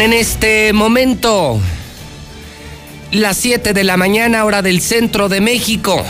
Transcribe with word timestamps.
En 0.00 0.14
este 0.14 0.72
momento 0.72 1.60
las 3.12 3.36
7 3.36 3.74
de 3.74 3.84
la 3.84 3.98
mañana, 3.98 4.46
hora 4.46 4.62
del 4.62 4.80
centro 4.80 5.28
de 5.28 5.42
México. 5.42 6.02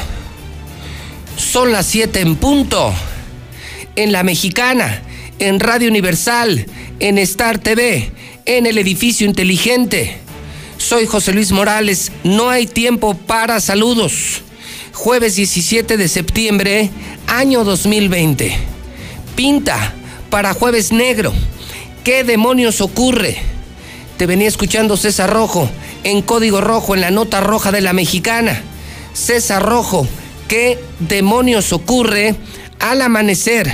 Son 1.37 1.73
las 1.73 1.87
7 1.87 2.21
en 2.21 2.37
punto. 2.37 2.95
En 3.97 4.13
la 4.13 4.23
mexicana, 4.23 5.03
en 5.41 5.59
Radio 5.59 5.89
Universal, 5.89 6.67
en 7.01 7.19
Star 7.19 7.59
TV, 7.59 8.13
en 8.47 8.67
el 8.67 8.79
edificio 8.79 9.27
inteligente. 9.27 10.19
Soy 10.79 11.07
José 11.07 11.33
Luis 11.33 11.51
Morales. 11.51 12.13
No 12.23 12.49
hay 12.49 12.69
tiempo 12.69 13.15
para 13.15 13.59
saludos. 13.59 14.43
Jueves 14.93 15.35
17 15.35 15.97
de 15.97 16.07
septiembre, 16.07 16.91
año 17.27 17.65
2020. 17.65 18.57
Pinta 19.35 19.95
para 20.31 20.55
jueves 20.55 20.93
negro. 20.93 21.33
¿Qué 22.05 22.23
demonios 22.23 22.81
ocurre? 22.81 23.59
Te 24.21 24.27
venía 24.27 24.49
escuchando 24.49 24.99
César 24.99 25.33
Rojo 25.33 25.71
en 26.05 26.21
código 26.21 26.61
rojo 26.61 26.95
en 26.95 27.01
la 27.01 27.11
nota 27.11 27.41
roja 27.41 27.73
de 27.73 27.81
la 27.81 27.95
mexicana. 27.95 28.61
César 29.15 29.63
Rojo, 29.63 30.07
¿qué 30.47 30.79
demonios 30.99 31.73
ocurre 31.73 32.35
al 32.81 33.01
amanecer 33.01 33.67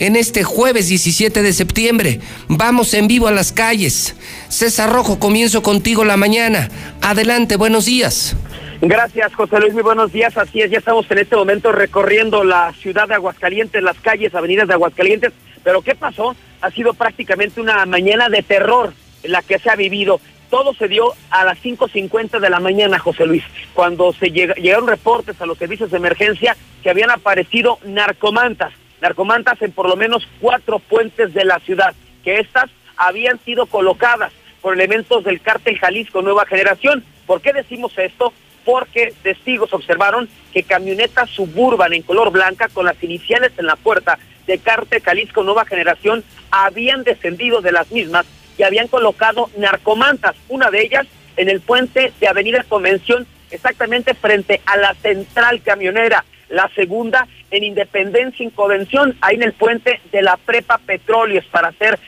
en 0.00 0.16
este 0.16 0.44
jueves 0.44 0.88
17 0.88 1.40
de 1.40 1.52
septiembre? 1.54 2.20
Vamos 2.48 2.92
en 2.92 3.08
vivo 3.08 3.28
a 3.28 3.30
las 3.30 3.50
calles. 3.50 4.14
César 4.50 4.92
Rojo, 4.92 5.18
comienzo 5.18 5.62
contigo 5.62 6.04
la 6.04 6.18
mañana. 6.18 6.68
Adelante, 7.00 7.56
buenos 7.56 7.86
días. 7.86 8.36
Gracias, 8.82 9.34
José 9.34 9.58
Luis. 9.58 9.72
Muy 9.72 9.84
buenos 9.84 10.12
días. 10.12 10.36
Así 10.36 10.60
es, 10.60 10.70
ya 10.70 10.76
estamos 10.80 11.10
en 11.10 11.16
este 11.16 11.34
momento 11.34 11.72
recorriendo 11.72 12.44
la 12.44 12.74
ciudad 12.74 13.08
de 13.08 13.14
Aguascalientes, 13.14 13.82
las 13.82 13.98
calles, 14.00 14.34
avenidas 14.34 14.68
de 14.68 14.74
Aguascalientes. 14.74 15.32
Pero 15.62 15.80
¿qué 15.80 15.94
pasó? 15.94 16.36
Ha 16.60 16.70
sido 16.72 16.92
prácticamente 16.92 17.58
una 17.58 17.86
mañana 17.86 18.28
de 18.28 18.42
terror 18.42 18.92
la 19.24 19.42
que 19.42 19.58
se 19.58 19.70
ha 19.70 19.76
vivido. 19.76 20.20
Todo 20.50 20.74
se 20.74 20.88
dio 20.88 21.12
a 21.30 21.44
las 21.44 21.58
5.50 21.62 22.38
de 22.38 22.50
la 22.50 22.60
mañana, 22.60 22.98
José 22.98 23.26
Luis, 23.26 23.42
cuando 23.72 24.12
se 24.12 24.30
llegaron 24.30 24.86
reportes 24.86 25.40
a 25.40 25.46
los 25.46 25.58
servicios 25.58 25.90
de 25.90 25.96
emergencia 25.96 26.56
que 26.82 26.90
habían 26.90 27.10
aparecido 27.10 27.78
narcomantas, 27.84 28.72
narcomantas 29.00 29.60
en 29.62 29.72
por 29.72 29.88
lo 29.88 29.96
menos 29.96 30.28
cuatro 30.40 30.78
puentes 30.78 31.34
de 31.34 31.44
la 31.44 31.58
ciudad, 31.60 31.94
que 32.22 32.38
estas 32.38 32.70
habían 32.96 33.38
sido 33.40 33.66
colocadas 33.66 34.32
por 34.60 34.74
elementos 34.74 35.24
del 35.24 35.40
cártel 35.40 35.78
Jalisco 35.78 36.22
Nueva 36.22 36.46
Generación. 36.46 37.04
¿Por 37.26 37.40
qué 37.40 37.52
decimos 37.52 37.92
esto? 37.98 38.32
Porque 38.64 39.12
testigos 39.22 39.72
observaron 39.72 40.28
que 40.52 40.62
camionetas 40.62 41.28
suburban 41.30 41.92
en 41.92 42.02
color 42.02 42.30
blanca 42.30 42.68
con 42.68 42.86
las 42.86 43.02
iniciales 43.02 43.52
en 43.58 43.66
la 43.66 43.76
puerta 43.76 44.18
de 44.46 44.58
cártel 44.58 45.02
Jalisco 45.02 45.42
Nueva 45.42 45.64
Generación 45.64 46.22
habían 46.50 47.02
descendido 47.02 47.60
de 47.60 47.72
las 47.72 47.90
mismas 47.90 48.26
y 48.58 48.62
habían 48.62 48.88
colocado 48.88 49.50
narcomantas, 49.56 50.36
una 50.48 50.70
de 50.70 50.82
ellas 50.82 51.06
en 51.36 51.48
el 51.48 51.60
puente 51.60 52.12
de 52.20 52.28
Avenida 52.28 52.64
Convención, 52.68 53.26
exactamente 53.50 54.14
frente 54.14 54.60
a 54.66 54.76
la 54.76 54.94
central 54.94 55.62
camionera, 55.62 56.24
la 56.48 56.70
segunda 56.74 57.26
en 57.50 57.64
Independencia 57.64 58.46
y 58.46 58.50
Convención, 58.50 59.16
ahí 59.20 59.36
en 59.36 59.42
el 59.42 59.52
puente 59.52 60.00
de 60.12 60.22
la 60.22 60.36
Prepa 60.36 60.78
Petróleos 60.78 61.44
para 61.46 61.68
hacer 61.68 61.98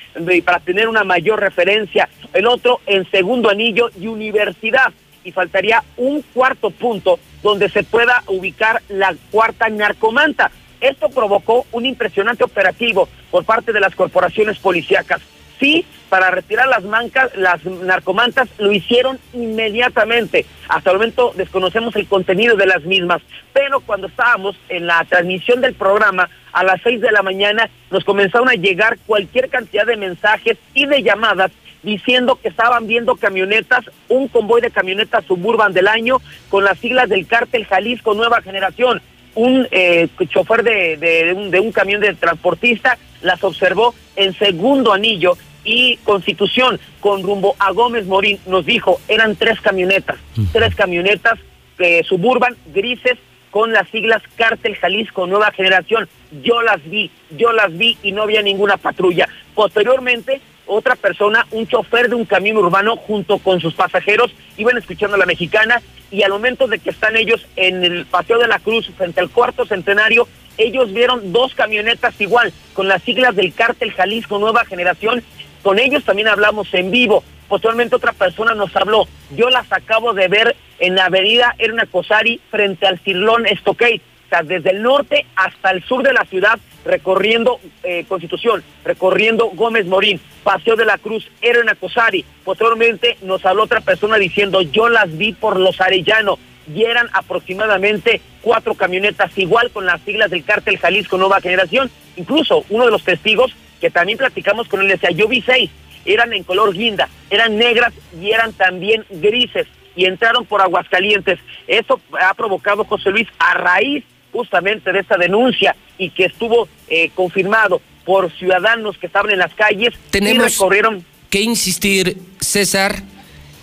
para 0.45 0.61
tener 0.61 0.89
una 0.89 1.05
mayor 1.05 1.41
referencia, 1.41 2.09
el 2.33 2.47
otro 2.47 2.81
en 2.87 3.09
Segundo 3.11 3.51
Anillo 3.51 3.91
y 3.99 4.07
Universidad 4.07 4.93
y 5.25 5.33
faltaría 5.33 5.83
un 5.97 6.23
cuarto 6.23 6.71
punto 6.71 7.19
donde 7.43 7.69
se 7.69 7.83
pueda 7.83 8.23
ubicar 8.29 8.81
la 8.89 9.15
cuarta 9.31 9.69
narcomanta. 9.69 10.51
Esto 10.81 11.09
provocó 11.09 11.67
un 11.73 11.85
impresionante 11.85 12.45
operativo 12.45 13.09
por 13.31 13.45
parte 13.45 13.73
de 13.73 13.81
las 13.81 13.95
corporaciones 13.95 14.59
policíacas. 14.59 15.21
Sí, 15.59 15.87
para 16.11 16.31
retirar 16.31 16.69
las 16.69 16.85
mancas, 16.85 17.35
las 17.37 17.65
narcomantas 17.65 18.49
lo 18.59 18.73
hicieron 18.73 19.19
inmediatamente. 19.33 20.45
Hasta 20.69 20.91
el 20.91 20.97
momento 20.97 21.33
desconocemos 21.35 21.97
el 21.97 22.07
contenido 22.07 22.57
de 22.57 22.67
las 22.67 22.85
mismas, 22.85 23.23
pero 23.53 23.81
cuando 23.81 24.07
estábamos 24.07 24.57
en 24.69 24.87
la 24.87 25.05
transmisión 25.05 25.61
del 25.61 25.75
programa 25.75 26.29
a 26.53 26.63
las 26.63 26.81
seis 26.83 27.01
de 27.01 27.11
la 27.11 27.23
mañana 27.23 27.71
nos 27.91 28.05
comenzaron 28.05 28.49
a 28.49 28.55
llegar 28.55 28.99
cualquier 29.07 29.49
cantidad 29.49 29.87
de 29.87 29.97
mensajes 29.97 30.59
y 30.75 30.87
de 30.87 31.03
llamadas 31.03 31.53
diciendo 31.83 32.39
que 32.43 32.49
estaban 32.49 32.87
viendo 32.87 33.15
camionetas, 33.15 33.85
un 34.09 34.29
convoy 34.29 34.61
de 34.61 34.71
camionetas 34.71 35.25
suburban 35.25 35.73
del 35.73 35.87
año 35.87 36.21
con 36.51 36.65
las 36.65 36.79
siglas 36.79 37.09
del 37.09 37.27
cártel 37.27 37.65
Jalisco 37.65 38.15
Nueva 38.15 38.43
Generación 38.43 39.01
un 39.37 39.69
eh, 39.71 40.09
chofer 40.29 40.65
de, 40.65 40.97
de, 40.97 41.33
un, 41.33 41.51
de 41.51 41.61
un 41.61 41.71
camión 41.71 42.01
de 42.01 42.13
transportista 42.15 42.99
las 43.23 43.45
observó 43.45 43.95
en 44.17 44.35
segundo 44.35 44.93
anillo 44.93 45.37
y 45.65 45.97
Constitución 45.99 46.81
con 47.01 47.23
rumbo 47.23 47.55
a 47.59 47.73
Gómez 47.73 48.07
Morín 48.07 48.39
nos 48.47 48.65
dijo, 48.65 49.01
eran 49.09 49.37
tres 49.37 49.61
camionetas, 49.61 50.17
tres 50.53 50.75
camionetas 50.75 51.39
eh, 51.79 52.03
suburban 52.05 52.57
grises 52.67 53.19
con 53.51 53.73
las 53.73 53.89
siglas 53.89 54.23
Cártel 54.37 54.77
Jalisco 54.77 55.27
Nueva 55.27 55.51
Generación. 55.53 56.09
Yo 56.43 56.63
las 56.63 56.83
vi, 56.89 57.11
yo 57.37 57.53
las 57.53 57.77
vi 57.77 57.97
y 58.03 58.13
no 58.13 58.23
había 58.23 58.43
ninguna 58.43 58.77
patrulla. 58.77 59.29
Posteriormente 59.55 60.41
otra 60.67 60.97
persona, 60.97 61.47
un 61.51 61.67
chofer 61.67 62.09
de 62.09 62.15
un 62.15 62.25
camión 62.25 62.57
urbano 62.57 62.97
junto 62.97 63.39
con 63.39 63.61
sus 63.61 63.75
pasajeros, 63.75 64.35
iban 64.57 64.77
escuchando 64.77 65.17
a 65.17 65.19
la 65.19 65.27
mexicana 65.27 65.81
y 66.11 66.23
al 66.23 66.31
momento 66.31 66.67
de 66.67 66.79
que 66.79 66.91
están 66.91 67.17
ellos 67.17 67.47
en 67.57 67.85
el 67.85 68.07
Paseo 68.07 68.39
de 68.39 68.49
la 68.49 68.59
Cruz 68.59 68.91
frente 68.97 69.21
al 69.21 69.31
cuarto 69.31 69.67
centenario, 69.67 70.29
ellos 70.59 70.93
vieron 70.93 71.33
dos 71.33 71.55
camionetas 71.55 72.21
igual, 72.21 72.53
con 72.73 72.89
las 72.89 73.03
siglas 73.03 73.37
del 73.37 73.53
cártel 73.53 73.93
Jalisco 73.93 74.39
Nueva 74.39 74.65
Generación. 74.65 75.23
Con 75.63 75.79
ellos 75.79 76.05
también 76.05 76.29
hablamos 76.29 76.73
en 76.73 76.91
vivo. 76.91 77.23
Posteriormente 77.49 77.97
otra 77.97 78.13
persona 78.13 78.55
nos 78.55 78.75
habló. 78.75 79.07
Yo 79.37 79.51
las 79.51 79.71
acabo 79.71 80.15
de 80.15 80.29
ver 80.29 80.57
en 80.79 80.95
la 80.95 81.07
avenida 81.07 81.55
Erna 81.59 81.87
Cosari 81.87 82.41
frente 82.51 82.87
al 82.87 82.99
Cirlón 83.01 83.47
Stockade 83.47 84.01
o 84.27 84.29
sea, 84.29 84.43
desde 84.43 84.71
el 84.71 84.83
norte 84.83 85.25
hasta 85.37 85.71
el 85.71 85.85
sur 85.85 86.03
de 86.03 86.13
la 86.13 86.25
ciudad, 86.25 86.59
recorriendo 86.87 87.61
eh, 87.83 88.05
Constitución, 88.09 88.63
recorriendo 88.85 89.51
Gómez 89.55 89.87
Morín, 89.87 90.21
Paseo 90.43 90.77
de 90.77 90.85
la 90.85 90.99
Cruz, 90.99 91.29
Eren 91.43 91.69
Acosari. 91.69 92.25
Posteriormente 92.45 93.19
nos 93.23 93.45
habló 93.45 93.65
otra 93.65 93.81
persona 93.81 94.17
diciendo, 94.17 94.63
yo 94.63 94.89
las 94.89 95.17
vi 95.19 95.33
por 95.33 95.59
los 95.59 95.81
Arellano, 95.81 96.39
y 96.73 96.85
eran 96.85 97.09
aproximadamente 97.13 98.21
cuatro 98.43 98.75
camionetas, 98.75 99.37
igual 99.39 99.71
con 99.71 99.87
las 99.87 100.01
siglas 100.03 100.31
del 100.31 100.45
cártel 100.45 100.79
Jalisco 100.79 101.17
Nueva 101.17 101.41
Generación. 101.41 101.91
Incluso 102.17 102.65
uno 102.71 102.87
de 102.87 102.91
los 102.91 103.05
testigos 103.05 103.55
que 103.81 103.91
también 103.91 104.19
platicamos 104.19 104.69
con 104.69 104.81
él 104.81 104.89
decía, 104.89 105.11
yo 105.11 105.29
vi 105.29 105.43
seis, 105.43 105.71
eran 106.05 106.33
en 106.33 106.45
color 106.45 106.73
guinda, 106.73 107.09
eran 107.31 107.57
negras 107.57 107.93
y 108.21 108.31
eran 108.31 108.53
también 108.53 109.05
grises 109.11 109.67
y 109.95 110.07
entraron 110.07 110.45
por 110.45 110.61
Aguascalientes. 110.61 111.39
Eso 111.67 112.01
ha 112.21 112.35
provocado, 112.35 112.85
José 112.85 113.11
Luis, 113.11 113.29
a 113.39 113.55
raíz 113.55 114.05
justamente 114.37 114.93
de 114.93 115.01
esta 115.01 115.17
denuncia 115.17 115.75
y 115.99 116.11
que 116.11 116.27
estuvo 116.27 116.69
eh, 116.89 117.11
confirmado 117.15 117.81
por 118.05 118.31
ciudadanos 118.33 118.99
que 118.99 119.07
estaban 119.07 119.33
en 119.33 119.39
las 119.39 119.53
calles 119.55 119.95
Tenemos 120.11 120.47
y 120.47 120.51
recorrieron. 120.51 121.05
Que 121.31 121.41
insistir, 121.41 122.19
César, 122.39 123.03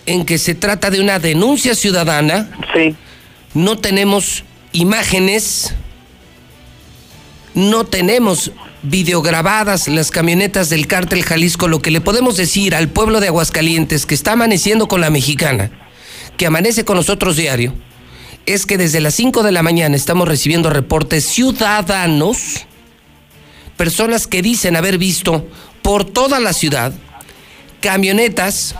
en 0.05 0.25
que 0.25 0.37
se 0.37 0.55
trata 0.55 0.89
de 0.89 0.99
una 0.99 1.19
denuncia 1.19 1.75
ciudadana. 1.75 2.49
Sí. 2.73 2.95
No 3.53 3.77
tenemos 3.77 4.43
imágenes, 4.73 5.75
no 7.53 7.85
tenemos 7.85 8.51
videograbadas 8.81 9.87
las 9.87 10.11
camionetas 10.11 10.69
del 10.69 10.87
cártel 10.87 11.23
Jalisco. 11.23 11.67
Lo 11.67 11.81
que 11.81 11.91
le 11.91 12.01
podemos 12.01 12.35
decir 12.35 12.75
al 12.75 12.89
pueblo 12.89 13.19
de 13.19 13.27
Aguascalientes 13.27 14.05
que 14.05 14.15
está 14.15 14.33
amaneciendo 14.33 14.87
con 14.87 15.01
la 15.01 15.09
mexicana, 15.09 15.71
que 16.35 16.47
amanece 16.47 16.83
con 16.83 16.97
nosotros 16.97 17.37
diario, 17.37 17.73
es 18.45 18.65
que 18.65 18.77
desde 18.77 18.99
las 18.99 19.15
5 19.15 19.43
de 19.43 19.51
la 19.51 19.63
mañana 19.63 19.95
estamos 19.95 20.27
recibiendo 20.27 20.69
reportes 20.69 21.25
ciudadanos, 21.25 22.65
personas 23.77 24.27
que 24.27 24.41
dicen 24.41 24.75
haber 24.75 24.97
visto 24.97 25.47
por 25.81 26.05
toda 26.05 26.39
la 26.39 26.53
ciudad 26.53 26.93
camionetas 27.81 28.75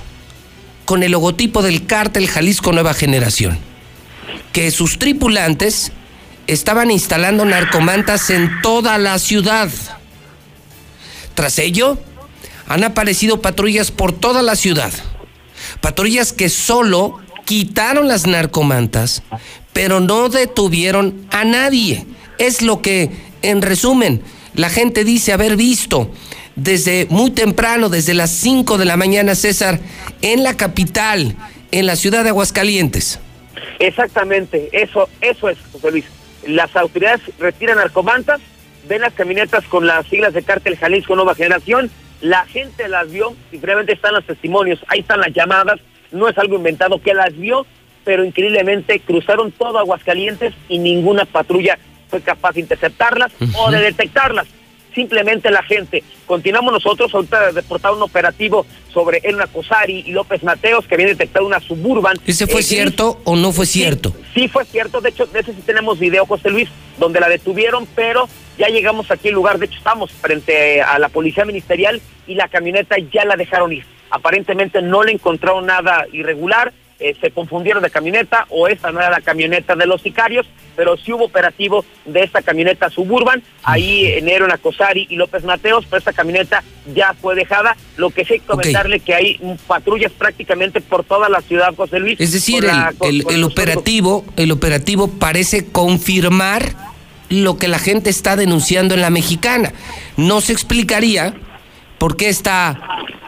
con 0.86 1.04
el 1.04 1.12
logotipo 1.12 1.62
del 1.62 1.86
cártel 1.86 2.28
Jalisco 2.28 2.72
Nueva 2.72 2.94
Generación, 2.94 3.58
que 4.52 4.72
sus 4.72 5.00
tripulantes 5.00 5.92
estaban 6.48 6.92
instalando 6.92 7.46
narcomantas 7.46 8.30
en 8.30 8.50
toda 8.62 8.98
la 8.98 9.18
ciudad. 9.20 9.70
Tras 11.36 11.58
ello, 11.60 11.98
han 12.68 12.84
aparecido 12.84 13.42
patrullas 13.42 13.92
por 13.92 14.12
toda 14.12 14.42
la 14.42 14.56
ciudad, 14.56 14.92
patrullas 15.82 16.34
que 16.34 16.50
solo 16.50 17.20
quitaron 17.46 18.08
las 18.08 18.28
narcomantas, 18.28 19.24
pero 19.74 20.00
no 20.00 20.30
detuvieron 20.30 21.26
a 21.32 21.44
nadie. 21.46 22.06
Es 22.38 22.62
lo 22.62 22.82
que, 22.82 23.12
en 23.42 23.62
resumen, 23.62 24.22
la 24.56 24.70
gente 24.70 25.04
dice 25.04 25.34
haber 25.34 25.56
visto 25.56 26.10
desde 26.56 27.08
muy 27.10 27.32
temprano, 27.32 27.90
desde 27.90 28.14
las 28.14 28.32
5 28.32 28.78
de 28.78 28.86
la 28.86 28.98
mañana, 28.98 29.36
César, 29.36 29.80
en 30.22 30.44
la 30.44 30.56
capital, 30.56 31.36
en 31.72 31.86
la 31.86 31.96
ciudad 31.96 32.24
de 32.24 32.30
Aguascalientes. 32.30 33.20
Exactamente, 33.80 34.70
eso, 34.72 35.10
eso 35.22 35.50
es, 35.50 35.58
José 35.72 35.92
Luis. 35.92 36.06
Las 36.46 36.76
autoridades 36.76 37.22
retiran 37.40 37.78
narcomantas, 37.78 38.42
ven 38.88 39.02
las 39.02 39.14
camionetas 39.14 39.64
con 39.66 39.88
las 39.88 40.06
siglas 40.08 40.34
de 40.34 40.44
cártel 40.44 40.78
Jalisco 40.78 41.16
Nueva 41.16 41.36
Generación 41.36 41.90
La 42.22 42.46
gente 42.46 42.88
las 42.88 43.10
vio, 43.12 43.36
simplemente 43.50 43.94
están 43.94 44.14
los 44.14 44.26
testimonios, 44.26 44.80
ahí 44.88 45.00
están 45.00 45.20
las 45.20 45.34
llamadas, 45.34 45.80
no 46.14 46.30
es 46.30 46.38
algo 46.38 46.56
inventado, 46.56 47.02
que 47.02 47.14
las 47.14 47.38
vio, 47.38 47.66
pero 48.04 48.24
increíblemente 48.24 49.00
cruzaron 49.00 49.52
todo 49.52 49.80
Aguascalientes 49.80 50.54
y 50.70 50.80
ninguna 50.80 51.26
patrulla 51.26 51.78
fue 52.10 52.22
capaz 52.22 52.54
de 52.54 52.62
interceptarlas 52.62 53.32
o 53.58 53.72
de 53.72 53.80
detectarlas 53.80 54.48
simplemente 54.94 55.50
la 55.52 55.64
gente. 55.64 56.04
Continuamos 56.26 56.74
nosotros, 56.74 57.14
ahorita 57.14 57.52
reportado 57.52 57.96
un 57.96 58.04
operativo 58.04 58.66
sobre 58.94 59.22
Elna 59.24 59.48
Cosari 59.48 60.04
y 60.06 60.12
López 60.12 60.44
Mateos, 60.44 60.86
que 60.88 60.96
habían 60.96 61.10
detectado 61.10 61.46
una 61.46 61.60
suburban. 61.60 62.18
¿Ese 62.26 62.48
fue 62.48 62.62
eh, 62.62 62.64
cierto 62.64 63.20
o 63.24 63.36
no 63.36 63.52
fue 63.52 63.66
cierto? 63.66 64.14
Sí, 64.34 64.48
fue 64.48 64.66
cierto, 64.66 65.02
de 65.02 65.10
hecho, 65.10 65.26
de 65.26 65.40
ese 65.40 65.54
sí 65.54 65.62
tenemos 65.66 66.00
video, 66.00 66.26
José 66.26 66.50
Luis, 66.50 66.70
donde 67.00 67.20
la 67.20 67.30
detuvieron, 67.30 67.88
pero 67.96 68.28
ya 68.58 68.68
llegamos 68.68 69.10
aquí 69.10 69.30
al 69.30 69.34
lugar, 69.36 69.58
de 69.58 69.66
hecho 69.66 69.78
estamos 69.78 70.12
frente 70.12 70.82
a 70.82 71.00
la 71.00 71.10
policía 71.10 71.46
ministerial 71.46 72.02
y 72.28 72.36
la 72.36 72.48
camioneta 72.48 72.96
ya 73.12 73.26
la 73.26 73.36
dejaron 73.36 73.74
ir. 73.74 73.86
Aparentemente 74.14 74.80
no 74.84 75.02
le 75.02 75.12
encontraron 75.12 75.66
nada 75.66 76.06
irregular, 76.12 76.72
eh, 77.00 77.16
se 77.20 77.32
confundieron 77.32 77.82
de 77.82 77.90
camioneta 77.90 78.46
o 78.50 78.68
esta 78.68 78.92
no 78.92 79.00
era 79.00 79.10
la 79.10 79.22
camioneta 79.22 79.76
de 79.76 79.88
los 79.88 80.04
sicarios, 80.04 80.46
pero 80.76 80.96
sí 80.98 81.12
hubo 81.12 81.26
operativo 81.26 81.84
de 82.06 82.22
esta 82.22 82.44
camioneta 82.44 82.92
suburban, 82.92 83.42
ahí 83.64 84.06
en 84.06 84.30
Aaron 84.30 84.52
Acosari 84.52 85.08
y 85.10 85.16
López 85.16 85.44
Mateos, 85.46 85.86
pero 85.86 85.98
esta 85.98 86.14
camioneta 86.14 86.64
ya 86.94 87.16
fue 87.20 87.34
dejada. 87.34 87.76
Lo 87.98 88.12
que 88.12 88.24
sí 88.24 88.34
hay 88.34 88.40
que 88.42 88.46
comentarle 88.46 89.00
que 89.00 89.16
hay 89.16 89.40
patrullas 89.66 90.12
prácticamente 90.12 90.80
por 90.80 91.04
toda 91.04 91.28
la 91.28 91.42
ciudad, 91.42 91.74
José 91.76 92.00
Luis. 92.00 92.22
Es 92.22 92.34
decir, 92.34 92.64
el, 93.02 93.26
el 93.28 93.44
operativo, 93.44 94.24
el 94.38 94.52
operativo 94.52 95.08
parece 95.08 95.66
confirmar 95.72 96.76
lo 97.30 97.58
que 97.58 97.68
la 97.68 97.80
gente 97.80 98.12
está 98.12 98.36
denunciando 98.36 98.94
en 98.94 99.02
la 99.02 99.10
mexicana. 99.10 99.74
No 100.18 100.40
se 100.40 100.54
explicaría 100.54 101.34
por 101.98 102.16
qué 102.16 102.30
está 102.30 102.80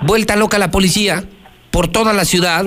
vuelta 0.05 0.35
loca 0.35 0.57
la 0.57 0.71
policía 0.71 1.23
por 1.71 1.87
toda 1.87 2.13
la 2.13 2.25
ciudad. 2.25 2.65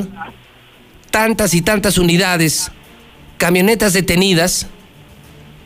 Tantas 1.10 1.54
y 1.54 1.62
tantas 1.62 1.96
unidades, 1.96 2.70
camionetas 3.38 3.92
detenidas, 3.94 4.66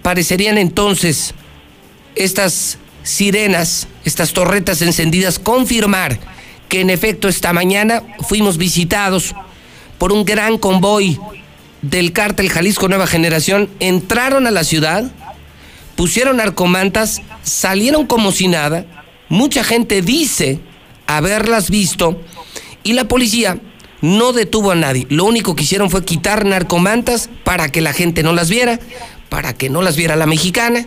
parecerían 0.03 0.59
entonces 0.59 1.35
estas 2.15 2.79
sirenas, 3.03 3.89
estas 4.05 4.33
torretas 4.33 4.83
encendidas, 4.83 5.39
confirmar 5.39 6.19
que 6.69 6.81
en 6.81 6.91
efecto 6.91 7.29
esta 7.29 7.53
mañana 7.53 8.03
fuimos 8.29 8.57
visitados 8.57 9.35
por 9.99 10.13
un 10.13 10.25
gran 10.25 10.59
convoy 10.59 11.19
del 11.83 12.13
cártel 12.13 12.51
Jalisco 12.51 12.89
Nueva 12.89 13.07
Generación, 13.07 13.69
entraron 13.81 14.47
a 14.47 14.53
la 14.53 14.63
ciudad, 14.63 15.11
pusieron 15.97 16.41
arcomantas, 16.41 17.21
salieron 17.43 18.07
como 18.07 18.31
si 18.31 18.47
nada, 18.47 18.87
mucha 19.29 19.65
gente 19.65 20.03
dice 20.03 20.61
haberlas 21.17 21.71
visto 21.71 22.21
y 22.83 22.93
la 22.95 23.09
policía 23.09 23.59
no 24.01 24.33
detuvo 24.33 24.73
a 24.73 24.75
nadie. 24.75 25.07
Lo 25.09 25.25
único 25.25 25.55
que 25.55 25.63
hicieron 25.63 25.91
fue 25.91 26.05
quitar 26.05 26.45
narcomantas 26.45 27.31
para 27.45 27.71
que 27.71 27.81
la 27.81 27.93
gente 27.93 28.23
no 28.23 28.33
las 28.33 28.51
viera, 28.51 28.79
para 29.29 29.55
que 29.55 29.71
no 29.71 29.81
las 29.83 29.97
viera 29.97 30.17
la 30.17 30.27
mexicana, 30.27 30.87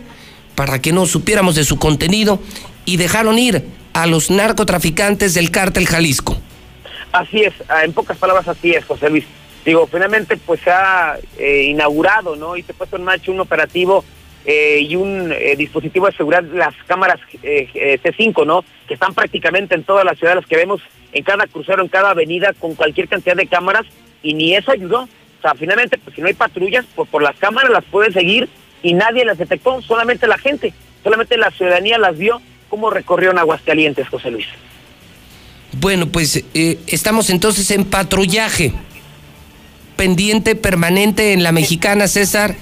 para 0.54 0.80
que 0.80 0.92
no 0.92 1.06
supiéramos 1.06 1.54
de 1.54 1.64
su 1.64 1.78
contenido 1.78 2.40
y 2.84 2.98
dejaron 2.98 3.38
ir 3.38 3.64
a 3.94 4.06
los 4.06 4.30
narcotraficantes 4.30 5.34
del 5.34 5.50
cártel 5.50 5.86
Jalisco. 5.86 6.36
Así 7.12 7.42
es, 7.42 7.54
ah, 7.68 7.84
en 7.84 7.92
pocas 7.94 8.18
palabras 8.18 8.46
así 8.46 8.72
es, 8.72 8.84
José 8.84 9.08
Luis. 9.08 9.24
Digo, 9.64 9.88
finalmente 9.90 10.36
pues 10.36 10.60
se 10.60 10.70
ha 10.70 11.16
eh, 11.38 11.64
inaugurado, 11.64 12.36
¿no? 12.36 12.56
Y 12.56 12.62
se 12.62 12.72
ha 12.72 12.74
puesto 12.74 12.96
en 12.96 13.04
marcha 13.04 13.32
un 13.32 13.40
operativo 13.40 14.04
eh, 14.46 14.80
y 14.80 14.96
un 14.96 15.32
eh, 15.32 15.56
dispositivo 15.56 16.06
de 16.06 16.16
seguridad, 16.16 16.44
las 16.44 16.74
cámaras 16.86 17.20
C5, 17.42 18.46
¿no? 18.46 18.64
Que 18.86 18.94
están 18.94 19.12
prácticamente 19.12 19.74
en 19.74 19.82
todas 19.82 20.04
las 20.04 20.18
ciudades 20.18 20.46
que 20.46 20.56
vemos 20.56 20.80
en 21.12 21.24
cada 21.24 21.46
crucero, 21.46 21.82
en 21.82 21.88
cada 21.88 22.10
avenida, 22.10 22.52
con 22.52 22.74
cualquier 22.74 23.08
cantidad 23.08 23.36
de 23.36 23.46
cámaras, 23.46 23.86
y 24.22 24.34
ni 24.34 24.54
eso 24.54 24.70
ayudó. 24.70 25.02
O 25.02 25.42
sea, 25.42 25.54
finalmente, 25.54 25.98
pues 25.98 26.14
si 26.14 26.22
no 26.22 26.28
hay 26.28 26.34
patrullas, 26.34 26.84
pues 26.94 27.08
por 27.08 27.22
las 27.22 27.36
cámaras 27.36 27.70
las 27.70 27.84
pueden 27.84 28.12
seguir 28.12 28.48
y 28.82 28.94
nadie 28.94 29.24
las 29.24 29.38
detectó, 29.38 29.82
solamente 29.82 30.26
la 30.26 30.38
gente, 30.38 30.72
solamente 31.02 31.36
la 31.36 31.50
ciudadanía 31.50 31.98
las 31.98 32.16
vio 32.16 32.40
cómo 32.68 32.90
recorrió 32.90 33.30
en 33.30 33.38
Aguascalientes, 33.38 34.08
José 34.08 34.30
Luis. 34.30 34.46
Bueno, 35.72 36.06
pues 36.06 36.44
eh, 36.54 36.78
estamos 36.86 37.30
entonces 37.30 37.70
en 37.70 37.84
patrullaje, 37.84 38.72
pendiente 39.96 40.54
permanente 40.54 41.32
en 41.32 41.42
la 41.42 41.52
mexicana, 41.52 42.08
César. 42.08 42.54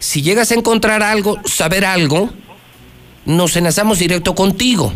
Si 0.00 0.22
llegas 0.22 0.50
a 0.50 0.54
encontrar 0.54 1.02
algo, 1.02 1.38
saber 1.44 1.84
algo, 1.84 2.30
nos 3.26 3.54
enlazamos 3.56 3.98
directo 3.98 4.34
contigo. 4.34 4.94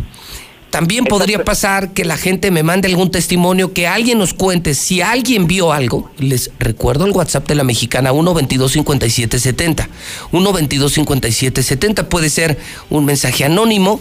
También 0.70 1.04
podría 1.04 1.44
pasar 1.44 1.92
que 1.92 2.06
la 2.06 2.16
gente 2.16 2.50
me 2.50 2.62
mande 2.62 2.88
algún 2.88 3.10
testimonio, 3.10 3.74
que 3.74 3.86
alguien 3.86 4.18
nos 4.18 4.32
cuente 4.32 4.72
si 4.72 5.02
alguien 5.02 5.46
vio 5.46 5.72
algo. 5.72 6.10
Les 6.18 6.50
recuerdo 6.58 7.04
el 7.04 7.12
WhatsApp 7.12 7.46
de 7.46 7.54
la 7.54 7.64
mexicana 7.64 8.12
1225770. 8.12 9.88
1225770 10.32 12.08
puede 12.08 12.30
ser 12.30 12.58
un 12.88 13.04
mensaje 13.04 13.44
anónimo, 13.44 14.00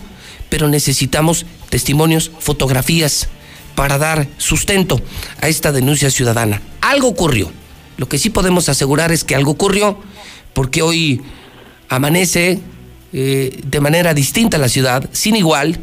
pero 0.49 0.69
necesitamos 0.69 1.45
testimonios, 1.69 2.31
fotografías 2.39 3.27
para 3.75 3.97
dar 3.97 4.27
sustento 4.37 5.01
a 5.41 5.49
esta 5.49 5.73
denuncia 5.73 6.09
ciudadana. 6.09 6.61
Algo 6.79 7.09
ocurrió. 7.09 7.51
Lo 7.97 8.07
que 8.07 8.17
sí 8.17 8.29
podemos 8.29 8.69
asegurar 8.69 9.11
es 9.11 9.25
que 9.25 9.35
algo 9.35 9.51
ocurrió 9.51 9.99
porque 10.53 10.81
hoy 10.81 11.21
amanece 11.89 12.59
eh, 13.11 13.59
de 13.63 13.79
manera 13.79 14.13
distinta 14.13 14.57
la 14.57 14.69
ciudad, 14.69 15.09
sin 15.11 15.35
igual 15.35 15.79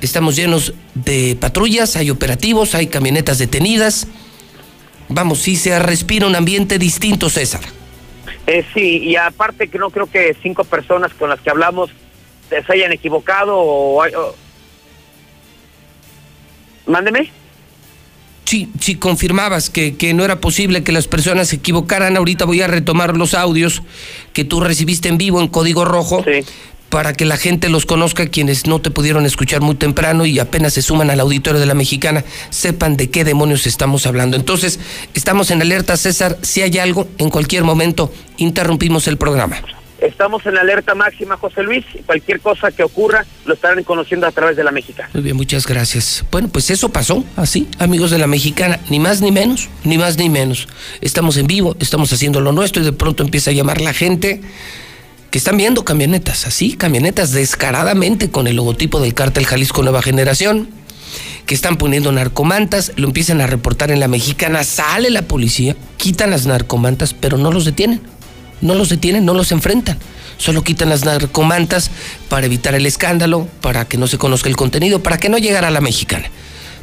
estamos 0.00 0.36
llenos 0.36 0.74
de 0.94 1.36
patrullas, 1.38 1.96
hay 1.96 2.10
operativos, 2.10 2.74
hay 2.74 2.86
camionetas 2.86 3.38
detenidas. 3.38 4.06
Vamos, 5.08 5.40
sí 5.40 5.56
se 5.56 5.78
respira 5.78 6.26
un 6.26 6.36
ambiente 6.36 6.78
distinto, 6.78 7.28
César. 7.28 7.62
Eh, 8.46 8.64
sí, 8.74 8.98
y 8.98 9.16
aparte 9.16 9.68
que 9.68 9.78
no 9.78 9.90
creo 9.90 10.06
que 10.10 10.36
cinco 10.42 10.64
personas 10.64 11.12
con 11.14 11.28
las 11.28 11.40
que 11.40 11.50
hablamos 11.50 11.90
se 12.48 12.72
hayan 12.72 12.92
equivocado 12.92 13.56
o... 13.58 14.02
Mándeme. 16.86 17.30
Sí, 18.44 18.68
sí, 18.80 18.96
confirmabas 18.96 19.70
que, 19.70 19.94
que, 19.94 20.12
no 20.12 20.24
era 20.24 20.40
posible 20.40 20.82
que 20.82 20.90
las 20.90 21.06
personas 21.06 21.48
se 21.48 21.56
equivocaran. 21.56 22.16
Ahorita 22.16 22.44
voy 22.44 22.62
a 22.62 22.66
retomar 22.66 23.16
los 23.16 23.34
audios 23.34 23.82
que 24.32 24.44
tú 24.44 24.60
recibiste 24.60 25.08
en 25.08 25.18
vivo 25.18 25.40
en 25.40 25.46
Código 25.46 25.84
Rojo. 25.84 26.24
Sí 26.24 26.44
para 26.90 27.14
que 27.14 27.24
la 27.24 27.36
gente 27.36 27.68
los 27.68 27.86
conozca, 27.86 28.26
quienes 28.26 28.66
no 28.66 28.80
te 28.80 28.90
pudieron 28.90 29.24
escuchar 29.24 29.62
muy 29.62 29.76
temprano 29.76 30.26
y 30.26 30.38
apenas 30.38 30.74
se 30.74 30.82
suman 30.82 31.08
al 31.08 31.20
auditorio 31.20 31.60
de 31.60 31.66
la 31.66 31.74
mexicana, 31.74 32.24
sepan 32.50 32.96
de 32.96 33.10
qué 33.10 33.24
demonios 33.24 33.66
estamos 33.66 34.06
hablando. 34.06 34.36
Entonces, 34.36 34.80
estamos 35.14 35.50
en 35.52 35.62
alerta, 35.62 35.96
César, 35.96 36.36
si 36.42 36.62
hay 36.62 36.78
algo, 36.78 37.08
en 37.18 37.30
cualquier 37.30 37.64
momento 37.64 38.12
interrumpimos 38.36 39.06
el 39.06 39.16
programa. 39.16 39.62
Estamos 40.00 40.46
en 40.46 40.56
alerta 40.56 40.94
máxima, 40.94 41.36
José 41.36 41.62
Luis. 41.62 41.84
Cualquier 42.06 42.40
cosa 42.40 42.70
que 42.70 42.82
ocurra 42.82 43.26
lo 43.44 43.54
estarán 43.54 43.84
conociendo 43.84 44.26
a 44.26 44.32
través 44.32 44.56
de 44.56 44.64
la 44.64 44.72
mexicana. 44.72 45.10
Muy 45.12 45.22
bien, 45.22 45.36
muchas 45.36 45.66
gracias. 45.66 46.24
Bueno, 46.30 46.48
pues 46.48 46.70
eso 46.70 46.88
pasó 46.88 47.24
así, 47.36 47.68
amigos 47.78 48.10
de 48.10 48.18
la 48.18 48.26
mexicana. 48.26 48.80
Ni 48.88 48.98
más 48.98 49.20
ni 49.20 49.30
menos, 49.30 49.68
ni 49.84 49.98
más 49.98 50.16
ni 50.16 50.30
menos. 50.30 50.68
Estamos 51.02 51.36
en 51.36 51.46
vivo, 51.46 51.76
estamos 51.80 52.12
haciendo 52.12 52.40
lo 52.40 52.52
nuestro 52.52 52.80
y 52.82 52.84
de 52.86 52.92
pronto 52.92 53.22
empieza 53.22 53.50
a 53.50 53.54
llamar 53.54 53.80
la 53.80 53.92
gente 53.92 54.40
que 55.30 55.38
están 55.38 55.56
viendo 55.56 55.84
camionetas, 55.84 56.46
así, 56.46 56.76
camionetas 56.76 57.32
descaradamente 57.32 58.30
con 58.30 58.48
el 58.48 58.56
logotipo 58.56 59.00
del 59.00 59.14
cártel 59.14 59.46
Jalisco 59.46 59.82
Nueva 59.82 60.02
Generación, 60.02 60.68
que 61.46 61.54
están 61.54 61.76
poniendo 61.76 62.10
narcomantas, 62.10 62.92
lo 62.96 63.06
empiezan 63.06 63.40
a 63.40 63.46
reportar 63.46 63.92
en 63.92 64.00
la 64.00 64.08
mexicana, 64.08 64.64
sale 64.64 65.08
la 65.08 65.22
policía, 65.22 65.76
quitan 65.98 66.30
las 66.30 66.46
narcomantas, 66.46 67.14
pero 67.14 67.38
no 67.38 67.52
los 67.52 67.64
detienen, 67.64 68.00
no 68.60 68.74
los 68.74 68.88
detienen, 68.88 69.24
no 69.24 69.34
los 69.34 69.52
enfrentan, 69.52 69.98
solo 70.36 70.62
quitan 70.62 70.88
las 70.88 71.04
narcomantas 71.04 71.90
para 72.28 72.46
evitar 72.46 72.74
el 72.74 72.86
escándalo, 72.86 73.48
para 73.60 73.86
que 73.86 73.98
no 73.98 74.06
se 74.06 74.18
conozca 74.18 74.48
el 74.48 74.56
contenido, 74.56 75.02
para 75.02 75.18
que 75.18 75.28
no 75.28 75.38
llegara 75.38 75.68
a 75.68 75.70
la 75.70 75.80
mexicana, 75.80 76.30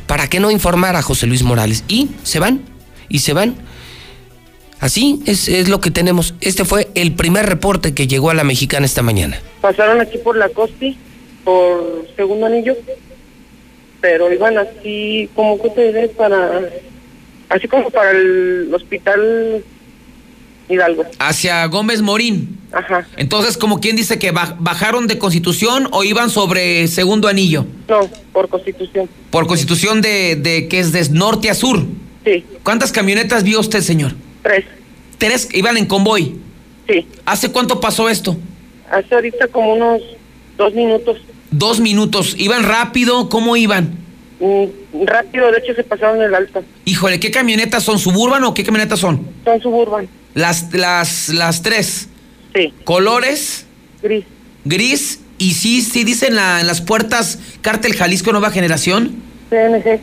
para 0.06 0.28
que 0.28 0.40
no 0.40 0.52
informara 0.52 1.00
a 1.00 1.02
José 1.02 1.28
Luis 1.28 1.44
Morales, 1.44 1.84
y 1.88 2.10
se 2.24 2.40
van, 2.40 2.62
y 3.10 3.20
se 3.20 3.34
van 3.34 3.56
Así 4.80 5.22
es, 5.26 5.48
es 5.48 5.70
lo 5.70 5.82
que 5.82 5.90
tenemos. 5.90 6.36
Este 6.40 6.64
fue 6.64 6.88
el 6.94 7.14
primer 7.14 7.48
reporte 7.48 7.94
que 7.94 8.08
llegó 8.08 8.30
a 8.30 8.34
la 8.34 8.44
mexicana 8.44 8.86
esta 8.86 9.02
mañana. 9.02 9.40
Pasaron 9.62 10.02
aquí 10.02 10.18
por 10.20 10.38
la 10.38 10.50
Costi, 10.50 10.98
por 11.44 12.06
segundo 12.16 12.46
anillo, 12.46 12.76
pero 14.02 14.32
iban 14.32 14.58
así, 14.58 15.30
como 15.36 15.60
que 15.62 15.70
te 15.72 16.10
para, 16.10 16.62
así 17.50 17.68
como 17.68 17.90
para 17.90 18.12
el 18.12 18.70
hospital 18.72 19.64
Hidalgo. 20.70 21.06
Hacia 21.20 21.66
Gómez 21.68 22.02
Morín. 22.02 22.60
Ajá. 22.72 23.08
Entonces, 23.16 23.58
como 23.58 23.80
quien 23.80 23.96
dice 23.96 24.20
que 24.20 24.32
bajaron 24.32 25.08
de 25.08 25.18
Constitución 25.18 25.88
o 25.92 26.04
iban 26.04 26.30
sobre 26.30 26.88
segundo 26.88 27.28
anillo. 27.28 27.66
No, 27.88 28.10
por 28.34 28.50
Constitución. 28.50 29.10
Por 29.32 29.48
Constitución 29.48 30.02
de, 30.02 30.36
de 30.36 30.68
que 30.68 30.80
es 30.80 30.92
de 30.92 31.08
norte 31.12 31.50
a 31.50 31.54
sur. 31.54 31.84
Sí. 32.26 32.44
¿Cuántas 32.64 32.92
camionetas 32.92 33.44
vio 33.44 33.60
usted, 33.60 33.82
señor? 33.82 34.14
Tres. 34.44 34.66
¿Tres 35.18 35.50
iban 35.54 35.78
en 35.78 35.86
convoy? 35.86 36.36
Sí. 36.88 37.08
¿Hace 37.26 37.52
cuánto 37.52 37.80
pasó 37.80 38.10
esto? 38.10 38.36
Hace 38.92 39.16
ahorita 39.16 39.48
como 39.48 39.74
unos 39.74 40.02
dos 40.58 40.74
minutos. 40.74 41.18
Dos 41.52 41.80
minutos. 41.80 42.36
¿Iban 42.38 42.64
rápido? 42.64 43.30
¿Cómo 43.30 43.56
iban? 43.56 43.98
Mm, 44.40 45.06
rápido, 45.06 45.52
de 45.52 45.60
hecho 45.60 45.74
se 45.74 45.84
pasaron 45.84 46.22
el 46.22 46.34
alto. 46.36 46.64
Híjole, 46.86 47.20
¿qué 47.20 47.32
camionetas 47.32 47.84
son? 47.84 47.98
¿Suburban 47.98 48.44
o 48.44 48.54
qué 48.54 48.64
camionetas 48.64 49.00
son? 49.00 49.26
Son 49.44 49.60
suburban. 49.62 50.08
Las, 50.34 50.74
las, 50.74 51.30
las 51.30 51.62
tres. 51.62 52.08
Sí, 52.56 52.74
Colores, 52.84 53.66
gris. 54.02 54.26
gris, 54.66 55.20
y 55.38 55.54
sí, 55.54 55.82
sí 55.82 56.04
dicen 56.04 56.36
la- 56.36 56.60
en 56.62 56.68
las 56.68 56.82
puertas 56.82 57.40
Cártel 57.62 57.96
Jalisco 57.96 58.32
Nueva 58.32 58.52
Generación. 58.52 59.16
CNG. 59.50 60.00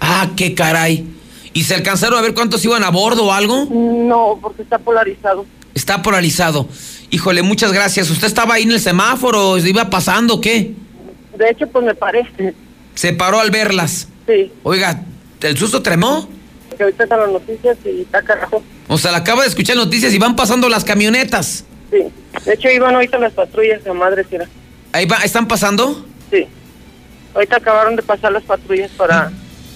Ah, 0.00 0.30
qué 0.36 0.54
caray. 0.54 1.04
¿Y 1.52 1.64
se 1.64 1.74
alcanzaron 1.74 2.18
a 2.18 2.22
ver 2.22 2.34
cuántos 2.34 2.64
iban 2.64 2.82
a 2.84 2.90
bordo 2.90 3.26
o 3.26 3.32
algo? 3.32 3.66
No, 3.70 4.38
porque 4.42 4.62
está 4.62 4.78
polarizado. 4.78 5.46
Está 5.74 6.02
polarizado. 6.02 6.68
Híjole, 7.10 7.42
muchas 7.42 7.72
gracias. 7.72 8.10
¿Usted 8.10 8.26
estaba 8.26 8.54
ahí 8.54 8.64
en 8.64 8.72
el 8.72 8.80
semáforo? 8.80 9.58
¿Iba 9.58 9.88
pasando 9.90 10.34
o 10.34 10.40
qué? 10.40 10.72
De 11.38 11.50
hecho, 11.50 11.66
pues 11.68 11.84
me 11.84 11.94
paré. 11.94 12.26
Se 12.94 13.12
paró 13.12 13.40
al 13.40 13.50
verlas. 13.50 14.08
Sí, 14.26 14.50
Oiga, 14.62 15.02
¿el 15.42 15.56
susto 15.58 15.82
tremó? 15.82 16.28
Que 16.74 16.84
ahorita 16.84 17.04
están 17.04 17.20
las 17.20 17.30
noticias 17.30 17.76
y 17.84 18.02
está 18.02 18.22
carajo. 18.22 18.62
O 18.88 18.98
sea, 18.98 19.12
la 19.12 19.18
acaba 19.18 19.42
de 19.42 19.48
escuchar 19.48 19.76
noticias 19.76 20.12
y 20.12 20.18
van 20.18 20.36
pasando 20.36 20.68
las 20.68 20.84
camionetas. 20.84 21.64
Sí. 21.90 21.98
De 22.44 22.54
hecho, 22.54 22.68
iban 22.68 22.94
ahorita 22.94 23.18
las 23.18 23.32
patrullas, 23.32 23.80
la 23.84 23.94
madre 23.94 24.24
tira. 24.24 24.46
Ahí 24.92 25.06
va, 25.06 25.18
¿están 25.18 25.48
pasando? 25.48 26.04
Sí. 26.30 26.46
Ahorita 27.34 27.56
acabaron 27.56 27.96
de 27.96 28.02
pasar 28.02 28.32
las 28.32 28.44
patrullas 28.44 28.90
para... 28.92 29.32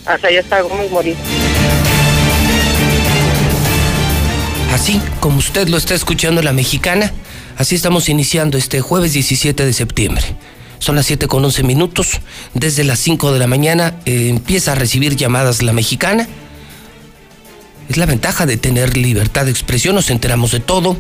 Hasta 0.07 0.29
allá 0.29 0.41
está 0.41 0.61
Gómez 0.61 0.91
Morín. 0.91 1.17
Así 4.73 5.01
como 5.21 5.39
usted 5.39 5.69
lo 5.69 5.77
está 5.77 5.95
escuchando 5.95 6.41
la 6.41 6.53
mexicana, 6.53 7.13
así 7.57 7.75
estamos 7.75 8.09
iniciando 8.09 8.57
este 8.57 8.81
jueves 8.81 9.13
17 9.13 9.67
de 9.67 9.73
septiembre. 9.73 10.25
Son 10.79 10.95
las 10.95 11.07
7 11.07 11.27
con 11.27 11.45
11 11.45 11.63
minutos. 11.65 12.21
Desde 12.55 12.85
las 12.85 12.99
5 13.01 13.33
de 13.33 13.39
la 13.39 13.47
mañana 13.47 13.97
eh, 14.05 14.29
empieza 14.29 14.73
a 14.73 14.75
recibir 14.75 15.17
llamadas 15.17 15.63
la 15.63 15.73
mexicana. 15.73 16.29
Es 17.89 17.97
la 17.97 18.07
ventaja 18.07 18.47
de 18.47 18.57
tener 18.57 18.97
libertad 18.97 19.47
de 19.47 19.51
expresión, 19.51 19.95
nos 19.95 20.11
enteramos 20.11 20.53
de 20.53 20.61
todo. 20.61 20.97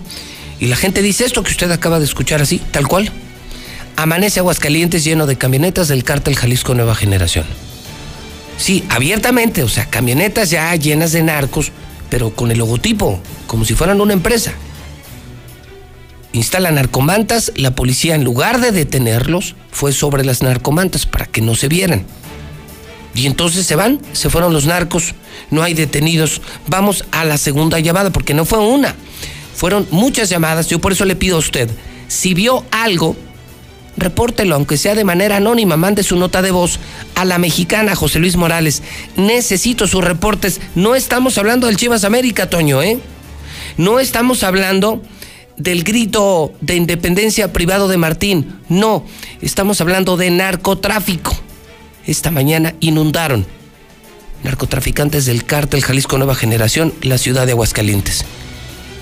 Y 0.58 0.66
la 0.66 0.76
gente 0.76 1.02
dice 1.02 1.24
esto 1.24 1.42
que 1.42 1.50
usted 1.50 1.70
acaba 1.70 1.98
de 1.98 2.04
escuchar 2.04 2.40
así, 2.40 2.58
tal 2.70 2.88
cual. 2.88 3.12
Amanece 3.96 4.40
Aguascalientes 4.40 5.04
lleno 5.04 5.26
de 5.26 5.36
camionetas 5.36 5.88
del 5.88 6.04
cártel 6.04 6.36
Jalisco 6.36 6.74
Nueva 6.74 6.94
Generación. 6.94 7.44
Sí, 8.56 8.84
abiertamente, 8.88 9.62
o 9.62 9.68
sea, 9.68 9.86
camionetas 9.86 10.50
ya 10.50 10.74
llenas 10.74 11.12
de 11.12 11.22
narcos, 11.22 11.70
pero 12.10 12.34
con 12.34 12.50
el 12.50 12.58
logotipo, 12.58 13.20
como 13.46 13.64
si 13.64 13.74
fueran 13.74 14.00
una 14.00 14.14
empresa. 14.14 14.52
Instalan 16.32 16.74
narcomantas, 16.74 17.52
la 17.56 17.74
policía 17.74 18.14
en 18.14 18.24
lugar 18.24 18.60
de 18.60 18.72
detenerlos, 18.72 19.54
fue 19.70 19.92
sobre 19.92 20.24
las 20.24 20.42
narcomantas 20.42 21.06
para 21.06 21.26
que 21.26 21.40
no 21.40 21.54
se 21.54 21.68
vieran. 21.68 22.04
Y 23.18 23.26
entonces 23.26 23.66
se 23.66 23.74
van, 23.74 24.00
se 24.12 24.30
fueron 24.30 24.52
los 24.52 24.66
narcos, 24.66 25.12
no 25.50 25.64
hay 25.64 25.74
detenidos. 25.74 26.40
Vamos 26.68 27.04
a 27.10 27.24
la 27.24 27.36
segunda 27.36 27.80
llamada, 27.80 28.10
porque 28.10 28.32
no 28.32 28.44
fue 28.44 28.60
una, 28.60 28.94
fueron 29.56 29.88
muchas 29.90 30.28
llamadas. 30.28 30.68
Yo 30.68 30.78
por 30.78 30.92
eso 30.92 31.04
le 31.04 31.16
pido 31.16 31.34
a 31.34 31.40
usted, 31.40 31.68
si 32.06 32.32
vio 32.32 32.64
algo, 32.70 33.16
repórtelo, 33.96 34.54
aunque 34.54 34.76
sea 34.76 34.94
de 34.94 35.02
manera 35.02 35.38
anónima, 35.38 35.76
mande 35.76 36.04
su 36.04 36.14
nota 36.14 36.42
de 36.42 36.52
voz 36.52 36.78
a 37.16 37.24
la 37.24 37.38
mexicana 37.38 37.96
José 37.96 38.20
Luis 38.20 38.36
Morales. 38.36 38.84
Necesito 39.16 39.88
sus 39.88 40.04
reportes. 40.04 40.60
No 40.76 40.94
estamos 40.94 41.38
hablando 41.38 41.66
del 41.66 41.76
Chivas 41.76 42.04
América, 42.04 42.48
Toño, 42.48 42.84
¿eh? 42.84 43.00
No 43.78 43.98
estamos 43.98 44.44
hablando 44.44 45.02
del 45.56 45.82
grito 45.82 46.52
de 46.60 46.76
independencia 46.76 47.52
privado 47.52 47.88
de 47.88 47.96
Martín. 47.96 48.60
No, 48.68 49.04
estamos 49.42 49.80
hablando 49.80 50.16
de 50.16 50.30
narcotráfico. 50.30 51.36
Esta 52.08 52.30
mañana 52.30 52.72
inundaron 52.80 53.44
narcotraficantes 54.42 55.26
del 55.26 55.44
cártel 55.44 55.82
Jalisco 55.82 56.16
Nueva 56.16 56.34
Generación 56.34 56.94
la 57.02 57.18
ciudad 57.18 57.44
de 57.44 57.52
Aguascalientes. 57.52 58.24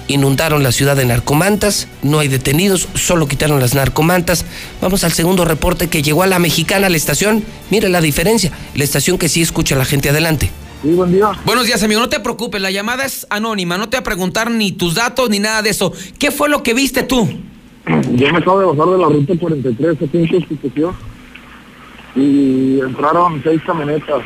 Inundaron 0.09 0.65
la 0.65 0.73
ciudad 0.73 0.97
de 0.97 1.05
narcomantas, 1.05 1.87
no 2.03 2.19
hay 2.19 2.27
detenidos, 2.27 2.89
solo 2.95 3.29
quitaron 3.29 3.61
las 3.61 3.77
narcomantas. 3.77 4.45
Vamos 4.83 5.05
al 5.05 5.13
segundo 5.13 5.45
reporte 5.45 5.87
que 5.87 6.03
llegó 6.03 6.25
a 6.25 6.27
la 6.27 6.41
mexicana, 6.41 6.89
a 6.89 6.91
la 6.91 6.97
estación. 6.97 7.45
Mire 7.71 7.89
la 7.89 8.01
diferencia, 8.01 8.51
la 8.75 8.83
estación 8.83 9.19
que 9.19 9.29
sí 9.29 9.41
escucha 9.41 9.77
a 9.77 9.79
la 9.79 9.85
gente 9.85 10.11
adelante. 10.11 10.51
Sí, 10.83 10.89
buen 10.89 11.13
día. 11.13 11.31
Buenos 11.45 11.67
días, 11.67 11.81
amigo. 11.85 12.01
No 12.01 12.09
te 12.09 12.19
preocupes, 12.19 12.61
la 12.61 12.73
llamada 12.73 13.05
es 13.05 13.25
anónima. 13.31 13.79
No 13.79 13.89
te 13.89 13.99
va 13.99 14.01
a 14.01 14.05
preguntar 14.05 14.51
ni 14.51 14.73
tus 14.73 14.97
datos 14.97 15.31
ni 15.31 15.39
nada 15.39 15.63
de 15.63 15.71
eso. 15.71 15.93
¿Qué 16.19 16.33
fue 16.33 16.49
lo 16.49 16.65
que 16.65 16.75
viste 16.75 17.05
tú? 17.05 17.29
Yo 17.87 18.33
me 18.33 18.39
acabo 18.39 18.59
de 18.59 18.67
bajar 18.67 18.93
de 18.95 18.99
la 18.99 19.09
ruta 19.09 19.33
43 19.39 19.97
aquí 20.03 20.19
en 20.19 20.27
Constitución 20.27 21.16
y 22.17 22.81
entraron 22.81 23.41
seis 23.45 23.61
camionetas 23.67 24.23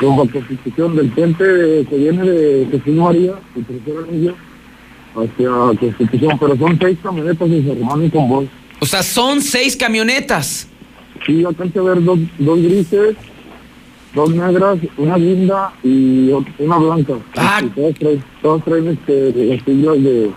con 0.00 0.28
Constitución 0.28 0.96
del 0.96 1.08
puente 1.10 1.86
que 1.88 1.96
viene 1.96 2.22
de 2.24 2.68
Jesús 2.70 2.94
María, 2.94 3.34
el 3.56 3.64
tercer 3.64 3.94
anillo, 4.08 4.34
hacia 5.14 5.80
Constitución, 5.80 6.38
pero 6.38 6.56
son 6.56 6.78
seis 6.78 6.98
camionetas 7.02 7.50
de 7.50 7.66
San 7.66 7.80
Román 7.80 8.04
y 8.04 8.10
Convoy. 8.10 8.48
O 8.80 8.86
sea, 8.86 9.02
son 9.02 9.40
seis 9.40 9.76
camionetas. 9.76 10.68
Sí, 11.26 11.44
alcancé 11.44 11.78
a 11.78 11.82
ver 11.82 12.02
dos, 12.02 12.18
dos 12.38 12.62
grises, 12.62 13.16
dos 14.14 14.30
negras, 14.30 14.78
una 14.96 15.16
linda 15.16 15.72
y 15.82 16.30
una 16.58 16.78
blanca. 16.78 17.14
Ah. 17.36 17.60
Y 17.64 17.68
todas 17.70 17.94
traen, 17.96 18.24
todas 18.42 18.64
traen 18.64 18.88
este, 18.88 19.32
las 19.46 19.64
siglas 19.64 20.02
de, 20.02 20.30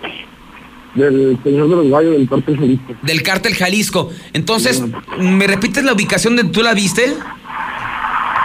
del 0.95 1.37
Señor 1.43 1.69
de 1.69 1.75
los 1.75 1.87
Gallos 1.89 2.11
del 2.17 2.27
Parque 2.27 2.55
Jalisco. 2.55 2.93
Del 3.01 3.23
cártel 3.23 3.55
Jalisco. 3.55 4.09
Entonces, 4.33 4.83
¿me 5.19 5.47
repites 5.47 5.83
la 5.83 5.93
ubicación 5.93 6.35
de 6.35 6.43
tú 6.45 6.61
la 6.61 6.73
viste? 6.73 7.13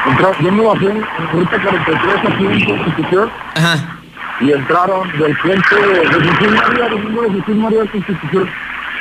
Entra- 0.07 0.39
yo 0.41 0.53
me 0.53 0.63
bajé 0.65 0.87
en 0.87 1.03
ruta 1.33 1.61
43 1.61 2.33
aquí 2.33 2.45
en 2.47 2.65
Constitución 2.65 3.31
Ajá. 3.57 3.99
y 4.41 4.53
entraron 4.53 5.11
del 5.19 5.37
puente 5.39 5.75
de 5.75 6.07
Jesús 6.07 6.53
María, 6.53 6.85
de 6.89 7.41
Jesús 7.41 7.57
María 7.57 7.81
de 7.83 7.89
Constitución. 7.89 8.51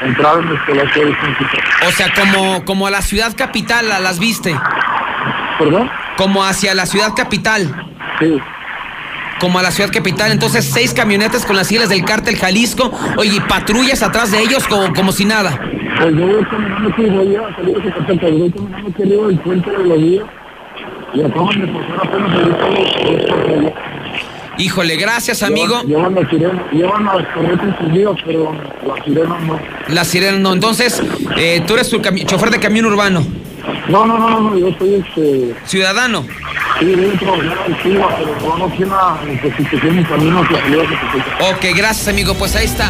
Entraron 0.01 0.49
desde 0.49 0.83
las 0.83 0.93
seis 0.93 1.15
Constitución. 1.21 1.63
O 1.87 1.91
sea, 1.91 2.07
como, 2.13 2.65
como 2.65 2.87
a 2.87 2.91
la 2.91 3.01
ciudad 3.03 3.35
capital 3.37 3.87
la- 3.87 3.99
las 3.99 4.19
viste. 4.19 4.55
¿Perdón? 5.59 5.89
Como 6.17 6.43
hacia 6.43 6.73
la 6.73 6.85
ciudad 6.87 7.13
capital. 7.15 7.73
Sí. 8.19 8.37
Como 9.39 9.59
a 9.59 9.63
la 9.63 9.71
ciudad 9.71 9.91
capital. 9.91 10.31
Entonces, 10.31 10.65
seis 10.65 10.93
camionetas 10.93 11.45
con 11.45 11.55
las 11.55 11.67
siglas 11.67 11.89
del 11.89 12.05
cártel 12.05 12.37
Jalisco. 12.37 12.91
Oye, 13.17 13.35
y 13.35 13.39
patrullas 13.41 14.01
atrás 14.01 14.31
de 14.31 14.39
ellos 14.39 14.67
como, 14.67 14.93
como 14.93 15.11
si 15.11 15.25
nada. 15.25 15.59
Pues 15.99 16.15
yo 16.15 16.27
voy 16.27 16.45
caminando 16.45 16.89
aquí, 16.89 17.03
voy 17.03 17.35
a 17.35 17.55
salir 17.55 17.81
de 17.81 17.91
Zacatecas, 17.91 18.31
voy 18.31 18.51
caminando 18.51 18.89
aquí 18.89 19.03
arriba 19.03 19.27
del 19.27 19.39
puente 19.39 19.71
de 19.71 19.83
los 19.83 19.97
días 19.97 20.25
y 21.13 21.21
acaban 21.21 21.61
de 21.61 21.67
pasar 21.67 22.07
apenas 22.07 22.57
patrullas. 22.57 23.73
Híjole, 24.57 24.95
gracias, 24.95 25.43
amigo. 25.43 25.81
Llevan, 25.81 25.87
llevan 25.87 26.15
la 26.15 26.29
sirena, 26.29 26.63
llevan 26.71 27.05
las 27.05 27.27
corretas 27.33 27.75
pero 28.25 28.55
la 28.87 29.03
sirena 29.03 29.39
no. 29.39 29.59
La 29.89 30.05
sirena 30.05 30.37
no. 30.37 30.53
Entonces, 30.53 31.03
eh, 31.37 31.61
tú 31.67 31.73
eres 31.73 31.89
tu 31.89 31.99
chofer 31.99 32.51
de 32.51 32.59
camión 32.59 32.85
urbano. 32.85 33.25
No, 33.89 34.05
no, 34.05 34.17
no, 34.17 34.29
no, 34.29 34.41
no, 34.41 34.57
yo 34.57 34.75
soy 34.77 34.95
este, 34.95 35.55
Ciudadano. 35.65 36.25
sí, 36.79 36.95
Cuba, 37.83 38.15
pero 38.17 38.35
no, 38.41 38.57
no 38.57 38.75
tiene 38.75 38.91
Constitución 39.41 40.03
camino 40.03 40.43
Zacatecas. 40.43 41.51
Ok, 41.51 41.65
gracias, 41.75 42.07
amigo. 42.07 42.33
Pues 42.35 42.55
ahí 42.55 42.65
está. 42.65 42.89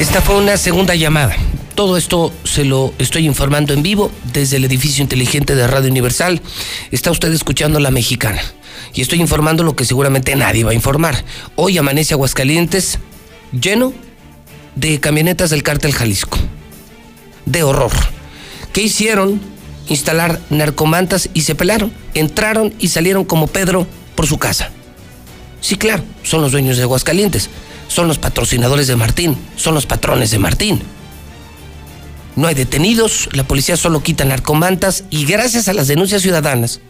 Esta 0.00 0.20
fue 0.20 0.36
una 0.36 0.56
segunda 0.56 0.94
llamada. 0.94 1.36
Todo 1.74 1.96
esto 1.96 2.32
se 2.44 2.64
lo 2.64 2.92
estoy 2.98 3.26
informando 3.26 3.72
en 3.72 3.82
vivo 3.82 4.10
desde 4.32 4.56
el 4.56 4.64
edificio 4.64 5.02
inteligente 5.02 5.54
de 5.54 5.66
Radio 5.66 5.90
Universal. 5.90 6.40
Está 6.90 7.10
usted 7.10 7.32
escuchando 7.32 7.80
La 7.80 7.90
Mexicana. 7.90 8.42
Y 8.94 9.00
estoy 9.00 9.20
informando 9.20 9.62
lo 9.62 9.74
que 9.74 9.84
seguramente 9.84 10.34
nadie 10.36 10.64
va 10.64 10.72
a 10.72 10.74
informar. 10.74 11.24
Hoy 11.56 11.78
amanece 11.78 12.14
Aguascalientes 12.14 12.98
lleno 13.52 13.92
de 14.74 15.00
camionetas 15.00 15.50
del 15.50 15.62
cártel 15.62 15.92
Jalisco. 15.92 16.38
De 17.52 17.62
horror. 17.62 17.92
¿Qué 18.72 18.82
hicieron? 18.82 19.40
Instalar 19.88 20.40
narcomantas 20.50 21.28
y 21.34 21.42
se 21.42 21.54
pelaron. 21.54 21.92
Entraron 22.14 22.74
y 22.78 22.88
salieron 22.88 23.24
como 23.24 23.46
Pedro 23.46 23.86
por 24.14 24.26
su 24.26 24.38
casa. 24.38 24.70
Sí, 25.60 25.76
claro, 25.76 26.02
son 26.22 26.40
los 26.40 26.50
dueños 26.50 26.76
de 26.76 26.82
Aguascalientes, 26.82 27.48
son 27.86 28.08
los 28.08 28.18
patrocinadores 28.18 28.88
de 28.88 28.96
Martín, 28.96 29.36
son 29.54 29.74
los 29.74 29.86
patrones 29.86 30.32
de 30.32 30.40
Martín. 30.40 30.82
No 32.34 32.48
hay 32.48 32.54
detenidos, 32.56 33.28
la 33.32 33.44
policía 33.44 33.76
solo 33.76 34.02
quita 34.02 34.24
narcomantas 34.24 35.04
y 35.10 35.24
gracias 35.24 35.68
a 35.68 35.72
las 35.72 35.86
denuncias 35.86 36.22
ciudadanas 36.22 36.80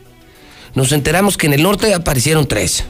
nos 0.75 0.93
enteramos 0.93 1.37
que 1.37 1.47
en 1.47 1.53
el 1.53 1.63
norte 1.63 1.93
aparecieron 1.93 2.47
tres. 2.47 2.85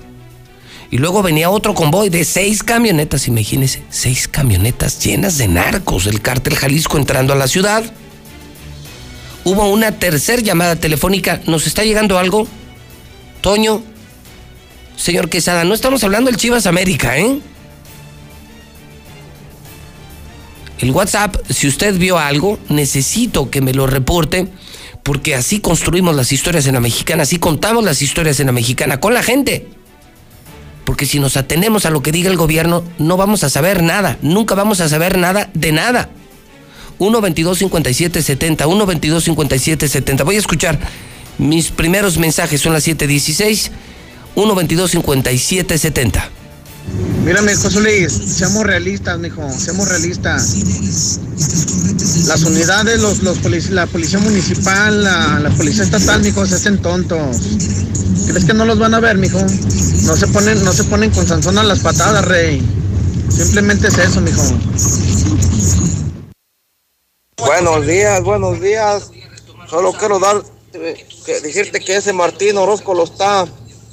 Y 0.92 0.98
luego 0.98 1.22
venía 1.22 1.48
otro 1.48 1.72
convoy 1.74 2.10
de 2.10 2.22
seis 2.22 2.62
camionetas, 2.62 3.26
imagínense, 3.26 3.82
seis 3.88 4.28
camionetas 4.28 5.02
llenas 5.02 5.38
de 5.38 5.48
narcos 5.48 6.04
del 6.04 6.20
cártel 6.20 6.54
Jalisco 6.54 6.98
entrando 6.98 7.32
a 7.32 7.36
la 7.36 7.48
ciudad. 7.48 7.82
Hubo 9.42 9.70
una 9.70 9.92
tercer 9.92 10.42
llamada 10.42 10.76
telefónica, 10.76 11.40
¿nos 11.46 11.66
está 11.66 11.82
llegando 11.82 12.18
algo? 12.18 12.46
Toño, 13.40 13.82
Señor 14.94 15.30
Quesada, 15.30 15.64
no 15.64 15.72
estamos 15.72 16.04
hablando 16.04 16.30
del 16.30 16.38
Chivas 16.38 16.66
América, 16.66 17.16
¿eh? 17.16 17.40
El 20.78 20.90
WhatsApp, 20.90 21.36
si 21.48 21.68
usted 21.68 21.96
vio 21.96 22.18
algo, 22.18 22.58
necesito 22.68 23.48
que 23.48 23.62
me 23.62 23.72
lo 23.72 23.86
reporte 23.86 24.48
Porque 25.02 25.36
así 25.36 25.60
construimos 25.60 26.14
las 26.14 26.32
historias 26.32 26.66
en 26.66 26.74
la 26.74 26.80
mexicana, 26.80 27.22
así 27.22 27.38
contamos 27.38 27.82
las 27.82 28.02
historias 28.02 28.40
en 28.40 28.46
la 28.46 28.52
mexicana 28.52 29.00
con 29.00 29.14
la 29.14 29.22
gente. 29.22 29.81
Porque 30.84 31.06
si 31.06 31.20
nos 31.20 31.36
atenemos 31.36 31.86
a 31.86 31.90
lo 31.90 32.02
que 32.02 32.12
diga 32.12 32.30
el 32.30 32.36
gobierno, 32.36 32.82
no 32.98 33.16
vamos 33.16 33.44
a 33.44 33.50
saber 33.50 33.82
nada, 33.82 34.18
nunca 34.22 34.54
vamos 34.54 34.80
a 34.80 34.88
saber 34.88 35.16
nada 35.18 35.50
de 35.54 35.72
nada. 35.72 36.10
1 36.98 37.20
22 37.20 37.58
57 37.58 38.22
70 38.22 38.66
1 38.66 38.86
22 38.86 39.24
57 39.24 39.88
70 39.88 40.24
Voy 40.24 40.36
a 40.36 40.38
escuchar. 40.38 40.78
Mis 41.38 41.70
primeros 41.70 42.18
mensajes, 42.18 42.60
son 42.60 42.72
las 42.72 42.86
7:16 42.86 43.70
1 44.34 44.54
22 44.54 44.90
57 44.90 45.78
70 45.78 46.41
Mírame, 47.24 47.54
José 47.54 47.80
Luis, 47.80 48.12
seamos 48.12 48.64
realistas, 48.64 49.18
mijo, 49.18 49.48
seamos 49.56 49.88
realistas. 49.88 50.56
Las 52.26 52.42
unidades, 52.42 53.00
los, 53.00 53.22
los 53.22 53.70
la 53.70 53.86
policía 53.86 54.18
municipal, 54.18 55.04
la, 55.04 55.38
la, 55.38 55.50
policía 55.50 55.84
estatal, 55.84 56.20
mijo, 56.22 56.44
se 56.46 56.56
hacen 56.56 56.82
tontos. 56.82 57.36
¿Crees 58.26 58.44
que 58.44 58.54
no 58.54 58.64
los 58.64 58.78
van 58.78 58.94
a 58.94 59.00
ver, 59.00 59.18
mijo? 59.18 59.38
No 59.38 60.16
se 60.16 60.26
ponen, 60.28 60.64
no 60.64 60.72
se 60.72 60.84
ponen 60.84 61.10
con 61.10 61.26
Sansón 61.26 61.58
a 61.58 61.62
las 61.62 61.78
patadas, 61.78 62.24
rey. 62.24 62.60
Simplemente 63.30 63.88
es 63.88 63.98
eso, 63.98 64.20
mijo. 64.20 64.42
Buenos 67.36 67.86
días, 67.86 68.22
buenos 68.22 68.60
días. 68.60 69.10
Solo 69.70 69.92
quiero 69.92 70.18
dar, 70.18 70.42
eh, 70.74 71.06
decirte 71.42 71.80
que 71.80 71.96
ese 71.96 72.12
Martín 72.12 72.56
Orozco 72.56 72.94
lo 72.94 73.04
está 73.04 73.46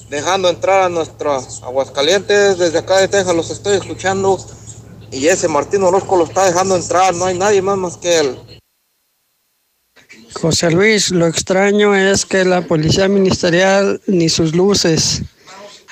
dejando 0.10 0.50
entrar 0.50 0.84
a 0.84 0.90
nuestros 0.90 1.62
Aguascalientes. 1.64 2.58
Desde 2.58 2.80
acá 2.80 2.98
de 2.98 3.08
Texas 3.08 3.36
los 3.36 3.50
estoy 3.50 3.78
escuchando. 3.78 4.38
Y 5.12 5.28
ese 5.28 5.48
Martín 5.48 5.84
Orozco 5.84 6.18
lo 6.18 6.26
está 6.26 6.46
dejando 6.46 6.76
entrar. 6.76 7.14
No 7.16 7.26
hay 7.26 7.38
nadie 7.38 7.62
más 7.62 7.78
más 7.78 7.98
que 7.98 8.20
él. 8.20 8.38
José 10.34 10.72
Luis, 10.72 11.12
lo 11.12 11.28
extraño 11.28 11.96
es 11.96 12.26
que 12.26 12.46
la 12.46 12.62
policía 12.62 13.08
ministerial 13.08 14.00
ni 14.08 14.30
sus 14.30 14.56
luces 14.56 15.24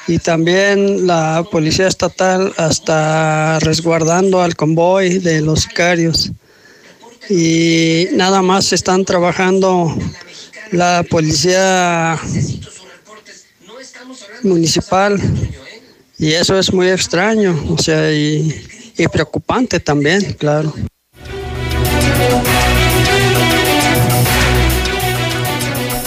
y 0.08 0.20
también 0.20 1.06
la 1.06 1.44
policía 1.52 1.88
estatal 1.88 2.54
hasta 2.58 3.60
resguardando 3.60 4.42
al 4.42 4.56
convoy 4.56 5.20
de 5.20 5.42
los 5.42 5.62
sicarios. 5.64 6.32
Y 7.30 8.08
nada 8.14 8.42
más 8.42 8.72
están 8.72 9.04
trabajando 9.04 9.94
la 10.72 11.04
policía 11.10 12.18
municipal 14.44 15.20
y 16.20 16.34
eso 16.34 16.58
es 16.58 16.74
muy 16.74 16.90
extraño, 16.90 17.56
o 17.70 17.78
sea, 17.78 18.12
y, 18.12 18.64
preocupante 19.12 19.80
también, 19.80 20.34
claro. 20.34 20.74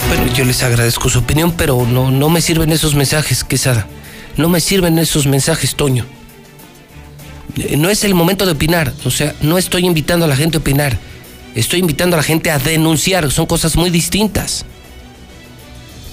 Bueno, 0.09 0.33
yo 0.33 0.43
les 0.43 0.61
agradezco 0.63 1.07
su 1.07 1.19
opinión, 1.19 1.53
pero 1.55 1.85
no, 1.85 2.11
no 2.11 2.29
me 2.29 2.41
sirven 2.41 2.71
esos 2.73 2.93
mensajes, 2.93 3.45
Quesada. 3.45 3.87
No 4.35 4.49
me 4.49 4.59
sirven 4.59 4.99
esos 4.99 5.27
mensajes, 5.27 5.75
Toño. 5.75 6.05
Eh, 7.55 7.77
no 7.77 7.89
es 7.89 8.03
el 8.03 8.13
momento 8.13 8.45
de 8.45 8.51
opinar, 8.51 8.93
o 9.05 9.11
sea, 9.11 9.33
no 9.41 9.57
estoy 9.57 9.85
invitando 9.85 10.25
a 10.25 10.27
la 10.27 10.35
gente 10.35 10.57
a 10.57 10.59
opinar, 10.59 10.97
estoy 11.55 11.79
invitando 11.79 12.15
a 12.15 12.17
la 12.17 12.23
gente 12.23 12.51
a 12.51 12.59
denunciar, 12.59 13.31
son 13.31 13.45
cosas 13.45 13.77
muy 13.77 13.89
distintas 13.89 14.65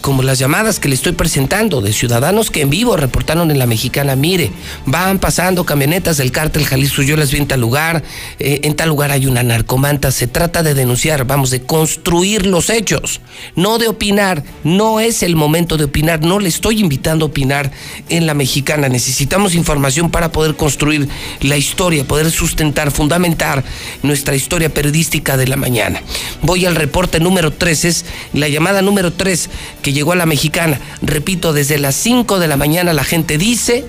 como 0.00 0.22
las 0.22 0.38
llamadas 0.38 0.80
que 0.80 0.88
le 0.88 0.94
estoy 0.94 1.12
presentando 1.12 1.80
de 1.80 1.92
ciudadanos 1.92 2.50
que 2.50 2.60
en 2.60 2.70
vivo 2.70 2.96
reportaron 2.96 3.50
en 3.50 3.58
la 3.58 3.66
mexicana, 3.66 4.16
mire, 4.16 4.50
van 4.86 5.18
pasando 5.18 5.64
camionetas 5.64 6.16
del 6.16 6.32
cártel 6.32 6.64
Jalisco, 6.64 7.02
yo 7.02 7.16
las 7.16 7.30
vi 7.30 7.38
en 7.38 7.48
tal 7.48 7.60
lugar, 7.60 8.02
eh, 8.38 8.60
en 8.64 8.74
tal 8.74 8.88
lugar 8.88 9.10
hay 9.10 9.26
una 9.26 9.42
narcomanta, 9.42 10.10
se 10.12 10.26
trata 10.26 10.62
de 10.62 10.74
denunciar, 10.74 11.24
vamos, 11.26 11.50
de 11.50 11.62
construir 11.62 12.46
los 12.46 12.70
hechos, 12.70 13.20
no 13.56 13.78
de 13.78 13.88
opinar, 13.88 14.44
no 14.64 15.00
es 15.00 15.22
el 15.22 15.36
momento 15.36 15.76
de 15.76 15.84
opinar, 15.84 16.20
no 16.20 16.38
le 16.38 16.48
estoy 16.48 16.80
invitando 16.80 17.26
a 17.26 17.28
opinar 17.28 17.70
en 18.08 18.26
la 18.26 18.34
mexicana, 18.34 18.88
necesitamos 18.88 19.54
información 19.54 20.10
para 20.10 20.32
poder 20.32 20.54
construir 20.54 21.08
la 21.40 21.56
historia, 21.56 22.04
poder 22.04 22.30
sustentar, 22.30 22.90
fundamentar 22.90 23.64
nuestra 24.02 24.34
historia 24.34 24.72
periodística 24.72 25.36
de 25.36 25.48
la 25.48 25.56
mañana. 25.56 26.02
Voy 26.42 26.66
al 26.66 26.76
reporte 26.76 27.20
número 27.20 27.52
3, 27.52 27.84
es 27.84 28.04
la 28.32 28.48
llamada 28.48 28.82
número 28.82 29.12
3 29.12 29.50
que 29.82 29.87
llegó 29.92 30.12
a 30.12 30.16
la 30.16 30.26
mexicana. 30.26 30.80
Repito, 31.02 31.52
desde 31.52 31.78
las 31.78 31.94
5 31.96 32.38
de 32.38 32.48
la 32.48 32.56
mañana 32.56 32.92
la 32.92 33.04
gente 33.04 33.38
dice, 33.38 33.84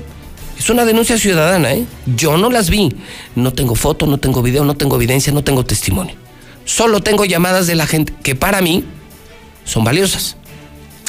es 0.57 0.69
una 0.69 0.85
denuncia 0.85 1.17
ciudadana, 1.17 1.71
¿eh? 1.73 1.85
Yo 2.05 2.37
no 2.37 2.49
las 2.49 2.69
vi. 2.69 2.93
No 3.35 3.53
tengo 3.53 3.75
foto, 3.75 4.05
no 4.05 4.17
tengo 4.17 4.41
video, 4.41 4.65
no 4.65 4.75
tengo 4.75 4.97
evidencia, 4.97 5.31
no 5.31 5.43
tengo 5.43 5.65
testimonio. 5.65 6.15
Solo 6.65 6.99
tengo 6.99 7.25
llamadas 7.25 7.65
de 7.65 7.75
la 7.75 7.87
gente 7.87 8.13
que 8.21 8.35
para 8.35 8.61
mí 8.61 8.83
son 9.63 9.83
valiosas. 9.83 10.35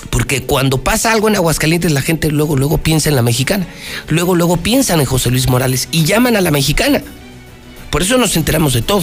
Porque 0.09 0.43
cuando 0.43 0.79
pasa 0.79 1.13
algo 1.13 1.29
en 1.29 1.37
Aguascalientes, 1.37 1.93
la 1.93 2.01
gente 2.01 2.31
luego, 2.31 2.57
luego 2.57 2.79
piensa 2.79 3.09
en 3.09 3.17
la 3.17 3.23
mexicana. 3.23 3.67
Luego, 4.09 4.35
luego 4.35 4.57
piensan 4.57 5.01
en 5.01 5.07
José 5.07 5.31
Luis 5.31 5.49
Morales 5.49 5.89
y 5.93 6.05
llaman 6.05 6.37
a 6.37 6.41
la 6.41 6.51
mexicana. 6.51 7.03
Por 7.91 8.03
eso 8.03 8.17
nos 8.19 8.37
enteramos 8.37 8.73
de 8.73 8.83
todo. 8.83 9.03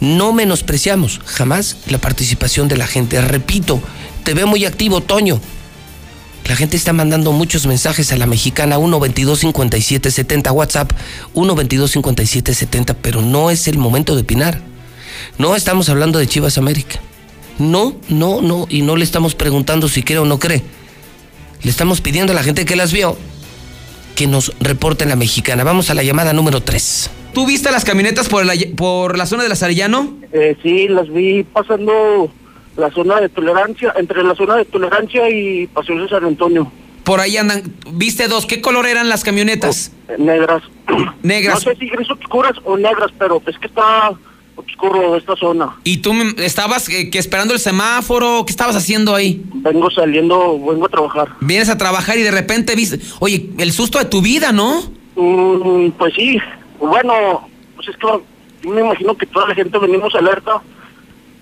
No 0.00 0.32
menospreciamos 0.32 1.20
jamás 1.24 1.76
la 1.88 1.98
participación 1.98 2.68
de 2.68 2.76
la 2.76 2.86
gente. 2.86 3.20
Repito, 3.20 3.80
te 4.26 4.34
veo 4.34 4.48
muy 4.48 4.64
activo, 4.64 5.00
Toño. 5.00 5.40
La 6.48 6.56
gente 6.56 6.76
está 6.76 6.92
mandando 6.92 7.30
muchos 7.30 7.64
mensajes 7.68 8.10
a 8.10 8.16
la 8.16 8.26
mexicana 8.26 8.76
122-5770, 8.76 10.52
WhatsApp 10.52 10.90
122-5770, 11.36 12.96
pero 13.00 13.22
no 13.22 13.52
es 13.52 13.68
el 13.68 13.78
momento 13.78 14.16
de 14.16 14.22
opinar. 14.22 14.60
No 15.38 15.54
estamos 15.54 15.88
hablando 15.90 16.18
de 16.18 16.26
Chivas 16.26 16.58
América. 16.58 16.98
No, 17.60 17.94
no, 18.08 18.42
no, 18.42 18.66
y 18.68 18.82
no 18.82 18.96
le 18.96 19.04
estamos 19.04 19.36
preguntando 19.36 19.88
si 19.88 20.02
cree 20.02 20.18
o 20.18 20.24
no 20.24 20.40
cree. 20.40 20.64
Le 21.62 21.70
estamos 21.70 22.00
pidiendo 22.00 22.32
a 22.32 22.34
la 22.34 22.42
gente 22.42 22.64
que 22.64 22.74
las 22.74 22.92
vio 22.92 23.16
que 24.16 24.26
nos 24.26 24.52
reporten 24.58 25.08
la 25.08 25.16
mexicana. 25.16 25.62
Vamos 25.62 25.90
a 25.90 25.94
la 25.94 26.02
llamada 26.02 26.32
número 26.32 26.64
3. 26.64 27.10
¿Tú 27.32 27.46
viste 27.46 27.70
las 27.70 27.84
camionetas 27.84 28.28
por 28.28 28.44
la, 28.44 28.54
por 28.76 29.16
la 29.16 29.26
zona 29.26 29.44
de 29.44 29.50
la 29.50 29.54
Sarellano? 29.54 30.16
Eh, 30.32 30.56
sí, 30.64 30.88
las 30.88 31.08
vi 31.12 31.44
pasando 31.44 32.32
la 32.76 32.90
zona 32.90 33.20
de 33.20 33.28
tolerancia, 33.28 33.92
entre 33.96 34.22
la 34.22 34.34
zona 34.34 34.56
de 34.56 34.64
tolerancia 34.64 35.28
y 35.30 35.66
Paseo 35.68 36.00
de 36.00 36.08
San 36.08 36.24
Antonio. 36.24 36.70
Por 37.04 37.20
ahí 37.20 37.36
andan, 37.36 37.62
viste 37.92 38.26
dos, 38.28 38.46
¿qué 38.46 38.60
color 38.60 38.86
eran 38.86 39.08
las 39.08 39.22
camionetas? 39.22 39.92
Negras. 40.18 40.62
Negras. 41.22 41.64
No 41.64 41.72
sé 41.72 41.78
si 41.78 41.88
gris 41.88 42.10
oscuras 42.10 42.54
o 42.64 42.76
negras, 42.76 43.12
pero 43.18 43.40
es 43.46 43.58
que 43.58 43.68
está 43.68 44.12
oscuro 44.56 45.16
esta 45.16 45.36
zona. 45.36 45.76
¿Y 45.84 45.98
tú 45.98 46.12
estabas 46.38 46.88
eh, 46.88 47.10
que 47.10 47.18
esperando 47.18 47.54
el 47.54 47.60
semáforo? 47.60 48.44
¿Qué 48.44 48.50
estabas 48.50 48.74
haciendo 48.74 49.14
ahí? 49.14 49.42
Vengo 49.54 49.90
saliendo, 49.90 50.58
vengo 50.58 50.86
a 50.86 50.88
trabajar. 50.88 51.28
Vienes 51.40 51.68
a 51.68 51.78
trabajar 51.78 52.18
y 52.18 52.22
de 52.22 52.30
repente 52.30 52.74
viste, 52.74 52.98
oye, 53.20 53.50
el 53.58 53.72
susto 53.72 53.98
de 53.98 54.06
tu 54.06 54.20
vida, 54.20 54.52
¿no? 54.52 54.82
Mm, 55.14 55.90
pues 55.92 56.14
sí, 56.14 56.38
bueno, 56.80 57.48
pues 57.76 57.88
es 57.88 57.96
que 57.96 58.68
me 58.68 58.80
imagino 58.80 59.16
que 59.16 59.26
toda 59.26 59.48
la 59.48 59.54
gente 59.54 59.78
venimos 59.78 60.14
alerta 60.14 60.60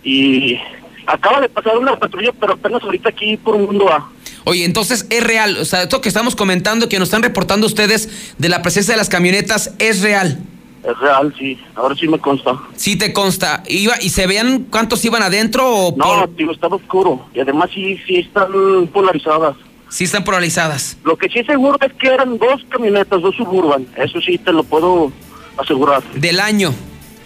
y 0.03 0.59
Acaba 1.07 1.41
de 1.41 1.49
pasar 1.49 1.77
una 1.79 1.99
patrulla, 1.99 2.33
pero 2.39 2.55
apenas 2.55 2.83
ahorita 2.83 3.11
aquí 3.11 3.37
por 3.37 3.57
un 3.57 3.67
mundo 3.67 3.93
A. 3.93 4.11
Oye, 4.45 4.65
entonces 4.65 5.07
es 5.11 5.25
real, 5.25 5.57
o 5.57 5.65
sea, 5.65 5.83
esto 5.85 6.01
que 6.01 6.09
estamos 6.09 6.37
comentando, 6.37 6.89
que 6.89 6.99
nos 6.99 7.09
están 7.09 7.23
reportando 7.23 7.67
ustedes 7.67 8.35
de 8.39 8.49
la 8.49 8.63
presencia 8.63 8.93
de 8.93 8.99
las 8.99 9.09
camionetas, 9.09 9.75
es 9.79 10.03
real. 10.03 10.39
Es 10.83 10.99
real, 10.99 11.35
sí, 11.39 11.59
ahora 11.75 11.95
sí 11.95 12.07
me 12.07 12.19
consta. 12.19 12.61
Sí 12.77 12.97
te 12.97 13.15
consta. 13.15 13.63
¿Iba, 13.67 13.95
¿Y 14.03 14.11
se 14.11 14.27
veían 14.27 14.65
cuántos 14.65 15.03
iban 15.07 15.23
adentro 15.23 15.67
o 15.67 15.97
No, 15.97 16.29
tío, 16.29 16.53
estaba 16.53 16.77
oscuro. 16.77 17.27
Y 17.33 17.41
además 17.41 17.71
sí, 17.73 17.99
sí 18.07 18.17
están 18.17 18.49
polarizadas. 18.93 19.57
Sí 19.89 20.05
están 20.05 20.25
polarizadas. 20.25 20.99
Lo 21.05 21.17
que 21.17 21.31
sí 21.31 21.43
seguro 21.45 21.79
es 21.81 21.93
que 21.95 22.09
eran 22.09 22.37
dos 22.37 22.61
camionetas, 22.69 23.23
dos 23.23 23.35
Suburban. 23.35 23.87
Eso 23.97 24.21
sí 24.21 24.37
te 24.37 24.53
lo 24.53 24.63
puedo 24.63 25.11
asegurar. 25.57 26.03
Del 26.17 26.39
año 26.39 26.75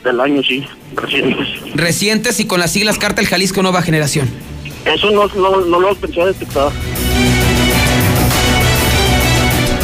del 0.04 0.20
año, 0.20 0.42
sí, 0.42 0.64
recientes. 0.94 1.48
Recientes 1.74 2.40
y 2.40 2.46
con 2.46 2.60
las 2.60 2.72
siglas 2.72 2.98
Cártel 2.98 3.26
Jalisco 3.26 3.62
Nueva 3.62 3.82
Generación. 3.82 4.28
Eso 4.84 5.10
no, 5.10 5.26
no, 5.28 5.60
no 5.60 5.80
lo 5.80 5.94
pensé 5.96 6.24
detectar. 6.24 6.70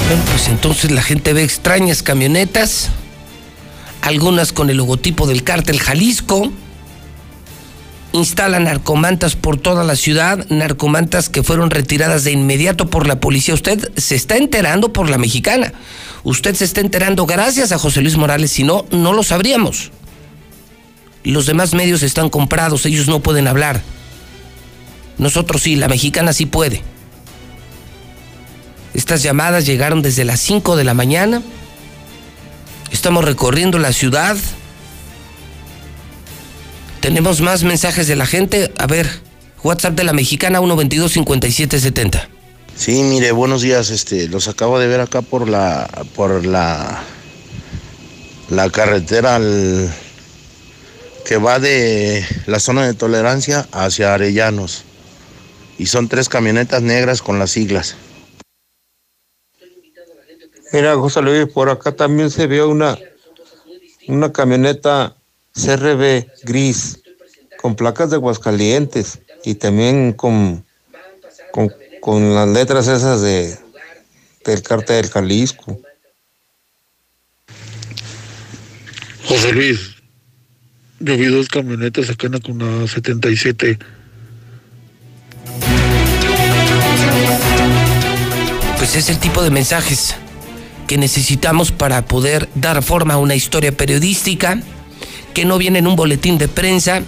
Bueno, 0.08 0.22
pues 0.30 0.48
entonces 0.48 0.90
la 0.90 1.02
gente 1.02 1.32
ve 1.32 1.42
extrañas 1.42 2.02
camionetas, 2.02 2.90
algunas 4.02 4.52
con 4.52 4.70
el 4.70 4.76
logotipo 4.76 5.26
del 5.26 5.42
Cártel 5.42 5.80
Jalisco, 5.80 6.52
instalan 8.12 8.64
narcomantas 8.64 9.34
por 9.34 9.56
toda 9.56 9.82
la 9.82 9.96
ciudad, 9.96 10.46
narcomantas 10.48 11.28
que 11.28 11.42
fueron 11.42 11.70
retiradas 11.70 12.22
de 12.22 12.32
inmediato 12.32 12.88
por 12.88 13.06
la 13.06 13.18
policía. 13.18 13.54
Usted 13.54 13.92
se 13.96 14.14
está 14.14 14.36
enterando 14.36 14.92
por 14.92 15.10
la 15.10 15.18
mexicana. 15.18 15.72
Usted 16.22 16.54
se 16.54 16.64
está 16.64 16.80
enterando 16.80 17.26
gracias 17.26 17.72
a 17.72 17.78
José 17.78 18.02
Luis 18.02 18.16
Morales, 18.16 18.52
si 18.52 18.62
no, 18.62 18.86
no 18.92 19.12
lo 19.12 19.22
sabríamos. 19.24 19.90
Los 21.24 21.46
demás 21.46 21.74
medios 21.74 22.02
están 22.02 22.28
comprados, 22.28 22.84
ellos 22.84 23.08
no 23.08 23.20
pueden 23.20 23.48
hablar. 23.48 23.82
Nosotros 25.16 25.62
sí, 25.62 25.74
la 25.76 25.88
mexicana 25.88 26.32
sí 26.32 26.44
puede. 26.46 26.82
Estas 28.92 29.22
llamadas 29.22 29.66
llegaron 29.66 30.02
desde 30.02 30.24
las 30.24 30.40
5 30.40 30.76
de 30.76 30.84
la 30.84 30.94
mañana. 30.94 31.42
Estamos 32.92 33.24
recorriendo 33.24 33.78
la 33.78 33.92
ciudad. 33.92 34.36
Tenemos 37.00 37.40
más 37.40 37.64
mensajes 37.64 38.06
de 38.06 38.16
la 38.16 38.26
gente. 38.26 38.72
A 38.78 38.86
ver, 38.86 39.08
WhatsApp 39.62 39.94
de 39.94 40.04
la 40.04 40.12
mexicana 40.12 40.60
122-5770. 40.60 42.28
Sí, 42.76 43.02
mire, 43.02 43.32
buenos 43.32 43.62
días. 43.62 43.90
Este, 43.90 44.28
los 44.28 44.46
acabo 44.46 44.78
de 44.78 44.86
ver 44.86 45.00
acá 45.00 45.22
por 45.22 45.48
la, 45.48 45.88
por 46.14 46.44
la, 46.44 47.02
la 48.50 48.70
carretera 48.70 49.40
que 51.24 51.38
va 51.38 51.58
de 51.58 52.24
la 52.46 52.60
zona 52.60 52.86
de 52.86 52.94
tolerancia 52.94 53.66
hacia 53.72 54.14
Arellanos. 54.14 54.84
Y 55.78 55.86
son 55.86 56.08
tres 56.08 56.28
camionetas 56.28 56.82
negras 56.82 57.22
con 57.22 57.38
las 57.38 57.50
siglas. 57.50 57.96
Mira, 60.72 60.96
José 60.96 61.22
Luis, 61.22 61.46
por 61.52 61.70
acá 61.70 61.92
también 61.92 62.30
se 62.30 62.46
vio 62.46 62.68
una, 62.68 62.98
una 64.08 64.32
camioneta 64.32 65.16
CRB 65.52 66.26
gris 66.42 67.00
con 67.60 67.76
placas 67.76 68.10
de 68.10 68.16
Aguascalientes 68.16 69.20
y 69.44 69.54
también 69.54 70.12
con, 70.12 70.64
con, 72.00 72.34
las 72.34 72.48
letras 72.48 72.88
esas 72.88 73.22
de 73.22 73.56
del 74.44 74.62
cartel 74.62 75.02
del 75.02 75.10
Jalisco. 75.10 75.80
José 79.26 79.52
Luis, 79.52 79.93
vi 81.00 81.26
dos 81.26 81.48
camionetas 81.48 82.10
acá 82.10 82.28
con 82.40 82.58
la 82.58 82.86
77. 82.86 83.78
Pues 88.78 88.96
es 88.96 89.08
el 89.08 89.18
tipo 89.18 89.42
de 89.42 89.50
mensajes 89.50 90.16
que 90.86 90.98
necesitamos 90.98 91.72
para 91.72 92.04
poder 92.04 92.48
dar 92.54 92.82
forma 92.82 93.14
a 93.14 93.18
una 93.18 93.34
historia 93.34 93.72
periodística, 93.72 94.60
que 95.32 95.44
no 95.44 95.58
viene 95.58 95.78
en 95.78 95.86
un 95.86 95.96
boletín 95.96 96.38
de 96.38 96.48
prensa, 96.48 97.02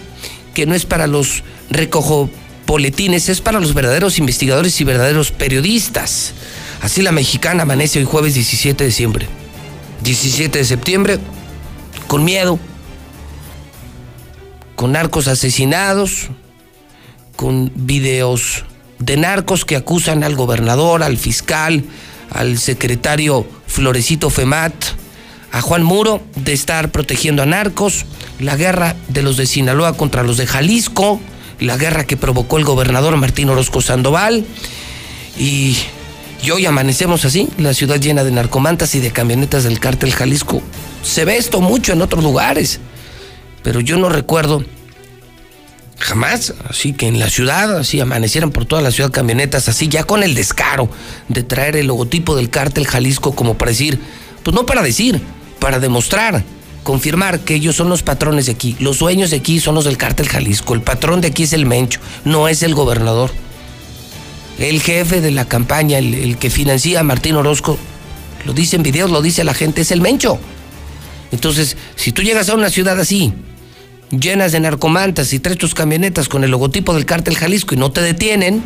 que 0.54 0.66
no 0.66 0.74
es 0.74 0.86
para 0.86 1.06
los 1.06 1.42
recojo 1.70 2.30
boletines, 2.66 3.28
es 3.28 3.40
para 3.40 3.60
los 3.60 3.74
verdaderos 3.74 4.18
investigadores 4.18 4.80
y 4.80 4.84
verdaderos 4.84 5.30
periodistas. 5.30 6.32
Así 6.80 7.02
la 7.02 7.12
mexicana 7.12 7.62
amanece 7.62 7.98
hoy 7.98 8.04
jueves 8.04 8.34
17 8.34 8.82
de 8.82 8.88
diciembre. 8.88 9.26
17 10.02 10.58
de 10.58 10.64
septiembre, 10.64 11.18
con 12.06 12.24
miedo, 12.24 12.58
con 14.76 14.92
narcos 14.92 15.26
asesinados, 15.26 16.28
con 17.34 17.72
videos 17.74 18.64
de 18.98 19.16
narcos 19.16 19.64
que 19.64 19.76
acusan 19.76 20.22
al 20.22 20.36
gobernador, 20.36 21.02
al 21.02 21.16
fiscal, 21.16 21.84
al 22.30 22.58
secretario 22.58 23.46
Florecito 23.66 24.30
Femat, 24.30 24.74
a 25.52 25.60
Juan 25.60 25.82
Muro 25.82 26.22
de 26.36 26.52
estar 26.52 26.90
protegiendo 26.90 27.42
a 27.42 27.46
narcos, 27.46 28.04
la 28.38 28.56
guerra 28.56 28.94
de 29.08 29.22
los 29.22 29.36
de 29.36 29.46
Sinaloa 29.46 29.94
contra 29.94 30.22
los 30.22 30.36
de 30.36 30.46
Jalisco, 30.46 31.20
la 31.60 31.76
guerra 31.76 32.04
que 32.04 32.16
provocó 32.16 32.58
el 32.58 32.64
gobernador 32.64 33.16
Martín 33.16 33.48
Orozco 33.48 33.80
Sandoval 33.80 34.44
y, 35.38 35.76
hoy 36.52 36.66
amanecemos 36.66 37.24
así, 37.24 37.48
la 37.58 37.72
ciudad 37.74 38.00
llena 38.00 38.24
de 38.24 38.30
narcomantas 38.30 38.94
y 38.94 39.00
de 39.00 39.10
camionetas 39.10 39.64
del 39.64 39.80
cártel 39.80 40.12
Jalisco. 40.12 40.62
Se 41.02 41.24
ve 41.24 41.36
esto 41.36 41.60
mucho 41.60 41.92
en 41.92 42.02
otros 42.02 42.22
lugares, 42.22 42.80
pero 43.66 43.80
yo 43.80 43.96
no 43.98 44.08
recuerdo 44.08 44.64
Jamás, 45.98 46.54
así 46.68 46.92
que 46.92 47.08
en 47.08 47.18
la 47.18 47.28
ciudad, 47.28 47.78
así 47.78 47.98
amanecieran 47.98 48.52
por 48.52 48.66
toda 48.66 48.82
la 48.82 48.92
ciudad 48.92 49.10
camionetas, 49.10 49.68
así 49.68 49.88
ya 49.88 50.04
con 50.04 50.22
el 50.22 50.34
descaro 50.34 50.90
de 51.28 51.42
traer 51.42 51.74
el 51.74 51.86
logotipo 51.86 52.36
del 52.36 52.50
cártel 52.50 52.86
Jalisco 52.86 53.34
como 53.34 53.56
para 53.56 53.70
decir, 53.70 53.98
pues 54.44 54.54
no 54.54 54.66
para 54.66 54.82
decir, 54.82 55.20
para 55.58 55.80
demostrar, 55.80 56.44
confirmar 56.84 57.40
que 57.40 57.54
ellos 57.54 57.74
son 57.74 57.88
los 57.88 58.02
patrones 58.02 58.44
de 58.46 58.52
aquí, 58.52 58.76
los 58.78 58.98
dueños 58.98 59.30
de 59.30 59.38
aquí 59.38 59.58
son 59.58 59.74
los 59.74 59.86
del 59.86 59.96
cártel 59.96 60.28
Jalisco, 60.28 60.74
el 60.74 60.82
patrón 60.82 61.22
de 61.22 61.28
aquí 61.28 61.44
es 61.44 61.54
el 61.54 61.64
Mencho, 61.64 61.98
no 62.26 62.46
es 62.46 62.62
el 62.62 62.74
gobernador. 62.74 63.32
El 64.58 64.82
jefe 64.82 65.22
de 65.22 65.30
la 65.30 65.46
campaña, 65.46 65.96
el, 65.96 66.12
el 66.12 66.36
que 66.36 66.50
financia 66.50 67.00
a 67.00 67.04
Martín 67.04 67.36
Orozco, 67.36 67.78
lo 68.44 68.52
dice 68.52 68.76
en 68.76 68.82
videos, 68.82 69.10
lo 69.10 69.22
dice 69.22 69.44
la 69.44 69.54
gente, 69.54 69.80
es 69.80 69.90
el 69.90 70.02
Mencho. 70.02 70.38
Entonces, 71.32 71.76
si 71.96 72.12
tú 72.12 72.22
llegas 72.22 72.50
a 72.50 72.54
una 72.54 72.68
ciudad 72.70 73.00
así, 73.00 73.32
llenas 74.10 74.52
de 74.52 74.60
narcomantas 74.60 75.32
y 75.32 75.38
traes 75.38 75.58
tus 75.58 75.74
camionetas 75.74 76.28
con 76.28 76.44
el 76.44 76.50
logotipo 76.50 76.94
del 76.94 77.06
cártel 77.06 77.36
Jalisco 77.36 77.74
y 77.74 77.78
no 77.78 77.90
te 77.90 78.02
detienen, 78.02 78.62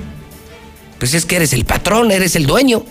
pues 0.98 1.14
es 1.14 1.24
que 1.24 1.36
eres 1.36 1.52
el 1.52 1.64
patrón, 1.64 2.10
eres 2.10 2.36
el 2.36 2.46
dueño. 2.46 2.84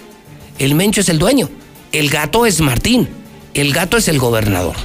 El 0.57 0.75
Mencho 0.75 1.01
es 1.01 1.09
el 1.09 1.19
dueño. 1.19 1.49
El 1.91 2.09
gato 2.09 2.45
es 2.45 2.59
Martín. 2.59 3.07
El 3.53 3.73
gato 3.73 3.97
es 3.97 4.07
el 4.07 4.19
gobernador. 4.19 4.75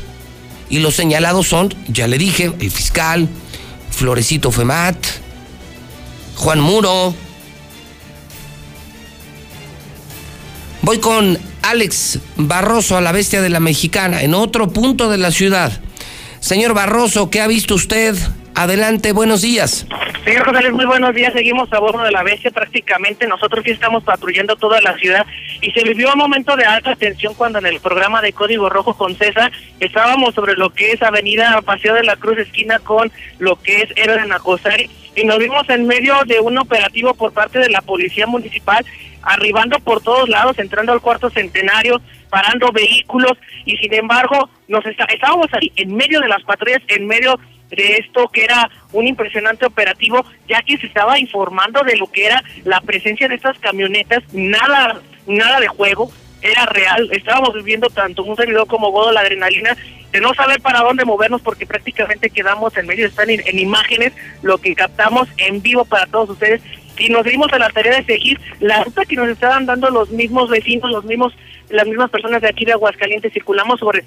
Y 0.68 0.78
los 0.78 0.94
señalados 0.94 1.48
son, 1.48 1.74
ya 1.88 2.06
le 2.06 2.18
dije, 2.18 2.52
el 2.58 2.70
fiscal, 2.70 3.28
Florecito 3.90 4.50
Femat, 4.50 4.96
Juan 6.36 6.60
Muro. 6.60 7.14
Voy 10.82 10.98
con 10.98 11.38
Alex 11.62 12.18
Barroso 12.36 12.96
a 12.96 13.00
la 13.00 13.12
bestia 13.12 13.40
de 13.40 13.48
la 13.48 13.60
mexicana, 13.60 14.22
en 14.22 14.34
otro 14.34 14.70
punto 14.70 15.08
de 15.08 15.18
la 15.18 15.30
ciudad. 15.30 15.80
Señor 16.44 16.74
Barroso, 16.74 17.30
¿qué 17.30 17.40
ha 17.40 17.46
visto 17.46 17.74
usted? 17.74 18.14
Adelante, 18.54 19.12
buenos 19.12 19.40
días. 19.40 19.86
Señor 20.26 20.44
González, 20.44 20.74
muy 20.74 20.84
buenos 20.84 21.14
días. 21.14 21.32
Seguimos 21.32 21.72
a 21.72 21.78
bordo 21.78 22.02
de 22.02 22.10
la 22.10 22.22
bestia 22.22 22.50
prácticamente. 22.50 23.26
Nosotros 23.26 23.64
sí 23.64 23.70
estamos 23.70 24.04
patrullando 24.04 24.54
toda 24.54 24.78
la 24.82 24.94
ciudad 24.98 25.24
y 25.62 25.70
se 25.70 25.82
vivió 25.82 26.12
un 26.12 26.18
momento 26.18 26.54
de 26.54 26.66
alta 26.66 26.96
tensión 26.96 27.32
cuando 27.32 27.60
en 27.60 27.66
el 27.66 27.80
programa 27.80 28.20
de 28.20 28.34
Código 28.34 28.68
Rojo 28.68 28.92
con 28.92 29.16
César 29.16 29.52
estábamos 29.80 30.34
sobre 30.34 30.52
lo 30.52 30.68
que 30.68 30.92
es 30.92 31.02
Avenida 31.02 31.62
Paseo 31.62 31.94
de 31.94 32.04
la 32.04 32.16
Cruz 32.16 32.36
esquina 32.36 32.78
con 32.78 33.10
lo 33.38 33.56
que 33.56 33.80
es 33.80 33.88
Héroe 33.96 34.20
de 34.20 34.26
Nacosari 34.26 34.90
y 35.16 35.24
nos 35.24 35.38
vimos 35.38 35.68
en 35.68 35.86
medio 35.86 36.16
de 36.26 36.40
un 36.40 36.58
operativo 36.58 37.14
por 37.14 37.32
parte 37.32 37.58
de 37.58 37.70
la 37.70 37.80
Policía 37.82 38.26
Municipal 38.26 38.84
arribando 39.22 39.78
por 39.80 40.02
todos 40.02 40.28
lados, 40.28 40.58
entrando 40.58 40.92
al 40.92 41.00
cuarto 41.00 41.30
centenario, 41.30 42.00
parando 42.28 42.72
vehículos 42.72 43.32
y 43.64 43.76
sin 43.76 43.94
embargo 43.94 44.50
nos 44.68 44.84
estábamos 44.86 45.48
ahí 45.52 45.72
en 45.76 45.94
medio 45.94 46.20
de 46.20 46.28
las 46.28 46.42
patrullas, 46.42 46.82
en 46.88 47.06
medio 47.06 47.38
de 47.70 47.96
esto 47.96 48.28
que 48.28 48.44
era 48.44 48.70
un 48.92 49.06
impresionante 49.06 49.66
operativo, 49.66 50.24
ya 50.48 50.60
que 50.62 50.76
se 50.76 50.86
estaba 50.86 51.18
informando 51.18 51.82
de 51.82 51.96
lo 51.96 52.06
que 52.06 52.26
era 52.26 52.42
la 52.64 52.80
presencia 52.80 53.28
de 53.28 53.34
estas 53.36 53.58
camionetas, 53.58 54.22
nada, 54.32 55.00
nada 55.26 55.60
de 55.60 55.68
juego, 55.68 56.12
era 56.42 56.66
real, 56.66 57.08
estábamos 57.12 57.54
viviendo 57.54 57.88
tanto 57.88 58.22
un 58.22 58.36
servidor 58.36 58.66
como 58.66 58.90
Godo 58.90 59.12
la 59.12 59.20
adrenalina 59.20 59.76
de 60.14 60.20
no 60.20 60.32
saber 60.32 60.60
para 60.60 60.78
dónde 60.78 61.04
movernos 61.04 61.42
porque 61.42 61.66
prácticamente 61.66 62.30
quedamos 62.30 62.76
en 62.76 62.86
medio, 62.86 63.04
están 63.04 63.30
en 63.30 63.58
imágenes, 63.58 64.12
lo 64.42 64.58
que 64.58 64.72
captamos 64.76 65.28
en 65.38 65.60
vivo 65.60 65.84
para 65.84 66.06
todos 66.06 66.30
ustedes. 66.30 66.62
Y 66.96 67.08
nos 67.08 67.24
dimos 67.24 67.52
a 67.52 67.58
la 67.58 67.68
tarea 67.70 67.96
de 67.96 68.04
seguir 68.04 68.40
la 68.60 68.84
ruta 68.84 69.04
que 69.04 69.16
nos 69.16 69.28
estaban 69.28 69.66
dando 69.66 69.90
los 69.90 70.10
mismos 70.10 70.48
vecinos, 70.48 70.88
los 70.92 71.04
mismos, 71.04 71.34
las 71.68 71.88
mismas 71.88 72.10
personas 72.10 72.40
de 72.42 72.48
aquí 72.48 72.64
de 72.64 72.70
Aguascalientes, 72.70 73.32
circulamos 73.32 73.80
sobre 73.80 74.04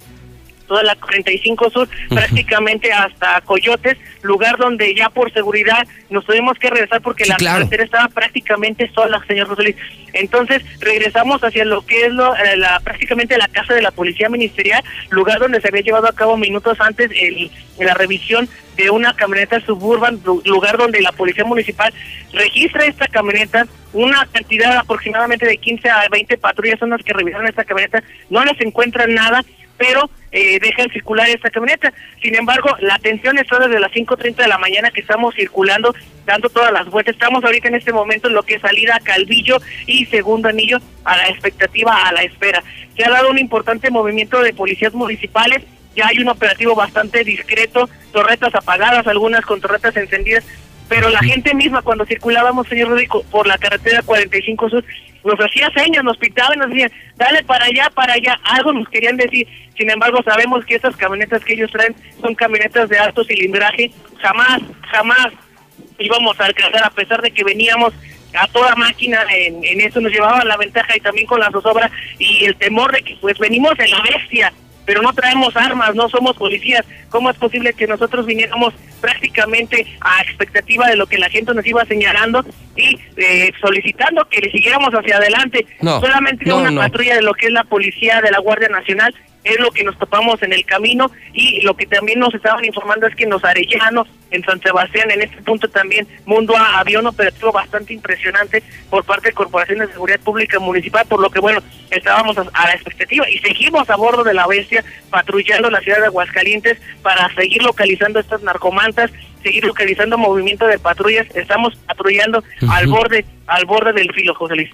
toda 0.67 0.83
la 0.83 0.95
45 0.95 1.69
Sur, 1.69 1.89
prácticamente 2.09 2.91
hasta 2.91 3.41
Coyotes, 3.41 3.97
lugar 4.21 4.57
donde 4.57 4.93
ya 4.93 5.09
por 5.09 5.31
seguridad 5.31 5.87
nos 6.09 6.25
tuvimos 6.25 6.57
que 6.59 6.69
regresar 6.69 7.01
porque 7.01 7.25
la 7.25 7.37
carretera 7.37 7.83
estaba 7.83 8.07
prácticamente 8.09 8.89
sola, 8.93 9.23
señor 9.27 9.47
José 9.47 9.63
Luis. 9.63 9.75
Entonces 10.13 10.63
regresamos 10.79 11.43
hacia 11.43 11.65
lo 11.65 11.85
que 11.85 12.05
es 12.05 12.13
lo, 12.13 12.35
eh, 12.35 12.57
la, 12.57 12.79
prácticamente 12.81 13.37
la 13.37 13.47
casa 13.47 13.73
de 13.73 13.81
la 13.81 13.91
Policía 13.91 14.29
Ministerial, 14.29 14.83
lugar 15.09 15.39
donde 15.39 15.61
se 15.61 15.67
había 15.67 15.81
llevado 15.81 16.07
a 16.07 16.13
cabo 16.13 16.37
minutos 16.37 16.79
antes 16.79 17.09
el, 17.13 17.51
la 17.79 17.93
revisión 17.93 18.47
de 18.75 18.89
una 18.89 19.13
camioneta 19.15 19.59
suburban, 19.61 20.21
lugar 20.45 20.77
donde 20.77 21.01
la 21.01 21.11
Policía 21.11 21.43
Municipal 21.43 21.93
registra 22.31 22.85
esta 22.85 23.07
camioneta, 23.07 23.65
una 23.93 24.27
cantidad 24.31 24.77
aproximadamente 24.77 25.45
de 25.45 25.57
15 25.57 25.89
a 25.89 26.07
20 26.09 26.37
patrullas 26.37 26.79
son 26.79 26.91
las 26.91 27.01
que 27.03 27.13
revisaron 27.13 27.47
esta 27.47 27.63
camioneta, 27.63 28.03
no 28.29 28.43
les 28.45 28.59
encuentran 28.61 29.13
nada, 29.13 29.43
pero 29.77 30.09
eh, 30.31 30.59
dejan 30.59 30.89
circular 30.89 31.29
esta 31.29 31.49
camioneta. 31.49 31.93
Sin 32.21 32.35
embargo, 32.35 32.75
la 32.79 32.95
atención 32.95 33.37
está 33.37 33.59
desde 33.59 33.79
las 33.79 33.91
5.30 33.91 34.35
de 34.35 34.47
la 34.47 34.57
mañana 34.57 34.91
que 34.91 35.01
estamos 35.01 35.35
circulando, 35.35 35.93
dando 36.25 36.49
todas 36.49 36.71
las 36.71 36.87
vueltas. 36.87 37.13
Estamos 37.13 37.43
ahorita 37.43 37.67
en 37.67 37.75
este 37.75 37.93
momento 37.93 38.27
en 38.27 38.33
lo 38.33 38.43
que 38.43 38.55
es 38.55 38.61
salida 38.61 38.95
a 38.95 38.99
Calvillo 38.99 39.57
y 39.85 40.05
segundo 40.07 40.49
anillo 40.49 40.79
a 41.05 41.17
la 41.17 41.29
expectativa, 41.29 42.07
a 42.07 42.11
la 42.11 42.23
espera. 42.23 42.63
Se 42.95 43.05
ha 43.05 43.09
dado 43.09 43.29
un 43.29 43.37
importante 43.37 43.89
movimiento 43.89 44.41
de 44.41 44.53
policías 44.53 44.93
municipales, 44.93 45.63
ya 45.95 46.07
hay 46.07 46.19
un 46.19 46.29
operativo 46.29 46.75
bastante 46.75 47.23
discreto, 47.23 47.89
torretas 48.11 48.53
apagadas, 48.53 49.07
algunas 49.07 49.45
con 49.45 49.61
torretas 49.61 49.95
encendidas, 49.97 50.43
pero 50.89 51.09
la 51.09 51.19
gente 51.19 51.53
misma 51.53 51.81
cuando 51.81 52.05
circulábamos, 52.05 52.67
señor 52.67 52.89
Rodrigo, 52.89 53.23
por 53.31 53.47
la 53.47 53.57
carretera 53.57 54.01
45 54.03 54.69
Sur, 54.69 54.85
nos 55.27 55.39
hacía 55.39 55.69
señas, 55.75 56.03
nos 56.03 56.17
pitaban, 56.17 56.57
nos 56.57 56.69
decían, 56.69 56.91
dale 57.15 57.43
para 57.43 57.65
allá, 57.65 57.89
para 57.93 58.13
allá, 58.13 58.39
algo 58.43 58.73
nos 58.73 58.87
querían 58.89 59.17
decir. 59.17 59.47
Sin 59.77 59.91
embargo, 59.91 60.23
sabemos 60.23 60.65
que 60.65 60.75
esas 60.75 60.95
camionetas 60.95 61.43
que 61.43 61.53
ellos 61.53 61.71
traen 61.71 61.95
son 62.21 62.33
camionetas 62.33 62.89
de 62.89 62.97
alto 62.97 63.23
cilindraje, 63.23 63.91
jamás, 64.19 64.61
jamás 64.89 65.27
íbamos 65.99 66.39
a 66.39 66.45
alcanzar, 66.45 66.83
a 66.83 66.89
pesar 66.89 67.21
de 67.21 67.31
que 67.31 67.43
veníamos 67.43 67.93
a 68.33 68.47
toda 68.47 68.75
máquina, 68.75 69.25
en, 69.31 69.63
en 69.63 69.81
eso 69.81 69.99
nos 69.99 70.11
llevaba 70.11 70.43
la 70.45 70.57
ventaja 70.57 70.95
y 70.95 70.99
también 70.99 71.27
con 71.27 71.39
la 71.39 71.51
zozobra 71.51 71.89
y 72.19 72.45
el 72.45 72.55
temor 72.55 72.91
de 72.91 73.01
que 73.01 73.17
pues 73.19 73.37
venimos 73.39 73.73
en 73.79 73.91
la 73.91 74.01
bestia, 74.01 74.53
pero 74.87 75.01
no 75.01 75.11
traemos 75.11 75.53
armas, 75.57 75.93
no 75.95 76.07
somos 76.07 76.37
policías. 76.37 76.85
¿Cómo 77.09 77.29
es 77.29 77.35
posible 77.35 77.73
que 77.73 77.85
nosotros 77.87 78.25
viniéramos 78.25 78.73
prácticamente 79.01 79.85
a 79.99 80.21
expectativa 80.21 80.87
de 80.87 80.95
lo 80.95 81.05
que 81.07 81.17
la 81.17 81.29
gente 81.29 81.53
nos 81.53 81.67
iba 81.67 81.83
señalando 81.83 82.45
y 82.77 82.97
eh, 83.17 83.51
solicitando 83.59 84.23
que 84.29 84.39
le 84.39 84.49
siguiéramos 84.49 84.91
hacia 84.93 85.17
adelante? 85.17 85.67
No, 85.81 85.99
Solamente 85.99 86.45
no, 86.45 86.59
una 86.59 86.71
no. 86.71 86.79
patrulla 86.79 87.15
de 87.15 87.21
lo 87.21 87.33
que 87.33 87.47
es 87.47 87.51
la 87.51 87.65
policía 87.65 88.21
de 88.21 88.31
la 88.31 88.39
Guardia 88.39 88.69
Nacional 88.69 89.13
es 89.47 89.59
lo 89.59 89.71
que 89.71 89.83
nos 89.83 89.97
topamos 89.97 90.41
en 90.43 90.53
el 90.53 90.65
camino 90.65 91.11
y 91.33 91.61
lo 91.61 91.75
que 91.75 91.85
también 91.85 92.19
nos 92.19 92.33
estaban 92.33 92.63
informando 92.65 93.07
es 93.07 93.15
que 93.15 93.23
en 93.23 93.29
los 93.29 93.43
Arellanos, 93.43 94.07
en 94.31 94.43
San 94.43 94.61
Sebastián, 94.61 95.09
en 95.09 95.21
este 95.21 95.41
punto 95.41 95.69
también 95.69 96.07
Mundo 96.25 96.55
A 96.57 96.79
había 96.79 96.99
un 96.99 97.07
operativo 97.07 97.51
bastante 97.51 97.93
impresionante 97.93 98.61
por 98.89 99.05
parte 99.05 99.29
de 99.29 99.33
Corporación 99.33 99.79
de 99.79 99.87
Seguridad 99.87 100.19
Pública 100.19 100.59
Municipal, 100.59 101.05
por 101.07 101.21
lo 101.21 101.29
que 101.29 101.39
bueno, 101.39 101.61
estábamos 101.91 102.37
a, 102.37 102.67
la 102.67 102.73
expectativa 102.73 103.29
y 103.29 103.37
seguimos 103.39 103.89
a 103.89 103.95
bordo 103.95 104.23
de 104.23 104.33
la 104.33 104.47
bestia 104.47 104.83
patrullando 105.09 105.69
la 105.69 105.79
ciudad 105.79 105.99
de 105.99 106.07
Aguascalientes 106.07 106.77
para 107.01 107.33
seguir 107.35 107.63
localizando 107.63 108.19
estas 108.19 108.41
narcomantas, 108.43 109.11
seguir 109.43 109.63
localizando 109.63 110.17
movimiento 110.17 110.67
de 110.67 110.79
patrullas, 110.79 111.27
estamos 111.35 111.75
patrullando 111.87 112.43
al 112.69 112.87
borde, 112.87 113.25
al 113.47 113.65
borde 113.65 113.93
del 113.93 114.11
filo, 114.13 114.35
José 114.35 114.55
Luis. 114.55 114.69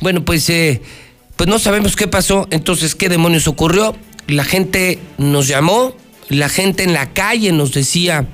Bueno, 0.00 0.24
pues, 0.24 0.48
eh, 0.50 0.80
pues 1.40 1.48
no 1.48 1.58
sabemos 1.58 1.96
qué 1.96 2.06
pasó, 2.06 2.46
entonces 2.50 2.94
qué 2.94 3.08
demonios 3.08 3.48
ocurrió. 3.48 3.96
La 4.26 4.44
gente 4.44 4.98
nos 5.16 5.48
llamó, 5.48 5.94
la 6.28 6.50
gente 6.50 6.82
en 6.82 6.92
la 6.92 7.14
calle 7.14 7.50
nos 7.50 7.72
decía 7.72 8.26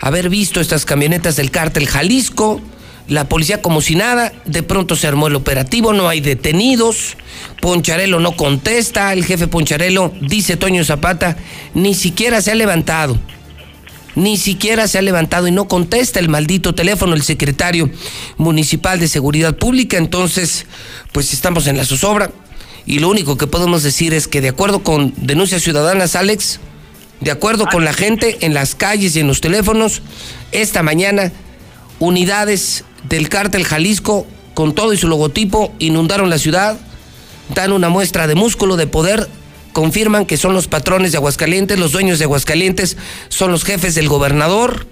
haber 0.00 0.28
visto 0.28 0.60
estas 0.60 0.84
camionetas 0.84 1.36
del 1.36 1.50
cártel 1.50 1.86
Jalisco, 1.86 2.60
la 3.08 3.26
policía 3.26 3.62
como 3.62 3.80
si 3.80 3.94
nada, 3.94 4.34
de 4.44 4.62
pronto 4.62 4.96
se 4.96 5.06
armó 5.06 5.28
el 5.28 5.34
operativo, 5.34 5.94
no 5.94 6.10
hay 6.10 6.20
detenidos, 6.20 7.16
Poncharelo 7.62 8.20
no 8.20 8.36
contesta, 8.36 9.14
el 9.14 9.24
jefe 9.24 9.48
Poncharelo, 9.48 10.12
dice 10.20 10.58
Toño 10.58 10.84
Zapata, 10.84 11.38
ni 11.72 11.94
siquiera 11.94 12.42
se 12.42 12.50
ha 12.50 12.54
levantado 12.54 13.18
ni 14.16 14.36
siquiera 14.38 14.88
se 14.88 14.98
ha 14.98 15.02
levantado 15.02 15.46
y 15.46 15.52
no 15.52 15.68
contesta 15.68 16.18
el 16.18 16.28
maldito 16.28 16.74
teléfono 16.74 17.14
el 17.14 17.22
secretario 17.22 17.88
municipal 18.38 18.98
de 18.98 19.06
seguridad 19.06 19.56
pública. 19.56 19.98
Entonces, 19.98 20.66
pues 21.12 21.32
estamos 21.32 21.68
en 21.68 21.76
la 21.76 21.84
zozobra 21.84 22.32
y 22.86 22.98
lo 22.98 23.08
único 23.08 23.36
que 23.36 23.46
podemos 23.46 23.82
decir 23.82 24.14
es 24.14 24.26
que 24.26 24.40
de 24.40 24.48
acuerdo 24.48 24.82
con 24.82 25.12
denuncias 25.16 25.62
ciudadanas, 25.62 26.16
Alex, 26.16 26.60
de 27.20 27.30
acuerdo 27.30 27.66
con 27.66 27.84
la 27.84 27.92
gente 27.92 28.38
en 28.40 28.54
las 28.54 28.74
calles 28.74 29.14
y 29.16 29.20
en 29.20 29.26
los 29.26 29.40
teléfonos, 29.40 30.02
esta 30.50 30.82
mañana 30.82 31.32
unidades 31.98 32.84
del 33.08 33.28
cártel 33.28 33.64
Jalisco 33.64 34.26
con 34.54 34.74
todo 34.74 34.92
y 34.92 34.96
su 34.96 35.08
logotipo 35.08 35.72
inundaron 35.78 36.30
la 36.30 36.38
ciudad, 36.38 36.78
dan 37.54 37.72
una 37.72 37.90
muestra 37.90 38.26
de 38.26 38.34
músculo, 38.34 38.76
de 38.76 38.86
poder, 38.86 39.28
confirman 39.76 40.24
que 40.24 40.38
son 40.38 40.54
los 40.54 40.68
patrones 40.68 41.12
de 41.12 41.18
Aguascalientes, 41.18 41.78
los 41.78 41.92
dueños 41.92 42.18
de 42.18 42.24
Aguascalientes, 42.24 42.96
son 43.28 43.52
los 43.52 43.62
jefes 43.62 43.94
del 43.94 44.08
gobernador, 44.08 44.86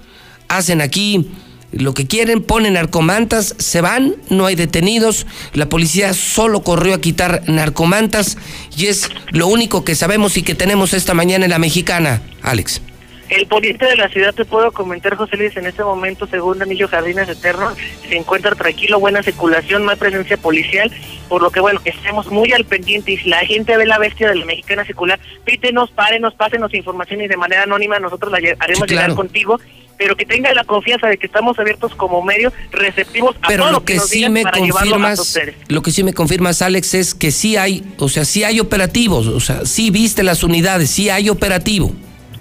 hacen 0.48 0.82
aquí 0.82 1.30
lo 1.72 1.94
que 1.94 2.06
quieren, 2.06 2.42
ponen 2.42 2.74
narcomantas, 2.74 3.54
se 3.58 3.80
van, 3.80 4.14
no 4.28 4.44
hay 4.44 4.56
detenidos, 4.56 5.26
la 5.54 5.70
policía 5.70 6.12
solo 6.12 6.62
corrió 6.62 6.92
a 6.92 7.00
quitar 7.00 7.44
narcomantas 7.48 8.36
y 8.76 8.88
es 8.88 9.08
lo 9.30 9.46
único 9.46 9.84
que 9.84 9.94
sabemos 9.94 10.36
y 10.36 10.42
que 10.42 10.54
tenemos 10.54 10.92
esta 10.92 11.14
mañana 11.14 11.46
en 11.46 11.52
la 11.52 11.58
mexicana, 11.58 12.20
Alex. 12.42 12.82
El 13.28 13.46
poniente 13.46 13.86
de 13.86 13.96
la 13.96 14.08
ciudad, 14.08 14.34
te 14.34 14.44
puedo 14.44 14.70
comentar, 14.72 15.16
José 15.16 15.36
Luis, 15.36 15.56
en 15.56 15.66
este 15.66 15.82
momento, 15.82 16.26
según 16.26 16.60
Anillo 16.60 16.88
Jardines 16.88 17.28
Eternos, 17.28 17.74
se 18.06 18.16
encuentra 18.16 18.54
tranquilo, 18.54 19.00
buena 19.00 19.22
circulación, 19.22 19.84
no 19.84 19.90
hay 19.90 19.96
presencia 19.96 20.36
policial, 20.36 20.92
por 21.28 21.42
lo 21.42 21.50
que, 21.50 21.60
bueno, 21.60 21.80
estemos 21.84 22.30
muy 22.30 22.52
al 22.52 22.64
pendiente 22.64 23.12
y 23.12 23.16
si 23.16 23.28
la 23.28 23.38
gente 23.40 23.76
ve 23.76 23.86
la 23.86 23.98
bestia 23.98 24.28
de 24.28 24.36
la 24.36 24.44
mexicana 24.44 24.84
circular, 24.84 25.18
pítenos, 25.44 25.90
párenos, 25.90 26.34
pásenos 26.34 26.74
información 26.74 27.22
y 27.22 27.28
de 27.28 27.36
manera 27.36 27.62
anónima 27.62 27.98
nosotros 27.98 28.30
la 28.30 28.38
haremos 28.38 28.84
claro. 28.84 28.86
llegar 28.86 29.14
contigo, 29.14 29.58
pero 29.96 30.16
que 30.16 30.26
tenga 30.26 30.52
la 30.52 30.64
confianza 30.64 31.06
de 31.06 31.16
que 31.16 31.26
estamos 31.26 31.58
abiertos 31.58 31.94
como 31.94 32.22
medio, 32.22 32.52
receptivos 32.72 33.36
a 33.42 33.48
Pero 33.48 33.64
todo 33.64 33.72
lo 33.72 33.84
que 33.84 33.94
nos 33.96 34.08
sí 34.08 34.18
digan 34.18 34.32
me 34.32 34.42
para 34.42 34.58
llevarlo 34.58 34.96
a 34.96 35.16
confirmas, 35.16 35.40
lo 35.68 35.82
que 35.82 35.90
sí 35.90 36.04
me 36.04 36.12
confirmas, 36.12 36.62
Alex, 36.62 36.94
es 36.94 37.14
que 37.14 37.30
sí 37.30 37.56
hay, 37.56 37.84
o 37.98 38.08
sea, 38.08 38.24
sí 38.24 38.44
hay 38.44 38.60
operativos, 38.60 39.26
o 39.26 39.40
sea, 39.40 39.64
sí 39.64 39.90
viste 39.90 40.22
las 40.22 40.42
unidades, 40.42 40.90
sí 40.90 41.10
hay 41.10 41.28
operativo. 41.30 41.94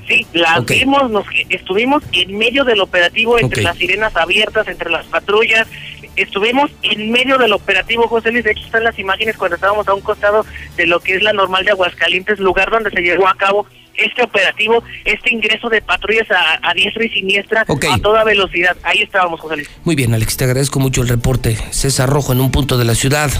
Sí, 0.08 0.26
las 0.34 0.60
Ok. 0.60 0.72
vimos, 0.72 1.10
nos, 1.10 1.26
estuvimos 1.50 2.04
en 2.12 2.38
medio 2.38 2.64
del 2.66 2.82
operativo, 2.82 3.40
entre 3.40 3.64
las 3.64 3.78
sirenas 3.78 4.16
abiertas, 4.16 4.68
entre 4.68 4.90
las 4.90 5.06
patrullas, 5.06 5.68
estuvimos 6.16 6.70
en 6.82 7.12
medio 7.12 7.38
del 7.38 7.54
operativo, 7.54 8.08
José 8.08 8.32
Luis, 8.32 8.44
de 8.44 8.52
hecho 8.52 8.66
están 8.66 8.84
las 8.84 9.00
imágenes 9.00 9.38
cuando 9.38 9.56
estábamos 9.56 9.88
a 9.88 9.94
un 9.94 10.02
costado 10.02 10.46
de 10.76 10.86
lo 10.88 11.00
que 11.00 11.16
es 11.16 11.24
la 11.24 11.34
normal 11.34 11.66
de 11.66 11.72
Aguascalientes, 11.72 12.40
lugar 12.40 12.70
donde 12.70 12.92
se 12.92 13.02
llevó 13.02 13.28
a 13.28 13.36
cabo 13.36 13.66
este 13.96 14.24
operativo, 14.24 14.84
este 15.06 15.32
ingreso 15.32 15.70
de 15.70 15.82
patrullas 15.82 16.28
a, 16.32 16.60
a 16.68 16.74
diestra 16.74 17.06
y 17.06 17.10
siniestra 17.10 17.66
a 17.92 17.98
toda 18.00 18.24
velocidad. 18.24 18.76
Ahí 18.84 19.02
estábamos, 19.04 19.40
José 19.40 19.58
Luis. 19.58 19.70
Muy 19.84 19.96
bien, 19.96 20.14
Alex, 20.14 20.36
te 20.36 20.44
agradezco 20.46 20.80
mucho 20.80 21.02
el 21.02 21.08
reporte. 21.08 21.58
César 21.72 22.10
Rojo 22.10 22.34
en 22.34 22.42
un 22.42 22.52
punto 22.52 22.78
de 22.78 22.86
la 22.86 22.96
ciudad, 22.96 23.32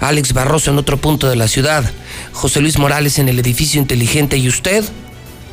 Alex 0.00 0.32
Barroso 0.32 0.70
en 0.70 0.78
otro 0.78 0.96
punto 0.96 1.28
de 1.28 1.36
la 1.36 1.48
ciudad, 1.48 1.84
José 2.32 2.60
Luis 2.60 2.78
Morales 2.78 3.18
en 3.18 3.28
el 3.28 3.38
edificio 3.38 3.80
inteligente 3.80 4.36
y 4.36 4.48
usted, 4.48 4.84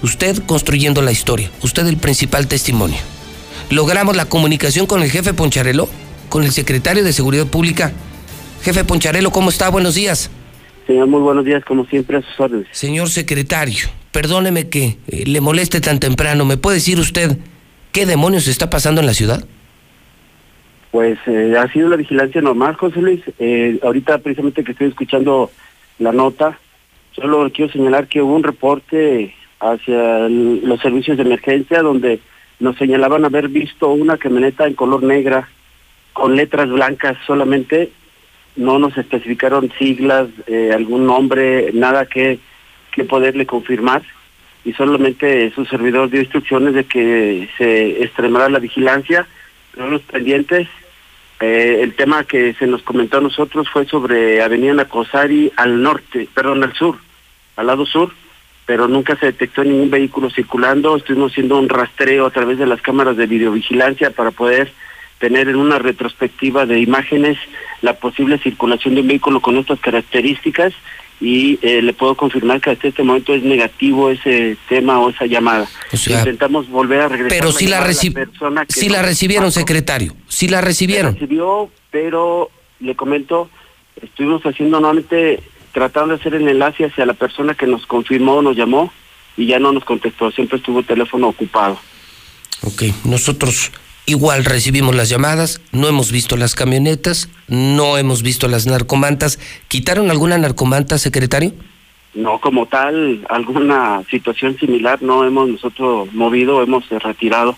usted 0.04 0.38
construyendo 0.46 1.02
la 1.02 1.12
historia, 1.12 1.52
usted 1.62 1.88
el 1.88 1.98
principal 1.98 2.48
testimonio. 2.48 2.98
Logramos 3.70 4.16
la 4.16 4.26
comunicación 4.26 4.86
con 4.86 5.02
el 5.02 5.10
jefe 5.10 5.34
Poncharelo, 5.34 5.88
con 6.30 6.44
el 6.44 6.52
secretario 6.52 7.04
de 7.04 7.14
Seguridad 7.14 7.48
Pública. 7.48 7.92
Jefe 8.64 8.84
Poncharelo, 8.84 9.32
¿cómo 9.32 9.50
está? 9.50 9.70
Buenos 9.70 9.96
días. 9.96 10.30
Señor, 10.88 11.08
muy 11.08 11.22
buenos 11.22 11.46
días, 11.46 11.64
como 11.64 11.86
siempre, 11.86 12.18
a 12.18 12.22
sus 12.22 12.40
órdenes. 12.40 12.68
Señor 12.72 13.10
secretario, 13.10 13.88
perdóneme 14.12 14.68
que 14.68 14.98
eh, 15.08 15.24
le 15.26 15.42
moleste 15.42 15.80
tan 15.80 16.00
temprano. 16.00 16.44
¿Me 16.46 16.58
puede 16.58 16.76
decir 16.78 17.00
usted 17.00 17.38
qué 17.92 18.06
demonios 18.06 18.48
está 18.48 18.70
pasando 18.70 19.00
en 19.00 19.08
la 19.08 19.14
ciudad? 19.14 19.46
Pues 20.92 21.18
eh, 21.28 21.56
ha 21.58 21.72
sido 21.72 21.88
la 21.88 21.96
vigilancia 21.96 22.42
normal, 22.42 22.76
José 22.76 23.02
Luis. 23.02 23.22
Eh, 23.40 23.80
ahorita 23.82 24.18
precisamente 24.18 24.64
que 24.64 24.74
estoy 24.74 24.88
escuchando 24.90 25.50
la 26.00 26.12
nota, 26.12 26.60
solo 27.14 27.50
quiero 27.54 27.72
señalar 27.72 28.08
que 28.08 28.22
hubo 28.22 28.36
un 28.36 28.44
reporte 28.44 29.34
hacia 29.62 30.28
los 30.28 30.82
servicios 30.82 31.18
de 31.18 31.24
emergencia 31.24 31.82
donde 31.82 32.20
nos 32.60 32.78
señalaban 32.78 33.26
haber 33.26 33.48
visto 33.48 33.90
una 33.90 34.18
camioneta 34.18 34.68
en 34.68 34.74
color 34.74 35.04
negra 35.04 35.48
con 36.14 36.36
letras 36.36 36.70
blancas 36.70 37.18
solamente. 37.26 37.92
No 38.56 38.80
nos 38.80 38.98
especificaron 38.98 39.72
siglas, 39.78 40.28
eh, 40.48 40.72
algún 40.74 41.06
nombre, 41.06 41.72
nada 41.74 42.06
que, 42.06 42.40
que 42.92 43.04
poderle 43.04 43.46
confirmar. 43.46 44.02
Y 44.66 44.74
solamente 44.74 45.52
su 45.56 45.66
servidor 45.66 46.10
dio 46.10 46.22
instrucciones 46.22 46.74
de 46.74 46.84
que 46.84 47.50
se 47.58 48.04
extremara 48.04 48.50
la 48.50 48.60
vigilancia, 48.60 49.28
los 49.76 50.02
pendientes. 50.02 50.68
Eh, 51.40 51.80
el 51.82 51.96
tema 51.96 52.24
que 52.24 52.54
se 52.54 52.68
nos 52.68 52.84
comentó 52.84 53.18
a 53.18 53.22
nosotros 53.22 53.68
fue 53.70 53.88
sobre 53.88 54.44
Avenida 54.44 54.74
Nacosari 54.76 55.52
al 55.56 55.82
norte, 55.82 56.28
perdón, 56.34 56.64
al 56.64 56.74
sur, 56.74 56.98
al 57.56 57.66
lado 57.66 57.88
sur, 57.88 58.12
pero 58.66 58.88
nunca 58.88 59.16
se 59.18 59.28
detectó 59.28 59.64
ningún 59.64 59.90
vehículo 59.90 60.30
circulando. 60.30 60.96
Estuvimos 60.96 61.32
haciendo 61.32 61.58
un 61.58 61.70
rastreo 61.70 62.26
a 62.26 62.32
través 62.32 62.58
de 62.58 62.66
las 62.66 62.82
cámaras 62.82 63.18
de 63.18 63.26
videovigilancia 63.28 64.12
para 64.12 64.32
poder 64.32 64.72
tener 65.20 65.50
en 65.50 65.58
una 65.58 65.78
retrospectiva 65.78 66.66
de 66.66 66.80
imágenes 66.80 67.38
la 67.82 67.94
posible 67.94 68.38
circulación 68.40 68.96
de 68.96 69.02
un 69.02 69.08
vehículo 69.08 69.40
con 69.40 69.58
estas 69.58 69.80
características 69.80 70.74
y 71.20 71.60
eh, 71.62 71.84
le 71.84 71.94
puedo 71.94 72.16
confirmar 72.16 72.60
que 72.62 72.72
hasta 72.72 72.88
este 72.88 73.04
momento 73.04 73.36
es 73.36 73.44
negativo 73.44 74.10
ese 74.10 74.58
tema 74.68 75.00
o 75.00 75.12
esa 75.12 75.28
llamada. 75.28 75.68
O 75.94 75.98
sea, 75.98 76.18
Intentamos 76.20 76.68
volver 76.70 77.02
a 77.02 77.08
regresar 77.10 77.38
Pero 77.38 77.52
sí 77.52 77.66
la, 77.68 77.78
llamada 77.78 77.92
a 77.92 77.94
reci- 77.94 78.14
persona 78.14 78.66
que 78.66 78.74
sí 78.74 78.88
nos 78.88 78.98
la 78.98 79.04
recibieron, 79.04 79.52
secretario. 79.52 80.16
Sí 80.28 80.48
la 80.48 80.60
Se 80.62 80.66
recibieron. 80.66 81.14
recibió, 81.14 81.70
pero 81.92 82.50
le 82.80 82.96
comento, 82.96 83.52
estuvimos 84.02 84.42
haciendo 84.44 84.80
nuevamente, 84.80 85.44
tratando 85.72 86.14
de 86.14 86.20
hacer 86.20 86.36
el 86.36 86.48
enlace 86.48 86.86
hacia 86.86 87.06
la 87.06 87.14
persona 87.14 87.56
que 87.56 87.68
nos 87.68 87.86
confirmó, 87.86 88.42
nos 88.42 88.56
llamó 88.56 88.92
y 89.38 89.48
ya 89.48 89.60
no 89.60 89.72
nos 89.72 89.86
contestó, 89.86 90.32
siempre 90.32 90.58
estuvo 90.58 90.80
el 90.80 90.86
teléfono 90.86 91.28
ocupado. 91.28 91.80
Ok, 92.64 92.84
nosotros 93.06 93.72
igual 94.06 94.46
recibimos 94.46 94.96
las 94.96 95.10
llamadas, 95.10 95.62
no 95.72 95.88
hemos 95.88 96.12
visto 96.12 96.38
las 96.38 96.54
camionetas, 96.54 97.30
no 97.48 97.98
hemos 97.98 98.24
visto 98.24 98.48
las 98.48 98.68
narcomantas. 98.68 99.40
¿Quitaron 99.68 100.12
alguna 100.12 100.38
narcomanta, 100.38 100.98
secretario? 100.98 101.54
No, 102.14 102.40
como 102.40 102.66
tal, 102.66 103.26
alguna 103.30 104.04
situación 104.10 104.58
similar 104.60 105.02
no 105.02 105.24
hemos 105.26 105.48
nosotros 105.48 106.14
movido, 106.14 106.62
hemos 106.62 106.90
retirado. 106.90 107.58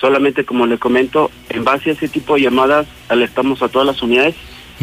Solamente, 0.00 0.46
como 0.46 0.64
le 0.64 0.78
comento, 0.78 1.30
en 1.50 1.64
base 1.64 1.90
a 1.90 1.92
ese 1.92 2.08
tipo 2.08 2.34
de 2.34 2.42
llamadas, 2.42 2.86
alertamos 3.10 3.62
a 3.62 3.68
todas 3.68 3.86
las 3.86 4.02
unidades, 4.02 4.34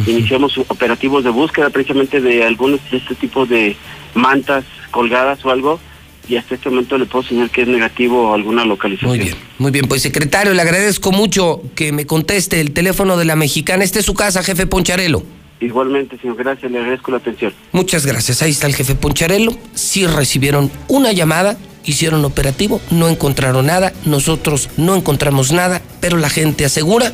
iniciamos 0.06 0.58
operativos 0.58 1.24
de 1.24 1.30
búsqueda 1.30 1.70
precisamente 1.70 2.22
de 2.22 2.44
algunos 2.44 2.80
de 2.92 2.98
este 2.98 3.16
tipo 3.16 3.46
de 3.46 3.76
mantas 4.14 4.66
colgadas 4.92 5.44
o 5.46 5.52
algo, 5.52 5.80
y 6.30 6.36
hasta 6.36 6.56
este 6.56 6.70
momento 6.70 6.98
le 6.98 7.06
puedo 7.06 7.24
señalar 7.24 7.50
que 7.50 7.62
es 7.62 7.68
negativo 7.68 8.34
alguna 8.34 8.66
localización. 8.66 9.10
Muy 9.10 9.20
bien, 9.20 9.36
muy 9.58 9.72
bien. 9.72 9.88
Pues 9.88 10.02
secretario, 10.02 10.54
le 10.54 10.62
agradezco 10.62 11.12
mucho 11.12 11.62
que 11.74 11.92
me 11.92 12.06
conteste 12.06 12.60
el 12.60 12.74
teléfono 12.74 13.18
de 13.18 13.26
la 13.26 13.36
mexicana. 13.36 13.84
Este 13.84 14.00
es 14.00 14.06
su 14.06 14.14
casa, 14.14 14.44
jefe 14.44 14.68
Poncharelo. 14.68 15.24
Igualmente, 15.60 16.18
señor, 16.20 16.36
gracias, 16.36 16.72
le 16.72 16.80
agradezco 16.80 17.12
la 17.12 17.18
atención. 17.18 17.54
Muchas 17.72 18.06
gracias. 18.06 18.42
Ahí 18.42 18.52
está 18.52 18.68
el 18.68 18.76
jefe 18.76 18.94
Poncharelo. 18.94 19.58
Sí 19.74 20.06
recibieron 20.06 20.70
una 20.88 21.14
llamada, 21.14 21.58
hicieron 21.86 22.26
operativo, 22.26 22.82
no 22.92 23.08
encontraron 23.08 23.66
nada, 23.66 23.94
nosotros 24.06 24.70
no 24.78 24.96
encontramos 24.96 25.52
nada, 25.52 25.82
pero 26.02 26.18
la 26.18 26.30
gente 26.30 26.66
asegura 26.66 27.14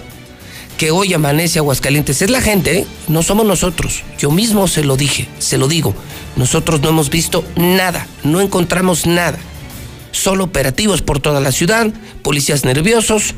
que 0.77 0.91
hoy 0.91 1.13
amanece 1.13 1.59
Aguascalientes. 1.59 2.21
Es 2.21 2.29
la 2.29 2.41
gente, 2.41 2.79
¿eh? 2.79 2.87
no 3.07 3.23
somos 3.23 3.45
nosotros. 3.45 4.03
Yo 4.17 4.31
mismo 4.31 4.67
se 4.67 4.83
lo 4.83 4.97
dije, 4.97 5.27
se 5.39 5.57
lo 5.57 5.67
digo. 5.67 5.93
Nosotros 6.35 6.81
no 6.81 6.89
hemos 6.89 7.09
visto 7.09 7.43
nada, 7.55 8.07
no 8.23 8.41
encontramos 8.41 9.05
nada. 9.05 9.37
Solo 10.11 10.45
operativos 10.45 11.01
por 11.01 11.19
toda 11.19 11.39
la 11.39 11.51
ciudad, 11.51 11.91
policías 12.21 12.65
nerviosos 12.65 13.33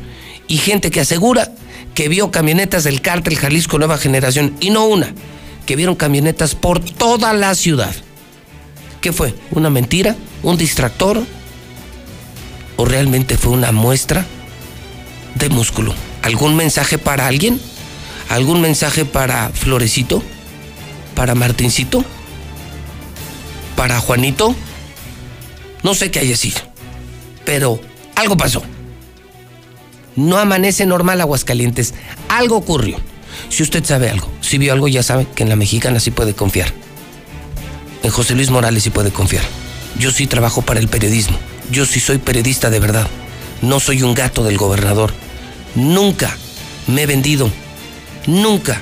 y 0.47 0.57
gente 0.57 0.91
que 0.91 1.01
asegura 1.01 1.51
que 1.93 2.09
vio 2.09 2.29
camionetas 2.29 2.83
del 2.83 3.01
cártel 3.01 3.37
Jalisco 3.37 3.79
Nueva 3.79 3.97
Generación, 3.97 4.55
y 4.59 4.69
no 4.69 4.85
una, 4.85 5.13
que 5.65 5.77
vieron 5.77 5.95
camionetas 5.95 6.53
por 6.53 6.81
toda 6.81 7.33
la 7.33 7.55
ciudad. 7.55 7.95
¿Qué 8.99 9.13
fue? 9.13 9.33
¿Una 9.51 9.69
mentira? 9.69 10.15
¿Un 10.43 10.57
distractor? 10.57 11.23
¿O 12.75 12.85
realmente 12.85 13.37
fue 13.37 13.53
una 13.53 13.71
muestra 13.71 14.25
de 15.35 15.49
músculo? 15.49 15.93
¿Algún 16.25 16.55
mensaje 16.55 16.97
para 16.97 17.27
alguien? 17.27 17.61
¿Algún 18.29 18.59
mensaje 18.59 19.05
para 19.05 19.49
Florecito? 19.49 20.23
¿Para 21.13 21.35
Martincito? 21.35 22.03
¿Para 23.75 23.99
Juanito? 23.99 24.55
No 25.83 25.93
sé 25.93 26.09
qué 26.09 26.21
haya 26.21 26.35
sido, 26.35 26.61
pero 27.45 27.79
algo 28.15 28.35
pasó. 28.37 28.63
No 30.15 30.39
amanece 30.39 30.87
normal 30.87 31.21
Aguascalientes. 31.21 31.93
Algo 32.27 32.55
ocurrió. 32.57 32.99
Si 33.49 33.61
usted 33.61 33.85
sabe 33.85 34.09
algo, 34.09 34.27
si 34.41 34.57
vio 34.57 34.73
algo, 34.73 34.87
ya 34.87 35.03
sabe 35.03 35.27
que 35.35 35.43
en 35.43 35.49
la 35.49 35.55
mexicana 35.55 35.99
sí 35.99 36.09
puede 36.09 36.33
confiar. 36.33 36.73
En 38.01 38.09
José 38.09 38.33
Luis 38.33 38.49
Morales 38.49 38.81
sí 38.81 38.89
puede 38.89 39.11
confiar. 39.11 39.43
Yo 39.99 40.09
sí 40.09 40.25
trabajo 40.25 40.63
para 40.63 40.79
el 40.79 40.87
periodismo. 40.87 41.37
Yo 41.69 41.85
sí 41.85 41.99
soy 41.99 42.17
periodista 42.17 42.71
de 42.71 42.79
verdad. 42.79 43.07
No 43.61 43.79
soy 43.79 44.01
un 44.01 44.15
gato 44.15 44.43
del 44.43 44.57
gobernador. 44.57 45.13
Nunca 45.75 46.35
me 46.87 47.03
he 47.03 47.05
vendido. 47.05 47.51
Nunca 48.27 48.81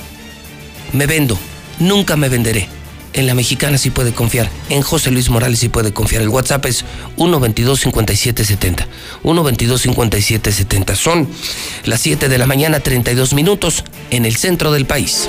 me 0.94 1.08
vendo. 1.08 1.38
Nunca 1.80 2.16
me 2.16 2.30
venderé. 2.30 2.70
En 3.14 3.28
la 3.28 3.36
mexicana 3.36 3.78
sí 3.78 3.92
puede 3.92 4.12
confiar. 4.12 4.50
En 4.70 4.82
José 4.82 5.12
Luis 5.12 5.30
Morales 5.30 5.60
sí 5.60 5.70
puede 5.70 5.94
confiar. 5.94 6.24
El 6.24 6.30
WhatsApp 6.30 6.66
es 6.66 6.84
122-5770. 7.18 8.88
122-5770. 9.24 10.96
Son 10.96 11.30
las 11.86 12.02
7 12.02 12.28
de 12.28 12.38
la 12.38 12.48
mañana, 12.48 12.80
32 12.80 13.34
minutos 13.34 13.84
en 14.10 14.26
el 14.26 14.36
centro 14.36 14.72
del 14.72 14.86
país. 14.86 15.28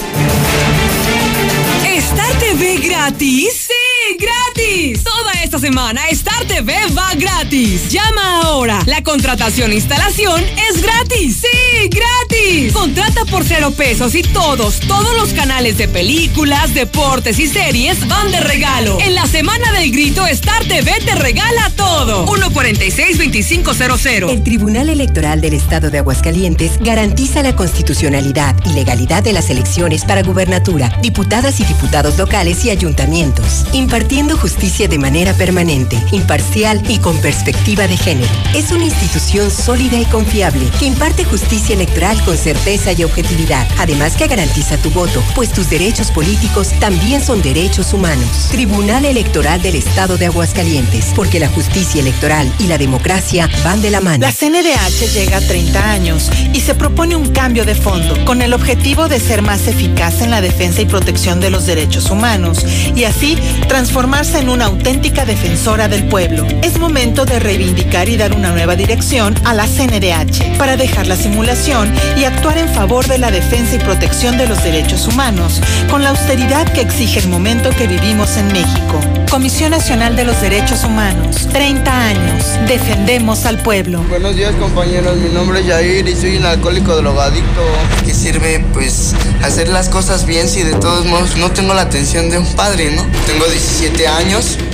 ¿Star 1.84 2.38
TV 2.38 2.78
gratis? 2.78 3.68
¡Sí, 3.68 4.16
gratis! 4.18 4.43
Toda 4.54 5.32
esta 5.42 5.58
semana 5.58 6.06
Star 6.10 6.44
TV 6.44 6.72
va 6.96 7.12
gratis. 7.16 7.88
Llama 7.88 8.42
ahora. 8.42 8.80
La 8.86 9.02
contratación 9.02 9.72
e 9.72 9.74
instalación 9.74 10.40
es 10.70 10.80
gratis. 10.80 11.42
¡Sí, 11.42 11.88
gratis! 11.88 12.72
Contrata 12.72 13.24
por 13.24 13.42
cero 13.44 13.72
pesos 13.72 14.14
y 14.14 14.22
todos, 14.22 14.78
todos 14.80 15.12
los 15.16 15.32
canales 15.32 15.76
de 15.76 15.88
películas, 15.88 16.72
deportes 16.72 17.40
y 17.40 17.48
series 17.48 18.06
van 18.06 18.30
de 18.30 18.38
regalo. 18.40 18.98
En 19.00 19.16
la 19.16 19.26
semana 19.26 19.72
del 19.72 19.90
grito, 19.90 20.24
Star 20.28 20.64
TV 20.66 20.92
te 21.04 21.16
regala 21.16 21.70
todo. 21.76 22.24
146-2500. 22.26 24.30
El 24.30 24.44
Tribunal 24.44 24.88
Electoral 24.88 25.40
del 25.40 25.54
Estado 25.54 25.90
de 25.90 25.98
Aguascalientes 25.98 26.78
garantiza 26.78 27.42
la 27.42 27.56
constitucionalidad 27.56 28.54
y 28.64 28.74
legalidad 28.74 29.24
de 29.24 29.32
las 29.32 29.50
elecciones 29.50 30.04
para 30.04 30.22
gubernatura, 30.22 30.96
diputadas 31.02 31.58
y 31.58 31.64
diputados 31.64 32.16
locales 32.18 32.64
y 32.64 32.70
ayuntamientos, 32.70 33.64
impartiendo 33.72 34.36
justicia 34.44 34.88
de 34.88 34.98
manera 34.98 35.32
permanente, 35.32 35.96
imparcial 36.12 36.82
y 36.90 36.98
con 36.98 37.16
perspectiva 37.22 37.88
de 37.88 37.96
género. 37.96 38.30
Es 38.54 38.72
una 38.72 38.84
institución 38.84 39.50
sólida 39.50 39.98
y 39.98 40.04
confiable 40.04 40.66
que 40.78 40.84
imparte 40.84 41.24
justicia 41.24 41.74
electoral 41.74 42.22
con 42.26 42.36
certeza 42.36 42.92
y 42.92 43.04
objetividad, 43.04 43.66
además 43.78 44.16
que 44.16 44.26
garantiza 44.26 44.76
tu 44.76 44.90
voto, 44.90 45.24
pues 45.34 45.50
tus 45.50 45.70
derechos 45.70 46.10
políticos 46.10 46.74
también 46.78 47.24
son 47.24 47.40
derechos 47.40 47.94
humanos. 47.94 48.48
Tribunal 48.50 49.06
Electoral 49.06 49.62
del 49.62 49.76
Estado 49.76 50.18
de 50.18 50.26
Aguascalientes, 50.26 51.14
porque 51.16 51.40
la 51.40 51.48
justicia 51.48 52.02
electoral 52.02 52.52
y 52.58 52.66
la 52.66 52.76
democracia 52.76 53.48
van 53.64 53.80
de 53.80 53.90
la 53.90 54.02
mano. 54.02 54.26
La 54.26 54.32
CNDH 54.32 55.10
llega 55.14 55.38
a 55.38 55.40
30 55.40 55.90
años 55.90 56.30
y 56.52 56.60
se 56.60 56.74
propone 56.74 57.16
un 57.16 57.30
cambio 57.30 57.64
de 57.64 57.74
fondo 57.74 58.22
con 58.26 58.42
el 58.42 58.52
objetivo 58.52 59.08
de 59.08 59.20
ser 59.20 59.40
más 59.40 59.68
eficaz 59.68 60.20
en 60.20 60.30
la 60.30 60.42
defensa 60.42 60.82
y 60.82 60.84
protección 60.84 61.40
de 61.40 61.48
los 61.48 61.64
derechos 61.64 62.10
humanos 62.10 62.58
y 62.94 63.04
así 63.04 63.38
transformarse 63.68 64.33
en 64.34 64.48
una 64.48 64.66
auténtica 64.66 65.24
defensora 65.24 65.88
del 65.88 66.04
pueblo. 66.08 66.46
Es 66.62 66.78
momento 66.78 67.24
de 67.24 67.38
reivindicar 67.38 68.08
y 68.08 68.16
dar 68.16 68.32
una 68.32 68.50
nueva 68.50 68.76
dirección 68.76 69.34
a 69.44 69.54
la 69.54 69.66
CNDH 69.66 70.58
para 70.58 70.76
dejar 70.76 71.06
la 71.06 71.16
simulación 71.16 71.92
y 72.18 72.24
actuar 72.24 72.58
en 72.58 72.68
favor 72.68 73.06
de 73.06 73.18
la 73.18 73.30
defensa 73.30 73.76
y 73.76 73.78
protección 73.78 74.36
de 74.36 74.46
los 74.46 74.62
derechos 74.62 75.06
humanos 75.06 75.60
con 75.90 76.02
la 76.02 76.10
austeridad 76.10 76.70
que 76.72 76.80
exige 76.80 77.20
el 77.20 77.28
momento 77.28 77.70
que 77.70 77.86
vivimos 77.86 78.36
en 78.36 78.48
México. 78.48 79.00
Comisión 79.30 79.70
Nacional 79.70 80.14
de 80.14 80.24
los 80.24 80.40
Derechos 80.40 80.84
Humanos, 80.84 81.48
30 81.52 82.06
años, 82.06 82.44
defendemos 82.68 83.46
al 83.46 83.58
pueblo. 83.58 84.00
Buenos 84.08 84.36
días 84.36 84.54
compañeros, 84.56 85.16
mi 85.16 85.28
nombre 85.30 85.60
es 85.60 85.66
Jair 85.66 86.06
y 86.08 86.14
soy 86.14 86.36
un 86.36 86.46
alcohólico 86.46 86.94
drogadicto. 86.96 87.62
¿Qué 88.04 88.14
sirve 88.14 88.64
pues 88.72 89.12
hacer 89.42 89.68
las 89.68 89.88
cosas 89.88 90.24
bien 90.26 90.48
si 90.48 90.62
de 90.62 90.74
todos 90.74 91.04
modos 91.06 91.36
no 91.36 91.50
tengo 91.50 91.74
la 91.74 91.82
atención 91.82 92.30
de 92.30 92.38
un 92.38 92.46
padre, 92.54 92.92
¿no? 92.92 93.02
Tengo 93.26 93.44
17 93.46 94.06
años, 94.06 94.23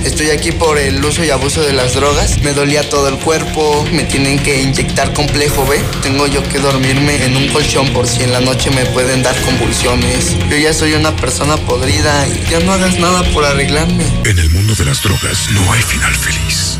estoy 0.05 0.29
aquí 0.29 0.51
por 0.51 0.77
el 0.77 1.03
uso 1.03 1.23
y 1.23 1.29
abuso 1.29 1.61
de 1.61 1.73
las 1.73 1.93
drogas, 1.93 2.39
me 2.41 2.53
dolía 2.53 2.87
todo 2.89 3.09
el 3.09 3.17
cuerpo, 3.17 3.85
me 3.91 4.03
tienen 4.05 4.39
que 4.39 4.61
inyectar 4.61 5.13
complejo 5.13 5.65
B, 5.65 5.77
tengo 6.01 6.25
yo 6.25 6.41
que 6.43 6.59
dormirme 6.59 7.23
en 7.25 7.35
un 7.35 7.49
colchón 7.49 7.87
por 7.91 8.07
si 8.07 8.23
en 8.23 8.31
la 8.31 8.39
noche 8.39 8.71
me 8.71 8.85
pueden 8.87 9.23
dar 9.23 9.39
convulsiones. 9.41 10.37
Yo 10.49 10.57
ya 10.57 10.73
soy 10.73 10.93
una 10.93 11.15
persona 11.15 11.57
podrida 11.57 12.27
y 12.27 12.49
ya 12.49 12.59
no 12.61 12.71
hagas 12.71 12.97
nada 12.99 13.23
por 13.31 13.43
arreglarme. 13.43 14.05
En 14.25 14.39
el 14.39 14.49
mundo 14.51 14.73
de 14.73 14.85
las 14.85 15.01
drogas 15.03 15.49
no 15.51 15.71
hay 15.73 15.81
final 15.81 16.15
feliz. 16.15 16.79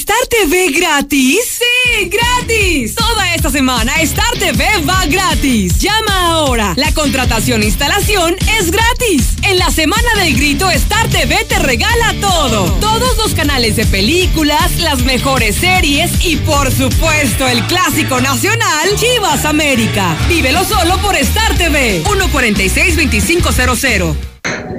¿Star 0.00 0.26
TV 0.30 0.70
gratis? 0.70 1.58
¡Sí, 1.58 2.08
gratis! 2.08 2.94
Toda 2.94 3.34
esta 3.34 3.50
semana 3.50 4.00
Star 4.00 4.32
TV 4.38 4.64
va 4.88 5.04
gratis. 5.04 5.78
Llama 5.78 6.28
ahora. 6.28 6.72
La 6.76 6.90
contratación 6.92 7.62
e 7.62 7.66
instalación 7.66 8.34
es 8.58 8.70
gratis. 8.70 9.34
En 9.42 9.58
la 9.58 9.70
semana 9.70 10.08
del 10.16 10.36
grito 10.36 10.70
Star 10.70 11.06
TV 11.10 11.44
te 11.44 11.58
regala 11.58 12.14
todo. 12.18 12.72
Todos 12.80 13.18
los 13.18 13.34
canales 13.34 13.76
de 13.76 13.84
películas, 13.84 14.78
las 14.78 15.02
mejores 15.02 15.56
series 15.56 16.24
y 16.24 16.36
por 16.36 16.72
supuesto 16.72 17.46
el 17.46 17.62
clásico 17.66 18.22
nacional 18.22 18.88
Chivas 18.96 19.44
América. 19.44 20.16
Vívelo 20.30 20.64
solo 20.64 20.96
por 21.02 21.14
Star 21.16 21.58
TV. 21.58 22.02
146-2500. 22.04 24.14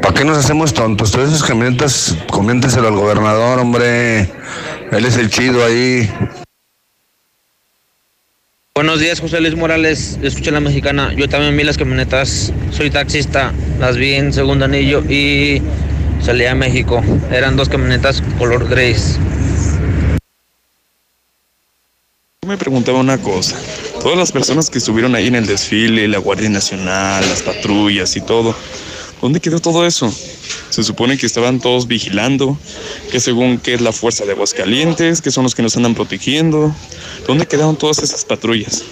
¿Para 0.01 0.15
qué 0.15 0.25
nos 0.25 0.39
hacemos 0.39 0.73
tontos? 0.73 1.11
Todas 1.11 1.29
esas 1.29 1.43
camionetas, 1.43 2.15
coménteselo 2.31 2.87
al 2.87 2.95
gobernador, 2.95 3.59
hombre. 3.59 4.31
Él 4.91 5.05
es 5.05 5.15
el 5.15 5.29
chido 5.29 5.63
ahí. 5.65 6.09
Buenos 8.75 8.99
días, 8.99 9.21
José 9.21 9.39
Luis 9.39 9.55
Morales. 9.55 10.19
Escucha 10.21 10.51
la 10.51 10.59
mexicana. 10.59 11.13
Yo 11.13 11.29
también 11.29 11.55
vi 11.55 11.63
las 11.63 11.77
camionetas. 11.77 12.51
Soy 12.71 12.89
taxista. 12.89 13.53
Las 13.79 13.95
vi 13.95 14.15
en 14.15 14.33
segundo 14.33 14.65
anillo 14.65 15.01
y 15.09 15.61
salí 16.21 16.45
a 16.45 16.55
México. 16.55 17.01
Eran 17.31 17.55
dos 17.55 17.69
camionetas 17.69 18.21
color 18.37 18.67
gris. 18.67 19.17
Yo 22.41 22.49
me 22.49 22.57
preguntaba 22.57 22.99
una 22.99 23.17
cosa. 23.17 23.55
Todas 24.01 24.17
las 24.17 24.33
personas 24.33 24.69
que 24.69 24.79
estuvieron 24.79 25.15
ahí 25.15 25.27
en 25.27 25.35
el 25.35 25.45
desfile, 25.45 26.07
la 26.09 26.17
Guardia 26.17 26.49
Nacional, 26.49 27.23
las 27.29 27.43
patrullas 27.43 28.17
y 28.17 28.21
todo, 28.21 28.55
¿dónde 29.21 29.39
quedó 29.39 29.59
todo 29.59 29.85
eso? 29.85 30.13
Se 30.69 30.83
supone 30.83 31.17
que 31.17 31.25
estaban 31.25 31.59
todos 31.59 31.87
vigilando, 31.87 32.57
que 33.11 33.19
según 33.19 33.59
que 33.59 33.73
es 33.73 33.81
la 33.81 33.91
fuerza 33.91 34.25
de 34.25 34.31
Aguascalientes, 34.31 35.21
que 35.21 35.31
son 35.31 35.43
los 35.43 35.55
que 35.55 35.61
nos 35.61 35.75
andan 35.77 35.95
protegiendo. 35.95 36.75
¿Dónde 37.27 37.45
quedaron 37.45 37.75
todas 37.75 37.99
esas 37.99 38.25
patrullas? 38.25 38.83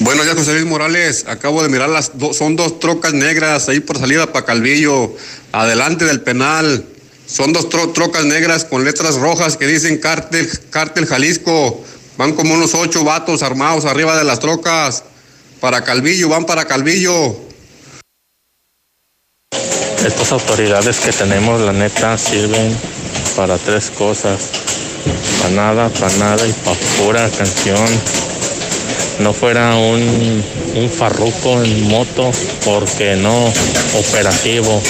Buenos 0.00 0.24
días, 0.24 0.36
José 0.36 0.52
Luis 0.54 0.66
Morales. 0.66 1.24
Acabo 1.26 1.62
de 1.62 1.68
mirar 1.68 1.88
las 1.88 2.18
dos, 2.18 2.36
son 2.36 2.54
dos 2.56 2.78
trocas 2.78 3.12
negras 3.14 3.68
ahí 3.68 3.80
por 3.80 3.98
salida 3.98 4.32
para 4.32 4.44
Calvillo, 4.44 5.14
adelante 5.52 6.04
del 6.04 6.20
penal. 6.20 6.84
Son 7.26 7.52
dos 7.52 7.68
tro- 7.68 7.92
trocas 7.92 8.24
negras 8.24 8.64
con 8.64 8.84
letras 8.84 9.16
rojas 9.16 9.56
que 9.56 9.66
dicen 9.66 9.98
cártel, 9.98 10.48
cártel 10.70 11.06
Jalisco. 11.06 11.82
Van 12.16 12.34
como 12.34 12.54
unos 12.54 12.74
ocho 12.74 13.04
vatos 13.04 13.42
armados 13.42 13.84
arriba 13.84 14.16
de 14.16 14.24
las 14.24 14.38
trocas. 14.38 15.02
Para 15.60 15.82
Calvillo, 15.82 16.28
van 16.28 16.46
para 16.46 16.66
Calvillo. 16.66 17.45
Estas 20.06 20.30
autoridades 20.30 21.00
que 21.00 21.10
tenemos, 21.10 21.60
la 21.60 21.72
neta, 21.72 22.16
sirven 22.16 22.78
para 23.34 23.58
tres 23.58 23.90
cosas. 23.90 24.50
Para 25.42 25.54
nada, 25.54 25.88
para 25.88 26.16
nada 26.18 26.46
y 26.46 26.52
para 26.52 26.76
pura 26.98 27.28
canción. 27.28 27.84
No 29.18 29.32
fuera 29.32 29.74
un, 29.74 30.44
un 30.76 30.88
farruco 30.88 31.60
en 31.60 31.88
moto, 31.88 32.30
porque 32.64 33.16
no, 33.16 33.52
operativo. 33.98 34.80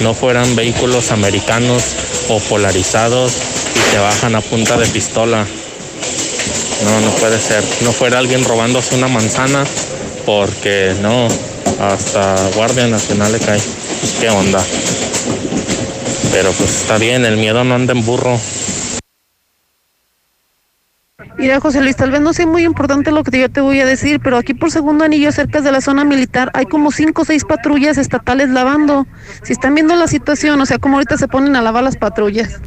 No 0.00 0.12
fueran 0.12 0.54
vehículos 0.54 1.10
americanos 1.10 1.82
o 2.28 2.38
polarizados 2.40 3.32
y 3.74 3.92
te 3.94 3.98
bajan 3.98 4.34
a 4.34 4.42
punta 4.42 4.76
de 4.76 4.86
pistola. 4.88 5.46
No, 6.84 7.00
no 7.00 7.10
puede 7.12 7.40
ser. 7.40 7.64
No 7.80 7.92
fuera 7.92 8.18
alguien 8.18 8.44
robándose 8.44 8.94
una 8.94 9.08
manzana, 9.08 9.64
porque 10.26 10.94
no, 11.00 11.28
hasta 11.80 12.36
Guardia 12.54 12.86
Nacional 12.88 13.32
le 13.32 13.38
cae. 13.38 13.60
Pues, 14.04 14.16
¿Qué 14.20 14.28
onda? 14.28 14.62
Pero 16.30 16.52
pues 16.52 16.82
está 16.82 16.98
bien, 16.98 17.24
el 17.24 17.38
miedo 17.38 17.64
no 17.64 17.74
anda 17.74 17.94
en 17.94 18.04
burro. 18.04 18.38
Mira, 21.38 21.58
José 21.58 21.80
Luis, 21.80 21.96
tal 21.96 22.10
vez 22.10 22.20
no 22.20 22.34
sea 22.34 22.46
muy 22.46 22.64
importante 22.64 23.10
lo 23.10 23.24
que 23.24 23.40
yo 23.40 23.48
te 23.48 23.62
voy 23.62 23.80
a 23.80 23.86
decir, 23.86 24.20
pero 24.20 24.36
aquí 24.36 24.52
por 24.52 24.70
segundo 24.70 25.04
anillo, 25.04 25.32
cerca 25.32 25.62
de 25.62 25.72
la 25.72 25.80
zona 25.80 26.04
militar, 26.04 26.50
hay 26.52 26.66
como 26.66 26.92
cinco 26.92 27.22
o 27.22 27.24
seis 27.24 27.46
patrullas 27.46 27.96
estatales 27.96 28.50
lavando. 28.50 29.06
Si 29.42 29.54
están 29.54 29.74
viendo 29.74 29.96
la 29.96 30.06
situación, 30.06 30.60
o 30.60 30.66
sea, 30.66 30.76
como 30.76 30.96
ahorita 30.96 31.16
se 31.16 31.26
ponen 31.26 31.56
a 31.56 31.62
lavar 31.62 31.82
las 31.82 31.96
patrullas. 31.96 32.60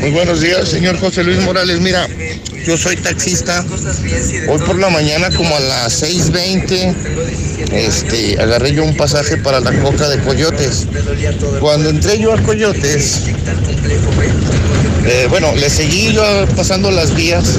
Muy 0.00 0.10
buenos 0.10 0.40
días, 0.40 0.68
señor 0.68 0.98
José 0.98 1.22
Luis 1.22 1.38
Morales. 1.40 1.80
Mira, 1.80 2.08
yo 2.64 2.78
soy 2.78 2.96
taxista. 2.96 3.62
Hoy 4.48 4.58
por 4.60 4.78
la 4.78 4.88
mañana, 4.88 5.28
como 5.30 5.54
a 5.54 5.60
las 5.60 6.02
6:20, 6.02 6.94
este, 7.72 8.40
agarré 8.40 8.72
yo 8.72 8.84
un 8.84 8.96
pasaje 8.96 9.36
para 9.36 9.60
la 9.60 9.72
coca 9.82 10.08
de 10.08 10.18
Coyotes. 10.20 10.86
Cuando 11.60 11.90
entré 11.90 12.18
yo 12.18 12.32
a 12.32 12.40
Coyotes, 12.42 13.24
eh, 15.04 15.26
bueno, 15.28 15.54
le 15.56 15.68
seguí 15.68 16.14
yo 16.14 16.22
pasando 16.56 16.90
las 16.90 17.14
vías 17.14 17.58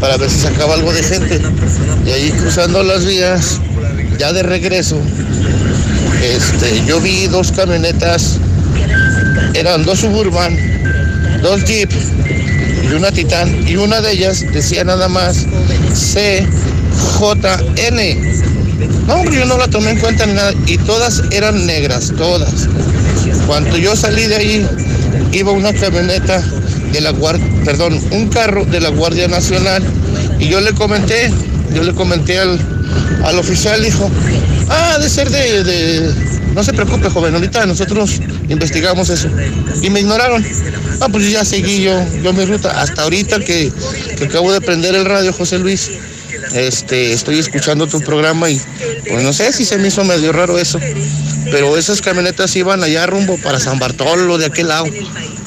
para 0.00 0.18
ver 0.18 0.30
si 0.30 0.38
sacaba 0.38 0.74
algo 0.74 0.92
de 0.92 1.02
gente. 1.02 1.40
Y 2.06 2.10
ahí 2.10 2.30
cruzando 2.30 2.84
las 2.84 3.04
vías, 3.04 3.60
ya 4.18 4.32
de 4.32 4.44
regreso, 4.44 5.00
este, 6.22 6.84
yo 6.86 7.00
vi 7.00 7.26
dos 7.26 7.50
camionetas, 7.50 8.36
eran 9.54 9.84
dos 9.84 9.98
suburban, 9.98 10.77
dos 11.42 11.64
jeep 11.64 11.90
y 12.82 12.86
una 12.94 13.10
titán, 13.12 13.68
y 13.68 13.76
una 13.76 14.00
de 14.00 14.12
ellas 14.12 14.44
decía 14.52 14.84
nada 14.84 15.08
más 15.08 15.46
CJN. 15.92 16.48
No, 19.06 19.14
hombre, 19.14 19.38
yo 19.38 19.44
no 19.46 19.58
la 19.58 19.68
tomé 19.68 19.90
en 19.90 19.98
cuenta 19.98 20.26
ni 20.26 20.34
nada, 20.34 20.52
y 20.66 20.78
todas 20.78 21.22
eran 21.30 21.66
negras, 21.66 22.12
todas. 22.16 22.68
Cuando 23.46 23.76
yo 23.76 23.96
salí 23.96 24.26
de 24.26 24.36
ahí, 24.36 24.66
iba 25.32 25.52
una 25.52 25.72
camioneta 25.72 26.42
de 26.92 27.00
la 27.00 27.10
guardia, 27.10 27.44
perdón, 27.64 28.00
un 28.10 28.28
carro 28.28 28.64
de 28.64 28.80
la 28.80 28.90
Guardia 28.90 29.28
Nacional, 29.28 29.82
y 30.38 30.48
yo 30.48 30.60
le 30.60 30.72
comenté, 30.72 31.30
yo 31.74 31.82
le 31.82 31.94
comenté 31.94 32.38
al, 32.38 32.58
al 33.24 33.38
oficial, 33.38 33.82
dijo, 33.82 34.10
ah, 34.68 34.98
de 35.00 35.08
ser 35.08 35.30
de- 35.30 36.12
no 36.58 36.64
se 36.64 36.72
preocupe, 36.72 37.08
joven, 37.08 37.32
ahorita 37.36 37.66
nosotros 37.66 38.20
investigamos 38.48 39.10
eso. 39.10 39.28
Y 39.80 39.90
me 39.90 40.00
ignoraron. 40.00 40.44
Ah, 41.00 41.06
pues 41.08 41.30
ya 41.30 41.44
seguí 41.44 41.82
yo, 41.82 42.04
yo 42.20 42.32
mi 42.32 42.44
ruta. 42.44 42.80
Hasta 42.80 43.02
ahorita 43.02 43.38
que, 43.38 43.72
que 44.16 44.24
acabo 44.24 44.52
de 44.52 44.60
prender 44.60 44.96
el 44.96 45.04
radio, 45.04 45.32
José 45.32 45.60
Luis, 45.60 45.88
este, 46.52 47.12
estoy 47.12 47.38
escuchando 47.38 47.86
tu 47.86 48.00
programa 48.00 48.50
y 48.50 48.60
pues 49.08 49.22
no 49.22 49.32
sé 49.32 49.52
si 49.52 49.64
se 49.64 49.78
me 49.78 49.86
hizo 49.86 50.02
medio 50.02 50.32
raro 50.32 50.58
eso. 50.58 50.80
Pero 51.44 51.76
esas 51.78 52.00
camionetas 52.02 52.56
iban 52.56 52.82
allá 52.82 53.06
rumbo 53.06 53.38
para 53.38 53.60
San 53.60 53.78
Bartolo, 53.78 54.36
de 54.36 54.46
aquel 54.46 54.66
lado. 54.66 54.86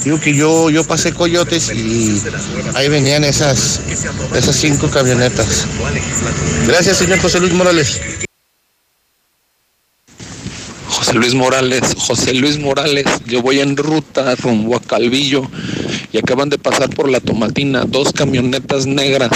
Digo 0.05 0.17
que 0.17 0.33
yo, 0.33 0.69
yo 0.69 0.85
pasé 0.85 1.11
coyotes 1.11 1.73
y 1.73 2.21
ahí 2.73 2.87
venían 2.87 3.25
esas, 3.25 3.81
esas 4.33 4.55
cinco 4.55 4.89
camionetas. 4.89 5.65
Gracias, 6.67 6.99
señor 6.99 7.19
José 7.19 7.41
Luis 7.41 7.51
Morales. 7.51 7.99
Luis 11.13 11.33
Morales, 11.33 11.95
José 11.97 12.33
Luis 12.33 12.57
Morales, 12.59 13.05
yo 13.25 13.41
voy 13.41 13.59
en 13.59 13.75
ruta 13.75 14.33
rumbo 14.35 14.77
a 14.77 14.79
Calvillo 14.79 15.43
y 16.13 16.17
acaban 16.17 16.49
de 16.49 16.57
pasar 16.57 16.89
por 16.89 17.09
la 17.09 17.19
tomatina 17.19 17.83
dos 17.85 18.13
camionetas 18.13 18.85
negras 18.85 19.29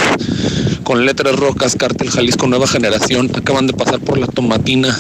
con 0.84 1.06
letras 1.06 1.36
rojas, 1.36 1.76
cártel 1.76 2.10
Jalisco 2.10 2.48
Nueva 2.48 2.68
Generación, 2.68 3.30
acaban 3.36 3.68
de 3.68 3.74
pasar 3.74 4.00
por 4.00 4.18
la 4.18 4.28
tomatina. 4.28 4.96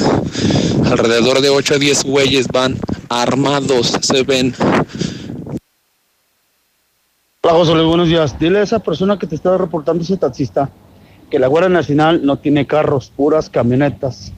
Alrededor 0.86 1.41
de 1.41 1.49
8 1.49 1.76
a 1.76 1.78
10 1.78 2.03
güeyes 2.03 2.47
van 2.47 2.78
armados, 3.09 3.93
se 4.01 4.23
ven. 4.23 4.53
Hola 7.41 7.53
José 7.53 7.73
Luis, 7.73 7.86
buenos 7.86 8.07
días. 8.09 8.38
Dile 8.38 8.59
a 8.59 8.63
esa 8.63 8.80
persona 8.80 9.17
que 9.17 9.28
te 9.28 9.36
estaba 9.36 9.57
reportando 9.57 10.03
ese 10.03 10.17
taxista 10.17 10.69
que 11.30 11.39
la 11.39 11.47
Guardia 11.47 11.69
Nacional 11.69 12.26
no 12.26 12.38
tiene 12.38 12.67
carros, 12.67 13.11
puras 13.15 13.49
camionetas. 13.49 14.34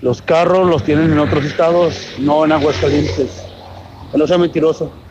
Los 0.00 0.22
carros 0.22 0.68
los 0.68 0.84
tienen 0.84 1.10
en 1.12 1.18
otros 1.18 1.44
estados, 1.44 2.14
no 2.18 2.44
en 2.44 2.52
Aguascalientes. 2.52 3.44
No 4.14 4.26
sea 4.26 4.38
mentiroso. 4.38 5.07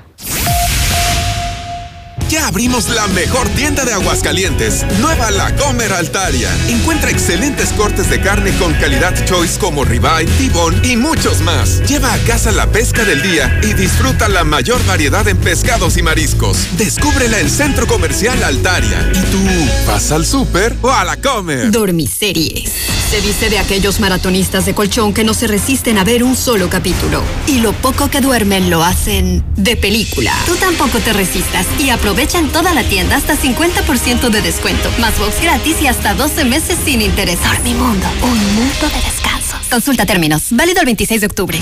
Ya 2.30 2.46
abrimos 2.48 2.90
la 2.90 3.08
mejor 3.08 3.48
tienda 3.50 3.86
de 3.86 3.94
Aguascalientes, 3.94 4.86
Nueva 5.00 5.32
La 5.32 5.56
Comer 5.56 5.94
Altaria. 5.94 6.50
Encuentra 6.68 7.10
excelentes 7.10 7.70
cortes 7.70 8.10
de 8.10 8.20
carne 8.20 8.52
con 8.58 8.74
calidad 8.74 9.14
choice 9.26 9.58
como 9.58 9.86
ribeye, 9.86 10.26
tibón 10.38 10.76
y 10.84 10.98
muchos 10.98 11.40
más. 11.40 11.82
Lleva 11.88 12.12
a 12.12 12.18
casa 12.20 12.52
la 12.52 12.70
pesca 12.70 13.06
del 13.06 13.22
día 13.22 13.62
y 13.64 13.74
disfruta 13.74 14.28
la 14.28 14.44
mayor 14.44 14.86
variedad 14.86 15.26
en 15.30 15.38
pescados 15.38 15.96
y 15.96 16.02
mariscos. 16.02 16.68
Descúbrela 16.78 17.40
en 17.40 17.50
Centro 17.50 17.88
Comercial 17.88 18.44
Altaria. 18.44 19.10
¿Y 19.14 19.20
tú 19.32 19.40
vas 19.88 20.12
al 20.12 20.26
súper 20.26 20.76
o 20.82 20.92
a 20.92 21.06
la 21.06 21.16
comer? 21.16 21.72
Dormiseries. 21.72 22.74
Se 23.10 23.22
dice 23.22 23.50
de 23.50 23.58
aquellos 23.58 24.02
maratonistas 24.02 24.66
de 24.66 24.76
colchón 24.76 25.14
que 25.14 25.24
no 25.24 25.34
se 25.34 25.48
resisten 25.48 25.98
a 25.98 26.04
ver 26.04 26.26
un 26.26 26.36
solo 26.36 26.70
capítulo. 26.70 27.24
Y 27.48 27.60
lo 27.60 27.72
poco 27.72 28.10
que 28.10 28.20
duermen 28.20 28.70
lo 28.70 28.84
hacen 28.84 29.46
de 29.56 29.78
película. 29.78 30.34
Tú 30.46 30.58
tampoco 30.58 31.00
te 31.00 31.14
resistas 31.14 31.66
y 31.80 31.90
aprovecha 31.90 32.17
en 32.18 32.50
toda 32.52 32.74
la 32.74 32.84
tienda 32.84 33.16
hasta 33.16 33.36
50% 33.36 34.30
de 34.30 34.42
descuento, 34.42 34.90
más 35.00 35.18
box 35.20 35.40
gratis 35.40 35.80
y 35.82 35.88
hasta 35.88 36.16
12 36.16 36.46
meses 36.46 36.80
sin 36.84 37.02
interés. 37.02 37.38
Dormimundo, 37.44 38.08
un 38.24 38.56
mundo 38.56 38.90
de 38.90 39.02
descansos. 39.02 39.60
Consulta 39.70 40.06
términos. 40.06 40.48
Válido 40.50 40.80
el 40.80 40.88
26 40.88 41.22
de 41.22 41.28
octubre. 41.28 41.60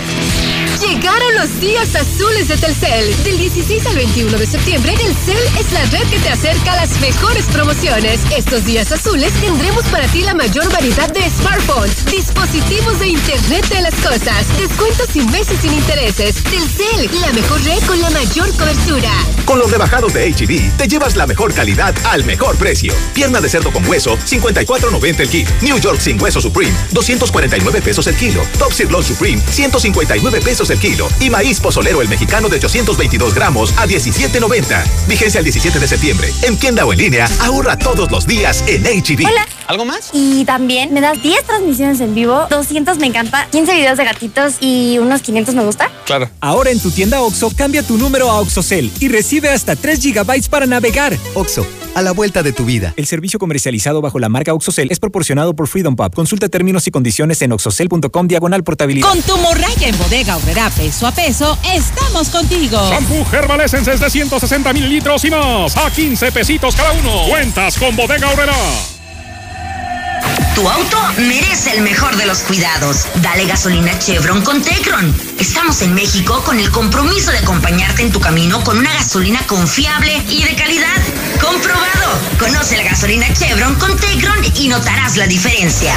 Llegaron 0.82 1.36
los 1.36 1.60
días 1.62 1.96
azules 1.96 2.50
de 2.50 2.58
Telcel. 2.58 3.24
Del 3.24 3.38
16 3.38 3.86
al 3.88 3.96
21 3.96 4.38
de 4.38 4.46
septiembre, 4.46 4.94
Telcel 4.98 5.38
es 5.58 5.72
la 5.72 5.86
red 5.86 6.08
que 6.10 6.20
te 6.20 6.30
acerca 6.30 6.74
a 6.74 6.76
las 6.76 7.00
mejores 7.00 7.46
promociones. 7.46 8.20
Estos 8.36 8.66
días 8.66 8.92
azules 8.92 9.32
tendremos 9.40 9.86
para 9.86 10.06
ti 10.08 10.22
la 10.22 10.34
mayor 10.34 10.70
variedad 10.72 11.10
de 11.14 11.22
smartphones, 11.30 12.06
dispositivos 12.08 13.00
de 13.00 13.08
Internet 13.08 13.68
de 13.70 13.82
las 13.82 13.94
cosas, 13.96 14.46
descuentos 14.60 15.16
y 15.16 15.22
meses 15.28 15.60
sin 15.62 15.74
intereses. 15.74 16.44
Telcel, 16.44 17.22
la 17.22 17.32
mejor 17.32 17.64
red 17.64 17.82
con 17.88 18.02
la 18.02 18.10
mayor 18.10 18.52
cobertura. 18.58 19.12
Con 19.46 19.60
los 19.60 19.72
rebajados 19.72 20.14
de 20.14 20.30
HB, 20.34 20.78
te 20.78 20.88
llevas 20.88 21.16
la 21.16 21.26
mejor 21.26 21.54
calidad 21.54 21.96
al 22.06 22.26
mejor 22.26 22.58
precio. 22.58 22.94
Pierna 23.14 23.40
de 23.40 23.48
cerdo 23.48 23.72
con 23.72 23.88
hueso, 23.88 24.18
54.90 24.18 25.20
el 25.22 25.30
kilo. 25.30 25.52
New 25.62 25.80
York 25.80 26.00
sin 26.02 26.22
hueso 26.22 26.42
Supreme, 26.42 26.74
249 26.92 27.82
pesos 27.82 28.08
el 28.08 28.16
kilo. 28.16 28.46
Top 28.60 28.74
Sirloin 28.74 29.04
Supreme, 29.04 29.42
159 29.50 30.42
pesos 30.42 30.65
pesos 30.66 30.70
el 30.70 30.80
kilo. 30.80 31.08
Y 31.20 31.30
maíz 31.30 31.60
pozolero 31.60 32.02
el 32.02 32.10
mexicano 32.10 32.50
de 32.50 32.58
822 32.58 33.34
gramos 33.34 33.74
a 33.78 33.86
17.90. 33.86 34.84
Vigencia 35.08 35.40
el 35.40 35.44
17 35.44 35.80
de 35.80 35.88
septiembre. 35.88 36.32
En 36.44 36.58
tienda 36.58 36.86
o 36.86 36.94
en 36.94 37.00
línea, 37.00 37.30
ahorra 37.40 37.78
todos 37.78 38.12
los 38.12 38.26
días 38.26 38.64
en 38.68 38.84
HB. 38.84 39.26
Hola. 39.26 39.46
¿Algo 39.68 39.86
más? 39.86 40.10
Y 40.14 40.46
también 40.46 40.94
me 40.94 41.02
das 41.02 41.22
10 41.22 41.44
transmisiones 41.44 42.00
en 42.00 42.14
vivo, 42.14 42.46
200 42.50 43.00
me 43.00 43.08
encanta, 43.08 43.48
15 43.52 43.74
videos 43.74 43.98
de 43.98 44.06
gatitos 44.06 44.56
y 44.60 45.00
unos 45.00 45.22
500 45.22 45.56
me 45.56 45.64
gusta. 45.64 45.90
Claro. 46.06 46.30
Ahora 46.40 46.70
en 46.70 46.80
tu 46.80 46.92
tienda 46.92 47.22
OXO, 47.22 47.52
cambia 47.56 47.82
tu 47.82 47.98
número 47.98 48.30
a 48.30 48.40
OXOCEL 48.42 48.92
y 49.00 49.08
recibe 49.08 49.50
hasta 49.50 49.76
3 49.76 50.00
GB 50.04 50.50
para 50.50 50.68
navegar. 50.68 51.18
OXO, 51.34 51.66
a 51.96 52.02
la 52.04 52.12
vuelta 52.12 52.44
de 52.44 52.54
tu 52.54 52.66
vida. 52.66 52.94
El 52.96 53.08
servicio 53.08 53.40
comercializado 53.40 54.02
bajo 54.02 54.20
la 54.20 54.30
marca 54.30 54.54
OXOCEL 54.54 54.92
es 54.92 55.00
proporcionado 55.00 55.56
por 55.56 55.68
Freedom 55.68 55.96
Pub. 55.96 56.14
Consulta 56.14 56.48
términos 56.48 56.86
y 56.86 56.92
condiciones 56.92 57.42
en 57.42 57.52
oxocel.com 57.52 58.28
diagonal 58.28 58.64
portabilidad. 58.64 59.10
Con 59.10 59.22
tu 59.24 59.36
morraya 59.38 59.88
en 59.88 59.98
bodega 59.98 60.36
peso 60.56 61.06
a 61.06 61.12
peso, 61.12 61.58
estamos 61.74 62.30
contigo. 62.30 62.80
Shampoo 62.90 63.26
Herbal 63.30 63.62
Essences 63.62 64.00
de 64.00 64.10
160 64.10 64.72
mililitros 64.72 65.26
y 65.26 65.30
más 65.30 65.76
a 65.76 65.92
15 65.92 66.32
pesitos 66.32 66.76
cada 66.76 66.94
uno. 66.94 67.26
Cuentas 67.28 67.78
con 67.78 67.94
bodega 67.96 68.30
horrera. 68.30 68.56
Tu 70.56 70.68
auto 70.68 70.98
merece 71.18 71.74
el 71.74 71.82
mejor 71.82 72.16
de 72.16 72.26
los 72.26 72.40
cuidados. 72.40 73.06
Dale 73.16 73.46
gasolina 73.46 74.00
Chevron 74.00 74.42
con 74.44 74.62
Tecron. 74.62 75.14
Estamos 75.38 75.82
en 75.82 75.94
México 75.94 76.42
con 76.46 76.58
el 76.58 76.72
compromiso 76.72 77.32
de 77.32 77.40
acompañarte 77.40 78.04
en 78.04 78.14
tu 78.14 78.22
camino 78.22 78.64
con 78.64 78.78
una 78.78 78.94
gasolina 78.94 79.46
confiable 79.48 80.24
y 80.30 80.44
de 80.44 80.56
calidad. 80.56 81.02
Comprobado. 81.42 82.18
Conoce 82.40 82.78
la 82.78 82.84
gasolina 82.84 83.28
Chevron 83.34 83.76
con 83.76 83.98
Tecron 83.98 84.38
y 84.56 84.70
notarás 84.70 85.18
la 85.18 85.28
diferencia. 85.28 85.94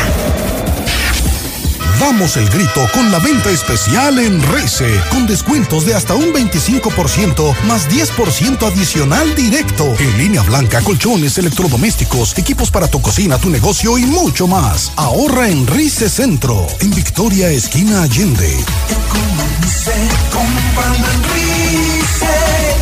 Damos 2.00 2.36
el 2.36 2.48
grito 2.48 2.86
con 2.94 3.10
la 3.10 3.18
venta 3.18 3.50
especial 3.50 4.18
en 4.20 4.40
Reise, 4.52 4.88
con 5.10 5.26
descuentos 5.26 5.84
de 5.84 5.94
hasta 5.94 6.14
un 6.14 6.32
25% 6.32 7.54
más 7.64 7.88
10% 7.88 8.62
adicional 8.66 9.34
directo. 9.34 9.94
En 9.98 10.16
línea 10.16 10.42
blanca, 10.42 10.80
colchones, 10.82 11.38
electrodomésticos, 11.38 12.38
equipos 12.38 12.70
para 12.70 12.88
tu 12.88 13.02
cocina, 13.02 13.38
tu 13.38 13.50
negocio 13.50 13.98
y 13.98 14.06
mucho 14.06 14.46
más. 14.46 14.92
Ahorra 14.96 15.48
en 15.48 15.66
Rice 15.66 16.08
Centro, 16.08 16.66
en 16.80 16.90
Victoria, 16.90 17.50
esquina 17.50 18.02
Allende. 18.02 18.56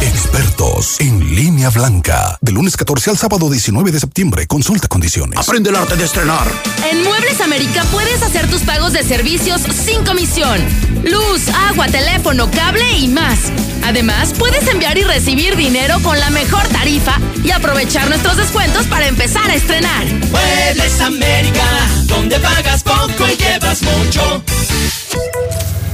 Expertos 0.06 1.00
en 1.00 1.34
línea 1.34 1.68
blanca. 1.70 2.38
De 2.40 2.52
lunes 2.52 2.76
14 2.76 3.10
al 3.10 3.18
sábado 3.18 3.50
19 3.50 3.90
de 3.90 3.98
septiembre. 3.98 4.46
Consulta 4.46 4.86
condiciones. 4.86 5.36
Aprende 5.36 5.70
el 5.70 5.76
arte 5.76 5.96
de 5.96 6.04
estrenar. 6.04 6.46
En 6.88 7.02
Muebles 7.02 7.40
América 7.40 7.84
puedes 7.90 8.22
hacer 8.22 8.48
tus 8.48 8.62
pagos 8.62 8.92
de 8.92 9.02
servicios 9.02 9.62
sin 9.62 10.04
comisión. 10.04 10.60
Luz, 11.02 11.48
agua, 11.68 11.88
teléfono, 11.88 12.48
cable 12.52 12.88
y 12.98 13.08
más. 13.08 13.38
Además, 13.84 14.32
puedes 14.38 14.66
enviar 14.68 14.96
y 14.96 15.02
recibir 15.02 15.56
dinero 15.56 16.00
con 16.02 16.18
la 16.20 16.30
mejor 16.30 16.66
tarifa 16.68 17.20
y 17.42 17.50
aprovechar 17.50 18.08
nuestros 18.08 18.36
descuentos 18.36 18.86
para 18.86 19.08
empezar 19.08 19.50
a 19.50 19.54
estrenar. 19.54 20.04
Muebles 20.30 21.00
América, 21.00 21.64
donde 22.04 22.38
pagas 22.38 22.84
poco 22.84 23.26
y 23.28 23.36
llevas 23.36 23.82
mucho. 23.82 24.44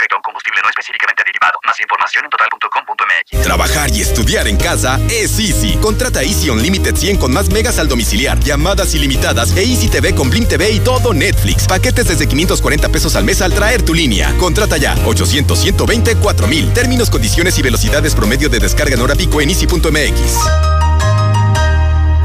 respecto 0.00 0.20
combustible 0.22 0.60
no 0.62 0.68
específicamente 0.68 1.22
derivado. 1.24 1.58
Más 1.66 1.78
información 1.80 2.24
en 2.24 2.30
total.com.mx. 2.30 3.42
Trabajar 3.42 3.90
y 3.90 4.00
estudiar 4.00 4.48
en 4.48 4.56
casa 4.56 4.98
es 5.10 5.38
Easy. 5.38 5.76
Contrata 5.76 6.22
Easy 6.22 6.48
Unlimited 6.48 6.96
100 6.96 7.18
con 7.18 7.32
más 7.32 7.50
megas 7.50 7.78
al 7.78 7.88
domiciliar, 7.88 8.38
llamadas 8.40 8.94
ilimitadas 8.94 9.56
e 9.56 9.62
Easy 9.62 9.88
TV 9.88 10.14
con 10.14 10.30
Blim 10.30 10.46
TV 10.46 10.70
y 10.70 10.80
todo 10.80 11.12
Netflix. 11.12 11.66
Paquetes 11.66 12.08
desde 12.08 12.26
540 12.26 12.88
pesos 12.88 13.16
al 13.16 13.24
mes 13.24 13.42
al 13.42 13.52
traer 13.52 13.82
tu 13.82 13.94
línea. 13.94 14.34
Contrata 14.38 14.76
ya 14.76 14.94
800 15.04 15.58
120 15.58 16.16
4000. 16.16 16.72
Términos, 16.72 17.10
condiciones 17.10 17.58
y 17.58 17.62
velocidades 17.62 18.14
promedio 18.14 18.48
de 18.48 18.58
descarga 18.58 18.94
en 18.94 19.02
hora 19.02 19.14
pico 19.14 19.40
en 19.40 19.50
easy.mx. 19.50 20.79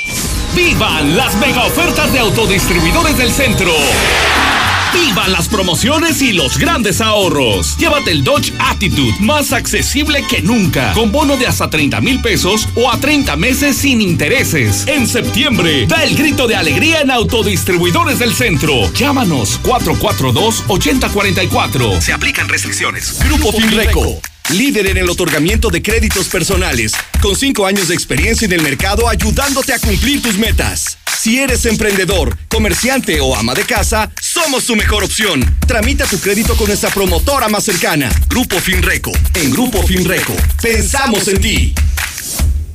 ¡Vivan 0.55 1.17
las 1.17 1.35
mega 1.37 1.67
ofertas 1.67 2.13
de 2.13 2.21
autodistribuidores 2.21 3.19
del 3.19 3.33
centro! 3.33 3.73
¡Vivan 4.93 5.33
las 5.33 5.49
promociones 5.49 6.21
y 6.23 6.33
los 6.33 6.59
grandes 6.59 7.01
ahorros! 7.01 7.77
Llévate 7.79 8.11
el 8.11 8.25
Dodge 8.25 8.53
Attitude 8.59 9.15
más 9.21 9.53
accesible 9.53 10.25
que 10.29 10.43
nunca, 10.43 10.93
con 10.93 11.13
bono 11.13 11.37
de 11.37 11.47
hasta 11.47 11.71
30 11.71 12.01
mil 12.01 12.21
pesos 12.21 12.69
o 12.75 12.91
a 12.91 12.99
30 12.99 13.37
meses 13.37 13.77
sin 13.77 14.01
intereses. 14.01 14.87
En 14.87 15.07
septiembre, 15.07 15.87
da 15.87 16.03
el 16.05 16.17
grito 16.17 16.47
de 16.47 16.57
alegría 16.57 17.01
en 17.01 17.11
autodistribuidores 17.11 18.19
del 18.19 18.35
centro. 18.35 18.93
Llámanos 18.93 19.61
442-8044. 19.63 22.01
Se 22.01 22.13
aplican 22.13 22.49
restricciones. 22.49 23.19
Grupo 23.21 23.53
Finreco. 23.53 24.21
Líder 24.51 24.87
en 24.87 24.97
el 24.97 25.11
otorgamiento 25.11 25.71
de 25.71 25.83
créditos 25.83 26.29
personales, 26.29 26.93
con 27.21 27.35
cinco 27.35 27.67
años 27.67 27.89
de 27.89 27.95
experiencia 27.95 28.45
en 28.45 28.53
el 28.53 28.63
mercado 28.63 29.09
ayudándote 29.09 29.73
a 29.73 29.79
cumplir 29.81 30.23
tus 30.23 30.39
metas. 30.39 30.99
Si 31.19 31.41
eres 31.41 31.67
emprendedor, 31.67 32.39
comerciante 32.47 33.21
o 33.21 33.35
ama 33.35 33.55
de 33.55 33.65
casa, 33.65 34.09
somos 34.23 34.65
tu 34.65 34.77
mejor 34.77 35.03
opción. 35.03 35.43
Tramita 35.67 36.07
tu 36.07 36.21
crédito 36.21 36.57
con 36.57 36.69
nuestra 36.69 36.91
promotora 36.91 37.49
más 37.49 37.65
cercana, 37.65 38.09
Grupo 38.29 38.61
Finreco. 38.61 39.11
En 39.35 39.51
Grupo 39.51 39.83
Finreco, 39.83 40.37
pensamos 40.63 41.27
en 41.27 41.41
ti. 41.41 41.75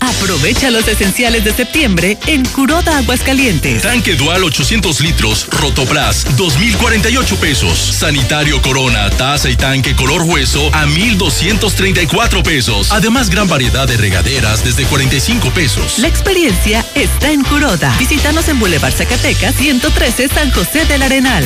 Aprovecha 0.02 0.72
los 0.72 0.88
esenciales 0.88 1.44
de 1.44 1.54
septiembre 1.54 2.18
en 2.26 2.44
Curoda 2.44 2.98
Aguascalientes. 2.98 3.84
Tanque 3.84 4.16
dual 4.16 4.44
800 4.44 5.00
litros, 5.02 5.48
Rotoplas, 5.52 6.26
2,048 6.36 7.36
pesos. 7.38 7.78
Sanitario 7.78 8.62
Corona, 8.64 9.10
taza 9.12 9.50
y 9.50 9.56
tanque 9.56 9.96
color 9.96 10.24
hueso 10.24 10.74
a 10.74 10.88
1,234 10.88 12.42
pesos. 12.42 12.92
Además, 12.92 13.30
gran 13.30 13.48
variedad 13.48 13.88
de 13.88 13.98
regaderas 13.98 14.64
desde 14.64 14.86
45 14.86 15.52
pesos. 15.52 16.00
La 16.00 16.08
experiencia 16.08 16.84
está 16.96 17.32
en 17.32 17.44
Curoda. 17.44 17.96
Visítanos 18.00 18.48
en 18.48 18.60
Boulevard 18.60 18.94
Zacatecas 18.94 19.56
113 19.56 20.30
San 20.30 20.52
José 20.52 20.86
del 20.86 21.04
Arenal. 21.04 21.46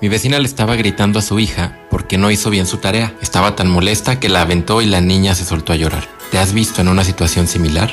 Mi 0.00 0.08
vecina 0.08 0.38
le 0.38 0.46
estaba 0.46 0.76
gritando 0.76 1.18
a 1.18 1.22
su 1.22 1.38
hija 1.38 1.78
porque 1.90 2.16
no 2.16 2.30
hizo 2.30 2.48
bien 2.48 2.66
su 2.66 2.78
tarea. 2.78 3.14
Estaba 3.20 3.54
tan 3.54 3.68
molesta 3.68 4.18
que 4.18 4.30
la 4.30 4.40
aventó 4.40 4.80
y 4.80 4.86
la 4.86 5.02
niña 5.02 5.34
se 5.34 5.44
soltó 5.44 5.74
a 5.74 5.76
llorar. 5.76 6.08
¿Te 6.30 6.38
has 6.38 6.54
visto 6.54 6.80
en 6.80 6.88
una 6.88 7.04
situación 7.04 7.46
similar? 7.46 7.90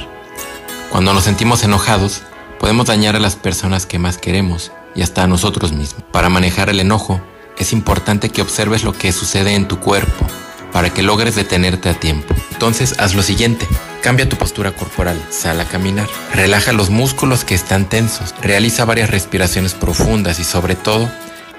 Cuando 0.90 1.14
nos 1.14 1.26
sentimos 1.26 1.66
enojados, 1.66 2.22
podemos 2.62 2.86
dañar 2.86 3.18
a 3.18 3.20
las 3.20 3.36
personas 3.36 3.86
que 3.86 4.00
más 4.00 4.18
queremos 4.18 4.72
y 4.96 5.02
hasta 5.02 5.24
a 5.24 5.28
nosotros 5.28 5.74
mismos. 5.74 6.04
Para 6.14 6.30
manejar 6.30 6.70
el 6.70 6.80
enojo, 6.80 7.20
es 7.58 7.74
importante 7.74 8.30
que 8.30 8.42
observes 8.42 8.86
lo 8.86 8.94
que 8.94 9.12
sucede 9.12 9.56
en 9.56 9.68
tu 9.68 9.82
cuerpo 9.82 10.26
para 10.72 10.94
que 10.94 11.04
logres 11.04 11.36
detenerte 11.36 11.90
a 11.90 12.00
tiempo. 12.00 12.34
Entonces 12.52 12.96
haz 13.00 13.16
lo 13.16 13.22
siguiente. 13.24 13.68
Cambia 14.02 14.30
tu 14.30 14.38
postura 14.38 14.72
corporal, 14.72 15.22
sal 15.30 15.60
a 15.60 15.66
caminar, 15.66 16.08
relaja 16.34 16.72
los 16.72 16.90
músculos 16.90 17.44
que 17.44 17.56
están 17.56 17.90
tensos, 17.90 18.34
realiza 18.42 18.86
varias 18.86 19.10
respiraciones 19.10 19.74
profundas 19.74 20.40
y 20.40 20.46
sobre 20.46 20.76
todo, 20.76 21.10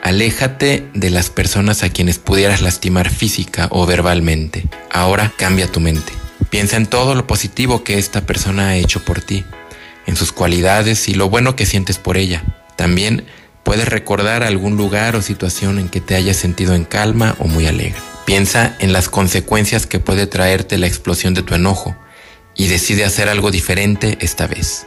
aléjate 0.02 0.86
de 0.94 1.10
las 1.10 1.30
personas 1.30 1.82
a 1.82 1.90
quienes 1.90 2.18
pudieras 2.18 2.60
lastimar 2.60 3.10
física 3.10 3.68
o 3.70 3.86
verbalmente. 3.86 4.64
Ahora 4.90 5.32
cambia 5.36 5.70
tu 5.70 5.80
mente. 5.80 6.12
Piensa 6.50 6.76
en 6.76 6.86
todo 6.86 7.14
lo 7.14 7.26
positivo 7.26 7.84
que 7.84 7.98
esta 7.98 8.26
persona 8.26 8.68
ha 8.68 8.76
hecho 8.76 9.04
por 9.04 9.20
ti, 9.20 9.44
en 10.06 10.16
sus 10.16 10.32
cualidades 10.32 11.08
y 11.08 11.14
lo 11.14 11.28
bueno 11.28 11.56
que 11.56 11.66
sientes 11.66 11.98
por 11.98 12.16
ella. 12.16 12.42
También 12.76 13.26
puedes 13.64 13.88
recordar 13.88 14.42
algún 14.42 14.76
lugar 14.76 15.16
o 15.16 15.22
situación 15.22 15.78
en 15.78 15.88
que 15.88 16.00
te 16.00 16.14
hayas 16.14 16.36
sentido 16.36 16.74
en 16.74 16.84
calma 16.84 17.36
o 17.38 17.48
muy 17.48 17.66
alegre. 17.66 18.00
Piensa 18.24 18.76
en 18.78 18.92
las 18.92 19.08
consecuencias 19.08 19.86
que 19.86 20.00
puede 20.00 20.26
traerte 20.26 20.78
la 20.78 20.86
explosión 20.86 21.34
de 21.34 21.42
tu 21.42 21.54
enojo 21.54 21.96
y 22.54 22.68
decide 22.68 23.04
hacer 23.04 23.28
algo 23.28 23.50
diferente 23.50 24.18
esta 24.20 24.46
vez. 24.46 24.86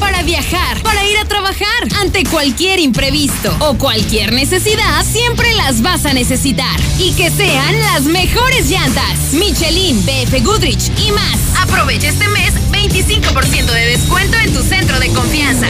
para 0.00 0.22
viajar, 0.22 0.82
para 0.82 1.06
ir 1.06 1.18
a 1.18 1.24
trabajar. 1.26 1.60
Ante 2.00 2.24
cualquier 2.24 2.80
imprevisto 2.80 3.54
o 3.60 3.74
cualquier 3.74 4.32
necesidad, 4.32 5.04
siempre 5.04 5.52
las 5.54 5.82
vas 5.82 6.06
a 6.06 6.12
necesitar. 6.12 6.80
Y 6.98 7.12
que 7.12 7.30
sean 7.30 7.78
las 7.80 8.02
mejores 8.02 8.68
llantas. 8.68 9.32
Michelin, 9.32 10.04
BF 10.04 10.42
Goodrich 10.42 10.90
y 11.06 11.12
más. 11.12 11.38
Aprovecha 11.60 12.08
este 12.08 12.26
mes 12.28 12.54
25% 12.72 13.66
de 13.66 13.86
descuento 13.86 14.36
en 14.38 14.52
tu 14.52 14.62
centro 14.62 14.98
de 14.98 15.08
confianza. 15.12 15.68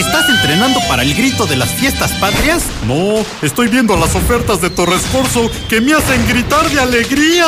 ¿Estás 0.00 0.30
entrenando 0.30 0.80
para 0.88 1.02
el 1.02 1.12
grito 1.12 1.44
de 1.44 1.56
las 1.56 1.74
fiestas 1.74 2.12
patrias? 2.12 2.62
No, 2.86 3.22
estoy 3.42 3.68
viendo 3.68 3.98
las 3.98 4.14
ofertas 4.14 4.62
de 4.62 4.70
Torres 4.70 5.02
Corso 5.12 5.50
que 5.68 5.82
me 5.82 5.92
hacen 5.92 6.26
gritar 6.26 6.70
de 6.70 6.80
alegría. 6.80 7.46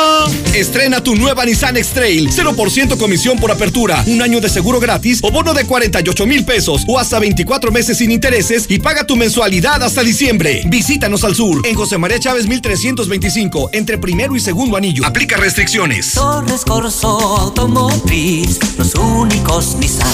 Estrena 0.53 1.01
tu 1.01 1.15
nueva 1.15 1.45
Nissan 1.45 1.77
X-Trail. 1.77 2.29
0% 2.29 2.95
comisión 2.99 3.39
por 3.39 3.49
apertura, 3.49 4.03
un 4.05 4.21
año 4.21 4.39
de 4.39 4.49
seguro 4.49 4.79
gratis 4.79 5.19
o 5.23 5.31
bono 5.31 5.55
de 5.55 5.65
48 5.65 6.27
mil 6.27 6.45
pesos 6.45 6.83
o 6.87 6.99
hasta 6.99 7.17
24 7.17 7.71
meses 7.71 7.97
sin 7.97 8.11
intereses 8.11 8.67
y 8.69 8.77
paga 8.77 9.07
tu 9.07 9.15
mensualidad 9.15 9.81
hasta 9.81 10.03
diciembre. 10.03 10.61
Visítanos 10.67 11.23
al 11.23 11.33
sur, 11.33 11.65
en 11.65 11.73
José 11.73 11.97
María 11.97 12.19
Chávez 12.19 12.45
1325, 12.45 13.71
entre 13.73 13.97
primero 13.97 14.35
y 14.35 14.39
segundo 14.39 14.77
anillo. 14.77 15.03
Aplica 15.07 15.37
restricciones. 15.37 16.13
Torres 16.13 16.63
Corso 16.65 17.17
Automotriz, 17.17 18.59
los 18.77 18.93
únicos 18.93 19.75
Nissan 19.77 20.07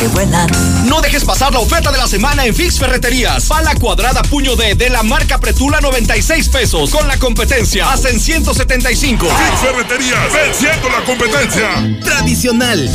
que 0.00 0.08
vuelan. 0.08 0.48
No 0.88 1.02
dejes 1.02 1.22
pasar 1.24 1.49
la 1.52 1.60
oferta 1.60 1.90
de 1.90 1.98
la 1.98 2.06
semana 2.06 2.44
en 2.46 2.54
Fix 2.54 2.78
Ferreterías. 2.78 3.46
Pala 3.46 3.74
cuadrada 3.74 4.22
puño 4.22 4.56
D 4.56 4.74
de 4.74 4.90
la 4.90 5.02
marca 5.02 5.38
Pretula 5.38 5.80
96 5.80 6.48
pesos. 6.48 6.90
Con 6.90 7.06
la 7.08 7.18
competencia 7.18 7.90
hacen 7.90 8.20
175. 8.20 9.26
Fix 9.26 9.60
Ferreterías, 9.60 10.32
venciendo 10.32 10.88
la 10.88 11.04
competencia. 11.04 11.98
Tradicional. 12.02 12.90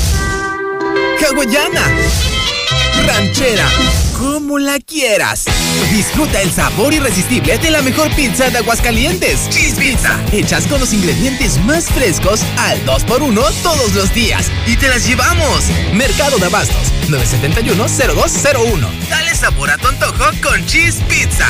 Hawaiana. 1.21 2.44
Ranchera. 3.05 3.67
Como 4.17 4.59
la 4.59 4.79
quieras. 4.79 5.45
Disfruta 5.91 6.41
el 6.41 6.51
sabor 6.51 6.93
irresistible 6.93 7.57
de 7.57 7.69
la 7.69 7.81
mejor 7.81 8.09
pizza 8.15 8.49
de 8.49 8.57
Aguascalientes. 8.59 9.49
Cheese 9.49 9.75
Pizza. 9.75 10.19
Hechas 10.31 10.65
con 10.67 10.79
los 10.79 10.93
ingredientes 10.93 11.57
más 11.65 11.85
frescos 11.85 12.41
al 12.57 12.83
2x1 12.85 13.51
todos 13.61 13.93
los 13.93 14.13
días. 14.13 14.49
Y 14.65 14.77
te 14.77 14.87
las 14.87 15.05
llevamos. 15.05 15.65
Mercado 15.93 16.37
de 16.37 16.45
Abastos. 16.45 16.91
971-0201. 17.09 18.87
Dale 19.09 19.35
sabor 19.35 19.69
a 19.69 19.77
tu 19.77 19.87
antojo 19.87 20.25
con 20.41 20.65
Cheese 20.65 21.01
Pizza. 21.09 21.47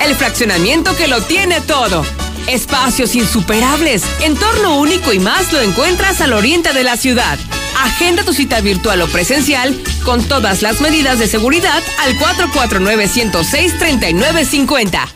El 0.00 0.14
fraccionamiento 0.14 0.96
que 0.96 1.08
lo 1.08 1.20
tiene 1.22 1.60
todo. 1.60 2.06
Espacios 2.46 3.14
insuperables, 3.14 4.02
entorno 4.20 4.78
único 4.78 5.12
y 5.12 5.18
más 5.18 5.52
lo 5.52 5.60
encuentras 5.60 6.22
al 6.22 6.32
oriente 6.32 6.72
de 6.72 6.84
la 6.84 6.96
ciudad. 6.96 7.38
Agenda 7.78 8.24
tu 8.24 8.32
cita 8.32 8.62
virtual 8.62 9.02
o 9.02 9.08
presencial 9.08 9.78
con 10.04 10.24
todas 10.24 10.62
las 10.62 10.80
medidas 10.80 11.18
de 11.18 11.28
seguridad 11.28 11.82
al 11.98 12.18
449-106-3950. 12.18 15.06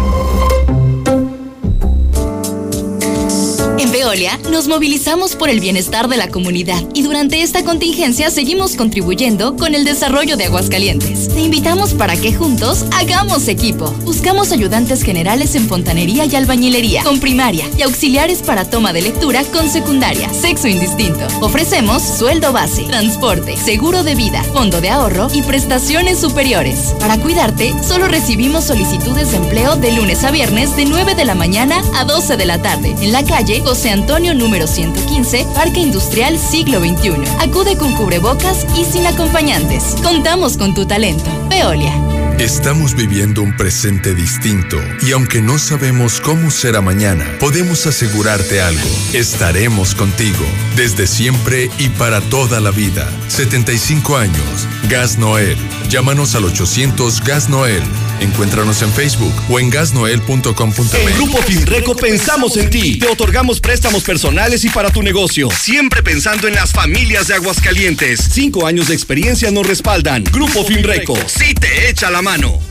En 3.80 3.92
Veolia 3.92 4.38
nos 4.50 4.68
movilizamos 4.68 5.36
por 5.36 5.48
el 5.48 5.58
bienestar 5.58 6.06
de 6.08 6.18
la 6.18 6.28
comunidad 6.28 6.82
y 6.92 7.00
durante 7.00 7.40
esta 7.40 7.64
contingencia 7.64 8.28
seguimos 8.28 8.76
contribuyendo 8.76 9.56
con 9.56 9.74
el 9.74 9.86
desarrollo 9.86 10.36
de 10.36 10.44
Aguascalientes. 10.44 11.28
Te 11.28 11.40
invitamos 11.40 11.94
para 11.94 12.14
que 12.14 12.34
juntos 12.34 12.84
hagamos 12.92 13.48
equipo. 13.48 13.90
Buscamos 14.04 14.52
ayudantes 14.52 15.02
generales 15.02 15.54
en 15.54 15.66
fontanería 15.66 16.26
y 16.26 16.36
albañilería, 16.36 17.04
con 17.04 17.20
primaria 17.20 17.64
y 17.78 17.80
auxiliares 17.80 18.42
para 18.42 18.68
toma 18.68 18.92
de 18.92 19.00
lectura 19.00 19.44
con 19.44 19.70
secundaria, 19.70 20.28
sexo 20.34 20.68
indistinto. 20.68 21.26
Ofrecemos 21.40 22.02
sueldo 22.02 22.52
base, 22.52 22.82
transporte, 22.82 23.56
seguro 23.56 24.02
de 24.02 24.14
vida, 24.14 24.42
fondo 24.52 24.82
de 24.82 24.90
ahorro 24.90 25.28
y 25.32 25.40
prestaciones 25.40 26.18
superiores. 26.18 26.94
Para 27.00 27.16
cuidarte, 27.16 27.74
solo 27.82 28.08
recibimos 28.08 28.64
solicitudes 28.64 29.30
de 29.30 29.38
empleo 29.38 29.76
de 29.76 29.92
lunes 29.92 30.22
a 30.24 30.30
viernes 30.30 30.76
de 30.76 30.84
9 30.84 31.14
de 31.14 31.24
la 31.24 31.34
mañana 31.34 31.82
a 31.94 32.04
12 32.04 32.36
de 32.36 32.44
la 32.44 32.60
tarde 32.60 32.94
en 33.00 33.12
la 33.12 33.24
calle 33.24 33.62
José 33.70 33.90
Antonio 33.90 34.34
número 34.34 34.66
115, 34.66 35.46
Parque 35.54 35.78
Industrial 35.78 36.36
Siglo 36.40 36.80
XXI. 36.80 37.22
Acude 37.38 37.76
con 37.76 37.94
cubrebocas 37.94 38.66
y 38.76 38.84
sin 38.84 39.06
acompañantes. 39.06 39.94
Contamos 40.02 40.56
con 40.56 40.74
tu 40.74 40.86
talento. 40.86 41.30
Veolia. 41.48 41.94
Estamos 42.40 42.96
viviendo 42.96 43.42
un 43.42 43.56
presente 43.56 44.12
distinto 44.12 44.76
y 45.02 45.12
aunque 45.12 45.40
no 45.40 45.56
sabemos 45.56 46.20
cómo 46.20 46.50
será 46.50 46.80
mañana, 46.80 47.24
podemos 47.38 47.86
asegurarte 47.86 48.60
algo. 48.60 48.88
Estaremos 49.12 49.94
contigo 49.94 50.44
desde 50.74 51.06
siempre 51.06 51.70
y 51.78 51.90
para 51.90 52.20
toda 52.22 52.58
la 52.58 52.72
vida. 52.72 53.08
75 53.28 54.16
años. 54.16 54.66
Gas 54.88 55.16
Noel. 55.16 55.56
Llámanos 55.88 56.34
al 56.34 56.46
800 56.46 57.20
Gas 57.20 57.48
Noel. 57.48 57.84
Encuéntranos 58.20 58.82
en 58.82 58.92
Facebook 58.92 59.34
o 59.48 59.58
en 59.58 59.70
gasnoel.com.mx. 59.70 60.94
En 60.94 61.16
Grupo 61.16 61.38
Finreco 61.42 61.96
pensamos 61.96 62.56
en 62.56 62.70
ti. 62.70 62.98
Te 62.98 63.08
otorgamos 63.08 63.60
préstamos 63.60 64.02
personales 64.02 64.64
y 64.64 64.68
para 64.68 64.90
tu 64.90 65.02
negocio. 65.02 65.50
Siempre 65.50 66.02
pensando 66.02 66.46
en 66.46 66.54
las 66.54 66.72
familias 66.72 67.28
de 67.28 67.34
Aguascalientes. 67.34 68.20
Cinco 68.30 68.66
años 68.66 68.88
de 68.88 68.94
experiencia 68.94 69.50
nos 69.50 69.66
respaldan. 69.66 70.24
Grupo 70.24 70.64
Finreco. 70.64 71.16
Sí 71.26 71.54
te 71.54 71.88
echa 71.88 72.10
la 72.10 72.22
mano. 72.22 72.69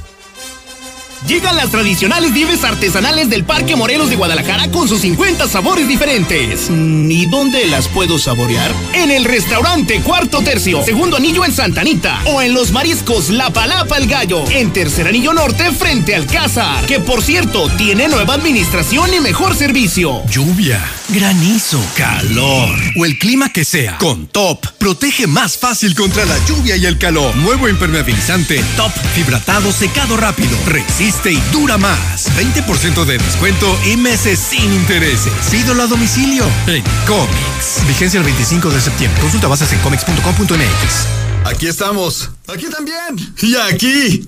Llegan 1.27 1.57
las 1.57 1.69
tradicionales 1.69 2.31
nieves 2.31 2.63
artesanales 2.63 3.29
del 3.29 3.43
Parque 3.43 3.75
Morelos 3.75 4.09
de 4.09 4.15
Guadalajara 4.15 4.71
con 4.71 4.87
sus 4.87 5.01
50 5.01 5.47
sabores 5.49 5.87
diferentes. 5.87 6.69
Mm, 6.69 7.11
¿Y 7.11 7.25
dónde 7.25 7.65
las 7.67 7.89
puedo 7.89 8.17
saborear? 8.17 8.71
En 8.93 9.11
el 9.11 9.25
restaurante 9.25 9.99
Cuarto 10.01 10.41
Tercio, 10.41 10.81
segundo 10.83 11.17
anillo 11.17 11.43
en 11.43 11.51
Santanita. 11.51 12.21
O 12.25 12.41
en 12.41 12.53
los 12.53 12.71
mariscos 12.71 13.29
La 13.29 13.51
Palapa 13.51 13.97
el 13.97 14.07
Gallo, 14.07 14.49
en 14.49 14.71
tercer 14.71 15.07
anillo 15.07 15.33
norte 15.33 15.71
frente 15.73 16.15
al 16.15 16.25
Cázar. 16.25 16.85
Que 16.85 16.99
por 16.99 17.21
cierto, 17.21 17.67
tiene 17.77 18.07
nueva 18.07 18.35
administración 18.35 19.13
y 19.13 19.19
mejor 19.19 19.55
servicio. 19.55 20.23
Lluvia, 20.31 20.81
granizo, 21.09 21.83
calor 21.97 22.79
o 22.95 23.05
el 23.05 23.19
clima 23.19 23.51
que 23.51 23.65
sea. 23.65 23.97
Con 23.97 24.27
Top, 24.27 24.65
protege 24.77 25.27
más 25.27 25.57
fácil 25.57 25.95
contra 25.95 26.23
la 26.25 26.37
lluvia 26.47 26.77
y 26.77 26.85
el 26.85 26.97
calor. 26.97 27.35
Nuevo 27.35 27.67
impermeabilizante 27.67 28.63
Top, 28.77 28.91
fibratado, 29.13 29.71
secado 29.73 30.15
rápido. 30.15 30.57
Resiste 30.65 31.08
y 31.09 31.41
dura 31.51 31.77
más. 31.77 32.29
20% 32.37 33.03
de 33.03 33.17
descuento 33.17 33.79
y 33.91 33.97
meses 33.97 34.37
sin 34.37 34.71
intereses. 34.71 35.33
Pídolo 35.49 35.83
a 35.83 35.87
domicilio 35.87 36.45
en 36.67 36.83
Comics. 37.07 37.85
Vigencia 37.87 38.19
el 38.19 38.23
25 38.25 38.69
de 38.69 38.79
septiembre. 38.79 39.19
Consulta 39.19 39.47
bases 39.47 39.73
en 39.73 39.79
comics.com.mx. 39.79 41.45
Aquí 41.45 41.67
estamos. 41.67 42.29
Aquí 42.47 42.67
también. 42.69 43.33
Y 43.41 43.55
aquí. 43.55 44.27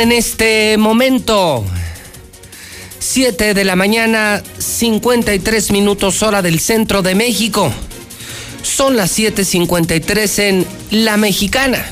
En 0.00 0.12
este 0.12 0.76
momento 0.78 1.64
7 3.00 3.52
de 3.52 3.64
la 3.64 3.74
mañana, 3.74 4.40
53 4.56 5.72
minutos 5.72 6.22
hora 6.22 6.40
del 6.40 6.60
centro 6.60 7.02
de 7.02 7.16
México. 7.16 7.72
Son 8.62 8.96
las 8.96 9.10
7:53 9.18 10.38
en 10.38 10.66
La 10.92 11.16
Mexicana. 11.16 11.84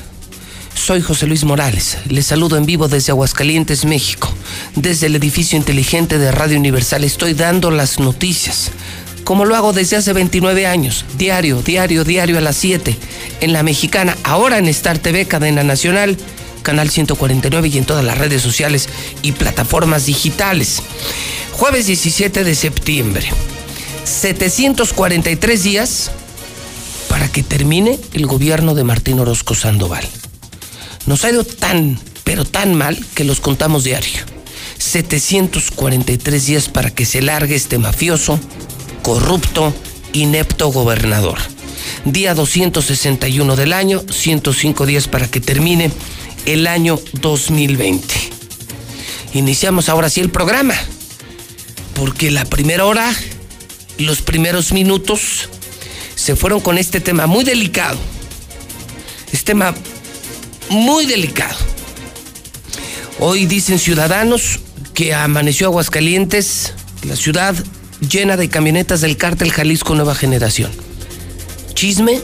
Soy 0.76 1.00
José 1.02 1.26
Luis 1.26 1.42
Morales. 1.42 1.98
Les 2.09 2.26
saludo 2.26 2.57
en 2.57 2.64
vivo 2.64 2.86
desde 2.86 3.11
Aguascalientes, 3.11 3.84
México. 3.84 4.32
Desde 4.76 5.09
el 5.09 5.16
edificio 5.16 5.59
inteligente 5.59 6.18
de 6.18 6.30
Radio 6.30 6.59
Universal 6.59 7.02
estoy 7.02 7.34
dando 7.34 7.72
las 7.72 7.98
noticias. 7.98 8.70
Como 9.24 9.44
lo 9.44 9.57
hago 9.57 9.72
desde 9.72 9.96
hace 9.96 10.12
29 10.12 10.64
años, 10.68 11.04
diario, 11.18 11.61
diario, 11.61 12.04
diario 12.04 12.38
a 12.38 12.40
las 12.40 12.57
7, 12.57 12.96
en 13.40 13.52
La 13.52 13.64
Mexicana, 13.64 14.16
ahora 14.22 14.59
en 14.59 14.68
Star 14.68 14.98
TV, 14.98 15.26
cadena 15.26 15.64
nacional, 15.64 16.16
canal 16.66 16.90
149 16.90 17.68
y 17.68 17.78
en 17.78 17.84
todas 17.84 18.04
las 18.04 18.18
redes 18.18 18.42
sociales 18.42 18.88
y 19.22 19.30
plataformas 19.30 20.06
digitales. 20.06 20.82
Jueves 21.52 21.86
17 21.86 22.42
de 22.42 22.54
septiembre. 22.56 23.28
743 24.02 25.62
días 25.62 26.10
para 27.08 27.28
que 27.28 27.44
termine 27.44 28.00
el 28.14 28.26
gobierno 28.26 28.74
de 28.74 28.82
Martín 28.82 29.20
Orozco 29.20 29.54
Sandoval. 29.54 30.04
Nos 31.06 31.24
ha 31.24 31.30
ido 31.30 31.44
tan, 31.44 32.00
pero 32.24 32.44
tan 32.44 32.74
mal 32.74 32.98
que 33.14 33.22
los 33.22 33.38
contamos 33.38 33.84
diario. 33.84 34.22
743 34.78 36.46
días 36.46 36.68
para 36.68 36.90
que 36.90 37.06
se 37.06 37.22
largue 37.22 37.54
este 37.54 37.78
mafioso, 37.78 38.40
corrupto, 39.02 39.72
inepto 40.14 40.72
gobernador. 40.72 41.38
Día 42.04 42.34
261 42.34 43.54
del 43.54 43.72
año, 43.72 44.02
105 44.10 44.84
días 44.84 45.06
para 45.06 45.28
que 45.28 45.40
termine 45.40 45.92
el 46.47 46.66
año 46.66 46.99
2020. 47.20 48.14
Iniciamos 49.34 49.88
ahora 49.88 50.09
sí 50.09 50.20
el 50.20 50.30
programa, 50.30 50.74
porque 51.94 52.30
la 52.30 52.44
primera 52.44 52.86
hora, 52.86 53.12
los 53.99 54.22
primeros 54.22 54.72
minutos, 54.72 55.51
se 56.14 56.36
fueron 56.36 56.61
con 56.61 56.78
este 56.78 57.01
tema 57.01 57.26
muy 57.26 57.44
delicado. 57.44 57.99
Este 59.32 59.53
tema 59.53 59.74
muy 60.70 61.05
delicado. 61.07 61.57
Hoy 63.18 63.47
dicen 63.47 63.78
ciudadanos 63.78 64.61
que 64.94 65.14
amaneció 65.14 65.66
Aguascalientes, 65.66 66.72
la 67.07 67.16
ciudad 67.16 67.55
llena 68.01 68.36
de 68.36 68.49
camionetas 68.49 69.01
del 69.01 69.16
cártel 69.16 69.53
Jalisco 69.53 69.94
Nueva 69.94 70.14
Generación. 70.14 70.70
Chisme, 71.74 72.20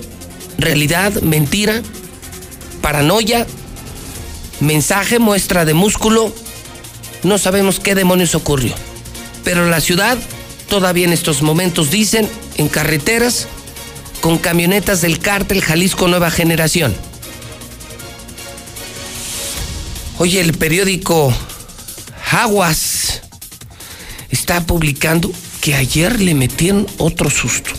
realidad, 0.59 1.13
mentira, 1.23 1.83
paranoia, 2.81 3.47
mensaje, 4.63 5.19
muestra 5.19 5.65
de 5.65 5.75
músculo. 5.75 6.33
No 7.23 7.37
sabemos 7.39 7.81
qué 7.81 7.95
demonios 7.95 8.35
ocurrió. 8.35 8.75
Pero 9.45 9.69
la 9.69 9.81
ciudad 9.81 10.17
todavía 10.69 11.05
en 11.05 11.13
estos 11.13 11.43
momentos 11.43 11.91
dicen 11.91 12.29
en 12.57 12.69
carreteras 12.69 13.47
con 14.21 14.39
camionetas 14.39 15.03
del 15.03 15.19
cártel 15.19 15.61
Jalisco 15.63 16.09
Nueva 16.09 16.31
Generación. 16.31 16.95
Oye, 20.19 20.41
el 20.41 20.53
periódico 20.55 21.35
Aguas 22.31 23.23
está 24.31 24.65
publicando 24.65 25.31
que 25.61 25.75
ayer 25.75 26.21
le 26.21 26.35
metieron 26.35 26.87
otro 26.99 27.29
susto. 27.29 27.71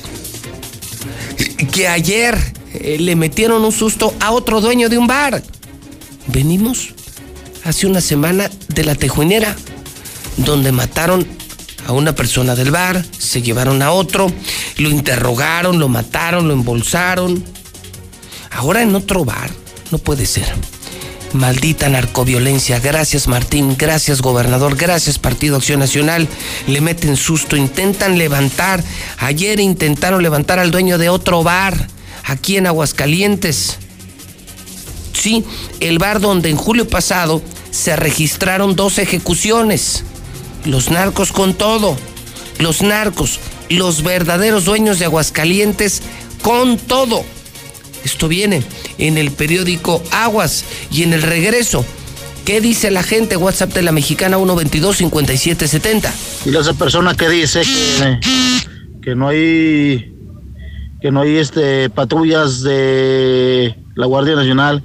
Que 1.71 1.87
ayer 1.87 2.37
eh, 2.73 2.97
le 2.99 3.15
metieron 3.15 3.63
un 3.63 3.71
susto 3.71 4.13
a 4.19 4.31
otro 4.31 4.61
dueño 4.61 4.89
de 4.89 4.97
un 4.97 5.07
bar. 5.07 5.41
Venimos 6.27 6.93
hace 7.63 7.87
una 7.87 8.01
semana 8.01 8.49
de 8.69 8.83
la 8.83 8.95
tejuinera, 8.95 9.55
donde 10.37 10.71
mataron 10.71 11.27
a 11.85 11.91
una 11.91 12.13
persona 12.15 12.55
del 12.55 12.71
bar, 12.71 13.03
se 13.17 13.41
llevaron 13.41 13.81
a 13.81 13.91
otro, 13.91 14.31
lo 14.77 14.89
interrogaron, 14.89 15.79
lo 15.79 15.89
mataron, 15.89 16.47
lo 16.47 16.53
embolsaron. 16.53 17.43
Ahora 18.51 18.81
en 18.81 18.95
otro 18.95 19.25
bar, 19.25 19.49
no 19.91 19.97
puede 19.97 20.25
ser. 20.25 20.45
Maldita 21.33 21.89
narcoviolencia. 21.89 22.79
Gracias 22.79 23.27
Martín, 23.27 23.75
gracias 23.77 24.21
gobernador, 24.21 24.75
gracias 24.75 25.17
Partido 25.17 25.57
Acción 25.57 25.79
Nacional. 25.79 26.27
Le 26.67 26.79
meten 26.79 27.17
susto, 27.17 27.57
intentan 27.57 28.17
levantar. 28.17 28.83
Ayer 29.17 29.59
intentaron 29.59 30.21
levantar 30.21 30.59
al 30.59 30.69
dueño 30.69 30.99
de 30.99 31.09
otro 31.09 31.43
bar, 31.43 31.87
aquí 32.23 32.57
en 32.57 32.67
Aguascalientes. 32.67 33.79
Sí, 35.23 35.45
el 35.79 35.99
bar 35.99 36.19
donde 36.19 36.49
en 36.49 36.57
julio 36.57 36.85
pasado 36.85 37.41
se 37.71 37.95
registraron 37.95 38.75
dos 38.75 38.97
ejecuciones. 38.99 40.03
Los 40.65 40.91
narcos 40.91 41.31
con 41.31 41.53
todo. 41.53 41.95
Los 42.59 42.81
narcos, 42.81 43.39
los 43.69 44.03
verdaderos 44.03 44.65
dueños 44.65 44.99
de 44.99 45.05
Aguascalientes 45.05 46.01
con 46.41 46.77
todo. 46.77 47.23
Esto 48.03 48.27
viene 48.27 48.63
en 48.97 49.17
el 49.17 49.31
periódico 49.31 50.03
Aguas 50.11 50.65
y 50.91 51.03
en 51.03 51.13
el 51.13 51.21
regreso. 51.21 51.85
¿Qué 52.43 52.59
dice 52.59 52.91
la 52.91 53.01
gente? 53.01 53.37
WhatsApp 53.37 53.73
de 53.73 53.81
la 53.81 53.93
mexicana 53.93 54.37
122-5770. 54.37 56.11
Y 56.47 56.57
esa 56.57 56.73
persona 56.73 57.15
que 57.15 57.29
dice 57.29 57.61
que, 57.61 58.19
que 59.01 59.15
no 59.15 59.29
hay 59.29 60.13
que 61.01 61.11
no 61.13 61.21
hay 61.21 61.37
este 61.37 61.89
patrullas 61.89 62.61
de 62.61 63.73
la 63.95 64.05
Guardia 64.05 64.35
Nacional. 64.35 64.83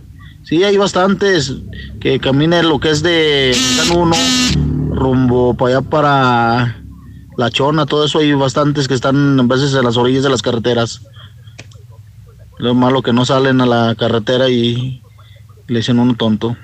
Sí, 0.49 0.65
hay 0.65 0.79
bastantes 0.79 1.57
que 2.01 2.19
caminan 2.21 2.71
lo 2.71 2.81
que 2.81 2.89
es 2.89 3.03
de 3.03 3.55
uno 3.95 4.17
rumbo 4.95 5.53
para 5.53 5.77
allá 5.77 5.91
para 5.91 6.83
La 7.37 7.51
Chona, 7.51 7.85
todo 7.85 8.07
eso 8.07 8.21
hay 8.21 8.33
bastantes 8.33 8.89
que 8.89 8.95
están 8.95 9.39
a 9.39 9.43
veces 9.43 9.75
en 9.75 9.85
las 9.85 9.99
orillas 9.99 10.23
de 10.23 10.31
las 10.31 10.41
carreteras. 10.41 11.03
Lo 12.57 12.75
malo 12.75 13.03
que 13.03 13.13
no 13.13 13.27
salen 13.27 13.61
a 13.61 13.67
la 13.67 13.95
carretera 13.95 14.49
y 14.49 15.03
le 15.67 15.81
dicen 15.81 15.99
uno 15.99 16.15
tonto. 16.15 16.57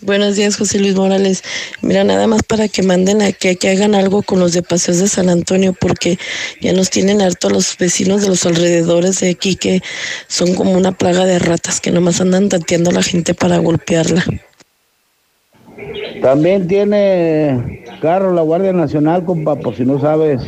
Buenos 0.00 0.34
días, 0.34 0.56
José 0.56 0.80
Luis 0.80 0.96
Morales. 0.96 1.44
Mira, 1.80 2.02
nada 2.02 2.26
más 2.26 2.42
para 2.42 2.66
que 2.66 2.82
manden 2.82 3.22
a 3.22 3.30
que, 3.30 3.56
hagan 3.68 3.94
algo 3.94 4.22
con 4.22 4.40
los 4.40 4.52
de 4.52 4.62
Paseos 4.62 4.98
de 4.98 5.06
San 5.06 5.28
Antonio, 5.28 5.74
porque 5.78 6.18
ya 6.60 6.72
nos 6.72 6.90
tienen 6.90 7.22
harto 7.22 7.50
los 7.50 7.76
vecinos 7.78 8.22
de 8.22 8.28
los 8.28 8.44
alrededores 8.44 9.20
de 9.20 9.30
aquí, 9.30 9.54
que 9.54 9.80
son 10.26 10.54
como 10.54 10.72
una 10.72 10.90
plaga 10.90 11.24
de 11.24 11.38
ratas 11.38 11.80
que 11.80 11.92
nomás 11.92 12.20
andan 12.20 12.48
tanteando 12.48 12.90
a 12.90 12.94
la 12.94 13.02
gente 13.02 13.34
para 13.34 13.58
golpearla. 13.58 14.24
También 16.20 16.66
tiene 16.66 17.84
carro 18.00 18.32
la 18.32 18.42
Guardia 18.42 18.72
Nacional, 18.72 19.24
compa, 19.24 19.56
por 19.56 19.76
si 19.76 19.84
no 19.84 20.00
sabes. 20.00 20.42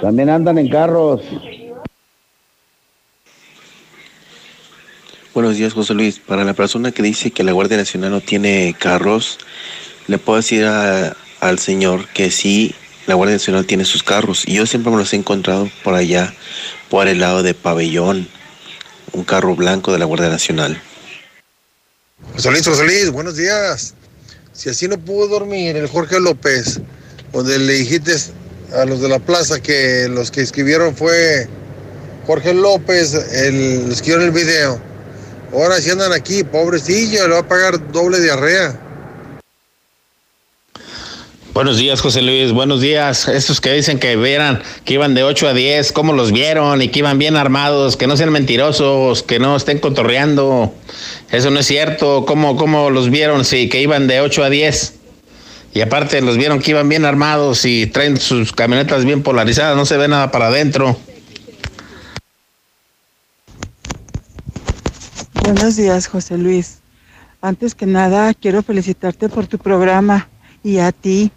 También 0.00 0.28
andan 0.28 0.58
en 0.58 0.68
carros. 0.68 1.22
Buenos 5.34 5.56
días, 5.56 5.74
José 5.74 5.92
Luis. 5.92 6.18
Para 6.18 6.42
la 6.42 6.54
persona 6.54 6.90
que 6.90 7.02
dice 7.02 7.30
que 7.30 7.44
la 7.44 7.52
Guardia 7.52 7.76
Nacional 7.76 8.10
no 8.10 8.22
tiene 8.22 8.74
carros, 8.78 9.38
le 10.06 10.16
puedo 10.16 10.38
decir 10.38 10.64
al 10.64 11.58
señor 11.58 12.08
que 12.08 12.30
sí, 12.30 12.74
la 13.06 13.14
Guardia 13.14 13.36
Nacional 13.36 13.66
tiene 13.66 13.84
sus 13.84 14.02
carros. 14.02 14.48
Y 14.48 14.54
yo 14.54 14.66
siempre 14.66 14.90
me 14.90 14.96
los 14.96 15.12
he 15.12 15.16
encontrado 15.16 15.70
por 15.84 15.94
allá, 15.94 16.34
por 16.88 17.08
el 17.08 17.20
lado 17.20 17.42
de 17.42 17.52
Pabellón, 17.52 18.26
un 19.12 19.24
carro 19.24 19.54
blanco 19.54 19.92
de 19.92 19.98
la 19.98 20.06
Guardia 20.06 20.30
Nacional. 20.30 20.80
José 22.34 22.50
Luis, 22.50 22.66
José 22.66 22.84
Luis, 22.84 23.10
buenos 23.10 23.36
días. 23.36 23.94
Si 24.54 24.70
así 24.70 24.88
no 24.88 24.98
pudo 24.98 25.28
dormir 25.28 25.76
el 25.76 25.88
Jorge 25.88 26.20
López, 26.20 26.80
donde 27.34 27.58
le 27.58 27.74
dijiste 27.74 28.16
a 28.74 28.86
los 28.86 29.02
de 29.02 29.10
la 29.10 29.18
plaza 29.18 29.60
que 29.60 30.08
los 30.08 30.30
que 30.30 30.40
escribieron 30.40 30.96
fue 30.96 31.46
Jorge 32.26 32.54
López, 32.54 33.12
el, 33.14 33.90
los 33.90 34.00
que 34.00 34.12
el 34.14 34.30
video. 34.30 34.87
Ahora 35.52 35.80
si 35.80 35.90
andan 35.90 36.12
aquí, 36.12 36.44
pobrecillo, 36.44 37.26
le 37.26 37.34
va 37.34 37.40
a 37.40 37.48
pagar 37.48 37.90
doble 37.90 38.20
diarrea. 38.20 38.78
Buenos 41.54 41.78
días, 41.78 42.00
José 42.02 42.22
Luis. 42.22 42.52
Buenos 42.52 42.82
días. 42.82 43.26
Estos 43.28 43.60
que 43.60 43.72
dicen 43.72 43.98
que 43.98 44.14
vieran 44.16 44.62
que 44.84 44.94
iban 44.94 45.14
de 45.14 45.24
8 45.24 45.48
a 45.48 45.54
10, 45.54 45.92
¿cómo 45.92 46.12
los 46.12 46.32
vieron? 46.32 46.82
Y 46.82 46.88
que 46.88 47.00
iban 47.00 47.18
bien 47.18 47.36
armados, 47.36 47.96
que 47.96 48.06
no 48.06 48.16
sean 48.16 48.30
mentirosos, 48.30 49.22
que 49.22 49.38
no 49.38 49.56
estén 49.56 49.78
cotorreando. 49.78 50.72
Eso 51.32 51.50
no 51.50 51.60
es 51.60 51.66
cierto. 51.66 52.26
¿Cómo, 52.26 52.56
cómo 52.56 52.90
los 52.90 53.10
vieron? 53.10 53.44
Sí, 53.44 53.68
que 53.68 53.80
iban 53.80 54.06
de 54.06 54.20
8 54.20 54.44
a 54.44 54.50
10. 54.50 54.94
Y 55.74 55.80
aparte 55.80 56.20
los 56.20 56.36
vieron 56.36 56.60
que 56.60 56.72
iban 56.72 56.88
bien 56.88 57.04
armados 57.04 57.64
y 57.64 57.86
traen 57.86 58.18
sus 58.18 58.52
camionetas 58.52 59.04
bien 59.04 59.22
polarizadas, 59.22 59.76
no 59.76 59.86
se 59.86 59.96
ve 59.96 60.08
nada 60.08 60.30
para 60.30 60.48
adentro. 60.48 60.96
Buenos 65.50 65.76
días, 65.76 66.08
José 66.08 66.36
Luis. 66.36 66.80
Antes 67.40 67.74
que 67.74 67.86
nada, 67.86 68.34
quiero 68.34 68.62
felicitarte 68.62 69.30
por 69.30 69.46
tu 69.46 69.56
programa 69.56 70.28
y 70.62 70.76
a 70.76 70.92
ti 70.92 71.32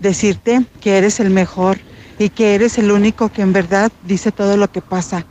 decirte 0.00 0.64
que 0.80 0.96
eres 0.96 1.20
el 1.20 1.28
mejor 1.28 1.78
y 2.18 2.30
que 2.30 2.54
eres 2.54 2.78
el 2.78 2.90
único 2.90 3.28
que 3.28 3.42
en 3.42 3.52
verdad 3.52 3.92
dice 4.06 4.32
todo 4.32 4.56
lo 4.56 4.72
que 4.72 4.80
pasa, 4.80 5.26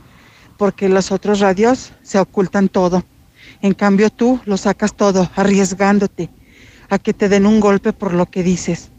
porque 0.58 0.88
los 0.88 1.10
otros 1.10 1.40
radios 1.40 1.92
se 2.04 2.20
ocultan 2.20 2.68
todo. 2.68 3.04
En 3.62 3.74
cambio 3.74 4.10
tú 4.10 4.38
lo 4.44 4.56
sacas 4.56 4.94
todo, 4.94 5.28
arriesgándote 5.34 6.30
a 6.88 7.00
que 7.00 7.12
te 7.12 7.28
den 7.28 7.46
un 7.46 7.58
golpe 7.58 7.92
por 7.92 8.14
lo 8.14 8.26
que 8.26 8.44
dices. 8.44 8.90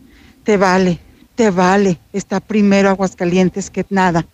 Te 0.44 0.58
vale, 0.58 1.00
te 1.36 1.52
vale. 1.52 2.02
Está 2.12 2.42
primero 2.42 2.90
Aguascalientes 2.90 3.70
que 3.70 3.86
nada. 3.92 4.26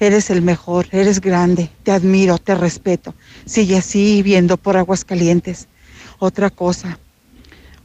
Eres 0.00 0.30
el 0.30 0.42
mejor, 0.42 0.86
eres 0.92 1.20
grande, 1.20 1.70
te 1.82 1.90
admiro, 1.90 2.38
te 2.38 2.54
respeto. 2.54 3.14
Sigue 3.46 3.76
así 3.76 4.22
viendo 4.22 4.56
por 4.56 4.76
Aguascalientes. 4.76 5.66
Otra 6.20 6.50
cosa, 6.50 6.98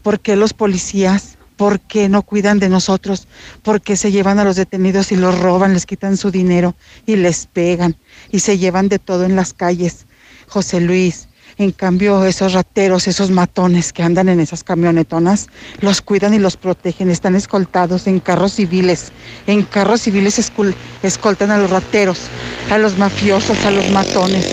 ¿por 0.03 0.19
qué 0.19 0.35
los 0.35 0.53
policías, 0.53 1.37
por 1.57 1.79
qué 1.79 2.09
no 2.09 2.21
cuidan 2.21 2.59
de 2.59 2.69
nosotros? 2.69 3.27
¿Por 3.63 3.81
qué 3.81 3.95
se 3.95 4.11
llevan 4.11 4.37
a 4.37 4.43
los 4.43 4.55
detenidos 4.55 5.11
y 5.11 5.15
los 5.15 5.39
roban, 5.39 5.73
les 5.73 5.85
quitan 5.85 6.17
su 6.17 6.29
dinero 6.29 6.75
y 7.05 7.15
les 7.15 7.47
pegan 7.47 7.95
y 8.31 8.39
se 8.39 8.57
llevan 8.57 8.89
de 8.89 8.99
todo 8.99 9.25
en 9.25 9.35
las 9.35 9.53
calles? 9.53 10.05
José 10.47 10.81
Luis, 10.81 11.27
en 11.57 11.71
cambio, 11.71 12.23
esos 12.25 12.53
rateros, 12.53 13.07
esos 13.07 13.29
matones 13.29 13.93
que 13.93 14.03
andan 14.03 14.29
en 14.29 14.39
esas 14.39 14.63
camionetonas, 14.63 15.47
los 15.81 16.01
cuidan 16.01 16.33
y 16.33 16.39
los 16.39 16.57
protegen. 16.57 17.09
Están 17.09 17.35
escoltados 17.35 18.07
en 18.07 18.19
carros 18.19 18.53
civiles. 18.53 19.11
En 19.45 19.63
carros 19.63 20.01
civiles 20.01 20.39
escoltan 21.03 21.51
a 21.51 21.57
los 21.57 21.69
rateros, 21.69 22.19
a 22.71 22.77
los 22.77 22.97
mafiosos, 22.97 23.63
a 23.65 23.71
los 23.71 23.89
matones. 23.91 24.45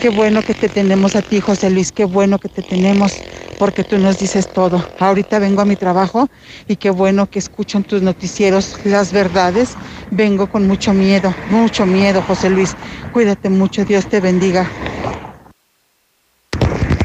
Qué 0.00 0.08
bueno 0.08 0.42
que 0.42 0.54
te 0.54 0.68
tenemos 0.68 1.14
a 1.16 1.22
ti, 1.22 1.40
José 1.40 1.70
Luis. 1.70 1.92
Qué 1.92 2.04
bueno 2.04 2.38
que 2.38 2.48
te 2.48 2.62
tenemos 2.62 3.12
porque 3.58 3.84
tú 3.84 3.98
nos 3.98 4.18
dices 4.18 4.48
todo. 4.48 4.84
Ahorita 4.98 5.38
vengo 5.38 5.60
a 5.60 5.64
mi 5.64 5.76
trabajo 5.76 6.28
y 6.66 6.76
qué 6.76 6.90
bueno 6.90 7.28
que 7.28 7.38
escuchan 7.38 7.84
tus 7.84 8.02
noticieros 8.02 8.78
las 8.84 9.12
verdades. 9.12 9.76
Vengo 10.10 10.48
con 10.48 10.66
mucho 10.66 10.92
miedo, 10.92 11.32
mucho 11.50 11.86
miedo, 11.86 12.22
José 12.22 12.50
Luis. 12.50 12.74
Cuídate 13.12 13.50
mucho, 13.50 13.84
Dios 13.84 14.08
te 14.08 14.20
bendiga. 14.20 14.68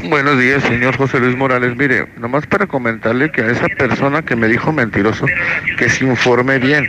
Buenos 0.08 0.38
días, 0.38 0.62
señor 0.62 0.96
José 0.96 1.20
Luis 1.20 1.36
Morales. 1.36 1.76
Mire, 1.76 2.06
nomás 2.16 2.46
para 2.46 2.66
comentarle 2.66 3.30
que 3.30 3.42
a 3.42 3.50
esa 3.50 3.68
persona 3.68 4.22
que 4.22 4.36
me 4.36 4.48
dijo 4.48 4.72
mentiroso, 4.72 5.26
que 5.76 5.90
se 5.90 6.06
informe 6.06 6.58
bien. 6.58 6.88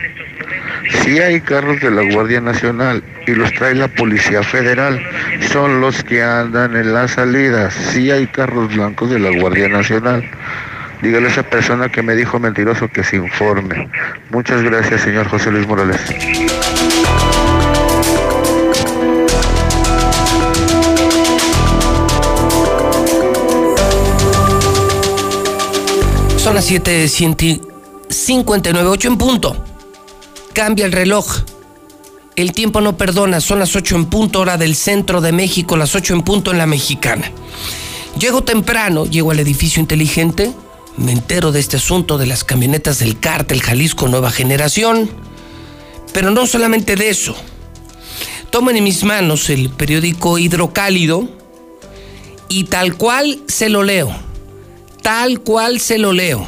Si 1.02 1.18
hay 1.18 1.42
carros 1.42 1.78
de 1.82 1.90
la 1.90 2.00
Guardia 2.14 2.40
Nacional 2.40 3.02
y 3.26 3.32
los 3.34 3.52
trae 3.52 3.74
la 3.74 3.88
Policía 3.88 4.42
Federal, 4.42 4.98
son 5.52 5.82
los 5.82 6.02
que 6.02 6.22
andan 6.22 6.74
en 6.74 6.94
las 6.94 7.10
salidas. 7.10 7.74
Si 7.74 8.10
hay 8.10 8.26
carros 8.26 8.74
blancos 8.74 9.10
de 9.10 9.18
la 9.18 9.38
Guardia 9.38 9.68
Nacional. 9.68 10.24
Dígale 11.02 11.26
a 11.26 11.30
esa 11.30 11.42
persona 11.42 11.90
que 11.90 12.02
me 12.02 12.14
dijo 12.14 12.38
mentiroso 12.38 12.88
que 12.88 13.04
se 13.04 13.16
informe. 13.16 13.90
Muchas 14.30 14.62
gracias, 14.62 15.02
señor 15.02 15.28
José 15.28 15.50
Luis 15.50 15.66
Morales. 15.66 16.00
Las 26.60 26.70
7.59, 26.70 28.86
8 28.86 29.08
en 29.08 29.16
punto. 29.16 29.56
Cambia 30.52 30.84
el 30.84 30.92
reloj. 30.92 31.38
El 32.36 32.52
tiempo 32.52 32.82
no 32.82 32.98
perdona, 32.98 33.40
son 33.40 33.60
las 33.60 33.74
8 33.74 33.96
en 33.96 34.04
punto, 34.04 34.40
hora 34.40 34.58
del 34.58 34.74
centro 34.74 35.22
de 35.22 35.32
México, 35.32 35.78
las 35.78 35.94
8 35.94 36.12
en 36.12 36.20
punto 36.20 36.50
en 36.50 36.58
la 36.58 36.66
mexicana. 36.66 37.32
Llego 38.18 38.42
temprano, 38.42 39.06
llego 39.06 39.30
al 39.30 39.40
edificio 39.40 39.80
inteligente, 39.80 40.52
me 40.98 41.12
entero 41.12 41.50
de 41.50 41.60
este 41.60 41.78
asunto 41.78 42.18
de 42.18 42.26
las 42.26 42.44
camionetas 42.44 42.98
del 42.98 43.18
cártel 43.18 43.62
Jalisco 43.62 44.08
Nueva 44.08 44.30
Generación. 44.30 45.08
Pero 46.12 46.30
no 46.30 46.46
solamente 46.46 46.94
de 46.94 47.08
eso. 47.08 47.34
Tomen 48.50 48.76
en 48.76 48.84
mis 48.84 49.02
manos 49.02 49.48
el 49.48 49.70
periódico 49.70 50.36
Hidrocálido 50.36 51.26
y 52.50 52.64
tal 52.64 52.98
cual 52.98 53.40
se 53.48 53.70
lo 53.70 53.82
leo. 53.82 54.28
Tal 55.02 55.40
cual 55.40 55.80
se 55.80 55.98
lo 55.98 56.12
leo. 56.12 56.46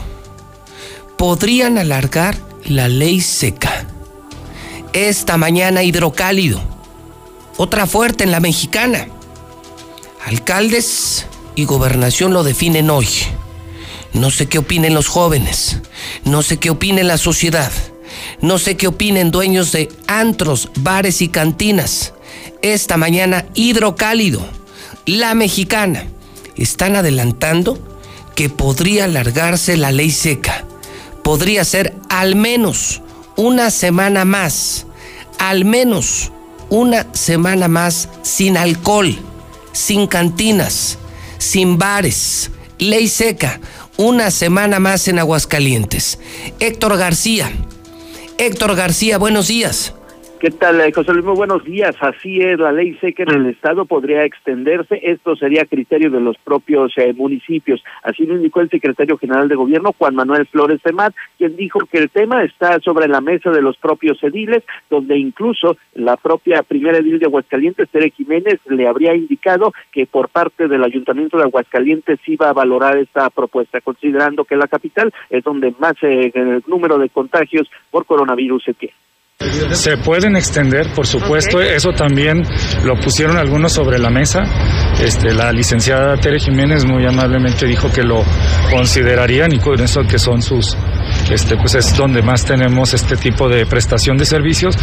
Podrían 1.17 1.79
alargar 1.79 2.37
la 2.65 2.89
ley 2.89 3.21
seca. 3.21 3.87
Esta 4.93 5.37
mañana 5.37 5.83
Hidrocálido. 5.83 6.61
Otra 7.57 7.87
fuerte 7.87 8.25
en 8.25 8.31
la 8.31 8.41
mexicana. 8.41 9.09
Alcaldes 10.27 11.27
y 11.55 11.65
gobernación 11.65 12.33
lo 12.33 12.45
definen 12.45 12.91
hoy. 12.91 13.09
No 14.13 14.31
sé 14.31 14.47
qué 14.47 14.59
opinen 14.59 14.95
los 14.95 15.09
jóvenes. 15.09 15.79
No 16.25 16.43
sé 16.43 16.59
qué 16.59 16.71
opine 16.71 17.05
la 17.05 17.19
sociedad. 17.19 17.73
No 18.41 18.59
sé 18.59 18.77
qué 18.77 18.89
opinen 18.89 19.31
dueños 19.31 19.73
de 19.73 19.89
antros, 20.07 20.71
bares 20.77 21.23
y 21.23 21.29
cantinas. 21.29 22.13
Esta 22.61 22.97
mañana, 22.97 23.47
Hidrocálido, 23.55 24.47
la 25.07 25.35
mexicana, 25.35 26.05
están 26.57 26.97
adelantando 26.97 27.92
que 28.35 28.49
podría 28.49 29.05
alargarse 29.05 29.77
la 29.77 29.91
ley 29.91 30.11
seca. 30.11 30.65
Podría 31.23 31.65
ser 31.65 31.95
al 32.09 32.35
menos 32.35 33.03
una 33.37 33.71
semana 33.71 34.25
más. 34.25 34.87
Al 35.39 35.65
menos 35.65 36.31
una 36.69 37.07
semana 37.13 37.69
más 37.69 38.09
sin 38.23 38.57
alcohol, 38.57 39.19
sin 39.73 40.07
cantinas, 40.07 40.99
sin 41.39 41.79
bares. 41.79 42.51
Ley 42.79 43.09
seca, 43.09 43.61
una 43.97 44.31
semana 44.31 44.79
más 44.79 45.07
en 45.09 45.19
Aguascalientes. 45.19 46.19
Héctor 46.61 46.97
García, 46.97 47.53
Héctor 48.39 48.75
García, 48.75 49.19
buenos 49.19 49.49
días. 49.49 49.95
¿Qué 50.43 50.51
tal, 50.51 50.81
eh, 50.81 50.91
José 50.93 51.13
Luis? 51.13 51.25
Muy 51.25 51.37
buenos 51.37 51.63
días. 51.63 51.95
Así 52.01 52.41
es, 52.41 52.59
la 52.59 52.73
ley 52.73 52.99
seca 53.01 53.23
en 53.23 53.31
el 53.31 53.47
Estado 53.47 53.85
podría 53.85 54.25
extenderse. 54.25 54.99
Esto 55.01 55.37
sería 55.37 55.67
criterio 55.67 56.11
de 56.11 56.19
los 56.19 56.37
propios 56.37 56.93
eh, 56.97 57.13
municipios. 57.13 57.81
Así 58.03 58.27
lo 58.27 58.35
indicó 58.35 58.61
el 58.61 58.69
secretario 58.69 59.17
general 59.19 59.47
de 59.47 59.55
Gobierno, 59.55 59.95
Juan 59.97 60.17
Manuel 60.17 60.49
Flores 60.49 60.83
Femat, 60.83 61.15
quien 61.39 61.55
dijo 61.55 61.79
que 61.87 61.99
el 61.99 62.11
tema 62.11 62.43
está 62.43 62.81
sobre 62.81 63.07
la 63.07 63.21
mesa 63.21 63.51
de 63.51 63.63
los 63.63 63.77
propios 63.77 64.21
ediles, 64.25 64.65
donde 64.91 65.17
incluso 65.17 65.77
la 65.95 66.17
propia 66.17 66.65
primera 66.65 66.99
edil 66.99 67.21
de 67.21 67.27
Aguascalientes, 67.27 67.89
Tere 67.91 68.11
Jiménez, 68.11 68.59
le 68.67 68.89
habría 68.89 69.15
indicado 69.15 69.73
que 69.93 70.07
por 70.07 70.29
parte 70.29 70.67
del 70.67 70.83
Ayuntamiento 70.83 71.39
de 71.39 71.45
Aguascalientes 71.45 72.19
iba 72.27 72.49
a 72.49 72.53
valorar 72.53 72.97
esta 72.97 73.31
propuesta, 73.31 73.81
considerando 73.81 74.45
que 74.45 74.57
la 74.57 74.67
capital 74.67 75.15
es 75.31 75.45
donde 75.45 75.73
más 75.79 75.95
eh, 76.03 76.33
el 76.35 76.65
número 76.67 76.99
de 76.99 77.11
contagios 77.11 77.71
por 77.93 78.07
coronavirus 78.07 78.65
se 78.65 78.75
tiene. 78.75 78.95
Se 79.73 79.97
pueden 79.97 80.37
extender, 80.37 80.93
por 80.93 81.07
supuesto, 81.07 81.61
eso 81.61 81.91
también 81.93 82.43
lo 82.85 82.95
pusieron 82.97 83.37
algunos 83.37 83.73
sobre 83.73 83.99
la 83.99 84.11
mesa. 84.11 84.45
Este, 85.01 85.35
la 85.35 85.53
licenciada 85.53 86.17
Tere 86.17 86.39
Jiménez 86.39 86.85
muy 86.85 87.05
amablemente 87.07 87.67
dijo 87.67 87.91
que 87.91 88.03
lo 88.03 88.25
considerarían 88.71 89.53
y 89.53 89.59
con 89.59 89.81
eso 89.81 90.03
que 90.03 90.19
son 90.19 90.43
sus, 90.43 90.77
este, 91.31 91.57
pues 91.57 91.75
es 91.75 91.97
donde 91.97 92.23
más 92.23 92.45
tenemos 92.45 92.95
este 92.95 93.17
tipo 93.17 93.49
de 93.49 93.67
prestación 93.67 94.17
de 94.17 94.27
servicios, 94.27 94.77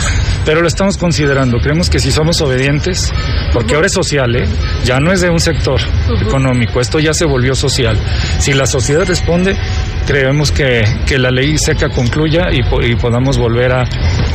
pero 0.46 0.62
lo 0.62 0.68
estamos 0.68 0.98
considerando. 0.98 1.60
Creemos 1.60 1.90
que 1.90 2.00
si 2.00 2.12
somos 2.12 2.42
obedientes, 2.42 3.14
porque 3.54 3.76
ahora 3.76 3.88
es 3.88 3.94
social, 3.94 4.36
¿eh? 4.36 4.48
ya 4.84 5.00
no 5.00 5.12
es 5.12 5.22
de 5.22 5.30
un 5.30 5.40
sector 5.40 5.80
económico, 6.22 6.82
esto 6.82 7.00
ya 7.00 7.14
se 7.14 7.26
volvió 7.26 7.56
social. 7.56 7.98
Si 8.40 8.54
la 8.54 8.66
sociedad 8.66 9.06
responde, 9.06 9.56
creemos 10.06 10.52
que, 10.52 10.84
que 11.06 11.18
la 11.20 11.30
ley 11.30 11.58
seca 11.58 11.90
concluya 11.90 12.48
y, 12.52 12.62
y, 12.92 12.96
podamos 12.96 13.38
volver 13.38 13.72
a 13.72 13.84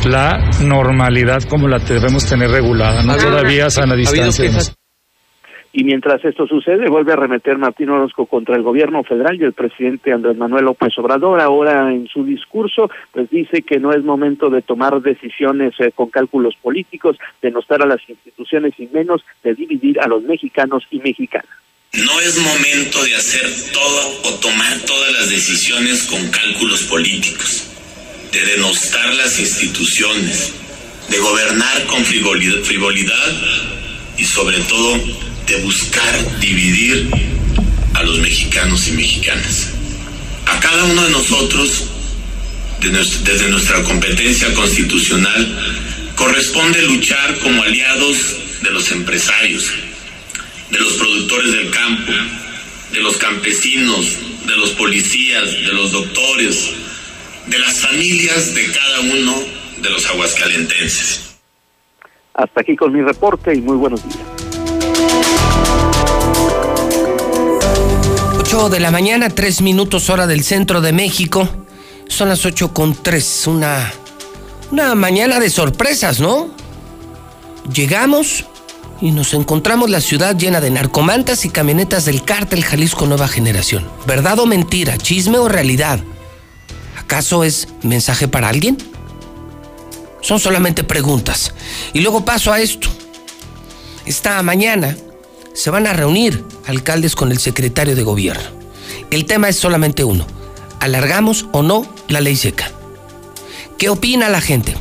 la 0.07 0.14
normalidad 0.61 1.43
como 1.43 1.67
la 1.67 1.79
debemos 1.79 2.25
tener 2.25 2.49
regulada, 2.49 3.03
no 3.03 3.15
todavía 3.17 3.69
sana 3.69 3.95
distancia. 3.95 4.51
Y 5.77 5.83
mientras 5.83 6.23
esto 6.23 6.47
sucede, 6.47 6.89
vuelve 6.89 7.11
a 7.11 7.17
remeter 7.17 7.57
Martín 7.57 7.89
Orozco 7.89 8.25
contra 8.27 8.55
el 8.55 8.63
gobierno 8.63 9.03
federal 9.03 9.35
y 9.35 9.43
el 9.43 9.51
presidente 9.51 10.13
Andrés 10.13 10.37
Manuel 10.37 10.63
López 10.63 10.97
Obrador. 10.97 11.41
Ahora 11.41 11.91
en 11.91 12.07
su 12.07 12.23
discurso, 12.23 12.89
pues 13.11 13.29
dice 13.29 13.61
que 13.61 13.77
no 13.77 13.91
es 13.91 14.01
momento 14.01 14.49
de 14.49 14.61
tomar 14.61 15.01
decisiones 15.01 15.73
eh, 15.79 15.91
con 15.93 16.09
cálculos 16.09 16.55
políticos, 16.61 17.17
de 17.41 17.51
no 17.51 17.59
estar 17.59 17.81
a 17.81 17.85
las 17.85 17.99
instituciones 18.07 18.73
y 18.77 18.87
menos 18.87 19.21
de 19.43 19.53
dividir 19.53 19.99
a 19.99 20.07
los 20.07 20.23
mexicanos 20.23 20.87
y 20.91 20.99
mexicanas. 20.99 21.49
No 21.91 22.21
es 22.21 22.39
momento 22.39 23.03
de 23.03 23.15
hacer 23.15 23.73
todo 23.73 24.31
o 24.31 24.39
tomar 24.39 24.79
todas 24.85 25.11
las 25.13 25.29
decisiones 25.29 26.07
con 26.07 26.31
cálculos 26.31 26.83
políticos, 26.83 27.74
de 28.35 28.45
denostar 28.45 29.13
las 29.13 29.39
instituciones, 29.39 30.51
de 31.09 31.19
gobernar 31.19 31.85
con 31.85 32.03
frivolidad 32.03 33.31
y 34.17 34.25
sobre 34.25 34.59
todo 34.59 34.99
de 35.47 35.55
buscar 35.61 36.39
dividir 36.39 37.09
a 37.93 38.03
los 38.03 38.19
mexicanos 38.19 38.89
y 38.89 38.91
mexicanas. 38.91 39.69
A 40.47 40.59
cada 40.59 40.83
uno 40.83 41.03
de 41.03 41.11
nosotros, 41.11 41.85
desde 42.81 43.49
nuestra 43.49 43.81
competencia 43.83 44.53
constitucional, 44.53 46.11
corresponde 46.15 46.81
luchar 46.81 47.39
como 47.39 47.63
aliados 47.63 48.17
de 48.61 48.71
los 48.71 48.91
empresarios 48.91 49.71
de 50.71 50.79
los 50.79 50.93
productores 50.93 51.51
del 51.53 51.69
campo, 51.69 52.11
de 52.91 52.99
los 52.99 53.15
campesinos, 53.15 54.07
de 54.45 54.55
los 54.57 54.71
policías, 54.71 55.51
de 55.51 55.71
los 55.71 55.91
doctores, 55.91 56.71
de 57.47 57.59
las 57.59 57.79
familias 57.79 58.55
de 58.55 58.71
cada 58.71 58.99
uno 59.01 59.33
de 59.81 59.89
los 59.89 60.05
aguascalentenses. 60.07 61.35
Hasta 62.33 62.61
aquí 62.61 62.75
con 62.75 62.91
mi 62.91 63.01
reporte 63.01 63.53
y 63.53 63.61
muy 63.61 63.77
buenos 63.77 64.03
días. 64.03 64.19
8 68.39 68.69
de 68.69 68.79
la 68.79 68.91
mañana, 68.91 69.29
3 69.29 69.61
minutos 69.61 70.09
hora 70.09 70.27
del 70.27 70.43
centro 70.43 70.81
de 70.81 70.91
México. 70.91 71.47
Son 72.07 72.29
las 72.29 72.45
8 72.45 72.73
con 72.73 72.95
3, 73.01 73.47
una, 73.47 73.91
una 74.71 74.95
mañana 74.95 75.39
de 75.39 75.49
sorpresas, 75.49 76.19
¿no? 76.19 76.49
Llegamos 77.73 78.45
y 79.01 79.11
nos 79.11 79.33
encontramos 79.33 79.89
la 79.89 80.01
ciudad 80.01 80.37
llena 80.37 80.61
de 80.61 80.71
narcomantas 80.71 81.45
y 81.45 81.49
camionetas 81.49 82.05
del 82.05 82.23
cártel 82.23 82.63
Jalisco 82.63 83.05
Nueva 83.05 83.27
Generación. 83.27 83.87
¿Verdad 84.05 84.39
o 84.39 84.45
mentira? 84.45 84.97
¿Chisme 84.97 85.37
o 85.37 85.47
realidad? 85.47 85.99
¿Acaso 87.05 87.43
es 87.43 87.67
mensaje 87.83 88.27
para 88.27 88.49
alguien? 88.49 88.77
Son 90.21 90.39
solamente 90.39 90.83
preguntas. 90.83 91.53
Y 91.93 91.99
luego 91.99 92.25
paso 92.25 92.51
a 92.51 92.59
esto. 92.59 92.89
Esta 94.07 94.41
mañana 94.41 94.97
se 95.53 95.69
van 95.69 95.85
a 95.85 95.93
reunir 95.93 96.43
alcaldes 96.65 97.15
con 97.15 97.31
el 97.31 97.37
secretario 97.37 97.95
de 97.95 98.01
gobierno. 98.01 98.43
El 99.11 99.25
tema 99.25 99.49
es 99.49 99.55
solamente 99.55 100.03
uno. 100.03 100.25
¿Alargamos 100.79 101.45
o 101.51 101.61
no 101.61 101.85
la 102.07 102.21
ley 102.21 102.35
seca? 102.35 102.71
¿Qué 103.77 103.89
opina 103.89 104.27
la 104.29 104.41
gente? 104.41 104.75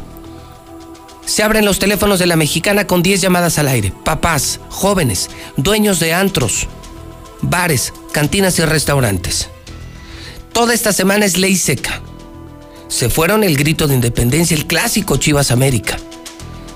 Se 1.27 1.43
abren 1.43 1.67
los 1.67 1.79
teléfonos 1.79 2.19
de 2.19 2.27
la 2.27 2.37
mexicana 2.37 2.87
con 2.87 3.03
10 3.03 3.21
llamadas 3.21 3.59
al 3.59 3.69
aire. 3.69 3.93
Papás, 4.03 4.61
jóvenes, 4.71 5.29
dueños 5.59 6.01
de 6.01 6.15
antros, 6.15 6.69
bares, 7.43 7.93
cantinas 8.13 8.59
y 8.59 8.65
restaurantes. 8.65 9.51
Toda 10.55 10.73
esta 10.73 10.95
semana 10.95 11.27
es 11.27 11.37
ley 11.37 11.57
seca. 11.57 12.01
Se 12.95 13.11
fueron 13.11 13.43
el 13.43 13.57
grito 13.57 13.89
de 13.89 13.97
independencia, 13.97 14.57
el 14.57 14.69
clásico 14.69 15.17
Chivas 15.17 15.51
América. 15.51 15.99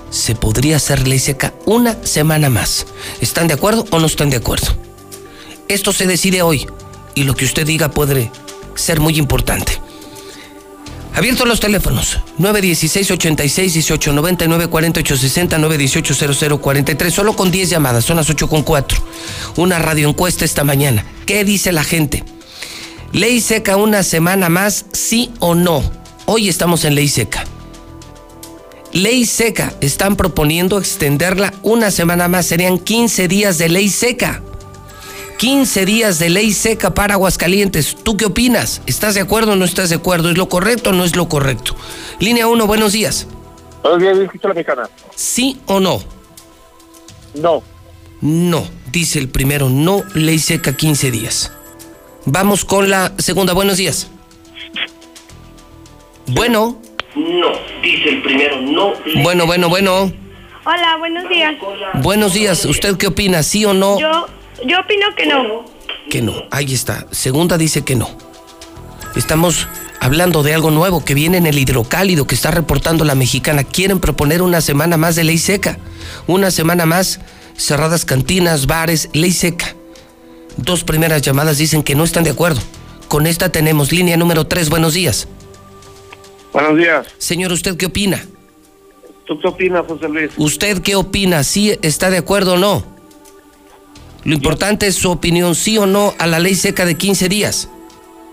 Se 0.09 0.35
podría 0.35 0.75
hacer 0.75 1.07
ley 1.07 1.17
seca 1.17 1.53
una 1.65 1.95
semana 2.05 2.49
más. 2.49 2.87
¿Están 3.21 3.47
de 3.47 3.53
acuerdo 3.53 3.85
o 3.89 3.99
no 3.99 4.07
están 4.07 4.29
de 4.29 4.35
acuerdo? 4.35 4.67
Esto 5.69 5.93
se 5.93 6.07
decide 6.07 6.41
hoy 6.41 6.67
y 7.15 7.23
lo 7.23 7.35
que 7.35 7.45
usted 7.45 7.65
diga 7.65 7.91
puede 7.91 8.33
ser 8.75 8.99
muy 8.99 9.17
importante. 9.17 9.71
Abiertos 11.15 11.47
los 11.47 11.61
teléfonos 11.61 12.19
916 12.37 13.11
86 13.11 13.73
18 13.75 14.11
99 14.11 14.67
48 14.67 15.17
60 15.17 15.57
918 15.57 16.59
0043 16.59 17.13
solo 17.13 17.33
con 17.33 17.49
10 17.49 17.69
llamadas, 17.69 18.03
son 18.03 18.17
las 18.17 18.29
8 18.29 18.49
con 18.49 18.63
4. 18.63 19.01
Una 19.55 19.79
radioencuesta 19.79 20.43
esta 20.43 20.65
mañana. 20.65 21.05
¿Qué 21.25 21.45
dice 21.45 21.71
la 21.71 21.85
gente? 21.85 22.25
Ley 23.13 23.39
seca 23.39 23.77
una 23.77 24.03
semana 24.03 24.49
más, 24.49 24.85
sí 24.91 25.31
o 25.39 25.55
no. 25.55 25.98
Hoy 26.31 26.47
estamos 26.47 26.85
en 26.85 26.93
ley 26.93 27.07
seca. 27.07 27.43
Ley 28.93 29.25
seca, 29.25 29.73
están 29.81 30.15
proponiendo 30.15 30.77
extenderla 30.77 31.55
una 31.63 31.89
semana 31.89 32.27
más, 32.27 32.45
serían 32.45 32.77
15 32.77 33.27
días 33.27 33.57
de 33.57 33.67
ley 33.67 33.89
seca. 33.89 34.43
15 35.39 35.85
días 35.87 36.19
de 36.19 36.29
ley 36.29 36.53
seca 36.53 36.93
para 36.93 37.15
Aguascalientes. 37.15 37.97
¿Tú 38.03 38.15
qué 38.15 38.25
opinas? 38.27 38.83
¿Estás 38.85 39.15
de 39.15 39.21
acuerdo 39.21 39.53
o 39.53 39.55
no 39.55 39.65
estás 39.65 39.89
de 39.89 39.95
acuerdo? 39.95 40.29
¿Es 40.29 40.37
lo 40.37 40.47
correcto 40.49 40.91
o 40.91 40.93
no 40.93 41.03
es 41.03 41.15
lo 41.15 41.27
correcto? 41.27 41.75
Línea 42.19 42.45
1, 42.45 42.67
buenos 42.67 42.91
días. 42.91 43.25
Buenos 43.81 43.99
días, 43.99 44.15
escucho 44.19 44.49
la 44.49 44.53
mexicana. 44.53 44.89
¿Sí 45.15 45.59
o 45.65 45.79
no? 45.79 45.99
No. 47.33 47.63
No, 48.21 48.67
dice 48.91 49.17
el 49.17 49.29
primero, 49.29 49.67
no 49.67 50.03
ley 50.13 50.37
seca 50.37 50.77
15 50.77 51.09
días. 51.09 51.51
Vamos 52.25 52.65
con 52.65 52.87
la 52.87 53.13
segunda, 53.17 53.53
buenos 53.53 53.77
días. 53.77 54.09
Bueno. 56.31 56.79
No, 57.15 57.47
dice 57.81 58.09
el 58.09 58.21
primero, 58.21 58.61
no. 58.61 58.93
Bueno, 59.23 59.45
bueno, 59.47 59.67
bueno. 59.67 60.11
Hola, 60.63 60.97
buenos 60.97 61.27
días. 61.27 61.55
Buenos 62.03 62.33
días. 62.33 62.65
¿Usted 62.65 62.97
qué 62.97 63.07
opina? 63.07 63.41
¿Sí 63.41 63.65
o 63.65 63.73
no? 63.73 63.99
Yo, 63.99 64.27
yo 64.65 64.79
opino 64.79 65.07
que 65.15 65.25
no. 65.25 65.65
Que 66.09 66.21
no. 66.21 66.33
Ahí 66.51 66.73
está. 66.73 67.07
Segunda 67.09 67.57
dice 67.57 67.83
que 67.83 67.95
no. 67.95 68.09
Estamos 69.15 69.67
hablando 69.99 70.43
de 70.43 70.53
algo 70.53 70.69
nuevo 70.69 71.03
que 71.03 71.15
viene 71.15 71.37
en 71.37 71.47
el 71.47 71.57
hidrocálido 71.57 72.27
que 72.27 72.35
está 72.35 72.51
reportando 72.51 73.05
la 73.05 73.15
mexicana. 73.15 73.63
Quieren 73.63 73.99
proponer 73.99 74.43
una 74.43 74.61
semana 74.61 74.97
más 74.97 75.15
de 75.15 75.23
ley 75.23 75.39
seca. 75.39 75.79
Una 76.27 76.51
semana 76.51 76.85
más 76.85 77.19
cerradas 77.57 78.05
cantinas, 78.05 78.67
bares, 78.67 79.09
ley 79.13 79.31
seca. 79.31 79.75
Dos 80.57 80.83
primeras 80.83 81.23
llamadas 81.23 81.57
dicen 81.57 81.81
que 81.81 81.95
no 81.95 82.03
están 82.03 82.23
de 82.23 82.29
acuerdo. 82.29 82.61
Con 83.07 83.25
esta 83.25 83.49
tenemos 83.49 83.91
línea 83.91 84.15
número 84.15 84.45
tres. 84.45 84.69
Buenos 84.69 84.93
días. 84.93 85.27
Buenos 86.53 86.77
días. 86.77 87.07
Señor, 87.17 87.51
¿usted 87.51 87.77
qué 87.77 87.85
opina? 87.85 88.25
¿Tú 89.25 89.39
qué 89.39 89.47
opinas, 89.47 89.85
José 89.87 90.09
Luis? 90.09 90.31
¿Usted 90.37 90.81
qué 90.81 90.95
opina? 90.95 91.43
¿Sí 91.43 91.77
está 91.81 92.09
de 92.09 92.17
acuerdo 92.17 92.53
o 92.53 92.57
no? 92.57 92.83
Lo 94.23 94.33
importante 94.33 94.87
es 94.87 94.95
su 94.95 95.11
opinión, 95.11 95.55
sí 95.55 95.77
o 95.77 95.85
no, 95.85 96.13
a 96.17 96.27
la 96.27 96.39
ley 96.39 96.55
seca 96.55 96.85
de 96.85 96.95
15 96.95 97.29
días. 97.29 97.69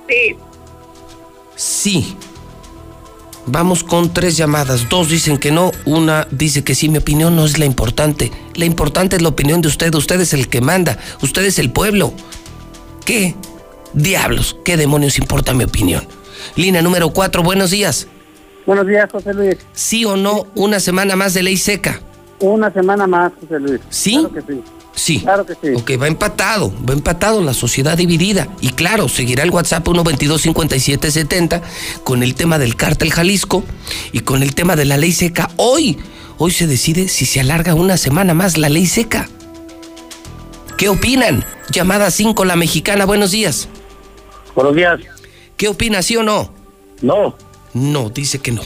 Sí. 0.09 0.37
Sí. 1.55 2.17
Vamos 3.47 3.85
con 3.85 4.12
tres 4.12 4.37
llamadas. 4.37 4.89
Dos 4.89 5.09
dicen 5.09 5.39
que 5.39 5.53
no, 5.53 5.71
una 5.85 6.27
dice 6.31 6.64
que 6.64 6.75
sí. 6.75 6.89
Mi 6.89 6.99
opinión 6.99 7.37
no 7.37 7.45
es 7.45 7.59
la 7.59 7.64
importante. 7.64 8.33
La 8.55 8.64
importante 8.64 9.17
es 9.17 9.23
la 9.23 9.29
opinión 9.29 9.61
de 9.62 9.69
usted. 9.69 9.95
Usted 9.95 10.21
es 10.21 10.33
el 10.33 10.49
que 10.49 10.61
manda. 10.61 10.99
Usted 11.23 11.45
es 11.45 11.59
el 11.59 11.71
pueblo. 11.71 12.12
¿Qué 13.05 13.37
diablos? 13.93 14.57
¿Qué 14.64 14.77
demonios 14.77 15.19
importa 15.19 15.55
mi 15.55 15.62
opinión? 15.62 16.09
Línea 16.55 16.82
número 16.82 17.11
cuatro, 17.11 17.42
buenos 17.42 17.70
días. 17.70 18.07
Buenos 18.64 18.86
días, 18.86 19.09
José 19.11 19.34
Luis. 19.34 19.57
¿Sí 19.72 20.05
o 20.05 20.16
no 20.16 20.47
una 20.55 20.80
semana 20.80 21.16
más 21.16 21.34
de 21.34 21.42
ley 21.42 21.57
seca? 21.57 22.01
Una 22.40 22.72
semana 22.72 23.07
más, 23.07 23.32
José 23.40 23.61
Luis. 23.61 23.80
¿Sí? 23.90 24.18
Claro 24.18 24.32
que 24.34 24.40
sí. 24.42 24.62
Sí. 24.94 25.20
Claro 25.20 25.47
que 25.47 25.55
sí. 25.55 25.74
Ok, 25.74 26.03
va 26.03 26.09
empatado, 26.09 26.72
va 26.88 26.94
empatado, 26.94 27.42
la 27.42 27.53
sociedad 27.55 27.97
dividida. 27.97 28.49
Y 28.61 28.70
claro, 28.70 29.09
seguirá 29.09 29.44
el 29.44 29.51
WhatsApp 29.51 29.86
122-5770 29.86 31.61
con 32.03 32.22
el 32.22 32.34
tema 32.34 32.59
del 32.59 32.76
cártel 32.76 33.12
Jalisco 33.12 33.62
y 34.12 34.20
con 34.20 34.42
el 34.42 34.55
tema 34.55 34.74
de 34.74 34.86
la 34.86 34.97
ley 34.97 35.12
seca. 35.12 35.51
Hoy, 35.57 35.99
hoy 36.38 36.51
se 36.51 36.66
decide 36.66 37.09
si 37.09 37.26
se 37.26 37.40
alarga 37.40 37.74
una 37.74 37.99
semana 37.99 38.32
más 38.32 38.57
la 38.57 38.70
ley 38.70 38.86
seca. 38.86 39.28
¿Qué 40.78 40.88
opinan? 40.88 41.44
Llamada 41.70 42.11
5, 42.11 42.44
la 42.44 42.57
mexicana, 42.57 43.05
buenos 43.05 43.30
días. 43.32 43.68
Buenos 44.55 44.74
días. 44.74 45.01
¿Qué 45.57 45.68
opina, 45.68 46.02
sí 46.02 46.16
o 46.16 46.22
no? 46.22 46.52
No. 47.00 47.34
No, 47.74 48.11
dice 48.11 48.40
que 48.40 48.52
no. 48.52 48.62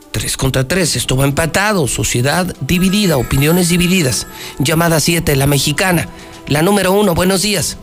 Tres 0.10 0.36
contra 0.38 0.68
tres, 0.68 0.96
esto 0.96 1.16
va 1.16 1.26
empatado, 1.26 1.86
sociedad 1.86 2.48
dividida, 2.62 3.18
opiniones 3.18 3.70
divididas. 3.70 4.26
Llamada 4.58 5.00
7, 5.00 5.36
la 5.36 5.46
mexicana. 5.46 6.10
La 6.48 6.64
número 6.64 6.94
uno, 6.94 7.14
buenos 7.14 7.44
días. 7.44 7.78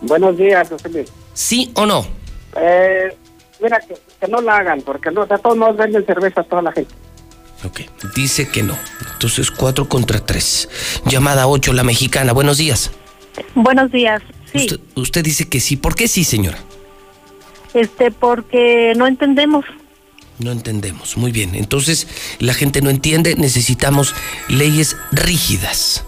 Buenos 0.00 0.38
días, 0.38 0.66
José 0.70 0.88
Luis. 0.88 1.12
¿Sí 1.34 1.70
o 1.74 1.84
no? 1.84 2.06
Eh, 2.56 3.14
mira, 3.60 3.78
que, 3.86 3.94
que 4.18 4.28
no 4.28 4.40
la 4.40 4.56
hagan, 4.56 4.80
porque 4.80 5.10
no, 5.10 5.26
de 5.26 5.36
todos 5.36 5.58
modos 5.58 5.76
venden 5.76 6.06
cerveza 6.06 6.40
a 6.40 6.44
toda 6.44 6.62
la 6.62 6.72
gente. 6.72 6.94
Ok, 7.62 7.80
dice 8.14 8.48
que 8.48 8.62
no. 8.62 8.78
Entonces 9.12 9.50
cuatro 9.50 9.86
contra 9.86 10.20
tres. 10.20 10.70
Llamada 11.04 11.46
8, 11.46 11.74
la 11.74 11.84
mexicana, 11.84 12.32
buenos 12.32 12.56
días. 12.56 12.90
Buenos 13.54 13.92
días. 13.92 14.22
Sí. 14.52 14.58
Usted, 14.58 14.80
usted 14.94 15.24
dice 15.24 15.48
que 15.48 15.60
sí. 15.60 15.76
¿Por 15.76 15.94
qué 15.94 16.08
sí, 16.08 16.24
señora? 16.24 16.58
Este, 17.74 18.10
porque 18.10 18.92
no 18.96 19.06
entendemos. 19.06 19.64
No 20.38 20.52
entendemos. 20.52 21.16
Muy 21.16 21.32
bien. 21.32 21.54
Entonces, 21.54 22.06
la 22.38 22.54
gente 22.54 22.82
no 22.82 22.90
entiende. 22.90 23.34
Necesitamos 23.36 24.14
leyes 24.48 24.96
rígidas. 25.12 26.04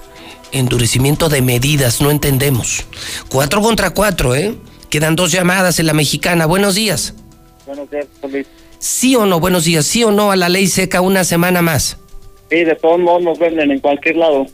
Endurecimiento 0.52 1.28
de 1.28 1.42
medidas. 1.42 2.00
No 2.00 2.10
entendemos. 2.10 2.84
Cuatro 3.28 3.60
contra 3.60 3.90
cuatro, 3.90 4.34
¿eh? 4.34 4.54
Quedan 4.90 5.16
dos 5.16 5.32
llamadas 5.32 5.78
en 5.80 5.86
la 5.86 5.92
mexicana. 5.92 6.46
Buenos 6.46 6.74
días. 6.74 7.14
Buenos 7.66 7.90
días, 7.90 8.06
Luis. 8.30 8.46
¿Sí 8.78 9.16
o 9.16 9.26
no? 9.26 9.40
Buenos 9.40 9.64
días. 9.64 9.86
¿Sí 9.86 10.04
o 10.04 10.10
no 10.10 10.30
a 10.30 10.36
la 10.36 10.48
ley 10.48 10.68
seca 10.68 11.00
una 11.00 11.24
semana 11.24 11.62
más? 11.62 11.98
Sí, 12.50 12.64
de 12.64 12.74
todos 12.76 12.98
modos 12.98 13.22
nos 13.22 13.38
venden 13.38 13.70
en 13.70 13.80
cualquier 13.80 14.16
lado. 14.16 14.46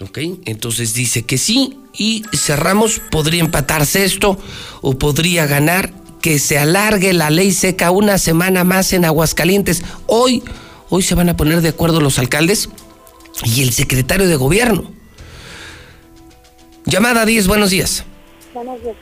Ok, 0.00 0.18
entonces 0.44 0.94
dice 0.94 1.22
que 1.24 1.38
sí 1.38 1.78
y 1.92 2.24
cerramos, 2.34 3.00
podría 3.10 3.40
empatarse 3.40 4.04
esto 4.04 4.38
o 4.82 4.98
podría 4.98 5.46
ganar 5.46 5.92
que 6.20 6.38
se 6.38 6.58
alargue 6.58 7.12
la 7.12 7.30
ley 7.30 7.52
seca 7.52 7.90
una 7.90 8.18
semana 8.18 8.64
más 8.64 8.92
en 8.92 9.04
Aguascalientes. 9.04 9.84
Hoy, 10.06 10.42
hoy 10.88 11.02
se 11.02 11.14
van 11.14 11.28
a 11.28 11.36
poner 11.36 11.60
de 11.60 11.68
acuerdo 11.68 12.00
los 12.00 12.18
alcaldes 12.18 12.70
y 13.44 13.62
el 13.62 13.72
secretario 13.72 14.26
de 14.26 14.36
gobierno. 14.36 14.90
Llamada 16.86 17.24
10, 17.24 17.46
buenos 17.46 17.70
días. 17.70 18.04
Buenos 18.52 18.80
días. 18.82 18.96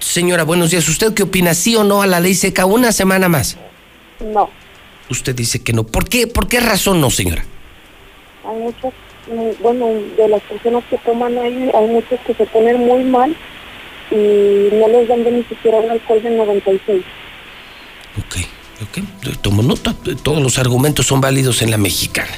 Señora, 0.00 0.44
buenos 0.44 0.70
días. 0.70 0.88
¿Usted 0.88 1.14
qué 1.14 1.22
opina? 1.22 1.54
¿Sí 1.54 1.76
o 1.76 1.84
no 1.84 2.02
a 2.02 2.06
la 2.06 2.20
ley 2.20 2.34
seca 2.34 2.66
una 2.66 2.92
semana 2.92 3.28
más? 3.28 3.56
No. 4.20 4.50
Usted 5.10 5.34
dice 5.34 5.62
que 5.62 5.72
no. 5.72 5.84
¿Por 5.84 6.08
qué? 6.08 6.26
¿Por 6.26 6.46
qué 6.48 6.60
razón 6.60 7.00
no, 7.00 7.10
señora? 7.10 7.44
Hay 8.44 8.58
muchos, 8.58 8.92
mm, 8.92 9.07
bueno, 9.60 9.86
de 10.16 10.28
las 10.28 10.42
personas 10.42 10.84
que 10.90 10.98
toman 10.98 11.36
ahí, 11.38 11.70
hay 11.74 11.86
muchos 11.86 12.18
que 12.26 12.34
se 12.34 12.46
ponen 12.46 12.86
muy 12.86 13.04
mal 13.04 13.34
y 14.10 14.68
no 14.72 14.88
les 14.88 15.08
dan 15.08 15.22
ni 15.24 15.42
siquiera 15.44 15.78
un 15.78 15.90
alcohol 15.90 16.22
de 16.22 16.30
96. 16.30 17.02
Ok, 18.82 18.98
tomo 19.42 19.62
nota. 19.62 19.94
Todos 20.22 20.42
los 20.42 20.58
argumentos 20.58 21.06
son 21.06 21.20
válidos 21.20 21.62
en 21.62 21.70
la 21.70 21.78
mexicana. 21.78 22.30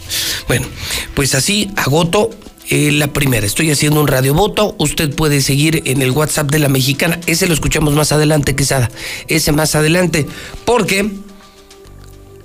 Bueno, 0.49 0.67
pues 1.15 1.35
así 1.35 1.71
agoto 1.77 2.31
eh, 2.69 2.93
la 2.93 3.09
primera. 3.09 3.47
Estoy 3.47 3.71
haciendo 3.71 4.01
un 4.01 4.07
radiovoto. 4.07 4.75
Usted 4.79 5.15
puede 5.15 5.41
seguir 5.43 5.83
en 5.87 6.03
el 6.03 6.13
WhatsApp 6.13 6.51
de 6.51 6.59
la 6.59 6.69
mexicana. 6.69 7.21
Ese 7.27 7.47
lo 7.47 7.55
escuchamos 7.55 7.95
más 7.95 8.13
adelante, 8.13 8.57
Quesada. 8.57 8.91
Ese 9.29 9.53
más 9.53 9.75
adelante. 9.75 10.27
¿Por 10.65 10.87
qué? 10.87 11.11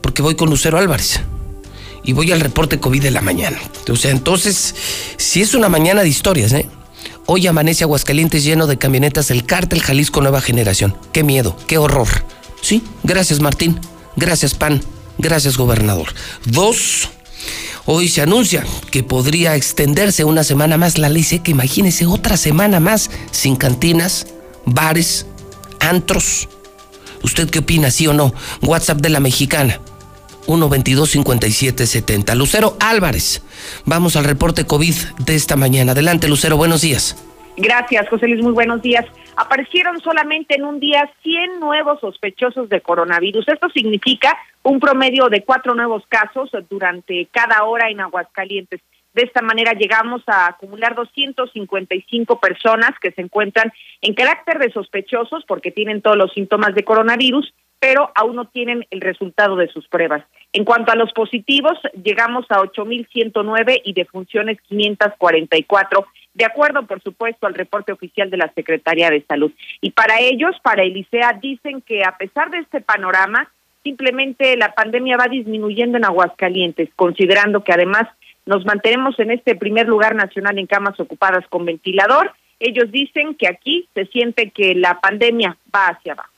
Porque 0.02 0.22
voy 0.22 0.36
con 0.36 0.50
Lucero 0.50 0.78
Álvarez. 0.78 1.22
Y 2.06 2.14
voy 2.14 2.32
al 2.32 2.40
reporte 2.40 2.80
COVID 2.80 3.02
de 3.02 3.12
la 3.12 3.22
mañana. 3.22 3.58
O 3.90 3.96
sea, 3.96 4.12
entonces, 4.12 4.76
si 5.18 5.42
es 5.42 5.56
una 5.56 5.70
mañana 5.70 6.04
de 6.04 6.10
historias, 6.10 6.54
¿eh? 6.54 6.68
Hoy 7.26 7.48
amanece 7.48 7.84
Aguascalientes 7.84 8.44
lleno 8.44 8.68
de 8.68 8.78
camionetas 8.78 9.30
del 9.30 9.46
cártel 9.46 9.82
Jalisco 9.82 10.22
Nueva 10.22 10.42
Generación. 10.42 10.96
Qué 11.12 11.24
miedo, 11.24 11.58
qué 11.68 11.80
horror. 11.80 12.08
Sí, 12.62 12.84
gracias 13.04 13.40
Martín, 13.40 13.80
gracias 14.16 14.54
PAN, 14.54 14.84
gracias 15.18 15.58
gobernador. 15.58 16.14
Dos, 16.46 17.10
hoy 17.86 18.10
se 18.10 18.22
anuncia 18.22 18.64
que 18.92 19.02
podría 19.02 19.56
extenderse 19.56 20.24
una 20.24 20.44
semana 20.44 20.78
más 20.78 21.00
la 21.00 21.10
ley 21.10 21.24
seca. 21.24 21.50
Imagínese 21.50 22.06
otra 22.06 22.38
semana 22.38 22.80
más 22.80 23.10
sin 23.32 23.56
cantinas, 23.56 24.28
bares, 24.66 25.26
antros. 25.80 26.48
¿Usted 27.24 27.50
qué 27.50 27.60
opina, 27.60 27.90
sí 27.90 28.06
o 28.06 28.14
no? 28.14 28.36
WhatsApp 28.62 29.02
de 29.02 29.10
la 29.10 29.20
mexicana. 29.20 29.80
122-5770. 30.48 32.36
Lucero 32.36 32.78
Álvarez. 32.80 33.44
Vamos 33.86 34.16
al 34.16 34.26
reporte 34.26 34.66
COVID 34.66 34.94
de 35.26 35.36
esta 35.36 35.56
mañana. 35.56 35.94
Adelante, 35.94 36.28
Lucero, 36.28 36.58
buenos 36.58 36.82
días. 36.82 37.22
Gracias, 37.58 38.10
José 38.10 38.28
Luis. 38.28 38.44
Muy 38.44 38.54
buenos 38.54 38.82
días. 38.82 39.06
Aparecieron 39.38 40.00
solamente 40.02 40.56
en 40.56 40.66
un 40.66 40.80
día 40.80 41.10
100 41.24 41.60
nuevos 41.60 42.00
sospechosos 42.00 42.70
de 42.70 42.82
coronavirus. 42.82 43.48
Esto 43.48 43.70
significa 43.70 44.38
un 44.64 44.80
promedio 44.80 45.30
de 45.30 45.44
cuatro 45.44 45.74
nuevos 45.74 46.04
casos 46.08 46.50
durante 46.70 47.28
cada 47.32 47.64
hora 47.64 47.90
en 47.90 48.02
Aguascalientes. 48.02 48.82
De 49.14 49.24
esta 49.24 49.42
manera 49.42 49.72
llegamos 49.72 50.24
a 50.28 50.48
acumular 50.48 50.94
255 50.94 52.40
personas 52.40 52.92
que 53.02 53.12
se 53.12 53.22
encuentran 53.22 53.72
en 54.02 54.14
carácter 54.14 54.60
de 54.60 54.72
sospechosos 54.74 55.46
porque 55.48 55.72
tienen 55.72 56.02
todos 56.02 56.18
los 56.18 56.34
síntomas 56.34 56.76
de 56.76 56.84
coronavirus, 56.84 57.54
pero 57.86 58.10
aún 58.16 58.36
no 58.36 58.46
tienen 58.46 58.88
el 58.90 59.00
resultado 59.00 59.56
de 59.58 59.68
sus 59.68 59.88
pruebas. 59.88 60.24
En 60.54 60.66
cuanto 60.66 60.92
a 60.92 60.96
los 60.96 61.14
positivos, 61.14 61.78
llegamos 62.04 62.48
a 62.50 62.58
8.109 62.58 63.82
y 63.84 63.94
defunciones 63.94 64.58
544, 64.62 66.08
de 66.34 66.46
acuerdo, 66.46 66.88
por 66.88 67.00
supuesto, 67.04 67.46
al 67.46 67.54
reporte 67.54 67.92
oficial 67.92 68.32
de 68.32 68.38
la 68.38 68.52
Secretaría 68.56 69.12
de 69.12 69.24
Salud. 69.28 69.52
Y 69.82 69.92
para 69.92 70.20
ellos, 70.20 70.56
para 70.64 70.82
el 70.82 70.98
ICEA, 70.98 71.38
dicen 71.40 71.82
que 71.82 72.04
a 72.04 72.18
pesar 72.18 72.50
de 72.50 72.58
este 72.58 72.82
panorama, 72.82 73.52
simplemente 73.84 74.58
la 74.58 74.74
pandemia 74.74 75.18
va 75.18 75.28
disminuyendo 75.28 76.00
en 76.00 76.06
Aguascalientes, 76.06 76.90
considerando 76.96 77.64
que 77.64 77.74
además 77.74 78.08
nos 78.48 78.66
mantenemos 78.66 79.20
en 79.20 79.30
este 79.30 79.56
primer 79.56 79.88
lugar 79.88 80.16
nacional 80.16 80.58
en 80.58 80.66
camas 80.66 81.00
ocupadas 81.00 81.46
con 81.50 81.66
ventilador. 81.66 82.34
Ellos 82.60 82.92
dicen 82.92 83.36
que 83.36 83.48
aquí 83.48 83.88
se 83.94 84.08
siente 84.08 84.50
que 84.50 84.74
la 84.74 85.00
pandemia 85.00 85.56
va 85.72 85.90
hacia 85.90 86.14
abajo. 86.14 86.35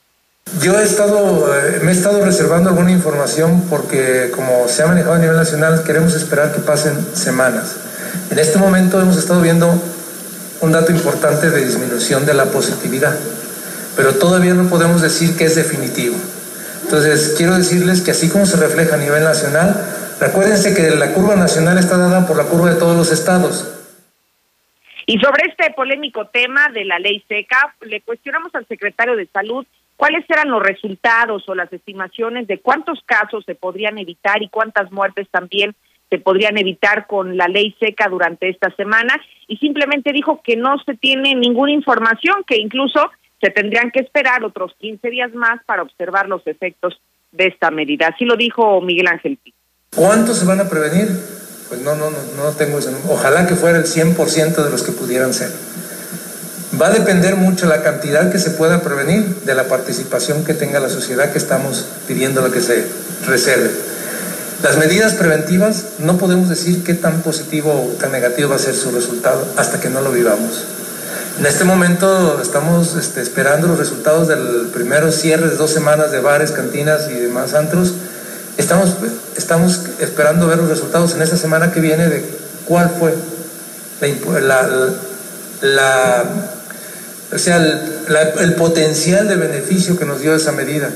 Yo 0.62 0.80
he 0.80 0.84
estado, 0.84 1.54
eh, 1.56 1.80
me 1.84 1.92
he 1.92 1.94
estado 1.94 2.24
reservando 2.24 2.70
alguna 2.70 2.92
información 2.92 3.66
porque 3.70 4.32
como 4.34 4.68
se 4.68 4.82
ha 4.82 4.88
manejado 4.88 5.16
a 5.16 5.20
nivel 5.20 5.36
nacional, 5.36 5.84
queremos 5.84 6.16
esperar 6.16 6.54
que 6.54 6.62
pasen 6.62 6.94
semanas. 7.14 7.76
En 8.32 8.40
este 8.40 8.58
momento 8.58 9.00
hemos 9.00 9.18
estado 9.18 9.42
viendo 9.42 9.70
un 10.62 10.72
dato 10.72 10.92
importante 10.92 11.50
de 11.50 11.66
disminución 11.66 12.26
de 12.26 12.34
la 12.34 12.46
positividad, 12.46 13.16
pero 13.96 14.16
todavía 14.16 14.54
no 14.54 14.70
podemos 14.70 15.02
decir 15.02 15.36
que 15.36 15.46
es 15.46 15.56
definitivo. 15.56 16.16
Entonces, 16.84 17.36
quiero 17.38 17.56
decirles 17.56 18.02
que 18.02 18.12
así 18.12 18.30
como 18.30 18.46
se 18.46 18.56
refleja 18.58 18.96
a 18.96 18.98
nivel 18.98 19.24
nacional, 19.24 19.76
recuérdense 20.20 20.74
que 20.74 20.92
la 20.92 21.14
curva 21.14 21.36
nacional 21.36 21.78
está 21.78 21.98
dada 21.98 22.26
por 22.26 22.38
la 22.38 22.46
curva 22.46 22.70
de 22.72 22.80
todos 22.80 22.96
los 22.96 23.12
estados. 23.12 23.68
Y 25.06 25.20
sobre 25.20 25.50
este 25.50 25.72
polémico 25.76 26.28
tema 26.28 26.70
de 26.70 26.86
la 26.86 27.00
ley 27.00 27.24
seca, 27.28 27.76
le 27.82 28.02
cuestionamos 28.02 28.56
al 28.56 28.68
secretario 28.68 29.16
de 29.16 29.28
Salud 29.28 29.66
cuáles 29.98 30.24
eran 30.30 30.50
los 30.50 30.64
resultados 30.64 31.44
o 31.50 31.56
las 31.56 31.72
estimaciones 31.74 32.48
de 32.48 32.60
cuántos 32.60 33.02
casos 33.06 33.44
se 33.46 33.56
podrían 33.56 33.98
evitar 33.98 34.42
y 34.42 34.48
cuántas 34.50 34.92
muertes 34.92 35.28
también 35.30 35.76
se 36.10 36.20
podrían 36.20 36.58
evitar 36.58 37.06
con 37.08 37.36
la 37.36 37.48
ley 37.48 37.76
seca 37.80 38.08
durante 38.08 38.48
esta 38.48 38.74
semana 38.76 39.20
y 39.48 39.58
simplemente 39.58 40.14
dijo 40.14 40.42
que 40.42 40.56
no 40.56 40.78
se 40.86 40.96
tiene 40.96 41.36
ninguna 41.36 41.72
información, 41.72 42.44
que 42.48 42.58
incluso 42.58 43.12
se 43.42 43.50
tendrían 43.50 43.92
que 43.92 44.00
esperar 44.00 44.44
otros 44.44 44.74
15 44.80 45.10
días 45.10 45.34
más 45.34 45.60
para 45.66 45.82
observar 45.82 46.30
los 46.30 46.46
efectos 46.48 47.00
de 47.32 47.48
esta 47.48 47.72
medida. 47.72 48.08
Así 48.08 48.24
lo 48.24 48.38
dijo 48.38 48.80
Miguel 48.82 49.08
Ángel 49.08 49.38
¿Cuántos 49.96 50.40
se 50.40 50.46
van 50.46 50.62
a 50.62 50.70
prevenir? 50.70 51.08
Pues 51.68 51.82
no, 51.82 51.96
no, 51.96 52.10
no, 52.10 52.18
no 52.38 52.56
tengo 52.58 52.80
ese 52.80 52.92
Ojalá 53.10 53.46
que 53.48 53.56
fuera 53.56 53.78
el 53.78 53.84
100% 53.84 54.64
de 54.64 54.70
los 54.70 54.84
que 54.84 54.92
pudieran 54.94 55.34
ser. 55.34 55.50
Va 56.80 56.88
a 56.88 56.92
depender 56.92 57.36
mucho 57.36 57.66
la 57.66 57.82
cantidad 57.82 58.30
que 58.32 58.40
se 58.40 58.52
pueda 58.52 58.82
prevenir 58.82 59.42
de 59.46 59.56
la 59.56 59.68
participación 59.70 60.44
que 60.44 60.54
tenga 60.54 60.80
la 60.80 60.90
sociedad 60.90 61.32
que 61.32 61.38
estamos 61.38 61.86
pidiendo 62.08 62.42
la 62.42 62.54
que 62.54 62.62
se 62.62 62.86
reserve. 63.26 63.72
Las 64.64 64.78
medidas 64.78 65.14
preventivas 65.14 65.84
no 66.00 66.18
podemos 66.18 66.50
decir 66.50 66.84
qué 66.84 66.94
tan 66.94 67.22
positivo 67.22 67.72
o 67.72 67.96
tan 68.00 68.12
negativo 68.12 68.50
va 68.50 68.56
a 68.56 68.60
ser 68.60 68.76
su 68.76 68.92
resultado 68.92 69.48
hasta 69.56 69.80
que 69.80 69.90
no 69.90 70.02
lo 70.02 70.12
vivamos. 70.12 70.66
En 71.40 71.46
este 71.46 71.64
momento 71.64 72.42
estamos 72.42 72.96
este, 72.96 73.22
esperando 73.22 73.68
los 73.68 73.78
resultados 73.78 74.28
del 74.28 74.70
primero 74.74 75.12
cierre 75.12 75.50
de 75.50 75.56
dos 75.56 75.70
semanas 75.70 76.12
de 76.12 76.20
bares, 76.20 76.52
cantinas 76.52 77.08
y 77.12 77.14
demás 77.14 77.54
antros. 77.54 77.94
Estamos, 78.58 78.98
esperando 80.00 80.48
ver 80.48 80.58
los 80.58 80.70
resultados 80.70 81.14
en 81.14 81.22
esta 81.22 81.38
semana 81.38 81.72
que 81.72 81.80
viene 81.80 82.10
de 82.10 82.26
cuál 82.66 82.90
fue 82.90 83.14
la, 84.42 86.24
o 87.34 87.38
sea, 87.38 87.58
el, 87.58 87.80
el 88.40 88.56
potencial 88.56 89.28
de 89.28 89.36
beneficio 89.36 89.98
que 89.98 90.06
nos 90.06 90.22
dio 90.22 90.36
esa 90.36 90.52
medida. 90.52 90.92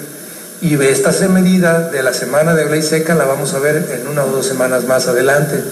Y 0.62 0.76
esta 0.76 1.12
medida 1.28 1.90
de 1.90 2.04
la 2.04 2.14
semana 2.14 2.54
de 2.54 2.70
ley 2.70 2.84
seca 2.84 3.16
la 3.16 3.26
vamos 3.26 3.54
a 3.56 3.60
ver 3.60 3.84
en 4.00 4.08
una 4.08 4.24
o 4.24 4.30
dos 4.30 4.46
semanas 4.46 4.86
más 4.86 5.08
adelante. 5.08 5.64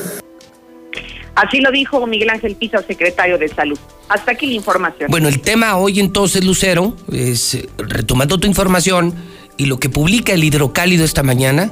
Así 1.36 1.61
lo 1.61 1.72
dijo 1.72 2.06
Miguel 2.07 2.31
Ángel 2.31 2.56
Pisa, 2.56 2.81
secretario 2.86 3.38
de 3.38 3.48
Salud. 3.48 3.77
Hasta 4.10 4.31
aquí 4.31 4.48
la 4.48 4.53
información. 4.53 5.10
Bueno, 5.11 5.30
el 5.30 5.41
tema 5.41 5.77
hoy 5.77 5.99
entonces, 5.99 6.44
Lucero, 6.44 6.95
es 7.11 7.53
eh, 7.53 7.69
retomando 7.77 8.40
tu 8.40 8.48
información 8.48 9.14
y 9.57 9.68
lo 9.68 9.80
que 9.80 9.90
publica 9.90 10.34
el 10.34 10.44
hidrocálido 10.44 11.06
esta 11.06 11.22
mañana. 11.22 11.72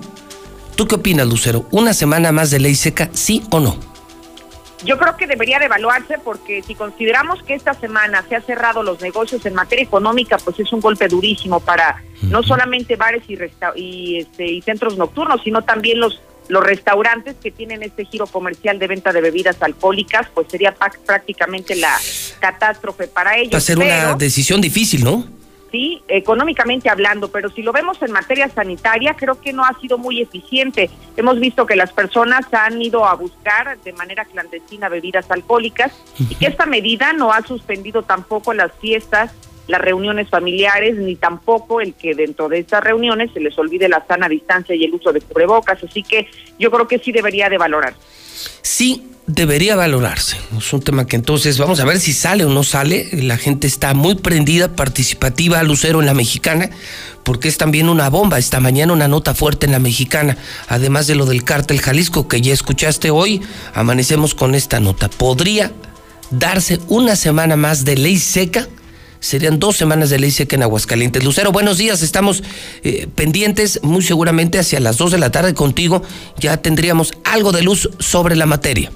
¿Tú 0.75 0.87
qué 0.87 0.95
opinas, 0.95 1.27
Lucero? 1.27 1.67
¿Una 1.71 1.93
semana 1.93 2.31
más 2.31 2.51
de 2.51 2.59
ley 2.59 2.75
seca, 2.75 3.09
sí 3.13 3.43
o 3.49 3.59
no? 3.59 3.77
Yo 4.83 4.97
creo 4.97 5.17
que 5.17 5.27
debería 5.27 5.59
de 5.59 5.65
evaluarse 5.65 6.17
porque 6.23 6.61
si 6.61 6.75
consideramos 6.75 7.41
que 7.43 7.55
esta 7.55 7.73
semana 7.73 8.23
se 8.27 8.35
han 8.35 8.43
cerrado 8.43 8.83
los 8.83 9.01
negocios 9.01 9.45
en 9.45 9.55
materia 9.55 9.83
económica, 9.83 10.37
pues 10.37 10.59
es 10.59 10.71
un 10.71 10.81
golpe 10.81 11.07
durísimo 11.07 11.59
para 11.59 12.03
no 12.21 12.43
solamente 12.43 12.95
bares 12.95 13.23
y, 13.27 13.37
y, 13.75 14.17
este, 14.19 14.45
y 14.45 14.61
centros 14.61 14.97
nocturnos, 14.97 15.41
sino 15.43 15.63
también 15.63 15.99
los 15.99 16.21
los 16.49 16.63
restaurantes 16.63 17.35
que 17.41 17.51
tienen 17.51 17.83
este 17.83 18.05
giro 18.05 18.25
comercial 18.25 18.79
de 18.79 18.87
venta 18.87 19.11
de 19.11 19.21
bebidas 19.21 19.61
alcohólicas, 19.61 20.27
pues 20.33 20.47
sería 20.49 20.73
prácticamente 20.73 21.75
la 21.75 21.93
catástrofe 22.39 23.07
para 23.07 23.37
ellos. 23.37 23.53
Va 23.53 23.57
a 23.57 23.61
ser 23.61 23.77
una 23.77 24.15
decisión 24.15 24.61
difícil, 24.61 25.03
¿no? 25.03 25.27
Sí, 25.71 26.01
económicamente 26.07 26.89
hablando, 26.89 27.29
pero 27.29 27.49
si 27.49 27.61
lo 27.61 27.71
vemos 27.71 28.01
en 28.01 28.11
materia 28.11 28.49
sanitaria, 28.49 29.15
creo 29.15 29.39
que 29.39 29.53
no 29.53 29.63
ha 29.63 29.77
sido 29.79 29.97
muy 29.97 30.21
eficiente. 30.21 30.89
Hemos 31.15 31.39
visto 31.39 31.65
que 31.65 31.75
las 31.75 31.91
personas 31.93 32.45
han 32.53 32.81
ido 32.81 33.05
a 33.05 33.15
buscar 33.15 33.77
de 33.79 33.93
manera 33.93 34.25
clandestina 34.25 34.89
bebidas 34.89 35.29
alcohólicas 35.29 35.91
y 36.19 36.35
que 36.35 36.47
esta 36.47 36.65
medida 36.65 37.13
no 37.13 37.31
ha 37.31 37.41
suspendido 37.41 38.03
tampoco 38.03 38.53
las 38.53 38.71
fiestas, 38.79 39.33
las 39.67 39.81
reuniones 39.81 40.29
familiares, 40.29 40.95
ni 40.95 41.15
tampoco 41.15 41.81
el 41.81 41.93
que 41.93 42.15
dentro 42.15 42.47
de 42.49 42.59
estas 42.59 42.83
reuniones 42.83 43.31
se 43.33 43.39
les 43.39 43.57
olvide 43.57 43.89
la 43.89 44.05
sana 44.05 44.29
distancia 44.29 44.75
y 44.75 44.85
el 44.85 44.93
uso 44.93 45.11
de 45.11 45.21
cubrebocas. 45.21 45.83
Así 45.83 46.03
que 46.03 46.29
yo 46.57 46.71
creo 46.71 46.87
que 46.87 46.99
sí 46.99 47.11
debería 47.11 47.49
de 47.49 47.57
valorar. 47.57 47.93
Sí, 48.61 49.03
debería 49.27 49.75
valorarse. 49.75 50.37
Es 50.57 50.71
un 50.73 50.81
tema 50.81 51.05
que 51.05 51.17
entonces 51.17 51.57
vamos 51.57 51.79
a 51.79 51.85
ver 51.85 51.99
si 51.99 52.13
sale 52.13 52.45
o 52.45 52.49
no 52.49 52.63
sale. 52.63 53.09
La 53.11 53.37
gente 53.37 53.67
está 53.67 53.93
muy 53.93 54.15
prendida, 54.15 54.75
participativa, 54.75 55.61
Lucero 55.63 55.99
en 55.99 56.05
la 56.05 56.13
mexicana, 56.13 56.69
porque 57.23 57.49
es 57.49 57.57
también 57.57 57.89
una 57.89 58.09
bomba. 58.09 58.39
Esta 58.39 58.59
mañana 58.59 58.93
una 58.93 59.07
nota 59.07 59.33
fuerte 59.33 59.65
en 59.65 59.73
la 59.73 59.79
mexicana, 59.79 60.37
además 60.67 61.07
de 61.07 61.15
lo 61.15 61.25
del 61.25 61.43
cártel 61.43 61.81
Jalisco 61.81 62.27
que 62.27 62.41
ya 62.41 62.53
escuchaste 62.53 63.11
hoy, 63.11 63.41
amanecemos 63.73 64.33
con 64.33 64.55
esta 64.55 64.79
nota. 64.79 65.09
¿Podría 65.09 65.73
darse 66.31 66.79
una 66.87 67.15
semana 67.15 67.57
más 67.57 67.85
de 67.85 67.97
ley 67.97 68.17
seca? 68.17 68.67
Serían 69.19 69.59
dos 69.59 69.77
semanas 69.77 70.09
de 70.09 70.19
ley 70.19 70.31
seca 70.31 70.55
en 70.55 70.63
Aguascalientes. 70.63 71.23
Lucero, 71.23 71.51
buenos 71.51 71.77
días. 71.77 72.01
Estamos 72.01 72.43
eh, 72.83 73.07
pendientes, 73.15 73.79
muy 73.83 74.01
seguramente 74.01 74.59
hacia 74.59 74.79
las 74.79 74.97
dos 74.97 75.11
de 75.11 75.17
la 75.17 75.31
tarde 75.31 75.53
contigo. 75.53 76.01
Ya 76.37 76.57
tendríamos 76.57 77.13
algo 77.23 77.51
de 77.51 77.63
luz 77.63 77.89
sobre 77.99 78.35
la 78.35 78.45
materia. 78.45 78.91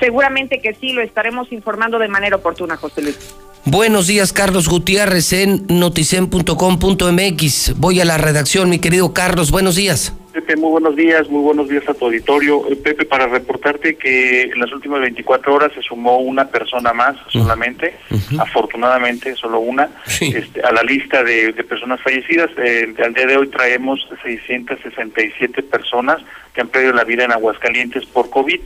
Seguramente 0.00 0.60
que 0.60 0.74
sí, 0.74 0.92
lo 0.92 1.02
estaremos 1.02 1.52
informando 1.52 1.98
de 1.98 2.08
manera 2.08 2.36
oportuna, 2.36 2.76
José 2.76 3.02
Luis. 3.02 3.16
Buenos 3.64 4.06
días, 4.06 4.32
Carlos 4.32 4.68
Gutiérrez 4.68 5.32
en 5.32 5.66
noticen.com.mx. 5.68 7.74
Voy 7.76 8.00
a 8.00 8.04
la 8.04 8.16
redacción, 8.16 8.70
mi 8.70 8.78
querido 8.78 9.12
Carlos. 9.12 9.50
Buenos 9.50 9.74
días. 9.74 10.12
Pepe, 10.36 10.54
muy 10.54 10.68
buenos 10.68 10.94
días, 10.94 11.30
muy 11.30 11.40
buenos 11.40 11.66
días 11.66 11.88
a 11.88 11.94
tu 11.94 12.04
auditorio. 12.04 12.70
Eh, 12.70 12.76
Pepe, 12.76 13.06
para 13.06 13.26
reportarte 13.26 13.96
que 13.96 14.42
en 14.42 14.60
las 14.60 14.70
últimas 14.70 15.00
24 15.00 15.54
horas 15.54 15.72
se 15.72 15.80
sumó 15.80 16.18
una 16.18 16.46
persona 16.46 16.92
más 16.92 17.16
solamente, 17.28 17.94
afortunadamente 18.38 19.34
solo 19.34 19.60
una, 19.60 19.88
este, 20.20 20.60
a 20.60 20.72
la 20.72 20.82
lista 20.82 21.24
de, 21.24 21.54
personas 21.66 22.02
fallecidas. 22.02 22.50
Eh, 22.58 22.94
al 23.02 23.14
día 23.14 23.24
de 23.24 23.38
hoy 23.38 23.46
traemos 23.48 24.06
667 24.22 25.62
personas 25.62 26.18
que 26.52 26.60
han 26.60 26.68
perdido 26.68 26.92
la 26.92 27.04
vida 27.04 27.24
en 27.24 27.32
Aguascalientes 27.32 28.04
por 28.04 28.28
COVID. 28.28 28.60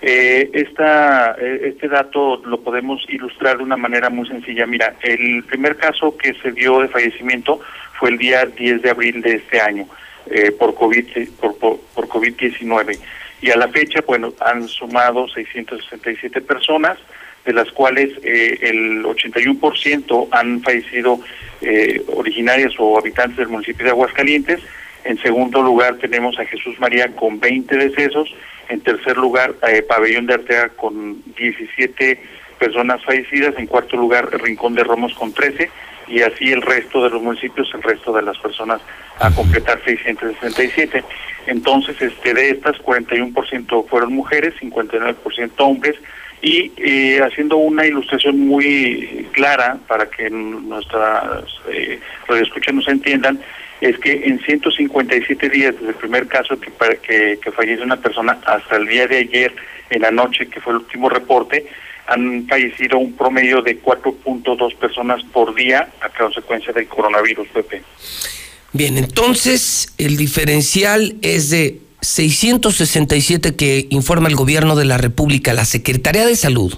Eh, 0.00 0.50
esta, 0.52 1.32
eh, 1.32 1.62
este 1.64 1.88
dato 1.88 2.40
lo 2.46 2.60
podemos 2.60 3.04
ilustrar 3.08 3.58
de 3.58 3.64
una 3.64 3.76
manera 3.76 4.08
muy 4.08 4.28
sencilla. 4.28 4.66
Mira, 4.66 4.94
el 5.02 5.42
primer 5.42 5.78
caso 5.78 6.16
que 6.16 6.34
se 6.34 6.52
dio 6.52 6.78
de 6.78 6.86
fallecimiento 6.86 7.60
fue 7.98 8.10
el 8.10 8.18
día 8.18 8.46
10 8.46 8.82
de 8.82 8.90
abril 8.90 9.20
de 9.20 9.34
este 9.34 9.60
año 9.60 9.88
eh, 10.30 10.52
por 10.52 10.74
COVID 10.74 11.28
por, 11.40 11.56
por, 11.58 12.08
COVID-19 12.08 12.98
y 13.40 13.50
a 13.50 13.56
la 13.56 13.68
fecha, 13.68 14.00
bueno, 14.06 14.32
han 14.40 14.66
sumado 14.66 15.28
667 15.28 16.40
personas, 16.40 16.98
de 17.44 17.52
las 17.52 17.70
cuales 17.70 18.10
eh, 18.22 18.58
el 18.62 19.04
81% 19.04 20.28
han 20.32 20.60
fallecido 20.62 21.20
eh, 21.60 22.02
originarias 22.14 22.74
o 22.78 22.98
habitantes 22.98 23.38
del 23.38 23.48
municipio 23.48 23.84
de 23.84 23.90
Aguascalientes. 23.90 24.60
En 25.04 25.18
segundo 25.18 25.62
lugar 25.62 25.96
tenemos 25.98 26.38
a 26.38 26.44
Jesús 26.44 26.78
María 26.80 27.14
con 27.14 27.38
20 27.38 27.76
decesos 27.76 28.34
en 28.68 28.80
tercer 28.80 29.16
lugar, 29.16 29.54
eh, 29.66 29.82
Pabellón 29.82 30.26
de 30.26 30.34
Artea 30.34 30.68
con 30.70 31.22
17 31.36 32.20
personas 32.58 33.02
fallecidas. 33.04 33.54
En 33.56 33.66
cuarto 33.66 33.96
lugar, 33.96 34.28
Rincón 34.42 34.74
de 34.74 34.84
Romos 34.84 35.14
con 35.14 35.32
13. 35.32 35.70
Y 36.08 36.22
así 36.22 36.52
el 36.52 36.62
resto 36.62 37.04
de 37.04 37.10
los 37.10 37.22
municipios, 37.22 37.70
el 37.74 37.82
resto 37.82 38.12
de 38.12 38.22
las 38.22 38.38
personas 38.38 38.80
a 39.20 39.30
completar 39.30 39.80
667. 39.84 41.04
Entonces, 41.46 42.00
este 42.00 42.34
de 42.34 42.50
estas, 42.50 42.76
41% 42.78 43.86
fueron 43.88 44.12
mujeres, 44.14 44.54
59% 44.60 45.50
hombres. 45.58 45.96
Y 46.40 46.72
eh, 46.76 47.20
haciendo 47.20 47.56
una 47.56 47.84
ilustración 47.84 48.38
muy 48.38 49.26
clara 49.32 49.78
para 49.88 50.08
que 50.08 50.30
nuestras 50.30 51.44
eh, 51.68 51.98
radioescuchas 52.28 52.74
nos 52.74 52.88
entiendan, 52.88 53.40
es 53.80 53.98
que 53.98 54.24
en 54.24 54.40
157 54.40 55.48
días 55.48 55.74
desde 55.74 55.88
el 55.88 55.94
primer 55.94 56.28
caso 56.28 56.58
que, 56.58 56.70
que, 57.02 57.38
que 57.42 57.52
fallece 57.52 57.82
una 57.82 57.96
persona 57.96 58.38
hasta 58.46 58.76
el 58.76 58.86
día 58.86 59.06
de 59.06 59.18
ayer 59.18 59.54
en 59.90 60.02
la 60.02 60.10
noche, 60.10 60.46
que 60.46 60.60
fue 60.60 60.74
el 60.74 60.80
último 60.80 61.08
reporte, 61.08 61.66
han 62.08 62.46
fallecido 62.48 62.98
un 62.98 63.12
promedio 63.12 63.60
de 63.60 63.82
4.2 63.82 64.76
personas 64.76 65.22
por 65.24 65.54
día 65.54 65.90
a 66.00 66.08
consecuencia 66.08 66.72
del 66.72 66.88
coronavirus, 66.88 67.48
Pepe. 67.48 67.82
Bien, 68.72 68.96
entonces 68.96 69.92
el 69.98 70.16
diferencial 70.16 71.16
es 71.20 71.50
de 71.50 71.80
667 72.00 73.56
que 73.56 73.86
informa 73.90 74.28
el 74.28 74.36
gobierno 74.36 74.74
de 74.74 74.86
la 74.86 74.96
República, 74.96 75.52
la 75.52 75.66
Secretaría 75.66 76.26
de 76.26 76.34
Salud, 76.34 76.74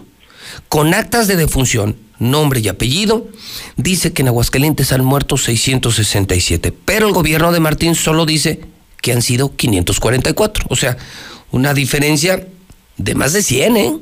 con 0.69 0.94
actas 0.94 1.28
de 1.28 1.36
defunción, 1.36 1.97
nombre 2.19 2.61
y 2.61 2.69
apellido, 2.69 3.28
dice 3.77 4.12
que 4.12 4.23
en 4.23 4.28
Aguascalientes 4.28 4.93
han 4.93 5.05
muerto 5.05 5.36
667, 5.36 6.73
pero 6.85 7.07
el 7.07 7.12
gobierno 7.12 7.52
de 7.52 7.61
Martín 7.61 7.94
solo 7.94 8.27
dice 8.27 8.61
que 9.01 9.12
han 9.12 9.23
sido 9.23 9.55
544, 9.55 10.66
o 10.69 10.77
sea, 10.77 10.97
una 11.52 11.73
diferencia 11.73 12.48
de 12.97 13.15
más 13.15 13.32
de 13.32 13.43
100, 13.43 13.77
¿eh? 13.77 13.97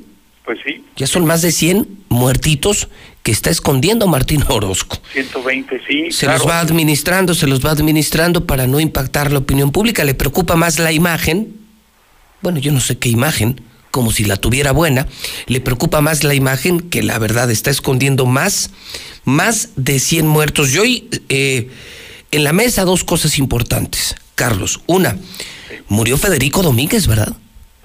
Pues 0.49 0.61
sí. 0.65 0.83
Ya 0.97 1.07
son 1.07 1.27
más 1.27 1.43
de 1.43 1.53
100 1.53 1.87
muertitos 2.09 2.89
que 3.23 3.31
está 3.31 3.51
escondiendo 3.51 4.07
Martín 4.07 4.43
Orozco. 4.49 4.97
120, 5.13 5.83
sí. 5.87 6.11
Se 6.11 6.25
claro. 6.25 6.39
los 6.39 6.49
va 6.49 6.61
administrando, 6.61 7.35
se 7.35 7.47
los 7.47 7.63
va 7.63 7.73
administrando 7.73 8.47
para 8.47 8.67
no 8.67 8.81
impactar 8.81 9.31
la 9.31 9.41
opinión 9.41 9.73
pública. 9.73 10.05
Le 10.05 10.15
preocupa 10.15 10.57
más 10.57 10.79
la 10.79 10.91
imagen. 10.91 11.55
Bueno, 12.41 12.61
yo 12.61 12.73
no 12.73 12.81
sé 12.81 12.97
qué 12.97 13.11
imagen, 13.11 13.61
como 13.91 14.11
si 14.11 14.25
la 14.25 14.39
tuviera 14.39 14.73
buena. 14.73 15.07
Le 15.49 15.61
preocupa 15.61 16.01
más 16.01 16.25
la 16.25 16.33
imagen 16.35 16.81
que 16.81 17.03
la 17.03 17.19
verdad 17.19 17.51
está 17.51 17.71
escondiendo 17.71 18.25
más, 18.25 18.71
más 19.27 19.73
de 19.77 19.99
100 19.99 20.27
muertos. 20.27 20.75
Y 20.75 20.79
hoy 20.79 21.09
eh, 21.29 21.69
en 22.31 22.43
la 22.43 22.55
mesa 22.55 22.87
dos 22.87 23.05
cosas 23.05 23.37
importantes, 23.37 24.17
Carlos. 24.35 24.81
Una, 24.87 25.19
murió 25.89 26.17
Federico 26.17 26.63
Domínguez, 26.63 27.07
¿verdad? 27.07 27.37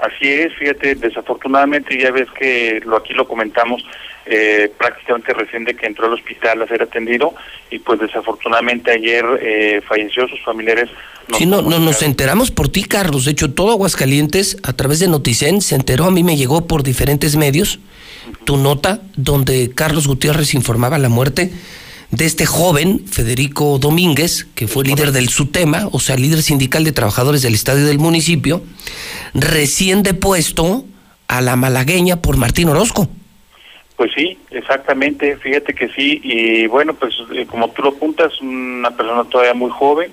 Así 0.03 0.27
es, 0.27 0.53
fíjate, 0.55 0.95
desafortunadamente 0.95 1.97
ya 1.97 2.11
ves 2.11 2.29
que 2.37 2.81
lo 2.85 2.97
aquí 2.97 3.13
lo 3.13 3.25
comentamos 3.25 3.81
eh, 4.25 4.69
prácticamente 4.77 5.33
recién 5.33 5.63
de 5.63 5.75
que 5.75 5.85
entró 5.85 6.07
al 6.07 6.13
hospital 6.13 6.61
a 6.61 6.67
ser 6.67 6.81
atendido 6.81 7.33
y 7.71 7.79
pues 7.79 8.01
desafortunadamente 8.01 8.91
ayer 8.91 9.23
eh, 9.41 9.81
falleció 9.87 10.27
sus 10.27 10.43
familiares. 10.43 10.89
nos 11.29 11.37
Sí, 11.37 11.45
no, 11.45 11.61
no, 11.61 11.79
nos 11.79 12.01
enteramos 12.01 12.51
por 12.51 12.67
ti, 12.67 12.83
Carlos. 12.83 13.23
De 13.23 13.31
hecho, 13.31 13.53
todo 13.53 13.71
Aguascalientes, 13.71 14.57
a 14.63 14.73
través 14.73 14.99
de 14.99 15.07
Noticen, 15.07 15.61
se 15.61 15.75
enteró, 15.75 16.03
a 16.03 16.11
mí 16.11 16.21
me 16.21 16.35
llegó 16.35 16.67
por 16.67 16.83
diferentes 16.83 17.37
medios, 17.37 17.79
tu 18.43 18.57
nota, 18.57 18.99
donde 19.15 19.71
Carlos 19.73 20.07
Gutiérrez 20.07 20.53
informaba 20.53 20.97
la 20.97 21.07
muerte 21.07 21.49
de 22.13 22.25
este 22.25 22.45
joven, 22.45 23.07
Federico 23.07 23.79
Domínguez, 23.79 24.45
que 24.53 24.67
fue 24.67 24.83
líder 24.83 25.11
del 25.11 25.29
SUTEMA, 25.29 25.89
o 25.91 25.99
sea, 25.99 26.15
líder 26.15 26.43
sindical 26.43 26.83
de 26.83 26.91
trabajadores 26.91 27.41
del 27.41 27.55
estadio 27.55 27.87
del 27.87 27.97
municipio, 27.97 28.61
recién 29.33 30.03
depuesto 30.03 30.85
a 31.27 31.41
la 31.41 31.55
malagueña 31.55 32.21
por 32.21 32.37
Martín 32.37 32.69
Orozco. 32.69 33.09
Pues 33.95 34.11
sí, 34.15 34.37
exactamente, 34.51 35.37
fíjate 35.37 35.73
que 35.73 35.89
sí, 35.89 36.21
y 36.23 36.67
bueno, 36.67 36.93
pues 36.93 37.15
eh, 37.33 37.47
como 37.47 37.69
tú 37.71 37.81
lo 37.81 37.89
apuntas, 37.89 38.39
una 38.41 38.91
persona 38.91 39.23
todavía 39.23 39.55
muy 39.55 39.71
joven, 39.71 40.11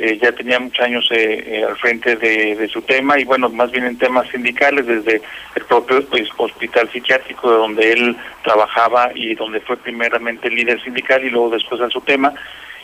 eh, 0.00 0.18
ya 0.20 0.32
tenía 0.32 0.58
muchos 0.58 0.82
años 0.82 1.06
eh, 1.10 1.44
eh, 1.46 1.64
al 1.64 1.76
frente 1.76 2.16
de, 2.16 2.56
de 2.56 2.68
su 2.68 2.80
tema 2.80 3.18
y 3.18 3.24
bueno, 3.24 3.50
más 3.50 3.70
bien 3.70 3.84
en 3.84 3.98
temas 3.98 4.26
sindicales, 4.30 4.86
desde 4.86 5.20
el 5.54 5.64
propio 5.66 6.02
pues, 6.06 6.26
hospital 6.38 6.88
psiquiátrico 6.90 7.50
donde 7.50 7.92
él 7.92 8.16
trabajaba 8.42 9.10
y 9.14 9.34
donde 9.34 9.60
fue 9.60 9.76
primeramente 9.76 10.48
líder 10.48 10.82
sindical 10.82 11.22
y 11.22 11.28
luego 11.28 11.50
después 11.50 11.82
a 11.82 11.90
su 11.90 12.00
tema. 12.00 12.32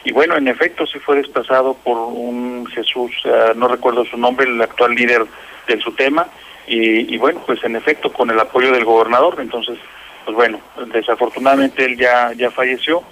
Y 0.05 0.13
bueno, 0.13 0.37
en 0.37 0.47
efecto, 0.47 0.87
sí 0.87 0.99
fue 0.99 1.17
desplazado 1.17 1.75
por 1.83 1.97
un 1.97 2.67
Jesús, 2.67 3.11
eh, 3.25 3.53
no 3.57 3.67
recuerdo 3.67 4.05
su 4.05 4.19
nombre, 4.19 4.47
el 4.47 4.61
actual 4.61 4.95
líder 4.95 5.25
del 5.67 5.81
su 5.81 5.93
tema, 5.93 6.29
y, 6.67 7.15
y 7.15 7.17
bueno, 7.17 7.43
pues 7.47 7.65
en 7.65 7.77
efecto, 7.77 8.13
con 8.13 8.31
el 8.31 8.39
apoyo 8.39 8.73
del 8.73 8.85
gobernador, 8.85 9.37
entonces 9.41 9.79
pues 10.27 10.37
bueno, 10.37 10.61
desafortunadamente 10.93 11.85
él 11.85 11.97
ya 11.97 12.33
ya 12.33 12.51
falleció 12.51 13.03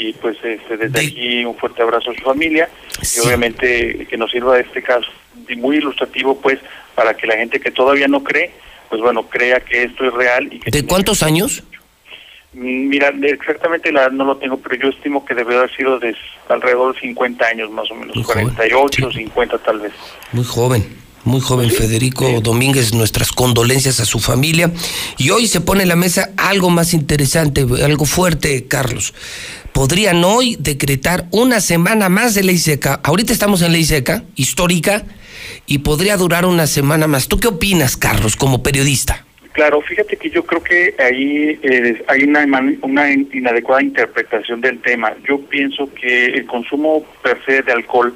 y 0.00 0.14
pues 0.14 0.38
este, 0.42 0.78
desde 0.78 1.06
aquí 1.06 1.44
un 1.44 1.54
fuerte 1.56 1.82
abrazo 1.82 2.10
a 2.10 2.14
su 2.14 2.22
familia 2.22 2.70
y 3.02 3.20
obviamente 3.20 4.06
que 4.08 4.16
nos 4.16 4.30
sirva 4.30 4.58
este 4.58 4.82
caso 4.82 5.10
muy 5.56 5.76
ilustrativo 5.76 6.40
pues 6.40 6.58
para 6.94 7.14
que 7.14 7.26
la 7.26 7.36
gente 7.36 7.60
que 7.60 7.70
todavía 7.70 8.08
no 8.08 8.22
cree, 8.22 8.50
pues 8.88 9.00
bueno, 9.00 9.24
crea 9.24 9.60
que 9.60 9.84
esto 9.84 10.06
es 10.06 10.14
real 10.14 10.48
y 10.50 10.60
que 10.60 10.70
¿De 10.70 10.86
cuántos 10.86 11.22
años? 11.22 11.62
Mm, 12.52 12.88
Mira, 12.88 13.12
exactamente 13.22 13.92
la 13.92 14.02
edad 14.02 14.12
no 14.12 14.24
lo 14.24 14.36
tengo, 14.36 14.56
pero 14.58 14.76
yo 14.76 14.88
estimo 14.88 15.24
que 15.24 15.34
debe 15.34 15.56
haber 15.56 15.74
sido 15.76 15.98
de 15.98 16.16
alrededor 16.48 16.94
de 16.94 17.00
50 17.00 17.46
años 17.46 17.70
más 17.70 17.90
o 17.90 17.94
menos, 17.94 18.16
48, 18.24 19.12
50 19.12 19.58
tal 19.58 19.80
vez. 19.80 19.92
Muy 20.32 20.44
joven, 20.44 20.84
muy 21.24 21.40
joven 21.40 21.70
Federico 21.70 22.40
Domínguez, 22.40 22.94
nuestras 22.94 23.32
condolencias 23.32 24.00
a 24.00 24.04
su 24.04 24.18
familia. 24.20 24.70
Y 25.18 25.30
hoy 25.30 25.46
se 25.46 25.60
pone 25.60 25.82
en 25.82 25.88
la 25.88 25.96
mesa 25.96 26.30
algo 26.36 26.70
más 26.70 26.94
interesante, 26.94 27.66
algo 27.84 28.04
fuerte, 28.06 28.66
Carlos. 28.66 29.14
Podrían 29.72 30.24
hoy 30.24 30.56
decretar 30.58 31.26
una 31.30 31.60
semana 31.60 32.08
más 32.08 32.34
de 32.34 32.42
ley 32.42 32.58
seca. 32.58 33.00
Ahorita 33.02 33.32
estamos 33.32 33.62
en 33.62 33.72
ley 33.72 33.84
seca, 33.84 34.24
histórica, 34.34 35.04
y 35.66 35.78
podría 35.78 36.16
durar 36.16 36.44
una 36.44 36.66
semana 36.66 37.06
más. 37.06 37.28
¿Tú 37.28 37.38
qué 37.38 37.48
opinas, 37.48 37.96
Carlos, 37.96 38.36
como 38.36 38.62
periodista? 38.62 39.24
Claro, 39.52 39.80
fíjate 39.82 40.16
que 40.16 40.30
yo 40.30 40.44
creo 40.44 40.62
que 40.62 40.94
ahí 40.98 41.58
eh, 41.62 42.02
hay 42.08 42.22
una, 42.22 42.46
una 42.82 43.12
in- 43.12 43.28
inadecuada 43.32 43.82
interpretación 43.82 44.60
del 44.60 44.80
tema. 44.80 45.12
Yo 45.28 45.40
pienso 45.40 45.88
que 45.92 46.26
el 46.26 46.46
consumo 46.46 47.04
per 47.22 47.38
se 47.44 47.62
de 47.62 47.72
alcohol 47.72 48.14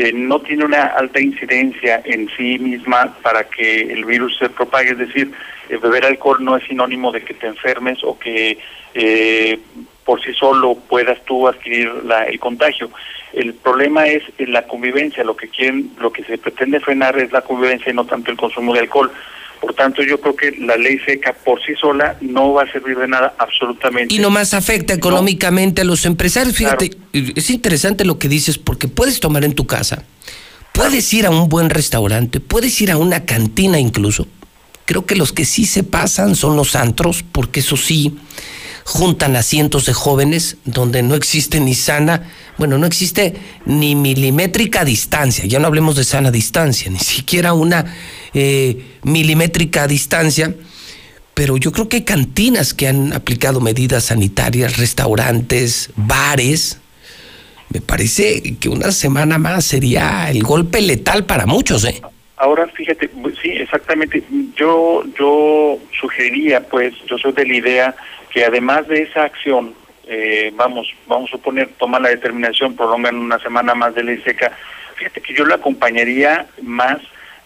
eh, 0.00 0.12
no 0.12 0.40
tiene 0.40 0.64
una 0.64 0.82
alta 0.86 1.20
incidencia 1.20 2.00
en 2.04 2.28
sí 2.36 2.58
misma 2.58 3.14
para 3.22 3.44
que 3.44 3.80
el 3.82 4.04
virus 4.04 4.36
se 4.38 4.48
propague. 4.48 4.90
Es 4.92 4.98
decir, 4.98 5.30
eh, 5.68 5.76
beber 5.76 6.04
alcohol 6.06 6.38
no 6.44 6.56
es 6.56 6.64
sinónimo 6.64 7.12
de 7.12 7.22
que 7.22 7.34
te 7.34 7.46
enfermes 7.46 7.98
o 8.02 8.18
que 8.18 8.58
eh, 8.94 9.58
por 10.04 10.20
sí 10.22 10.32
solo 10.34 10.74
puedas 10.88 11.22
tú 11.24 11.46
adquirir 11.46 11.88
la- 12.04 12.24
el 12.24 12.38
contagio. 12.40 12.90
El 13.32 13.54
problema 13.54 14.06
es 14.06 14.22
eh, 14.38 14.46
la 14.46 14.62
convivencia. 14.66 15.22
Lo 15.22 15.36
que 15.36 15.48
quieren, 15.48 15.90
lo 16.00 16.12
que 16.12 16.24
se 16.24 16.38
pretende 16.38 16.80
frenar 16.80 17.16
es 17.18 17.30
la 17.32 17.42
convivencia 17.42 17.90
y 17.92 17.94
no 17.94 18.04
tanto 18.06 18.30
el 18.30 18.36
consumo 18.36 18.72
de 18.74 18.80
alcohol. 18.80 19.12
Por 19.60 19.74
tanto, 19.74 20.02
yo 20.02 20.18
creo 20.20 20.34
que 20.34 20.52
la 20.52 20.76
ley 20.76 20.98
seca 21.04 21.34
por 21.34 21.60
sí 21.62 21.74
sola 21.78 22.16
no 22.22 22.54
va 22.54 22.62
a 22.62 22.72
servir 22.72 22.96
de 22.96 23.06
nada 23.06 23.34
absolutamente. 23.38 24.14
Y 24.14 24.18
nomás 24.18 24.54
afecta 24.54 24.94
económicamente 24.94 25.82
a 25.82 25.84
los 25.84 26.06
empresarios. 26.06 26.56
Fíjate, 26.56 26.92
es 27.12 27.50
interesante 27.50 28.04
lo 28.04 28.18
que 28.18 28.28
dices 28.28 28.56
porque 28.56 28.88
puedes 28.88 29.20
tomar 29.20 29.44
en 29.44 29.54
tu 29.54 29.66
casa, 29.66 30.04
puedes 30.72 31.12
ir 31.12 31.26
a 31.26 31.30
un 31.30 31.48
buen 31.48 31.68
restaurante, 31.68 32.40
puedes 32.40 32.80
ir 32.80 32.90
a 32.90 32.96
una 32.96 33.26
cantina 33.26 33.78
incluso. 33.78 34.26
Creo 34.86 35.04
que 35.04 35.14
los 35.14 35.32
que 35.32 35.44
sí 35.44 35.66
se 35.66 35.84
pasan 35.84 36.34
son 36.34 36.56
los 36.56 36.74
antros, 36.74 37.22
porque 37.22 37.60
eso 37.60 37.76
sí, 37.76 38.16
juntan 38.84 39.36
a 39.36 39.42
cientos 39.42 39.86
de 39.86 39.92
jóvenes 39.92 40.56
donde 40.64 41.02
no 41.02 41.14
existe 41.14 41.60
ni 41.60 41.74
sana, 41.74 42.30
bueno, 42.58 42.78
no 42.78 42.86
existe 42.86 43.34
ni 43.64 43.94
milimétrica 43.94 44.84
distancia, 44.84 45.44
ya 45.46 45.58
no 45.58 45.66
hablemos 45.66 45.96
de 45.96 46.04
sana 46.04 46.30
distancia, 46.30 46.90
ni 46.90 46.98
siquiera 46.98 47.52
una 47.52 47.84
eh, 48.34 48.98
milimétrica 49.02 49.86
distancia, 49.86 50.54
pero 51.34 51.56
yo 51.56 51.72
creo 51.72 51.88
que 51.88 52.04
cantinas 52.04 52.74
que 52.74 52.88
han 52.88 53.12
aplicado 53.12 53.60
medidas 53.60 54.04
sanitarias, 54.04 54.76
restaurantes, 54.76 55.90
bares. 55.96 56.80
Me 57.72 57.80
parece 57.80 58.56
que 58.58 58.68
una 58.68 58.90
semana 58.90 59.38
más 59.38 59.64
sería 59.64 60.28
el 60.30 60.42
golpe 60.42 60.80
letal 60.82 61.24
para 61.24 61.46
muchos, 61.46 61.84
¿eh? 61.84 62.02
Ahora, 62.36 62.66
fíjate, 62.68 63.08
sí, 63.40 63.50
exactamente. 63.50 64.22
Yo, 64.56 65.04
yo 65.18 65.78
sugeriría, 65.98 66.66
pues, 66.66 66.94
yo 67.06 67.16
soy 67.18 67.32
de 67.32 67.46
la 67.46 67.54
idea 67.54 67.96
que 68.30 68.44
además 68.44 68.86
de 68.88 69.02
esa 69.02 69.24
acción, 69.24 69.74
eh, 70.06 70.52
vamos, 70.54 70.92
vamos 71.06 71.30
a 71.30 71.36
suponer, 71.36 71.68
toma 71.78 72.00
la 72.00 72.08
determinación, 72.08 72.76
prolongan 72.76 73.16
una 73.16 73.38
semana 73.38 73.74
más 73.74 73.94
de 73.94 74.04
ley 74.04 74.20
seca. 74.22 74.52
Fíjate 74.94 75.20
que 75.20 75.34
yo 75.34 75.44
le 75.44 75.54
acompañaría 75.54 76.46
más 76.62 76.98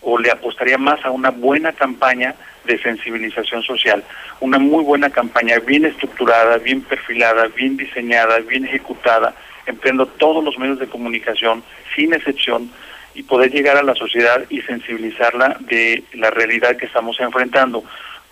o 0.03 0.19
le 0.19 0.31
apostaría 0.31 0.79
más 0.79 1.05
a 1.05 1.11
una 1.11 1.31
buena 1.31 1.73
campaña 1.73 2.35
de 2.65 2.79
sensibilización 2.79 3.63
social, 3.63 4.03
una 4.41 4.59
muy 4.59 4.85
buena 4.85 5.11
campaña, 5.11 5.59
bien 5.59 5.85
estructurada, 5.85 6.59
bien 6.59 6.83
perfilada, 6.83 7.49
bien 7.49 7.77
diseñada, 7.77 8.39
bien 8.41 8.65
ejecutada, 8.65 9.35
empleando 9.67 10.07
todos 10.07 10.43
los 10.45 10.59
medios 10.59 10.79
de 10.79 10.87
comunicación, 10.87 11.63
sin 11.95 12.13
excepción, 12.15 12.71
y 13.15 13.23
poder 13.23 13.53
llegar 13.53 13.77
a 13.77 13.83
la 13.83 13.95
sociedad 13.95 14.45
y 14.51 14.61
sensibilizarla 14.63 15.57
de 15.61 16.03
la 16.15 16.31
realidad 16.31 16.77
que 16.77 16.87
estamos 16.87 17.19
enfrentando. 17.21 17.85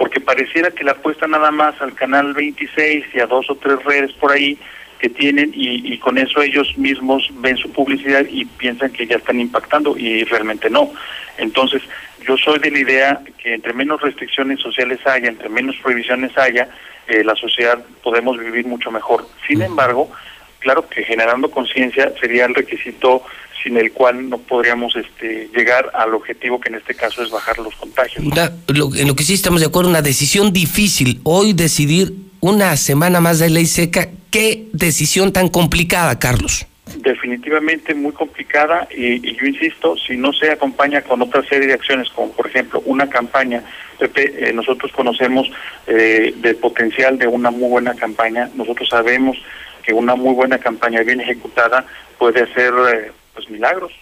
Porque 0.02 0.18
pareciera 0.18 0.72
que 0.72 0.82
la 0.82 0.90
apuesta 0.90 1.28
nada 1.28 1.52
más 1.52 1.80
al 1.80 1.94
canal 1.94 2.34
26 2.34 3.04
y 3.14 3.20
a 3.20 3.26
dos 3.26 3.48
o 3.48 3.54
tres 3.54 3.84
redes 3.84 4.12
por 4.14 4.32
ahí 4.32 4.58
que 4.98 5.08
tienen 5.08 5.52
y, 5.54 5.94
y 5.94 5.98
con 5.98 6.18
eso 6.18 6.42
ellos 6.42 6.76
mismos 6.76 7.30
ven 7.34 7.56
su 7.56 7.70
publicidad 7.70 8.26
y 8.28 8.44
piensan 8.44 8.90
que 8.90 9.06
ya 9.06 9.14
están 9.14 9.38
impactando 9.38 9.96
y 9.96 10.24
realmente 10.24 10.68
no. 10.68 10.90
Entonces, 11.38 11.82
yo 12.26 12.36
soy 12.36 12.58
de 12.58 12.72
la 12.72 12.80
idea 12.80 13.20
que 13.38 13.54
entre 13.54 13.74
menos 13.74 14.02
restricciones 14.02 14.58
sociales 14.58 14.98
haya, 15.06 15.28
entre 15.28 15.48
menos 15.48 15.76
prohibiciones 15.76 16.36
haya, 16.36 16.68
eh, 17.06 17.22
la 17.22 17.36
sociedad 17.36 17.78
podemos 18.02 18.36
vivir 18.40 18.66
mucho 18.66 18.90
mejor. 18.90 19.28
Sin 19.46 19.62
embargo, 19.62 20.10
claro 20.58 20.88
que 20.88 21.04
generando 21.04 21.48
conciencia 21.48 22.12
sería 22.20 22.46
el 22.46 22.56
requisito 22.56 23.22
sin 23.62 23.76
el 23.76 23.92
cual 23.92 24.28
no 24.28 24.38
podríamos 24.38 24.94
este, 24.96 25.48
llegar 25.54 25.90
al 25.94 26.14
objetivo 26.14 26.60
que 26.60 26.68
en 26.70 26.76
este 26.76 26.94
caso 26.94 27.22
es 27.22 27.30
bajar 27.30 27.58
los 27.58 27.74
contagios. 27.76 28.24
Lo- 28.68 28.94
en 28.94 29.06
lo 29.08 29.14
que 29.16 29.22
sí 29.24 29.34
estamos 29.34 29.60
de 29.60 29.66
acuerdo, 29.66 29.90
una 29.90 30.02
decisión 30.02 30.52
difícil. 30.52 31.20
Hoy 31.24 31.52
decidir 31.52 32.12
una 32.40 32.76
semana 32.76 33.20
más 33.20 33.38
de 33.38 33.50
ley 33.50 33.66
seca, 33.66 34.08
qué 34.30 34.66
decisión 34.72 35.32
tan 35.32 35.48
complicada, 35.48 36.18
Carlos. 36.18 36.66
definitivamente 36.96 37.94
muy 37.94 38.12
complicada 38.12 38.86
y, 38.94 39.26
y 39.26 39.36
yo 39.36 39.46
insisto, 39.46 39.96
si 39.96 40.16
no 40.16 40.32
se 40.32 40.50
acompaña 40.50 41.02
con 41.02 41.22
otra 41.22 41.42
serie 41.44 41.66
de 41.68 41.74
acciones, 41.74 42.08
como 42.10 42.32
por 42.32 42.46
ejemplo 42.48 42.82
una 42.84 43.08
campaña, 43.08 43.62
Pepe, 43.98 44.48
eh, 44.48 44.52
nosotros 44.52 44.90
conocemos 44.92 45.46
eh, 45.86 46.34
del 46.38 46.56
potencial 46.56 47.18
de 47.18 47.26
una 47.28 47.50
muy 47.50 47.68
buena 47.68 47.94
campaña, 47.94 48.50
nosotros 48.56 48.88
sabemos 48.88 49.36
que 49.84 49.92
una 49.92 50.16
muy 50.16 50.34
buena 50.34 50.58
campaña 50.58 51.02
bien 51.02 51.20
ejecutada 51.20 51.86
puede 52.18 52.42
hacer 52.42 52.72
eh, 52.92 53.12
pues 53.34 53.48
milagros. 53.50 53.92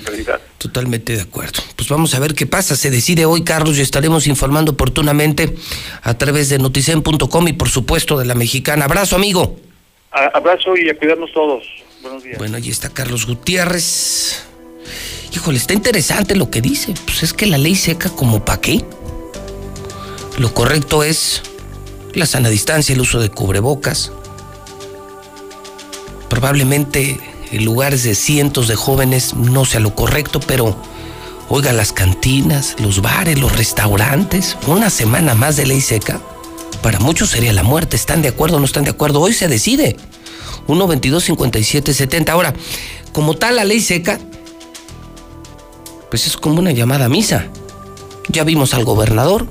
En 0.00 0.06
realidad. 0.06 0.40
Totalmente 0.58 1.14
de 1.14 1.22
acuerdo. 1.22 1.62
Pues 1.76 1.88
vamos 1.88 2.14
a 2.14 2.18
ver 2.18 2.34
qué 2.34 2.46
pasa. 2.46 2.74
Se 2.74 2.90
decide 2.90 3.26
hoy, 3.26 3.44
Carlos, 3.44 3.78
y 3.78 3.80
estaremos 3.80 4.26
informando 4.26 4.72
oportunamente 4.72 5.54
a 6.02 6.14
través 6.14 6.48
de 6.48 6.58
noticen.com 6.58 7.48
y 7.48 7.52
por 7.52 7.68
supuesto 7.68 8.18
de 8.18 8.24
la 8.24 8.34
mexicana. 8.34 8.86
Abrazo, 8.86 9.14
amigo. 9.14 9.56
A- 10.10 10.36
abrazo 10.36 10.76
y 10.76 10.88
a 10.90 10.98
cuidarnos 10.98 11.32
todos. 11.32 11.64
Buenos 12.02 12.24
días. 12.24 12.38
Bueno, 12.38 12.56
ahí 12.56 12.70
está 12.70 12.88
Carlos 12.90 13.26
Gutiérrez. 13.26 14.42
Híjole, 15.32 15.58
está 15.58 15.74
interesante 15.74 16.34
lo 16.34 16.50
que 16.50 16.60
dice. 16.60 16.92
Pues 17.06 17.22
es 17.22 17.32
que 17.32 17.46
la 17.46 17.58
ley 17.58 17.76
seca 17.76 18.10
como 18.10 18.44
pa' 18.44 18.60
qué. 18.60 18.84
Lo 20.38 20.52
correcto 20.54 21.04
es 21.04 21.42
la 22.14 22.26
sana 22.26 22.48
distancia, 22.48 22.92
el 22.94 23.00
uso 23.00 23.20
de 23.20 23.30
cubrebocas. 23.30 24.10
Probablemente 26.28 27.10
en 27.10 27.33
lugares 27.52 28.02
de 28.02 28.14
cientos 28.14 28.68
de 28.68 28.76
jóvenes 28.76 29.34
no 29.34 29.64
sea 29.64 29.80
lo 29.80 29.94
correcto, 29.94 30.40
pero 30.40 30.76
oiga, 31.48 31.72
las 31.72 31.92
cantinas, 31.92 32.76
los 32.78 33.02
bares, 33.02 33.38
los 33.38 33.56
restaurantes, 33.56 34.56
una 34.66 34.90
semana 34.90 35.34
más 35.34 35.56
de 35.56 35.66
ley 35.66 35.80
seca, 35.80 36.20
para 36.82 36.98
muchos 36.98 37.30
sería 37.30 37.52
la 37.52 37.62
muerte. 37.62 37.96
¿Están 37.96 38.22
de 38.22 38.28
acuerdo 38.28 38.56
o 38.56 38.60
no 38.60 38.66
están 38.66 38.84
de 38.84 38.90
acuerdo? 38.90 39.20
Hoy 39.20 39.32
se 39.32 39.48
decide. 39.48 39.96
1 40.66 40.86
22 40.86 41.24
57 41.24 41.94
70. 41.94 42.32
Ahora, 42.32 42.54
como 43.12 43.34
tal 43.34 43.56
la 43.56 43.64
ley 43.64 43.80
seca, 43.80 44.18
pues 46.10 46.26
es 46.26 46.36
como 46.36 46.58
una 46.58 46.72
llamada 46.72 47.06
a 47.06 47.08
misa. 47.08 47.48
Ya 48.28 48.44
vimos 48.44 48.74
al 48.74 48.84
gobernador, 48.84 49.46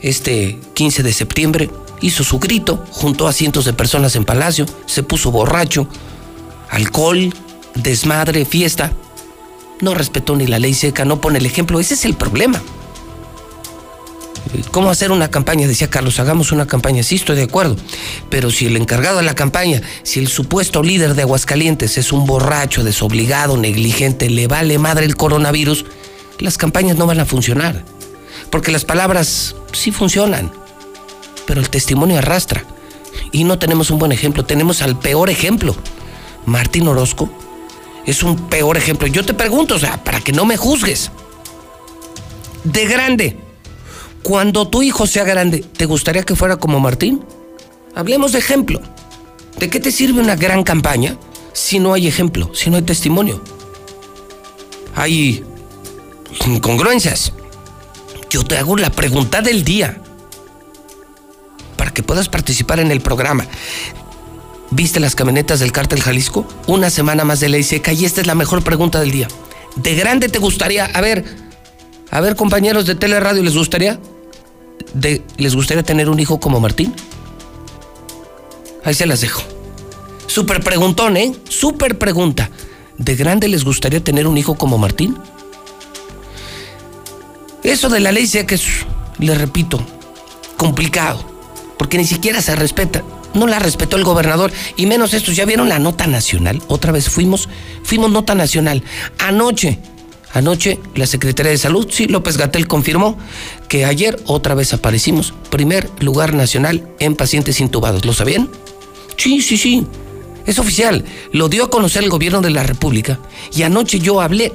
este 0.00 0.58
15 0.74 1.02
de 1.02 1.12
septiembre, 1.12 1.70
hizo 2.00 2.24
su 2.24 2.38
grito, 2.38 2.84
juntó 2.90 3.28
a 3.28 3.32
cientos 3.32 3.64
de 3.64 3.72
personas 3.72 4.14
en 4.16 4.24
Palacio, 4.24 4.66
se 4.86 5.02
puso 5.02 5.30
borracho, 5.30 5.88
alcohol, 6.70 7.32
desmadre, 7.74 8.44
fiesta. 8.44 8.92
No 9.80 9.94
respetó 9.94 10.36
ni 10.36 10.46
la 10.46 10.58
ley 10.58 10.74
seca, 10.74 11.04
no 11.04 11.20
pone 11.20 11.38
el 11.38 11.46
ejemplo. 11.46 11.80
Ese 11.80 11.94
es 11.94 12.04
el 12.04 12.14
problema. 12.14 12.60
¿Cómo 14.70 14.90
hacer 14.90 15.12
una 15.12 15.30
campaña? 15.30 15.66
Decía 15.66 15.88
Carlos, 15.88 16.18
hagamos 16.20 16.52
una 16.52 16.66
campaña. 16.66 17.02
Sí, 17.02 17.16
estoy 17.16 17.36
de 17.36 17.42
acuerdo. 17.44 17.76
Pero 18.30 18.50
si 18.50 18.66
el 18.66 18.76
encargado 18.76 19.18
de 19.18 19.22
la 19.22 19.34
campaña, 19.34 19.82
si 20.02 20.20
el 20.20 20.28
supuesto 20.28 20.82
líder 20.82 21.14
de 21.14 21.22
Aguascalientes 21.22 21.98
es 21.98 22.12
un 22.12 22.26
borracho, 22.26 22.84
desobligado, 22.84 23.56
negligente, 23.56 24.30
le 24.30 24.46
vale 24.46 24.78
madre 24.78 25.04
el 25.04 25.16
coronavirus, 25.16 25.84
las 26.38 26.56
campañas 26.56 26.96
no 26.96 27.06
van 27.06 27.20
a 27.20 27.26
funcionar. 27.26 27.84
Porque 28.50 28.72
las 28.72 28.84
palabras 28.84 29.54
sí 29.72 29.90
funcionan, 29.90 30.50
pero 31.46 31.60
el 31.60 31.68
testimonio 31.70 32.18
arrastra. 32.18 32.64
Y 33.32 33.44
no 33.44 33.58
tenemos 33.58 33.90
un 33.90 33.98
buen 33.98 34.12
ejemplo, 34.12 34.44
tenemos 34.44 34.80
al 34.80 34.98
peor 34.98 35.28
ejemplo. 35.28 35.76
Martín 36.46 36.88
Orozco 36.88 37.28
es 38.06 38.22
un 38.22 38.48
peor 38.48 38.76
ejemplo. 38.76 39.06
Yo 39.06 39.24
te 39.24 39.34
pregunto, 39.34 39.74
o 39.74 39.78
sea, 39.78 40.02
para 40.02 40.20
que 40.20 40.32
no 40.32 40.44
me 40.44 40.56
juzgues. 40.56 41.10
De 42.64 42.86
grande, 42.86 43.36
cuando 44.22 44.68
tu 44.68 44.82
hijo 44.82 45.06
sea 45.06 45.24
grande, 45.24 45.60
¿te 45.60 45.86
gustaría 45.86 46.22
que 46.22 46.34
fuera 46.34 46.56
como 46.56 46.80
Martín? 46.80 47.22
Hablemos 47.94 48.32
de 48.32 48.38
ejemplo. 48.38 48.80
¿De 49.58 49.68
qué 49.68 49.80
te 49.80 49.90
sirve 49.90 50.20
una 50.20 50.36
gran 50.36 50.62
campaña 50.62 51.16
si 51.52 51.78
no 51.78 51.92
hay 51.92 52.06
ejemplo, 52.06 52.50
si 52.54 52.70
no 52.70 52.76
hay 52.76 52.82
testimonio? 52.82 53.42
Hay 54.94 55.44
incongruencias. 56.46 57.32
Yo 58.30 58.44
te 58.44 58.56
hago 58.56 58.76
la 58.76 58.90
pregunta 58.90 59.40
del 59.40 59.64
día 59.64 60.00
para 61.76 61.92
que 61.92 62.02
puedas 62.02 62.28
participar 62.28 62.80
en 62.80 62.90
el 62.90 63.00
programa. 63.00 63.46
¿Viste 64.70 65.00
las 65.00 65.14
camionetas 65.14 65.60
del 65.60 65.72
cártel 65.72 66.02
Jalisco? 66.02 66.46
Una 66.66 66.90
semana 66.90 67.24
más 67.24 67.40
de 67.40 67.48
ley 67.48 67.62
seca 67.62 67.92
y 67.92 68.04
esta 68.04 68.20
es 68.20 68.26
la 68.26 68.34
mejor 68.34 68.62
pregunta 68.62 69.00
del 69.00 69.10
día. 69.10 69.28
¿De 69.76 69.94
grande 69.94 70.28
te 70.28 70.38
gustaría? 70.38 70.84
A 70.84 71.00
ver, 71.00 71.24
a 72.10 72.20
ver 72.20 72.36
compañeros 72.36 72.84
de 72.84 72.94
Teleradio, 72.94 73.42
¿les 73.42 73.56
gustaría? 73.56 73.98
De, 74.92 75.22
¿Les 75.38 75.54
gustaría 75.54 75.82
tener 75.82 76.10
un 76.10 76.20
hijo 76.20 76.38
como 76.38 76.60
Martín? 76.60 76.94
Ahí 78.84 78.94
se 78.94 79.06
las 79.06 79.22
dejo. 79.22 79.42
Súper 80.26 80.62
preguntón, 80.62 81.16
¿eh? 81.16 81.34
Súper 81.48 81.98
pregunta. 81.98 82.50
¿De 82.98 83.16
grande 83.16 83.48
les 83.48 83.64
gustaría 83.64 84.04
tener 84.04 84.26
un 84.26 84.36
hijo 84.36 84.56
como 84.56 84.76
Martín? 84.76 85.16
Eso 87.62 87.88
de 87.88 88.00
la 88.00 88.12
ley 88.12 88.26
seca 88.26 88.54
es, 88.54 88.66
le 89.18 89.34
repito, 89.34 89.80
complicado, 90.56 91.24
porque 91.78 91.96
ni 91.96 92.04
siquiera 92.04 92.42
se 92.42 92.54
respeta. 92.54 93.02
No 93.34 93.46
la 93.46 93.58
respetó 93.58 93.96
el 93.96 94.04
gobernador, 94.04 94.52
y 94.76 94.86
menos 94.86 95.14
estos. 95.14 95.36
¿Ya 95.36 95.44
vieron 95.44 95.68
la 95.68 95.78
nota 95.78 96.06
nacional? 96.06 96.62
Otra 96.68 96.92
vez 96.92 97.08
fuimos, 97.08 97.48
fuimos 97.82 98.10
nota 98.10 98.34
nacional. 98.34 98.82
Anoche, 99.18 99.78
anoche 100.32 100.80
la 100.94 101.06
Secretaría 101.06 101.52
de 101.52 101.58
Salud, 101.58 101.88
sí, 101.90 102.06
López 102.06 102.36
Gatel 102.36 102.66
confirmó 102.66 103.18
que 103.68 103.84
ayer 103.84 104.18
otra 104.26 104.54
vez 104.54 104.72
aparecimos. 104.72 105.34
Primer 105.50 105.90
lugar 106.00 106.34
nacional 106.34 106.88
en 106.98 107.16
pacientes 107.16 107.60
intubados. 107.60 108.04
¿Lo 108.04 108.14
sabían? 108.14 108.48
Sí, 109.16 109.42
sí, 109.42 109.58
sí. 109.58 109.86
Es 110.46 110.58
oficial. 110.58 111.04
Lo 111.32 111.48
dio 111.48 111.64
a 111.64 111.70
conocer 111.70 112.02
el 112.02 112.10
gobierno 112.10 112.40
de 112.40 112.50
la 112.50 112.62
República. 112.62 113.18
Y 113.54 113.62
anoche 113.62 113.98
yo 114.00 114.20
hablé 114.20 114.52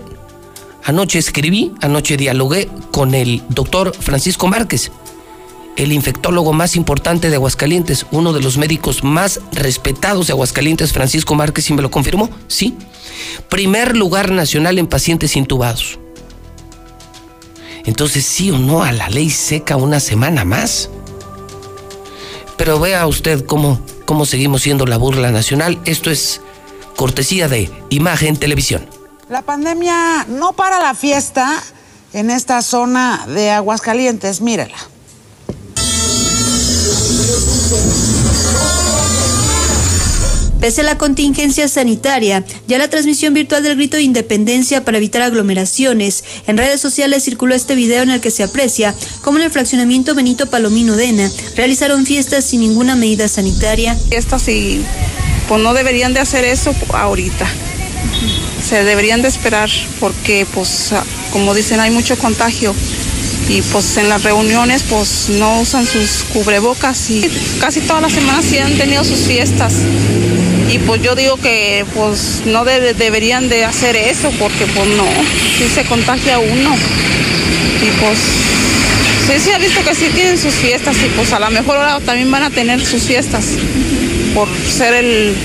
Anoche 0.86 1.18
escribí, 1.18 1.72
anoche 1.82 2.18
dialogué 2.18 2.68
con 2.92 3.16
el 3.16 3.42
doctor 3.50 3.94
Francisco 3.98 4.48
Márquez, 4.48 4.92
el 5.76 5.92
infectólogo 5.92 6.54
más 6.54 6.76
importante 6.76 7.30
de 7.30 7.36
Aguascalientes, 7.36 8.06
uno 8.12 8.34
de 8.34 8.42
los 8.42 8.58
médicos 8.58 9.04
más 9.04 9.40
respetados 9.52 10.28
de 10.28 10.34
Aguascalientes, 10.34 10.94
Francisco 10.94 11.36
Márquez, 11.36 11.70
y 11.70 11.74
me 11.74 11.82
lo 11.82 11.92
confirmó, 11.92 12.30
sí. 12.48 12.78
Primer 13.50 13.96
lugar 13.96 14.32
nacional 14.32 14.78
en 14.78 14.88
pacientes 14.88 15.36
intubados. 15.36 16.00
Entonces, 17.86 18.26
sí 18.26 18.52
o 18.52 18.60
no 18.60 18.84
a 18.84 18.92
la 18.92 19.10
ley 19.10 19.30
seca 19.30 19.76
una 19.76 20.00
semana 20.00 20.46
más. 20.46 20.90
Pero 22.58 22.80
vea 22.80 23.06
usted 23.08 23.46
cómo, 23.46 23.82
cómo 24.06 24.26
seguimos 24.26 24.62
siendo 24.62 24.86
la 24.86 24.98
burla 24.98 25.32
nacional. 25.32 25.80
Esto 25.86 26.12
es 26.12 26.40
cortesía 26.96 27.50
de 27.50 27.70
Imagen 27.90 28.38
Televisión. 28.38 28.88
La 29.28 29.42
pandemia 29.42 30.26
no 30.30 30.54
para 30.54 30.80
la 30.80 30.94
fiesta 30.94 31.62
en 32.14 32.30
esta 32.30 32.62
zona 32.62 33.26
de 33.28 33.50
Aguascalientes, 33.50 34.40
mírela. 34.40 34.78
Pese 40.64 40.80
a 40.80 40.86
la 40.86 40.98
contingencia 40.98 41.68
sanitaria, 41.68 42.46
ya 42.70 42.78
la 42.78 42.90
transmisión 42.90 43.34
virtual 43.34 43.64
del 43.64 43.76
grito 43.76 43.98
de 43.98 44.04
independencia 44.04 44.86
para 44.86 44.96
evitar 44.96 45.22
aglomeraciones, 45.22 46.24
en 46.48 46.58
redes 46.58 46.80
sociales 46.80 47.26
circuló 47.26 47.54
este 47.54 47.76
video 47.76 48.02
en 48.02 48.12
el 48.12 48.22
que 48.22 48.32
se 48.32 48.44
aprecia 48.44 48.96
cómo 49.24 49.40
en 49.40 49.44
el 49.44 49.52
fraccionamiento 49.52 50.16
Benito 50.16 50.50
Palomino 50.50 50.96
Dena 50.96 51.30
realizaron 51.58 52.06
fiestas 52.06 52.46
sin 52.46 52.62
ninguna 52.62 52.96
medida 52.96 53.28
sanitaria. 53.28 53.94
Fiestas 53.96 54.48
y 54.48 54.82
pues 55.50 55.62
no 55.62 55.74
deberían 55.74 56.14
de 56.14 56.22
hacer 56.22 56.46
eso 56.46 56.74
ahorita. 56.94 57.46
Se 58.66 58.86
deberían 58.86 59.22
de 59.22 59.28
esperar 59.28 59.70
porque 60.00 60.48
pues 60.54 60.94
como 61.34 61.54
dicen 61.54 61.82
hay 61.82 61.92
mucho 61.92 62.18
contagio 62.18 62.74
y 63.50 63.62
pues 63.62 63.98
en 63.98 64.10
las 64.10 64.24
reuniones 64.24 64.84
pues 64.84 65.30
no 65.30 65.60
usan 65.62 65.86
sus 65.86 66.24
cubrebocas 66.34 67.10
y 67.10 67.30
casi 67.60 67.82
todas 67.82 68.02
las 68.02 68.14
semanas 68.14 68.46
sí 68.46 68.58
han 68.58 68.78
tenido 68.78 69.04
sus 69.04 69.20
fiestas. 69.22 69.74
Y 70.72 70.80
pues 70.80 71.02
yo 71.02 71.14
digo 71.16 71.38
que 71.38 71.86
pues 71.94 72.42
no 72.46 72.64
de- 72.66 72.94
deberían 72.94 73.50
de 73.50 73.66
hacer 73.66 73.96
eso 73.96 74.32
porque 74.40 74.66
pues 74.68 74.88
no, 74.90 75.06
si 75.58 75.68
se 75.68 75.84
contagia 75.86 76.40
uno. 76.40 76.76
Y 76.76 78.02
pues 78.02 78.18
sí 79.28 79.40
se 79.40 79.54
ha 79.54 79.58
visto 79.60 79.84
que 79.84 79.94
sí 79.94 80.06
tienen 80.16 80.38
sus 80.38 80.54
fiestas 80.54 80.96
y 81.06 81.10
pues 81.16 81.32
a 81.34 81.40
lo 81.40 81.50
mejor 81.52 81.78
ahora 81.78 82.00
también 82.00 82.32
van 82.32 82.44
a 82.44 82.50
tener 82.50 82.84
sus 82.86 83.04
fiestas 83.04 83.46
por 84.34 84.48
ser 84.70 84.94
el, 84.96 85.36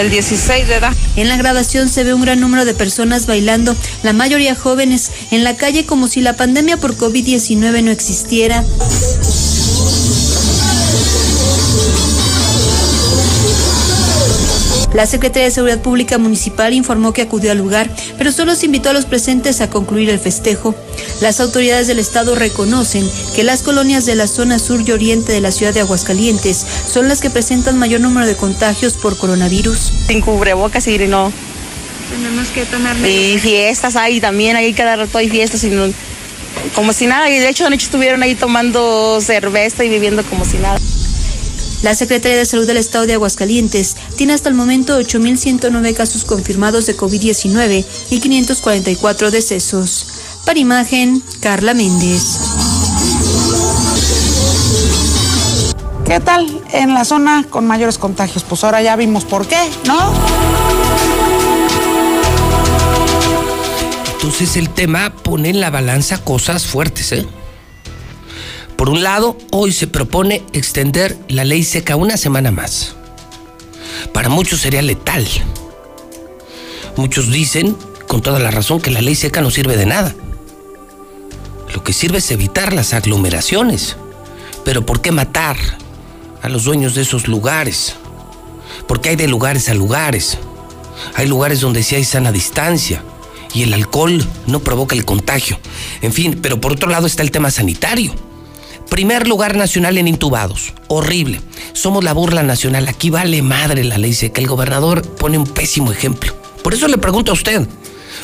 el 0.00 0.10
16 0.10 0.68
de 0.68 0.76
edad. 0.76 0.92
En 1.16 1.28
la 1.28 1.36
grabación 1.36 1.88
se 1.88 2.04
ve 2.04 2.14
un 2.14 2.22
gran 2.22 2.40
número 2.40 2.64
de 2.64 2.74
personas 2.74 3.26
bailando, 3.26 3.76
la 4.02 4.12
mayoría 4.12 4.54
jóvenes, 4.54 5.10
en 5.30 5.44
la 5.44 5.56
calle 5.56 5.86
como 5.86 6.08
si 6.08 6.20
la 6.20 6.36
pandemia 6.36 6.76
por 6.76 6.96
COVID-19 6.96 7.82
no 7.82 7.90
existiera. 7.90 8.64
La 14.94 15.06
Secretaría 15.06 15.46
de 15.46 15.50
Seguridad 15.50 15.82
Pública 15.82 16.18
Municipal 16.18 16.72
informó 16.72 17.12
que 17.12 17.22
acudió 17.22 17.50
al 17.50 17.58
lugar, 17.58 17.90
pero 18.16 18.30
solo 18.30 18.54
se 18.54 18.66
invitó 18.66 18.90
a 18.90 18.92
los 18.92 19.06
presentes 19.06 19.60
a 19.60 19.68
concluir 19.68 20.08
el 20.08 20.20
festejo. 20.20 20.72
Las 21.20 21.40
autoridades 21.40 21.86
del 21.86 21.98
estado 21.98 22.34
reconocen 22.34 23.10
que 23.34 23.44
las 23.44 23.62
colonias 23.62 24.04
de 24.04 24.14
la 24.14 24.26
zona 24.26 24.58
sur 24.58 24.82
y 24.86 24.92
oriente 24.92 25.32
de 25.32 25.40
la 25.40 25.52
ciudad 25.52 25.72
de 25.72 25.80
Aguascalientes 25.80 26.66
son 26.86 27.08
las 27.08 27.20
que 27.20 27.30
presentan 27.30 27.78
mayor 27.78 28.00
número 28.00 28.26
de 28.26 28.36
contagios 28.36 28.94
por 28.94 29.16
coronavirus. 29.16 29.92
Sin 30.08 30.20
cubrebocas 30.20 30.86
y 30.86 30.98
no. 30.98 31.32
Tenemos 32.10 32.48
que 32.48 32.64
tomar 32.66 32.96
Y 33.06 33.38
fiestas 33.38 33.96
hay 33.96 34.20
también, 34.20 34.56
ahí 34.56 34.72
cada 34.74 34.96
rato 34.96 35.18
hay 35.18 35.28
fiestas 35.28 35.64
y 35.64 35.70
no, 35.70 35.86
como 36.74 36.92
si 36.92 37.06
nada. 37.06 37.30
Y 37.30 37.38
de 37.38 37.48
hecho 37.48 37.66
anoche 37.66 37.86
estuvieron 37.86 38.22
ahí 38.22 38.34
tomando 38.34 39.20
cerveza 39.20 39.84
y 39.84 39.88
viviendo 39.88 40.22
como 40.24 40.44
si 40.44 40.58
nada. 40.58 40.78
La 41.82 41.94
Secretaría 41.94 42.38
de 42.38 42.46
Salud 42.46 42.66
del 42.66 42.78
Estado 42.78 43.06
de 43.06 43.12
Aguascalientes 43.12 43.96
tiene 44.16 44.32
hasta 44.32 44.48
el 44.48 44.54
momento 44.54 44.98
8.109 44.98 45.94
casos 45.94 46.24
confirmados 46.24 46.86
de 46.86 46.96
COVID-19 46.96 47.84
y 48.10 48.20
544 48.20 49.30
decesos. 49.30 50.06
Para 50.44 50.58
imagen, 50.58 51.22
Carla 51.40 51.72
Méndez. 51.72 52.22
¿Qué 56.04 56.20
tal 56.20 56.62
en 56.72 56.92
la 56.92 57.04
zona 57.06 57.46
con 57.48 57.66
mayores 57.66 57.96
contagios? 57.96 58.44
Pues 58.44 58.62
ahora 58.62 58.82
ya 58.82 58.94
vimos 58.94 59.24
por 59.24 59.46
qué, 59.46 59.70
¿no? 59.86 60.12
Entonces 64.12 64.56
el 64.56 64.68
tema 64.68 65.14
pone 65.14 65.48
en 65.48 65.60
la 65.60 65.70
balanza 65.70 66.18
cosas 66.18 66.66
fuertes, 66.66 67.12
¿eh? 67.12 67.26
Por 68.76 68.90
un 68.90 69.02
lado, 69.02 69.38
hoy 69.50 69.72
se 69.72 69.86
propone 69.86 70.44
extender 70.52 71.16
la 71.28 71.44
ley 71.44 71.64
seca 71.64 71.96
una 71.96 72.18
semana 72.18 72.50
más. 72.50 72.96
Para 74.12 74.28
muchos 74.28 74.60
sería 74.60 74.82
letal. 74.82 75.26
Muchos 76.96 77.30
dicen, 77.30 77.76
con 78.06 78.20
toda 78.20 78.38
la 78.38 78.50
razón, 78.50 78.80
que 78.80 78.90
la 78.90 79.00
ley 79.00 79.14
seca 79.14 79.40
no 79.40 79.50
sirve 79.50 79.76
de 79.76 79.86
nada. 79.86 80.14
Lo 81.74 81.82
que 81.82 81.92
sirve 81.92 82.18
es 82.18 82.30
evitar 82.30 82.72
las 82.72 82.94
aglomeraciones. 82.94 83.96
Pero 84.64 84.86
¿por 84.86 85.00
qué 85.02 85.12
matar 85.12 85.56
a 86.42 86.48
los 86.48 86.64
dueños 86.64 86.94
de 86.94 87.02
esos 87.02 87.28
lugares? 87.28 87.96
Porque 88.86 89.10
hay 89.10 89.16
de 89.16 89.28
lugares 89.28 89.68
a 89.68 89.74
lugares. 89.74 90.38
Hay 91.14 91.26
lugares 91.26 91.60
donde 91.60 91.82
sí 91.82 91.96
hay 91.96 92.04
sana 92.04 92.32
distancia 92.32 93.02
y 93.52 93.62
el 93.62 93.74
alcohol 93.74 94.24
no 94.46 94.60
provoca 94.60 94.94
el 94.94 95.04
contagio. 95.04 95.58
En 96.00 96.12
fin, 96.12 96.38
pero 96.40 96.60
por 96.60 96.72
otro 96.72 96.88
lado 96.88 97.06
está 97.06 97.22
el 97.22 97.30
tema 97.30 97.50
sanitario. 97.50 98.14
Primer 98.88 99.26
lugar 99.26 99.56
nacional 99.56 99.98
en 99.98 100.08
intubados. 100.08 100.74
Horrible. 100.88 101.40
Somos 101.72 102.04
la 102.04 102.12
burla 102.12 102.42
nacional. 102.42 102.86
Aquí 102.86 103.10
vale 103.10 103.42
madre 103.42 103.82
la 103.82 103.98
ley 103.98 104.14
seca. 104.14 104.40
El 104.40 104.46
gobernador 104.46 105.02
pone 105.02 105.38
un 105.38 105.46
pésimo 105.46 105.90
ejemplo. 105.90 106.34
Por 106.62 106.74
eso 106.74 106.86
le 106.86 106.98
pregunto 106.98 107.32
a 107.32 107.34
usted, 107.34 107.66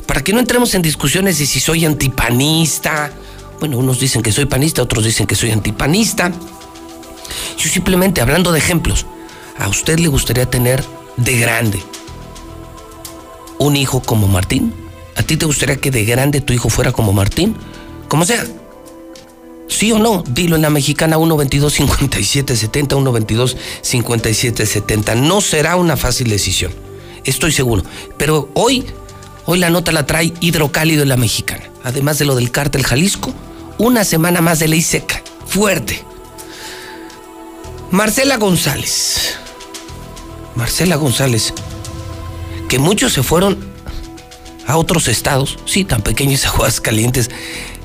para 0.07 0.23
que 0.23 0.33
no 0.33 0.39
entremos 0.39 0.75
en 0.75 0.83
discusiones 0.83 1.39
de 1.39 1.47
si 1.47 1.61
soy 1.61 1.85
antipanista. 1.85 3.13
Bueno, 3.61 3.77
unos 3.77 4.01
dicen 4.01 4.23
que 4.23 4.33
soy 4.33 4.47
panista, 4.47 4.81
otros 4.81 5.05
dicen 5.05 5.27
que 5.27 5.35
soy 5.35 5.51
antipanista. 5.51 6.33
Yo 7.59 7.69
simplemente 7.69 8.23
hablando 8.23 8.53
de 8.53 8.59
ejemplos, 8.59 9.05
¿a 9.59 9.69
usted 9.69 9.99
le 9.99 10.09
gustaría 10.09 10.47
tener 10.47 10.83
de 11.19 11.39
grande 11.39 11.83
un 13.59 13.77
hijo 13.77 14.01
como 14.01 14.29
Martín? 14.29 14.73
¿A 15.15 15.23
ti 15.23 15.37
te 15.37 15.45
gustaría 15.45 15.77
que 15.77 15.91
de 15.91 16.07
grande 16.07 16.41
tu 16.41 16.55
hijo 16.55 16.71
fuera 16.71 16.91
como 16.93 17.13
Martín? 17.13 17.55
Como 18.09 18.25
sea. 18.25 18.47
¿Sí 19.69 19.93
o 19.93 19.99
no? 19.99 20.25
Dilo 20.27 20.57
en 20.57 20.63
la 20.63 20.71
mexicana 20.71 21.17
122 21.17 21.75
5770 21.75 22.97
122 22.97 23.57
5770 23.83 25.15
No 25.17 25.43
será 25.43 25.77
una 25.77 25.99
fácil 25.99 26.31
decisión. 26.31 26.73
Estoy 27.25 27.53
seguro. 27.53 27.83
Pero 28.17 28.49
hoy, 28.55 28.87
hoy 29.45 29.59
la 29.59 29.69
nota 29.69 29.93
la 29.93 30.07
trae 30.07 30.33
hidrocálido 30.41 31.03
en 31.03 31.11
la 31.11 31.19
mexicana. 31.19 31.71
Además 31.85 32.19
de 32.19 32.25
lo 32.25 32.35
del 32.35 32.51
cártel 32.51 32.85
Jalisco, 32.85 33.35
una 33.81 34.05
semana 34.05 34.43
más 34.43 34.59
de 34.59 34.69
ley 34.69 34.83
seca. 34.83 35.23
Fuerte. 35.47 36.05
Marcela 37.91 38.37
González. 38.37 39.39
Marcela 40.55 40.97
González. 40.97 41.55
Que 42.69 42.79
muchos 42.79 43.15
se 43.15 43.23
fueron 43.23 43.59
a 44.67 44.77
otros 44.77 45.09
estados, 45.09 45.59
sí, 45.65 45.85
tan 45.85 46.03
pequeños 46.03 46.45
Aguascalientes, 46.47 47.31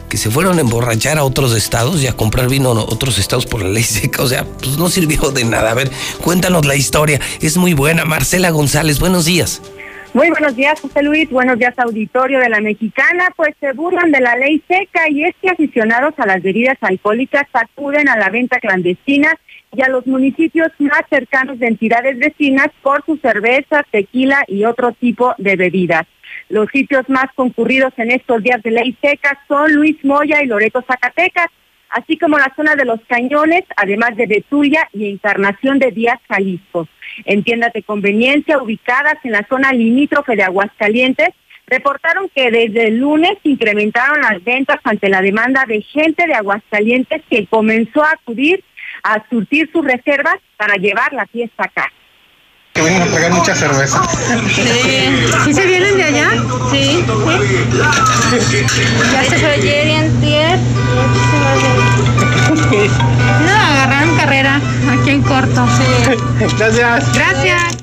que 0.10 0.18
se 0.18 0.30
fueron 0.30 0.58
a 0.58 0.62
emborrachar 0.62 1.18
a 1.18 1.24
otros 1.24 1.54
estados 1.56 2.04
y 2.04 2.08
a 2.08 2.14
comprar 2.14 2.50
vino 2.50 2.72
a 2.72 2.84
otros 2.84 3.18
estados 3.18 3.46
por 3.46 3.64
la 3.64 3.70
ley 3.70 3.84
seca. 3.84 4.22
O 4.22 4.28
sea, 4.28 4.46
pues 4.46 4.78
no 4.78 4.90
sirvió 4.90 5.32
de 5.32 5.46
nada. 5.46 5.72
A 5.72 5.76
ver, 5.76 5.90
cuéntanos 6.22 6.66
la 6.66 6.76
historia. 6.76 7.22
Es 7.40 7.56
muy 7.56 7.74
buena. 7.74 8.04
Marcela 8.04 8.50
González, 8.50 9.00
buenos 9.00 9.24
días. 9.24 9.62
Muy 10.16 10.30
buenos 10.30 10.56
días, 10.56 10.80
José 10.80 11.04
Luis. 11.04 11.30
Buenos 11.30 11.60
días, 11.60 11.78
auditorio 11.78 12.40
de 12.40 12.48
la 12.48 12.62
Mexicana. 12.62 13.34
Pues 13.36 13.54
se 13.60 13.74
burlan 13.74 14.14
de 14.14 14.22
la 14.22 14.38
ley 14.38 14.64
seca 14.66 15.10
y 15.10 15.26
es 15.26 15.36
que 15.42 15.50
aficionados 15.50 16.14
a 16.16 16.26
las 16.26 16.42
bebidas 16.42 16.78
alcohólicas 16.80 17.44
acuden 17.52 18.08
a 18.08 18.16
la 18.16 18.30
venta 18.30 18.62
clandestina 18.62 19.38
y 19.76 19.82
a 19.82 19.90
los 19.90 20.08
municipios 20.08 20.72
más 20.80 21.02
cercanos 21.10 21.60
de 21.60 21.68
entidades 21.68 22.18
vecinas 22.18 22.70
por 22.82 23.04
su 23.06 23.18
cerveza, 23.18 23.84
tequila 23.92 24.46
y 24.48 24.64
otro 24.64 24.94
tipo 24.94 25.36
de 25.38 25.58
bebidas. 25.58 26.08
Los 26.48 26.70
sitios 26.70 27.10
más 27.10 27.26
concurridos 27.36 27.92
en 27.98 28.12
estos 28.12 28.42
días 28.42 28.64
de 28.64 28.72
ley 28.72 28.98
seca 29.02 29.38
son 29.50 29.74
Luis 29.74 29.98
Moya 30.06 30.42
y 30.42 30.46
Loreto 30.46 30.82
Zacatecas, 30.88 31.48
así 31.90 32.18
como 32.18 32.38
la 32.38 32.54
zona 32.56 32.76
de 32.76 32.86
los 32.86 33.00
Cañones, 33.08 33.64
además 33.76 34.16
de 34.16 34.28
Betulia 34.28 34.90
y 34.94 35.10
Encarnación 35.10 35.80
de 35.80 35.92
Díaz 35.92 36.20
Jalisco. 36.28 36.88
En 37.26 37.44
tiendas 37.44 37.74
de 37.74 37.84
conveniencia 37.84 38.62
ubicadas 38.62 39.16
en 39.24 39.32
la 39.32 39.46
zona 39.48 39.72
limítrofe 39.72 40.36
de 40.36 40.44
Aguascalientes, 40.44 41.30
reportaron 41.68 42.30
que 42.30 42.52
desde 42.52 42.88
el 42.88 43.00
lunes 43.00 43.38
incrementaron 43.44 44.22
las 44.22 44.44
ventas 44.44 44.80
ante 44.84 45.10
la 45.10 45.22
demanda 45.22 45.66
de 45.66 45.82
gente 45.82 46.28
de 46.28 46.34
Aguascalientes 46.34 47.22
que 47.30 47.48
comenzó 47.48 48.04
a 48.04 48.12
acudir 48.12 48.64
a 49.04 49.24
surtir 49.30 49.70
sus 49.72 49.86
reservas 49.86 50.38
para 50.58 50.76
llevar 50.76 51.14
la 51.14 51.26
fiesta 51.28 51.66
acá. 51.66 51.92
Que 52.76 52.82
vienen 52.82 53.04
a 53.04 53.06
tragar 53.06 53.32
mucha 53.32 53.56
cerveza. 53.56 54.04
Sí. 54.50 55.28
¿Sí 55.46 55.54
se 55.54 55.66
vienen 55.66 55.96
de 55.96 56.04
allá? 56.04 56.30
Sí. 56.72 57.06
Ya 59.14 59.24
se 59.24 59.38
fue 59.38 59.50
ayer 59.50 59.88
y 59.88 59.94
antier. 59.94 60.60
No, 63.46 63.54
agarraron 63.54 64.18
carrera 64.18 64.62
aquí 64.92 65.10
en 65.10 65.22
corto. 65.22 65.66
Sí. 65.78 66.48
Gracias. 66.58 67.14
Gracias. 67.16 67.78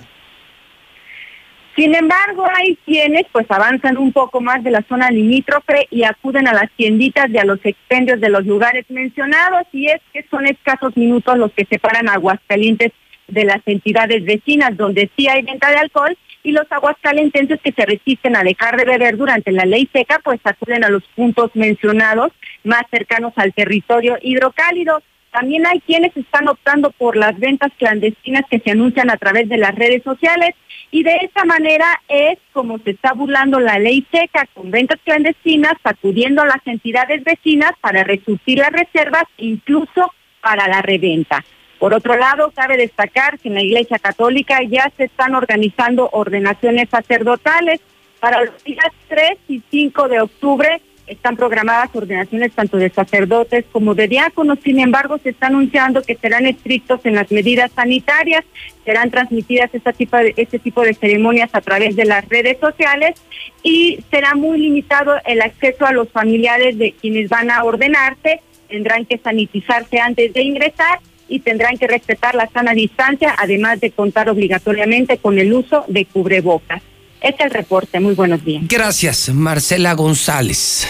Sin 1.74 1.94
embargo, 1.94 2.44
hay 2.54 2.76
quienes 2.84 3.24
pues 3.32 3.46
avanzan 3.48 3.96
un 3.96 4.12
poco 4.12 4.42
más 4.42 4.62
de 4.62 4.72
la 4.72 4.82
zona 4.90 5.10
limítrofe 5.10 5.86
y 5.90 6.04
acuden 6.04 6.46
a 6.46 6.52
las 6.52 6.70
tienditas 6.76 7.30
y 7.30 7.38
a 7.38 7.44
los 7.44 7.64
expendios 7.64 8.20
de 8.20 8.28
los 8.28 8.44
lugares 8.44 8.84
mencionados 8.90 9.62
y 9.72 9.86
es 9.86 10.02
que 10.12 10.26
son 10.30 10.46
escasos 10.46 10.94
minutos 10.98 11.38
los 11.38 11.50
que 11.52 11.64
separan 11.64 12.10
Aguascalientes 12.10 12.92
de 13.32 13.44
las 13.44 13.60
entidades 13.66 14.24
vecinas 14.24 14.76
donde 14.76 15.10
sí 15.16 15.28
hay 15.28 15.42
venta 15.42 15.70
de 15.70 15.76
alcohol 15.76 16.16
y 16.42 16.52
los 16.52 16.70
aguascalentenses 16.70 17.60
que 17.60 17.72
se 17.72 17.86
resisten 17.86 18.36
a 18.36 18.42
dejar 18.42 18.76
de 18.76 18.84
beber 18.84 19.16
durante 19.16 19.52
la 19.52 19.64
ley 19.64 19.88
seca 19.92 20.20
pues 20.22 20.40
acuden 20.44 20.84
a 20.84 20.88
los 20.88 21.02
puntos 21.14 21.50
mencionados 21.54 22.32
más 22.64 22.82
cercanos 22.90 23.32
al 23.36 23.52
territorio 23.52 24.18
hidrocálido. 24.20 25.02
También 25.30 25.66
hay 25.66 25.80
quienes 25.80 26.14
están 26.16 26.48
optando 26.48 26.90
por 26.90 27.16
las 27.16 27.38
ventas 27.38 27.72
clandestinas 27.78 28.44
que 28.50 28.58
se 28.58 28.72
anuncian 28.72 29.08
a 29.08 29.16
través 29.16 29.48
de 29.48 29.56
las 29.56 29.74
redes 29.74 30.02
sociales 30.02 30.54
y 30.90 31.04
de 31.04 31.16
esa 31.22 31.46
manera 31.46 32.02
es 32.08 32.38
como 32.52 32.78
se 32.80 32.90
está 32.90 33.14
burlando 33.14 33.58
la 33.58 33.78
ley 33.78 34.06
seca 34.12 34.46
con 34.52 34.70
ventas 34.70 35.00
clandestinas, 35.04 35.72
acudiendo 35.84 36.42
a 36.42 36.46
las 36.46 36.66
entidades 36.66 37.24
vecinas 37.24 37.72
para 37.80 38.04
resurgir 38.04 38.58
las 38.58 38.72
reservas, 38.72 39.24
incluso 39.38 40.12
para 40.42 40.68
la 40.68 40.82
reventa. 40.82 41.42
Por 41.82 41.94
otro 41.94 42.16
lado, 42.16 42.52
cabe 42.54 42.76
destacar 42.76 43.40
que 43.40 43.48
en 43.48 43.54
la 43.54 43.60
Iglesia 43.60 43.98
Católica 43.98 44.62
ya 44.62 44.92
se 44.96 45.06
están 45.06 45.34
organizando 45.34 46.08
ordenaciones 46.12 46.88
sacerdotales. 46.88 47.80
Para 48.20 48.44
los 48.44 48.62
días 48.62 48.86
3 49.08 49.36
y 49.48 49.62
5 49.68 50.06
de 50.06 50.20
octubre 50.20 50.80
están 51.08 51.36
programadas 51.36 51.90
ordenaciones 51.92 52.52
tanto 52.52 52.76
de 52.76 52.88
sacerdotes 52.88 53.64
como 53.72 53.96
de 53.96 54.06
diáconos. 54.06 54.60
Sin 54.62 54.78
embargo, 54.78 55.18
se 55.18 55.30
está 55.30 55.48
anunciando 55.48 56.02
que 56.02 56.14
serán 56.14 56.46
estrictos 56.46 57.00
en 57.02 57.16
las 57.16 57.32
medidas 57.32 57.72
sanitarias, 57.72 58.44
serán 58.84 59.10
transmitidas 59.10 59.74
este 59.74 59.92
tipo 59.92 60.16
de, 60.18 60.34
este 60.36 60.60
tipo 60.60 60.82
de 60.82 60.94
ceremonias 60.94 61.50
a 61.52 61.62
través 61.62 61.96
de 61.96 62.04
las 62.04 62.28
redes 62.28 62.58
sociales 62.60 63.20
y 63.64 63.98
será 64.08 64.36
muy 64.36 64.60
limitado 64.60 65.16
el 65.24 65.42
acceso 65.42 65.84
a 65.84 65.90
los 65.90 66.08
familiares 66.10 66.78
de 66.78 66.92
quienes 66.92 67.28
van 67.28 67.50
a 67.50 67.64
ordenarse. 67.64 68.40
Tendrán 68.68 69.04
que 69.04 69.18
sanitizarse 69.18 69.98
antes 69.98 70.32
de 70.32 70.42
ingresar 70.42 71.00
y 71.32 71.40
tendrán 71.40 71.78
que 71.78 71.86
respetar 71.86 72.34
la 72.34 72.46
sana 72.52 72.74
distancia, 72.74 73.34
además 73.38 73.80
de 73.80 73.90
contar 73.90 74.28
obligatoriamente 74.28 75.16
con 75.16 75.38
el 75.38 75.54
uso 75.54 75.84
de 75.88 76.04
cubrebocas. 76.04 76.82
Este 77.22 77.44
es 77.44 77.46
el 77.46 77.50
reporte. 77.52 78.00
Muy 78.00 78.14
buenos 78.14 78.44
días. 78.44 78.64
Gracias, 78.68 79.30
Marcela 79.30 79.94
González. 79.94 80.86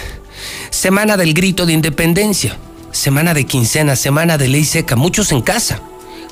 Semana 0.70 1.16
del 1.16 1.32
grito 1.32 1.64
de 1.64 1.74
independencia, 1.74 2.56
semana 2.90 3.34
de 3.34 3.44
quincena, 3.44 3.94
semana 3.94 4.36
de 4.36 4.48
ley 4.48 4.64
seca, 4.64 4.96
muchos 4.96 5.30
en 5.30 5.42
casa. 5.42 5.80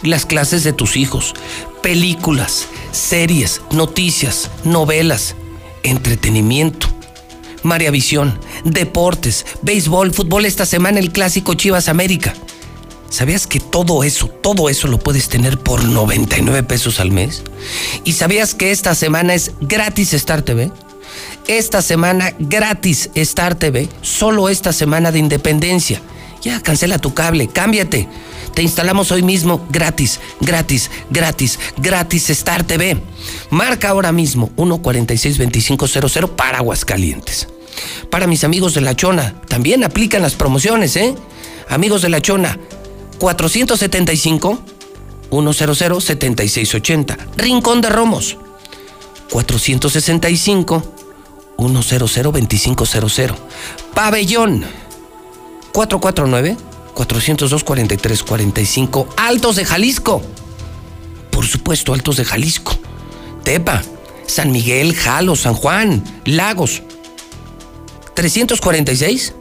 Las 0.03 0.27
clases 0.27 0.65
de 0.65 0.73
tus 0.73 0.97
hijos, 0.97 1.35
películas, 1.81 2.67
series, 2.91 3.63
noticias, 3.71 4.51
novelas, 4.65 5.37
entretenimiento. 5.85 6.89
María 7.63 7.93
Visión, 7.93 8.41
deportes, 8.65 9.47
béisbol, 9.63 10.13
fútbol 10.13 10.47
esta 10.47 10.67
semana, 10.67 10.99
el 10.99 11.13
clásico 11.13 11.55
Chivas 11.55 11.89
América. 11.89 12.35
¿Sabías 13.11 13.49
que 13.49 13.59
todo 13.59 14.05
eso, 14.05 14.29
todo 14.29 14.69
eso 14.69 14.87
lo 14.87 15.01
puedes 15.01 15.29
tener 15.29 15.59
por 15.59 15.83
99 15.83 16.63
pesos 16.63 17.01
al 17.01 17.11
mes? 17.11 17.43
¿Y 18.05 18.13
sabías 18.13 18.55
que 18.55 18.71
esta 18.71 18.95
semana 18.95 19.35
es 19.35 19.51
gratis 19.61 20.15
Star 20.15 20.43
TV? 20.43 20.71
Esta 21.49 21.83
semana 21.83 22.33
gratis 22.39 23.11
Star 23.17 23.57
TV, 23.57 23.89
solo 24.01 24.49
esta 24.49 24.73
semana 24.73 25.11
de 25.11 25.19
independencia. 25.19 26.01
Ya 26.43 26.61
cancela 26.61 26.99
tu 26.99 27.13
cable, 27.13 27.49
cámbiate. 27.49 28.09
Te 28.55 28.63
instalamos 28.63 29.11
hoy 29.11 29.25
mismo 29.25 29.67
gratis, 29.71 30.21
gratis, 30.41 30.89
gratis, 31.11 31.59
gratis 31.79 32.31
Star 32.31 32.63
TV. 32.63 32.97
Marca 33.51 33.89
ahora 33.89 34.13
mismo 34.13 34.51
1462500 34.57 36.31
para 36.37 36.59
Aguascalientes. 36.59 37.49
Para 38.09 38.29
mis 38.29 38.45
amigos 38.45 38.75
de 38.75 38.83
La 38.83 38.95
Chona, 38.95 39.35
también 39.49 39.83
aplican 39.83 40.23
las 40.23 40.35
promociones, 40.35 40.95
¿eh? 40.95 41.17
Amigos 41.69 42.03
de 42.03 42.09
La 42.09 42.21
Chona, 42.21 42.59
475 43.21 44.59
100 45.31 46.01
7680. 46.01 47.19
Rincón 47.37 47.81
de 47.81 47.91
Romos, 47.91 48.37
465 49.31 50.83
100 51.59 52.23
2500. 52.33 53.39
Pabellón, 53.95 54.65
449 55.73 56.57
402 56.95 57.63
4345. 57.63 59.09
Altos 59.17 59.57
de 59.57 59.65
Jalisco. 59.67 60.23
Por 61.31 61.47
supuesto, 61.47 61.93
Altos 61.93 62.17
de 62.17 62.25
Jalisco. 62.25 62.77
Tepa, 63.45 63.83
San 64.27 64.51
Miguel, 64.51 64.95
Jalo, 64.95 65.37
San 65.37 65.55
Juan, 65.55 66.03
Lagos. 66.25 66.83
346 68.15 69.35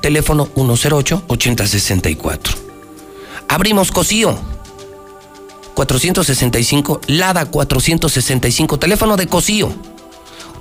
teléfono 0.00 0.48
108 0.54 1.24
8064. 1.26 2.65
Abrimos 3.48 3.90
Cosío. 3.92 4.38
465 5.74 7.02
Lada 7.06 7.44
465 7.44 8.78
teléfono 8.78 9.16
de 9.16 9.26
Cosío 9.26 9.74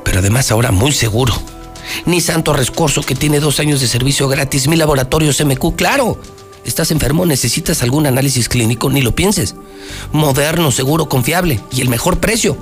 Pero 0.05 0.19
además 0.19 0.49
ahora 0.49 0.71
muy 0.71 0.93
seguro. 0.93 1.33
Ni 2.05 2.21
Santo 2.21 2.53
Rescorso, 2.53 3.01
que 3.01 3.15
tiene 3.15 3.41
dos 3.41 3.59
años 3.59 3.81
de 3.81 3.89
servicio 3.89 4.29
gratis, 4.29 4.69
mi 4.69 4.77
laboratorio 4.77 5.33
MQ, 5.33 5.75
claro. 5.75 6.17
Estás 6.65 6.89
enfermo, 6.91 7.25
necesitas 7.25 7.83
algún 7.83 8.07
análisis 8.07 8.49
clínico, 8.49 8.89
ni 8.89 9.01
lo 9.01 9.15
pienses. 9.15 9.55
Moderno, 10.11 10.71
seguro, 10.71 11.07
confiable 11.07 11.61
y 11.71 11.81
el 11.81 11.89
mejor 11.89 12.19
precio. 12.19 12.57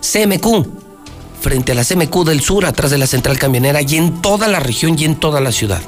CMQ, 0.00 0.66
frente 1.40 1.72
a 1.72 1.74
la 1.74 1.84
CMQ 1.84 2.24
del 2.24 2.40
sur, 2.40 2.64
atrás 2.64 2.90
de 2.92 2.98
la 2.98 3.08
central 3.08 3.38
camionera 3.38 3.82
y 3.82 3.96
en 3.96 4.22
toda 4.22 4.46
la 4.46 4.60
región 4.60 4.96
y 4.98 5.04
en 5.04 5.16
toda 5.16 5.40
la 5.40 5.50
ciudad. 5.50 5.82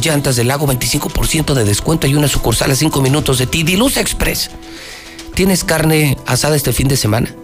Llantas 0.00 0.36
del 0.36 0.48
lago, 0.48 0.66
25% 0.66 1.54
de 1.54 1.64
descuento 1.64 2.06
y 2.06 2.14
una 2.14 2.28
sucursal 2.28 2.70
a 2.70 2.76
5 2.76 3.00
minutos 3.00 3.38
de 3.38 3.46
ti. 3.46 3.62
Diluz 3.62 3.96
Express. 3.96 4.50
¿Tienes 5.34 5.64
carne 5.64 6.18
asada 6.26 6.56
este 6.56 6.74
fin 6.74 6.88
de 6.88 6.98
semana? 6.98 7.34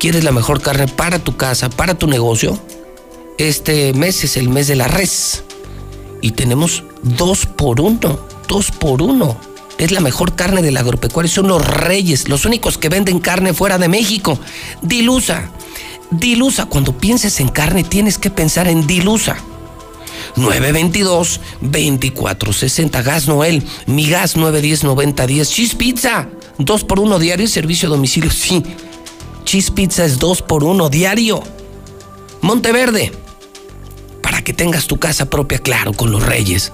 ¿Quieres 0.00 0.24
la 0.24 0.32
mejor 0.32 0.60
carne 0.60 0.88
para 0.88 1.20
tu 1.20 1.36
casa, 1.36 1.70
para 1.70 1.94
tu 1.94 2.08
negocio? 2.08 2.58
Este 3.38 3.92
mes 3.92 4.24
es 4.24 4.36
el 4.36 4.48
mes 4.48 4.66
de 4.66 4.76
la 4.76 4.88
res. 4.88 5.44
Y 6.26 6.32
tenemos 6.32 6.82
dos 7.04 7.46
por 7.46 7.80
uno, 7.80 8.18
dos 8.48 8.72
por 8.72 9.00
uno. 9.00 9.36
Es 9.78 9.92
la 9.92 10.00
mejor 10.00 10.34
carne 10.34 10.60
del 10.60 10.76
agropecuario. 10.76 11.30
Son 11.30 11.46
los 11.46 11.64
reyes, 11.64 12.28
los 12.28 12.44
únicos 12.44 12.78
que 12.78 12.88
venden 12.88 13.20
carne 13.20 13.54
fuera 13.54 13.78
de 13.78 13.86
México. 13.86 14.36
Dilusa. 14.82 15.52
Dilusa. 16.10 16.66
Cuando 16.66 16.98
pienses 16.98 17.38
en 17.38 17.46
carne, 17.46 17.84
tienes 17.84 18.18
que 18.18 18.30
pensar 18.30 18.66
en 18.66 18.88
Dilusa. 18.88 19.36
922-2460. 20.34 23.04
Gas 23.04 23.28
Noel. 23.28 23.62
Mi 23.86 24.08
gas 24.08 24.36
910-9010. 24.36 25.48
Cheese 25.48 25.76
Pizza. 25.76 26.28
Dos 26.58 26.82
por 26.82 26.98
uno 26.98 27.20
diario 27.20 27.44
y 27.44 27.48
servicio 27.48 27.88
a 27.88 27.90
domicilio. 27.90 28.32
Sí. 28.32 28.64
Cheese 29.44 29.70
Pizza 29.70 30.04
es 30.04 30.18
dos 30.18 30.42
por 30.42 30.64
uno 30.64 30.88
diario. 30.88 31.40
Monteverde. 32.40 33.12
Para 34.26 34.42
que 34.42 34.52
tengas 34.52 34.88
tu 34.88 34.98
casa 34.98 35.30
propia, 35.30 35.60
claro, 35.60 35.92
con 35.92 36.10
los 36.10 36.26
reyes. 36.26 36.72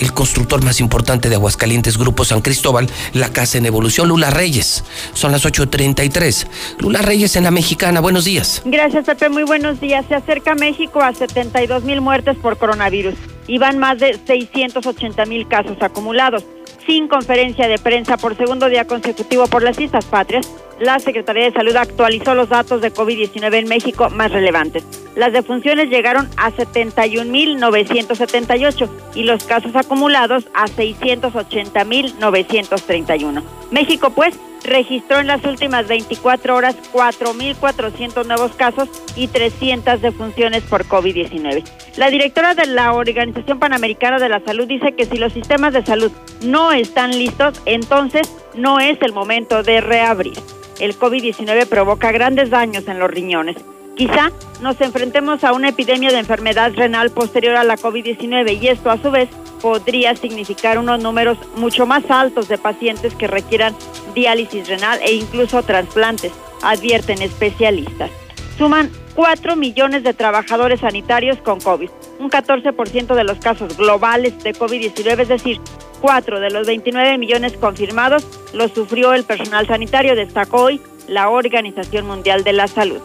El 0.00 0.14
constructor 0.14 0.64
más 0.64 0.80
importante 0.80 1.28
de 1.28 1.34
Aguascalientes, 1.34 1.98
Grupo 1.98 2.24
San 2.24 2.40
Cristóbal, 2.40 2.88
la 3.12 3.30
casa 3.30 3.58
en 3.58 3.66
evolución, 3.66 4.08
Lula 4.08 4.30
Reyes. 4.30 4.82
Son 5.12 5.32
las 5.32 5.44
8.33. 5.44 6.46
Lula 6.78 7.02
Reyes 7.02 7.36
en 7.36 7.44
la 7.44 7.50
Mexicana, 7.50 8.00
buenos 8.00 8.24
días. 8.24 8.62
Gracias, 8.64 9.04
Pepe, 9.04 9.28
muy 9.28 9.42
buenos 9.42 9.80
días. 9.80 10.06
Se 10.08 10.14
acerca 10.14 10.54
México 10.54 11.02
a 11.02 11.12
72 11.12 11.84
mil 11.84 12.00
muertes 12.00 12.38
por 12.38 12.56
coronavirus 12.56 13.16
y 13.46 13.58
van 13.58 13.76
más 13.76 13.98
de 13.98 14.18
680 14.26 15.26
mil 15.26 15.46
casos 15.48 15.76
acumulados 15.82 16.42
sin 16.86 17.06
conferencia 17.06 17.68
de 17.68 17.78
prensa 17.78 18.16
por 18.16 18.36
segundo 18.36 18.68
día 18.68 18.86
consecutivo 18.86 19.46
por 19.46 19.62
las 19.62 19.78
Islas 19.78 20.04
Patrias, 20.06 20.48
la 20.82 20.98
Secretaría 20.98 21.44
de 21.44 21.52
Salud 21.52 21.76
actualizó 21.76 22.34
los 22.34 22.48
datos 22.48 22.80
de 22.80 22.92
COVID-19 22.92 23.54
en 23.54 23.68
México 23.68 24.10
más 24.10 24.32
relevantes. 24.32 24.84
Las 25.14 25.32
defunciones 25.32 25.90
llegaron 25.90 26.28
a 26.36 26.50
71.978 26.50 28.88
y 29.14 29.22
los 29.22 29.44
casos 29.44 29.76
acumulados 29.76 30.48
a 30.54 30.66
680.931. 30.66 33.44
México, 33.70 34.10
pues, 34.10 34.36
registró 34.64 35.20
en 35.20 35.28
las 35.28 35.44
últimas 35.44 35.86
24 35.86 36.56
horas 36.56 36.74
4.400 36.92 38.26
nuevos 38.26 38.50
casos 38.56 38.88
y 39.14 39.28
300 39.28 40.02
defunciones 40.02 40.64
por 40.64 40.84
COVID-19. 40.86 41.62
La 41.96 42.10
directora 42.10 42.54
de 42.54 42.66
la 42.66 42.92
Organización 42.92 43.60
Panamericana 43.60 44.18
de 44.18 44.28
la 44.28 44.40
Salud 44.40 44.66
dice 44.66 44.96
que 44.96 45.04
si 45.04 45.16
los 45.16 45.32
sistemas 45.32 45.74
de 45.74 45.86
salud 45.86 46.10
no 46.42 46.72
están 46.72 47.12
listos, 47.12 47.62
entonces 47.66 48.28
no 48.54 48.80
es 48.80 49.00
el 49.00 49.12
momento 49.12 49.62
de 49.62 49.80
reabrir. 49.80 50.34
El 50.78 50.98
COVID-19 50.98 51.66
provoca 51.66 52.12
grandes 52.12 52.50
daños 52.50 52.86
en 52.88 52.98
los 52.98 53.10
riñones. 53.10 53.56
Quizá 53.96 54.32
nos 54.60 54.80
enfrentemos 54.80 55.44
a 55.44 55.52
una 55.52 55.68
epidemia 55.68 56.10
de 56.10 56.18
enfermedad 56.18 56.72
renal 56.74 57.10
posterior 57.10 57.56
a 57.56 57.64
la 57.64 57.76
COVID-19 57.76 58.60
y 58.60 58.68
esto 58.68 58.90
a 58.90 58.96
su 58.98 59.10
vez 59.10 59.28
podría 59.60 60.16
significar 60.16 60.78
unos 60.78 61.00
números 61.00 61.38
mucho 61.56 61.86
más 61.86 62.10
altos 62.10 62.48
de 62.48 62.58
pacientes 62.58 63.14
que 63.14 63.28
requieran 63.28 63.76
diálisis 64.14 64.68
renal 64.68 64.98
e 65.02 65.12
incluso 65.12 65.62
trasplantes, 65.62 66.32
advierten 66.62 67.22
especialistas. 67.22 68.10
Suman 68.58 68.90
4 69.14 69.56
millones 69.56 70.02
de 70.04 70.14
trabajadores 70.14 70.80
sanitarios 70.80 71.38
con 71.38 71.60
COVID, 71.60 71.90
un 72.18 72.30
14% 72.30 73.14
de 73.14 73.24
los 73.24 73.38
casos 73.38 73.76
globales 73.76 74.42
de 74.42 74.54
COVID-19, 74.54 75.20
es 75.20 75.28
decir, 75.28 75.60
4 76.02 76.40
de 76.40 76.50
los 76.50 76.66
29 76.66 77.16
millones 77.16 77.54
confirmados 77.56 78.26
los 78.52 78.72
sufrió 78.72 79.14
el 79.14 79.24
personal 79.24 79.66
sanitario, 79.66 80.16
destacó 80.16 80.64
hoy 80.64 80.80
la 81.08 81.30
Organización 81.30 82.06
Mundial 82.06 82.44
de 82.44 82.52
la 82.52 82.66
Salud. 82.66 83.00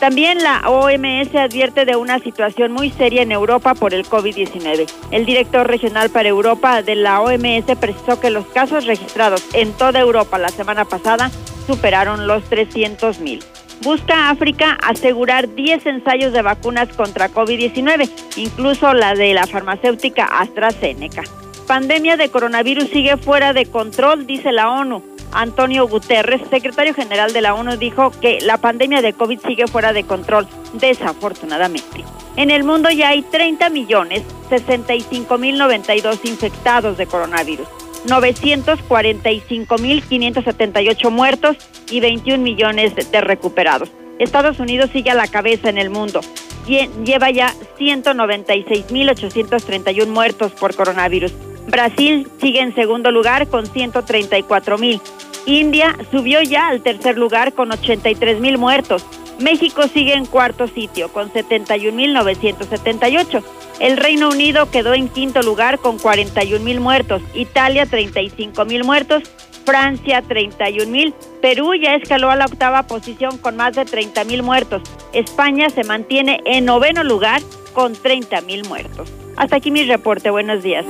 También 0.00 0.42
la 0.42 0.62
OMS 0.68 1.34
advierte 1.34 1.84
de 1.84 1.96
una 1.96 2.20
situación 2.20 2.72
muy 2.72 2.90
seria 2.90 3.22
en 3.22 3.32
Europa 3.32 3.74
por 3.74 3.94
el 3.94 4.06
COVID-19. 4.06 4.88
El 5.10 5.26
director 5.26 5.66
regional 5.66 6.08
para 6.08 6.28
Europa 6.28 6.82
de 6.82 6.94
la 6.94 7.20
OMS 7.20 7.76
precisó 7.78 8.20
que 8.20 8.30
los 8.30 8.46
casos 8.46 8.86
registrados 8.86 9.44
en 9.54 9.72
toda 9.72 10.00
Europa 10.00 10.38
la 10.38 10.50
semana 10.50 10.84
pasada 10.84 11.30
superaron 11.66 12.28
los 12.28 12.44
300 12.44 13.18
mil. 13.18 13.40
Busca 13.82 14.30
África 14.30 14.78
asegurar 14.82 15.54
10 15.54 15.86
ensayos 15.86 16.32
de 16.32 16.42
vacunas 16.42 16.88
contra 16.96 17.28
COVID-19, 17.28 18.08
incluso 18.36 18.94
la 18.94 19.14
de 19.14 19.34
la 19.34 19.46
farmacéutica 19.46 20.24
AstraZeneca. 20.24 21.22
Pandemia 21.68 22.16
de 22.16 22.30
coronavirus 22.30 22.88
sigue 22.88 23.18
fuera 23.18 23.52
de 23.52 23.66
control, 23.66 24.26
dice 24.26 24.52
la 24.52 24.70
ONU. 24.70 25.02
Antonio 25.32 25.86
Guterres, 25.86 26.40
secretario 26.48 26.94
general 26.94 27.34
de 27.34 27.42
la 27.42 27.54
ONU, 27.54 27.76
dijo 27.76 28.10
que 28.22 28.38
la 28.40 28.56
pandemia 28.56 29.02
de 29.02 29.12
COVID 29.12 29.38
sigue 29.46 29.66
fuera 29.66 29.92
de 29.92 30.04
control, 30.04 30.48
desafortunadamente. 30.72 32.06
En 32.36 32.50
el 32.50 32.64
mundo 32.64 32.88
ya 32.88 33.10
hay 33.10 33.20
30 33.20 33.68
millones 33.68 34.22
65 34.48 35.36
mil 35.36 35.58
92 35.58 36.24
infectados 36.24 36.96
de 36.96 37.04
coronavirus, 37.04 37.68
945 38.08 39.76
mil 39.76 40.02
578 40.02 41.10
muertos 41.10 41.58
y 41.90 42.00
21 42.00 42.42
millones 42.42 42.94
de 42.94 43.20
recuperados. 43.20 43.90
Estados 44.18 44.58
Unidos 44.58 44.88
sigue 44.90 45.10
a 45.10 45.14
la 45.14 45.28
cabeza 45.28 45.68
en 45.68 45.76
el 45.76 45.90
mundo. 45.90 46.22
Lleva 46.66 47.30
ya 47.30 47.52
196 47.76 48.90
mil 48.90 49.10
831 49.10 50.10
muertos 50.10 50.52
por 50.52 50.74
coronavirus. 50.74 51.34
Brasil 51.68 52.28
sigue 52.40 52.60
en 52.60 52.74
segundo 52.74 53.10
lugar 53.10 53.48
con 53.48 53.66
134 53.66 54.78
mil. 54.78 55.02
India 55.44 55.94
subió 56.10 56.40
ya 56.42 56.68
al 56.68 56.80
tercer 56.82 57.18
lugar 57.18 57.52
con 57.52 57.70
83 57.70 58.40
mil 58.40 58.56
muertos. 58.58 59.04
México 59.38 59.82
sigue 59.86 60.14
en 60.14 60.26
cuarto 60.26 60.66
sitio 60.66 61.12
con 61.12 61.30
71.978. 61.30 63.44
El 63.80 63.96
Reino 63.96 64.30
Unido 64.30 64.68
quedó 64.70 64.94
en 64.94 65.08
quinto 65.08 65.42
lugar 65.42 65.78
con 65.78 65.98
41 65.98 66.64
mil 66.64 66.80
muertos. 66.80 67.22
Italia 67.34 67.86
35 67.86 68.64
mil 68.64 68.82
muertos. 68.84 69.22
Francia 69.64 70.22
31 70.22 70.90
mil. 70.90 71.14
Perú 71.42 71.74
ya 71.74 71.94
escaló 71.94 72.30
a 72.30 72.36
la 72.36 72.46
octava 72.46 72.84
posición 72.84 73.36
con 73.38 73.56
más 73.56 73.76
de 73.76 73.84
30 73.84 74.24
mil 74.24 74.42
muertos. 74.42 74.82
España 75.12 75.70
se 75.70 75.84
mantiene 75.84 76.40
en 76.46 76.64
noveno 76.64 77.04
lugar 77.04 77.40
con 77.74 77.92
30 77.92 78.40
mil 78.40 78.66
muertos. 78.66 79.12
Hasta 79.38 79.56
aquí 79.56 79.70
mi 79.70 79.84
reporte. 79.84 80.30
Buenos 80.30 80.64
días. 80.64 80.84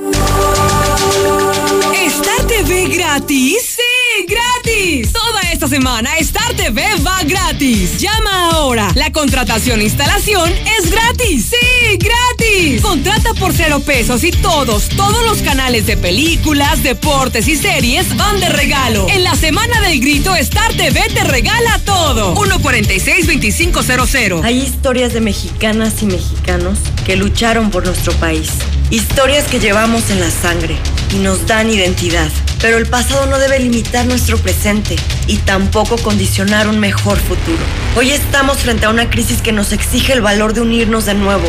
¿Star 1.93 2.47
TV 2.47 2.87
gratis? 2.87 3.77
¡Sí, 3.77 3.83
gratis! 4.27 5.13
Toda 5.13 5.41
esta 5.51 5.67
semana 5.67 6.15
Star 6.17 6.53
TV 6.53 6.83
va 7.05 7.21
gratis. 7.23 7.97
Llama 7.97 8.51
ahora. 8.51 8.91
La 8.95 9.11
contratación 9.11 9.81
e 9.81 9.85
instalación 9.85 10.51
es 10.77 10.91
gratis. 10.91 11.51
¡Sí, 11.51 11.97
gratis! 11.97 12.81
Contrata 12.81 13.33
por 13.35 13.53
cero 13.53 13.81
pesos 13.85 14.23
y 14.23 14.31
todos, 14.31 14.89
todos 14.89 15.23
los 15.25 15.41
canales 15.41 15.85
de 15.85 15.97
películas, 15.97 16.83
deportes 16.83 17.47
y 17.47 17.55
series 17.55 18.15
van 18.17 18.39
de 18.39 18.49
regalo. 18.49 19.07
En 19.09 19.23
la 19.23 19.35
semana 19.35 19.81
del 19.81 19.99
grito, 19.99 20.35
Star 20.35 20.73
TV 20.73 21.01
te 21.13 21.23
regala 21.23 21.79
todo. 21.85 22.35
146-2500. 22.35 24.43
Hay 24.43 24.59
historias 24.59 25.13
de 25.13 25.21
mexicanas 25.21 26.01
y 26.01 26.05
mexicanos 26.05 26.79
que 27.05 27.15
lucharon 27.15 27.71
por 27.71 27.85
nuestro 27.85 28.13
país. 28.13 28.49
Historias 28.89 29.45
que 29.47 29.59
llevamos 29.59 30.09
en 30.09 30.19
la 30.19 30.31
sangre 30.31 30.75
y 31.13 31.17
nos 31.17 31.45
dan 31.45 31.69
identidad. 31.69 32.29
Pero 32.61 32.77
el 32.77 32.87
pasado 32.87 33.25
no 33.27 33.37
debe 33.37 33.59
limitar 33.59 33.98
nuestro 34.05 34.37
presente 34.37 34.95
y 35.27 35.37
tampoco 35.37 35.97
condicionar 35.97 36.67
un 36.67 36.79
mejor 36.79 37.17
futuro. 37.17 37.59
Hoy 37.95 38.11
estamos 38.11 38.57
frente 38.59 38.85
a 38.85 38.89
una 38.89 39.09
crisis 39.09 39.41
que 39.41 39.51
nos 39.51 39.71
exige 39.71 40.13
el 40.13 40.21
valor 40.21 40.53
de 40.53 40.61
unirnos 40.61 41.05
de 41.05 41.15
nuevo 41.15 41.47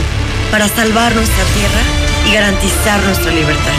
para 0.51 0.69
salvar 0.69 1.15
nuestra 1.15 1.45
tierra 1.55 1.81
y 2.29 2.35
garantizar 2.35 3.01
nuestra 3.05 3.33
libertad. 3.33 3.73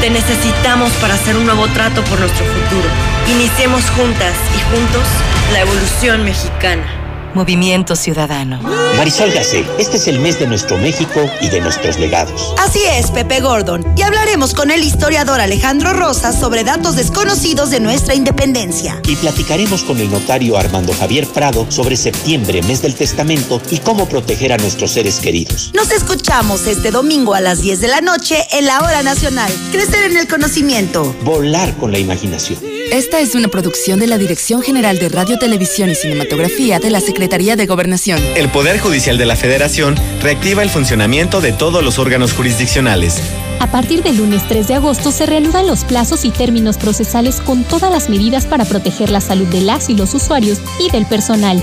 Te 0.00 0.10
necesitamos 0.10 0.92
para 1.00 1.14
hacer 1.14 1.36
un 1.36 1.46
nuevo 1.46 1.66
trato 1.68 2.04
por 2.04 2.20
nuestro 2.20 2.44
futuro. 2.46 2.88
Iniciemos 3.28 3.82
juntas 3.90 4.34
y 4.56 4.76
juntos 4.76 5.04
la 5.52 5.60
evolución 5.60 6.24
mexicana. 6.24 6.97
Movimiento 7.38 7.94
Ciudadano. 7.94 8.60
Marisol 8.96 9.30
Gacé, 9.30 9.64
este 9.78 9.96
es 9.96 10.08
el 10.08 10.18
mes 10.18 10.40
de 10.40 10.48
nuestro 10.48 10.76
México 10.76 11.20
y 11.40 11.48
de 11.48 11.60
nuestros 11.60 11.96
legados. 11.96 12.52
Así 12.58 12.80
es, 12.84 13.12
Pepe 13.12 13.40
Gordon. 13.40 13.86
Y 13.96 14.02
hablaremos 14.02 14.54
con 14.54 14.72
el 14.72 14.82
historiador 14.82 15.40
Alejandro 15.40 15.92
Rosas 15.92 16.36
sobre 16.36 16.64
datos 16.64 16.96
desconocidos 16.96 17.70
de 17.70 17.78
nuestra 17.78 18.16
independencia. 18.16 19.00
Y 19.06 19.14
platicaremos 19.14 19.84
con 19.84 20.00
el 20.00 20.10
notario 20.10 20.58
Armando 20.58 20.92
Javier 20.94 21.28
Prado 21.28 21.70
sobre 21.70 21.94
septiembre, 21.94 22.60
mes 22.62 22.82
del 22.82 22.96
testamento, 22.96 23.62
y 23.70 23.78
cómo 23.78 24.08
proteger 24.08 24.52
a 24.52 24.56
nuestros 24.56 24.90
seres 24.90 25.20
queridos. 25.20 25.70
Nos 25.74 25.92
escuchamos 25.92 26.66
este 26.66 26.90
domingo 26.90 27.34
a 27.34 27.40
las 27.40 27.60
10 27.60 27.80
de 27.80 27.86
la 27.86 28.00
noche 28.00 28.48
en 28.50 28.66
la 28.66 28.80
Hora 28.80 29.04
Nacional. 29.04 29.52
Crecer 29.70 30.10
en 30.10 30.16
el 30.16 30.26
conocimiento. 30.26 31.14
Volar 31.22 31.72
con 31.76 31.92
la 31.92 32.00
imaginación. 32.00 32.58
Esta 32.90 33.20
es 33.20 33.34
una 33.34 33.48
producción 33.48 34.00
de 34.00 34.06
la 34.06 34.16
Dirección 34.16 34.62
General 34.62 34.98
de 34.98 35.10
Radio, 35.10 35.38
Televisión 35.38 35.90
y 35.90 35.94
Cinematografía 35.94 36.78
de 36.78 36.90
la 36.90 37.00
Secretaría 37.00 37.27
de 37.28 37.66
Gobernación. 37.66 38.20
El 38.36 38.48
Poder 38.48 38.78
Judicial 38.78 39.18
de 39.18 39.26
la 39.26 39.36
Federación 39.36 39.94
reactiva 40.22 40.62
el 40.62 40.70
funcionamiento 40.70 41.42
de 41.42 41.52
todos 41.52 41.84
los 41.84 41.98
órganos 41.98 42.32
jurisdiccionales. 42.32 43.20
A 43.60 43.70
partir 43.70 44.02
del 44.02 44.16
lunes 44.16 44.42
3 44.48 44.66
de 44.66 44.74
agosto 44.74 45.12
se 45.12 45.26
reanudan 45.26 45.66
los 45.66 45.84
plazos 45.84 46.24
y 46.24 46.30
términos 46.30 46.78
procesales 46.78 47.40
con 47.42 47.64
todas 47.64 47.92
las 47.92 48.08
medidas 48.08 48.46
para 48.46 48.64
proteger 48.64 49.10
la 49.10 49.20
salud 49.20 49.46
de 49.48 49.60
las 49.60 49.90
y 49.90 49.94
los 49.94 50.14
usuarios 50.14 50.58
y 50.80 50.90
del 50.90 51.04
personal. 51.04 51.62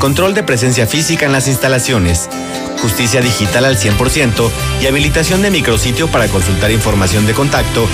Control 0.00 0.34
de 0.34 0.42
presencia 0.42 0.86
física 0.86 1.24
en 1.24 1.32
las 1.32 1.48
instalaciones. 1.48 2.28
Justicia 2.82 3.22
digital 3.22 3.64
al 3.64 3.78
100% 3.78 4.50
y 4.82 4.86
habilitación 4.86 5.40
de 5.40 5.50
micrositio 5.50 6.08
para 6.08 6.28
consultar 6.28 6.70
información 6.70 7.26
de 7.26 7.32
contacto 7.32 7.86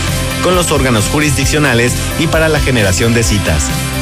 con 0.42 0.56
los 0.56 0.72
órganos 0.72 1.04
jurisdiccionales 1.04 1.92
y 2.18 2.26
para 2.26 2.48
la 2.48 2.58
generación 2.58 3.14
de 3.14 3.22
citas. 3.22 3.70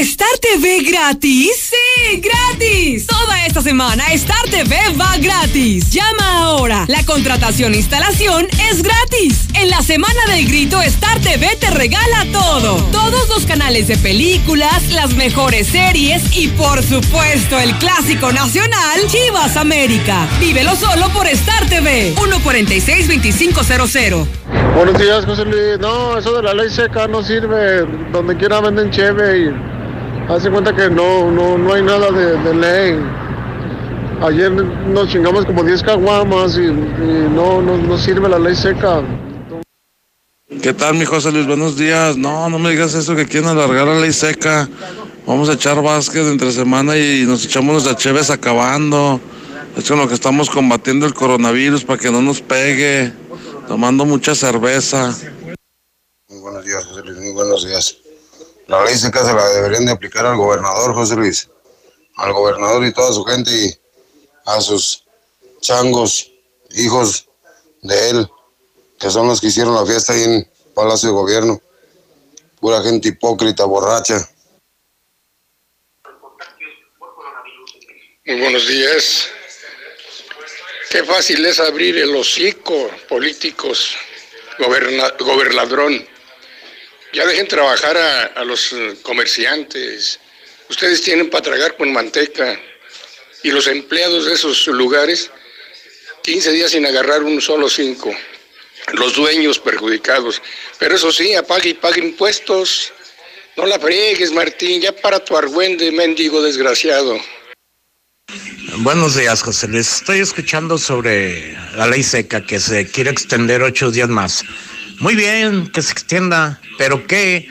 ¿Star 0.00 0.26
TV 0.40 0.82
gratis? 0.82 1.70
¡Sí, 1.70 2.20
gratis! 2.20 3.06
Toda 3.06 3.46
esta 3.46 3.62
semana 3.62 4.12
Star 4.14 4.42
TV 4.50 4.76
va 5.00 5.16
gratis. 5.18 5.88
Llama 5.90 6.38
ahora. 6.38 6.84
La 6.88 7.04
contratación 7.04 7.74
e 7.74 7.76
instalación 7.76 8.48
es 8.68 8.82
gratis. 8.82 9.46
En 9.54 9.70
la 9.70 9.82
semana 9.82 10.20
del 10.30 10.48
grito 10.48 10.82
Star 10.82 11.20
TV 11.20 11.54
te 11.60 11.70
regala 11.70 12.26
todo. 12.32 12.82
Todos 12.90 13.28
los 13.28 13.46
canales 13.46 13.86
de 13.86 13.96
películas, 13.96 14.90
las 14.90 15.14
mejores 15.14 15.68
series 15.68 16.36
y 16.36 16.48
por 16.48 16.82
supuesto 16.82 17.60
el 17.60 17.78
clásico 17.78 18.32
nacional 18.32 19.00
Chivas 19.06 19.56
América. 19.56 20.26
Vívelo 20.40 20.74
solo 20.74 21.08
por 21.10 21.28
Star 21.28 21.68
TV. 21.68 22.16
146-2500. 22.16 24.26
Buenos 24.74 24.98
días, 24.98 25.24
José 25.24 25.44
Luis. 25.44 25.78
No, 25.78 26.18
eso 26.18 26.34
de 26.34 26.42
la 26.42 26.52
ley 26.52 26.68
seca 26.68 27.06
no 27.06 27.22
sirve. 27.22 27.86
Donde 28.10 28.36
quiera 28.36 28.60
venden 28.60 28.90
cheve 28.90 29.38
y 29.38 29.50
hace 30.28 30.50
cuenta 30.50 30.74
que 30.74 30.90
no, 30.90 31.30
no, 31.30 31.58
no 31.58 31.74
hay 31.74 31.82
nada 31.82 32.10
de, 32.10 32.36
de 32.38 32.54
ley. 32.54 33.00
Ayer 34.22 34.50
nos 34.50 35.08
chingamos 35.08 35.44
como 35.44 35.64
10 35.64 35.82
caguamas 35.82 36.56
y, 36.56 36.62
y 36.62 37.28
no, 37.30 37.60
no, 37.60 37.76
no 37.76 37.98
sirve 37.98 38.28
la 38.28 38.38
ley 38.38 38.54
seca. 38.54 39.02
¿Qué 40.62 40.72
tal, 40.72 40.94
mi 40.94 41.04
José 41.04 41.32
Luis? 41.32 41.46
Buenos 41.46 41.76
días. 41.76 42.16
No, 42.16 42.48
no 42.48 42.58
me 42.58 42.70
digas 42.70 42.94
eso 42.94 43.14
que 43.16 43.26
quieren 43.26 43.50
alargar 43.50 43.86
la 43.86 44.00
ley 44.00 44.12
seca. 44.12 44.68
Vamos 45.26 45.48
a 45.48 45.54
echar 45.54 45.82
básquet 45.82 46.24
entre 46.26 46.52
semana 46.52 46.96
y 46.96 47.24
nos 47.26 47.44
echamos 47.44 47.72
nuestras 47.72 47.96
cheves 47.96 48.30
acabando. 48.30 49.20
Es 49.76 49.88
con 49.88 49.98
lo 49.98 50.06
que 50.06 50.14
estamos 50.14 50.48
combatiendo 50.48 51.06
el 51.06 51.14
coronavirus 51.14 51.84
para 51.84 51.98
que 51.98 52.10
no 52.10 52.22
nos 52.22 52.40
pegue. 52.40 53.12
Tomando 53.66 54.04
mucha 54.04 54.34
cerveza. 54.34 55.14
Muy 56.28 56.40
buenos 56.40 56.64
días, 56.64 56.84
José 56.84 57.00
Luis. 57.04 57.18
Muy 57.18 57.32
buenos 57.32 57.66
días. 57.66 57.96
La 58.66 58.84
ley 58.84 58.96
seca 58.96 59.24
se 59.24 59.32
la 59.34 59.46
deberían 59.50 59.84
de 59.86 59.92
aplicar 59.92 60.24
al 60.24 60.36
gobernador, 60.36 60.94
José 60.94 61.16
Luis. 61.16 61.48
Al 62.16 62.32
gobernador 62.32 62.84
y 62.86 62.92
toda 62.92 63.12
su 63.12 63.24
gente 63.24 63.50
y 63.50 63.74
a 64.46 64.60
sus 64.60 65.04
changos, 65.60 66.30
hijos 66.70 67.28
de 67.82 68.10
él, 68.10 68.30
que 68.98 69.10
son 69.10 69.26
los 69.26 69.40
que 69.40 69.48
hicieron 69.48 69.74
la 69.74 69.84
fiesta 69.84 70.12
ahí 70.12 70.22
en 70.22 70.50
Palacio 70.74 71.08
de 71.10 71.14
Gobierno. 71.14 71.60
Pura 72.60 72.82
gente 72.82 73.08
hipócrita, 73.08 73.64
borracha. 73.64 74.28
Muy 78.26 78.40
buenos 78.40 78.66
días. 78.66 79.28
Qué 80.90 81.04
fácil 81.04 81.44
es 81.44 81.60
abrir 81.60 81.98
el 81.98 82.14
hocico, 82.16 82.90
políticos, 83.08 83.94
goberna- 84.58 85.12
gobernadrón. 85.18 86.06
Ya 87.14 87.24
dejen 87.24 87.46
trabajar 87.46 87.96
a, 87.96 88.44
los 88.44 88.72
eh, 88.72 88.96
comerciantes. 89.02 90.18
Ustedes 90.68 91.00
tienen 91.00 91.30
para 91.30 91.44
tragar 91.44 91.76
con 91.76 91.92
manteca. 91.92 92.60
Y 93.44 93.52
los 93.52 93.68
empleados 93.68 94.26
de 94.26 94.32
esos 94.32 94.66
lugares, 94.66 95.30
15 96.24 96.50
días 96.50 96.72
sin 96.72 96.84
agarrar 96.84 97.22
un 97.22 97.40
solo 97.40 97.68
cinco. 97.68 98.12
Los 98.94 99.14
dueños 99.14 99.60
perjudicados. 99.60 100.42
Pero 100.80 100.96
eso 100.96 101.12
sí, 101.12 101.34
apague 101.34 101.70
y 101.70 101.74
pague 101.74 102.00
impuestos. 102.00 102.92
No 103.56 103.64
la 103.66 103.78
friegues, 103.78 104.32
Martín. 104.32 104.80
Ya 104.80 104.90
para 104.90 105.24
tu 105.24 105.36
argüende, 105.36 105.92
mendigo 105.92 106.42
desgraciado. 106.42 107.20
Buenos 108.78 109.14
días, 109.14 109.40
José 109.40 109.68
Luis. 109.68 109.98
Estoy 109.98 110.18
escuchando 110.18 110.78
sobre 110.78 111.52
la 111.76 111.86
ley 111.86 112.02
seca 112.02 112.44
que 112.44 112.58
se 112.58 112.90
quiere 112.90 113.10
extender 113.10 113.62
ocho 113.62 113.92
días 113.92 114.08
más. 114.08 114.42
Muy 115.00 115.14
bien 115.14 115.68
que 115.68 115.82
se 115.82 115.92
extienda, 115.92 116.60
pero 116.78 117.06
que 117.06 117.48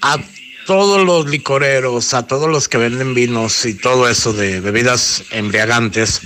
a 0.00 0.18
todos 0.66 1.04
los 1.04 1.26
licoreros, 1.28 2.12
a 2.14 2.26
todos 2.26 2.50
los 2.50 2.68
que 2.68 2.78
venden 2.78 3.14
vinos 3.14 3.64
y 3.64 3.74
todo 3.74 4.08
eso 4.08 4.32
de 4.32 4.60
bebidas 4.60 5.24
embriagantes, 5.30 6.20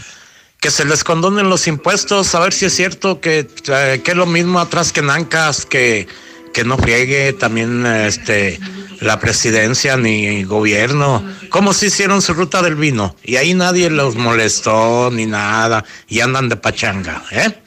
que 0.58 0.70
se 0.70 0.84
les 0.84 1.04
condonen 1.04 1.48
los 1.48 1.66
impuestos, 1.66 2.34
a 2.34 2.40
ver 2.40 2.52
si 2.52 2.66
es 2.66 2.74
cierto 2.74 3.20
que, 3.20 3.46
eh, 3.68 4.00
que 4.04 4.10
es 4.10 4.16
lo 4.16 4.26
mismo 4.26 4.60
atrás 4.60 4.92
que 4.92 5.02
Nancas, 5.02 5.66
que, 5.66 6.06
que 6.52 6.64
no 6.64 6.78
friegue 6.78 7.32
también 7.32 7.86
este 7.86 8.60
la 9.00 9.18
presidencia 9.18 9.96
ni 9.96 10.44
gobierno, 10.44 11.24
como 11.48 11.72
si 11.72 11.86
hicieron 11.86 12.22
su 12.22 12.34
ruta 12.34 12.62
del 12.62 12.76
vino 12.76 13.16
y 13.24 13.36
ahí 13.36 13.52
nadie 13.52 13.90
los 13.90 14.14
molestó 14.14 15.10
ni 15.10 15.26
nada 15.26 15.84
y 16.08 16.20
andan 16.20 16.48
de 16.48 16.56
pachanga, 16.56 17.24
¿eh? 17.32 17.61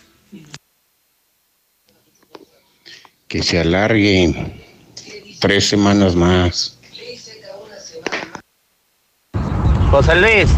Que 3.28 3.44
se 3.44 3.60
alargue 3.60 4.54
tres 5.40 5.68
semanas 5.68 6.16
más. 6.16 6.78
José 9.92 10.16
Luis, 10.16 10.50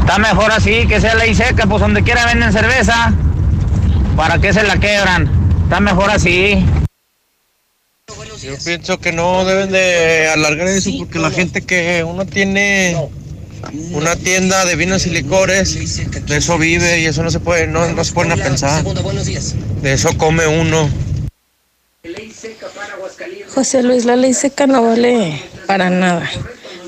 está 0.00 0.18
mejor 0.18 0.52
así, 0.52 0.86
que 0.86 1.00
sea 1.00 1.14
ley 1.14 1.34
seca, 1.34 1.66
pues 1.66 1.80
donde 1.80 2.02
quiera 2.02 2.26
venden 2.26 2.52
cerveza. 2.52 3.12
¿Para 4.16 4.38
qué 4.38 4.52
se 4.52 4.62
la 4.62 4.78
quebran? 4.78 5.28
Está 5.64 5.80
mejor 5.80 6.10
así. 6.10 6.64
Yo 8.42 8.54
pienso 8.64 8.98
que 8.98 9.12
no 9.12 9.44
deben 9.44 9.72
de 9.72 10.28
alargar 10.28 10.68
eso 10.68 10.90
porque 10.98 11.18
la 11.18 11.30
gente 11.30 11.62
que 11.62 12.04
uno 12.04 12.24
tiene 12.24 12.96
una 13.92 14.14
tienda 14.14 14.64
de 14.64 14.76
vinos 14.76 15.06
y 15.06 15.10
licores, 15.10 15.74
de 16.26 16.36
eso 16.36 16.56
vive 16.58 17.00
y 17.00 17.06
eso 17.06 17.22
no 17.22 17.30
se 17.30 17.40
puede, 17.40 17.66
no, 17.66 17.88
no 17.88 18.04
se 18.04 18.12
pueden 18.12 18.32
a 18.32 18.36
pensar. 18.36 18.84
De 19.82 19.92
eso 19.92 20.16
come 20.16 20.46
uno. 20.46 20.88
José 23.54 23.82
Luis, 23.82 24.04
la 24.04 24.16
ley 24.16 24.34
seca 24.34 24.66
no 24.66 24.82
vale 24.82 25.42
para 25.66 25.90
nada, 25.90 26.30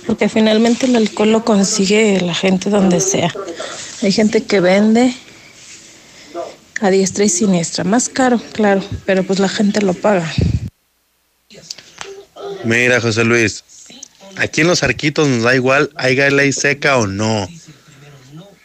porque 0.07 0.29
finalmente 0.29 0.87
el 0.87 0.97
alcohol 0.97 1.33
lo 1.33 1.45
consigue 1.45 2.21
la 2.21 2.35
gente 2.35 2.71
donde 2.71 3.01
sea. 3.01 3.33
Hay 4.03 4.13
gente 4.13 4.45
que 4.45 4.61
vende 4.61 5.15
a 6.81 6.91
diestra 6.91 7.25
y 7.25 7.29
siniestra, 7.29 7.85
más 7.85 8.09
caro, 8.09 8.41
claro, 8.53 8.83
pero 9.07 9.25
pues 9.25 9.39
la 9.39 9.49
gente 9.49 9.81
lo 9.81 9.95
paga. 9.95 10.31
Mira, 12.65 13.01
José 13.01 13.25
Luis, 13.25 13.65
aquí 14.37 14.61
en 14.61 14.69
los 14.69 14.83
arquitos 14.83 15.27
nos 15.29 15.43
da 15.43 15.55
igual, 15.55 15.91
haya 15.97 16.31
ley 16.31 16.53
seca 16.53 16.99
o 16.99 17.07
no. 17.07 17.49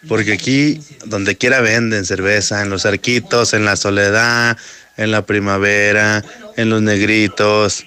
Porque 0.07 0.33
aquí, 0.33 0.81
donde 1.05 1.37
quiera 1.37 1.61
venden 1.61 2.05
cerveza, 2.05 2.61
en 2.61 2.69
los 2.69 2.85
arquitos, 2.85 3.53
en 3.53 3.63
la 3.63 3.77
soledad, 3.77 4.57
en 4.97 5.11
la 5.11 5.25
primavera, 5.25 6.23
en 6.57 6.69
los 6.69 6.81
negritos. 6.81 7.85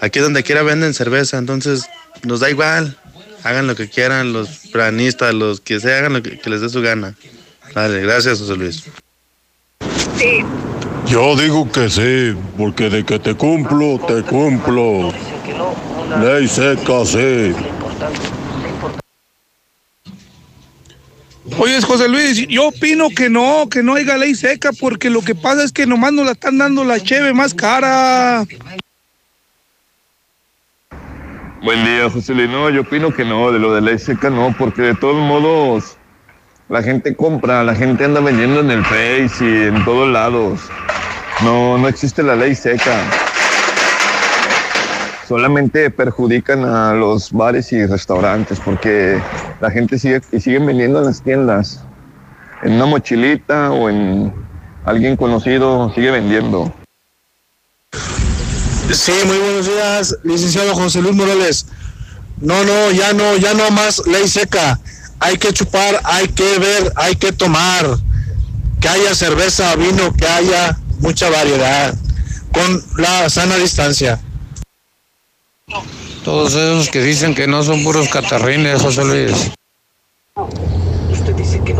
Aquí 0.00 0.18
donde 0.18 0.42
quiera 0.42 0.62
venden 0.62 0.94
cerveza, 0.94 1.38
entonces 1.38 1.86
nos 2.22 2.40
da 2.40 2.50
igual. 2.50 2.96
Hagan 3.42 3.66
lo 3.66 3.76
que 3.76 3.88
quieran, 3.88 4.32
los 4.32 4.48
planistas, 4.72 5.32
los 5.32 5.60
que 5.60 5.78
se 5.80 5.94
hagan 5.94 6.14
lo 6.14 6.22
que, 6.22 6.38
que 6.38 6.50
les 6.50 6.60
dé 6.60 6.68
su 6.68 6.82
gana. 6.82 7.14
Dale, 7.74 8.00
gracias, 8.00 8.40
José 8.40 8.56
Luis. 8.56 8.84
Yo 11.06 11.36
digo 11.36 11.70
que 11.70 11.88
sí, 11.88 12.36
porque 12.56 12.90
de 12.90 13.04
que 13.04 13.18
te 13.18 13.34
cumplo, 13.34 14.00
te 14.06 14.22
cumplo. 14.22 15.12
Ley 16.22 16.48
seca, 16.48 17.04
sí. 17.04 17.54
Oye, 21.58 21.80
José 21.80 22.08
Luis, 22.08 22.46
yo 22.48 22.68
opino 22.68 23.08
que 23.08 23.30
no, 23.30 23.68
que 23.70 23.82
no 23.82 23.94
haya 23.94 24.16
ley 24.16 24.34
seca, 24.34 24.70
porque 24.78 25.08
lo 25.08 25.22
que 25.22 25.34
pasa 25.34 25.62
es 25.62 25.72
que 25.72 25.86
nomás 25.86 26.12
nos 26.12 26.26
la 26.26 26.32
están 26.32 26.58
dando 26.58 26.84
la 26.84 27.00
cheve 27.00 27.32
más 27.32 27.54
cara. 27.54 28.44
Buen 31.62 31.84
día, 31.84 32.10
José 32.10 32.34
Luis. 32.34 32.50
No, 32.50 32.68
yo 32.70 32.82
opino 32.82 33.12
que 33.12 33.24
no, 33.24 33.52
de 33.52 33.58
lo 33.58 33.74
de 33.74 33.80
ley 33.80 33.98
seca 33.98 34.28
no, 34.28 34.54
porque 34.58 34.82
de 34.82 34.94
todos 34.94 35.16
modos 35.16 35.96
la 36.68 36.82
gente 36.82 37.14
compra, 37.14 37.64
la 37.64 37.74
gente 37.74 38.04
anda 38.04 38.20
vendiendo 38.20 38.60
en 38.60 38.70
el 38.70 38.84
Face 38.84 39.44
y 39.44 39.68
en 39.68 39.84
todos 39.84 40.08
lados. 40.10 40.60
No, 41.42 41.78
no 41.78 41.88
existe 41.88 42.22
la 42.22 42.36
ley 42.36 42.54
seca. 42.54 43.25
Solamente 45.28 45.90
perjudican 45.90 46.64
a 46.64 46.94
los 46.94 47.32
bares 47.32 47.72
y 47.72 47.84
restaurantes 47.84 48.60
porque 48.60 49.20
la 49.60 49.70
gente 49.72 49.98
sigue 49.98 50.20
y 50.30 50.40
siguen 50.40 50.66
vendiendo 50.66 51.00
en 51.00 51.06
las 51.06 51.20
tiendas. 51.20 51.80
En 52.62 52.74
una 52.74 52.86
mochilita 52.86 53.72
o 53.72 53.90
en 53.90 54.32
alguien 54.84 55.16
conocido 55.16 55.92
sigue 55.94 56.12
vendiendo. 56.12 56.72
Sí, 58.92 59.12
muy 59.26 59.38
buenos 59.38 59.66
días, 59.66 60.16
licenciado 60.22 60.74
José 60.76 61.02
Luis 61.02 61.16
Morales. 61.16 61.66
No, 62.40 62.62
no, 62.64 62.92
ya 62.92 63.12
no, 63.12 63.36
ya 63.36 63.52
no 63.54 63.68
más 63.72 64.06
ley 64.06 64.28
seca. 64.28 64.78
Hay 65.18 65.38
que 65.38 65.52
chupar, 65.52 66.00
hay 66.04 66.28
que 66.28 66.58
ver, 66.60 66.92
hay 66.94 67.16
que 67.16 67.32
tomar. 67.32 67.84
Que 68.80 68.88
haya 68.88 69.12
cerveza, 69.14 69.74
vino, 69.74 70.14
que 70.14 70.26
haya 70.26 70.78
mucha 71.00 71.28
variedad. 71.30 71.94
Con 72.52 72.80
la 72.96 73.28
sana 73.28 73.56
distancia. 73.56 74.20
Todos 76.24 76.54
esos 76.54 76.90
que 76.90 77.00
dicen 77.00 77.34
que 77.34 77.48
no 77.48 77.64
son 77.64 77.82
puros 77.82 78.08
catarrines, 78.08 78.82
José 78.82 79.04
Luis. 79.04 79.50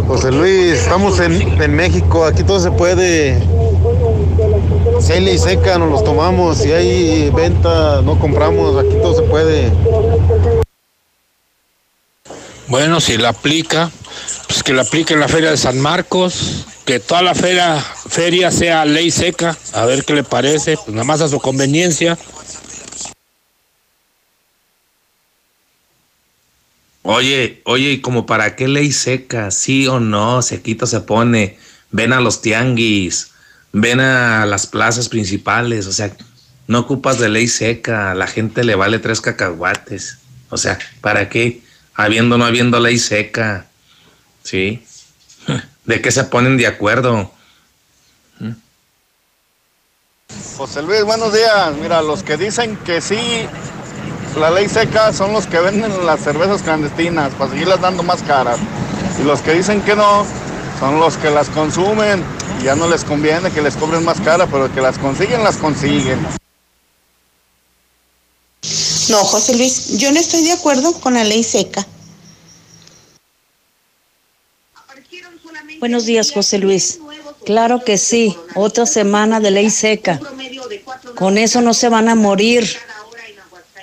José 0.09 0.33
Luis, 0.33 0.73
estamos 0.73 1.21
en, 1.21 1.63
en 1.63 1.75
México, 1.75 2.25
aquí 2.25 2.43
todo 2.43 2.59
se 2.59 2.73
puede. 2.73 3.41
Si 5.01 5.13
hay 5.13 5.21
ley 5.21 5.39
seca, 5.39 5.79
nos 5.79 5.91
los 5.91 6.03
tomamos. 6.03 6.59
Si 6.59 6.73
hay 6.73 7.31
venta, 7.31 8.03
no 8.03 8.19
compramos. 8.19 8.77
Aquí 8.77 8.95
todo 9.01 9.15
se 9.15 9.23
puede. 9.23 9.71
Bueno, 12.67 13.01
si 13.01 13.17
la 13.19 13.29
aplica, 13.29 13.91
pues 14.49 14.65
que 14.65 14.73
la 14.73 14.83
aplique 14.83 15.15
en 15.15 15.21
la 15.21 15.29
feria 15.29 15.53
de 15.53 15.57
San 15.57 15.79
Marcos, 15.79 16.67
que 16.85 16.99
toda 16.99 17.23
la 17.23 17.37
feria, 17.37 17.81
feria 18.09 18.51
sea 18.51 18.85
ley 18.85 19.13
seca, 19.13 19.57
a 19.73 19.85
ver 19.85 20.05
qué 20.05 20.15
le 20.15 20.25
parece, 20.25 20.77
pues 20.77 20.89
nada 20.89 21.05
más 21.05 21.21
a 21.21 21.29
su 21.29 21.39
conveniencia. 21.39 22.19
Oye, 27.09 27.63
oye, 27.67 27.93
¿y 27.93 28.01
como 28.01 28.27
para 28.27 28.57
qué 28.57 28.67
ley 28.67 28.91
seca? 28.91 29.53
¿Sí 29.53 29.87
o 29.87 30.01
no? 30.01 30.43
Sequito 30.43 30.87
se 30.87 31.01
pone. 31.01 31.57
Ven 31.93 32.13
a 32.13 32.21
los 32.21 32.43
tianguis, 32.43 33.31
ven 33.73 34.01
a 34.01 34.45
las 34.45 34.67
plazas 34.67 35.09
principales, 35.09 35.87
o 35.87 35.93
sea, 35.93 36.17
no 36.67 36.81
ocupas 36.81 37.21
de 37.21 37.29
ley 37.29 37.47
seca, 37.47 38.11
a 38.11 38.15
la 38.17 38.27
gente 38.27 38.65
le 38.65 38.75
vale 38.75 38.99
tres 38.99 39.21
cacahuates. 39.21 40.19
O 40.51 40.57
sea, 40.57 40.81
¿para 41.01 41.29
qué? 41.29 41.63
Habiendo 41.95 42.35
o 42.35 42.39
no 42.39 42.45
habiendo 42.45 42.81
ley 42.81 42.99
seca. 42.99 43.67
¿Sí? 44.43 44.85
¿De 45.85 46.01
qué 46.03 46.11
se 46.11 46.25
ponen 46.25 46.57
de 46.57 46.67
acuerdo? 46.67 47.33
José 50.57 50.83
Luis, 50.83 51.05
buenos 51.05 51.33
días. 51.33 51.73
Mira, 51.81 52.03
los 52.03 52.25
que 52.25 52.37
dicen 52.37 52.77
que 52.79 53.01
sí, 53.01 53.47
la 54.37 54.51
ley 54.51 54.69
seca 54.69 55.13
son 55.13 55.33
los 55.33 55.47
que 55.47 55.59
venden 55.59 56.05
las 56.05 56.21
cervezas 56.21 56.63
clandestinas 56.63 57.33
para 57.35 57.51
seguirlas 57.51 57.81
dando 57.81 58.03
más 58.03 58.23
caras. 58.23 58.59
Y 59.19 59.25
los 59.25 59.41
que 59.41 59.55
dicen 59.55 59.81
que 59.83 59.97
no, 59.97 60.27
son 60.79 61.01
los 61.01 61.17
que 61.17 61.31
las 61.31 61.49
consumen. 61.49 62.23
Y 62.61 62.65
ya 62.65 62.75
no 62.75 62.89
les 62.89 63.05
conviene 63.05 63.51
que 63.51 63.63
les 63.63 63.77
cobren 63.77 64.05
más 64.05 64.21
cara, 64.21 64.47
pero 64.47 64.73
que 64.73 64.81
las 64.81 64.99
consiguen, 64.99 65.43
las 65.43 65.57
consiguen. 65.57 66.19
No, 69.09 69.19
José 69.19 69.57
Luis, 69.57 69.99
yo 69.99 70.13
no 70.13 70.21
estoy 70.21 70.43
de 70.43 70.53
acuerdo 70.53 70.93
con 71.01 71.15
la 71.15 71.25
ley 71.25 71.43
seca. 71.43 71.87
Buenos 75.79 76.07
días, 76.07 76.33
José 76.33 76.59
Luis. 76.59 76.99
Claro 77.45 77.85
que 77.85 77.97
sí, 77.97 78.37
otra 78.55 78.87
semana 78.87 79.41
de 79.41 79.51
ley 79.51 79.71
seca. 79.71 80.21
Con 81.15 81.39
eso 81.39 81.61
no 81.61 81.73
se 81.73 81.89
van 81.89 82.09
a 82.09 82.15
morir 82.15 82.67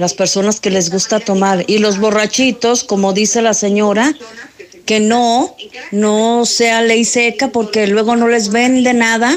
las 0.04 0.14
personas 0.14 0.60
que 0.60 0.70
les 0.70 0.90
gusta 0.90 1.22
tomar. 1.22 1.64
Y 1.66 1.78
los 1.78 1.98
borrachitos, 1.98 2.84
como 2.84 3.14
dice 3.14 3.42
la 3.42 3.54
señora, 3.54 4.14
que 4.86 5.00
no, 5.00 5.56
no 5.92 6.46
sea 6.46 6.82
ley 6.82 7.06
seca 7.06 7.48
porque 7.48 7.88
luego 7.88 8.18
no 8.18 8.28
les 8.28 8.50
vende 8.50 8.94
nada. 8.94 9.34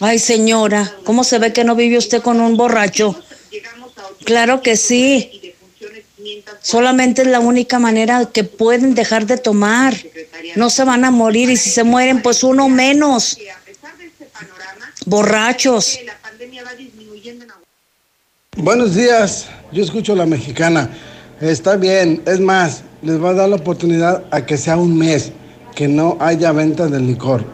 Ay, 0.00 0.18
señora, 0.18 0.92
¿cómo 1.04 1.22
se 1.22 1.38
ve 1.38 1.52
que 1.52 1.62
no 1.62 1.76
vive 1.76 1.96
usted 1.96 2.22
con 2.22 2.40
un 2.40 2.56
borracho? 2.56 3.14
Claro 4.24 4.62
que 4.62 4.76
sí. 4.76 5.54
Solamente 6.60 7.22
es 7.22 7.28
la 7.28 7.38
única 7.38 7.78
manera 7.78 8.28
que 8.34 8.42
pueden 8.42 8.96
dejar 8.96 9.26
de 9.26 9.38
tomar. 9.38 9.94
No 10.56 10.70
se 10.70 10.82
van 10.82 11.04
a 11.04 11.12
morir 11.12 11.50
y 11.50 11.56
si 11.56 11.70
se 11.70 11.84
mueren, 11.84 12.20
pues 12.20 12.42
uno 12.42 12.68
menos. 12.68 13.38
Borrachos. 15.06 16.00
Buenos 18.56 18.94
días, 18.94 19.46
yo 19.72 19.82
escucho 19.82 20.14
la 20.14 20.26
mexicana. 20.26 20.88
Está 21.40 21.74
bien, 21.74 22.22
es 22.24 22.38
más, 22.38 22.82
les 23.02 23.20
va 23.22 23.30
a 23.30 23.34
dar 23.34 23.48
la 23.48 23.56
oportunidad 23.56 24.22
a 24.30 24.46
que 24.46 24.56
sea 24.56 24.76
un 24.76 24.96
mes, 24.96 25.32
que 25.74 25.88
no 25.88 26.16
haya 26.20 26.52
venta 26.52 26.86
de 26.86 27.00
licor, 27.00 27.44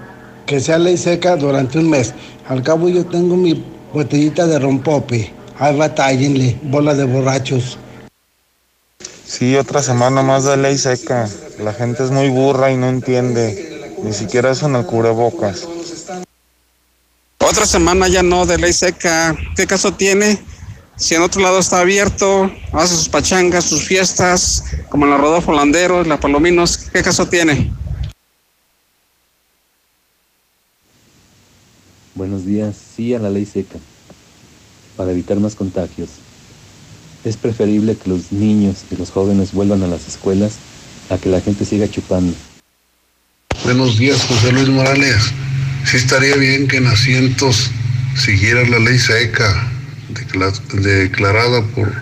que 0.45 0.61
sea 0.61 0.79
ley 0.79 0.99
seca 0.99 1.37
durante 1.37 1.79
un 1.79 1.89
mes. 1.89 2.13
Al 2.49 2.63
cabo 2.63 2.91
yo 2.91 3.07
tengo 3.07 3.35
mi 3.35 3.65
botellita 3.95 4.47
de 4.47 4.59
rompope. 4.59 5.33
Ay, 5.59 5.75
batállenle, 5.75 6.59
bola 6.65 6.95
de 6.95 7.05
borrachos. 7.05 7.79
Sí, 9.25 9.57
otra 9.57 9.83
semana 9.83 10.23
más 10.23 10.45
de 10.45 10.59
ley 10.59 10.77
seca. 10.77 11.27
La 11.61 11.73
gente 11.73 12.05
es 12.05 12.11
muy 12.11 12.29
burra 12.29 12.71
y 12.73 12.77
no 12.77 12.91
entiende. 12.91 13.97
Ni 14.03 14.13
siquiera 14.13 14.51
eso 14.51 14.67
en 14.67 14.77
el 14.77 14.85
cubrebocas. 14.85 15.67
Otra 17.39 17.65
semana 17.65 18.07
ya 18.09 18.23
no 18.23 18.45
de 18.45 18.59
ley 18.59 18.75
seca. 18.75 19.35
¿Qué 19.57 19.67
caso 19.67 19.95
tiene? 19.95 20.39
Si 21.01 21.15
en 21.15 21.23
otro 21.23 21.41
lado 21.41 21.59
está 21.59 21.81
abierto, 21.81 22.53
hace 22.75 22.95
sus 22.95 23.09
pachangas, 23.09 23.65
sus 23.65 23.87
fiestas, 23.87 24.63
como 24.91 25.07
en 25.07 25.13
la 25.13 25.17
Rodolfo 25.17 25.51
Landeros, 25.51 26.07
la 26.07 26.21
Palominos, 26.21 26.77
¿qué 26.77 27.03
caso 27.03 27.27
tiene? 27.27 27.73
Buenos 32.15 32.45
días. 32.45 32.77
Sí 32.95 33.15
a 33.15 33.19
la 33.19 33.31
ley 33.31 33.47
seca. 33.47 33.79
Para 34.99 35.13
evitar 35.13 35.41
más 35.41 35.55
contagios. 35.55 36.11
Es 37.25 37.39
preferible 37.39 37.97
que 37.97 38.11
los 38.11 38.31
niños 38.31 38.85
y 38.91 38.97
los 38.97 39.11
jóvenes 39.11 39.53
vuelvan 39.55 39.83
a 39.83 39.87
las 39.87 40.07
escuelas 40.07 40.57
a 41.09 41.17
que 41.17 41.31
la 41.31 41.41
gente 41.41 41.65
siga 41.65 41.91
chupando. 41.91 42.37
Buenos 43.65 43.97
días, 43.97 44.23
José 44.27 44.53
Luis 44.53 44.69
Morales. 44.69 45.17
Sí 45.87 45.97
estaría 45.97 46.37
bien 46.37 46.69
que 46.69 46.77
en 46.77 46.89
asientos 46.89 47.71
siguiera 48.15 48.69
la 48.69 48.79
ley 48.79 48.99
seca 48.99 49.80
declarada 50.73 51.63
por 51.69 51.93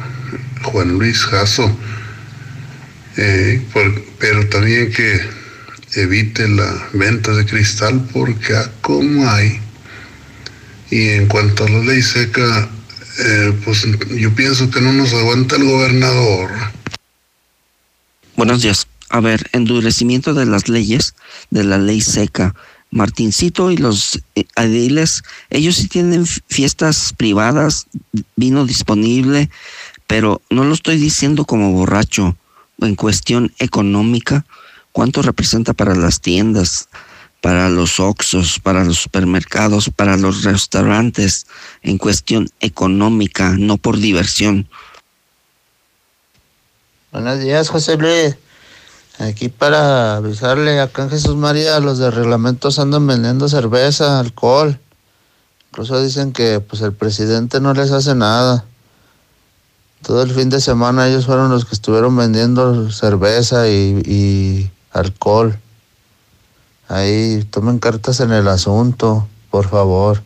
Juan 0.62 0.98
Luis 0.98 1.24
Jasso, 1.24 1.76
eh, 3.16 3.62
pero 4.18 4.48
también 4.48 4.92
que 4.92 5.20
evite 5.94 6.48
la 6.48 6.88
venta 6.92 7.32
de 7.32 7.46
cristal 7.46 8.06
porque 8.12 8.54
como 8.80 9.28
hay. 9.28 9.60
Y 10.90 11.08
en 11.08 11.26
cuanto 11.26 11.64
a 11.64 11.68
la 11.68 11.80
ley 11.80 12.02
seca, 12.02 12.68
eh, 13.18 13.52
pues 13.64 13.86
yo 14.10 14.34
pienso 14.34 14.70
que 14.70 14.80
no 14.80 14.92
nos 14.92 15.12
aguanta 15.12 15.56
el 15.56 15.64
gobernador. 15.64 16.50
Buenos 18.36 18.62
días. 18.62 18.86
A 19.10 19.20
ver, 19.20 19.48
endurecimiento 19.52 20.34
de 20.34 20.46
las 20.46 20.68
leyes, 20.68 21.14
de 21.50 21.64
la 21.64 21.78
ley 21.78 22.00
seca. 22.00 22.54
Martincito 22.90 23.70
y 23.70 23.76
los 23.76 24.20
ediles, 24.56 25.22
ellos 25.50 25.76
sí 25.76 25.88
tienen 25.88 26.26
fiestas 26.26 27.12
privadas, 27.16 27.86
vino 28.36 28.64
disponible, 28.64 29.50
pero 30.06 30.40
no 30.48 30.64
lo 30.64 30.72
estoy 30.72 30.96
diciendo 30.96 31.44
como 31.44 31.72
borracho. 31.72 32.36
En 32.80 32.94
cuestión 32.94 33.52
económica, 33.58 34.46
¿cuánto 34.92 35.20
representa 35.20 35.74
para 35.74 35.94
las 35.94 36.20
tiendas, 36.20 36.88
para 37.40 37.68
los 37.68 38.00
oxos, 38.00 38.60
para 38.60 38.84
los 38.84 38.98
supermercados, 38.98 39.90
para 39.94 40.16
los 40.16 40.44
restaurantes? 40.44 41.46
En 41.82 41.98
cuestión 41.98 42.48
económica, 42.60 43.56
no 43.58 43.76
por 43.76 43.98
diversión. 43.98 44.68
Buenos 47.10 47.40
días, 47.40 47.68
José 47.68 47.96
Luis. 47.96 48.36
Aquí 49.18 49.48
para 49.48 50.16
avisarle, 50.16 50.78
acá 50.80 51.02
en 51.02 51.10
Jesús 51.10 51.34
María 51.34 51.80
los 51.80 51.98
de 51.98 52.10
reglamentos 52.10 52.78
andan 52.78 53.04
vendiendo 53.06 53.48
cerveza, 53.48 54.20
alcohol. 54.20 54.78
Incluso 55.70 56.00
dicen 56.00 56.32
que 56.32 56.60
pues 56.60 56.82
el 56.82 56.92
presidente 56.92 57.60
no 57.60 57.74
les 57.74 57.90
hace 57.90 58.14
nada. 58.14 58.64
Todo 60.02 60.22
el 60.22 60.30
fin 60.30 60.50
de 60.50 60.60
semana 60.60 61.08
ellos 61.08 61.26
fueron 61.26 61.50
los 61.50 61.64
que 61.64 61.74
estuvieron 61.74 62.16
vendiendo 62.16 62.92
cerveza 62.92 63.68
y, 63.68 64.00
y 64.06 64.70
alcohol. 64.92 65.58
Ahí 66.86 67.44
tomen 67.50 67.80
cartas 67.80 68.20
en 68.20 68.32
el 68.32 68.46
asunto, 68.46 69.26
por 69.50 69.68
favor. 69.68 70.22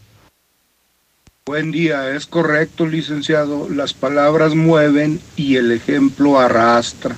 Buen 1.47 1.73
día, 1.73 2.15
es 2.15 2.27
correcto, 2.27 2.87
licenciado. 2.87 3.71
Las 3.71 3.95
palabras 3.95 4.55
mueven 4.55 5.19
y 5.35 5.57
el 5.57 5.73
ejemplo 5.73 6.39
arrastra. 6.39 7.17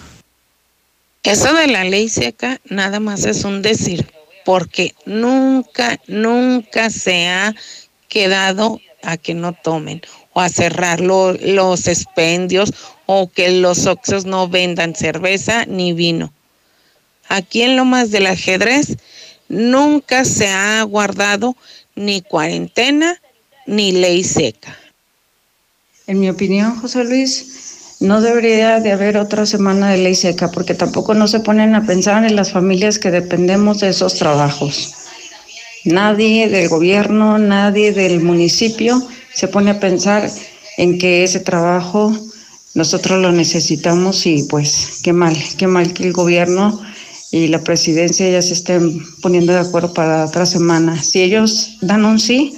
Eso 1.25 1.55
de 1.55 1.69
la 1.69 1.85
ley 1.85 2.11
seca 2.11 2.61
nada 2.69 3.01
más 3.01 3.25
es 3.25 3.45
un 3.45 3.63
decir, 3.63 4.07
porque 4.45 4.95
nunca, 5.07 5.99
nunca 6.07 6.91
se 6.91 7.29
ha 7.29 7.55
quedado 8.09 8.79
a 9.03 9.17
que 9.17 9.33
no 9.33 9.55
tomen 9.55 10.03
o 10.35 10.41
a 10.43 10.51
cerrar 10.51 11.01
los 11.01 11.89
expendios 11.89 12.75
o 13.07 13.31
que 13.31 13.51
los 13.51 13.87
oxos 13.87 14.27
no 14.27 14.49
vendan 14.49 14.95
cerveza 14.95 15.65
ni 15.65 15.95
vino. 15.95 16.31
Aquí 17.29 17.63
en 17.63 17.77
Lomas 17.77 18.11
del 18.11 18.27
Ajedrez 18.27 18.99
nunca 19.49 20.27
se 20.27 20.49
ha 20.49 20.83
guardado 20.83 21.57
ni 21.95 22.21
cuarentena 22.21 23.19
ni 23.67 23.93
ley 23.93 24.25
seca. 24.25 24.79
En 26.07 26.21
mi 26.21 26.29
opinión, 26.29 26.79
José 26.81 27.03
Luis, 27.05 27.64
no 28.05 28.21
debería 28.21 28.81
de 28.81 28.93
haber 28.93 29.17
otra 29.17 29.47
semana 29.47 29.91
de 29.91 29.99
ley 29.99 30.15
seca 30.15 30.51
porque 30.51 30.75
tampoco 30.75 31.15
no 31.15 31.27
se 31.27 31.41
ponen 31.41 31.75
a 31.75 31.87
pensar 31.87 32.25
en 32.25 32.37
las 32.37 32.53
familias 32.53 32.99
que 32.99 33.11
dependemos 33.11 33.81
de 33.81 33.89
esos 33.89 34.15
trabajos. 34.15 34.93
Nadie 35.85 36.49
del 36.49 36.69
gobierno, 36.69 37.39
nadie 37.39 37.93
del 37.93 38.21
municipio 38.21 39.03
se 39.33 39.49
pone 39.49 39.71
a 39.71 39.81
pensar 39.81 40.31
en 40.77 40.99
que 40.99 41.25
ese 41.25 41.41
trabajo 41.41 42.15
nosotros 42.75 43.21
lo 43.21 43.33
necesitamos 43.33 44.27
y 44.27 44.43
pues 44.45 45.01
qué 45.03 45.13
mal, 45.13 45.37
qué 45.57 45.67
mal 45.67 45.93
que 45.93 46.05
el 46.05 46.13
gobierno 46.13 46.81
y 47.31 47.49
la 47.49 47.63
presidencia 47.63 48.29
ya 48.29 48.43
se 48.43 48.53
estén 48.53 49.03
poniendo 49.23 49.53
de 49.53 49.61
acuerdo 49.61 49.95
para 49.95 50.27
otra 50.27 50.47
semana. 50.47 51.03
Si 51.03 51.23
ellos 51.23 51.79
dan 51.81 52.05
un 52.05 52.21
sí, 52.21 52.57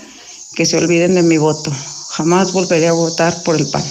que 0.54 0.66
se 0.66 0.78
olviden 0.78 1.14
de 1.14 1.22
mi 1.22 1.38
voto. 1.38 1.70
Jamás 2.10 2.52
volveré 2.52 2.88
a 2.88 2.92
votar 2.92 3.42
por 3.42 3.56
el 3.56 3.66
PAN. 3.68 3.84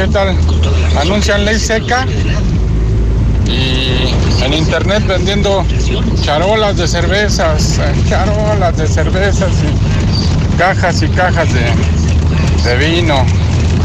¿Qué 0.00 0.06
tal? 0.06 0.34
Anuncian 0.98 1.44
ley 1.44 1.58
seca 1.58 2.06
y 3.44 4.14
en 4.42 4.54
internet 4.54 5.06
vendiendo 5.06 5.62
charolas 6.22 6.78
de 6.78 6.88
cervezas, 6.88 7.78
eh, 7.78 7.92
charolas 8.08 8.78
de 8.78 8.88
cervezas 8.88 9.52
y 9.62 10.56
cajas 10.56 11.02
y 11.02 11.08
cajas 11.08 11.48
de, 11.52 11.60
de 12.64 12.76
vino. 12.78 13.26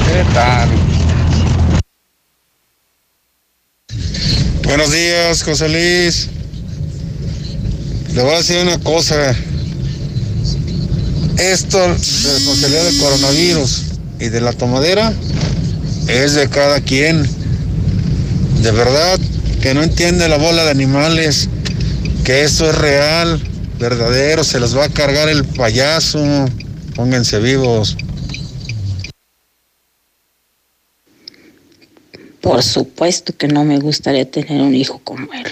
¿Qué 0.07 0.23
tal? 0.33 0.69
Buenos 4.63 4.91
días, 4.93 5.43
José 5.43 5.67
Luis. 5.67 6.29
Le 8.13 8.21
voy 8.21 8.35
a 8.35 8.37
decir 8.37 8.63
una 8.63 8.77
cosa. 8.79 9.35
Esto 11.37 11.77
de 11.77 11.87
responsabilidad 11.89 12.83
del 12.85 12.97
coronavirus 12.99 13.81
y 14.21 14.29
de 14.29 14.39
la 14.39 14.53
tomadera 14.53 15.11
es 16.07 16.33
de 16.33 16.49
cada 16.49 16.81
quien. 16.81 17.23
De 18.61 18.71
verdad 18.71 19.19
que 19.61 19.73
no 19.73 19.83
entiende 19.83 20.27
la 20.27 20.37
bola 20.37 20.63
de 20.63 20.71
animales, 20.71 21.49
que 22.23 22.43
esto 22.43 22.69
es 22.69 22.77
real, 22.77 23.41
verdadero, 23.79 24.43
se 24.43 24.59
los 24.59 24.77
va 24.77 24.85
a 24.85 24.89
cargar 24.89 25.29
el 25.29 25.45
payaso. 25.45 26.19
Pónganse 26.95 27.39
vivos. 27.39 27.97
Por 32.41 32.61
supuesto 32.61 33.35
que 33.35 33.47
no 33.47 33.63
me 33.63 33.79
gustaría 33.79 34.29
tener 34.29 34.61
un 34.61 34.75
hijo 34.75 35.01
como 35.03 35.33
él. 35.33 35.51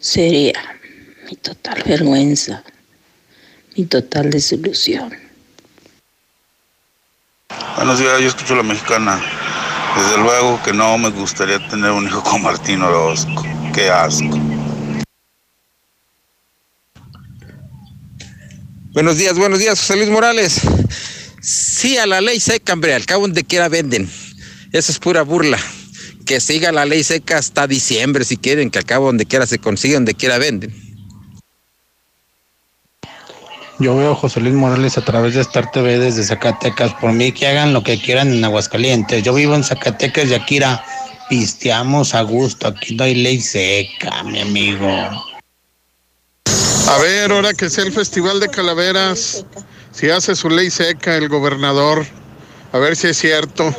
Sería 0.00 0.52
mi 1.28 1.36
total 1.36 1.82
vergüenza, 1.86 2.62
mi 3.76 3.86
total 3.86 4.30
desilusión. 4.30 5.14
Buenos 7.76 7.98
días, 7.98 8.20
yo 8.20 8.28
escucho 8.28 8.54
la 8.54 8.62
mexicana. 8.62 9.39
Desde 9.96 10.18
luego 10.18 10.60
que 10.62 10.72
no 10.72 10.96
me 10.98 11.10
gustaría 11.10 11.58
tener 11.68 11.90
un 11.90 12.06
hijo 12.06 12.22
con 12.22 12.42
Martín 12.42 12.82
Orozco. 12.82 13.44
Qué 13.74 13.90
asco. 13.90 14.38
Buenos 18.92 19.18
días, 19.18 19.38
buenos 19.38 19.58
días, 19.58 19.78
José 19.78 19.96
Luis 19.96 20.08
Morales. 20.08 20.60
Sí, 21.40 21.96
a 21.96 22.06
la 22.06 22.20
ley 22.20 22.40
seca, 22.40 22.72
hombre, 22.72 22.94
al 22.94 23.06
cabo 23.06 23.22
donde 23.22 23.44
quiera 23.44 23.68
venden. 23.68 24.10
Eso 24.72 24.92
es 24.92 24.98
pura 24.98 25.22
burla. 25.22 25.58
Que 26.26 26.40
siga 26.40 26.70
la 26.72 26.84
ley 26.84 27.02
seca 27.02 27.38
hasta 27.38 27.66
diciembre 27.66 28.24
si 28.24 28.36
quieren, 28.36 28.70
que 28.70 28.78
al 28.78 28.84
cabo 28.84 29.06
donde 29.06 29.26
quiera 29.26 29.46
se 29.46 29.58
consigue, 29.58 29.94
donde 29.94 30.14
quiera 30.14 30.38
venden. 30.38 30.89
Yo 33.80 33.96
veo 33.96 34.12
a 34.12 34.14
José 34.14 34.40
Luis 34.40 34.54
Morales 34.54 34.98
a 34.98 35.00
través 35.00 35.32
de 35.32 35.40
Star 35.40 35.70
TV 35.70 35.98
desde 35.98 36.22
Zacatecas. 36.22 36.92
Por 37.00 37.12
mí 37.12 37.32
que 37.32 37.46
hagan 37.46 37.72
lo 37.72 37.82
que 37.82 37.98
quieran 37.98 38.30
en 38.30 38.44
Aguascalientes. 38.44 39.22
Yo 39.22 39.32
vivo 39.32 39.54
en 39.54 39.64
Zacatecas 39.64 40.28
y 40.28 40.34
Akira. 40.34 40.84
Pisteamos 41.30 42.14
a 42.14 42.20
gusto. 42.20 42.68
Aquí 42.68 42.94
no 42.94 43.04
hay 43.04 43.14
ley 43.14 43.40
seca, 43.40 44.22
mi 44.22 44.38
amigo. 44.38 44.86
A 44.86 46.98
ver, 47.00 47.32
ahora 47.32 47.54
que 47.54 47.70
sea 47.70 47.84
el 47.84 47.92
Festival 47.92 48.38
de 48.38 48.48
Calaveras, 48.48 49.46
si 49.92 50.10
hace 50.10 50.36
su 50.36 50.50
ley 50.50 50.68
seca 50.68 51.16
el 51.16 51.30
gobernador, 51.30 52.04
a 52.72 52.78
ver 52.78 52.96
si 52.96 53.06
es 53.06 53.16
cierto. 53.16 53.74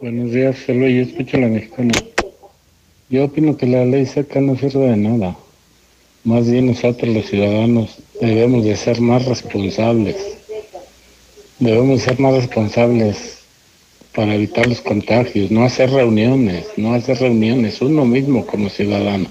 Buenos 0.00 0.32
días, 0.32 0.56
Salud. 0.66 0.88
Yo 0.88 1.02
escucho 1.02 1.36
a 1.36 1.40
la 1.40 1.46
mexicana. 1.46 1.92
Yo 3.08 3.26
opino 3.26 3.56
que 3.56 3.66
la 3.66 3.84
ley 3.84 4.04
seca 4.04 4.40
no 4.40 4.56
sirve 4.56 4.88
de 4.88 4.96
nada. 4.96 5.36
Más 6.24 6.50
bien 6.50 6.66
nosotros 6.66 7.14
los 7.14 7.26
ciudadanos 7.26 7.96
debemos 8.20 8.64
de 8.64 8.76
ser 8.76 9.00
más 9.00 9.24
responsables. 9.24 10.16
Debemos 11.58 12.02
ser 12.02 12.18
más 12.20 12.34
responsables 12.34 13.38
para 14.14 14.34
evitar 14.34 14.66
los 14.66 14.80
contagios, 14.80 15.50
no 15.50 15.64
hacer 15.64 15.90
reuniones, 15.90 16.66
no 16.76 16.94
hacer 16.94 17.18
reuniones, 17.18 17.80
uno 17.80 18.04
mismo 18.04 18.46
como 18.46 18.68
ciudadano. 18.68 19.28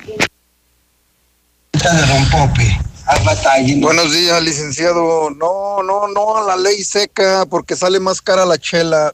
Buenos 3.81 4.13
días, 4.13 4.41
licenciado. 4.41 5.29
No, 5.31 5.83
no, 5.83 6.07
no 6.07 6.37
a 6.37 6.43
la 6.43 6.55
ley 6.55 6.83
seca 6.83 7.45
porque 7.49 7.75
sale 7.75 7.99
más 7.99 8.21
cara 8.21 8.45
la 8.45 8.57
chela. 8.57 9.13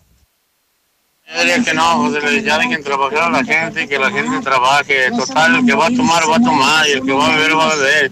Yo 1.27 1.39
diría 1.39 1.64
que 1.64 1.73
no, 1.73 1.84
José 1.97 2.43
ya 2.43 2.57
dejen 2.60 2.84
trabajar 2.84 3.23
a 3.23 3.30
la 3.30 3.43
gente 3.43 3.84
y 3.84 3.88
que 3.88 3.97
la 3.97 4.11
gente 4.11 4.41
trabaje. 4.41 5.10
Total, 5.11 5.56
el 5.56 5.65
que 5.65 5.73
va 5.73 5.88
a 5.88 5.89
tomar, 5.89 6.30
va 6.30 6.35
a 6.35 6.39
tomar 6.39 6.88
y 6.88 6.91
el 6.91 7.03
que 7.03 7.14
va 7.14 7.26
a 7.26 7.35
beber, 7.35 7.57
va 7.57 7.72
a 7.72 7.76
beber. 7.76 8.11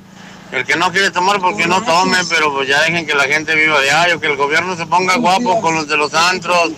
El 0.52 0.66
que 0.66 0.76
no 0.76 0.92
quiere 0.92 1.10
tomar, 1.10 1.40
porque 1.40 1.66
no 1.66 1.82
tome, 1.84 2.18
pero 2.30 2.54
pues 2.54 2.68
ya 2.68 2.82
dejen 2.82 3.08
que 3.08 3.16
la 3.16 3.24
gente 3.24 3.56
viva 3.56 3.82
diario, 3.82 4.20
que 4.20 4.28
el 4.28 4.36
gobierno 4.36 4.76
se 4.78 4.86
ponga 4.86 5.18
guapo 5.18 5.62
con 5.62 5.74
los 5.76 5.88
de 5.88 5.98
los 5.98 6.14
antros 6.14 6.72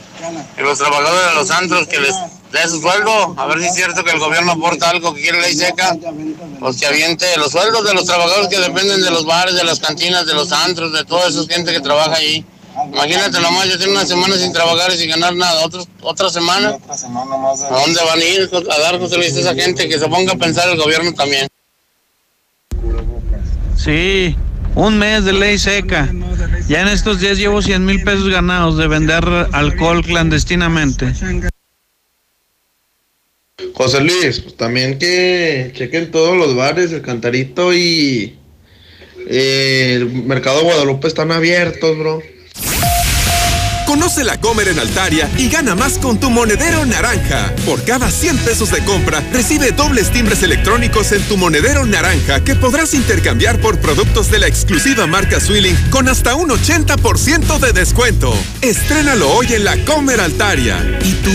y 0.58 0.62
los 0.62 0.78
trabajadores 0.78 1.30
de 1.30 1.36
los 1.36 1.52
antros, 1.52 1.88
que 1.88 2.00
les 2.00 2.16
dé 2.52 2.70
su 2.70 2.80
sueldo. 2.80 3.36
A 3.38 3.46
ver 3.48 3.60
si 3.60 3.66
es 3.68 3.76
cierto 3.76 4.04
que 4.04 4.12
el 4.12 4.20
gobierno 4.20 4.54
aporta 4.54 4.90
algo 4.90 5.14
que 5.14 5.22
quiere 5.22 5.42
ley 5.42 5.56
seca. 5.56 5.96
Pues 6.60 6.78
que 6.78 6.86
aviente 6.86 7.26
los 7.38 7.52
sueldos 7.52 7.86
de 7.86 7.94
los 7.94 8.06
trabajadores 8.06 8.48
que 8.48 8.60
dependen 8.60 9.02
de 9.02 9.12
los 9.12 9.26
bares, 9.26 9.56
de 9.56 9.64
las 9.64 9.80
cantinas, 9.80 10.26
de 10.26 10.34
los 10.34 10.52
antros, 10.52 10.94
de 10.94 11.04
toda 11.04 11.28
esa 11.28 11.46
gente 11.46 11.74
que 11.74 11.82
trabaja 11.82 12.16
ahí. 12.16 12.46
Imagínate 12.92 13.40
nomás, 13.40 13.70
ya 13.70 13.78
tiene 13.78 13.94
una 13.94 14.06
semana 14.06 14.38
sin 14.38 14.52
trabajar 14.52 14.92
y 14.94 14.98
sin 14.98 15.10
ganar 15.10 15.36
nada. 15.36 15.66
Otros, 15.66 15.88
otra 16.02 16.30
semana. 16.30 16.78
¿A 16.90 17.80
dónde 17.80 18.00
van 18.06 18.20
a 18.20 18.24
ir 18.24 18.50
a 18.70 18.80
dar 18.80 19.00
José 19.00 19.18
Luis 19.18 19.36
a 19.36 19.40
esa 19.40 19.56
gente? 19.56 19.88
Que 19.88 19.98
se 19.98 20.08
ponga 20.08 20.34
a 20.34 20.38
pensar 20.38 20.70
el 20.70 20.78
gobierno 20.78 21.14
también. 21.14 21.48
Sí, 23.78 24.36
un 24.76 24.98
mes 24.98 25.24
de 25.24 25.34
ley 25.34 25.58
seca. 25.58 26.12
Ya 26.68 26.82
en 26.82 26.88
estos 26.90 27.20
días 27.20 27.38
llevo 27.38 27.62
100 27.62 27.86
mil 27.86 28.04
pesos 28.04 28.30
ganados 28.30 28.78
de 28.78 28.88
vender 28.88 29.24
alcohol 29.54 30.04
clandestinamente. 30.04 31.14
José 33.74 34.02
Luis, 34.02 34.40
pues 34.42 34.58
también 34.58 35.00
que 35.00 35.72
chequen 35.74 36.12
todos 36.12 36.36
los 36.38 36.56
bares, 36.56 36.92
el 36.92 37.02
Cantarito 37.02 37.74
y 37.74 38.38
eh, 39.28 39.94
el 39.96 40.10
Mercado 40.24 40.64
Guadalupe 40.64 41.08
están 41.08 41.32
abiertos, 41.32 41.98
bro. 41.98 42.22
Conoce 43.86 44.24
la 44.24 44.40
Comer 44.40 44.68
en 44.68 44.80
Altaria 44.80 45.30
y 45.38 45.50
gana 45.50 45.76
más 45.76 45.98
con 45.98 46.20
tu 46.20 46.30
monedero 46.30 46.86
naranja. 46.86 47.54
Por 47.66 47.84
cada 47.84 48.10
100 48.10 48.38
pesos 48.40 48.72
de 48.72 48.84
compra, 48.84 49.22
recibe 49.32 49.72
dobles 49.72 50.12
timbres 50.12 50.44
electrónicos 50.44 51.12
en 51.12 51.22
tu 51.24 51.38
monedero 51.38 51.86
naranja 51.86 52.44
que 52.44 52.56
podrás 52.56 52.94
intercambiar 52.94 53.60
por 53.60 53.80
productos 53.80 54.32
de 54.32 54.40
la 54.40 54.48
exclusiva 54.48 55.08
marca 55.08 55.40
Swilling 55.40 55.78
con 55.92 56.10
hasta 56.10 56.36
un 56.36 56.50
80% 56.50 57.60
de 57.60 57.74
descuento. 57.74 58.34
Estrénalo 58.62 59.32
hoy 59.32 59.54
en 59.54 59.64
la 59.64 59.78
Comer 59.86 60.20
Altaria. 60.20 60.78
¿Y 61.04 61.14
tú 61.14 61.32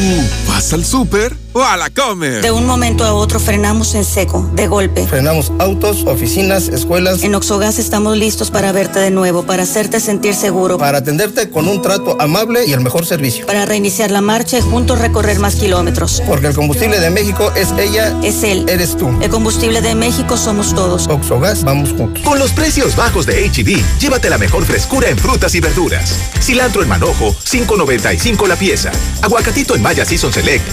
vas 0.48 0.72
al 0.72 0.84
súper 0.84 1.34
o 1.52 1.62
a 1.62 1.76
la 1.76 1.90
Comer? 1.90 2.42
De 2.42 2.50
un 2.50 2.66
momento 2.66 3.04
a 3.04 3.14
otro 3.14 3.40
frenamos 3.40 3.94
en 3.94 4.04
seco, 4.04 4.48
de 4.54 4.66
golpe. 4.66 5.06
Frenamos 5.06 5.52
autos, 5.58 6.04
oficinas, 6.06 6.68
escuelas. 6.68 7.22
En 7.22 7.34
Oxogas 7.34 7.78
estamos 7.78 8.16
listos 8.16 8.50
para 8.50 8.72
verte 8.72 8.98
de 8.98 9.10
nuevo, 9.10 9.44
para 9.44 9.64
hacerte 9.64 10.00
sentir 10.00 10.34
seguro. 10.34 10.78
Para 10.78 10.98
atenderte 10.98 11.50
con 11.50 11.68
un 11.68 11.82
trato 11.82 12.16
amable 12.20 12.66
y 12.66 12.72
el 12.72 12.80
mejor 12.80 13.06
servicio. 13.06 13.46
Para 13.46 13.66
reiniciar 13.66 14.10
la 14.10 14.20
marcha 14.20 14.58
y 14.58 14.60
juntos 14.60 14.98
recorrer 14.98 15.38
más 15.38 15.56
kilómetros. 15.56 16.22
Porque 16.26 16.48
el 16.48 16.54
combustible 16.54 17.00
de 17.00 17.10
México 17.10 17.52
es 17.56 17.72
ella. 17.78 18.16
Es 18.22 18.42
él. 18.42 18.66
Eres 18.68 18.96
tú. 18.96 19.08
El 19.20 19.30
combustible 19.30 19.80
de 19.80 19.94
México 19.94 20.36
somos 20.36 20.74
todos. 20.74 21.08
Oxogas, 21.08 21.64
vamos 21.64 21.90
juntos. 21.90 22.22
Con 22.24 22.38
los 22.38 22.52
precios 22.52 22.96
bajos 22.96 23.26
de 23.26 23.48
HB, 23.48 23.98
llévate 23.98 24.30
la 24.30 24.38
mejor 24.38 24.64
frescura 24.64 25.08
en 25.08 25.18
frutas 25.18 25.54
y 25.54 25.60
verduras. 25.60 26.14
Cilantro 26.40 26.82
en 26.82 26.88
manojo, 26.88 27.34
5.95 27.34 28.46
la 28.46 28.56
pieza. 28.56 28.90
Aguacatito 29.22 29.74
en 29.74 29.82
Maya 29.82 30.04
Season 30.04 30.32
Select, 30.32 30.64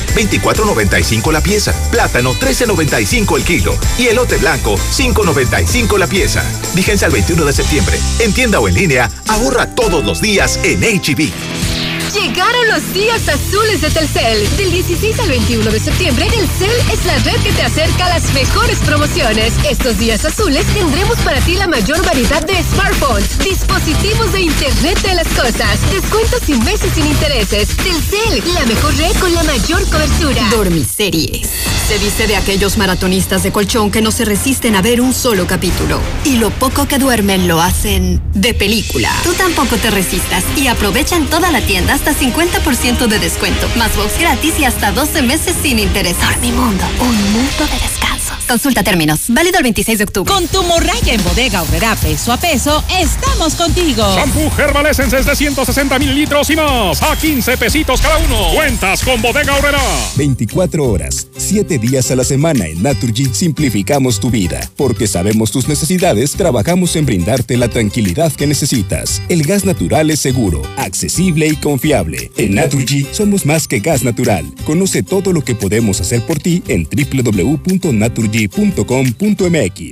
24.95 0.75 1.31
la 1.31 1.41
pieza. 1.41 1.73
Plátano, 1.91 2.33
13.95 2.33 3.37
el 3.37 3.43
kilo. 3.43 3.77
Y 3.97 4.07
elote 4.07 4.37
blanco, 4.37 4.75
5.95 4.75 5.97
la 5.97 6.07
pieza. 6.07 6.43
Vigencia 6.73 7.07
al 7.07 7.13
21 7.13 7.45
de 7.45 7.53
septiembre. 7.53 7.99
En 8.19 8.33
tienda 8.33 8.59
o 8.59 8.67
en 8.67 8.75
línea, 8.75 9.09
ahorra 9.27 9.73
todos 9.75 10.03
los 10.03 10.21
días 10.21 10.59
en 10.63 10.81
HB. 10.81 11.76
Llegaron 12.21 12.67
los 12.69 12.93
días 12.93 13.27
azules 13.29 13.81
de 13.81 13.91
Telcel. 13.91 14.57
Del 14.57 14.71
16 14.71 15.19
al 15.19 15.29
21 15.29 15.69
de 15.69 15.79
septiembre, 15.79 16.25
Telcel 16.29 16.71
es 16.91 17.05
la 17.05 17.15
red 17.19 17.39
que 17.43 17.51
te 17.51 17.61
acerca 17.61 18.07
a 18.07 18.09
las 18.09 18.33
mejores 18.33 18.79
promociones. 18.79 19.53
Estos 19.69 19.99
días 19.99 20.25
azules 20.25 20.65
tendremos 20.73 21.17
para 21.19 21.39
ti 21.41 21.53
la 21.55 21.67
mayor 21.67 22.03
variedad 22.05 22.43
de 22.43 22.55
smartphones, 22.63 23.37
dispositivos 23.39 24.33
de 24.33 24.41
Internet 24.41 24.99
de 25.03 25.13
las 25.13 25.27
cosas, 25.27 25.79
descuentos 25.91 26.41
y 26.47 26.53
meses 26.55 26.91
sin 26.95 27.05
intereses. 27.05 27.69
Telcel, 27.77 28.43
la 28.53 28.65
mejor 28.65 28.95
red 28.97 29.15
con 29.19 29.33
la 29.35 29.43
mayor 29.43 29.87
cobertura. 29.89 30.49
Dormiseries. 30.49 31.49
Se 31.87 31.99
dice 31.99 32.27
de 32.27 32.35
aquellos 32.35 32.77
maratonistas 32.77 33.43
de 33.43 33.51
colchón 33.51 33.91
que 33.91 34.01
no 34.01 34.11
se 34.11 34.25
resisten 34.25 34.75
a 34.75 34.81
ver 34.81 34.99
un 34.99 35.13
solo 35.13 35.47
capítulo. 35.47 36.01
Y 36.25 36.35
lo 36.37 36.49
poco 36.49 36.85
que 36.87 36.97
duermen 36.97 37.47
lo 37.47 37.61
hacen 37.61 38.21
de 38.33 38.53
película. 38.53 39.09
Tú 39.23 39.33
tampoco 39.33 39.77
te 39.77 39.89
resistas 39.89 40.43
y 40.57 40.67
aprovecha 40.67 41.17
toda 41.29 41.49
la 41.49 41.61
tienda 41.61 41.93
50% 42.13 43.07
de 43.07 43.19
descuento, 43.19 43.67
más 43.77 43.95
box 43.95 44.19
gratis 44.19 44.59
y 44.59 44.65
hasta 44.65 44.91
12 44.91 45.21
meses 45.21 45.55
sin 45.61 45.79
interés. 45.79 46.19
Dormimundo, 46.19 46.83
un 46.99 47.33
mundo 47.33 47.65
de 47.71 47.79
descansos. 47.79 48.26
Consulta 48.47 48.81
términos. 48.81 49.25
Válido 49.27 49.57
el 49.57 49.63
26 49.63 49.97
de 49.97 50.03
octubre. 50.05 50.31
Con 50.33 50.47
tu 50.47 50.63
morraya 50.63 51.13
en 51.13 51.23
bodega 51.23 51.61
horrera 51.61 51.95
peso 51.95 52.31
a 52.31 52.37
peso, 52.37 52.83
estamos 52.97 53.55
contigo. 53.55 54.03
Shampoo 54.15 54.51
Herbal 54.57 54.87
Essence 54.87 55.21
de 55.21 55.35
160 55.35 55.99
mililitros 55.99 56.49
y 56.49 56.55
más. 56.55 57.01
A 57.03 57.15
15 57.15 57.57
pesitos 57.57 57.99
cada 57.99 58.17
uno. 58.19 58.53
Cuentas 58.55 59.03
con 59.03 59.21
bodega 59.21 59.55
horrera. 59.55 59.81
24 60.15 60.85
horas, 60.85 61.27
7 61.35 61.77
días 61.77 62.09
a 62.11 62.15
la 62.15 62.23
semana 62.23 62.67
en 62.67 62.81
Naturgy 62.81 63.25
simplificamos 63.33 64.19
tu 64.19 64.29
vida. 64.29 64.61
Porque 64.77 65.07
sabemos 65.07 65.51
tus 65.51 65.67
necesidades, 65.67 66.31
trabajamos 66.31 66.95
en 66.95 67.05
brindarte 67.05 67.57
la 67.57 67.67
tranquilidad 67.67 68.31
que 68.31 68.47
necesitas. 68.47 69.21
El 69.27 69.43
gas 69.43 69.65
natural 69.65 70.09
es 70.09 70.21
seguro, 70.21 70.61
accesible 70.77 71.47
y 71.47 71.55
confiable. 71.57 72.31
En 72.37 72.55
Naturgy 72.55 73.05
somos 73.11 73.45
más 73.45 73.67
que 73.67 73.79
gas 73.79 74.03
natural. 74.03 74.45
Conoce 74.65 75.03
todo 75.03 75.33
lo 75.33 75.43
que 75.43 75.55
podemos 75.55 75.99
hacer 75.99 76.25
por 76.25 76.39
ti 76.39 76.63
en 76.67 76.85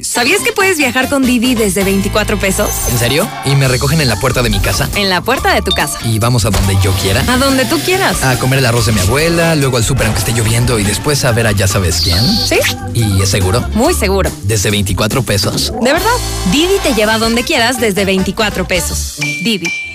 ¿Sabías 0.04 0.42
que 0.42 0.52
puedes 0.52 0.78
viajar 0.78 1.10
con 1.10 1.24
Didi 1.24 1.56
desde 1.56 1.84
24 1.84 2.38
pesos? 2.38 2.70
¿En 2.92 3.00
serio? 3.00 3.28
¿Y 3.46 3.56
me 3.56 3.68
recogen 3.68 4.02
en 4.02 4.08
la 4.08 4.20
puerta 4.20 4.44
de 4.44 4.50
mi 4.50 4.60
casa? 4.60 4.88
En 4.96 5.10
la 5.10 5.22
puerta 5.22 5.54
de 5.54 5.62
tu 5.62 5.72
casa. 5.72 5.98
¿Y 6.06 6.20
vamos 6.20 6.46
a 6.46 6.52
donde 6.52 6.78
yo 6.84 6.92
quiera? 7.02 7.22
A 7.28 7.38
donde 7.38 7.66
tú 7.66 7.80
quieras. 7.80 8.24
A 8.24 8.38
comer 8.38 8.60
el 8.60 8.66
arroz 8.66 8.86
de 8.86 8.92
mi 8.92 9.00
abuela, 9.00 9.56
luego 9.56 9.78
al 9.78 9.84
súper 9.84 10.06
aunque 10.06 10.20
esté 10.20 10.34
lloviendo 10.34 10.78
y 10.78 10.84
después 10.84 11.26
a 11.26 11.32
ver 11.32 11.48
a 11.48 11.52
ya 11.54 11.68
sabes 11.68 12.02
quién. 12.02 12.20
¿Sí? 12.20 12.60
¿Y 12.94 13.22
es 13.22 13.30
seguro? 13.30 13.68
Muy 13.74 13.94
seguro. 13.94 14.30
¿Desde 14.44 14.70
24 14.70 15.24
pesos? 15.24 15.74
¿De 15.82 15.94
verdad? 15.94 16.08
Didi 16.52 16.78
te 16.84 16.94
lleva 16.94 17.16
a 17.16 17.18
donde 17.18 17.44
quieras 17.44 17.80
desde 17.80 18.06
24 18.06 18.68
pesos. 18.68 19.16
Didi. 19.44 19.95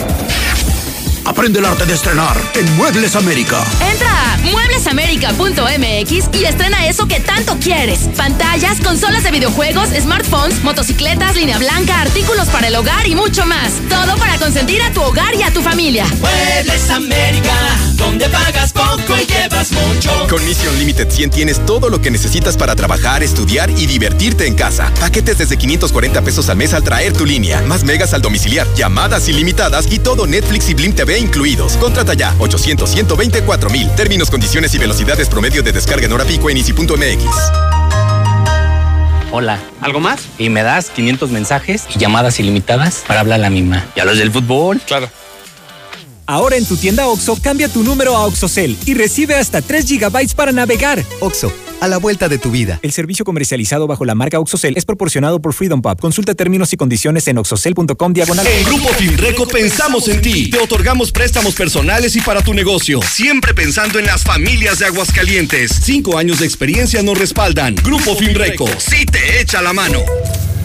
Aprende 1.25 1.59
el 1.59 1.65
arte 1.65 1.85
de 1.85 1.93
estrenar 1.93 2.35
en 2.55 2.75
Muebles 2.75 3.15
América. 3.15 3.63
Entra 3.91 4.33
a 4.33 4.37
mueblesamerica.mx 4.37 6.29
y 6.33 6.45
estrena 6.45 6.87
eso 6.87 7.07
que 7.07 7.19
tanto 7.19 7.57
quieres. 7.59 8.09
Pantallas, 8.17 8.79
consolas 8.81 9.23
de 9.23 9.31
videojuegos, 9.31 9.89
smartphones, 9.89 10.63
motocicletas, 10.63 11.35
línea 11.35 11.59
blanca, 11.59 12.01
artículos 12.01 12.47
para 12.49 12.67
el 12.67 12.75
hogar 12.75 13.07
y 13.07 13.15
mucho 13.15 13.45
más. 13.45 13.71
Todo 13.87 14.17
para 14.17 14.37
consentir 14.39 14.81
a 14.81 14.91
tu 14.91 15.01
hogar 15.01 15.35
y 15.35 15.43
a 15.43 15.53
tu 15.53 15.61
familia. 15.61 16.07
Muebles 16.19 16.89
América, 16.89 17.55
donde 17.97 18.27
pagas 18.29 18.73
poco 18.73 19.15
y 19.21 19.25
llevas 19.25 19.71
mucho. 19.71 20.27
Con 20.27 20.43
Mission 20.43 20.77
Limited 20.79 21.11
100 21.11 21.29
tienes 21.29 21.65
todo 21.65 21.89
lo 21.89 22.01
que 22.01 22.09
necesitas 22.09 22.57
para 22.57 22.75
trabajar, 22.75 23.21
estudiar 23.21 23.69
y 23.69 23.85
divertirte 23.85 24.47
en 24.47 24.55
casa. 24.55 24.91
Paquetes 24.99 25.37
desde 25.37 25.57
540 25.57 26.21
pesos 26.23 26.49
al 26.49 26.57
mes 26.57 26.73
al 26.73 26.83
traer 26.83 27.13
tu 27.13 27.25
línea. 27.25 27.61
Más 27.61 27.83
megas 27.83 28.13
al 28.15 28.23
domiciliar, 28.23 28.67
llamadas 28.75 29.29
ilimitadas 29.29 29.85
y 29.91 29.99
todo 29.99 30.25
Netflix 30.25 30.69
y 30.69 30.73
Blim 30.73 30.93
TV 30.93 31.10
incluidos. 31.17 31.77
Contrata 31.77 32.13
ya 32.13 32.35
800 32.39 32.89
124 32.89 33.69
mil. 33.69 33.89
Términos, 33.95 34.29
condiciones 34.29 34.73
y 34.73 34.77
velocidades 34.77 35.29
promedio 35.29 35.63
de 35.63 35.71
descarga 35.71 36.05
en 36.05 36.13
hora 36.13 36.25
pico 36.25 36.49
en 36.49 36.57
easy.mx. 36.57 37.25
Hola. 39.31 39.59
¿Algo 39.79 39.99
más? 39.99 40.23
Y 40.37 40.49
me 40.49 40.61
das 40.61 40.89
500 40.89 41.31
mensajes 41.31 41.85
y 41.95 41.99
llamadas 41.99 42.39
ilimitadas 42.39 43.03
para 43.07 43.21
hablar 43.21 43.39
a 43.39 43.43
la 43.43 43.49
misma. 43.49 43.85
¿Y 43.95 43.99
a 44.01 44.05
los 44.05 44.17
del 44.17 44.31
fútbol? 44.31 44.81
Claro. 44.85 45.09
Ahora 46.25 46.55
en 46.55 46.65
tu 46.65 46.77
tienda 46.77 47.07
OXO, 47.07 47.37
cambia 47.41 47.67
tu 47.67 47.83
número 47.83 48.15
a 48.15 48.25
OXOCEL 48.25 48.77
y 48.85 48.93
recibe 48.93 49.35
hasta 49.35 49.61
3 49.61 49.85
GB 49.85 50.35
para 50.35 50.51
navegar. 50.51 51.03
OXO, 51.19 51.51
a 51.81 51.87
la 51.87 51.97
vuelta 51.97 52.29
de 52.29 52.37
tu 52.37 52.51
vida. 52.51 52.79
El 52.83 52.91
servicio 52.93 53.25
comercializado 53.25 53.87
bajo 53.87 54.05
la 54.05 54.15
marca 54.15 54.39
OXOCEL 54.39 54.77
es 54.77 54.85
proporcionado 54.85 55.41
por 55.41 55.53
Freedom 55.53 55.81
Pub. 55.81 55.99
Consulta 55.99 56.35
términos 56.35 56.71
y 56.71 56.77
condiciones 56.77 57.27
en 57.27 57.39
oxocel.com 57.39 58.13
diagonal. 58.13 58.47
En 58.47 58.63
Grupo 58.63 58.89
Finreco 58.89 59.47
pensamos 59.47 60.07
en 60.07 60.21
ti. 60.21 60.49
Te 60.49 60.59
otorgamos 60.59 61.11
préstamos 61.11 61.55
personales 61.55 62.15
y 62.15 62.21
para 62.21 62.41
tu 62.41 62.53
negocio. 62.53 63.01
Siempre 63.01 63.53
pensando 63.53 63.99
en 63.99 64.05
las 64.05 64.23
familias 64.23 64.79
de 64.79 64.85
Aguascalientes. 64.85 65.71
Cinco 65.83 66.17
años 66.17 66.39
de 66.39 66.45
experiencia 66.45 67.01
nos 67.01 67.17
respaldan. 67.17 67.75
Grupo 67.75 68.15
Finreco, 68.15 68.67
sí 68.77 69.05
te 69.05 69.41
echa 69.41 69.61
la 69.61 69.73
mano. 69.73 69.99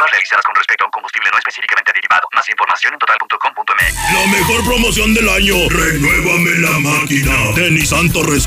Pruebas 0.00 0.12
realizadas 0.12 0.44
con 0.46 0.54
respecto 0.54 0.84
a 0.84 0.86
un 0.86 0.92
combustible 0.92 1.28
no 1.30 1.36
específicamente 1.36 1.92
derivado. 1.92 2.24
Más 2.32 2.48
información 2.48 2.94
en 2.94 2.98
total.com.mx. 3.00 4.14
La 4.14 4.26
mejor 4.32 4.64
promoción 4.64 5.12
del 5.12 5.28
año. 5.28 5.68
Renuévame 5.68 6.50
la 6.56 6.78
máquina. 6.78 7.36
De 7.54 7.70
Nissan 7.70 8.10
Torres 8.10 8.46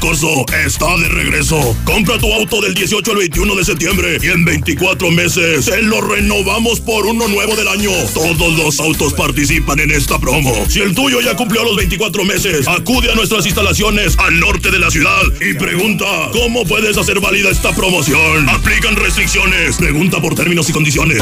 está 0.66 0.98
de 0.98 1.10
regreso. 1.10 1.78
Compra 1.86 2.18
tu 2.18 2.34
auto 2.34 2.60
del 2.60 2.74
18 2.74 3.12
al 3.12 3.18
21 3.18 3.56
de 3.56 3.66
septiembre 3.66 4.18
y 4.20 4.30
en 4.30 4.44
24 4.46 5.12
meses 5.12 5.66
te 5.68 5.84
lo 5.84 6.02
renovamos 6.02 6.82
por 6.82 7.06
uno 7.06 7.28
nuevo 7.28 7.56
del 7.56 7.68
año. 7.68 7.92
Todos 8.16 8.58
los 8.58 8.80
autos 8.80 9.14
participan 9.14 9.80
en 9.80 9.92
esta 9.92 10.18
promo. 10.18 10.66
Si 10.68 10.82
el 10.82 10.96
tuyo 10.96 11.22
ya 11.22 11.36
cumplió 11.36 11.64
los 11.64 11.76
24 11.76 12.26
meses, 12.26 12.68
acude 12.68 13.12
a 13.12 13.16
nuestras 13.16 13.46
instalaciones 13.46 14.18
al 14.18 14.40
norte 14.40 14.72
de 14.72 14.80
la 14.80 14.90
ciudad 14.90 15.22
y 15.40 15.54
pregunta 15.54 16.06
cómo 16.32 16.66
puedes 16.66 16.98
hacer 16.98 17.20
válida 17.20 17.52
esta 17.52 17.76
promoción. 17.76 18.50
Aplican 18.50 18.96
restricciones. 18.96 19.78
Pregunta 19.78 20.20
por 20.20 20.34
términos 20.34 20.68
y 20.70 20.74
condiciones. 20.74 21.22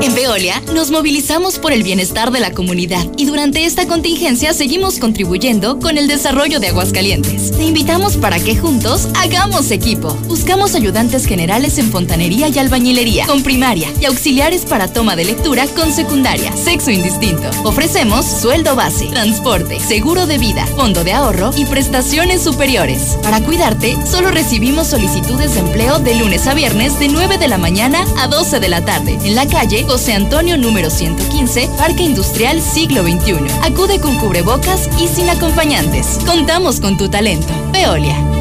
En 0.00 0.14
Veolia 0.14 0.62
nos 0.72 0.92
movilizamos 0.92 1.58
por 1.58 1.72
el 1.72 1.82
bienestar 1.82 2.30
de 2.30 2.38
la 2.38 2.52
comunidad 2.52 3.04
y 3.16 3.24
durante 3.26 3.64
esta 3.64 3.88
contingencia 3.88 4.52
seguimos 4.52 5.00
contribuyendo 5.00 5.80
con 5.80 5.98
el 5.98 6.06
desarrollo 6.06 6.60
de 6.60 6.68
Aguascalientes. 6.68 7.50
Te 7.50 7.64
invitamos 7.64 8.16
para 8.16 8.38
que 8.38 8.56
juntos 8.56 9.08
hagamos 9.16 9.72
equipo. 9.72 10.14
Buscamos 10.28 10.76
ayudantes 10.76 11.26
generales 11.26 11.78
en 11.78 11.90
fontanería 11.90 12.46
y 12.46 12.58
albañilería, 12.58 13.26
con 13.26 13.42
primaria 13.42 13.88
y 14.00 14.04
auxiliares 14.04 14.64
para 14.66 14.86
toma 14.86 15.16
de 15.16 15.24
lectura 15.24 15.66
con 15.66 15.92
secundaria, 15.92 16.56
sexo 16.56 16.92
indistinto. 16.92 17.50
Ofrecemos 17.64 18.24
sueldo 18.24 18.76
base, 18.76 19.06
transporte, 19.06 19.80
seguro 19.80 20.28
de 20.28 20.38
vida, 20.38 20.64
fondo 20.76 21.02
de 21.02 21.12
ahorro 21.12 21.50
y 21.56 21.64
prestaciones 21.64 22.40
superiores. 22.40 23.18
Para 23.24 23.42
cuidarte, 23.42 23.96
solo 24.06 24.30
recibimos 24.30 24.86
solicitudes 24.86 25.54
de 25.54 25.60
empleo 25.60 25.98
de 25.98 26.14
lunes 26.14 26.46
a 26.46 26.54
viernes 26.54 27.00
de 27.00 27.08
9 27.08 27.38
de 27.38 27.48
la 27.48 27.58
mañana 27.58 28.04
a 28.18 28.28
12 28.28 28.60
de 28.60 28.68
la 28.68 28.84
tarde 28.84 29.18
en 29.24 29.34
la 29.34 29.48
calle 29.48 29.87
José 29.88 30.12
Antonio 30.12 30.58
número 30.58 30.90
115, 30.90 31.70
Parque 31.78 32.02
Industrial 32.02 32.60
Siglo 32.60 33.02
XXI. 33.02 33.38
Acude 33.62 33.98
con 33.98 34.18
cubrebocas 34.18 34.86
y 35.00 35.08
sin 35.08 35.30
acompañantes. 35.30 36.18
Contamos 36.26 36.78
con 36.78 36.98
tu 36.98 37.08
talento. 37.08 37.48
Veolia. 37.72 38.37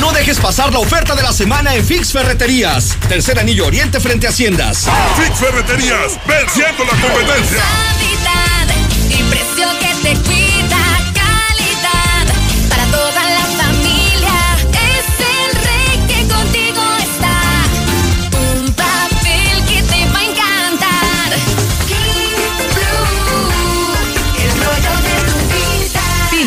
No 0.00 0.10
dejes 0.10 0.40
pasar 0.40 0.72
la 0.72 0.80
oferta 0.80 1.14
de 1.14 1.22
la 1.22 1.32
semana 1.32 1.76
en 1.76 1.84
Fix 1.84 2.10
Ferreterías. 2.10 2.96
Tercer 3.08 3.38
anillo 3.38 3.64
oriente 3.64 4.00
frente 4.00 4.26
a 4.26 4.30
Haciendas. 4.30 4.88
Fix 5.16 5.38
Ferreterías, 5.38 6.18
venciendo 6.26 6.84
la 6.84 7.00
competencia. 7.00 7.62
y 9.08 9.22
precio 9.30 9.68
que 9.78 9.94
te 10.02 10.16
cuida, 10.22 10.51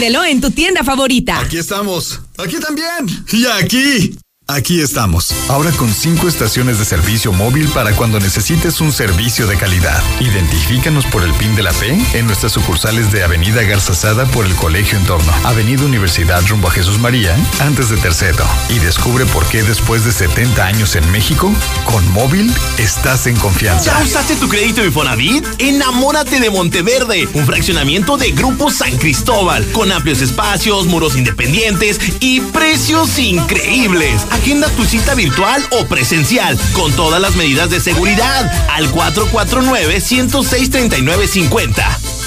Pídelo 0.05 0.23
en 0.23 0.39
tu 0.39 0.51
tienda 0.51 0.83
favorita. 0.83 1.39
Aquí 1.39 1.57
estamos. 1.57 2.21
Aquí 2.37 2.59
también. 2.59 3.07
Y 3.33 3.47
aquí. 3.47 4.15
Aquí 4.47 4.79
estamos, 4.79 5.33
ahora 5.49 5.71
con 5.71 5.91
cinco 5.91 6.27
estaciones 6.27 6.77
de 6.77 6.85
servicio 6.85 7.33
móvil 7.33 7.67
para 7.69 7.95
cuando 7.95 8.19
necesites 8.19 8.79
un 8.79 8.91
servicio 8.91 9.47
de 9.47 9.57
calidad. 9.57 10.03
Identifícanos 10.19 11.03
por 11.07 11.23
el 11.23 11.33
PIN 11.33 11.55
de 11.55 11.63
la 11.63 11.73
P 11.73 11.97
en 12.13 12.27
nuestras 12.27 12.51
sucursales 12.51 13.11
de 13.11 13.23
Avenida 13.23 13.63
Garzazada 13.63 14.27
por 14.27 14.45
el 14.45 14.53
Colegio 14.53 14.99
Entorno, 14.99 15.33
Avenida 15.43 15.83
Universidad 15.83 16.45
rumbo 16.47 16.67
a 16.67 16.71
Jesús 16.71 16.99
María, 16.99 17.35
antes 17.59 17.89
de 17.89 17.97
Tercero. 17.97 18.45
Y 18.69 18.77
descubre 18.77 19.25
por 19.25 19.47
qué 19.47 19.63
después 19.63 20.05
de 20.05 20.11
70 20.11 20.63
años 20.63 20.95
en 20.95 21.11
México, 21.11 21.51
con 21.85 22.07
móvil 22.11 22.53
estás 22.77 23.25
en 23.25 23.37
confianza. 23.37 23.97
¿Ya 23.97 24.03
usaste 24.05 24.35
tu 24.35 24.47
crédito 24.47 24.85
Infonavit? 24.85 25.43
Enamórate 25.57 26.39
de 26.39 26.51
Monteverde, 26.51 27.27
un 27.33 27.47
fraccionamiento 27.47 28.15
de 28.15 28.31
Grupo 28.31 28.69
San 28.69 28.95
Cristóbal, 28.97 29.65
con 29.71 29.91
amplios 29.91 30.21
espacios, 30.21 30.85
muros 30.85 31.15
independientes 31.17 31.99
y 32.19 32.41
precios 32.41 33.17
increíbles. 33.17 34.21
Agenda 34.35 34.67
tu 34.71 34.83
cita 34.83 35.15
virtual 35.15 35.63
o 35.71 35.85
presencial 35.85 36.59
con 36.73 36.91
todas 36.91 37.21
las 37.21 37.37
medidas 37.37 37.69
de 37.69 37.79
seguridad 37.79 38.51
al 38.69 38.91
449-106-3950. 38.91 41.73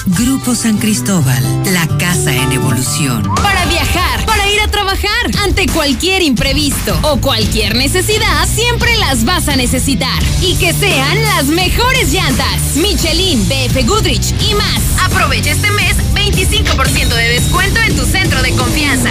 Grupo 0.07 0.55
San 0.55 0.79
Cristóbal, 0.79 1.45
la 1.67 1.87
casa 1.99 2.35
en 2.35 2.51
evolución. 2.53 3.25
Para 3.35 3.67
viajar, 3.67 4.25
para 4.25 4.49
ir 4.49 4.59
a 4.63 4.69
trabajar, 4.69 5.11
ante 5.43 5.67
cualquier 5.67 6.23
imprevisto 6.23 6.99
o 7.03 7.19
cualquier 7.19 7.77
necesidad, 7.77 8.49
siempre 8.49 8.97
las 8.97 9.27
vas 9.27 9.49
a 9.49 9.57
necesitar. 9.57 10.23
Y 10.41 10.57
que 10.57 10.73
sean 10.73 11.23
las 11.23 11.45
mejores 11.45 12.11
llantas. 12.11 12.77
Michelin, 12.77 13.47
BF 13.49 13.87
Goodrich 13.87 14.33
y 14.49 14.55
más. 14.55 14.81
Aprovecha 15.05 15.51
este 15.51 15.71
mes 15.73 15.95
25% 16.15 17.15
de 17.15 17.29
descuento 17.29 17.79
en 17.81 17.95
tu 17.95 18.07
centro 18.07 18.41
de 18.43 18.53
confianza. 18.53 19.11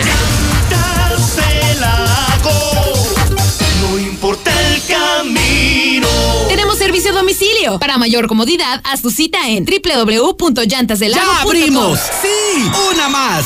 No 3.81 3.99
importa 3.99 4.51
el 4.69 4.81
camino. 4.85 6.07
Tenemos 6.47 6.77
servicio 6.77 7.11
a 7.11 7.15
domicilio. 7.15 7.79
Para 7.79 7.97
mayor 7.97 8.27
comodidad, 8.27 8.81
haz 8.83 9.01
tu 9.01 9.11
cita 9.11 9.49
en 9.49 9.65
www.llantasdelago.com. 9.65 11.35
¡Ya 11.35 11.41
abrimos! 11.41 11.99
¡Sí! 12.21 12.71
¡Una 12.93 13.09
más! 13.09 13.45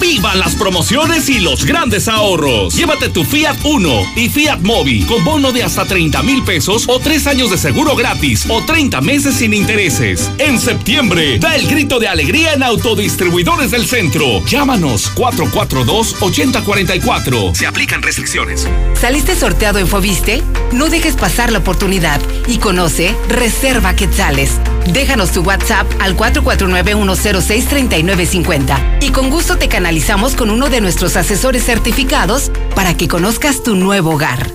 ¡Vivan 0.00 0.38
las 0.38 0.54
promociones 0.54 1.28
y 1.28 1.40
los 1.40 1.64
grandes 1.64 2.08
ahorros! 2.08 2.74
Llévate 2.74 3.08
tu 3.08 3.24
Fiat 3.24 3.56
Uno 3.64 4.02
y 4.14 4.28
Fiat 4.28 4.60
Mobi 4.60 5.02
con 5.04 5.24
bono 5.24 5.52
de 5.52 5.62
hasta 5.62 5.84
30 5.84 6.22
mil 6.22 6.42
pesos 6.44 6.84
o 6.88 6.98
3 6.98 7.26
años 7.26 7.50
de 7.50 7.58
seguro 7.58 7.96
gratis 7.96 8.46
o 8.48 8.64
30 8.64 9.00
meses 9.00 9.36
sin 9.36 9.54
intereses. 9.54 10.30
En 10.38 10.60
septiembre, 10.60 11.38
da 11.38 11.56
el 11.56 11.66
grito 11.66 11.98
de 11.98 12.08
alegría 12.08 12.54
en 12.54 12.62
Autodistribuidores 12.62 13.70
del 13.70 13.86
Centro. 13.86 14.44
Llámanos 14.46 15.12
442-8044. 15.14 17.54
Se 17.54 17.66
aplican 17.66 18.02
restricciones. 18.02 18.66
¿Saliste 19.00 19.34
sorteado 19.34 19.78
en 19.78 19.88
Fobiste? 19.88 20.42
No 20.72 20.88
dejes 20.88 21.16
pasar 21.16 21.52
la 21.52 21.58
oportunidad 21.58 22.20
y 22.46 22.58
conoce 22.58 23.14
Reserva 23.28 23.96
Quetzales. 23.96 24.52
Déjanos 24.92 25.30
tu 25.32 25.40
WhatsApp 25.42 25.86
al 26.00 26.16
449-106-3950 26.16 29.02
y 29.02 29.10
con 29.10 29.30
gusto 29.30 29.58
te 29.58 29.68
canalizamos 29.68 30.34
con 30.34 30.50
uno 30.50 30.70
de 30.70 30.80
nuestros 30.80 31.16
asesores 31.16 31.62
certificados 31.64 32.50
para 32.74 32.96
que 32.96 33.06
conozcas 33.06 33.62
tu 33.62 33.76
nuevo 33.76 34.14
hogar. 34.14 34.50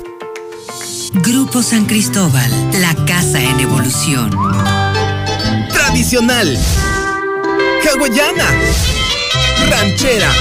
Grupo 1.14 1.62
San 1.62 1.86
Cristóbal, 1.86 2.50
la 2.82 2.96
casa 3.06 3.40
en 3.40 3.60
evolución. 3.60 4.32
Tradicional. 5.72 6.58
Hawaiana. 7.86 8.48
Ranchera. 9.70 10.32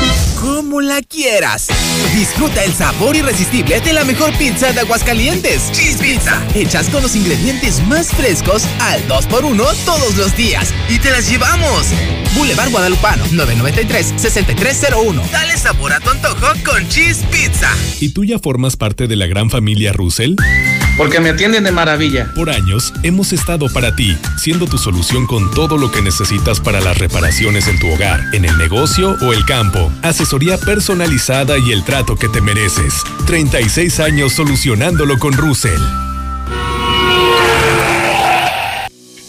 Como 0.72 0.80
la 0.80 1.02
quieras. 1.02 1.68
Disfruta 2.14 2.64
el 2.64 2.72
sabor 2.72 3.14
irresistible 3.14 3.78
de 3.82 3.92
la 3.92 4.04
mejor 4.04 4.32
pizza 4.38 4.72
de 4.72 4.80
Aguascalientes. 4.80 5.70
Cheese 5.70 5.98
Pizza. 5.98 6.42
Hechas 6.54 6.88
con 6.88 7.02
los 7.02 7.14
ingredientes 7.14 7.86
más 7.88 8.08
frescos 8.08 8.64
al 8.80 9.06
2x1 9.06 9.74
todos 9.84 10.16
los 10.16 10.34
días. 10.34 10.72
Y 10.88 10.98
te 10.98 11.10
las 11.10 11.28
llevamos. 11.28 11.88
Boulevard 12.34 12.70
Guadalupano, 12.70 13.22
993-6301. 13.26 15.30
Dale 15.30 15.58
sabor 15.58 15.92
a 15.92 16.00
tu 16.00 16.08
antojo 16.08 16.46
con 16.64 16.88
Cheese 16.88 17.22
Pizza. 17.30 17.68
¿Y 18.00 18.08
tú 18.08 18.24
ya 18.24 18.38
formas 18.38 18.76
parte 18.76 19.08
de 19.08 19.16
la 19.16 19.26
gran 19.26 19.50
familia 19.50 19.92
Russell? 19.92 20.36
Porque 20.96 21.20
me 21.20 21.30
atienden 21.30 21.64
de 21.64 21.72
maravilla. 21.72 22.30
Por 22.34 22.50
años 22.50 22.92
hemos 23.02 23.32
estado 23.32 23.68
para 23.68 23.96
ti, 23.96 24.16
siendo 24.36 24.66
tu 24.66 24.78
solución 24.78 25.26
con 25.26 25.50
todo 25.52 25.78
lo 25.78 25.90
que 25.90 26.02
necesitas 26.02 26.60
para 26.60 26.80
las 26.80 26.98
reparaciones 26.98 27.66
en 27.68 27.78
tu 27.78 27.88
hogar, 27.90 28.22
en 28.34 28.44
el 28.44 28.56
negocio 28.58 29.16
o 29.22 29.32
el 29.32 29.44
campo. 29.44 29.90
Asesoría 30.02 30.58
personalizada 30.58 31.58
y 31.58 31.72
el 31.72 31.84
trato 31.84 32.16
que 32.16 32.28
te 32.28 32.40
mereces. 32.40 33.02
36 33.26 34.00
años 34.00 34.32
solucionándolo 34.32 35.18
con 35.18 35.32
Russell. 35.32 35.80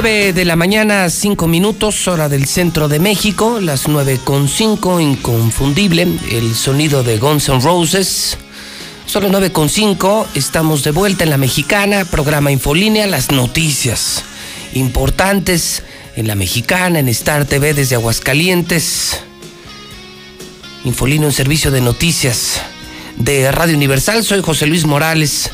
9 0.00 0.32
de 0.32 0.44
la 0.44 0.54
mañana, 0.54 1.10
5 1.10 1.48
minutos, 1.48 2.06
hora 2.06 2.28
del 2.28 2.46
centro 2.46 2.86
de 2.86 3.00
México, 3.00 3.58
las 3.60 3.88
9 3.88 4.20
con 4.22 4.48
5, 4.48 5.00
inconfundible, 5.00 6.06
el 6.30 6.54
sonido 6.54 7.02
de 7.02 7.18
Guns 7.18 7.48
N' 7.48 7.60
Roses. 7.60 8.38
Son 9.06 9.24
las 9.24 9.32
9 9.32 9.50
con 9.50 9.68
5, 9.68 10.28
estamos 10.36 10.84
de 10.84 10.92
vuelta 10.92 11.24
en 11.24 11.30
la 11.30 11.36
mexicana, 11.36 12.04
programa 12.04 12.52
Infolínea, 12.52 13.08
las 13.08 13.32
noticias 13.32 14.22
importantes 14.72 15.82
en 16.14 16.28
la 16.28 16.36
mexicana, 16.36 17.00
en 17.00 17.08
Star 17.08 17.44
TV 17.44 17.74
desde 17.74 17.96
Aguascalientes. 17.96 19.18
Infolínea, 20.84 21.26
un 21.26 21.34
servicio 21.34 21.72
de 21.72 21.80
noticias 21.80 22.60
de 23.16 23.50
Radio 23.50 23.74
Universal, 23.74 24.22
soy 24.22 24.42
José 24.42 24.68
Luis 24.68 24.86
Morales. 24.86 25.50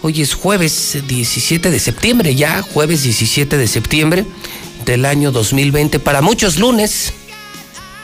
Hoy 0.00 0.22
es 0.22 0.34
jueves 0.34 0.96
17 1.08 1.72
de 1.72 1.80
septiembre, 1.80 2.36
ya 2.36 2.62
jueves 2.62 3.02
17 3.02 3.58
de 3.58 3.66
septiembre 3.66 4.24
del 4.84 5.04
año 5.04 5.32
2020. 5.32 5.98
Para 5.98 6.22
muchos 6.22 6.56
lunes, 6.60 7.12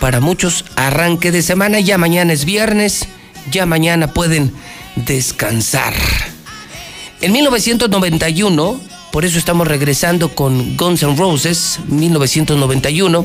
para 0.01 0.19
muchos 0.19 0.65
arranque 0.75 1.31
de 1.31 1.41
semana, 1.41 1.79
ya 1.79 1.97
mañana 1.97 2.33
es 2.33 2.45
viernes, 2.45 3.07
ya 3.53 3.65
mañana 3.65 4.12
pueden 4.12 4.53
descansar. 4.97 5.95
En 7.21 7.31
1991, 7.31 8.81
por 9.12 9.25
eso 9.25 9.39
estamos 9.39 9.69
regresando 9.69 10.35
con 10.35 10.77
Guns 10.77 11.05
N' 11.05 11.15
Roses, 11.16 11.79
1991, 11.87 13.25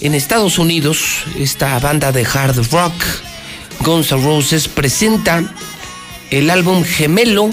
en 0.00 0.14
Estados 0.14 0.60
Unidos, 0.60 1.24
esta 1.36 1.76
banda 1.80 2.12
de 2.12 2.24
hard 2.24 2.70
rock, 2.70 2.94
Guns 3.80 4.12
N' 4.12 4.22
Roses, 4.22 4.68
presenta 4.68 5.52
el 6.30 6.50
álbum 6.50 6.84
gemelo 6.84 7.50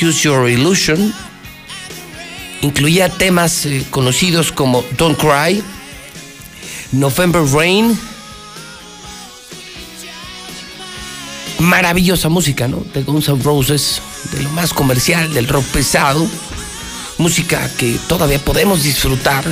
Use 0.00 0.22
Your 0.22 0.48
Illusion. 0.48 1.14
Incluía 2.62 3.08
temas 3.08 3.66
eh, 3.66 3.84
conocidos 3.90 4.50
como 4.50 4.84
Don't 4.96 5.18
Cry, 5.18 5.62
November 6.92 7.42
Rain. 7.42 7.98
Maravillosa 11.58 12.28
música, 12.28 12.68
¿no? 12.68 12.84
De 12.92 13.02
Guns 13.02 13.28
N' 13.28 13.42
Roses, 13.42 14.00
de 14.32 14.42
lo 14.42 14.50
más 14.50 14.72
comercial, 14.72 15.32
del 15.32 15.48
rock 15.48 15.64
pesado. 15.66 16.26
Música 17.18 17.70
que 17.76 17.98
todavía 18.08 18.38
podemos 18.38 18.82
disfrutar. 18.82 19.44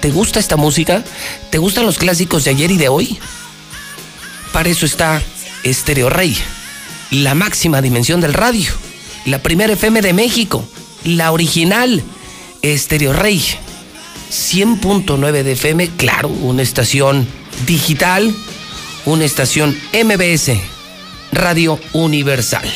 ¿Te 0.00 0.10
gusta 0.10 0.38
esta 0.38 0.56
música? 0.56 1.04
¿Te 1.50 1.58
gustan 1.58 1.86
los 1.86 1.98
clásicos 1.98 2.44
de 2.44 2.50
ayer 2.50 2.70
y 2.70 2.76
de 2.76 2.88
hoy? 2.88 3.18
Para 4.52 4.68
eso 4.68 4.86
está 4.86 5.22
Stereo 5.64 6.08
Rey, 6.08 6.36
la 7.10 7.34
máxima 7.34 7.82
dimensión 7.82 8.20
del 8.20 8.34
radio, 8.34 8.72
la 9.26 9.42
primera 9.42 9.72
FM 9.72 10.00
de 10.02 10.12
México, 10.12 10.64
la 11.04 11.32
original, 11.32 12.02
Stereo 12.64 13.12
Rey, 13.12 13.42
100.9 14.30 15.42
de 15.42 15.52
FM, 15.52 15.88
claro, 15.96 16.28
una 16.28 16.62
estación 16.62 17.26
digital, 17.66 18.34
una 19.06 19.24
estación 19.24 19.76
MBS, 19.92 20.52
Radio 21.32 21.78
Universal. 21.92 22.68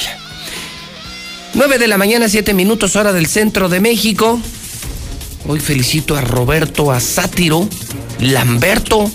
9 1.55 1.79
de 1.79 1.89
la 1.89 1.99
mañana, 1.99 2.29
7 2.29 2.55
minutos, 2.55 2.97
hora 2.97 3.13
del 3.13 3.27
centro 3.27 3.69
de 3.69 3.81
México. 3.81 4.41
Hoy 5.47 5.61
felicito 5.61 6.17
a 6.17 6.21
Roberto, 6.21 6.93
a 6.93 7.01
Sátiro, 7.01 7.69
Lamberto, 8.21 9.11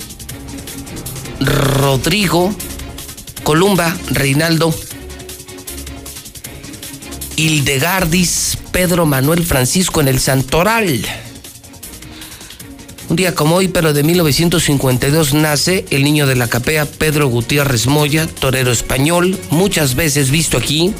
Rodrigo, 1.39 2.53
Columba, 3.43 3.95
Reinaldo, 4.11 4.73
Hildegardis, 7.37 8.57
Pedro 8.71 9.05
Manuel 9.05 9.45
Francisco 9.45 10.01
en 10.01 10.07
el 10.07 10.19
Santoral. 10.19 11.05
Un 13.09 13.15
día 13.15 13.35
como 13.35 13.55
hoy, 13.55 13.67
pero 13.67 13.93
de 13.93 14.01
1952, 14.01 15.35
nace 15.35 15.85
el 15.91 16.03
niño 16.03 16.25
de 16.25 16.35
la 16.35 16.47
capea 16.47 16.87
Pedro 16.87 17.27
Gutiérrez 17.27 17.85
Moya, 17.85 18.25
torero 18.25 18.71
español, 18.71 19.37
muchas 19.51 19.93
veces 19.93 20.31
visto 20.31 20.57
aquí, 20.57 20.95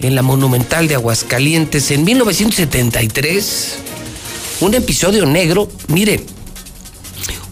en 0.00 0.14
la 0.14 0.20
Monumental 0.20 0.88
de 0.88 0.94
Aguascalientes, 0.94 1.90
en 1.90 2.04
1973. 2.04 3.78
Un 4.60 4.74
episodio 4.74 5.24
negro, 5.24 5.72
mire, 5.88 6.20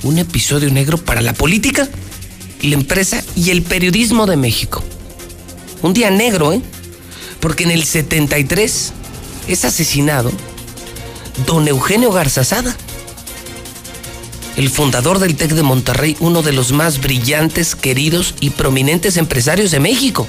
un 0.02 0.18
episodio 0.18 0.70
negro 0.70 0.98
para 0.98 1.22
la 1.22 1.32
política, 1.32 1.88
la 2.60 2.74
empresa 2.74 3.24
y 3.34 3.48
el 3.48 3.62
periodismo 3.62 4.26
de 4.26 4.36
México. 4.36 4.84
Un 5.80 5.94
día 5.94 6.10
negro, 6.10 6.52
¿eh? 6.52 6.60
Porque 7.44 7.64
en 7.64 7.72
el 7.72 7.84
73 7.84 8.92
es 9.48 9.64
asesinado 9.66 10.32
don 11.46 11.68
Eugenio 11.68 12.10
Garzazada, 12.10 12.74
el 14.56 14.70
fundador 14.70 15.18
del 15.18 15.36
TEC 15.36 15.50
de 15.50 15.62
Monterrey, 15.62 16.16
uno 16.20 16.40
de 16.40 16.52
los 16.52 16.72
más 16.72 17.02
brillantes, 17.02 17.76
queridos 17.76 18.34
y 18.40 18.48
prominentes 18.48 19.18
empresarios 19.18 19.70
de 19.72 19.78
México. 19.78 20.26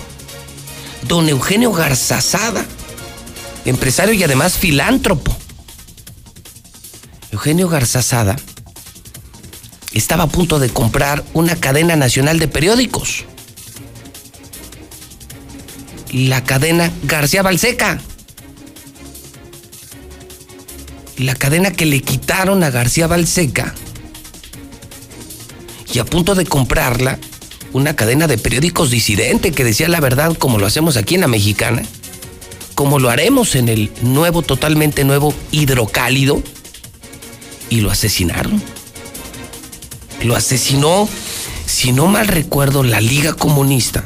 Don 1.03 1.29
Eugenio 1.29 1.71
Garzazada, 1.71 2.65
empresario 3.63 4.13
y 4.13 4.21
además 4.21 4.57
filántropo. 4.57 5.33
Eugenio 7.31 7.69
Garzazada 7.69 8.35
estaba 9.93 10.25
a 10.25 10.27
punto 10.27 10.59
de 10.59 10.67
comprar 10.67 11.23
una 11.33 11.55
cadena 11.55 11.95
nacional 11.95 12.39
de 12.39 12.49
periódicos. 12.49 13.23
La 16.15 16.45
cadena 16.45 16.93
García 17.03 17.41
Balseca. 17.43 17.99
La 21.17 21.35
cadena 21.35 21.71
que 21.71 21.85
le 21.85 22.01
quitaron 22.01 22.63
a 22.63 22.69
García 22.69 23.07
Balseca. 23.07 23.75
Y 25.93 25.99
a 25.99 26.05
punto 26.05 26.33
de 26.33 26.45
comprarla, 26.45 27.19
una 27.73 27.97
cadena 27.97 28.27
de 28.27 28.37
periódicos 28.37 28.91
disidente 28.91 29.51
que 29.51 29.65
decía 29.65 29.89
la 29.89 29.99
verdad 29.99 30.37
como 30.37 30.57
lo 30.57 30.65
hacemos 30.65 30.95
aquí 30.95 31.15
en 31.15 31.21
la 31.21 31.27
mexicana, 31.27 31.81
como 32.75 32.99
lo 32.99 33.09
haremos 33.09 33.53
en 33.55 33.67
el 33.67 33.91
nuevo, 34.01 34.41
totalmente 34.41 35.03
nuevo 35.03 35.33
hidrocálido, 35.51 36.41
y 37.69 37.81
lo 37.81 37.91
asesinaron. 37.91 38.63
Lo 40.23 40.37
asesinó 40.37 41.09
si 41.65 41.91
no 41.91 42.07
mal 42.07 42.29
recuerdo, 42.29 42.83
la 42.83 43.01
Liga 43.01 43.33
Comunista, 43.33 44.05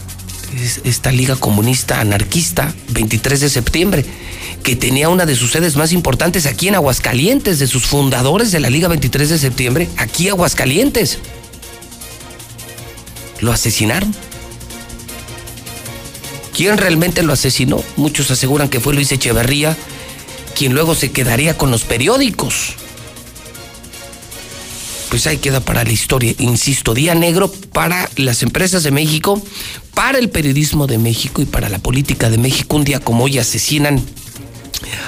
esta 0.83 1.11
Liga 1.11 1.35
Comunista 1.35 1.99
Anarquista, 1.99 2.73
23 2.89 3.41
de 3.41 3.49
septiembre, 3.49 4.05
que 4.63 4.75
tenía 4.75 5.09
una 5.09 5.25
de 5.25 5.35
sus 5.35 5.51
sedes 5.51 5.75
más 5.75 5.91
importantes 5.91 6.45
aquí 6.45 6.67
en 6.67 6.75
Aguascalientes, 6.75 7.59
de 7.59 7.67
sus 7.67 7.85
fundadores 7.85 8.51
de 8.51 8.59
la 8.59 8.69
Liga 8.69 8.87
23 8.87 9.29
de 9.29 9.39
septiembre, 9.39 9.89
aquí 9.97 10.29
Aguascalientes. 10.29 11.19
Lo 13.41 13.51
asesinaron. 13.51 14.13
¿Quién 16.53 16.77
realmente 16.77 17.23
lo 17.23 17.33
asesinó? 17.33 17.81
Muchos 17.95 18.31
aseguran 18.31 18.69
que 18.69 18.81
fue 18.81 18.93
Luis 18.93 19.11
Echeverría, 19.11 19.77
quien 20.57 20.73
luego 20.73 20.93
se 20.93 21.11
quedaría 21.11 21.57
con 21.57 21.71
los 21.71 21.83
periódicos. 21.83 22.75
Pues 25.09 25.25
ahí 25.25 25.37
queda 25.37 25.59
para 25.59 25.83
la 25.83 25.91
historia, 25.91 26.35
insisto, 26.37 26.93
día 26.93 27.15
negro 27.15 27.51
para 27.51 28.07
las 28.15 28.43
empresas 28.43 28.83
de 28.83 28.91
México, 28.91 29.41
para 29.95 30.19
el 30.19 30.29
periodismo 30.29 30.85
de 30.85 30.99
México 30.99 31.41
y 31.41 31.45
para 31.45 31.67
la 31.67 31.79
política 31.79 32.29
de 32.29 32.37
México. 32.37 32.75
Un 32.75 32.83
día 32.83 32.99
como 32.99 33.23
hoy 33.23 33.39
asesinan 33.39 34.03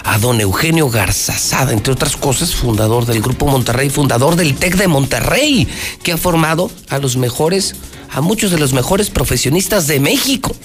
a 0.04 0.18
don 0.18 0.42
Eugenio 0.42 0.90
Garzazada, 0.90 1.72
entre 1.72 1.94
otras 1.94 2.18
cosas, 2.18 2.56
fundador 2.56 3.06
del 3.06 3.22
Grupo 3.22 3.46
Monterrey, 3.46 3.92
fundador 3.92 4.36
del 4.36 4.56
TEC 4.56 4.76
de 4.76 4.88
Monterrey, 4.88 5.68
que 6.02 6.14
ha 6.14 6.18
formado 6.18 6.72
a 6.90 6.98
los 6.98 7.16
mejores, 7.16 7.76
a 8.10 8.22
muchos 8.22 8.50
de 8.50 8.58
los 8.58 8.74
mejores 8.74 9.12
profesionistas 9.12 9.86
de 9.86 10.00
México. 10.00 10.56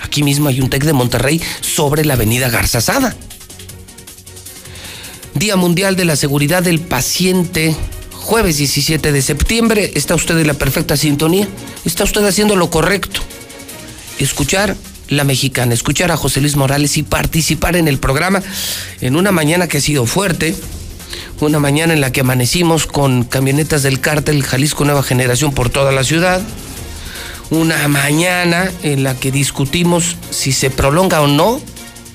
Aquí 0.00 0.22
mismo 0.22 0.48
hay 0.48 0.60
un 0.60 0.70
TEC 0.70 0.84
de 0.84 0.92
Monterrey 0.92 1.40
sobre 1.60 2.04
la 2.04 2.14
avenida 2.14 2.48
Garzazada. 2.48 3.16
Día 5.34 5.56
Mundial 5.56 5.96
de 5.96 6.04
la 6.04 6.16
Seguridad 6.16 6.62
del 6.62 6.80
Paciente, 6.80 7.74
jueves 8.12 8.58
17 8.58 9.12
de 9.12 9.22
septiembre. 9.22 9.92
¿Está 9.94 10.14
usted 10.14 10.36
en 10.38 10.46
la 10.46 10.54
perfecta 10.54 10.96
sintonía? 10.96 11.48
¿Está 11.84 12.04
usted 12.04 12.24
haciendo 12.24 12.56
lo 12.56 12.68
correcto? 12.68 13.20
Escuchar 14.18 14.76
la 15.08 15.24
mexicana, 15.24 15.72
escuchar 15.72 16.10
a 16.10 16.16
José 16.16 16.40
Luis 16.40 16.56
Morales 16.56 16.96
y 16.96 17.04
participar 17.04 17.76
en 17.76 17.88
el 17.88 17.98
programa 17.98 18.42
en 19.00 19.16
una 19.16 19.32
mañana 19.32 19.68
que 19.68 19.78
ha 19.78 19.80
sido 19.80 20.04
fuerte, 20.04 20.54
una 21.40 21.58
mañana 21.58 21.92
en 21.92 22.00
la 22.00 22.12
que 22.12 22.20
amanecimos 22.20 22.86
con 22.86 23.24
camionetas 23.24 23.82
del 23.82 24.00
cártel 24.00 24.42
Jalisco 24.42 24.84
Nueva 24.84 25.02
Generación 25.02 25.52
por 25.52 25.70
toda 25.70 25.92
la 25.92 26.04
ciudad, 26.04 26.42
una 27.50 27.88
mañana 27.88 28.70
en 28.82 29.04
la 29.04 29.14
que 29.14 29.30
discutimos 29.32 30.16
si 30.30 30.52
se 30.52 30.70
prolonga 30.70 31.20
o 31.22 31.28
no 31.28 31.60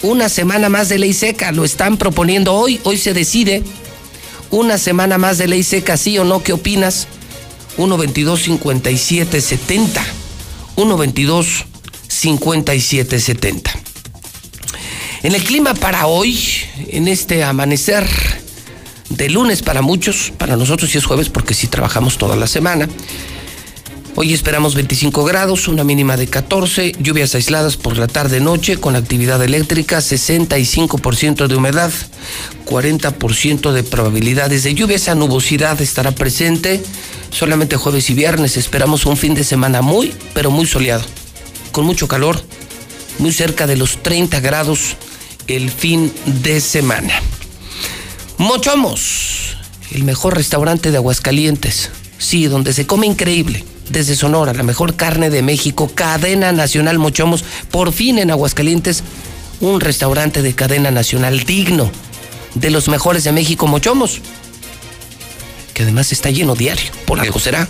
una 0.01 0.29
semana 0.29 0.69
más 0.69 0.89
de 0.89 0.99
ley 0.99 1.13
seca, 1.13 1.51
lo 1.51 1.65
están 1.65 1.97
proponiendo 1.97 2.53
hoy, 2.53 2.79
hoy 2.83 2.97
se 2.97 3.13
decide, 3.13 3.63
una 4.51 4.77
semana 4.77 5.17
más 5.17 5.37
de 5.37 5.47
ley 5.47 5.63
seca, 5.63 5.97
sí 5.97 6.17
o 6.17 6.23
no, 6.23 6.43
¿qué 6.43 6.53
opinas? 6.53 7.07
122 7.75 8.41
57 8.41 9.41
70 9.41 10.05
122 10.75 11.65
5770. 12.07 13.71
En 15.23 15.33
el 15.33 15.43
clima 15.43 15.73
para 15.73 16.07
hoy, 16.07 16.39
en 16.89 17.07
este 17.07 17.43
amanecer 17.43 18.07
de 19.09 19.29
lunes 19.29 19.61
para 19.61 19.81
muchos, 19.81 20.31
para 20.37 20.55
nosotros 20.55 20.91
sí 20.91 20.97
es 20.97 21.05
jueves 21.05 21.29
porque 21.29 21.53
sí 21.53 21.67
trabajamos 21.67 22.17
toda 22.17 22.35
la 22.35 22.47
semana. 22.47 22.87
Hoy 24.17 24.33
esperamos 24.33 24.75
25 24.75 25.25
grados, 25.25 25.67
una 25.67 25.83
mínima 25.83 26.15
de 26.15 26.27
14, 26.27 26.93
lluvias 26.99 27.35
aisladas 27.35 27.75
por 27.75 27.97
la 27.97 28.07
tarde-noche 28.07 28.77
con 28.77 28.95
actividad 28.95 29.43
eléctrica, 29.43 29.97
65% 29.97 31.47
de 31.47 31.55
humedad, 31.55 31.91
40% 32.65 33.73
de 33.73 33.83
probabilidades 33.83 34.63
de 34.63 34.73
lluvia. 34.73 34.95
Esa 34.95 35.15
nubosidad 35.15 35.81
estará 35.81 36.11
presente 36.11 36.81
solamente 37.29 37.75
jueves 37.75 38.09
y 38.09 38.13
viernes. 38.13 38.55
Esperamos 38.55 39.05
un 39.05 39.17
fin 39.17 39.33
de 39.33 39.43
semana 39.43 39.81
muy, 39.81 40.13
pero 40.33 40.49
muy 40.49 40.65
soleado 40.65 41.03
con 41.73 41.85
mucho 41.85 42.07
calor, 42.07 42.41
muy 43.19 43.33
cerca 43.33 43.67
de 43.67 43.75
los 43.75 44.01
30 44.01 44.39
grados 44.39 44.95
el 45.47 45.69
fin 45.69 46.09
de 46.41 46.61
semana. 46.61 47.21
Mochomos, 48.37 49.57
el 49.91 50.05
mejor 50.05 50.37
restaurante 50.37 50.91
de 50.91 50.97
Aguascalientes. 50.97 51.89
Sí, 52.17 52.45
donde 52.45 52.73
se 52.73 52.85
come 52.87 53.07
increíble. 53.07 53.63
Desde 53.89 54.15
Sonora, 54.15 54.53
la 54.53 54.63
mejor 54.63 54.95
carne 54.95 55.29
de 55.29 55.41
México, 55.41 55.91
cadena 55.93 56.51
nacional 56.51 56.97
Mochomos. 56.97 57.43
Por 57.71 57.91
fin 57.91 58.17
en 58.17 58.31
Aguascalientes, 58.31 59.03
un 59.59 59.79
restaurante 59.79 60.41
de 60.41 60.55
cadena 60.55 60.91
nacional 60.91 61.43
digno. 61.43 61.91
De 62.55 62.69
los 62.71 62.87
mejores 62.87 63.23
de 63.23 63.31
México, 63.31 63.67
Mochomos. 63.67 64.21
Que 65.73 65.83
además 65.83 66.11
está 66.11 66.31
lleno 66.31 66.55
diario. 66.55 66.91
Por 67.05 67.19
algo 67.19 67.39
será. 67.39 67.67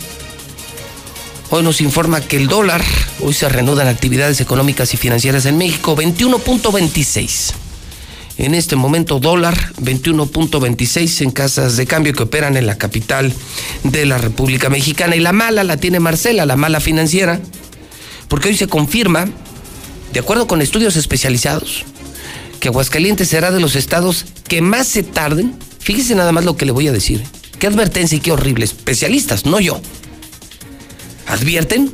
Hoy 1.49 1.63
nos 1.63 1.81
informa 1.81 2.21
que 2.21 2.37
el 2.37 2.47
dólar, 2.47 2.83
hoy 3.21 3.33
se 3.33 3.47
reanudan 3.49 3.87
actividades 3.87 4.41
económicas 4.41 4.93
y 4.93 4.97
financieras 4.97 5.45
en 5.45 5.57
México, 5.57 5.95
21.26. 5.95 7.64
En 8.37 8.53
este 8.53 8.75
momento 8.75 9.19
dólar 9.19 9.73
21.26 9.81 11.21
en 11.21 11.31
casas 11.31 11.77
de 11.77 11.87
cambio 11.87 12.13
que 12.13 12.23
operan 12.23 12.57
en 12.57 12.67
la 12.67 12.77
capital 12.77 13.33
de 13.83 14.05
la 14.05 14.17
República 14.17 14.69
Mexicana. 14.69 15.15
Y 15.15 15.21
la 15.21 15.31
mala 15.31 15.63
la 15.63 15.77
tiene 15.77 15.99
Marcela, 15.99 16.45
la 16.45 16.57
mala 16.57 16.79
financiera, 16.79 17.39
porque 18.27 18.49
hoy 18.49 18.57
se 18.57 18.67
confirma, 18.67 19.27
de 20.11 20.19
acuerdo 20.19 20.47
con 20.47 20.61
estudios 20.61 20.97
especializados, 20.97 21.85
que 22.59 22.67
Aguascalientes 22.67 23.29
será 23.29 23.51
de 23.51 23.61
los 23.61 23.75
estados 23.75 24.25
que 24.47 24.61
más 24.61 24.87
se 24.87 25.03
tarden. 25.03 25.55
Fíjese 25.79 26.15
nada 26.15 26.31
más 26.31 26.43
lo 26.43 26.57
que 26.57 26.65
le 26.65 26.71
voy 26.71 26.87
a 26.87 26.91
decir. 26.91 27.23
Qué 27.59 27.67
advertencia 27.67 28.17
y 28.17 28.21
qué 28.21 28.31
horrible. 28.31 28.65
Especialistas, 28.65 29.45
no 29.45 29.59
yo 29.59 29.79
advierten 31.27 31.91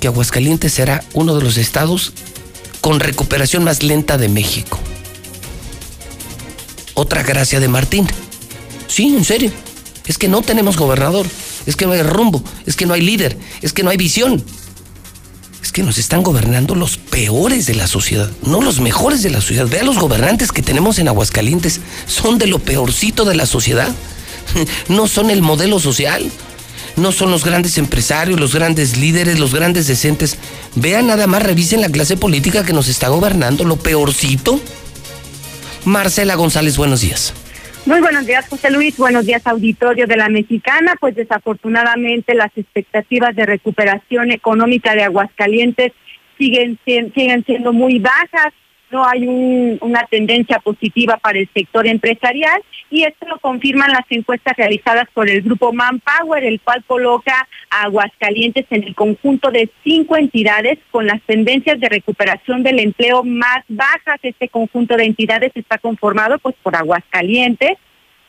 que 0.00 0.06
Aguascalientes 0.08 0.72
será 0.72 1.02
uno 1.12 1.36
de 1.36 1.42
los 1.42 1.56
estados 1.56 2.12
con 2.80 3.00
recuperación 3.00 3.64
más 3.64 3.82
lenta 3.82 4.16
de 4.16 4.28
México. 4.28 4.78
Otra 6.98 7.22
gracia 7.22 7.60
de 7.60 7.68
Martín. 7.68 8.08
Sí, 8.88 9.14
en 9.16 9.24
serio. 9.24 9.52
Es 10.06 10.18
que 10.18 10.26
no 10.26 10.42
tenemos 10.42 10.76
gobernador, 10.76 11.28
es 11.64 11.76
que 11.76 11.86
no 11.86 11.92
hay 11.92 12.02
rumbo, 12.02 12.42
es 12.66 12.74
que 12.74 12.86
no 12.86 12.94
hay 12.94 13.02
líder, 13.02 13.38
es 13.62 13.72
que 13.72 13.84
no 13.84 13.90
hay 13.90 13.96
visión. 13.96 14.42
Es 15.62 15.70
que 15.70 15.84
nos 15.84 15.96
están 15.98 16.24
gobernando 16.24 16.74
los 16.74 16.96
peores 16.96 17.66
de 17.66 17.76
la 17.76 17.86
sociedad, 17.86 18.28
no 18.42 18.62
los 18.62 18.80
mejores 18.80 19.22
de 19.22 19.30
la 19.30 19.40
sociedad. 19.40 19.68
Vea 19.68 19.84
los 19.84 19.96
gobernantes 19.96 20.50
que 20.50 20.60
tenemos 20.60 20.98
en 20.98 21.06
Aguascalientes, 21.06 21.80
son 22.08 22.36
de 22.36 22.48
lo 22.48 22.58
peorcito 22.58 23.24
de 23.24 23.36
la 23.36 23.46
sociedad. 23.46 23.94
No 24.88 25.06
son 25.06 25.30
el 25.30 25.40
modelo 25.40 25.78
social, 25.78 26.28
no 26.96 27.12
son 27.12 27.30
los 27.30 27.44
grandes 27.44 27.78
empresarios, 27.78 28.40
los 28.40 28.56
grandes 28.56 28.96
líderes, 28.96 29.38
los 29.38 29.54
grandes 29.54 29.86
decentes. 29.86 30.36
Vean 30.74 31.06
nada 31.06 31.28
más, 31.28 31.44
revisen 31.44 31.80
la 31.80 31.90
clase 31.90 32.16
política 32.16 32.64
que 32.64 32.72
nos 32.72 32.88
está 32.88 33.06
gobernando, 33.06 33.62
lo 33.62 33.76
peorcito. 33.76 34.60
Marcela 35.88 36.34
González, 36.34 36.76
buenos 36.76 37.00
días. 37.00 37.34
Muy 37.86 38.00
buenos 38.00 38.26
días, 38.26 38.46
José 38.48 38.70
Luis. 38.70 38.96
Buenos 38.98 39.24
días, 39.24 39.46
auditorio 39.46 40.06
de 40.06 40.16
la 40.16 40.28
Mexicana. 40.28 40.94
Pues 41.00 41.16
desafortunadamente 41.16 42.34
las 42.34 42.50
expectativas 42.56 43.34
de 43.34 43.46
recuperación 43.46 44.30
económica 44.30 44.94
de 44.94 45.04
Aguascalientes 45.04 45.92
siguen, 46.36 46.78
siguen 46.84 47.44
siendo 47.44 47.72
muy 47.72 47.98
bajas 47.98 48.52
no 48.90 49.06
hay 49.06 49.26
una 49.80 50.04
tendencia 50.06 50.58
positiva 50.60 51.16
para 51.16 51.38
el 51.38 51.48
sector 51.52 51.86
empresarial 51.86 52.62
y 52.90 53.04
esto 53.04 53.26
lo 53.26 53.38
confirman 53.38 53.90
las 53.90 54.04
encuestas 54.10 54.56
realizadas 54.56 55.08
por 55.12 55.28
el 55.28 55.42
grupo 55.42 55.72
Manpower, 55.72 56.44
el 56.44 56.60
cual 56.60 56.82
coloca 56.86 57.46
a 57.70 57.82
Aguascalientes 57.84 58.66
en 58.70 58.84
el 58.84 58.94
conjunto 58.94 59.50
de 59.50 59.70
cinco 59.84 60.16
entidades 60.16 60.78
con 60.90 61.06
las 61.06 61.20
tendencias 61.22 61.78
de 61.80 61.88
recuperación 61.88 62.62
del 62.62 62.80
empleo 62.80 63.24
más 63.24 63.64
bajas. 63.68 64.18
Este 64.22 64.48
conjunto 64.48 64.96
de 64.96 65.04
entidades 65.04 65.52
está 65.54 65.78
conformado 65.78 66.38
pues 66.38 66.54
por 66.62 66.76
Aguascalientes, 66.76 67.76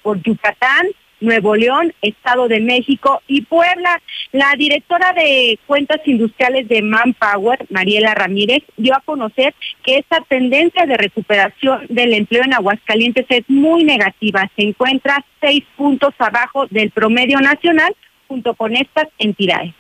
por 0.02 0.22
Yucatán, 0.22 0.88
Nuevo 1.22 1.56
León, 1.56 1.94
Estado 2.02 2.48
de 2.48 2.60
México 2.60 3.22
y 3.28 3.42
Puebla. 3.42 4.02
La 4.32 4.54
directora 4.58 5.14
de 5.14 5.60
cuentas 5.66 6.00
industriales 6.06 6.68
de 6.68 6.82
Manpower, 6.82 7.66
Mariela 7.70 8.14
Ramírez, 8.16 8.64
dio 8.78 8.96
a 8.96 9.02
conocer 9.02 9.54
que 9.84 9.98
esta 9.98 10.22
tendencia 10.22 10.86
de 10.86 10.98
recuperación 10.98 11.86
del 11.90 12.14
empleo 12.14 12.44
en 12.44 12.54
Aguascalientes 12.54 13.26
es 13.30 13.44
muy 13.48 13.84
negativa. 13.84 14.50
Se 14.56 14.64
encuentra 14.64 15.26
seis 15.42 15.64
puntos 15.76 16.14
abajo 16.20 16.68
del 16.68 16.92
promedio 16.92 17.40
nacional 17.40 17.96
junto 18.28 18.54
con 18.54 18.76
estas 18.76 19.08
entidades. 19.18 19.74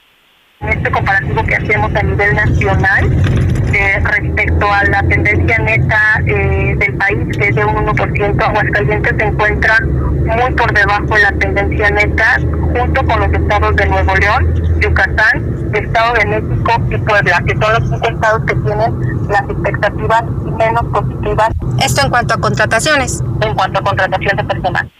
En 0.61 0.70
este 0.70 0.91
comparativo 0.91 1.44
que 1.45 1.56
hacemos 1.56 1.95
a 1.95 2.03
nivel 2.03 2.36
nacional, 2.36 3.48
eh, 3.74 4.00
respecto 4.04 4.72
a 4.72 4.84
la 4.86 5.02
tendencia 5.04 5.58
neta 5.60 6.22
eh, 6.26 6.76
del 6.78 6.94
país, 6.96 7.38
que 7.38 7.48
es 7.50 7.56
de 7.56 7.66
un 7.66 7.76
1%, 7.88 8.41
Aguascalientes 8.41 9.16
se 9.18 9.24
encuentra 9.26 9.78
muy 9.82 10.54
por 10.56 10.74
debajo 10.74 11.16
de 11.16 11.22
la 11.22 11.32
tendencia 11.34 11.90
neta, 11.91 12.40
junto 12.74 13.06
con 13.06 13.20
los 13.20 13.34
estados 13.34 13.76
de 13.76 13.86
Nuevo 13.88 14.16
León, 14.16 14.80
Yucatán, 14.80 15.72
Estado 15.74 16.14
de 16.14 16.26
México 16.26 16.72
y 16.90 16.98
Puebla, 16.98 17.44
que 17.46 17.54
son 17.54 17.74
los 17.74 17.90
cinco 17.90 18.10
estados 18.10 18.46
que 18.46 18.56
tienen 18.56 19.28
las 19.30 19.41
expectativas 19.41 20.24
menos 20.24 20.84
positivas. 20.91 21.50
Esto 21.84 22.02
en 22.02 22.10
cuanto 22.10 22.34
a 22.34 22.38
contrataciones. 22.38 23.24
En 23.41 23.54
cuanto 23.56 23.80
a 23.80 23.84
contratación 23.84 24.38
de 24.38 24.44
personal. 24.44 24.91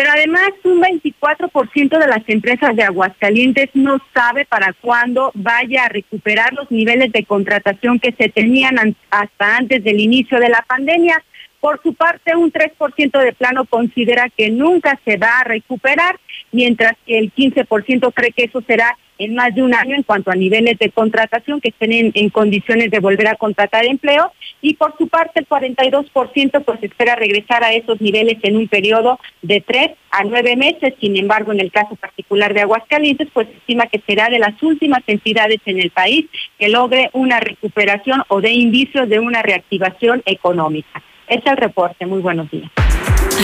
Pero 0.00 0.12
además 0.12 0.52
un 0.64 0.80
24% 0.80 1.98
de 1.98 2.06
las 2.06 2.26
empresas 2.26 2.74
de 2.74 2.84
Aguascalientes 2.84 3.68
no 3.74 3.98
sabe 4.14 4.46
para 4.46 4.72
cuándo 4.72 5.30
vaya 5.34 5.84
a 5.84 5.88
recuperar 5.90 6.54
los 6.54 6.70
niveles 6.70 7.12
de 7.12 7.26
contratación 7.26 8.00
que 8.00 8.12
se 8.12 8.30
tenían 8.30 8.96
hasta 9.10 9.56
antes 9.58 9.84
del 9.84 10.00
inicio 10.00 10.40
de 10.40 10.48
la 10.48 10.64
pandemia. 10.66 11.22
Por 11.60 11.82
su 11.82 11.92
parte, 11.92 12.34
un 12.34 12.50
3% 12.50 13.22
de 13.22 13.34
plano 13.34 13.66
considera 13.66 14.30
que 14.30 14.48
nunca 14.48 14.98
se 15.04 15.18
va 15.18 15.40
a 15.40 15.44
recuperar, 15.44 16.18
mientras 16.50 16.94
que 17.04 17.18
el 17.18 17.30
15% 17.34 18.10
cree 18.14 18.32
que 18.32 18.44
eso 18.44 18.62
será 18.62 18.96
en 19.20 19.34
más 19.34 19.54
de 19.54 19.62
un 19.62 19.74
año 19.74 19.94
en 19.94 20.02
cuanto 20.02 20.30
a 20.30 20.34
niveles 20.34 20.78
de 20.78 20.90
contratación 20.90 21.60
que 21.60 21.68
estén 21.68 22.10
en, 22.14 22.30
condiciones 22.30 22.90
de 22.90 23.00
volver 23.00 23.28
a 23.28 23.36
contratar 23.36 23.84
empleo 23.84 24.32
y 24.62 24.74
por 24.74 24.96
su 24.96 25.08
parte 25.08 25.40
el 25.40 25.48
42% 25.48 26.64
pues 26.64 26.82
espera 26.82 27.16
regresar 27.16 27.62
a 27.62 27.72
esos 27.72 28.00
niveles 28.00 28.38
en 28.42 28.56
un 28.56 28.66
periodo 28.66 29.20
de 29.42 29.60
tres 29.60 29.90
a 30.10 30.24
nueve 30.24 30.56
meses. 30.56 30.94
Sin 31.00 31.16
embargo, 31.16 31.52
en 31.52 31.60
el 31.60 31.70
caso 31.70 31.96
particular 31.96 32.54
de 32.54 32.62
Aguascalientes, 32.62 33.28
pues 33.32 33.46
estima 33.48 33.86
que 33.86 34.00
será 34.06 34.30
de 34.30 34.38
las 34.38 34.60
últimas 34.62 35.02
entidades 35.06 35.60
en 35.66 35.80
el 35.80 35.90
país 35.90 36.26
que 36.58 36.68
logre 36.70 37.10
una 37.12 37.40
recuperación 37.40 38.22
o 38.28 38.40
de 38.40 38.50
indicios 38.50 39.08
de 39.08 39.18
una 39.18 39.42
reactivación 39.42 40.22
económica. 40.24 41.02
Es 41.28 41.44
el 41.44 41.58
reporte. 41.58 42.06
Muy 42.06 42.20
buenos 42.20 42.50
días. 42.50 42.70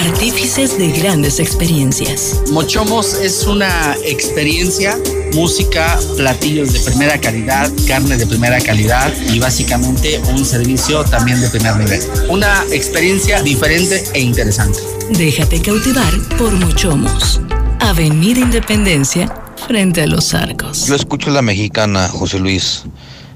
Artífices 0.05 0.79
de 0.79 0.93
grandes 0.93 1.41
experiencias. 1.41 2.43
Mochomos 2.53 3.15
es 3.15 3.47
una 3.47 3.97
experiencia, 4.05 4.99
música, 5.35 5.99
platillos 6.17 6.73
de 6.73 6.81
primera 6.81 7.19
calidad, 7.19 7.71
carne 7.89 8.17
de 8.17 8.27
primera 8.27 8.61
calidad 8.61 9.13
y 9.33 9.39
básicamente 9.39 10.21
un 10.31 10.45
servicio 10.45 11.05
también 11.05 11.41
de 11.41 11.49
primer 11.49 11.77
nivel. 11.77 12.01
Una 12.29 12.63
experiencia 12.73 13.43
diferente 13.43 14.05
e 14.13 14.21
interesante. 14.21 14.79
Déjate 15.11 15.61
cautivar 15.63 16.13
por 16.39 16.53
Mochomos. 16.53 17.41
Avenida 17.81 18.41
Independencia, 18.41 19.35
frente 19.67 20.03
a 20.03 20.07
los 20.07 20.35
arcos. 20.35 20.87
Yo 20.87 20.95
escucho 20.95 21.31
la 21.31 21.43
mexicana, 21.43 22.09
José 22.09 22.39
Luis. 22.39 22.85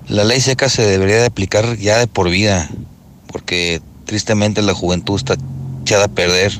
La 0.08 0.24
ley 0.24 0.40
seca 0.40 0.68
se 0.68 0.82
debería 0.82 1.16
de 1.16 1.26
aplicar 1.26 1.76
ya 1.78 1.98
de 1.98 2.06
por 2.06 2.28
vida, 2.28 2.68
porque 3.28 3.80
Tristemente 4.10 4.60
la 4.60 4.74
juventud 4.74 5.14
está 5.14 5.36
echada 5.82 6.04
a 6.04 6.08
perder, 6.08 6.52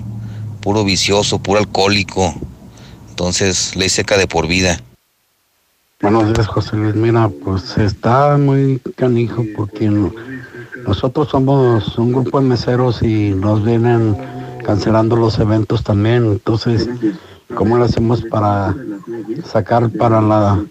puro 0.60 0.84
vicioso, 0.84 1.38
puro 1.38 1.58
alcohólico. 1.58 2.34
Entonces, 3.10 3.76
ley 3.76 3.88
seca 3.88 4.16
de 4.16 4.26
por 4.26 4.46
vida. 4.46 4.80
Buenos 6.00 6.32
días, 6.32 6.46
José 6.46 6.76
Luis. 6.76 6.94
Mira, 6.94 7.28
pues 7.44 7.76
está 7.76 8.38
muy 8.38 8.80
canijo 8.96 9.44
porque 9.54 9.90
nosotros 10.86 11.28
somos 11.28 11.98
un 11.98 12.12
grupo 12.12 12.40
de 12.40 12.48
meseros 12.48 13.02
y 13.02 13.30
nos 13.30 13.62
vienen 13.62 14.16
cancelando 14.64 15.16
los 15.16 15.38
eventos 15.38 15.84
también. 15.84 16.24
Entonces, 16.24 16.88
¿cómo 17.54 17.76
lo 17.76 17.84
hacemos 17.84 18.22
para 18.22 18.74
sacar 19.44 19.90
para 19.90 20.22
la 20.22 20.64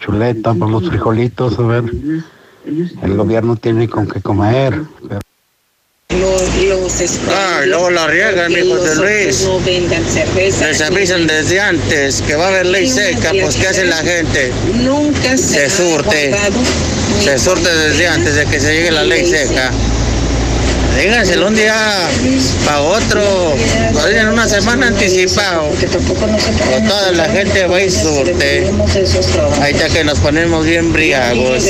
chuleta, 0.00 0.54
para 0.54 0.72
los 0.72 0.88
frijolitos? 0.88 1.56
A 1.60 1.62
ver, 1.62 1.84
el 3.02 3.16
gobierno 3.16 3.54
tiene 3.54 3.88
con 3.88 4.08
qué 4.08 4.20
comer. 4.20 4.82
Los, 6.20 6.42
ah, 7.28 7.62
luego 7.66 7.90
la 7.90 8.06
riegan, 8.06 8.52
mi 8.52 8.68
José 8.70 8.94
Luis. 8.96 9.42
No 9.42 9.60
vendan 9.60 10.04
cerveza. 10.08 10.66
Les 10.68 10.80
avisan 10.80 11.26
desde 11.26 11.60
antes 11.60 12.22
que 12.22 12.36
va 12.36 12.46
a 12.46 12.48
haber 12.48 12.66
ley 12.66 12.88
seca, 12.88 13.32
pues 13.40 13.56
¿qué 13.56 13.68
hace 13.68 13.84
la 13.84 13.98
gente? 13.98 14.52
Nunca 14.74 15.36
se, 15.36 15.68
se 15.68 15.70
surte. 15.70 16.34
Se 17.22 17.38
surte 17.38 17.68
desde 17.74 18.08
antes 18.08 18.34
de 18.36 18.46
que 18.46 18.60
se 18.60 18.74
llegue 18.74 18.90
la 18.90 19.04
ley 19.04 19.26
seca. 19.26 19.72
Díganselo 20.98 21.48
un 21.48 21.56
día 21.56 21.74
para 22.64 22.80
otro, 22.80 23.54
en 24.08 24.28
una 24.28 24.48
semana 24.48 24.86
anticipado. 24.86 25.68
O 25.68 26.88
toda 26.88 27.12
la 27.12 27.24
gente 27.30 27.66
va 27.66 27.82
y 27.82 27.90
surte. 27.90 28.70
Ahí 29.60 29.72
está 29.72 29.88
que 29.88 30.04
nos 30.04 30.20
ponemos 30.20 30.64
bien 30.64 30.92
briagos. 30.92 31.64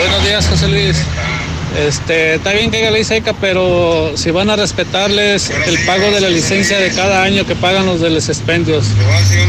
Buenos 0.00 0.24
días, 0.24 0.48
José 0.48 0.68
Luis. 0.68 0.96
Este, 1.76 2.36
está 2.36 2.54
bien 2.54 2.70
que 2.70 2.78
haya 2.78 2.90
ley 2.90 3.04
seca, 3.04 3.34
pero 3.38 4.16
si 4.16 4.30
van 4.30 4.48
a 4.48 4.56
respetarles 4.56 5.50
el 5.50 5.84
pago 5.84 6.10
de 6.10 6.22
la 6.22 6.30
licencia 6.30 6.78
de 6.78 6.90
cada 6.90 7.22
año 7.22 7.44
que 7.44 7.54
pagan 7.54 7.84
los 7.84 8.00
de 8.00 8.08
los 8.08 8.30
expendios. 8.30 8.86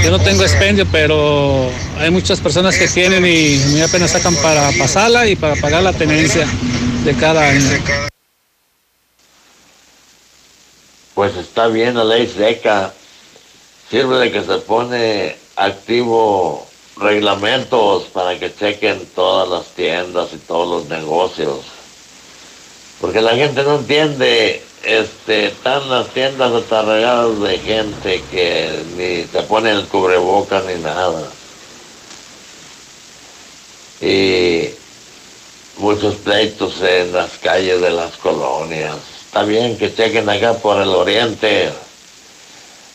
Yo 0.04 0.12
no 0.12 0.20
tengo 0.20 0.44
expendio, 0.44 0.86
pero 0.92 1.72
hay 1.98 2.12
muchas 2.12 2.42
personas 2.42 2.78
que 2.78 2.90
tienen 2.90 3.26
y 3.26 3.60
muy 3.70 3.82
apenas 3.82 4.12
sacan 4.12 4.36
para 4.36 4.70
pasarla 4.74 5.26
y 5.26 5.38
para 5.38 5.56
pagar 5.56 5.84
la 5.84 5.94
tenencia 5.94 6.46
de 7.06 7.14
cada 7.16 7.48
año. 7.48 7.70
Pues 11.16 11.38
está 11.38 11.68
bien 11.68 11.96
la 11.96 12.04
ley 12.04 12.28
seca. 12.28 12.94
Sirve 13.90 14.18
de 14.18 14.32
que 14.34 14.44
se 14.44 14.58
pone 14.58 15.38
activo 15.56 16.68
reglamentos 17.02 18.04
para 18.14 18.38
que 18.38 18.54
chequen 18.54 19.06
todas 19.16 19.50
las 19.50 19.68
tiendas 19.76 20.30
y 20.34 20.38
todos 20.38 20.68
los 20.68 20.90
negocios. 20.90 21.60
Porque 23.02 23.22
la 23.22 23.36
gente 23.36 23.64
no 23.64 23.78
entiende, 23.78 24.64
este, 24.84 25.48
están 25.48 25.90
las 25.90 26.08
tiendas 26.10 26.54
atarregadas 26.54 27.40
de 27.42 27.58
gente 27.58 28.24
que 28.30 28.84
ni 28.96 29.24
te 29.26 29.42
ponen 29.44 29.78
el 29.78 29.88
cubreboca 29.88 30.62
ni 30.62 30.82
nada. 30.82 31.28
Y 34.02 34.70
muchos 35.78 36.16
pleitos 36.16 36.80
en 36.82 37.12
las 37.12 37.32
calles 37.40 37.82
de 37.82 37.90
las 37.90 38.16
colonias. 38.18 38.98
Está 39.26 39.44
bien 39.44 39.78
que 39.78 39.94
chequen 39.96 40.30
acá 40.30 40.54
por 40.54 40.80
el 40.80 40.90
oriente, 40.90 41.72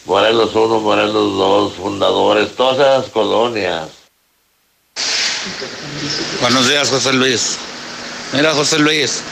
Morelos 0.04 0.54
1, 0.54 0.80
Morelos 0.80 1.36
2, 1.36 1.72
fundadores, 1.72 2.54
todas 2.54 2.76
esas 2.76 3.10
colonias. 3.10 3.95
Buenos 6.40 6.68
días, 6.68 6.88
José 6.88 7.12
Luis. 7.12 7.56
Mira, 8.32 8.52
José 8.52 8.78
Luis, 8.78 9.22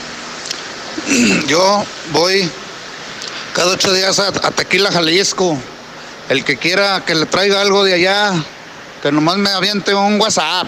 yo 1.47 1.83
voy 2.11 2.49
cada 3.53 3.73
ocho 3.73 3.93
días 3.93 4.19
a, 4.19 4.31
Tequila, 4.51 4.91
Jalisco. 4.91 5.57
El 6.29 6.43
que 6.43 6.57
quiera 6.57 7.03
que 7.05 7.13
le 7.13 7.25
traiga 7.25 7.61
algo 7.61 7.83
de 7.83 7.93
allá, 7.93 8.33
que 9.01 9.11
nomás 9.11 9.37
me 9.37 9.49
aviente 9.49 9.93
un 9.93 10.19
WhatsApp. 10.19 10.67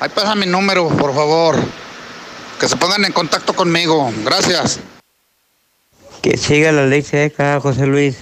Ahí 0.00 0.08
pasa 0.08 0.34
mi 0.34 0.46
número, 0.46 0.88
por 0.88 1.14
favor. 1.14 1.56
Que 2.58 2.68
se 2.68 2.76
pongan 2.76 3.04
en 3.04 3.12
contacto 3.12 3.52
conmigo. 3.54 4.10
Gracias. 4.24 4.80
Que 6.22 6.36
siga 6.36 6.72
la 6.72 6.86
ley 6.86 7.02
seca, 7.02 7.60
José 7.60 7.86
Luis 7.86 8.16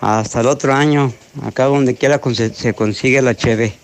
hasta 0.00 0.40
el 0.40 0.46
otro 0.46 0.74
año, 0.74 1.12
acá 1.44 1.64
donde 1.64 1.94
quiera 1.94 2.20
se 2.54 2.74
consigue 2.74 3.22
la 3.22 3.34
cheve. 3.34 3.76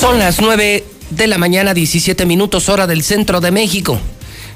Son 0.00 0.18
las 0.18 0.40
9 0.40 0.82
de 1.10 1.26
la 1.26 1.36
mañana, 1.36 1.74
17 1.74 2.24
minutos 2.24 2.70
hora 2.70 2.86
del 2.86 3.02
centro 3.02 3.42
de 3.42 3.50
México. 3.50 4.00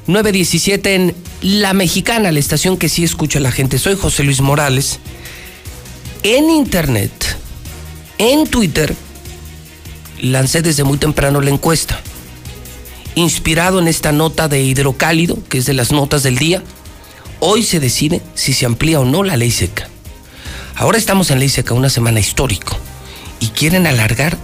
9.17 0.08 0.86
en 0.86 1.14
La 1.42 1.74
Mexicana, 1.74 2.32
la 2.32 2.39
estación 2.39 2.78
que 2.78 2.89
sí 2.89 3.05
escucha 3.05 3.40
la 3.40 3.52
gente. 3.52 3.78
Soy 3.78 3.94
José 3.94 4.24
Luis 4.24 4.40
Morales. 4.40 5.00
En 6.23 6.48
internet, 6.48 7.36
en 8.16 8.47
Twitter, 8.47 8.94
lancé 10.23 10.62
desde 10.62 10.82
muy 10.82 10.97
temprano 10.97 11.42
la 11.42 11.50
encuesta 11.50 12.00
inspirado 13.14 13.78
en 13.78 13.89
esta 13.89 14.12
nota 14.12 14.48
de 14.48 14.62
hidrocálido, 14.62 15.39
que 15.50 15.58
es 15.58 15.66
de 15.66 15.74
las 15.74 15.92
notas 15.92 16.23
del 16.23 16.39
día, 16.39 16.62
hoy 17.40 17.62
se 17.62 17.81
decide 17.81 18.23
si 18.34 18.55
se 18.55 18.64
amplía 18.64 18.98
o 18.98 19.05
no 19.05 19.23
la 19.23 19.36
ley 19.36 19.50
seca. 19.50 19.90
Ahora 20.74 20.97
estamos 20.97 21.31
en 21.31 21.39
ley 21.39 21.50
seca, 21.50 21.74
una 21.74 21.90
semana 21.90 22.18
histórico, 22.18 22.78
y 23.40 23.48
quieren 23.48 23.86
alargar 23.86 24.39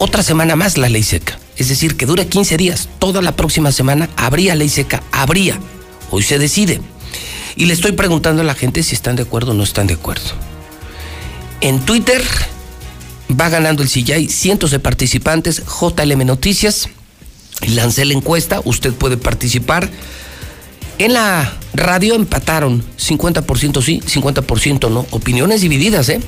otra 0.00 0.22
semana 0.22 0.56
más 0.56 0.78
la 0.78 0.88
ley 0.88 1.02
seca. 1.02 1.38
Es 1.56 1.68
decir, 1.68 1.96
que 1.98 2.06
dure 2.06 2.26
15 2.26 2.56
días. 2.56 2.88
Toda 2.98 3.20
la 3.20 3.36
próxima 3.36 3.70
semana 3.70 4.08
habría 4.16 4.54
ley 4.54 4.70
seca, 4.70 5.02
habría. 5.12 5.60
Hoy 6.10 6.22
se 6.22 6.38
decide. 6.38 6.80
Y 7.54 7.66
le 7.66 7.74
estoy 7.74 7.92
preguntando 7.92 8.40
a 8.40 8.44
la 8.46 8.54
gente 8.54 8.82
si 8.82 8.94
están 8.94 9.14
de 9.14 9.24
acuerdo 9.24 9.50
o 9.50 9.54
no 9.54 9.62
están 9.62 9.86
de 9.86 9.94
acuerdo. 9.94 10.30
En 11.60 11.80
Twitter 11.80 12.24
va 13.38 13.50
ganando 13.50 13.82
el 13.82 13.90
CIAI, 13.90 14.28
cientos 14.28 14.70
de 14.70 14.78
participantes, 14.78 15.62
JLM 15.66 16.24
Noticias, 16.24 16.88
lancé 17.68 18.06
la 18.06 18.14
encuesta, 18.14 18.62
usted 18.64 18.94
puede 18.94 19.18
participar. 19.18 19.90
En 20.96 21.12
la 21.12 21.58
radio 21.74 22.14
empataron 22.14 22.82
50% 22.98 23.82
sí, 23.82 24.00
50% 24.00 24.90
no. 24.90 25.06
Opiniones 25.10 25.60
divididas, 25.60 26.08
¿eh? 26.08 26.22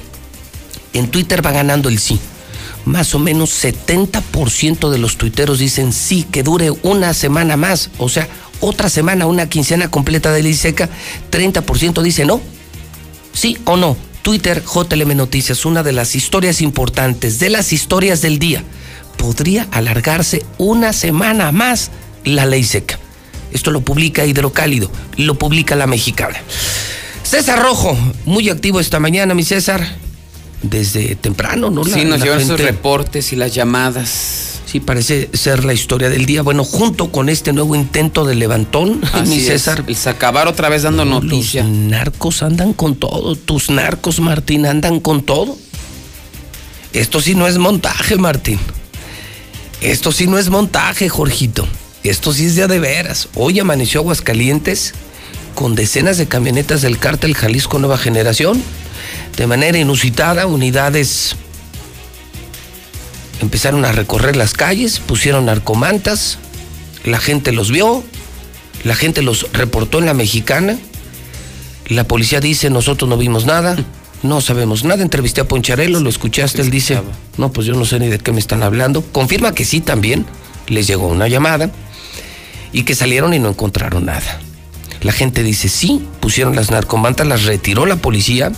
En 0.92 1.08
Twitter 1.08 1.44
va 1.44 1.52
ganando 1.52 1.88
el 1.88 1.98
sí. 1.98 2.20
Más 2.84 3.14
o 3.14 3.18
menos 3.18 3.64
70% 3.64 4.90
de 4.90 4.98
los 4.98 5.16
tuiteros 5.16 5.58
dicen 5.58 5.92
sí, 5.92 6.24
que 6.30 6.42
dure 6.42 6.70
una 6.82 7.14
semana 7.14 7.56
más. 7.56 7.90
O 7.98 8.08
sea, 8.08 8.28
otra 8.60 8.88
semana, 8.88 9.26
una 9.26 9.48
quincena 9.48 9.90
completa 9.90 10.32
de 10.32 10.42
ley 10.42 10.54
seca. 10.54 10.88
30% 11.30 12.02
dice 12.02 12.24
no. 12.24 12.40
Sí 13.32 13.58
o 13.64 13.76
no. 13.76 13.96
Twitter 14.22 14.62
JLM 14.62 15.16
Noticias, 15.16 15.64
una 15.64 15.82
de 15.82 15.92
las 15.92 16.14
historias 16.14 16.60
importantes, 16.60 17.40
de 17.40 17.50
las 17.50 17.72
historias 17.72 18.22
del 18.22 18.38
día 18.38 18.62
podría 19.16 19.68
alargarse 19.70 20.44
una 20.58 20.92
semana 20.92 21.52
más 21.52 21.90
la 22.24 22.46
ley 22.46 22.64
seca. 22.64 22.98
Esto 23.52 23.70
lo 23.70 23.82
publica 23.82 24.24
Hidrocálido, 24.24 24.90
lo 25.16 25.34
publica 25.38 25.76
La 25.76 25.86
Mexicana. 25.86 26.40
César 27.22 27.62
Rojo, 27.62 27.96
muy 28.24 28.48
activo 28.48 28.80
esta 28.80 28.98
mañana, 28.98 29.34
mi 29.34 29.44
César. 29.44 29.96
Desde 30.62 31.16
temprano, 31.16 31.70
¿no? 31.70 31.84
sí, 31.84 32.04
nos 32.04 32.22
llevan 32.22 32.46
sus 32.46 32.60
reportes 32.60 33.32
y 33.32 33.36
las 33.36 33.52
llamadas. 33.54 34.60
Sí, 34.64 34.80
parece 34.80 35.28
ser 35.34 35.64
la 35.64 35.74
historia 35.74 36.08
del 36.08 36.24
día. 36.24 36.42
Bueno, 36.42 36.64
junto 36.64 37.10
con 37.12 37.28
este 37.28 37.52
nuevo 37.52 37.74
intento 37.74 38.24
de 38.24 38.34
levantón, 38.34 39.02
mi 39.26 39.40
César. 39.40 39.84
El 39.86 39.96
acabar 40.06 40.48
otra 40.48 40.68
vez 40.68 40.82
dando 40.82 41.04
noticia. 41.04 41.62
Los 41.62 41.72
narcos 41.72 42.42
andan 42.42 42.72
con 42.72 42.94
todo. 42.94 43.36
Tus 43.36 43.70
narcos, 43.70 44.20
Martín, 44.20 44.64
andan 44.64 45.00
con 45.00 45.22
todo. 45.22 45.58
Esto 46.92 47.20
sí 47.20 47.34
no 47.34 47.46
es 47.46 47.58
montaje, 47.58 48.16
Martín. 48.16 48.58
Esto 49.80 50.12
sí 50.12 50.26
no 50.26 50.38
es 50.38 50.48
montaje, 50.48 51.08
Jorgito. 51.08 51.66
Esto 52.04 52.32
sí 52.32 52.46
es 52.46 52.56
de 52.56 52.78
veras. 52.78 53.28
Hoy 53.34 53.60
amaneció 53.60 54.00
Aguascalientes 54.00 54.94
con 55.54 55.74
decenas 55.74 56.18
de 56.18 56.26
camionetas 56.26 56.82
del 56.82 56.98
cártel 56.98 57.34
Jalisco 57.34 57.78
Nueva 57.78 57.98
Generación. 57.98 58.62
De 59.36 59.46
manera 59.46 59.78
inusitada, 59.78 60.46
unidades 60.46 61.36
empezaron 63.40 63.84
a 63.84 63.92
recorrer 63.92 64.36
las 64.36 64.52
calles, 64.52 65.00
pusieron 65.00 65.46
narcomantas, 65.46 66.38
la 67.04 67.18
gente 67.18 67.52
los 67.52 67.70
vio, 67.70 68.04
la 68.84 68.94
gente 68.94 69.22
los 69.22 69.52
reportó 69.52 69.98
en 69.98 70.06
la 70.06 70.14
mexicana, 70.14 70.78
la 71.88 72.04
policía 72.04 72.40
dice 72.40 72.70
nosotros 72.70 73.08
no 73.08 73.16
vimos 73.16 73.44
nada, 73.44 73.76
no 74.22 74.40
sabemos 74.40 74.84
nada, 74.84 75.02
entrevisté 75.02 75.40
a 75.40 75.48
Poncharelo, 75.48 75.98
lo 75.98 76.08
escuchaste, 76.08 76.62
él 76.62 76.70
dice, 76.70 77.00
no, 77.36 77.52
pues 77.52 77.66
yo 77.66 77.74
no 77.74 77.84
sé 77.84 77.98
ni 77.98 78.08
de 78.08 78.18
qué 78.18 78.32
me 78.32 78.38
están 78.38 78.62
hablando, 78.62 79.02
confirma 79.02 79.52
que 79.52 79.64
sí 79.64 79.80
también, 79.80 80.24
les 80.68 80.86
llegó 80.86 81.08
una 81.08 81.26
llamada 81.26 81.70
y 82.72 82.84
que 82.84 82.94
salieron 82.94 83.34
y 83.34 83.38
no 83.38 83.48
encontraron 83.48 84.06
nada. 84.06 84.40
La 85.02 85.12
gente 85.12 85.42
dice 85.42 85.68
sí, 85.68 86.06
pusieron 86.20 86.54
las 86.54 86.70
narcomantas, 86.70 87.26
las 87.26 87.44
retiró 87.44 87.86
la 87.86 87.96
policía. 87.96 88.52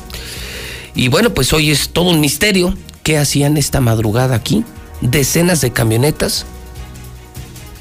Y 0.95 1.09
bueno, 1.09 1.35
pues 1.35 1.53
hoy 1.53 1.71
es 1.71 1.91
todo 1.91 2.11
un 2.11 2.21
misterio. 2.21 2.77
¿Qué 3.03 3.19
hacían 3.19 3.57
esta 3.57 3.81
madrugada 3.81 4.35
aquí? 4.35 4.65
Decenas 5.01 5.61
de 5.61 5.73
camionetas 5.73 6.47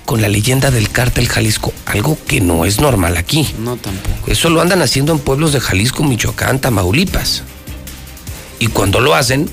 con 0.06 0.22
la 0.22 0.28
leyenda 0.28 0.70
del 0.70 0.90
cártel 0.90 1.30
Jalisco, 1.30 1.74
algo 1.86 2.18
que 2.28 2.42
no 2.42 2.66
es 2.66 2.80
normal 2.80 3.16
aquí. 3.18 3.48
No 3.60 3.78
tampoco. 3.78 4.30
Eso 4.30 4.50
lo 4.50 4.62
andan 4.62 4.82
haciendo 4.82 5.14
en 5.14 5.20
pueblos 5.20 5.54
de 5.54 5.62
Jalisco, 5.62 6.04
Michoacán, 6.04 6.60
Tamaulipas. 6.60 7.44
Y 8.60 8.68
cuando 8.68 9.00
lo 9.00 9.16
hacen, 9.16 9.50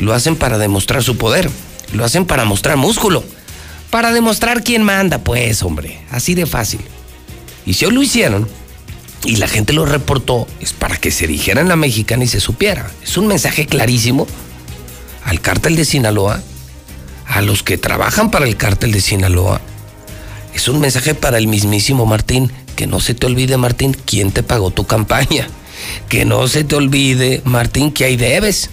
lo 0.00 0.12
hacen 0.12 0.36
para 0.36 0.58
demostrar 0.58 1.02
su 1.02 1.16
poder, 1.16 1.50
lo 1.92 2.04
hacen 2.04 2.26
para 2.26 2.44
mostrar 2.44 2.76
músculo, 2.76 3.24
para 3.90 4.12
demostrar 4.12 4.62
quién 4.62 4.82
manda, 4.82 5.18
pues, 5.18 5.62
hombre, 5.62 6.00
así 6.10 6.34
de 6.34 6.46
fácil. 6.46 6.80
Y 7.64 7.74
si 7.74 7.86
hoy 7.86 7.92
lo 7.92 8.02
hicieron 8.02 8.46
y 9.24 9.36
la 9.36 9.48
gente 9.48 9.72
lo 9.72 9.86
reportó, 9.86 10.46
es 10.60 10.72
para 10.72 10.96
que 10.96 11.10
se 11.10 11.26
dijera 11.26 11.60
en 11.60 11.68
la 11.68 11.76
mexicana 11.76 12.24
y 12.24 12.28
se 12.28 12.40
supiera. 12.40 12.90
Es 13.02 13.16
un 13.16 13.26
mensaje 13.26 13.66
clarísimo 13.66 14.26
al 15.24 15.40
cártel 15.40 15.76
de 15.76 15.84
Sinaloa, 15.84 16.42
a 17.26 17.40
los 17.40 17.62
que 17.62 17.78
trabajan 17.78 18.30
para 18.30 18.46
el 18.46 18.56
cártel 18.56 18.92
de 18.92 19.00
Sinaloa. 19.00 19.60
Es 20.54 20.68
un 20.68 20.80
mensaje 20.80 21.14
para 21.14 21.38
el 21.38 21.48
mismísimo 21.48 22.06
Martín, 22.06 22.52
que 22.76 22.86
no 22.86 23.00
se 23.00 23.14
te 23.14 23.26
olvide 23.26 23.56
Martín 23.56 23.96
quién 24.04 24.30
te 24.30 24.42
pagó 24.42 24.70
tu 24.70 24.86
campaña. 24.86 25.48
Que 26.08 26.24
no 26.24 26.46
se 26.48 26.62
te 26.62 26.76
olvide 26.76 27.42
Martín 27.44 27.90
que 27.90 28.04
ahí 28.04 28.16
debes. 28.16 28.70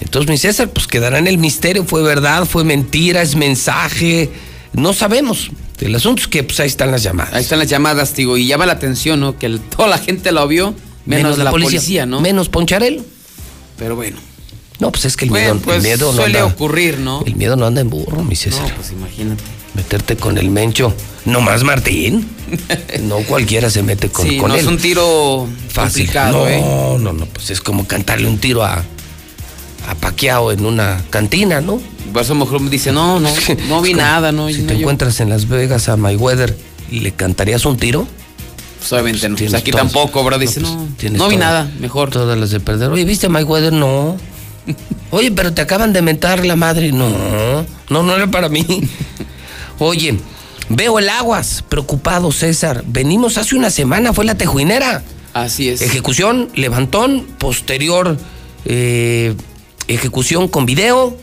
Entonces 0.00 0.30
mi 0.30 0.36
César, 0.36 0.68
pues 0.68 0.86
quedará 0.86 1.18
en 1.18 1.26
el 1.26 1.38
misterio, 1.38 1.84
fue 1.84 2.02
verdad, 2.02 2.44
fue 2.44 2.62
mentira, 2.62 3.22
es 3.22 3.34
mensaje, 3.34 4.30
no 4.74 4.92
sabemos. 4.92 5.50
El 5.80 5.94
asunto 5.94 6.22
es 6.22 6.28
que 6.28 6.42
pues 6.42 6.60
ahí 6.60 6.68
están 6.68 6.90
las 6.90 7.02
llamadas. 7.02 7.34
Ahí 7.34 7.42
están 7.42 7.58
las 7.58 7.68
llamadas, 7.68 8.14
digo, 8.14 8.36
y 8.36 8.46
llama 8.46 8.66
la 8.66 8.74
atención, 8.74 9.20
¿no? 9.20 9.38
Que 9.38 9.58
toda 9.76 9.88
la 9.88 9.98
gente 9.98 10.32
lo 10.32 10.46
vio, 10.46 10.74
menos, 11.04 11.38
la, 11.38 11.50
policía, 11.50 12.06
¿no? 12.06 12.20
Menos 12.20 12.48
Poncharelo. 12.48 13.04
Pero 13.78 13.96
bueno. 13.96 14.18
No, 14.78 14.90
pues 14.90 15.04
es 15.04 15.16
que 15.16 15.24
el 15.26 15.30
miedo, 15.30 15.58
pues, 15.62 15.76
el 15.78 15.82
miedo 15.82 16.12
no 16.12 16.16
suele 16.16 16.38
anda, 16.38 16.52
ocurrir, 16.52 16.98
¿no? 16.98 17.22
El 17.24 17.36
miedo 17.36 17.56
no 17.56 17.66
anda 17.66 17.80
en 17.80 17.90
burro, 17.90 18.22
mi 18.22 18.34
César. 18.34 18.68
No, 18.68 18.74
pues 18.74 18.92
imagínate. 18.92 19.42
Meterte 19.74 20.16
con 20.16 20.38
el 20.38 20.50
mencho. 20.50 20.94
No 21.24 21.40
más 21.40 21.64
Martín. 21.64 22.28
no 23.02 23.18
cualquiera 23.18 23.70
se 23.70 23.82
mete 23.82 24.08
con, 24.08 24.28
sí, 24.28 24.36
con 24.36 24.48
no 24.48 24.54
él. 24.54 24.60
es 24.60 24.66
un 24.66 24.78
tiro 24.78 25.48
Fácil. 25.68 26.06
complicado, 26.06 26.44
no, 26.44 26.48
¿eh? 26.48 26.60
no, 27.00 27.12
no, 27.12 27.26
pues 27.26 27.50
es 27.50 27.60
como 27.60 27.86
cantarle 27.86 28.28
un 28.28 28.38
tiro 28.38 28.64
a, 28.64 28.84
a 29.88 29.94
Paquiao 29.94 30.52
en 30.52 30.64
una 30.64 31.02
cantina, 31.10 31.60
¿no? 31.60 31.80
Por 32.12 32.22
eso 32.22 32.34
mejor 32.34 32.60
me 32.60 32.70
dice, 32.70 32.92
no, 32.92 33.20
no, 33.20 33.28
no 33.68 33.82
vi 33.82 33.94
nada, 33.94 34.32
no. 34.32 34.48
Si 34.48 34.62
no, 34.62 34.68
te 34.68 34.74
yo- 34.74 34.80
encuentras 34.80 35.20
en 35.20 35.30
Las 35.30 35.48
Vegas 35.48 35.88
a 35.88 35.96
Mayweather, 35.96 36.56
¿le 36.90 37.12
cantarías 37.12 37.64
un 37.66 37.76
tiro? 37.76 38.06
Pues 38.78 38.92
obviamente 38.92 39.28
no. 39.28 39.34
Pues 39.36 39.38
Tienes 39.50 39.54
aquí 39.60 39.70
tampoco, 39.70 40.22
bro. 40.24 40.38
Dice, 40.38 40.60
pues, 40.60 40.72
no, 41.12 41.18
no 41.18 41.28
vi 41.28 41.36
nada, 41.36 41.70
mejor. 41.80 42.10
Todas 42.10 42.38
las 42.38 42.50
de 42.50 42.60
perder. 42.60 42.90
Oye, 42.90 43.04
¿viste 43.04 43.26
a 43.26 43.30
Mayweather? 43.30 43.72
No. 43.72 44.16
Oye, 45.10 45.30
pero 45.32 45.52
te 45.52 45.62
acaban 45.62 45.92
de 45.92 46.02
mentar 46.02 46.44
la 46.44 46.54
madre. 46.56 46.92
No, 46.92 47.08
no, 47.88 48.02
no 48.02 48.14
era 48.14 48.26
para 48.30 48.48
mí. 48.48 48.64
Oye, 49.78 50.18
veo 50.68 50.98
el 50.98 51.08
aguas, 51.08 51.64
preocupado 51.68 52.30
César. 52.32 52.84
Venimos 52.86 53.38
hace 53.38 53.56
una 53.56 53.70
semana, 53.70 54.12
fue 54.12 54.24
la 54.24 54.36
tejuinera. 54.36 55.02
Así 55.32 55.68
es. 55.68 55.80
Ejecución, 55.82 56.48
levantón, 56.54 57.26
posterior 57.38 58.16
eh, 58.66 59.34
ejecución 59.88 60.48
con 60.48 60.66
video. 60.66 61.16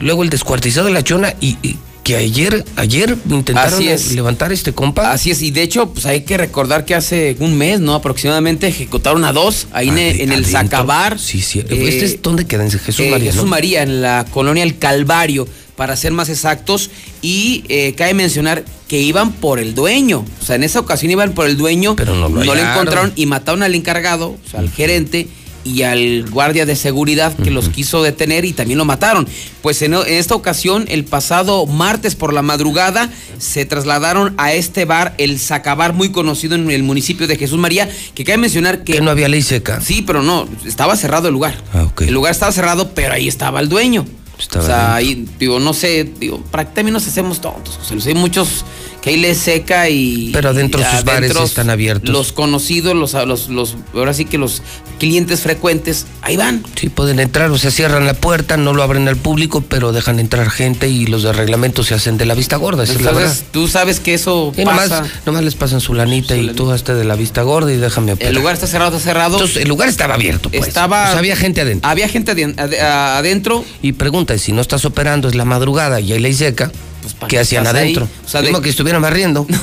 Luego 0.00 0.22
el 0.22 0.30
descuartizado 0.30 0.86
de 0.86 0.92
la 0.92 1.04
chona 1.04 1.34
y, 1.40 1.58
y 1.62 1.76
que 2.02 2.16
ayer, 2.16 2.64
ayer 2.76 3.16
intentaron 3.30 3.74
Así 3.74 3.88
es. 3.88 4.12
levantar 4.12 4.52
este 4.52 4.72
compa. 4.72 5.12
Así 5.12 5.30
es, 5.30 5.42
y 5.42 5.50
de 5.50 5.62
hecho, 5.62 5.90
pues 5.90 6.06
hay 6.06 6.22
que 6.22 6.36
recordar 6.36 6.84
que 6.84 6.94
hace 6.94 7.36
un 7.38 7.56
mes, 7.56 7.80
¿no? 7.80 7.94
Aproximadamente 7.94 8.66
ejecutaron 8.66 9.24
a 9.24 9.32
dos 9.32 9.68
ahí 9.72 9.88
en, 9.88 9.98
el 9.98 10.30
adentro. 10.32 10.50
Zacabar. 10.50 11.18
Sí, 11.18 11.40
sí. 11.40 11.60
Eh, 11.60 11.66
¿Este 11.70 12.04
es 12.04 12.22
dónde 12.22 12.46
queda? 12.46 12.64
En 12.64 12.70
Jesús 12.70 13.00
eh, 13.00 13.10
María, 13.10 13.30
Jesús 13.30 13.44
¿no? 13.44 13.50
María, 13.50 13.82
en 13.82 14.02
la 14.02 14.26
colonia 14.30 14.64
El 14.64 14.78
Calvario, 14.78 15.46
para 15.76 15.96
ser 15.96 16.12
más 16.12 16.28
exactos. 16.28 16.90
Y 17.20 17.64
eh, 17.68 17.94
cabe 17.96 18.14
mencionar 18.14 18.64
que 18.88 19.00
iban 19.00 19.32
por 19.32 19.60
el 19.60 19.74
dueño. 19.74 20.24
O 20.40 20.44
sea, 20.44 20.56
en 20.56 20.64
esa 20.64 20.80
ocasión 20.80 21.12
iban 21.12 21.32
por 21.32 21.46
el 21.46 21.56
dueño. 21.56 21.94
Pero 21.94 22.14
no 22.14 22.28
lo 22.28 22.42
le 22.42 22.50
hallaron. 22.50 22.72
encontraron 22.72 23.12
y 23.14 23.26
mataron 23.26 23.62
al 23.62 23.74
encargado, 23.74 24.30
o 24.30 24.50
sea, 24.50 24.60
al 24.60 24.70
gerente. 24.70 25.28
Y 25.64 25.82
al 25.82 26.28
guardia 26.30 26.66
de 26.66 26.76
seguridad 26.76 27.34
que 27.36 27.50
los 27.50 27.68
quiso 27.68 28.02
detener 28.02 28.44
y 28.44 28.52
también 28.52 28.78
lo 28.78 28.84
mataron. 28.84 29.28
Pues 29.62 29.80
en, 29.82 29.94
esta 29.94 30.34
ocasión, 30.34 30.86
el 30.88 31.04
pasado 31.04 31.66
martes 31.66 32.14
por 32.14 32.32
la 32.32 32.42
madrugada, 32.42 33.10
se 33.38 33.64
trasladaron 33.64 34.34
a 34.38 34.52
este 34.52 34.84
bar, 34.84 35.14
el 35.18 35.38
Zacabar, 35.38 35.92
muy 35.92 36.10
conocido 36.10 36.54
en 36.54 36.70
el 36.70 36.82
municipio 36.82 37.26
de 37.26 37.36
Jesús 37.36 37.58
María, 37.58 37.88
que 38.14 38.24
cabe 38.24 38.38
mencionar 38.38 38.84
que 38.84 38.94
Que 38.94 39.00
no 39.00 39.10
había 39.10 39.28
ley 39.28 39.42
seca. 39.42 39.80
Sí, 39.80 40.02
pero 40.02 40.22
no, 40.22 40.48
estaba 40.66 40.96
cerrado 40.96 41.28
el 41.28 41.34
lugar. 41.34 41.54
Ah, 41.72 41.84
ok. 41.84 42.02
El 42.02 42.14
lugar 42.14 42.32
estaba 42.32 42.52
cerrado, 42.52 42.92
pero 42.94 43.14
ahí 43.14 43.28
estaba 43.28 43.60
el 43.60 43.68
dueño. 43.68 44.04
Estaba 44.38 44.64
o 44.64 44.66
sea, 44.66 44.94
ahí, 44.96 45.26
digo, 45.38 45.60
no 45.60 45.72
sé, 45.72 46.10
digo, 46.18 46.42
para 46.50 46.68
también 46.68 46.92
nos 46.92 47.06
hacemos 47.06 47.40
tontos. 47.40 47.76
José 47.76 47.94
Luis. 47.94 48.06
hay 48.06 48.14
muchos 48.14 48.64
que 49.02 49.10
ahí 49.10 49.16
les 49.16 49.36
seca 49.38 49.88
y. 49.90 50.30
Pero 50.32 50.50
adentro 50.50 50.80
y 50.80 50.84
sus 50.84 51.04
bares 51.04 51.34
están 51.36 51.68
abiertos. 51.70 52.08
Los 52.10 52.32
conocidos, 52.32 52.94
los, 52.94 53.12
los, 53.14 53.48
los, 53.48 53.76
ahora 53.92 54.14
sí 54.14 54.24
que 54.24 54.38
los 54.38 54.62
clientes 55.00 55.40
frecuentes, 55.40 56.06
ahí 56.22 56.36
van. 56.36 56.62
Sí, 56.76 56.88
pueden 56.88 57.18
entrar, 57.18 57.50
o 57.50 57.58
sea, 57.58 57.72
cierran 57.72 58.06
la 58.06 58.14
puerta, 58.14 58.56
no 58.56 58.72
lo 58.72 58.82
abren 58.84 59.08
al 59.08 59.16
público, 59.16 59.60
pero 59.60 59.90
dejan 59.92 60.20
entrar 60.20 60.48
gente 60.50 60.88
y 60.88 61.06
los 61.06 61.24
de 61.24 61.32
reglamento 61.32 61.82
se 61.82 61.94
hacen 61.94 62.16
de 62.16 62.26
la 62.26 62.34
vista 62.34 62.56
gorda. 62.56 62.84
Es 62.84 63.00
la 63.00 63.10
verdad. 63.10 63.36
Tú 63.50 63.66
sabes 63.66 63.98
que 63.98 64.14
eso 64.14 64.52
Y 64.56 64.64
pasa. 64.64 65.00
nomás, 65.00 65.10
nomás 65.26 65.42
les 65.42 65.54
pasan 65.56 65.80
su 65.80 65.94
lanita 65.94 66.36
y 66.36 66.50
tú 66.54 66.70
hazte 66.70 66.94
de 66.94 67.02
la 67.04 67.16
vista 67.16 67.42
gorda 67.42 67.72
y 67.72 67.78
déjame 67.78 68.12
operar. 68.12 68.30
El 68.32 68.38
lugar 68.38 68.54
está 68.54 68.68
cerrado, 68.68 68.96
está 68.96 69.08
cerrado. 69.10 69.34
Entonces, 69.34 69.56
el 69.62 69.68
lugar 69.68 69.88
estaba 69.88 70.14
abierto, 70.14 70.48
pues. 70.48 70.68
Estaba- 70.68 71.06
O 71.06 71.10
sea, 71.10 71.18
había 71.18 71.34
gente 71.34 71.60
adentro. 71.60 71.90
Había 71.90 72.08
gente 72.08 72.30
adentro. 72.80 73.64
Y 73.82 73.92
pregunta, 73.92 74.38
si 74.38 74.52
no 74.52 74.60
estás 74.60 74.84
operando, 74.84 75.28
es 75.28 75.34
la 75.34 75.44
madrugada 75.44 76.00
y 76.00 76.12
hay 76.12 76.20
ley 76.20 76.34
seca, 76.34 76.70
Pues, 77.02 77.14
¿para 77.14 77.28
¿qué 77.28 77.38
hacían 77.40 77.64
estás 77.64 77.76
ahí? 77.76 77.82
adentro? 77.94 78.08
O 78.24 78.28
sea, 78.28 78.40
Mismo 78.40 78.58
de- 78.58 78.64
que 78.64 78.70
estuvieran 78.70 79.02
barriendo. 79.02 79.46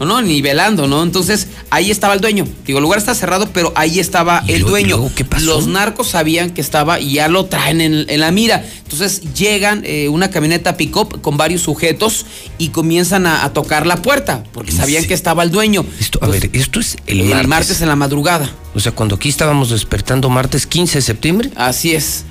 No, 0.00 0.06
no, 0.06 0.20
ni 0.22 0.42
velando, 0.42 0.88
¿no? 0.88 1.04
Entonces, 1.04 1.46
ahí 1.70 1.92
estaba 1.92 2.14
el 2.14 2.20
dueño. 2.20 2.46
Digo, 2.66 2.78
el 2.78 2.82
lugar 2.82 2.98
está 2.98 3.14
cerrado, 3.14 3.48
pero 3.52 3.72
ahí 3.76 4.00
estaba 4.00 4.42
¿Y 4.46 4.52
el 4.52 4.60
luego- 4.62 4.70
dueño. 4.70 4.96
luego 4.96 5.12
qué 5.14 5.24
pasó? 5.24 5.44
Los 5.46 5.68
narcos 5.68 6.08
sabían 6.08 6.50
que 6.50 6.60
estaba 6.60 6.98
y 6.98 7.12
ya 7.14 7.28
lo 7.28 7.44
traen 7.46 7.80
en, 7.80 8.04
en 8.08 8.20
la 8.20 8.32
mira. 8.32 8.64
Entonces, 8.82 9.22
llegan 9.34 9.82
eh, 9.86 10.08
una 10.08 10.30
camioneta 10.30 10.76
pick-up 10.76 11.20
con 11.22 11.36
varios 11.36 11.62
sujetos 11.62 12.26
y 12.58 12.68
comienzan 12.70 13.26
a, 13.26 13.44
a 13.44 13.52
tocar 13.52 13.86
la 13.86 14.02
puerta, 14.02 14.42
porque 14.52 14.72
sabían 14.72 15.04
que 15.04 15.14
estaba 15.14 15.44
el 15.44 15.52
dueño. 15.52 15.86
Esto, 16.00 16.18
a 16.22 16.26
ver, 16.26 16.50
esto 16.52 16.80
es 16.80 16.96
el, 17.06 17.20
El 17.20 17.28
martes. 17.28 17.48
martes. 17.48 17.80
en 17.82 17.88
la 17.88 17.96
madrugada. 17.96 18.50
O 18.74 18.80
sea, 18.80 18.90
cuando 18.92 19.14
aquí 19.14 19.28
estábamos 19.28 19.70
despertando 19.70 20.28
martes 20.28 20.66
15 20.66 20.98
de 20.98 21.02
septiembre, 21.02 21.50
Así 21.54 21.94
es. 21.94 22.24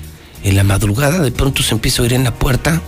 En 0.44 0.56
la 0.56 0.64
madrugada 0.64 1.20
de 1.20 1.32
pronto 1.32 1.64
se 1.64 1.74
empieza 1.74 2.02
a 2.02 2.04
oír 2.04 2.14
en 2.14 2.24
la 2.24 2.34
puerta. 2.34 2.82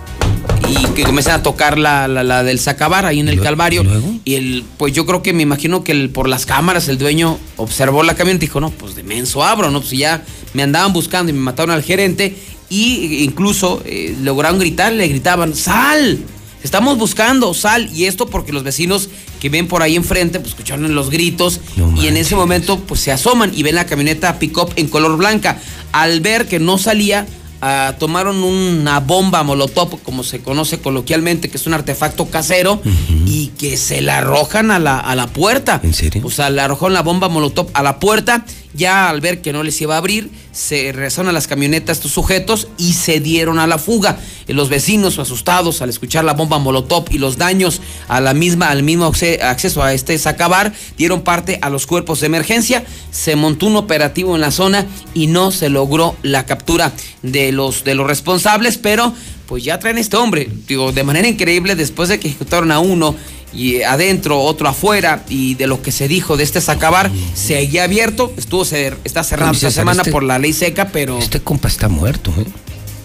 Y 0.67 0.87
que 0.93 1.03
comienzan 1.03 1.39
a 1.39 1.43
tocar 1.43 1.77
la, 1.77 2.07
la, 2.07 2.23
la 2.23 2.43
del 2.43 2.59
Zacabar 2.59 3.05
ahí 3.05 3.19
en 3.19 3.29
el 3.29 3.39
Calvario. 3.39 3.83
¿Y, 4.23 4.35
el, 4.35 4.65
pues 4.77 4.93
yo 4.93 5.05
creo 5.05 5.21
que 5.21 5.31
me 5.31 5.43
imagino 5.43 5.83
que 5.83 5.91
el, 5.91 6.09
por 6.09 6.27
las 6.27 6.45
cámaras 6.45 6.87
el 6.87 6.97
dueño 6.97 7.37
observó 7.57 8.03
la 8.03 8.15
camioneta 8.15 8.45
y 8.45 8.47
dijo, 8.47 8.59
no, 8.59 8.71
pues 8.71 8.95
de 8.95 9.03
menso 9.03 9.43
abro, 9.43 9.69
¿no? 9.69 9.79
Pues 9.79 9.91
ya 9.91 10.23
me 10.53 10.63
andaban 10.63 10.91
buscando 10.91 11.29
y 11.29 11.33
me 11.33 11.39
mataron 11.39 11.71
al 11.71 11.83
gerente 11.83 12.35
y 12.69 13.23
incluso 13.23 13.81
eh, 13.85 14.15
lograron 14.21 14.59
gritar, 14.59 14.91
le 14.91 15.07
gritaban, 15.07 15.53
sal, 15.55 16.19
estamos 16.63 16.97
buscando, 16.97 17.53
sal. 17.53 17.89
Y 17.93 18.05
esto 18.05 18.27
porque 18.27 18.51
los 18.51 18.63
vecinos 18.63 19.09
que 19.39 19.49
ven 19.49 19.67
por 19.67 19.83
ahí 19.83 19.95
enfrente, 19.95 20.39
pues 20.39 20.53
escucharon 20.53 20.95
los 20.95 21.11
gritos 21.11 21.59
y 21.95 22.07
en 22.07 22.17
ese 22.17 22.35
momento 22.35 22.79
pues 22.79 23.01
se 23.01 23.11
asoman 23.11 23.51
y 23.53 23.61
ven 23.61 23.75
la 23.75 23.85
camioneta 23.85 24.39
pick-up 24.39 24.71
en 24.75 24.87
color 24.87 25.15
blanca. 25.17 25.59
Al 25.91 26.21
ver 26.21 26.47
que 26.47 26.59
no 26.59 26.77
salía, 26.77 27.27
ah, 27.61 27.95
tomaron 27.99 28.43
una 28.43 28.99
bomba 28.99 29.43
molotov, 29.43 30.01
como 30.01 30.23
se 30.23 30.39
conoce 30.39 30.79
coloquialmente, 30.79 31.49
que 31.49 31.57
es 31.57 31.67
un 31.67 31.73
artefacto 31.73 32.29
casero, 32.29 32.81
y 33.25 33.47
que 33.57 33.77
se 33.77 34.01
la 34.01 34.19
arrojan 34.19 34.71
a 34.71 34.79
la, 34.79 34.99
a 34.99 35.15
la 35.15 35.27
puerta. 35.27 35.79
¿En 35.83 35.93
serio? 35.93 36.21
O 36.25 36.31
sea, 36.31 36.49
le 36.49 36.61
arrojaron 36.61 36.93
la 36.93 37.01
bomba 37.01 37.29
molotov 37.29 37.67
a 37.73 37.83
la 37.83 37.99
puerta. 37.99 38.45
Ya 38.75 39.09
al 39.09 39.21
ver 39.21 39.41
que 39.41 39.53
no 39.53 39.63
les 39.63 39.79
iba 39.79 39.95
a 39.95 39.99
abrir, 39.99 40.29
se 40.51 40.91
regresaron 40.91 41.29
a 41.29 41.31
las 41.31 41.47
camionetas 41.47 41.97
estos 41.97 42.11
sujetos 42.11 42.67
y 42.77 42.93
se 42.93 43.19
dieron 43.19 43.57
a 43.57 43.67
la 43.67 43.77
fuga. 43.77 44.19
Eh, 44.47 44.53
Los 44.53 44.67
vecinos 44.69 45.17
asustados 45.17 45.81
al 45.81 45.89
escuchar 45.89 46.25
la 46.25 46.33
bomba 46.33 46.59
molotov 46.59 47.05
y 47.09 47.17
los 47.17 47.37
daños 47.37 47.81
a 48.07 48.19
la 48.19 48.33
misma, 48.33 48.69
al 48.69 48.83
mismo 48.83 49.09
acce- 49.11 49.41
acceso 49.41 49.81
a 49.81 49.93
este 49.93 50.17
sacabar, 50.17 50.73
dieron 50.97 51.21
parte 51.21 51.57
a 51.61 51.69
los 51.69 51.85
cuerpos 51.87 52.19
de 52.19 52.25
emergencia. 52.27 52.83
Se 53.11 53.35
montó 53.35 53.67
un 53.67 53.77
operativo 53.77 54.35
en 54.35 54.41
la 54.41 54.51
zona 54.51 54.85
y 55.13 55.27
no 55.27 55.51
se 55.51 55.69
logró 55.69 56.15
la 56.21 56.45
captura 56.45 56.91
de 57.21 57.51
los, 57.53 57.83
de 57.85 57.95
los 57.95 58.05
responsables, 58.07 58.77
pero 58.77 59.13
pues 59.45 59.63
ya 59.63 59.79
traen 59.79 59.97
este 59.99 60.17
hombre. 60.17 60.49
Digo, 60.67 60.91
de 60.91 61.03
manera 61.03 61.27
increíble, 61.27 61.75
después 61.75 62.09
de 62.09 62.19
que 62.19 62.27
ejecutaron 62.27 62.71
a 62.71 62.79
uno 62.79 63.15
y 63.55 63.81
adentro, 63.83 64.41
otro 64.41 64.67
afuera, 64.67 65.23
y 65.29 65.55
de 65.55 65.67
lo 65.67 65.81
que 65.81 65.91
se 65.91 66.07
dijo 66.07 66.37
de 66.37 66.43
este 66.43 66.61
sacabar, 66.61 67.09
seguía 67.33 67.83
abierto, 67.85 68.33
estuvo 68.37 68.63
cer- 68.65 68.97
está 69.03 69.23
cerrado 69.23 69.51
esta 69.53 69.71
semana 69.71 70.01
este- 70.01 70.11
por 70.11 70.23
la 70.23 70.37
ley 70.39 70.53
seca, 70.53 70.89
pero 70.89 71.17
Este 71.19 71.39
compa 71.41 71.67
está 71.67 71.87
muerto, 71.87 72.33
¿eh? 72.37 72.45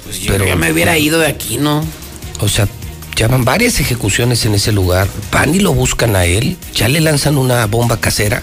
pues 0.05 0.19
yo 0.21 0.37
ya 0.45 0.57
me 0.57 0.73
hubiera 0.73 0.99
ido 0.99 1.19
de 1.21 1.29
aquí, 1.29 1.57
¿no? 1.59 1.85
O 2.41 2.49
sea, 2.49 2.67
ya 3.17 3.29
van 3.29 3.45
varias 3.45 3.79
ejecuciones 3.81 4.45
en 4.47 4.55
ese 4.55 4.73
lugar. 4.73 5.07
Van 5.31 5.55
y 5.55 5.61
lo 5.61 5.73
buscan 5.75 6.17
a 6.17 6.25
él. 6.25 6.57
Ya 6.75 6.89
le 6.89 7.01
lanzan 7.01 7.37
una 7.37 7.67
bomba 7.67 7.99
casera. 8.01 8.43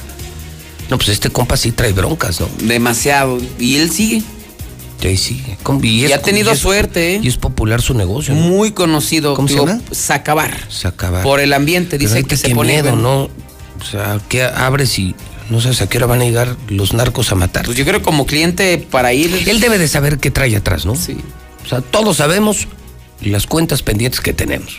No, 0.90 0.98
pues 0.98 1.10
este 1.10 1.30
compa 1.32 1.58
sí 1.58 1.72
trae 1.72 1.94
broncas, 1.94 2.40
¿no? 2.40 2.48
Demasiado. 2.62 3.40
Y 3.60 3.78
él 3.78 3.90
sigue. 3.92 4.22
Sigue. 5.00 5.58
Com- 5.64 5.80
Y, 5.84 6.06
Y 6.06 6.12
ha 6.12 6.22
tenido 6.22 6.52
es- 6.52 6.60
suerte, 6.60 7.16
¿eh? 7.16 7.20
Y 7.24 7.28
es 7.28 7.38
popular 7.38 7.82
su 7.82 7.94
negocio. 7.94 8.34
¿no? 8.34 8.42
Muy 8.42 8.72
conocido. 8.72 9.36
¿Cómo 9.36 9.48
se 9.48 9.54
digo, 9.54 9.68
llama? 9.68 9.82
Sacabar. 9.92 10.54
Sacabar. 10.70 11.24
Por 11.24 11.40
el 11.40 11.54
ambiente, 11.54 11.98
dice 11.98 12.24
que 12.24 12.36
se 12.36 12.48
qué 12.50 12.56
pone. 12.56 12.74
miedo, 12.74 12.96
¿no? 12.96 13.24
O 13.80 13.84
sea, 13.90 14.20
¿qué 14.28 14.44
abres 14.44 14.98
y 15.00 15.16
no 15.50 15.62
sabes 15.62 15.82
a 15.82 15.88
qué 15.88 15.98
hora 15.98 16.08
van 16.08 16.22
a 16.22 16.26
llegar 16.26 16.58
los 16.68 16.94
narcos 16.94 17.32
a 17.32 17.36
matar? 17.36 17.64
Pues 17.66 17.78
yo 17.78 17.86
creo 17.86 18.00
que 18.00 18.06
como 18.06 18.26
cliente 18.26 18.78
para 18.80 19.14
ir. 19.14 19.48
Él 19.48 19.60
debe 19.60 19.78
de 19.78 19.88
saber 19.88 20.18
qué 20.18 20.32
trae 20.32 20.56
atrás, 20.56 20.86
¿no? 20.86 20.96
Sí. 20.96 21.16
O 21.66 21.70
sea, 21.70 21.82
todos 21.82 22.18
sabemos 22.18 22.68
las 23.22 23.46
cuentas 23.48 23.84
pendientes 23.84 24.20
que 24.20 24.34
tenemos. 24.34 24.78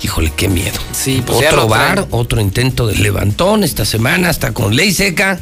Híjole, 0.00 0.32
qué 0.36 0.48
miedo. 0.48 0.78
Sí, 0.92 1.22
pues 1.26 1.38
otro 1.46 1.66
bar, 1.68 2.06
otro 2.10 2.40
intento 2.40 2.86
de 2.86 2.96
levantón 2.96 3.64
esta 3.64 3.84
semana, 3.84 4.28
hasta 4.30 4.52
con 4.54 4.74
ley 4.76 4.92
seca. 4.92 5.40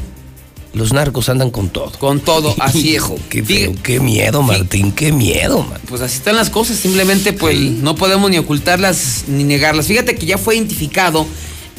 Los 0.77 0.93
narcos 0.93 1.27
andan 1.29 1.49
con 1.49 1.69
todo. 1.69 1.91
Con 1.97 2.19
todo, 2.19 2.55
así 2.59 2.95
es. 2.95 3.03
Qué 3.29 3.43
feo, 3.43 3.73
qué 3.81 3.99
miedo, 3.99 4.43
Martín, 4.43 4.91
qué 4.91 5.11
miedo, 5.11 5.63
man. 5.63 5.81
Pues 5.87 6.01
así 6.01 6.17
están 6.17 6.35
las 6.35 6.49
cosas, 6.49 6.77
simplemente 6.77 7.33
pues 7.33 7.57
no 7.57 7.95
podemos 7.95 8.29
ni 8.29 8.37
ocultarlas 8.37 9.25
ni 9.27 9.43
negarlas. 9.43 9.87
Fíjate 9.87 10.15
que 10.15 10.25
ya 10.27 10.37
fue 10.37 10.55
identificado, 10.55 11.25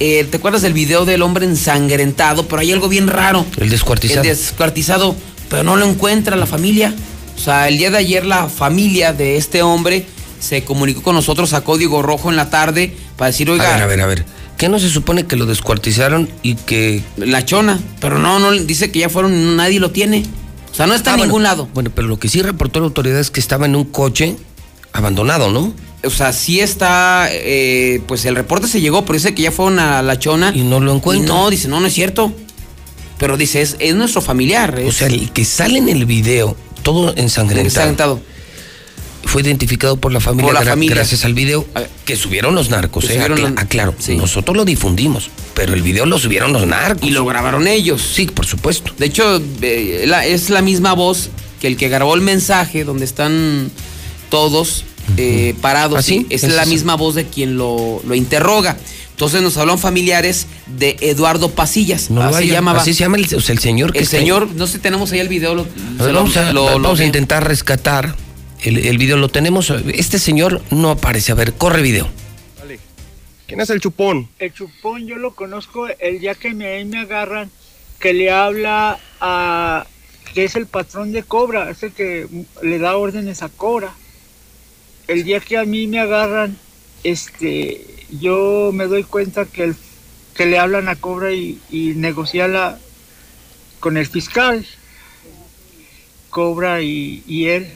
eh, 0.00 0.26
¿te 0.28 0.38
acuerdas 0.38 0.62
del 0.62 0.72
video 0.72 1.04
del 1.04 1.22
hombre 1.22 1.46
ensangrentado? 1.46 2.48
Pero 2.48 2.60
hay 2.60 2.72
algo 2.72 2.88
bien 2.88 3.06
raro. 3.06 3.46
El 3.56 3.70
descuartizado. 3.70 4.22
El 4.22 4.28
descuartizado, 4.28 5.14
pero 5.48 5.62
no 5.62 5.76
lo 5.76 5.86
encuentra 5.86 6.36
la 6.36 6.46
familia. 6.46 6.94
O 7.36 7.40
sea, 7.40 7.68
el 7.68 7.78
día 7.78 7.90
de 7.92 7.98
ayer 7.98 8.26
la 8.26 8.48
familia 8.48 9.12
de 9.12 9.36
este 9.36 9.62
hombre 9.62 10.06
se 10.40 10.64
comunicó 10.64 11.02
con 11.02 11.14
nosotros 11.14 11.52
a 11.52 11.62
Código 11.62 12.02
Rojo 12.02 12.30
en 12.30 12.36
la 12.36 12.50
tarde 12.50 12.96
para 13.16 13.30
decir, 13.30 13.48
oiga... 13.48 13.68
A 13.68 13.72
ver, 13.74 13.82
a 13.82 13.86
ver, 13.86 14.00
a 14.00 14.06
ver. 14.06 14.37
¿Qué 14.58 14.68
no 14.68 14.78
se 14.78 14.90
supone 14.90 15.24
que 15.26 15.36
lo 15.36 15.46
descuartizaron 15.46 16.28
y 16.42 16.56
que... 16.56 17.02
La 17.16 17.44
chona, 17.44 17.80
pero 18.00 18.18
no, 18.18 18.38
no, 18.40 18.50
dice 18.52 18.90
que 18.90 18.98
ya 18.98 19.08
fueron, 19.08 19.56
nadie 19.56 19.78
lo 19.80 19.90
tiene. 19.92 20.24
O 20.70 20.74
sea, 20.74 20.86
no 20.86 20.94
está 20.94 21.12
Ah, 21.12 21.14
en 21.14 21.18
bueno. 21.20 21.30
ningún 21.30 21.42
lado. 21.44 21.68
Bueno, 21.74 21.90
pero 21.94 22.08
lo 22.08 22.18
que 22.18 22.28
sí 22.28 22.42
reportó 22.42 22.80
la 22.80 22.86
autoridad 22.86 23.18
es 23.20 23.30
que 23.30 23.40
estaba 23.40 23.66
en 23.66 23.76
un 23.76 23.84
coche 23.84 24.36
abandonado, 24.92 25.50
¿no? 25.50 25.72
O 26.04 26.10
sea, 26.10 26.32
sí 26.32 26.60
está, 26.60 27.28
eh, 27.30 28.00
pues 28.06 28.24
el 28.24 28.36
reporte 28.36 28.68
se 28.68 28.80
llegó, 28.80 29.02
pero 29.04 29.14
dice 29.14 29.34
que 29.34 29.42
ya 29.42 29.50
fueron 29.52 29.78
a 29.78 30.02
la 30.02 30.18
chona. 30.18 30.52
Y 30.54 30.62
no 30.62 30.80
lo 30.80 30.94
encuentran. 30.94 31.28
no, 31.36 31.50
dice, 31.50 31.68
no, 31.68 31.80
no 31.80 31.86
es 31.86 31.94
cierto. 31.94 32.32
Pero 33.18 33.36
dice, 33.36 33.62
es, 33.62 33.76
es 33.80 33.94
nuestro 33.94 34.20
familiar. 34.20 34.78
O 34.86 34.92
sea, 34.92 35.08
el 35.08 35.30
que 35.32 35.44
sale 35.44 35.78
en 35.78 35.88
el 35.88 36.04
video, 36.04 36.56
todo 36.82 37.10
ensangrentado, 37.16 37.64
Ensangrentado. 37.64 38.20
Fue 39.28 39.42
identificado 39.42 39.96
por 39.98 40.12
la 40.12 40.20
familia, 40.20 40.46
Por 40.46 40.54
la 40.54 40.62
gra- 40.62 40.70
familia. 40.70 40.94
gracias 40.96 41.24
al 41.24 41.34
video 41.34 41.66
que 42.04 42.16
subieron 42.16 42.54
los 42.54 42.70
narcos. 42.70 43.04
Que 43.04 43.12
eh, 43.12 43.14
subieron 43.16 43.38
acla- 43.38 43.50
los- 43.50 43.58
aclaro, 43.62 43.94
sí. 43.98 44.16
nosotros 44.16 44.56
lo 44.56 44.64
difundimos, 44.64 45.30
pero 45.54 45.74
el 45.74 45.82
video 45.82 46.06
lo 46.06 46.18
subieron 46.18 46.52
los 46.52 46.66
narcos. 46.66 47.06
Y 47.06 47.10
lo 47.10 47.24
grabaron 47.26 47.66
ellos. 47.68 48.02
Sí, 48.02 48.26
por 48.26 48.46
supuesto. 48.46 48.92
De 48.98 49.06
hecho, 49.06 49.40
eh, 49.62 50.04
la- 50.06 50.24
es 50.26 50.50
la 50.50 50.62
misma 50.62 50.94
voz 50.94 51.28
que 51.60 51.66
el 51.66 51.76
que 51.76 51.88
grabó 51.88 52.14
el 52.14 52.20
mensaje 52.22 52.84
donde 52.84 53.04
están 53.04 53.70
todos 54.30 54.84
eh, 55.16 55.54
parados. 55.60 55.98
¿Ah, 55.98 56.02
sí? 56.02 56.26
Es 56.30 56.44
Es 56.44 56.52
la 56.54 56.66
misma 56.66 56.94
voz 56.94 57.14
de 57.14 57.24
quien 57.26 57.56
lo, 57.56 58.00
lo 58.06 58.14
interroga. 58.14 58.76
Entonces 59.10 59.40
nos 59.42 59.56
hablan 59.56 59.78
familiares 59.78 60.46
de 60.78 60.96
Eduardo 61.00 61.50
Pasillas. 61.50 62.10
No 62.10 62.22
así 62.22 62.46
llamaba. 62.46 62.80
Así 62.82 62.92
se 62.94 63.00
llama 63.00 63.16
el, 63.16 63.24
o 63.34 63.40
sea, 63.40 63.52
el 63.54 63.58
señor 63.58 63.92
que 63.92 63.98
el 64.00 64.06
señor, 64.06 64.48
no 64.54 64.66
sé 64.66 64.78
tenemos 64.78 65.10
ahí 65.12 65.18
el 65.20 65.28
video. 65.28 65.54
Lo, 65.54 65.64
ver, 65.64 66.12
lo- 66.12 66.20
vamos 66.20 66.36
a, 66.36 66.52
lo- 66.52 66.70
lo- 66.70 66.80
vamos 66.80 67.00
a 67.00 67.04
intentar 67.04 67.46
rescatar 67.46 68.14
el, 68.62 68.78
el 68.78 68.98
video. 68.98 69.16
Lo 69.16 69.28
tenemos. 69.28 69.70
Este 69.70 70.18
señor 70.18 70.62
no 70.70 70.90
aparece. 70.90 71.32
A 71.32 71.34
ver, 71.34 71.54
corre 71.54 71.82
video. 71.82 72.08
¿Quién 73.46 73.62
es 73.62 73.70
el 73.70 73.80
chupón? 73.80 74.28
El 74.38 74.52
chupón 74.52 75.06
yo 75.06 75.16
lo 75.16 75.34
conozco 75.34 75.88
el 76.00 76.20
día 76.20 76.34
que 76.34 76.52
me, 76.52 76.66
ahí 76.66 76.84
me 76.84 76.98
agarran, 76.98 77.50
que 77.98 78.12
le 78.12 78.30
habla 78.30 79.00
a... 79.22 79.86
que 80.34 80.44
es 80.44 80.54
el 80.54 80.66
patrón 80.66 81.12
de 81.12 81.22
Cobra, 81.22 81.70
es 81.70 81.82
el 81.82 81.92
que 81.92 82.26
le 82.62 82.78
da 82.78 82.98
órdenes 82.98 83.42
a 83.42 83.48
Cobra. 83.48 83.94
El 85.06 85.24
día 85.24 85.40
que 85.40 85.56
a 85.56 85.64
mí 85.64 85.86
me 85.86 85.98
agarran, 85.98 86.58
este, 87.04 87.86
yo 88.20 88.70
me 88.74 88.84
doy 88.84 89.04
cuenta 89.04 89.46
que, 89.46 89.64
el, 89.64 89.76
que 90.34 90.44
le 90.44 90.58
hablan 90.58 90.90
a 90.90 90.96
Cobra 90.96 91.32
y, 91.32 91.58
y 91.70 91.94
negocia 91.96 92.48
la, 92.48 92.78
con 93.80 93.96
el 93.96 94.06
fiscal. 94.06 94.66
Cobra 96.28 96.82
y, 96.82 97.22
y 97.26 97.46
él. 97.46 97.72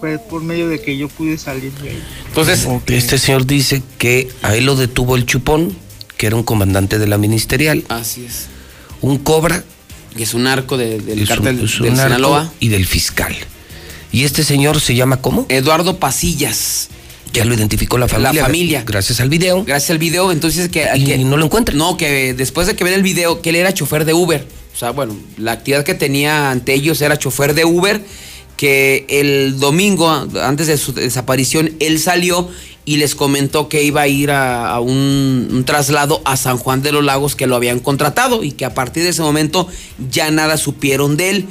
Fue 0.00 0.18
por 0.18 0.42
medio 0.42 0.68
de 0.68 0.80
que 0.80 0.96
yo 0.96 1.08
pude 1.08 1.36
salir 1.36 1.72
de 1.82 1.90
ahí. 1.90 2.02
Entonces, 2.28 2.66
Este 2.86 3.18
señor 3.18 3.46
dice 3.46 3.82
que 3.98 4.28
a 4.42 4.56
él 4.56 4.64
lo 4.64 4.74
detuvo 4.76 5.14
el 5.16 5.26
chupón, 5.26 5.76
que 6.16 6.26
era 6.26 6.36
un 6.36 6.42
comandante 6.42 6.98
de 6.98 7.06
la 7.06 7.18
ministerial, 7.18 7.84
Así 7.88 8.24
es. 8.24 8.46
un 9.02 9.18
cobra 9.18 9.62
Que 10.16 10.24
es 10.24 10.34
un 10.34 10.46
arco 10.48 10.76
de- 10.76 10.98
del 10.98 11.20
es 11.20 11.30
un- 11.30 11.36
cártel 11.36 11.64
es 11.64 11.76
un 11.78 11.84
del 11.84 11.94
narco 11.94 12.08
Sinaloa. 12.14 12.52
y 12.58 12.68
del 12.68 12.84
fiscal. 12.84 13.32
¿Y 14.10 14.24
este 14.24 14.42
señor 14.42 14.80
se 14.80 14.96
llama 14.96 15.18
cómo? 15.22 15.46
Eduardo 15.48 15.98
Pasillas. 16.00 16.88
Ya 17.32 17.44
lo 17.44 17.54
identificó 17.54 17.96
la 17.96 18.08
familia. 18.08 18.32
La 18.32 18.42
familia. 18.46 18.82
Gracias 18.84 19.20
al 19.20 19.28
video. 19.28 19.62
Gracias 19.64 19.90
al 19.90 19.98
video, 19.98 20.32
entonces 20.32 20.68
que, 20.68 20.88
Y 20.96 21.04
que- 21.04 21.18
no 21.18 21.36
lo 21.36 21.44
encuentra. 21.44 21.76
No, 21.76 21.96
que 21.96 22.34
después 22.34 22.66
de 22.66 22.74
que 22.74 22.82
ven 22.82 22.94
el 22.94 23.04
video, 23.04 23.40
que 23.40 23.50
él 23.50 23.56
era 23.56 23.72
chofer 23.72 24.04
de 24.04 24.12
Uber. 24.14 24.44
O 24.74 24.76
sea, 24.76 24.90
bueno, 24.90 25.16
la 25.38 25.52
actividad 25.52 25.84
que 25.84 25.94
tenía 25.94 26.50
ante 26.50 26.74
ellos 26.74 27.00
era 27.02 27.16
chofer 27.16 27.54
de 27.54 27.64
Uber, 27.64 28.04
que 28.60 29.06
el 29.08 29.58
domingo, 29.58 30.10
antes 30.10 30.66
de 30.66 30.76
su 30.76 30.92
desaparición, 30.92 31.72
él 31.80 31.98
salió 31.98 32.46
y 32.84 32.98
les 32.98 33.14
comentó 33.14 33.70
que 33.70 33.82
iba 33.84 34.02
a 34.02 34.06
ir 34.06 34.30
a, 34.30 34.78
un, 34.80 35.48
un 35.50 35.64
traslado 35.64 36.20
a 36.26 36.36
San 36.36 36.58
Juan 36.58 36.82
de 36.82 36.92
los 36.92 37.02
Lagos 37.02 37.36
que 37.36 37.46
lo 37.46 37.56
habían 37.56 37.80
contratado 37.80 38.44
y 38.44 38.52
que 38.52 38.66
a 38.66 38.74
partir 38.74 39.02
de 39.02 39.08
ese 39.08 39.22
momento 39.22 39.66
ya 40.10 40.30
nada 40.30 40.58
supieron 40.58 41.16
de 41.16 41.30
él. 41.30 41.46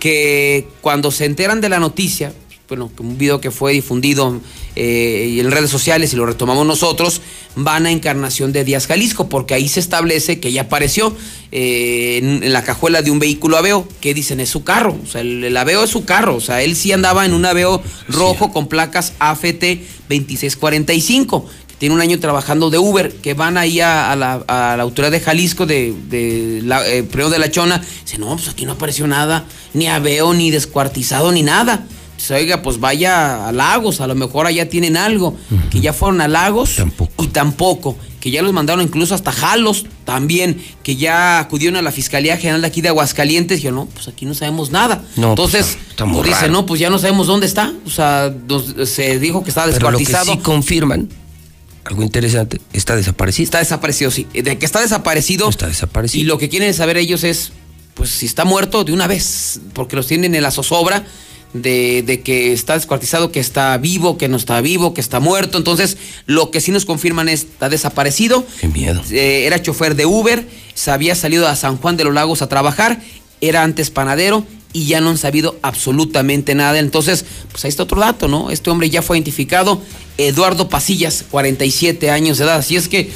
Que 0.00 0.68
cuando 0.82 1.10
se 1.10 1.24
enteran 1.24 1.62
de 1.62 1.70
la 1.70 1.78
noticia, 1.78 2.34
bueno, 2.68 2.90
un 2.98 3.16
video 3.16 3.40
que 3.40 3.50
fue 3.50 3.72
difundido 3.72 4.38
eh, 4.76 5.28
y 5.30 5.40
en 5.40 5.50
redes 5.50 5.70
sociales 5.70 6.12
y 6.12 6.16
lo 6.16 6.26
retomamos 6.26 6.66
nosotros, 6.66 7.20
van 7.56 7.86
a 7.86 7.90
Encarnación 7.90 8.52
de 8.52 8.64
Díaz 8.64 8.86
Jalisco, 8.86 9.28
porque 9.28 9.54
ahí 9.54 9.68
se 9.68 9.80
establece 9.80 10.40
que 10.40 10.52
ya 10.52 10.62
apareció 10.62 11.14
eh, 11.52 12.18
en, 12.22 12.42
en 12.44 12.52
la 12.52 12.62
cajuela 12.62 13.02
de 13.02 13.10
un 13.10 13.18
vehículo 13.18 13.56
Aveo, 13.56 13.88
que 14.00 14.14
dicen 14.14 14.40
es 14.40 14.48
su 14.48 14.62
carro, 14.62 14.96
o 15.02 15.06
sea, 15.06 15.20
el, 15.20 15.42
el 15.42 15.56
Aveo 15.56 15.84
es 15.84 15.90
su 15.90 16.04
carro, 16.04 16.36
o 16.36 16.40
sea, 16.40 16.62
él 16.62 16.76
sí 16.76 16.92
andaba 16.92 17.24
en 17.26 17.34
un 17.34 17.44
Aveo 17.44 17.82
rojo 18.08 18.52
con 18.52 18.68
placas 18.68 19.14
AFT 19.18 19.64
2645, 20.08 21.46
que 21.68 21.74
tiene 21.78 21.94
un 21.94 22.00
año 22.00 22.20
trabajando 22.20 22.70
de 22.70 22.78
Uber, 22.78 23.12
que 23.12 23.34
van 23.34 23.56
ahí 23.56 23.80
a, 23.80 24.12
a 24.12 24.16
la, 24.16 24.34
a 24.46 24.76
la 24.76 24.82
autoridad 24.82 25.10
de 25.10 25.20
Jalisco, 25.20 25.66
de, 25.66 25.92
de 26.08 26.60
la, 26.62 26.86
eh, 26.88 27.02
de 27.02 27.38
la 27.38 27.50
Chona, 27.50 27.82
dice, 28.04 28.18
no, 28.18 28.36
pues 28.36 28.48
aquí 28.48 28.64
no 28.64 28.72
apareció 28.72 29.06
nada, 29.06 29.44
ni 29.74 29.88
Aveo, 29.88 30.32
ni 30.34 30.50
descuartizado, 30.50 31.32
ni 31.32 31.42
nada. 31.42 31.86
Dice, 32.20 32.34
oiga, 32.34 32.60
pues 32.60 32.78
vaya 32.78 33.48
a 33.48 33.52
Lagos, 33.52 34.02
a 34.02 34.06
lo 34.06 34.14
mejor 34.14 34.46
allá 34.46 34.68
tienen 34.68 34.98
algo. 34.98 35.34
Que 35.70 35.80
ya 35.80 35.94
fueron 35.94 36.20
a 36.20 36.28
Lagos 36.28 36.76
y 37.18 37.28
tampoco. 37.28 37.96
que 38.20 38.30
ya 38.30 38.42
los 38.42 38.52
mandaron 38.52 38.84
incluso 38.84 39.14
hasta 39.14 39.32
Jalos 39.32 39.86
también, 40.04 40.62
que 40.82 40.96
ya 40.96 41.38
acudieron 41.38 41.76
a 41.78 41.82
la 41.82 41.90
Fiscalía 41.92 42.36
General 42.36 42.60
de 42.60 42.66
aquí 42.66 42.82
de 42.82 42.88
Aguascalientes. 42.90 43.60
Y 43.60 43.62
yo, 43.62 43.72
no, 43.72 43.86
pues 43.86 44.06
aquí 44.08 44.26
no 44.26 44.34
sabemos 44.34 44.70
nada. 44.70 45.02
No, 45.16 45.34
pues, 45.34 45.54
Entonces, 45.54 45.78
pues, 45.96 46.26
dice, 46.26 46.48
no, 46.50 46.66
pues 46.66 46.78
ya 46.78 46.90
no 46.90 46.98
sabemos 46.98 47.26
dónde 47.26 47.46
está. 47.46 47.72
O 47.86 47.90
sea, 47.90 48.30
nos- 48.46 48.74
se 48.90 49.18
dijo 49.18 49.42
que 49.42 49.48
estaba 49.48 49.72
Pero 49.72 49.90
lo 49.90 49.96
que 49.96 50.04
descuartizado. 50.04 50.36
sí 50.36 50.42
confirman, 50.44 51.08
algo 51.84 52.02
interesante, 52.02 52.60
está 52.74 52.94
desaparecido. 52.96 53.44
Está 53.44 53.58
desaparecido, 53.60 54.10
sí. 54.10 54.26
De 54.34 54.58
que 54.58 54.66
está 54.66 54.82
desaparecido. 54.82 55.48
Está 55.48 55.68
desaparecido. 55.68 56.20
Y 56.20 56.24
lo 56.26 56.36
que 56.36 56.50
quieren 56.50 56.74
saber 56.74 56.98
ellos 56.98 57.24
es, 57.24 57.52
pues, 57.94 58.10
si 58.10 58.26
está 58.26 58.44
muerto 58.44 58.84
de 58.84 58.92
una 58.92 59.06
vez, 59.06 59.60
porque 59.72 59.96
los 59.96 60.06
tienen 60.06 60.34
en 60.34 60.42
la 60.42 60.50
zozobra 60.50 61.04
de, 61.52 62.02
de 62.02 62.20
que 62.20 62.52
está 62.52 62.74
descuartizado, 62.74 63.32
que 63.32 63.40
está 63.40 63.76
vivo, 63.78 64.18
que 64.18 64.28
no 64.28 64.36
está 64.36 64.60
vivo, 64.60 64.94
que 64.94 65.00
está 65.00 65.20
muerto. 65.20 65.58
Entonces, 65.58 65.96
lo 66.26 66.50
que 66.50 66.60
sí 66.60 66.70
nos 66.70 66.84
confirman 66.84 67.28
es, 67.28 67.42
está 67.42 67.68
desaparecido. 67.68 68.46
Qué 68.60 68.68
miedo. 68.68 69.02
Eh, 69.10 69.44
era 69.46 69.60
chofer 69.60 69.94
de 69.94 70.06
Uber, 70.06 70.46
se 70.74 70.90
había 70.90 71.14
salido 71.14 71.48
a 71.48 71.56
San 71.56 71.76
Juan 71.76 71.96
de 71.96 72.04
los 72.04 72.14
Lagos 72.14 72.42
a 72.42 72.48
trabajar, 72.48 73.00
era 73.40 73.62
antes 73.62 73.90
panadero 73.90 74.46
y 74.72 74.86
ya 74.86 75.00
no 75.00 75.10
han 75.10 75.18
sabido 75.18 75.58
absolutamente 75.62 76.54
nada. 76.54 76.78
Entonces, 76.78 77.24
pues 77.50 77.64
ahí 77.64 77.68
está 77.70 77.82
otro 77.82 78.00
dato, 78.00 78.28
¿no? 78.28 78.50
Este 78.50 78.70
hombre 78.70 78.88
ya 78.90 79.02
fue 79.02 79.16
identificado, 79.16 79.82
Eduardo 80.18 80.68
Pasillas, 80.68 81.24
47 81.30 82.10
años 82.10 82.38
de 82.38 82.44
edad. 82.44 82.58
Así 82.58 82.76
es 82.76 82.88
que 82.88 83.10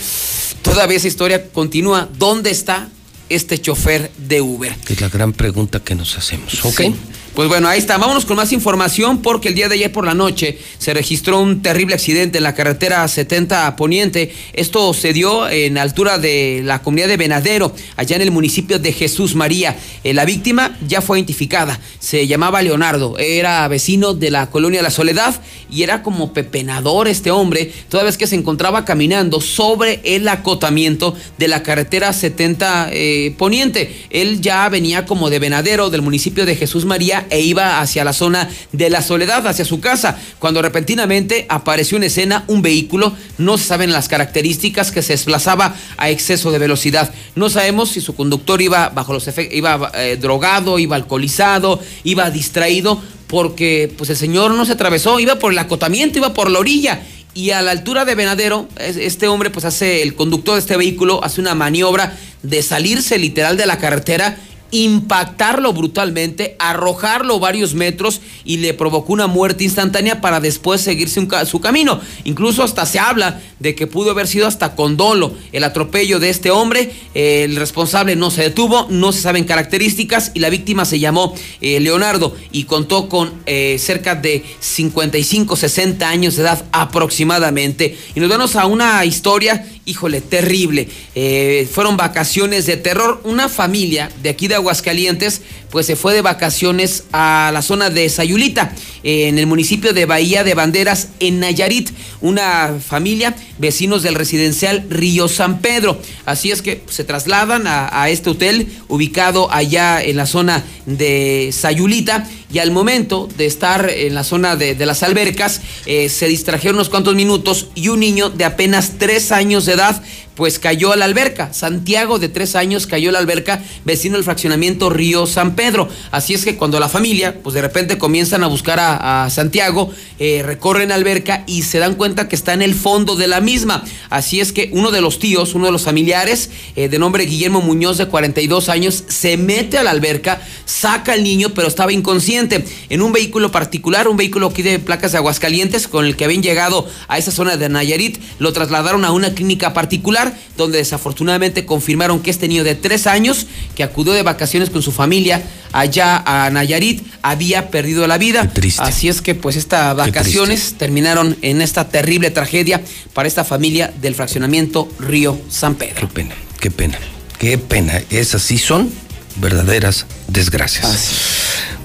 todavía 0.62 0.96
esa 0.96 1.08
historia 1.08 1.48
continúa. 1.50 2.08
¿Dónde 2.18 2.50
está 2.50 2.88
este 3.28 3.58
chofer 3.60 4.10
de 4.18 4.40
Uber? 4.40 4.74
Es 4.88 5.00
la 5.00 5.08
gran 5.08 5.32
pregunta 5.32 5.80
que 5.80 5.94
nos 5.94 6.18
hacemos, 6.18 6.64
¿ok? 6.64 6.76
Sí. 6.76 6.94
Pues 7.34 7.48
bueno, 7.48 7.66
ahí 7.66 7.80
está. 7.80 7.98
Vámonos 7.98 8.26
con 8.26 8.36
más 8.36 8.52
información 8.52 9.20
porque 9.20 9.48
el 9.48 9.56
día 9.56 9.68
de 9.68 9.74
ayer 9.74 9.90
por 9.90 10.06
la 10.06 10.14
noche 10.14 10.56
se 10.78 10.94
registró 10.94 11.40
un 11.40 11.62
terrible 11.62 11.96
accidente 11.96 12.38
en 12.38 12.44
la 12.44 12.54
carretera 12.54 13.08
70 13.08 13.66
a 13.66 13.74
Poniente. 13.74 14.32
Esto 14.52 14.94
se 14.94 15.12
dio 15.12 15.48
en 15.48 15.76
altura 15.76 16.18
de 16.18 16.60
la 16.62 16.80
comunidad 16.80 17.08
de 17.08 17.16
Venadero, 17.16 17.74
allá 17.96 18.14
en 18.14 18.22
el 18.22 18.30
municipio 18.30 18.78
de 18.78 18.92
Jesús 18.92 19.34
María. 19.34 19.76
Eh, 20.04 20.14
la 20.14 20.24
víctima 20.24 20.78
ya 20.86 21.00
fue 21.00 21.18
identificada. 21.18 21.80
Se 21.98 22.28
llamaba 22.28 22.62
Leonardo. 22.62 23.18
Era 23.18 23.66
vecino 23.66 24.14
de 24.14 24.30
la 24.30 24.48
colonia 24.48 24.80
La 24.80 24.92
Soledad 24.92 25.34
y 25.68 25.82
era 25.82 26.04
como 26.04 26.32
pepenador 26.32 27.08
este 27.08 27.32
hombre, 27.32 27.72
toda 27.88 28.04
vez 28.04 28.16
que 28.16 28.28
se 28.28 28.36
encontraba 28.36 28.84
caminando 28.84 29.40
sobre 29.40 30.00
el 30.04 30.28
acotamiento 30.28 31.16
de 31.36 31.48
la 31.48 31.64
carretera 31.64 32.12
70 32.12 32.90
eh, 32.92 33.34
Poniente. 33.36 34.06
Él 34.10 34.40
ya 34.40 34.68
venía 34.68 35.04
como 35.04 35.30
de 35.30 35.40
Venadero, 35.40 35.90
del 35.90 36.02
municipio 36.02 36.46
de 36.46 36.54
Jesús 36.54 36.84
María, 36.84 37.24
e 37.31 37.41
iba 37.41 37.81
hacia 37.81 38.05
la 38.05 38.12
zona 38.12 38.49
de 38.73 38.91
la 38.91 39.03
Soledad, 39.03 39.47
hacia 39.47 39.65
su 39.65 39.81
casa, 39.81 40.19
cuando 40.39 40.62
repentinamente 40.62 41.47
apareció 41.49 41.97
en 41.97 42.05
escena 42.05 42.44
un 42.49 42.62
vehículo, 42.62 43.12
no 43.39 43.59
se 43.59 43.65
saben 43.65 43.93
las 43.93 44.09
características, 44.09 44.91
que 44.93 45.03
se 45.03 45.15
desplazaba 45.15 45.75
a 45.97 46.11
exceso 46.11 46.51
de 46.53 46.59
velocidad. 46.59 47.12
No 47.35 47.49
sabemos 47.51 47.91
si 47.91 48.01
su 48.01 48.15
conductor 48.15 48.61
iba 48.62 48.89
bajo 48.91 49.12
los 49.12 49.27
efectos, 49.28 49.57
iba 49.57 49.91
eh, 49.94 50.17
drogado, 50.20 50.78
iba 50.78 50.97
alcoholizado, 50.97 51.81
iba 52.05 52.31
distraído, 52.31 53.01
porque 53.27 53.93
pues 53.97 54.11
el 54.11 54.17
señor 54.17 54.53
no 54.53 54.65
se 54.65 54.73
atravesó, 54.73 55.19
iba 55.20 55.39
por 55.39 55.53
el 55.53 55.59
acotamiento, 55.59 56.19
iba 56.19 56.35
por 56.35 56.51
la 56.51 56.59
orilla. 56.59 57.01
Y 57.36 57.51
a 57.51 57.62
la 57.62 57.73
altura 57.73 58.05
de 58.05 58.15
Venadero, 58.15 58.69
es- 58.78 58.97
este 58.97 59.27
hombre, 59.27 59.51
pues 59.51 59.65
hace, 59.65 60.03
el 60.03 60.15
conductor 60.15 60.55
de 60.55 60.61
este 60.61 60.77
vehículo 60.77 61.25
hace 61.25 61.41
una 61.41 61.55
maniobra 61.57 62.17
de 62.44 62.62
salirse 62.62 63.19
literal 63.19 63.57
de 63.57 63.67
la 63.67 63.78
carretera, 63.78 64.36
impactarlo 64.70 65.73
brutalmente, 65.73 66.57
arrojarlo 66.59 67.39
varios 67.39 67.75
metros 67.75 68.20
y 68.44 68.57
le 68.57 68.75
provocó 68.75 69.12
una 69.12 69.26
muerte 69.26 69.65
instantánea 69.65 70.20
para 70.20 70.41
después 70.41 70.81
seguirse 70.81 71.26
su 71.47 71.60
camino. 71.60 72.01
Incluso 72.25 72.62
hasta 72.62 72.86
se 72.86 72.99
habla 72.99 73.41
de 73.60 73.75
que 73.75 73.86
pudo 73.86 74.10
haber 74.10 74.26
sido 74.26 74.47
hasta 74.47 74.75
con 74.75 74.97
dolo 74.97 75.34
el 75.52 75.65
atropello 75.65 76.18
de 76.18 76.31
este 76.31 76.51
hombre. 76.51 76.93
Eh, 77.15 77.44
el 77.44 77.57
responsable 77.57 78.17
no 78.17 78.31
se 78.31 78.43
detuvo, 78.43 78.86
no 78.91 79.12
se 79.12 79.20
saben 79.20 79.44
características 79.44 80.33
y 80.34 80.41
la 80.41 80.51
víctima 80.51 80.84
se 80.84 80.99
llamó 80.99 81.34
eh, 81.60 81.81
Leonardo 81.81 82.34
y 82.51 82.65
contó 82.65 83.09
con 83.09 83.33
eh, 83.47 83.76
cerca 83.78 84.15
de 84.15 84.44
55, 84.60 85.57
60 85.57 86.09
años 86.09 86.36
de 86.36 86.43
edad 86.43 86.65
aproximadamente. 86.73 87.97
Y 88.15 88.20
nos 88.20 88.28
vamos 88.28 88.57
a 88.57 88.67
una 88.67 89.05
historia, 89.05 89.67
híjole, 89.84 90.20
terrible. 90.20 90.88
Eh, 91.14 91.68
fueron 91.70 91.96
vacaciones 91.96 92.66
de 92.66 92.76
terror. 92.76 93.20
Una 93.24 93.48
familia 93.48 94.10
de 94.22 94.30
aquí 94.30 94.48
de 94.48 94.54
Aguascalientes, 94.54 95.42
pues 95.70 95.86
se 95.86 95.96
fue 95.96 96.14
de 96.14 96.22
vacaciones 96.22 97.04
a 97.12 97.50
la 97.52 97.62
zona 97.62 97.90
de 97.90 98.08
Sayulita, 98.08 98.72
en 99.05 99.39
el 99.39 99.47
municipio 99.47 99.92
de 99.92 100.07
Bahía 100.07 100.42
de 100.42 100.55
Banderas, 100.55 101.10
en 101.20 101.39
Nayarit. 101.39 101.91
Una 102.20 102.78
familia, 102.84 103.36
vecinos 103.58 104.02
del 104.02 104.15
residencial 104.15 104.86
Río 104.89 105.28
San 105.28 105.60
Pedro. 105.60 106.00
Así 106.24 106.50
es 106.50 106.62
que 106.62 106.83
se 106.89 107.05
trasladan 107.05 107.65
a, 107.66 108.08
este 108.08 108.31
hotel 108.31 108.68
ubicado 108.89 109.52
allá 109.52 110.02
en 110.02 110.16
la 110.16 110.26
zona 110.26 110.65
de 110.86 111.50
Sayulita 111.52 112.28
y 112.52 112.58
al 112.58 112.70
momento 112.70 113.28
de 113.36 113.47
estar 113.47 113.91
en 113.91 114.15
la 114.15 114.24
zona 114.24 114.57
de, 114.57 114.74
de 114.74 114.86
las 114.86 115.02
albercas 115.02 115.60
eh, 115.86 116.08
se 116.08 116.28
distrajeron 116.28 116.76
unos 116.76 116.89
cuantos 116.89 117.15
minutos 117.15 117.68
y 117.74 117.89
un 117.89 118.00
niño 118.00 118.31
de 118.31 118.44
apenas 118.44 118.92
tres 118.99 119.33
años 119.33 119.66
de 119.66 119.73
edad 119.73 120.02
pues 120.34 120.58
cayó 120.58 120.92
a 120.92 120.96
la 120.96 121.04
alberca. 121.04 121.52
Santiago 121.52 122.18
de 122.18 122.28
tres 122.28 122.56
años 122.56 122.86
cayó 122.86 123.10
a 123.10 123.12
la 123.12 123.18
alberca, 123.18 123.62
vecino 123.84 124.16
del 124.16 124.24
fraccionamiento 124.24 124.90
Río 124.90 125.26
San 125.26 125.54
Pedro. 125.54 125.88
Así 126.10 126.34
es 126.34 126.44
que 126.44 126.56
cuando 126.56 126.80
la 126.80 126.88
familia, 126.88 127.40
pues 127.42 127.54
de 127.54 127.62
repente 127.62 127.98
comienzan 127.98 128.44
a 128.44 128.48
buscar 128.48 128.78
a, 128.80 129.28
Santiago, 129.30 129.90
eh, 130.18 130.42
recorren 130.44 130.90
la 130.90 130.94
alberca 130.96 131.44
y 131.46 131.62
se 131.62 131.78
dan 131.78 131.94
cuenta 131.94 132.28
que 132.28 132.36
está 132.36 132.52
en 132.52 132.62
el 132.62 132.74
fondo 132.74 133.16
de 133.16 133.26
la 133.26 133.40
misma. 133.40 133.84
Así 134.10 134.40
es 134.40 134.52
que 134.52 134.70
uno 134.72 134.90
de 134.90 135.00
los 135.00 135.18
tíos, 135.18 135.54
uno 135.54 135.66
de 135.66 135.72
los 135.72 135.82
familiares, 135.82 136.50
eh, 136.76 136.88
de 136.88 136.98
nombre 136.98 137.24
Guillermo 137.24 137.60
Muñoz, 137.60 137.98
de 137.98 138.06
42 138.06 138.68
años, 138.68 139.04
se 139.08 139.36
mete 139.36 139.78
a 139.78 139.82
la 139.82 139.90
alberca, 139.90 140.40
saca 140.64 141.12
al 141.12 141.22
niño, 141.22 141.50
pero 141.54 141.68
estaba 141.68 141.92
inconsciente. 141.92 142.64
En 142.88 143.02
un 143.02 143.12
vehículo 143.12 143.50
particular, 143.50 144.08
un 144.08 144.16
vehículo 144.16 144.48
aquí 144.48 144.62
de 144.62 144.78
placas 144.78 145.12
de 145.12 145.18
Aguascalientes, 145.18 145.88
con 145.88 146.04
el 146.04 146.16
que 146.16 146.24
habían 146.24 146.42
llegado 146.42 146.88
a 147.08 147.18
esa 147.18 147.30
zona 147.30 147.56
de 147.56 147.68
Nayarit, 147.68 148.18
lo 148.38 148.52
trasladaron 148.52 149.04
a 149.04 149.12
una 149.12 149.34
clínica 149.34 149.72
particular, 149.72 150.24
donde 150.57 150.78
desafortunadamente 150.78 151.67
confirmaron 151.67 152.20
que 152.20 152.31
este 152.31 152.49
niño 152.49 152.65
de 152.65 152.75
tres 152.75 153.07
años, 153.07 153.47
que 153.75 153.83
acudió 153.83 154.12
de 154.12 154.23
vacaciones 154.23 154.70
con 154.70 154.83
su 154.83 154.93
familia 154.93 155.43
allá 155.73 156.23
a 156.25 156.51
Nayarit, 156.51 157.05
había 157.23 157.70
perdido 157.70 158.07
la 158.07 158.19
vida. 158.19 158.51
Así 158.78 159.09
es 159.09 159.20
que 159.20 159.35
pues 159.35 159.57
estas 159.57 159.97
vacaciones 159.97 160.75
terminaron 160.78 161.36
en 161.43 161.61
esta 161.61 161.89
terrible 161.89 162.31
tragedia 162.31 162.81
para 163.12 163.28
esta 163.28 163.44
familia 163.44 163.93
del 164.01 164.15
fraccionamiento 164.15 164.89
Río 164.99 165.39
San 165.49 165.75
Pedro. 165.75 166.01
Qué 166.01 166.07
pena, 166.07 166.35
qué 166.61 166.70
pena, 166.70 166.99
qué 167.39 167.59
pena. 167.59 168.03
Esas 168.11 168.43
sí 168.43 168.59
son 168.59 168.91
verdaderas 169.36 170.07
desgracias. 170.28 171.11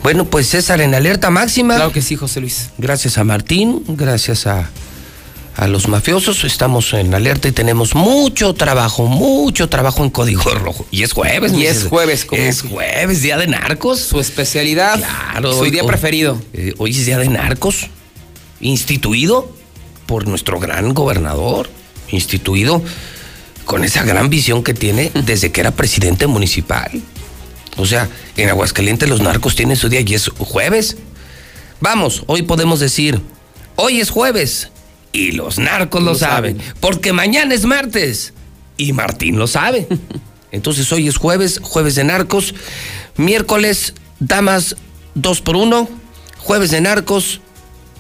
Bueno, 0.04 0.26
pues 0.26 0.48
César 0.48 0.82
en 0.82 0.96
alerta 0.96 1.30
máxima. 1.30 1.76
Claro 1.76 1.92
que 1.92 2.02
sí, 2.02 2.16
José 2.16 2.40
Luis. 2.40 2.70
Gracias 2.78 3.18
a 3.18 3.24
Martín, 3.24 3.84
gracias 3.88 4.48
a, 4.48 4.70
a 5.60 5.68
los 5.68 5.88
mafiosos. 5.88 6.44
Estamos 6.46 6.94
en 6.94 7.14
alerta 7.14 7.48
y 7.48 7.52
tenemos 7.52 7.94
mucho 7.96 8.54
trabajo, 8.54 9.08
mucho 9.08 9.68
trabajo 9.70 10.04
en 10.04 10.10
Código 10.10 10.44
Rojo. 10.56 10.86
Y 10.92 11.04
es 11.04 11.14
jueves, 11.14 11.54
Y 11.54 11.66
es 11.66 11.86
jueves, 11.88 12.26
como 12.26 12.42
Es 12.42 12.62
jueves, 12.62 13.22
día 13.22 13.38
de 13.38 13.48
narcos. 13.48 14.00
Su 14.00 14.20
especialidad. 14.20 14.98
Claro. 14.98 15.54
Su 15.54 15.66
día 15.66 15.82
hoy- 15.84 15.88
preferido. 15.88 16.42
eh, 16.54 16.74
hoy 16.78 16.92
es 16.92 17.06
día 17.06 17.18
de 17.18 17.28
narcos, 17.28 17.88
instituido 18.62 19.52
por 20.06 20.28
nuestro 20.28 20.60
gran 20.60 20.94
gobernador, 20.94 21.70
instituido 22.10 22.82
con 23.66 23.84
esa 23.84 24.04
gran 24.04 24.30
visión 24.30 24.64
que 24.64 24.74
tiene 24.74 25.12
desde 25.14 25.52
que 25.52 25.62
era 25.62 25.72
presidente 25.72 26.26
municipal. 26.26 26.90
O 27.78 27.86
sea, 27.86 28.10
en 28.36 28.50
Aguascalientes 28.50 29.08
los 29.08 29.22
narcos 29.22 29.56
tienen 29.56 29.76
su 29.78 29.90
día 29.90 30.02
y 30.02 30.14
es 30.14 30.30
jueves. 30.30 30.98
Vamos, 31.80 32.24
hoy 32.28 32.42
podemos 32.42 32.80
decir, 32.80 33.22
hoy 33.76 34.00
es 34.02 34.10
jueves 34.10 34.70
y 35.12 35.32
los 35.32 35.58
narcos 35.60 36.02
lo, 36.04 36.12
Lo 36.14 36.18
saben, 36.18 36.58
saben. 36.58 36.74
porque 36.80 37.14
mañana 37.14 37.54
es 37.56 37.66
martes 37.66 38.34
y 38.78 38.94
Martín 38.94 39.38
lo 39.38 39.48
sabe. 39.48 39.88
Entonces 40.52 40.92
hoy 40.92 41.08
es 41.08 41.18
jueves, 41.18 41.60
jueves 41.62 41.96
de 41.96 42.04
narcos, 42.04 42.54
miércoles, 43.18 43.94
damas 44.20 44.76
dos 45.16 45.42
por 45.42 45.56
uno, 45.56 45.88
jueves 46.38 46.72
de 46.72 46.82
narcos, 46.82 47.42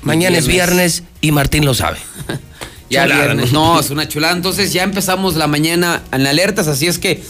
mañana 0.02 0.38
es 0.38 0.48
viernes. 0.48 1.02
viernes 1.02 1.04
y 1.22 1.32
Martín 1.32 1.66
lo 1.66 1.74
sabe. 1.74 1.98
Ya 2.92 3.04
Chulada, 3.04 3.24
viernes. 3.26 3.52
¿no? 3.52 3.76
No, 3.76 3.80
es 3.80 3.92
una 3.92 4.08
chulada. 4.08 4.34
Entonces 4.34 4.74
ya 4.74 4.82
empezamos 4.82 5.36
la 5.36 5.46
mañana 5.46 6.02
en 6.12 6.26
alertas, 6.26 6.68
así 6.68 6.88
es 6.88 6.98
que 6.98 7.24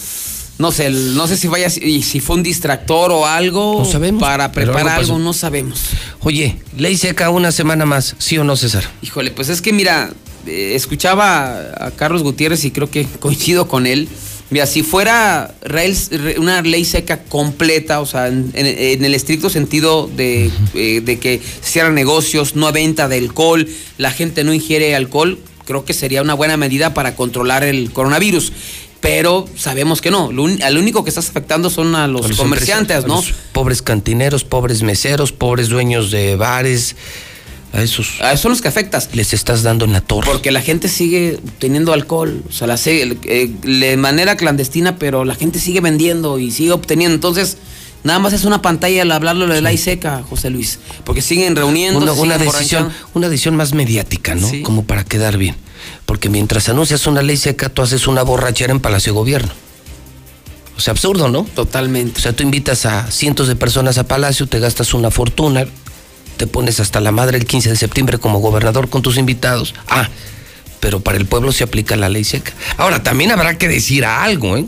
no 0.60 0.72
sé, 0.72 0.90
no 0.92 1.28
sé 1.28 1.36
si 1.38 1.48
vaya 1.48 1.70
si 1.70 2.02
si 2.04 2.20
fue 2.20 2.36
un 2.36 2.44
distractor 2.44 3.12
o 3.12 3.26
algo 3.26 3.80
No 3.80 3.86
sabemos, 3.86 4.22
para 4.22 4.52
preparar 4.52 5.00
algo 5.00 5.18
no 5.18 5.34
sabemos. 5.34 5.82
Oye, 6.20 6.58
ley 6.78 6.96
seca 6.98 7.30
una 7.32 7.52
semana 7.52 7.86
más, 7.86 8.16
¿sí 8.20 8.38
o 8.38 8.44
no, 8.44 8.56
César? 8.56 8.84
Híjole, 9.02 9.32
pues 9.32 9.50
es 9.50 9.62
que 9.62 9.74
mira, 9.74 10.12
eh, 10.46 10.74
escuchaba 10.76 11.58
a 11.86 11.92
Carlos 11.92 12.22
Gutiérrez 12.24 12.64
y 12.66 12.72
creo 12.72 12.92
que 12.92 13.06
coincido 13.20 13.68
con 13.68 13.88
él. 13.88 14.08
Mira, 14.52 14.66
si 14.66 14.82
fuera 14.82 15.54
una 16.40 16.62
ley 16.64 16.84
seca 16.84 17.22
completa, 17.24 18.00
o 18.02 18.06
sea, 18.08 18.28
en, 18.28 18.50
en- 18.56 18.66
en 18.66 19.06
el 19.06 19.14
estricto 19.14 19.48
sentido 19.50 20.10
de, 20.14 20.50
eh, 20.74 21.02
de 21.06 21.20
que 21.20 21.40
se 21.62 21.72
cierran 21.72 21.94
negocios, 21.94 22.56
no 22.56 22.72
venta 22.72 23.08
de 23.08 23.20
alcohol, 23.20 23.68
la 24.00 24.10
gente 24.12 24.44
no 24.44 24.52
ingiere 24.54 24.96
alcohol, 24.96 25.38
creo 25.66 25.86
que 25.86 25.94
sería 25.94 26.24
una 26.24 26.34
buena 26.34 26.58
medida 26.58 26.96
para 26.96 27.16
controlar 27.16 27.64
el 27.64 27.92
coronavirus. 27.92 28.52
Pero 29.02 29.48
sabemos 29.56 30.02
que 30.02 30.12
no. 30.12 30.32
Lo 30.32 30.46
al 30.46 30.78
único 30.78 31.04
que 31.04 31.10
estás 31.10 31.30
afectando 31.30 31.70
son 31.70 31.96
a 31.96 32.08
los, 32.08 32.26
A 32.26 32.28
los 32.30 32.38
comerciantes, 32.38 33.06
¿no? 33.06 33.14
a 33.14 33.18
los 33.18 33.32
pobres 33.54 33.82
cantineros, 33.82 34.44
pobres 34.44 34.84
meseros, 34.84 35.32
pobres 35.32 35.70
dueños 35.70 36.12
de 36.12 36.36
bares. 36.36 36.96
A 37.72 37.82
esos. 37.82 38.20
A 38.22 38.32
esos 38.32 38.42
son 38.42 38.52
los 38.52 38.62
que 38.62 38.68
afectas. 38.68 39.10
Les 39.14 39.32
estás 39.34 39.64
dando 39.64 39.86
en 39.86 39.94
la 39.94 40.02
torre. 40.02 40.28
Porque 40.30 40.52
la 40.52 40.62
gente 40.62 40.90
sigue 40.90 41.40
teniendo 41.60 41.94
alcohol, 41.94 42.42
o 42.50 42.52
sea, 42.52 42.68
la 42.68 42.80
eh, 42.86 43.52
de 43.62 43.98
manera 43.98 44.36
clandestina, 44.36 44.98
pero 44.98 45.24
la 45.24 45.36
gente 45.36 45.60
sigue 45.60 45.80
vendiendo 45.80 46.40
y 46.40 46.52
sigue 46.52 46.72
obteniendo. 46.72 47.14
Entonces, 47.14 47.58
nada 48.04 48.20
más 48.20 48.34
es 48.34 48.46
una 48.46 48.62
pantalla 48.62 49.02
al 49.02 49.12
hablarlo 49.12 49.48
de 49.48 49.62
la 49.62 49.70
ley 49.70 49.78
seca, 49.78 50.24
José 50.30 50.50
Luis. 50.50 50.80
Porque 51.04 51.22
siguen 51.22 51.56
reuniendo. 51.56 52.00
una, 52.00 52.14
una 52.14 52.38
decisión, 52.38 52.92
una 53.14 53.30
decisión 53.30 53.56
más 53.56 53.74
mediática, 53.74 54.36
¿no? 54.36 54.50
Como 54.64 54.84
para 54.84 55.04
quedar 55.04 55.38
bien. 55.38 55.56
Porque 56.06 56.30
mientras 56.30 56.70
anuncias 56.70 57.08
una 57.08 57.22
ley 57.22 57.38
seca, 57.38 57.70
tú 57.70 57.82
haces 57.82 58.08
una 58.08 58.24
borrachera 58.24 58.72
en 58.72 58.80
Palacio 58.80 59.14
de 59.14 59.20
Gobierno. 59.20 59.52
O 60.78 60.82
sea, 60.82 60.92
absurdo, 60.92 61.28
¿no? 61.28 61.44
Totalmente. 61.44 62.20
O 62.20 62.22
sea, 62.22 62.34
tú 62.34 62.44
invitas 62.44 62.86
a 62.86 63.12
cientos 63.12 63.48
de 63.48 63.56
personas 63.56 63.98
a 63.98 64.08
Palacio, 64.08 64.48
te 64.48 64.60
gastas 64.60 64.94
una 64.94 65.12
fortuna, 65.12 65.66
te 66.38 66.48
pones 66.48 66.80
hasta 66.80 67.02
la 67.02 67.12
madre 67.12 67.38
el 67.38 67.46
15 67.46 67.72
de 67.72 67.76
septiembre 67.76 68.18
como 68.18 68.40
gobernador 68.40 68.90
con 68.90 69.02
tus 69.02 69.18
invitados. 69.18 69.76
Ah, 69.90 70.08
pero 70.80 71.02
para 71.02 71.18
el 71.18 71.26
pueblo 71.26 71.52
se 71.52 71.66
aplica 71.66 71.98
la 71.98 72.08
ley 72.08 72.24
seca. 72.24 72.54
Ahora, 72.78 73.04
también 73.04 73.32
habrá 73.32 73.58
que 73.58 73.68
decir 73.68 74.06
algo, 74.06 74.56
¿eh? 74.56 74.66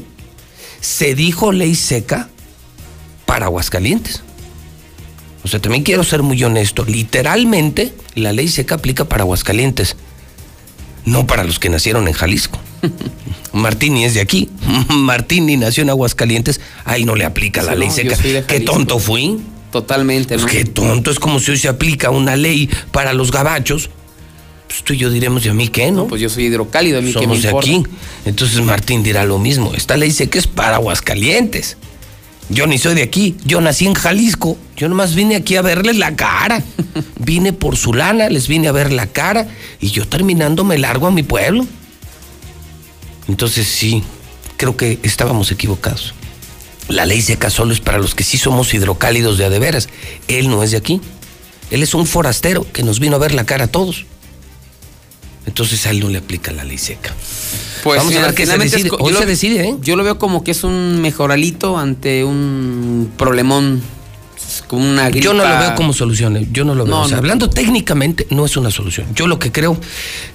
Se 0.81 1.15
dijo 1.15 1.53
ley 1.53 1.75
seca 1.75 2.29
para 3.31 3.45
Aguascalientes. 3.45 4.23
O 5.41 5.47
sea, 5.47 5.61
también 5.61 5.83
quiero 5.85 6.03
ser 6.03 6.21
muy 6.21 6.43
honesto. 6.43 6.83
Literalmente, 6.83 7.93
la 8.13 8.33
ley 8.33 8.49
seca 8.49 8.75
aplica 8.75 9.05
para 9.05 9.23
Aguascalientes, 9.23 9.95
no 11.05 11.25
para 11.25 11.45
los 11.45 11.57
que 11.57 11.69
nacieron 11.69 12.09
en 12.09 12.13
Jalisco. 12.13 12.59
Martín 13.53 13.93
ni 13.93 14.03
es 14.03 14.15
de 14.15 14.19
aquí. 14.19 14.49
Martín 14.89 15.45
ni 15.45 15.55
nació 15.55 15.83
en 15.83 15.91
Aguascalientes. 15.91 16.59
Ahí 16.83 17.05
no 17.05 17.15
le 17.15 17.23
aplica 17.23 17.63
la 17.63 17.73
ley 17.73 17.89
seca. 17.89 18.17
Qué 18.45 18.59
tonto 18.59 18.99
fui. 18.99 19.39
Totalmente, 19.71 20.33
Pues 20.35 20.41
¿no? 20.45 20.51
qué 20.51 20.65
tonto. 20.65 21.09
Es 21.09 21.17
como 21.17 21.39
si 21.39 21.51
hoy 21.51 21.57
se 21.57 21.69
aplica 21.69 22.09
una 22.09 22.35
ley 22.35 22.69
para 22.91 23.13
los 23.13 23.31
gabachos. 23.31 23.89
Pues 24.67 24.83
tú 24.83 24.91
y 24.91 24.97
yo 24.97 25.09
diremos, 25.09 25.45
¿y 25.45 25.49
a 25.49 25.53
mí 25.53 25.69
qué, 25.69 25.89
no? 25.93 26.07
Pues 26.07 26.21
yo 26.21 26.27
soy 26.27 26.47
hidrocálido, 26.47 26.99
a 26.99 27.01
mí 27.01 27.13
que 27.13 27.19
me 27.19 27.23
Somos 27.35 27.41
de 27.43 27.47
importa. 27.47 27.69
aquí. 27.69 27.83
Entonces 28.25 28.59
Martín 28.61 29.03
dirá 29.03 29.23
lo 29.23 29.39
mismo. 29.39 29.73
Esta 29.73 29.95
ley 29.95 30.11
que 30.13 30.37
es 30.37 30.47
para 30.47 30.75
Aguascalientes. 30.75 31.77
Yo 32.49 32.67
ni 32.67 32.77
soy 32.77 32.95
de 32.95 33.03
aquí. 33.03 33.37
Yo 33.45 33.61
nací 33.61 33.85
en 33.85 33.93
Jalisco. 33.93 34.57
Yo 34.75 34.89
nomás 34.89 35.15
vine 35.15 35.35
aquí 35.35 35.55
a 35.55 35.61
verles 35.61 35.97
la 35.97 36.15
cara. 36.15 36.63
Vine 37.19 37.53
por 37.53 37.77
su 37.77 37.93
lana, 37.93 38.29
les 38.29 38.47
vine 38.47 38.67
a 38.67 38.71
ver 38.71 38.91
la 38.91 39.07
cara. 39.07 39.47
Y 39.79 39.91
yo 39.91 40.07
terminando 40.07 40.63
me 40.63 40.77
largo 40.77 41.07
a 41.07 41.11
mi 41.11 41.23
pueblo. 41.23 41.65
Entonces 43.27 43.67
sí, 43.67 44.03
creo 44.57 44.75
que 44.75 44.99
estábamos 45.03 45.51
equivocados. 45.51 46.13
La 46.87 47.05
ley 47.05 47.21
seca 47.21 47.49
solo 47.49 47.73
es 47.73 47.79
para 47.79 47.99
los 47.99 48.15
que 48.15 48.23
sí 48.23 48.37
somos 48.37 48.73
hidrocálidos 48.73 49.37
de 49.37 49.45
a 49.45 49.49
de 49.49 49.59
veras. 49.59 49.87
Él 50.27 50.49
no 50.49 50.63
es 50.63 50.71
de 50.71 50.77
aquí. 50.77 50.99
Él 51.69 51.83
es 51.83 51.93
un 51.93 52.05
forastero 52.05 52.65
que 52.73 52.83
nos 52.83 52.99
vino 52.99 53.15
a 53.15 53.19
ver 53.19 53.33
la 53.33 53.45
cara 53.45 53.65
a 53.65 53.67
todos. 53.67 54.05
Entonces 55.45 55.85
a 55.87 55.89
él 55.89 55.99
no 55.99 56.09
le 56.09 56.19
aplica 56.19 56.51
la 56.51 56.63
ley 56.63 56.77
seca. 56.77 57.13
Pues 57.83 57.97
Vamos 57.97 58.13
a 58.13 58.15
mira, 58.17 58.27
ver 58.27 58.35
qué 58.35 58.45
se 58.45 58.53
es 58.53 58.59
decide. 58.71 58.89
Hoy 58.99 59.11
yo 59.11 59.17
se 59.19 59.23
lo- 59.25 59.29
decide, 59.29 59.69
¿eh? 59.69 59.75
Yo 59.81 59.95
lo 59.95 60.03
veo 60.03 60.19
como 60.19 60.43
que 60.43 60.51
es 60.51 60.63
un 60.63 61.01
mejoralito 61.01 61.77
ante 61.79 62.23
un 62.23 63.11
problemón, 63.17 63.81
como 64.67 64.87
una 64.87 65.09
gripa. 65.09 65.23
Yo 65.23 65.33
no 65.33 65.43
lo 65.47 65.57
veo 65.59 65.73
como 65.75 65.93
solución, 65.93 66.37
¿eh? 66.37 66.47
yo 66.51 66.63
no 66.63 66.75
lo 66.75 66.83
veo. 66.85 66.93
No, 66.93 67.01
O 67.01 67.05
sea, 67.07 67.17
no. 67.17 67.19
hablando 67.19 67.49
técnicamente, 67.49 68.27
no 68.29 68.45
es 68.45 68.55
una 68.55 68.69
solución. 68.69 69.07
Yo 69.15 69.25
lo 69.25 69.39
que 69.39 69.51
creo 69.51 69.79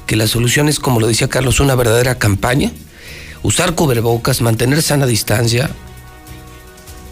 que 0.07 0.17
la 0.17 0.27
solución 0.27 0.69
es, 0.69 0.81
como 0.81 0.99
lo 0.99 1.07
decía 1.07 1.29
Carlos, 1.29 1.61
una 1.61 1.77
verdadera 1.77 2.19
campaña, 2.19 2.73
usar 3.45 3.77
cubrebocas, 3.77 4.41
mantener 4.41 4.83
sana 4.83 5.07
distancia, 5.07 5.71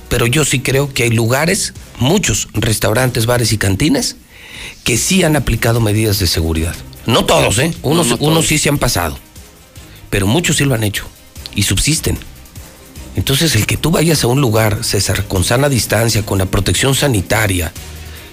pero 0.08 0.26
yo 0.26 0.44
sí 0.44 0.60
creo 0.60 0.92
que 0.92 1.04
hay 1.04 1.10
lugares, 1.10 1.74
muchos 1.98 2.48
restaurantes, 2.54 3.26
bares 3.26 3.52
y 3.52 3.58
cantinas, 3.58 4.16
que 4.82 4.96
sí 4.96 5.22
han 5.22 5.36
aplicado 5.36 5.80
medidas 5.80 6.18
de 6.18 6.26
seguridad. 6.26 6.74
No 7.06 7.24
todos, 7.24 7.58
¿eh? 7.58 7.72
Unos, 7.82 8.06
No, 8.08 8.16
no 8.16 8.22
unos 8.22 8.34
todos. 8.36 8.46
sí 8.46 8.58
se 8.58 8.68
han 8.68 8.78
pasado, 8.78 9.18
pero 10.10 10.26
muchos 10.26 10.56
sí 10.56 10.64
lo 10.64 10.74
han 10.74 10.84
hecho 10.84 11.04
y 11.54 11.62
subsisten. 11.64 12.18
Entonces, 13.16 13.54
el 13.54 13.66
que 13.66 13.76
tú 13.76 13.90
vayas 13.90 14.24
a 14.24 14.26
un 14.26 14.40
lugar, 14.40 14.82
César, 14.82 15.24
con 15.26 15.44
sana 15.44 15.68
distancia, 15.68 16.24
con 16.26 16.38
la 16.38 16.46
protección 16.46 16.94
sanitaria, 16.94 17.72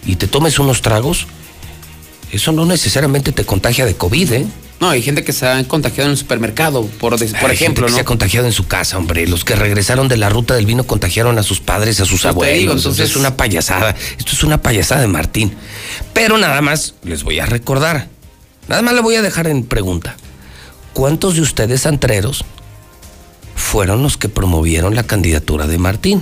y 0.06 0.16
te 0.16 0.28
tomes 0.28 0.58
unos 0.58 0.82
tragos, 0.82 1.28
eso 2.32 2.52
no 2.52 2.66
necesariamente 2.66 3.32
te 3.32 3.46
contagia 3.46 3.86
de 3.86 3.96
COVID, 3.96 4.32
¿eh? 4.32 4.46
No, 4.80 4.90
hay 4.90 5.04
gente 5.04 5.24
que 5.24 5.32
se 5.32 5.46
ha 5.46 5.64
contagiado 5.66 6.06
en 6.10 6.14
el 6.14 6.18
supermercado, 6.18 6.88
por, 6.88 7.12
por 7.12 7.22
Hay 7.22 7.28
gente 7.30 7.54
ejemplo, 7.54 7.86
que 7.86 7.92
¿no? 7.92 7.96
se 7.98 8.02
ha 8.02 8.06
contagiado 8.06 8.48
en 8.48 8.54
su 8.54 8.66
casa, 8.66 8.98
hombre. 8.98 9.28
Los 9.28 9.46
que 9.46 9.56
regresaron 9.56 10.08
de 10.08 10.18
la 10.18 10.30
ruta 10.30 10.56
del 10.56 10.66
vino 10.66 10.86
contagiaron 10.86 11.38
a 11.38 11.44
sus 11.44 11.60
padres, 11.60 12.00
a 12.00 12.06
sus 12.06 12.22
Pues 12.22 12.26
abuelos. 12.26 12.58
digo, 12.58 12.74
entonces- 12.74 13.12
es 13.12 13.16
una 13.16 13.38
payasada. 13.38 13.96
Esto 14.18 14.32
es 14.32 14.42
una 14.44 14.60
payasada 14.64 15.02
de 15.02 15.08
Martín. 15.08 15.54
Pero 16.14 16.40
nada 16.40 16.60
más 16.62 16.96
les 17.04 17.22
voy 17.22 17.38
a 17.40 17.46
recordar. 17.46 18.08
Nada 18.68 18.82
más 18.82 18.94
le 18.94 19.02
voy 19.02 19.16
a 19.16 19.22
dejar 19.22 19.48
en 19.48 19.64
pregunta. 19.64 20.16
¿Cuántos 20.94 21.36
de 21.36 21.42
ustedes 21.42 21.86
antreros 21.86 22.46
fueron 23.56 24.04
los 24.04 24.18
que 24.18 24.30
promovieron 24.30 24.96
la 24.96 25.04
candidatura 25.04 25.68
de 25.68 25.78
Martín? 25.78 26.22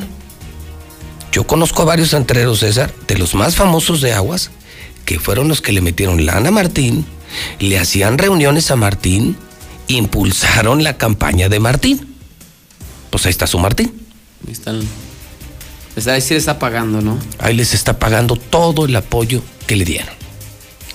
Yo 1.32 1.46
conozco 1.46 1.84
a 1.84 1.86
varios 1.86 2.14
antreros, 2.14 2.60
César, 2.60 2.94
de 3.08 3.18
los 3.18 3.36
más 3.36 3.56
famosos 3.56 4.02
de 4.02 4.14
Aguas, 4.14 4.52
que 5.06 5.20
fueron 5.20 5.48
los 5.48 5.62
que 5.62 5.72
le 5.72 5.82
metieron 5.82 6.26
lana 6.26 6.50
a 6.50 6.52
Martín, 6.52 7.06
le 7.60 7.78
hacían 7.80 8.18
reuniones 8.18 8.72
a 8.72 8.76
Martín, 8.76 9.38
impulsaron 9.88 10.84
la 10.84 10.98
campaña 10.98 11.50
de 11.50 11.60
Martín. 11.60 12.16
Pues 13.10 13.26
ahí 13.26 13.32
está 13.32 13.48
su 13.48 13.60
Martín. 13.60 13.92
Ahí 14.46 14.54
Están, 14.54 14.82
está, 15.96 16.14
ahí 16.14 16.22
sí 16.22 16.34
le 16.34 16.40
está 16.40 16.58
pagando, 16.60 17.02
¿no? 17.02 17.18
Ahí 17.40 17.56
les 17.56 17.74
está 17.74 18.00
pagando 18.00 18.36
todo 18.36 18.86
el 18.86 18.96
apoyo 18.96 19.42
que 19.68 19.76
le 19.76 19.86
dieron. 19.86 20.14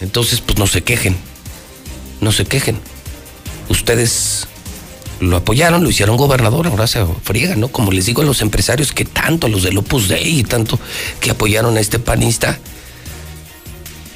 Entonces, 0.01 0.41
pues 0.41 0.59
no 0.59 0.67
se 0.67 0.83
quejen. 0.83 1.17
No 2.25 2.33
se 2.33 2.47
quejen. 2.47 2.79
Ustedes 3.69 4.47
lo 5.21 5.37
apoyaron, 5.37 5.85
lo 5.85 5.91
hicieron 5.91 6.17
gobernador, 6.17 6.67
ahora 6.67 6.87
se 6.87 7.05
friega, 7.23 7.55
¿no? 7.55 7.69
Como 7.69 7.93
les 7.93 8.07
digo 8.07 8.23
a 8.23 8.25
los 8.25 8.41
empresarios 8.43 8.93
que 8.93 9.05
tanto, 9.05 9.47
los 9.49 9.63
del 9.63 9.79
Opus 9.79 10.09
Dei 10.09 10.41
y 10.41 10.43
tanto 10.43 10.79
que 11.21 11.31
apoyaron 11.31 11.77
a 11.77 11.81
este 11.81 11.99
panista 11.99 12.59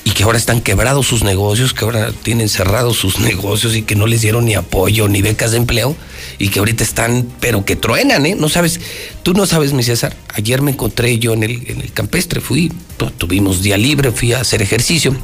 y 0.05 0.11
que 0.13 0.23
ahora 0.25 0.39
están 0.39 0.61
quebrados 0.61 1.07
sus 1.07 1.23
negocios, 1.23 1.73
que 1.75 1.85
ahora 1.85 2.13
tienen 2.23 2.49
cerrados 2.49 2.97
sus 2.97 3.19
negocios 3.21 3.77
y 3.77 3.83
que 3.83 3.95
no 3.95 4.07
les 4.07 4.23
dieron 4.23 4.45
ni 4.47 4.55
apoyo 4.55 5.07
ni 5.09 5.23
becas 5.23 5.51
de 5.53 5.59
empleo 5.59 5.95
y 6.39 6.49
que 6.49 6.59
ahorita 6.59 6.83
están, 6.83 7.29
pero 7.41 7.65
que 7.65 7.77
truenan, 7.77 8.25
¿eh? 8.27 8.35
No 8.35 8.49
sabes, 8.49 8.81
tú 9.23 9.35
no 9.35 9.47
sabes, 9.47 9.73
mi 9.75 9.83
César. 9.83 10.17
Ayer 10.35 10.63
me 10.63 10.71
encontré 10.73 11.19
yo 11.19 11.33
en 11.35 11.43
el, 11.43 11.71
en 11.71 11.81
el 11.83 11.93
campestre, 11.93 12.41
fui, 12.41 12.73
tu- 12.97 13.11
tuvimos 13.11 13.63
día 13.63 13.77
libre, 13.77 14.13
fui 14.13 14.33
a 14.33 14.41
hacer 14.41 14.63
ejercicio 14.63 15.15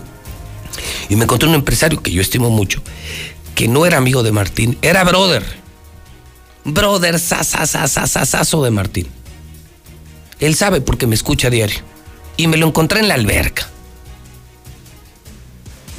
y 1.09 1.17
me 1.17 1.25
encontré 1.25 1.49
un 1.49 1.55
empresario 1.55 2.03
que 2.03 2.11
yo 2.11 2.21
estimo 2.21 2.51
mucho, 2.51 2.83
que 3.55 3.69
no 3.69 3.87
era 3.87 3.99
amigo 3.99 4.23
de 4.23 4.33
Martín, 4.33 4.79
era 4.83 5.05
brother. 5.05 5.45
Brother, 6.65 7.19
sasasasasasazo 7.19 8.65
de 8.65 8.71
Martín. 8.71 9.07
Él 10.41 10.55
sabe 10.55 10.81
porque 10.81 11.07
me 11.07 11.15
escucha 11.15 11.49
a 11.49 11.51
diario. 11.51 11.81
Y 12.37 12.49
me 12.49 12.57
lo 12.57 12.67
encontré 12.67 13.01
en 13.01 13.09
la 13.09 13.15
alberca. 13.15 13.69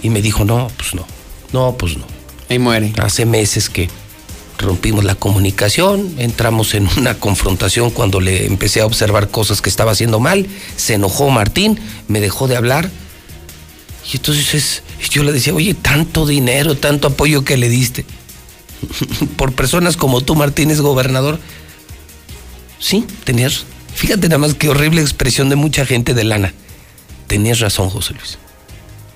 Y 0.02 0.10
me 0.10 0.22
dijo, 0.22 0.44
no, 0.44 0.70
pues 0.76 0.94
no. 0.94 1.06
No, 1.54 1.78
pues 1.78 1.98
no. 1.98 2.06
Ahí 2.50 2.60
muere. 2.60 2.94
Hace 2.98 3.26
meses 3.26 3.70
que 3.70 3.90
rompimos 4.58 5.04
la 5.04 5.16
comunicación, 5.16 6.16
entramos 6.18 6.74
en 6.74 6.88
una 6.98 7.16
confrontación 7.20 7.90
cuando 7.92 8.20
le 8.20 8.46
empecé 8.46 8.82
a 8.82 8.86
observar 8.86 9.30
cosas 9.30 9.62
que 9.62 9.70
estaba 9.70 9.92
haciendo 9.92 10.20
mal. 10.20 10.48
Se 10.76 10.96
enojó 10.96 11.30
Martín, 11.30 11.80
me 12.08 12.20
dejó 12.20 12.48
de 12.48 12.56
hablar. 12.56 12.90
Y 14.12 14.18
entonces 14.18 14.54
es- 14.54 14.84
yo 15.10 15.24
le 15.24 15.32
decía, 15.32 15.54
oye, 15.54 15.74
tanto 15.74 16.26
dinero, 16.26 16.76
tanto 16.76 17.08
apoyo 17.08 17.44
que 17.44 17.58
le 17.58 17.70
diste. 17.70 18.06
Por 19.38 19.54
personas 19.54 19.98
como 19.98 20.22
tú, 20.22 20.36
Martínez, 20.36 20.82
gobernador. 20.82 21.40
Sí, 22.80 23.06
tenías. 23.24 23.66
Fíjate 23.96 24.28
nada 24.28 24.40
más 24.40 24.54
qué 24.54 24.70
horrible 24.70 25.02
expresión 25.02 25.50
de 25.50 25.56
mucha 25.56 25.86
gente 25.86 26.14
de 26.14 26.24
lana. 26.24 26.54
Tenías 27.28 27.60
razón, 27.60 27.90
José 27.90 28.14
Luis. 28.14 28.38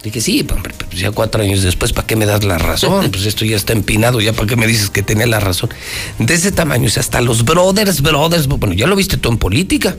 Dije, 0.03 0.22
sí, 0.22 0.43
pues, 0.43 0.56
hombre, 0.56 0.74
pues 0.90 1.00
ya 1.01 1.11
cuatro 1.11 1.43
años 1.43 1.61
después, 1.61 1.92
¿para 1.92 2.08
qué 2.08 2.16
me 2.16 2.26
das 2.26 2.43
la 2.45 2.58
razón? 2.58 3.11
Pues 3.11 3.26
esto 3.26 3.43
ya 3.43 3.58
está 3.58 3.74
empinado, 3.74 4.22
ya 4.22 4.32
para 4.32 4.48
qué 4.48 4.56
me 4.56 4.66
dices 4.66 4.90
que 4.90 5.03
tenía 5.03 5.27
la 5.27 5.42
razón. 5.42 5.69
De 6.18 6.34
ese 6.34 6.51
tamaño, 6.53 6.88
o 6.88 6.90
sea, 6.90 7.01
hasta 7.01 7.19
los 7.22 7.43
brothers, 7.43 8.01
brothers, 8.01 8.48
bueno, 8.48 8.74
ya 8.74 8.88
lo 8.88 8.95
viste 8.95 9.18
tú 9.18 9.30
en 9.30 9.38
política. 9.38 9.98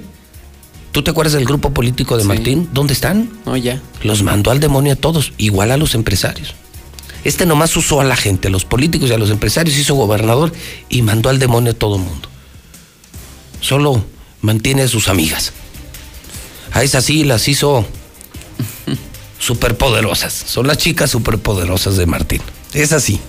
¿Tú 0.93 1.03
te 1.03 1.11
acuerdas 1.11 1.35
del 1.35 1.45
grupo 1.45 1.71
político 1.71 2.17
de 2.17 2.25
Martín? 2.25 2.69
¿Dónde 2.73 2.95
están? 2.95 3.31
No, 3.47 3.57
ya. 3.57 3.81
Los 4.03 4.23
mandó 4.23 4.51
al 4.51 4.59
demonio 4.59 4.95
a 4.95 4.97
todos, 4.97 5.33
igual 5.39 5.71
a 5.71 5.77
los 5.77 5.95
empresarios. 5.95 6.55
Este 7.23 7.47
nomás 7.47 7.77
usó 7.77 8.01
a 8.01 8.05
la 8.05 8.17
gente, 8.17 8.49
a 8.49 8.51
los 8.51 8.65
políticos 8.65 9.11
y 9.11 9.13
a 9.13 9.19
los 9.19 9.31
empresarios, 9.31 9.77
hizo 9.77 9.95
gobernador 9.95 10.53
y 10.89 11.03
mandó 11.03 11.29
al 11.29 11.39
demonio 11.39 11.73
a 11.73 11.75
todo 11.75 11.97
el 11.97 12.03
mundo. 12.03 12.29
Solo 13.61 14.05
mantiene 14.41 14.83
a 14.83 14.89
sus 14.89 15.09
amigas. 15.09 15.53
A 16.73 16.83
esas 16.83 17.05
sí 17.05 17.25
las 17.25 17.47
hizo 17.47 17.87
superpoderosas. 19.39 20.33
Son 20.33 20.67
las 20.67 20.79
chicas 20.79 21.11
superpoderosas 21.11 21.97
de 21.97 22.07
Martín. 22.07 22.41
Es 22.73 22.93
así. 22.93 23.21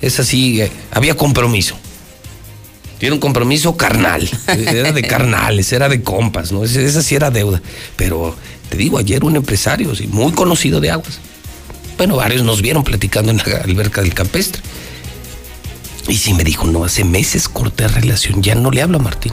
Esa 0.00 0.24
sí, 0.24 0.62
eh, 0.62 0.72
había 0.92 1.16
compromiso. 1.16 1.76
Tiene 3.00 3.14
un 3.14 3.20
compromiso 3.20 3.76
carnal. 3.76 4.28
Era 4.46 4.92
de 4.92 5.02
carnales, 5.02 5.72
era 5.72 5.88
de 5.88 6.02
compas, 6.02 6.52
¿no? 6.52 6.62
Esa 6.62 7.02
sí 7.02 7.14
era 7.14 7.30
deuda. 7.30 7.62
Pero 7.96 8.36
te 8.68 8.76
digo, 8.76 8.98
ayer 8.98 9.24
un 9.24 9.36
empresario, 9.36 9.94
sí, 9.96 10.06
muy 10.06 10.32
conocido 10.32 10.80
de 10.80 10.90
aguas. 10.90 11.18
Bueno, 11.96 12.16
varios 12.16 12.44
nos 12.44 12.60
vieron 12.60 12.84
platicando 12.84 13.32
en 13.32 13.38
la 13.38 13.58
alberca 13.64 14.02
del 14.02 14.12
campestre. 14.12 14.60
Y 16.08 16.16
sí 16.16 16.34
me 16.34 16.44
dijo, 16.44 16.66
no, 16.66 16.84
hace 16.84 17.04
meses 17.04 17.48
corté 17.48 17.88
relación, 17.88 18.42
ya 18.42 18.54
no 18.54 18.70
le 18.70 18.82
hablo 18.82 18.98
a 18.98 19.02
Martín. 19.02 19.32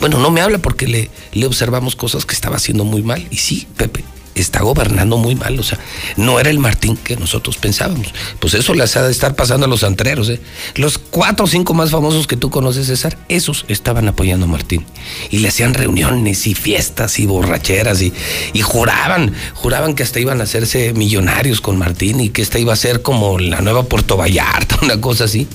Bueno, 0.00 0.18
no 0.18 0.30
me 0.30 0.40
habla 0.40 0.58
porque 0.58 0.86
le, 0.88 1.10
le 1.32 1.46
observamos 1.46 1.96
cosas 1.96 2.24
que 2.24 2.34
estaba 2.34 2.56
haciendo 2.56 2.84
muy 2.84 3.02
mal. 3.02 3.26
Y 3.30 3.36
sí, 3.36 3.68
Pepe, 3.76 4.04
está 4.34 4.62
gobernando 4.62 5.16
muy 5.16 5.34
mal. 5.34 5.58
O 5.58 5.62
sea, 5.62 5.78
no 6.16 6.40
era 6.40 6.50
el 6.50 6.58
Martín 6.58 6.96
que 6.96 7.16
nosotros 7.16 7.56
pensábamos. 7.56 8.12
Pues 8.38 8.54
eso 8.54 8.74
les 8.74 8.96
ha 8.96 9.02
de 9.02 9.10
estar 9.10 9.34
pasando 9.34 9.66
a 9.66 9.68
los 9.68 9.84
antreros. 9.84 10.28
¿eh? 10.28 10.40
Los 10.74 10.98
cuatro 10.98 11.44
o 11.44 11.48
cinco 11.48 11.74
más 11.74 11.90
famosos 11.90 12.26
que 12.26 12.36
tú 12.36 12.50
conoces, 12.50 12.86
César, 12.86 13.18
esos 13.28 13.64
estaban 13.68 14.08
apoyando 14.08 14.46
a 14.46 14.48
Martín. 14.48 14.84
Y 15.30 15.38
le 15.38 15.48
hacían 15.48 15.74
reuniones 15.74 16.46
y 16.46 16.54
fiestas 16.54 17.18
y 17.18 17.26
borracheras 17.26 18.00
y, 18.02 18.12
y 18.52 18.62
juraban, 18.62 19.34
juraban 19.54 19.94
que 19.94 20.02
hasta 20.02 20.20
iban 20.20 20.40
a 20.40 20.44
hacerse 20.44 20.92
millonarios 20.92 21.60
con 21.60 21.78
Martín 21.78 22.20
y 22.20 22.30
que 22.30 22.42
esta 22.42 22.58
iba 22.58 22.72
a 22.72 22.76
ser 22.76 23.02
como 23.02 23.38
la 23.38 23.60
nueva 23.60 23.84
Puerto 23.84 24.16
Vallarta, 24.16 24.78
una 24.82 25.00
cosa 25.00 25.24
así. 25.24 25.46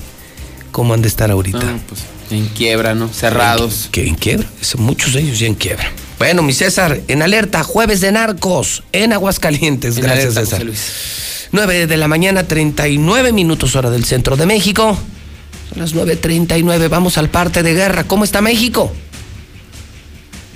¿Cómo 0.70 0.94
han 0.94 1.02
de 1.02 1.08
estar 1.08 1.30
ahorita? 1.30 1.78
Pues 1.88 2.02
en 2.30 2.46
quiebra, 2.48 2.94
¿no? 2.94 3.08
Cerrados. 3.08 3.88
Que 3.90 4.06
en 4.06 4.14
quiebra, 4.14 4.48
muchos 4.76 5.14
de 5.14 5.20
ellos 5.20 5.38
ya 5.38 5.46
en 5.46 5.54
quiebra. 5.54 5.90
Bueno, 6.18 6.42
mi 6.42 6.52
César, 6.52 7.00
en 7.06 7.22
alerta, 7.22 7.62
jueves 7.62 8.00
de 8.00 8.10
narcos, 8.12 8.82
en 8.92 9.12
Aguascalientes. 9.12 9.96
En 9.96 10.02
Gracias, 10.02 10.36
alerta, 10.36 10.40
César. 10.40 10.58
José 10.58 10.64
Luis. 10.64 11.48
9 11.52 11.86
de 11.86 11.96
la 11.96 12.08
mañana, 12.08 12.44
39 12.44 13.32
minutos 13.32 13.76
hora 13.76 13.90
del 13.90 14.04
centro 14.04 14.36
de 14.36 14.46
México. 14.46 14.98
Son 15.70 15.78
las 15.78 15.94
9.39, 15.94 16.88
vamos 16.88 17.18
al 17.18 17.28
parte 17.28 17.62
de 17.62 17.74
guerra. 17.74 18.04
¿Cómo 18.04 18.24
está 18.24 18.40
México? 18.40 18.92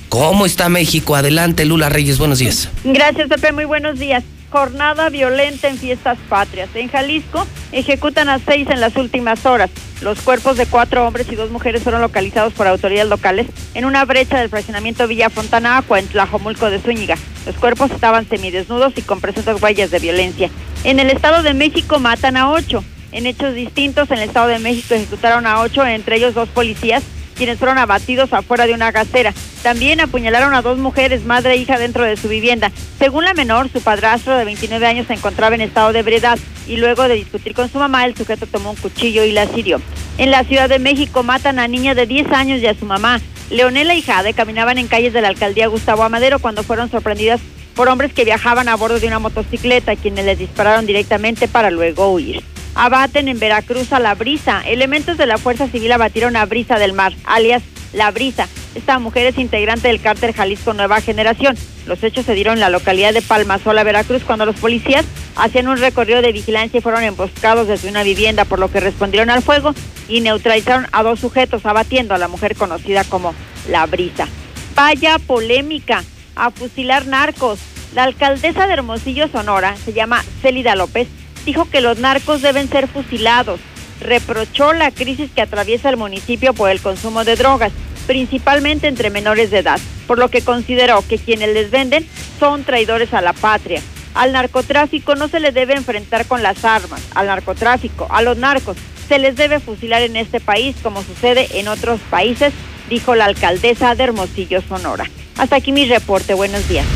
¿Cómo 0.09 0.45
está 0.45 0.69
México? 0.69 1.17
Adelante, 1.17 1.65
Lula 1.65 1.89
Reyes, 1.89 2.19
buenos 2.19 2.39
días. 2.39 2.69
Gracias, 2.85 3.29
Pepe. 3.29 3.53
Muy 3.53 3.65
buenos 3.65 3.99
días. 3.99 4.25
Jornada 4.53 5.09
violenta 5.09 5.69
en 5.69 5.79
fiestas 5.79 6.19
patrias. 6.29 6.69
En 6.75 6.91
Jalisco 6.91 7.47
ejecutan 7.73 8.29
a 8.29 8.39
seis 8.39 8.69
en 8.69 8.83
las 8.83 8.97
últimas 8.97 9.47
horas. 9.47 9.71
Los 10.03 10.21
cuerpos 10.21 10.59
de 10.59 10.67
cuatro 10.67 11.07
hombres 11.07 11.27
y 11.33 11.37
dos 11.37 11.51
mujeres 11.51 11.83
fueron 11.83 12.03
localizados 12.03 12.53
por 12.53 12.69
autoridades 12.69 13.09
locales 13.09 13.47
en 13.73 13.87
una 13.87 14.05
brecha 14.05 14.39
del 14.39 14.51
fraccionamiento 14.51 15.09
Villa 15.09 15.31
Fontana 15.31 15.79
Aqua 15.79 16.01
en 16.01 16.07
Tlajomulco 16.07 16.69
de 16.69 16.81
Zúñiga. 16.81 17.17
Los 17.47 17.57
cuerpos 17.57 17.91
estaban 17.93 18.29
semidesnudos 18.29 18.93
y 18.97 19.01
con 19.01 19.23
presuntas 19.23 19.61
huellas 19.63 19.91
de 19.91 20.01
violencia. 20.01 20.51
En 20.85 21.01
el 21.01 21.09
Estado 21.09 21.43
de 21.43 21.55
México 21.55 21.99
matan 21.99 22.37
a 22.37 22.51
ocho. 22.51 22.85
En 23.11 23.25
hechos 23.25 23.55
distintos, 23.55 24.11
en 24.11 24.19
el 24.19 24.29
Estado 24.29 24.49
de 24.49 24.59
México 24.59 24.95
ejecutaron 24.95 25.47
a 25.47 25.61
ocho, 25.61 25.87
entre 25.87 26.17
ellos 26.17 26.35
dos 26.35 26.51
policías, 26.51 27.03
quienes 27.33 27.59
fueron 27.59 27.79
abatidos 27.79 28.33
afuera 28.33 28.67
de 28.67 28.75
una 28.75 28.91
gasera. 28.91 29.35
También 29.63 30.01
apuñalaron 30.01 30.55
a 30.55 30.63
dos 30.63 30.79
mujeres, 30.79 31.25
madre 31.25 31.55
e 31.55 31.57
hija, 31.57 31.79
dentro 31.79 32.05
de 32.05 32.17
su 32.17 32.29
vivienda. 32.29 32.73
Según 32.99 33.25
la 33.25 33.35
menor, 33.35 33.69
su 33.71 33.81
padrastro 33.81 34.37
de 34.37 34.45
29 34.45 34.87
años 34.87 35.07
se 35.07 35.15
encontraba 35.15 35.55
en 35.55 35.61
estado 35.61 35.93
de 35.93 36.01
ebriedad 36.01 36.39
y 36.67 36.77
luego 36.77 37.09
de 37.09 37.15
discutir 37.15 37.55
con 37.55 37.71
su 37.71 37.79
mamá, 37.79 38.05
el 38.05 38.17
sujeto 38.17 38.47
tomó 38.47 38.71
un 38.71 38.77
cuchillo 38.77 39.25
y 39.25 39.33
la 39.33 39.45
hirió. 39.45 39.81
En 40.19 40.31
la 40.31 40.45
Ciudad 40.45 40.69
de 40.69 40.79
México 40.79 41.23
matan 41.23 41.59
a 41.59 41.69
niña 41.69 41.95
de 41.95 42.07
10 42.07 42.33
años 42.33 42.61
y 42.61 42.67
a 42.67 42.75
su 42.75 42.87
mamá. 42.87 43.21
Leonela 43.51 43.95
y 43.95 44.03
Jade 44.03 44.33
caminaban 44.33 44.79
en 44.79 44.89
calles 44.89 45.13
de 45.13 45.21
la 45.21 45.29
alcaldía 45.29 45.67
Gustavo 45.67 46.03
Amadero 46.05 46.39
cuando 46.39 46.63
fueron 46.63 46.91
sorprendidas 46.91 47.41
por 47.75 47.89
hombres 47.89 48.13
que 48.13 48.25
viajaban 48.25 48.69
a 48.69 48.77
bordo 48.77 49.01
de 49.01 49.07
una 49.07 49.19
motocicleta, 49.19 49.97
quienes 49.97 50.25
les 50.25 50.39
dispararon 50.39 50.87
directamente 50.87 51.49
para 51.49 51.71
luego 51.71 52.13
huir. 52.13 52.52
Abaten 52.75 53.29
en 53.29 53.39
Veracruz 53.39 53.93
a 53.93 54.01
la 54.01 54.15
brisa. 54.15 54.63
Elementos 54.67 55.19
de 55.19 55.27
la 55.27 55.39
Fuerza 55.39 55.69
Civil 55.69 55.93
abatieron 55.93 56.37
a 56.37 56.47
Brisa 56.47 56.79
del 56.79 56.93
Mar, 56.95 57.13
alias 57.25 57.63
La 57.93 58.11
Brisa. 58.11 58.49
Esta 58.75 58.99
mujer 58.99 59.27
es 59.27 59.39
integrante 59.39 59.89
del 59.89 60.01
cártel 60.01 60.33
Jalisco 60.33 60.73
Nueva 60.73 61.03
Generación. 61.03 61.57
Los 61.87 62.03
hechos 62.03 62.25
se 62.25 62.35
dieron 62.35 62.55
en 62.55 62.61
la 62.61 62.71
localidad 62.71 63.13
de 63.13 63.21
Palmasola, 63.21 63.85
Veracruz, 63.85 64.23
cuando 64.25 64.47
los 64.47 64.57
policías 64.57 65.05
hacían 65.37 65.69
un 65.69 65.77
recorrido 65.77 66.23
de 66.23 66.33
vigilancia 66.33 66.79
y 66.79 66.81
fueron 66.81 67.03
emboscados 67.03 67.69
desde 67.69 67.91
una 67.91 68.03
vivienda, 68.03 68.47
por 68.47 68.59
lo 68.59 68.71
que 68.71 68.81
respondieron 68.81 69.29
al 69.29 69.43
fuego 69.43 69.75
y 70.09 70.21
neutralizaron 70.21 70.87
a 70.93 71.03
dos 71.03 71.21
sujetos, 71.21 71.67
abatiendo 71.67 72.15
a 72.15 72.19
la 72.19 72.29
mujer 72.29 72.57
conocida 72.57 73.05
como 73.05 73.35
La 73.69 73.85
Brisa. 73.87 74.27
Vaya 74.75 75.19
polémica 75.19 76.03
a 76.35 76.51
fusilar 76.51 77.07
narcos. 77.07 77.59
La 77.95 78.05
alcaldesa 78.05 78.67
de 78.67 78.73
Hermosillo, 78.73 79.29
Sonora, 79.29 79.77
se 79.77 79.93
llama 79.93 80.25
Célida 80.41 80.75
López, 80.77 81.09
dijo 81.45 81.69
que 81.71 81.81
los 81.81 81.99
narcos 81.99 82.43
deben 82.43 82.69
ser 82.69 82.89
fusilados. 82.89 83.61
Reprochó 84.01 84.73
la 84.73 84.91
crisis 84.91 85.31
que 85.31 85.43
atraviesa 85.43 85.89
el 85.89 85.97
municipio 85.97 86.55
por 86.55 86.71
el 86.71 86.81
consumo 86.81 87.25
de 87.25 87.37
drogas, 87.37 87.73
principalmente 88.07 88.89
entre 88.89 89.11
menores 89.11 89.51
de 89.51 89.59
edad, 89.59 89.81
por 90.07 90.19
lo 90.19 90.29
que 90.29 90.43
consideró 90.43 91.05
que 91.07 91.19
quienes 91.19 91.51
les 91.55 91.71
venden 91.71 92.07
son 92.41 92.65
traidores 92.65 93.15
a 93.15 93.21
la 93.21 93.33
patria. 93.33 93.81
Al 94.15 94.33
narcotráfico 94.33 95.15
no 95.15 95.29
se 95.29 95.41
le 95.41 95.53
debe 95.53 95.75
enfrentar 95.75 96.27
con 96.27 96.43
las 96.43 96.65
armas, 96.65 97.01
al 97.15 97.29
narcotráfico, 97.29 98.07
a 98.11 98.23
los 98.23 98.37
narcos, 98.37 98.77
se 99.09 99.19
les 99.19 99.37
debe 99.37 99.61
fusilar 99.61 100.01
en 100.01 100.17
este 100.17 100.41
país 100.41 100.75
como 100.83 101.03
sucede 101.03 101.47
en 101.59 101.69
otros 101.69 102.01
países, 102.09 102.53
dijo 102.89 103.15
la 103.15 103.27
alcaldesa 103.27 103.95
de 103.95 104.05
Hermosillo, 104.05 104.63
Sonora. 104.67 105.05
Hasta 105.37 105.57
aquí 105.57 105.71
mi 105.71 105.85
reporte, 105.87 106.35
buenos 106.35 106.67
días. 106.69 106.87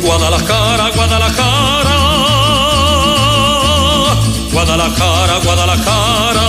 Guadalajara, 0.00 0.90
Guadalajara, 0.90 1.96
Guadalajara, 4.52 5.38
Guadalajara. 5.44 6.42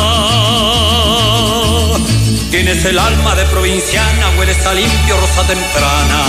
Tienes 2.51 2.84
el 2.85 3.00
alma 3.00 3.35
de 3.35 3.45
provinciana, 3.45 4.30
hueles 4.38 4.66
a 4.66 4.74
limpio, 4.74 5.17
rosa 5.19 5.43
temprana. 5.48 6.24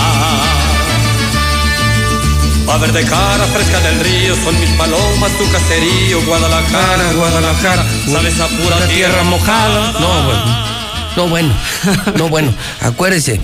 A 2.71 2.77
ver 2.77 2.93
de 2.93 3.03
cara 3.03 3.45
fresca 3.45 3.79
del 3.79 3.99
río, 3.99 4.35
son 4.43 4.59
mis 4.59 4.69
palomas, 4.71 5.31
tu 5.37 5.51
caserío, 5.51 6.21
Guadalajara, 6.25 7.13
Guadalajara. 7.13 7.83
Sabes 8.11 8.39
a 8.39 8.47
pura 8.47 8.77
tierra 8.87 9.23
mojada. 9.23 9.91
No, 9.99 10.23
bueno. 10.23 10.69
No, 11.15 11.27
bueno. 11.27 11.53
No, 12.17 12.29
bueno. 12.29 12.53
Acuérdese, 12.81 13.41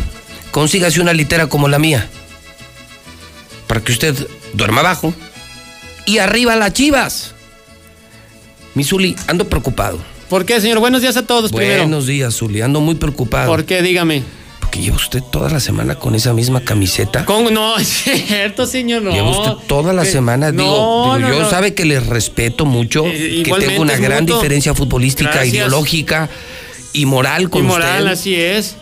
consígase 0.51 1.01
una 1.01 1.13
litera 1.13 1.47
como 1.47 1.67
la 1.67 1.79
mía. 1.79 2.07
Para 3.67 3.81
que 3.81 3.91
usted 3.91 4.15
duerma 4.53 4.81
abajo. 4.81 5.13
Y 6.05 6.19
arriba 6.19 6.55
las 6.55 6.73
chivas. 6.73 7.33
Misuli, 8.75 9.15
ando 9.27 9.47
preocupado. 9.47 9.99
¿Por 10.29 10.45
qué, 10.45 10.59
señor? 10.59 10.79
Buenos 10.79 11.01
días 11.01 11.17
a 11.17 11.25
todos 11.25 11.51
primero. 11.51 11.81
Buenos 11.83 12.07
días, 12.07 12.35
Zuli. 12.35 12.61
Ando 12.61 12.81
muy 12.81 12.95
preocupado. 12.95 13.47
¿Por 13.49 13.65
qué? 13.65 13.81
Dígame. 13.81 14.23
Porque 14.59 14.81
lleva 14.81 14.97
usted 14.97 15.21
toda 15.31 15.49
la 15.49 15.59
semana 15.59 15.95
con 15.95 16.15
esa 16.15 16.33
misma 16.33 16.61
camiseta. 16.61 17.23
¿Cómo? 17.25 17.49
No, 17.51 17.77
es 17.79 17.87
cierto, 17.87 18.65
señor, 18.65 19.01
no. 19.03 19.11
Lleva 19.11 19.29
usted 19.29 19.67
toda 19.67 19.93
la 19.93 20.03
Eh, 20.03 20.11
semana, 20.11 20.51
no, 20.51 20.61
digo, 20.63 21.15
digo, 21.15 21.19
no, 21.19 21.29
yo 21.35 21.39
no. 21.43 21.49
sabe 21.49 21.73
que 21.73 21.85
le 21.85 21.99
respeto 21.99 22.65
mucho, 22.65 23.03
que 23.03 23.17
igualmente 23.17 23.67
tengo 23.75 23.81
una 23.83 23.97
gran 23.97 24.25
diferencia 24.25 24.73
futbolística, 24.73 25.29
Gracias. 25.31 25.53
ideológica 25.53 26.29
y 26.93 27.05
moral 27.05 27.49
con 27.49 27.63
Y 27.63 27.67
moral, 27.67 27.99
usted. 28.03 28.11
así 28.11 28.35
es. 28.35 28.75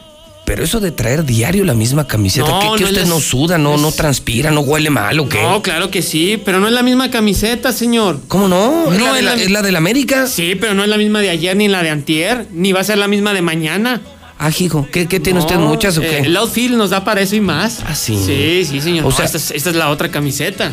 Pero 0.54 0.66
eso 0.66 0.80
de 0.80 0.92
traer 0.92 1.26
diario 1.26 1.66
la 1.66 1.74
misma 1.74 2.06
camiseta, 2.06 2.48
No, 2.48 2.60
¿qué, 2.60 2.66
que 2.78 2.84
no 2.84 2.90
usted 2.90 3.02
es- 3.02 3.08
no 3.10 3.20
suda, 3.20 3.58
no, 3.58 3.76
no 3.76 3.92
transpira, 3.92 4.52
no 4.52 4.62
huele 4.62 4.92
mal 4.92 5.20
o 5.20 5.28
qué? 5.28 5.42
No, 5.42 5.64
claro 5.64 5.90
que 5.90 6.04
sí, 6.04 6.40
pero 6.46 6.60
no 6.60 6.68
es 6.68 6.74
la 6.74 6.84
misma 6.84 7.10
camiseta, 7.10 7.72
señor. 7.74 8.20
¿Cómo 8.28 8.48
no? 8.48 8.94
¿Es 8.94 9.00
No 9.00 9.08
la 9.08 9.14
de 9.16 9.22
la- 9.24 9.34
es 9.34 9.50
la 9.50 9.64
del 9.64 9.76
América? 9.76 10.28
Sí, 10.28 10.54
pero 10.54 10.76
no 10.76 10.84
es 10.84 10.90
la 10.90 10.98
misma 10.98 11.22
de 11.22 11.32
ayer 11.32 11.58
ni 11.58 11.68
la 11.70 11.82
de 11.82 11.90
antier, 11.90 12.46
ni 12.54 12.72
va 12.72 12.82
a 12.82 12.84
ser 12.84 13.00
la 13.00 13.08
misma 13.08 13.34
de 13.34 13.42
mañana. 13.42 14.00
Ah, 14.38 14.52
hijo, 14.60 14.88
¿qué, 14.92 15.08
qué 15.08 15.20
tiene 15.20 15.40
No, 15.40 15.46
usted 15.48 15.58
muchas 15.58 15.98
o 15.98 16.02
qué? 16.02 16.20
eh, 16.20 16.24
el 16.26 16.38
outfield 16.38 16.76
nos 16.78 16.92
da 16.92 17.04
para 17.04 17.22
eso 17.22 17.36
y 17.36 17.42
más. 17.42 17.80
Ah, 17.88 17.96
sí. 17.96 18.16
Sí, 18.24 18.64
sí, 18.70 18.80
señor. 18.80 19.06
O 19.06 19.10
No, 19.10 19.16
sea- 19.16 19.26
esta, 19.26 19.40
es, 19.40 19.50
esta 19.50 19.72
es 19.72 19.76
la 19.76 19.90
otra 19.90 20.10
camiseta. 20.12 20.72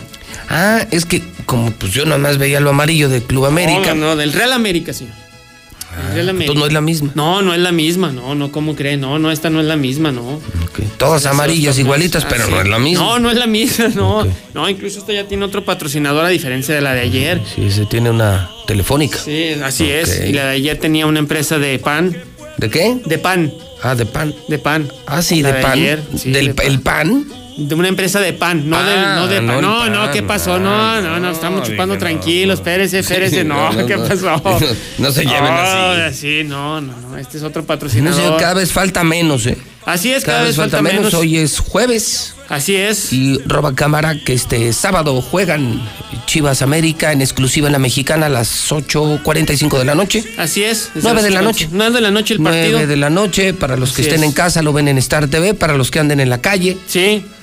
Ah, 0.50 0.84
es 0.90 1.06
que 1.06 1.22
como 1.46 1.70
pues 1.70 1.90
yo 1.92 2.04
nada 2.04 2.18
más 2.18 2.36
veía 2.36 2.60
lo 2.60 2.68
amarillo 2.68 3.08
de 3.08 3.22
Club 3.22 3.46
América. 3.46 3.94
No, 3.94 4.08
no, 4.08 4.16
del 4.16 4.34
Real 4.34 4.52
América, 4.52 4.92
señor. 4.92 5.14
Real 6.14 6.28
América. 6.28 6.52
entonces 6.52 6.56
no 6.60 6.66
es 6.66 6.72
la 6.72 6.80
misma. 6.80 7.12
No, 7.14 7.42
no 7.42 7.54
es 7.54 7.60
la 7.60 7.72
misma, 7.72 8.12
no, 8.12 8.34
no, 8.34 8.52
¿cómo 8.52 8.76
cree? 8.76 8.96
No, 8.96 9.18
no, 9.18 9.30
esta 9.30 9.50
no 9.50 9.60
es 9.60 9.66
la 9.66 9.76
misma, 9.76 10.12
no. 10.12 10.40
Todas 10.96 11.26
amarillas 11.26 11.78
igualitas, 11.78 12.24
pero 12.24 12.44
ah, 12.44 12.50
no 12.50 12.60
es 12.60 12.68
la 12.68 12.78
misma. 12.78 13.04
No, 13.04 13.18
no 13.18 13.30
es 13.30 13.36
la 13.36 13.46
misma, 13.46 13.88
no. 13.94 14.26
No, 14.54 14.68
incluso 14.68 15.00
esta 15.00 15.12
ya 15.12 15.24
tiene 15.26 15.44
otro 15.44 15.64
patrocinador 15.64 16.24
a 16.24 16.28
diferencia 16.28 16.74
de 16.74 16.80
la 16.80 16.94
de 16.94 17.00
ayer. 17.00 17.40
Sí, 17.54 17.70
se 17.70 17.86
tiene 17.86 18.10
una 18.10 18.50
telefónica. 18.66 19.18
Sí, 19.18 19.54
así 19.62 19.90
es. 19.90 20.22
Y 20.26 20.32
la 20.32 20.46
de 20.46 20.56
ayer 20.56 20.78
tenía 20.78 21.06
una 21.06 21.18
empresa 21.18 21.58
de 21.58 21.78
pan. 21.78 22.16
¿De 22.56 22.68
qué? 22.70 22.98
De 23.06 23.18
pan. 23.18 23.52
Ah, 23.82 23.94
de 23.94 24.06
pan. 24.06 24.34
De 24.48 24.58
pan. 24.58 24.88
Ah, 25.06 25.22
sí, 25.22 25.42
de 25.42 25.54
pan. 25.54 25.72
ayer, 25.72 26.02
sí, 26.16 26.30
Del 26.30 26.48
de 26.48 26.54
pan. 26.54 26.66
el 26.66 26.80
pan. 26.80 27.26
De 27.68 27.74
una 27.74 27.88
empresa 27.88 28.20
de 28.20 28.32
pan, 28.32 28.68
no 28.68 28.76
Ah, 28.76 28.82
de, 28.82 28.96
no 28.96 29.26
de 29.28 29.36
pan. 29.36 29.46
no 29.46 29.60
No, 29.60 29.88
no, 29.90 29.98
pan, 30.04 30.10
¿qué 30.12 30.22
pasó? 30.22 30.58
No, 30.58 31.00
no, 31.00 31.20
no, 31.20 31.30
estamos 31.30 31.68
chupando 31.68 31.96
tranquilos, 31.98 32.58
espérese, 32.58 32.98
espérese, 33.00 33.44
no, 33.44 33.72
no, 33.72 33.86
¿qué 33.86 33.96
no. 33.96 34.06
pasó? 34.06 34.42
No 34.98 35.12
se 35.12 35.24
lleven 35.24 35.44
Ah, 35.48 36.06
así. 36.06 36.20
Sí, 36.40 36.44
no, 36.44 36.80
no, 36.80 36.92
no, 37.00 37.16
este 37.16 37.38
es 37.38 37.42
otro 37.44 37.62
No 37.62 37.66
patrocinador. 37.68 38.20
sé, 38.38 38.40
cada 38.42 38.54
vez 38.54 38.72
falta 38.72 39.04
menos, 39.04 39.46
¿eh? 39.46 39.56
Así 39.86 40.12
es, 40.12 40.24
cada, 40.24 40.42
vez 40.42 40.56
falta, 40.56 40.82
menos. 40.82 41.14
Hoy 41.14 41.38
es 41.38 41.58
jueves. 41.58 42.34
Así 42.48 42.76
es. 42.76 43.12
Y 43.12 43.38
roba 43.46 43.74
cámara 43.74 44.14
que 44.24 44.34
este 44.34 44.72
sábado 44.74 45.22
juegan 45.22 45.80
Chivas 46.26 46.60
América 46.62 47.12
en 47.12 47.22
exclusiva 47.22 47.66
en 47.68 47.72
la 47.72 47.78
mexicana 47.78 48.26
a 48.26 48.28
las 48.28 48.70
8.45 48.70 49.78
de 49.78 49.84
la 49.84 49.94
noche. 49.94 50.22
Así 50.36 50.62
es. 50.62 50.90
desde 50.94 51.08
9 51.08 51.14
las 51.14 51.24
de 51.24 51.30
la 51.30 51.42
noche. 51.42 51.68
nueve 51.72 51.94
de 51.94 52.00
la 52.02 52.10
noche 52.10 52.34
el 52.34 52.42
partido. 52.42 52.72
9 52.72 52.86
de 52.86 52.96
la 52.96 53.10
noche, 53.10 53.54
para 53.54 53.76
los 53.76 53.90
que 53.92 54.02
Así 54.02 54.10
estén 54.10 54.22
es. 54.22 54.28
en 54.28 54.32
casa 54.32 54.62
lo 54.62 54.72
ven 54.72 54.88
en 54.88 54.98
Star 54.98 55.28
TV, 55.28 55.54
para 55.54 55.76
los 55.76 55.90
que 55.90 55.98
anden 56.00 56.20
en 56.20 56.28
la 56.28 56.40
calle. 56.42 56.76
Sí, 56.86 57.24
ah, 57.26 57.34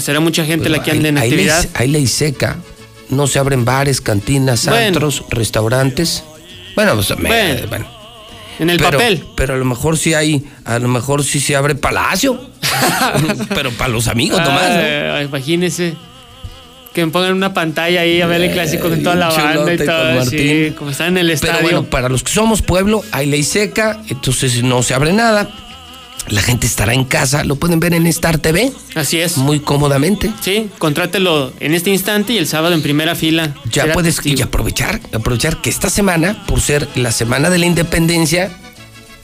será 0.00 0.20
mucha 0.20 0.44
gente 0.44 0.68
la 0.68 0.82
que 0.82 0.90
ande 0.92 1.08
en 1.08 1.18
Hay 1.18 1.30
ley, 1.30 1.48
actividad. 1.48 1.66
hay 1.74 1.88
ley 1.88 2.06
seca, 2.06 2.56
no 3.08 3.26
se 3.26 3.38
abren 3.38 3.64
bares, 3.64 4.00
cantinas, 4.00 4.66
Bueno. 4.66 4.86
antros, 4.86 5.24
restaurantes. 5.30 6.24
Bueno, 6.74 6.94
pues, 6.94 7.10
me- 7.18 7.28
Bueno. 7.28 7.66
bueno. 7.68 7.86
En 8.58 8.68
el 8.70 8.76
Pero- 8.78 8.98
papel. 8.98 9.24
Pero 9.36 9.54
a 9.54 9.56
lo 9.56 9.64
mejor 9.64 9.96
sí 9.96 10.12
hay, 10.14 10.44
a 10.64 10.78
lo 10.78 10.88
mejor 10.88 11.24
sí 11.24 11.40
se 11.40 11.56
abre 11.56 11.74
palacio. 11.74 12.38
pero 13.48 13.70
para 13.72 13.88
los 13.88 14.06
amigos 14.06 14.38
nomás, 14.40 14.68
¿no? 14.68 15.14
Ay, 15.14 15.24
imagínese. 15.24 15.94
Que 16.92 17.06
me 17.06 17.12
pongan 17.12 17.32
una 17.34 17.54
pantalla 17.54 18.00
ahí 18.00 18.20
a 18.20 18.26
ver 18.26 18.42
el 18.42 18.50
clásico 18.52 18.88
con 18.88 19.00
toda 19.02 19.14
la 19.14 19.28
banda 19.28 19.72
y 19.72 19.76
todo. 19.78 20.24
Sí, 20.26 20.74
como 20.76 20.90
están 20.90 21.08
en 21.08 21.18
el 21.18 21.30
estadio. 21.30 21.54
Pero 21.54 21.62
bueno, 21.62 21.82
para 21.84 22.08
los 22.08 22.22
que 22.24 22.32
somos 22.32 22.62
pueblo, 22.62 23.02
hay 23.12 23.26
ley 23.26 23.44
seca, 23.44 24.02
entonces 24.08 24.62
no 24.64 24.82
se 24.82 24.92
abre 24.94 25.12
nada. 25.12 25.48
La 26.28 26.42
gente 26.42 26.66
estará 26.66 26.94
en 26.94 27.04
casa, 27.04 27.44
lo 27.44 27.56
pueden 27.56 27.80
ver 27.80 27.94
en 27.94 28.06
Star 28.06 28.38
TV. 28.38 28.72
Así 28.94 29.18
es. 29.18 29.36
Muy 29.36 29.60
cómodamente. 29.60 30.30
Sí, 30.40 30.68
contrátelo 30.78 31.52
en 31.60 31.74
este 31.74 31.90
instante 31.90 32.34
y 32.34 32.38
el 32.38 32.46
sábado 32.46 32.74
en 32.74 32.82
primera 32.82 33.14
fila. 33.14 33.54
Ya 33.70 33.92
puedes 33.92 34.24
y 34.24 34.40
aprovechar, 34.42 35.00
aprovechar 35.12 35.60
que 35.60 35.70
esta 35.70 35.90
semana, 35.90 36.44
por 36.46 36.60
ser 36.60 36.88
la 36.94 37.10
semana 37.10 37.50
de 37.50 37.58
la 37.58 37.66
independencia, 37.66 38.50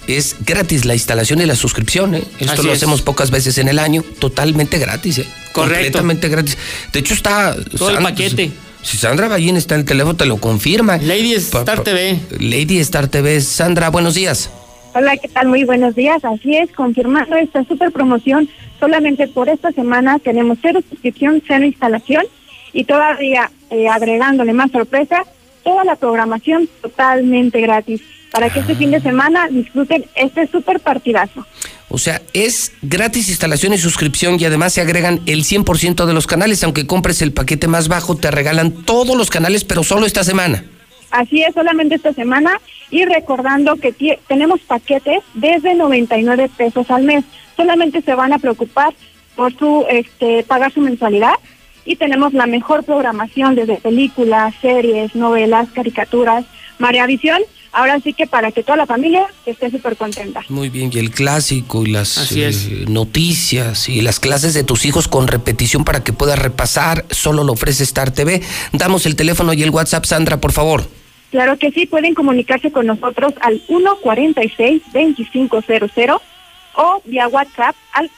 es 0.07 0.36
gratis 0.44 0.84
la 0.84 0.94
instalación 0.94 1.41
y 1.41 1.47
la 1.47 1.57
suscripción. 1.57 2.15
¿eh? 2.15 2.25
Esto 2.39 2.52
Así 2.52 2.62
lo 2.62 2.73
es. 2.73 2.78
hacemos 2.78 3.02
pocas 3.02 3.31
veces 3.31 3.58
en 3.58 3.68
el 3.68 3.78
año, 3.78 4.02
totalmente 4.18 4.78
gratis. 4.78 5.18
¿eh? 5.18 5.26
Correcto. 5.52 5.99
Completamente 5.99 6.28
gratis. 6.28 6.57
De 6.92 7.00
hecho, 7.00 7.15
está. 7.15 7.55
Todo 7.76 7.91
el 7.91 7.99
paquete. 7.99 8.52
Si 8.83 8.97
Sandra 8.97 9.26
Ballín 9.26 9.57
está 9.57 9.75
en 9.75 9.81
el 9.81 9.86
teléfono, 9.86 10.15
te 10.15 10.26
lo 10.26 10.36
confirma. 10.36 10.97
Lady 10.99 11.34
Star 11.34 11.83
TV. 11.83 12.20
Lady 12.39 12.78
Star 12.78 13.08
TV. 13.08 13.41
Sandra, 13.41 13.91
buenos 13.91 14.15
días. 14.15 14.50
Hola, 14.99 15.15
¿qué 15.18 15.28
tal? 15.28 15.49
Muy 15.49 15.65
buenos 15.65 15.94
días. 15.94 16.25
Así 16.25 16.57
es, 16.57 16.73
confirmando 16.73 17.36
esta 17.36 17.62
super 17.65 17.92
promoción, 17.92 18.49
solamente 18.81 19.28
por 19.28 19.50
esta 19.50 19.70
semana 19.73 20.18
tenemos 20.18 20.57
cero 20.62 20.81
suscripción, 20.89 21.42
cero 21.47 21.66
instalación 21.66 22.25
y 22.73 22.84
todavía 22.84 23.50
eh, 23.68 23.89
agregándole 23.89 24.55
más 24.55 24.70
sorpresa, 24.70 25.23
toda 25.62 25.84
la 25.84 25.97
programación 25.97 26.66
totalmente 26.81 27.60
gratis 27.60 28.00
para 28.33 28.49
que 28.49 28.60
este 28.60 28.75
fin 28.75 28.91
de 28.91 29.02
semana 29.02 29.49
disfruten 29.50 30.07
este 30.15 30.47
super 30.47 30.81
partidazo. 30.81 31.47
O 31.91 31.99
sea, 31.99 32.23
es 32.33 32.73
gratis 32.81 33.28
instalación 33.28 33.75
y 33.75 33.78
suscripción 33.78 34.41
y 34.41 34.47
además 34.47 34.73
se 34.73 34.81
agregan 34.81 35.20
el 35.26 35.44
100% 35.44 36.07
de 36.07 36.15
los 36.15 36.26
canales. 36.26 36.65
Aunque 36.65 36.86
compres 36.86 37.20
el 37.20 37.34
paquete 37.34 37.68
más 37.68 37.89
bajo, 37.89 38.16
te 38.16 38.31
regalan 38.31 38.73
todos 38.73 39.15
los 39.15 39.28
canales, 39.28 39.62
pero 39.62 39.84
solo 39.84 40.07
esta 40.07 40.25
semana. 40.25 40.65
Así 41.10 41.43
es, 41.43 41.55
solamente 41.55 41.94
esta 41.94 42.12
semana 42.12 42.60
y 42.91 43.05
recordando 43.05 43.76
que 43.76 43.93
tenemos 44.26 44.60
paquetes 44.60 45.23
desde 45.35 45.75
99 45.75 46.51
pesos 46.57 46.91
al 46.91 47.05
mes. 47.05 47.25
Solamente 47.57 48.02
se 48.02 48.15
van 48.15 48.33
a 48.33 48.39
preocupar 48.39 48.94
por 49.35 49.57
su 49.57 49.85
este 49.89 50.43
pagar 50.44 50.73
su 50.73 50.81
mensualidad 50.81 51.35
y 51.85 51.97
tenemos 51.97 52.33
la 52.33 52.47
mejor 52.47 52.85
programación 52.85 53.55
desde 53.55 53.76
películas, 53.76 54.55
series, 54.60 55.15
novelas, 55.15 55.68
caricaturas, 55.70 56.44
María 56.78 57.07
Visión. 57.07 57.41
Ahora 57.76 58.00
sí 58.00 58.12
que 58.14 58.26
para 58.26 58.50
que 58.52 58.62
toda 58.62 58.78
la 58.78 58.86
familia 58.86 59.26
esté 59.44 59.70
súper 59.70 59.98
contenta. 59.98 60.40
Muy 60.48 60.70
bien, 60.70 60.90
y 60.94 60.98
el 60.98 61.10
clásico 61.10 61.84
y 61.84 61.90
las 61.90 62.32
eh, 62.32 62.86
noticias 62.88 63.90
y 63.90 64.00
las 64.00 64.18
clases 64.18 64.55
de 64.55 64.64
tus 64.64 64.86
hijos 64.86 65.08
con 65.08 65.28
repetición 65.28 65.84
para 65.84 66.02
que 66.02 66.14
puedas 66.14 66.38
repasar, 66.38 67.05
solo 67.10 67.44
lo 67.44 67.52
ofrece 67.52 67.82
Star 67.82 68.12
TV. 68.12 68.40
Damos 68.72 69.05
el 69.05 69.14
teléfono 69.14 69.52
y 69.52 69.62
el 69.62 69.68
WhatsApp, 69.68 70.06
Sandra, 70.06 70.40
por 70.40 70.52
favor. 70.52 70.88
Claro 71.30 71.58
que 71.58 71.70
sí, 71.70 71.84
pueden 71.84 72.14
comunicarse 72.14 72.72
con 72.72 72.86
nosotros 72.86 73.34
al 73.42 73.60
146-2500 73.66 76.18
o 76.76 77.02
vía 77.05 77.28
WhatsApp 77.28 77.76
al 77.92 78.10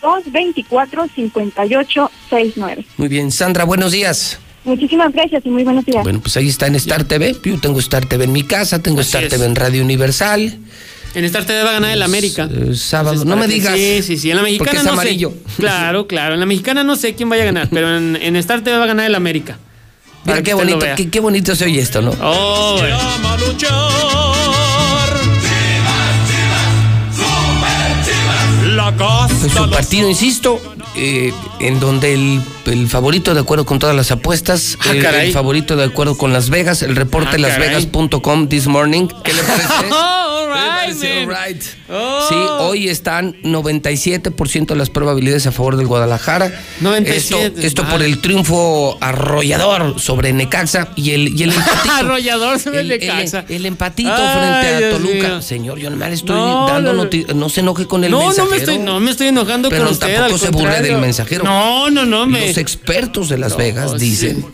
449-224-5869. 0.00 2.86
Muy 2.96 3.08
bien, 3.08 3.30
Sandra, 3.30 3.64
buenos 3.64 3.92
días. 3.92 4.38
Muchísimas 4.64 5.12
gracias 5.12 5.42
y 5.44 5.48
muy 5.50 5.64
buenos 5.64 5.84
días. 5.84 6.02
Bueno, 6.04 6.20
pues 6.20 6.36
ahí 6.36 6.48
está 6.48 6.66
en 6.68 6.76
Star 6.76 7.04
TV. 7.04 7.36
Yo 7.44 7.58
tengo 7.58 7.80
Star 7.80 8.06
TV 8.06 8.24
en 8.24 8.32
mi 8.32 8.42
casa, 8.44 8.80
tengo 8.80 9.00
Así 9.00 9.08
Star 9.08 9.24
es. 9.24 9.30
TV 9.30 9.44
en 9.44 9.56
Radio 9.56 9.82
Universal. 9.82 10.58
En 11.14 11.24
Star 11.24 11.44
TV 11.44 11.62
va 11.62 11.70
a 11.70 11.72
ganar 11.74 11.90
el 11.90 12.02
América. 12.02 12.44
Eh, 12.50 12.74
sábado, 12.74 13.14
Entonces, 13.22 13.26
no 13.26 13.36
me 13.36 13.46
digas. 13.48 13.74
Sí, 13.76 14.02
sí, 14.02 14.16
sí. 14.16 14.30
En 14.30 14.36
la 14.36 14.42
mexicana 14.42 14.64
Porque 14.70 14.78
es 14.78 14.84
no 14.84 14.92
amarillo. 14.92 15.30
sé. 15.30 15.56
Claro, 15.56 16.06
claro. 16.06 16.34
En 16.34 16.40
la 16.40 16.46
mexicana 16.46 16.84
no 16.84 16.96
sé 16.96 17.14
quién 17.14 17.28
vaya 17.28 17.42
a 17.42 17.46
ganar, 17.46 17.68
pero 17.70 17.96
en, 17.96 18.16
en 18.16 18.36
Star 18.36 18.62
TV 18.62 18.76
va 18.78 18.84
a 18.84 18.86
ganar 18.86 19.06
el 19.06 19.14
América. 19.14 19.58
Para 20.24 20.36
Mira 20.40 20.42
qué 20.44 20.54
bonito, 20.54 20.86
qué, 20.96 21.10
qué 21.10 21.20
bonito 21.20 21.54
se 21.56 21.64
oye 21.64 21.80
esto, 21.80 22.00
¿no? 22.00 22.12
Oh, 22.22 22.76
bueno. 22.78 22.96
Pues 29.40 29.54
un 29.56 29.70
partido, 29.70 30.08
insisto, 30.08 30.60
eh, 30.96 31.32
en 31.60 31.80
donde 31.80 32.14
el, 32.14 32.42
el 32.66 32.88
favorito 32.88 33.34
de 33.34 33.40
acuerdo 33.40 33.64
con 33.66 33.78
todas 33.78 33.94
las 33.96 34.10
apuestas, 34.10 34.76
Ah, 34.80 34.90
el, 34.90 35.04
el 35.26 35.32
favorito 35.32 35.76
de 35.76 35.84
acuerdo 35.84 36.16
con 36.16 36.32
Las 36.32 36.50
Vegas, 36.50 36.82
el 36.82 36.96
reporte 36.96 37.30
Ah, 37.34 37.38
lasvegas.com 37.38 38.48
this 38.48 38.66
morning. 38.66 39.08
¿Qué 39.24 39.32
le 39.32 39.42
parece? 39.42 39.68
All 40.52 40.98
¿Qué 40.98 41.08
le 41.08 41.20
right, 41.26 41.62
man. 41.88 41.98
Oh. 41.98 42.26
Sí, 42.28 42.34
hoy 42.60 42.88
están 42.88 43.34
97% 43.42 44.66
de 44.66 44.76
las 44.76 44.90
probabilidades 44.90 45.46
a 45.46 45.52
favor 45.52 45.76
del 45.76 45.86
Guadalajara. 45.86 46.52
97, 46.80 47.46
Esto, 47.46 47.60
esto 47.60 47.88
por 47.88 48.02
el 48.02 48.20
triunfo 48.20 48.96
arrollador 49.00 50.00
sobre 50.00 50.32
Necaxa 50.32 50.88
y 50.96 51.10
el, 51.12 51.28
y 51.38 51.42
el 51.44 51.52
empatito. 51.54 51.94
Arrollador 51.94 52.58
sobre 52.58 52.80
el, 52.80 52.88
Necaxa. 52.88 53.44
el- 53.48 53.56
el 53.56 53.66
empatito 53.66 54.12
Ay, 54.14 54.38
frente 54.38 54.68
a 54.68 54.78
Dios 54.78 54.92
Toluca. 55.00 55.28
mío. 55.28 55.42
Señor, 55.42 55.78
yo 55.78 55.90
nomás 55.90 56.12
estoy 56.12 56.36
No, 56.36 56.66
dando 56.66 56.92
no, 56.92 57.04
noti- 57.04 57.26
no 57.34 57.48
se 57.48 57.60
enoje 57.60 57.86
con 57.86 58.04
el 58.04 58.10
no, 58.10 58.18
mensajero. 58.20 58.44
no 58.44 58.50
me 58.50 58.56
estoy, 58.56 58.78
no 58.78 59.00
me 59.00 59.10
estoy 59.10 59.26
enojando 59.28 59.68
Pero 59.68 59.84
con 59.84 59.92
usted. 59.92 60.14
tampoco 60.16 60.34
al 60.34 60.40
se 60.40 60.50
burle 60.50 60.80
del 60.82 60.98
mensajero. 60.98 61.44
No, 61.44 61.90
no, 61.90 62.04
no, 62.04 62.26
me. 62.26 62.48
Los 62.48 62.58
expertos 62.58 63.28
de 63.28 63.38
Las 63.38 63.52
No, 63.52 63.58
Vegas 63.58 63.90
sí, 63.92 63.98
dicen 63.98 64.44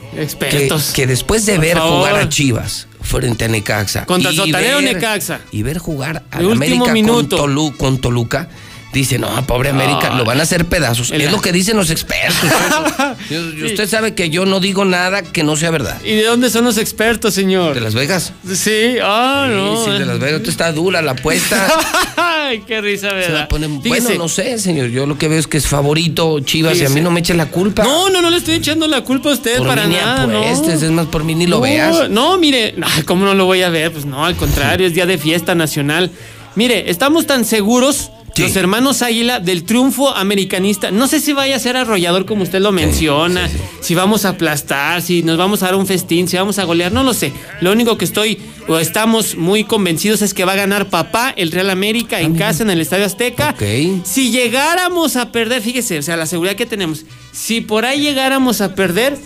que, 0.95 1.07
después 1.07 1.47
de 1.47 1.55
Por 1.55 1.65
ver 1.65 1.77
favor. 1.77 1.99
jugar 1.99 2.17
a 2.17 2.29
Chivas 2.29 2.87
frente 3.01 3.45
a 3.45 3.49
Necaxa 3.49 4.05
Contra 4.07 4.33
y 4.33 4.37
sotanero 4.37 4.77
ver- 4.83 4.95
Necaxa. 4.95 5.41
y 5.53 5.63
ver 5.63 5.79
jugar 5.79 6.25
a 6.31 6.39
El 6.41 6.47
último 6.47 6.65
América 6.85 6.93
minuto. 6.93 7.37
con, 7.39 7.55
Tolu- 7.55 7.77
con 7.77 7.99
Toluca, 8.01 8.49
dice, 8.93 9.19
no, 9.19 9.29
pobre 9.47 9.71
América, 9.71 10.11
lo 10.15 10.25
van 10.25 10.41
a 10.41 10.43
hacer 10.45 10.65
pedazos. 10.67 11.11
Es 11.11 11.31
lo 11.31 11.41
que 11.41 11.53
dicen 11.53 11.77
los 11.77 11.91
expertos. 11.91 12.39
Yo- 13.31 13.53
yo- 13.53 13.67
usted 13.67 13.89
sabe 13.89 14.15
que 14.15 14.31
yo 14.31 14.47
no 14.47 14.59
digo 14.61 14.85
nada 14.85 15.23
que 15.23 15.43
no 15.43 15.57
sea 15.57 15.71
verdad. 15.71 16.01
¿Y 16.03 16.15
de 16.15 16.25
dónde 16.25 16.49
son 16.51 16.65
los 16.65 16.79
expertos, 16.79 17.35
señor? 17.35 17.75
¿De 17.75 17.81
Las 17.81 17.95
Vegas? 17.95 18.33
Sí, 18.55 18.97
ah, 19.03 19.49
no. 19.51 19.85
Sí, 19.85 19.91
sí, 19.93 19.99
de 19.99 20.07
Las 20.07 20.19
Vegas. 20.19 20.39
Esto 20.39 20.51
está 20.51 20.73
dura 20.73 21.03
la 21.03 21.13
apuesta. 21.13 21.67
Ay, 22.17 22.63
qué 22.67 22.81
risa, 22.81 23.11
Se 23.11 23.15
¿verdad? 23.17 23.39
la 23.41 23.49
ponen- 23.49 23.83
Fíjese. 23.83 24.05
bueno, 24.07 24.23
no 24.23 24.29
sé, 24.29 24.59
señor. 24.59 24.89
Yo 24.89 25.05
lo 25.07 25.19
que 25.19 25.29
veo 25.29 25.39
es 25.39 25.47
que 25.47 25.59
es 25.59 25.67
favorito 25.67 26.41
Chivas 26.41 26.79
y 26.79 26.85
a 26.87 26.89
mí 26.89 27.01
no 27.01 27.11
me 27.11 27.21
eche 27.21 27.35
la 27.35 27.47
culpa. 27.47 27.83
No, 27.85 28.09
no, 28.09 28.23
no 28.23 28.31
le 28.31 28.39
estoy 28.39 28.55
echando 28.55 28.87
la 28.89 29.03
culpa 29.03 29.31
a 29.31 29.33
usted 29.35 29.59
por 29.59 29.67
para 29.67 29.83
mí 29.87 29.95
ni 29.95 30.01
nada, 30.01 30.27
¿no? 30.27 30.39
apuestes, 30.39 30.83
es 30.83 30.91
más, 30.91 31.07
por 31.07 31.25
mí 31.25 31.35
ni 31.35 31.47
lo 31.47 31.57
no, 31.57 31.63
veas. 31.63 32.09
No, 32.09 32.39
mire, 32.39 32.75
¿cómo 33.05 33.25
no 33.27 33.35
lo 33.35 33.45
voy 33.45 33.63
a 33.63 33.69
ver? 33.69 33.93
Pues 33.93 34.07
no, 34.07 34.25
al 34.25 34.37
contrario, 34.37 34.87
es 34.87 34.95
día 34.95 35.05
de 35.07 35.19
fiesta 35.19 35.55
nacional. 35.55 36.11
Mire, 36.55 36.91
estamos 36.91 37.27
tan 37.27 37.45
seguros, 37.45 38.11
Sí. 38.39 38.49
los 38.49 38.57
hermanos 38.57 39.03
Águila, 39.03 39.41
del 39.41 39.65
triunfo 39.65 40.15
americanista. 40.15 40.91
No 40.91 41.09
sé 41.09 41.21
si 41.21 41.33
vaya 41.33 41.57
a 41.57 41.59
ser 41.59 41.77
arrollador 41.77 42.25
como 42.27 42.43
usted 42.43 42.61
lo 42.61 42.73
menciona, 42.73 43.49
si 43.81 43.95
vamos 43.95 44.25
a 44.25 44.31
aplastar, 44.31 45.03
si 45.03 45.23
nos 45.23 45.37
vamos 45.37 45.63
a 45.63 45.67
dar 45.67 45.75
un 45.75 45.87
festín, 45.87 46.29
si 46.29 46.37
vamos 46.37 46.59
a 46.59 46.65
golear, 46.65 46.93
no 46.93 47.03
lo 47.03 47.15
sé. 47.15 47.33
Lo 47.61 47.73
único 47.73 47.99
que 47.99 48.05
estoy, 48.05 48.39
o 48.69 48.79
estamos 48.79 49.37
muy 49.37 49.65
convencidos 49.65 50.23
es 50.23 50.35
que 50.35 50.45
va 50.45 50.53
a 50.53 50.57
ganar 50.57 50.89
papá, 50.89 51.33
el 51.37 51.51
Real 51.53 51.71
América, 51.71 52.21
en 52.21 52.35
casa, 52.35 52.63
en 52.63 52.71
el 52.71 52.81
Estadio 52.81 53.07
Azteca. 53.07 53.51
Ok. 53.51 54.05
Si 54.05 54.31
llegáramos 54.31 55.17
a 55.17 55.33
perder, 55.33 55.63
fíjese, 55.63 55.99
o 55.99 56.03
sea, 56.03 56.17
la 56.17 56.27
seguridad 56.27 56.57
que 56.57 56.67
tenemos, 56.67 57.05
si 57.33 57.61
por 57.61 57.85
ahí 57.85 58.01
llegáramos 58.01 58.61
a 58.61 58.75
perder, 58.75 59.19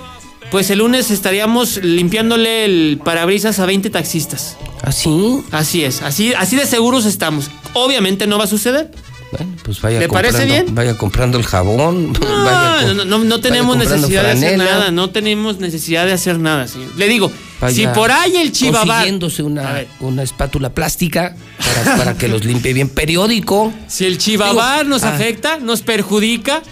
pues 0.51 0.71
el 0.71 0.81
lunes 0.81 1.11
estaríamos 1.11 1.83
limpiándole 1.83 2.65
el 2.65 3.01
parabrisas 3.03 3.59
a 3.59 3.67
20 3.67 3.91
taxistas. 3.91 4.57
¿Así? 4.83 5.09
Así 5.51 5.85
es, 5.85 6.03
así, 6.03 6.35
así 6.35 6.57
de 6.57 6.67
seguros 6.67 7.07
estamos. 7.07 7.51
Obviamente 7.73 8.27
no 8.27 8.37
va 8.37 8.45
a 8.45 8.49
suceder. 8.49 8.91
Bueno, 9.33 9.53
pues 9.65 9.81
vaya 9.81 9.99
¿Le 9.99 10.09
parece 10.09 10.45
bien? 10.45 10.75
Vaya 10.75 10.97
comprando 10.99 11.39
el 11.39 11.45
jabón. 11.45 12.13
vaya 12.21 12.83
No, 12.83 12.87
co- 12.89 12.95
no, 12.95 13.05
no, 13.05 13.19
no 13.19 13.29
vaya 13.31 13.43
tenemos 13.43 13.77
comprando 13.77 13.97
necesidad 13.97 14.23
de 14.25 14.31
hacer 14.31 14.49
franela. 14.57 14.65
nada, 14.79 14.91
no 14.91 15.11
tenemos 15.11 15.59
necesidad 15.59 16.05
de 16.07 16.13
hacer 16.13 16.39
nada, 16.39 16.69
señor. 16.69 16.91
Le 16.97 17.09
digo, 17.09 17.33
vaya 17.61 17.75
Si 17.75 17.87
por 17.99 18.11
ahí 18.13 18.37
el 18.37 18.53
Chivabar- 18.53 18.87
consiguiéndose 18.87 19.43
una, 19.43 19.85
una 20.01 20.23
espátula 20.23 20.71
plástica 20.75 21.35
para, 21.85 21.97
para 21.97 22.15
que 22.15 22.29
los 22.29 22.45
limpie 22.45 22.73
bien. 22.75 22.89
Periódico. 22.91 23.73
Si 23.89 24.05
el 24.05 24.19
chivabar 24.19 24.81
Digo, 24.85 24.91
nos 24.91 25.03
ah. 25.05 25.15
afecta, 25.15 25.59
nos 25.59 25.81
perjudica, 25.83 26.63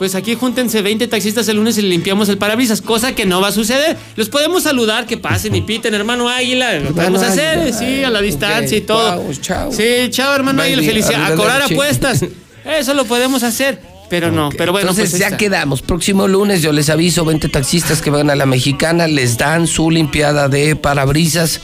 pues 0.00 0.14
aquí 0.14 0.34
júntense 0.34 0.80
20 0.80 1.08
taxistas 1.08 1.46
el 1.48 1.58
lunes 1.58 1.76
y 1.76 1.82
le 1.82 1.88
limpiamos 1.90 2.30
el 2.30 2.38
parabrisas, 2.38 2.80
cosa 2.80 3.14
que 3.14 3.26
no 3.26 3.42
va 3.42 3.48
a 3.48 3.52
suceder. 3.52 3.98
Los 4.16 4.30
podemos 4.30 4.62
saludar, 4.62 5.04
que 5.04 5.18
pasen 5.18 5.54
y 5.54 5.60
piten, 5.60 5.92
hermano 5.92 6.26
Águila, 6.26 6.72
lo 6.78 6.94
podemos 6.94 7.22
hacer, 7.22 7.58
Águila, 7.58 7.78
sí, 7.78 8.02
a 8.02 8.08
la 8.08 8.22
distancia 8.22 8.78
y 8.78 8.80
todo. 8.80 9.20
guau, 9.20 9.34
chao. 9.34 9.70
Sí, 9.70 10.08
chao, 10.08 10.34
hermano 10.34 10.62
Águila, 10.62 10.82
felicidades. 10.82 11.32
A 11.32 11.36
cobrar 11.36 11.60
apuestas. 11.60 12.24
Eso 12.64 12.94
lo 12.94 13.04
podemos 13.04 13.42
hacer, 13.42 13.78
pero 14.08 14.32
no, 14.32 14.48
pero 14.56 14.72
bueno, 14.72 14.88
Entonces 14.88 15.10
pues 15.10 15.20
ya 15.20 15.26
está. 15.26 15.36
quedamos. 15.36 15.82
Próximo 15.82 16.26
lunes 16.26 16.62
yo 16.62 16.72
les 16.72 16.88
aviso, 16.88 17.26
20 17.26 17.50
taxistas 17.50 18.00
que 18.00 18.08
van 18.08 18.30
a 18.30 18.36
la 18.36 18.46
mexicana, 18.46 19.06
les 19.06 19.36
dan 19.36 19.66
su 19.66 19.90
limpiada 19.90 20.48
de 20.48 20.76
parabrisas. 20.76 21.60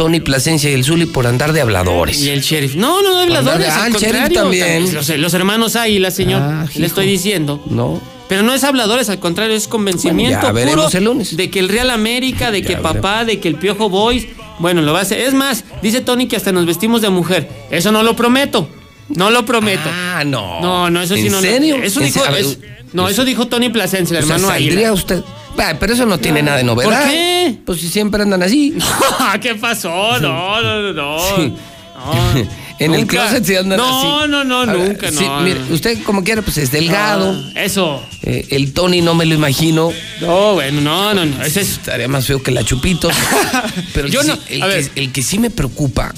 Tony 0.00 0.20
Plasencia 0.20 0.70
y 0.70 0.72
el 0.72 0.82
Zuli 0.82 1.04
por 1.04 1.26
andar 1.26 1.52
de 1.52 1.60
habladores. 1.60 2.18
Y 2.22 2.30
el 2.30 2.40
sheriff. 2.40 2.74
No, 2.74 3.02
no, 3.02 3.10
no, 3.10 3.18
habladores. 3.18 3.68
Ah, 3.70 3.86
el 3.86 3.92
sheriff 3.92 4.32
también. 4.32 4.94
Los, 4.94 5.10
los 5.10 5.34
hermanos 5.34 5.76
Águila, 5.76 6.10
señor. 6.10 6.40
Ah, 6.42 6.66
le 6.74 6.86
estoy 6.86 7.04
diciendo. 7.06 7.62
No. 7.68 8.00
Pero 8.26 8.42
no 8.42 8.54
es 8.54 8.64
habladores, 8.64 9.10
al 9.10 9.18
contrario, 9.18 9.54
es 9.54 9.68
convencimiento 9.68 10.38
Bueno, 10.40 10.48
ya 10.48 10.52
veremos 10.52 10.84
puro 10.86 10.98
el 10.98 11.04
lunes. 11.04 11.36
de 11.36 11.50
que 11.50 11.58
el 11.58 11.68
Real 11.68 11.90
América, 11.90 12.50
de 12.50 12.62
que 12.62 12.78
papá, 12.78 13.26
de 13.26 13.40
que 13.40 13.48
el 13.48 13.56
Piojo 13.56 13.90
Boys, 13.90 14.26
bueno, 14.58 14.80
lo 14.80 14.94
va 14.94 15.00
a 15.00 15.02
hacer. 15.02 15.20
Es 15.20 15.34
más, 15.34 15.64
dice 15.82 16.00
Tony 16.00 16.28
que 16.28 16.36
hasta 16.36 16.50
nos 16.50 16.64
vestimos 16.64 17.02
de 17.02 17.10
mujer. 17.10 17.46
Eso 17.70 17.92
no 17.92 18.02
lo 18.02 18.16
prometo. 18.16 18.70
No 19.10 19.28
lo 19.30 19.44
prometo. 19.44 19.82
Ah, 19.92 20.22
no. 20.24 20.62
No, 20.62 20.88
no, 20.88 21.02
eso 21.02 21.14
sí 21.14 21.26
¿En 21.26 21.32
no. 21.32 21.40
serio? 21.42 21.76
Eso 21.82 22.00
¿En 22.00 22.06
dijo, 22.06 22.20
serio? 22.20 22.28
A 22.30 22.32
ver, 22.32 22.46
es- 22.46 22.58
no, 22.94 23.06
eso 23.08 23.26
dijo 23.26 23.48
Tony 23.48 23.68
Plasencia, 23.68 24.16
el 24.18 24.24
O 24.24 24.26
sea, 24.26 24.36
hermano 24.36 24.54
¿saldría 24.54 24.92
usted? 24.94 25.22
Ah, 25.60 25.76
pero 25.78 25.92
eso 25.92 26.06
no 26.06 26.18
tiene 26.18 26.42
nada 26.42 26.56
de 26.58 26.64
novedad. 26.64 27.02
¿Por 27.02 27.10
qué? 27.10 27.54
Pues 27.64 27.80
si 27.80 27.88
siempre 27.88 28.22
andan 28.22 28.42
así. 28.42 28.74
¿Qué 29.40 29.54
pasó? 29.54 30.18
No, 30.18 30.62
no, 30.62 30.80
no, 30.80 30.92
no. 30.92 31.18
Sí. 31.36 31.52
No, 31.94 32.50
En 32.80 32.94
el 32.94 33.06
closet 33.06 33.44
se 33.44 33.58
andan 33.58 33.76
no, 33.76 34.22
así. 34.22 34.30
No, 34.30 34.42
no, 34.42 34.60
Ahora, 34.60 34.72
nunca, 34.72 35.10
sí, 35.10 35.22
no. 35.22 35.40
mire, 35.42 35.60
usted 35.70 36.02
como 36.02 36.24
quiera, 36.24 36.40
pues 36.40 36.56
es 36.56 36.72
delgado. 36.72 37.38
Ah, 37.54 37.60
eso. 37.62 38.02
Eh, 38.22 38.46
el 38.52 38.72
Tony 38.72 39.02
no 39.02 39.14
me 39.14 39.26
lo 39.26 39.34
imagino. 39.34 39.92
No, 40.22 40.54
bueno, 40.54 40.80
no, 40.80 41.12
no, 41.12 41.26
no. 41.26 41.42
Ese 41.44 41.60
es. 41.60 41.72
Estaría 41.72 42.08
más 42.08 42.26
feo 42.26 42.42
que 42.42 42.50
la 42.50 42.64
Chupitos. 42.64 43.14
Pero 43.94 44.08
Yo 44.08 44.22
no- 44.22 44.42
que, 44.42 44.90
el 44.96 45.12
que 45.12 45.22
sí 45.22 45.38
me 45.38 45.50
preocupa 45.50 46.14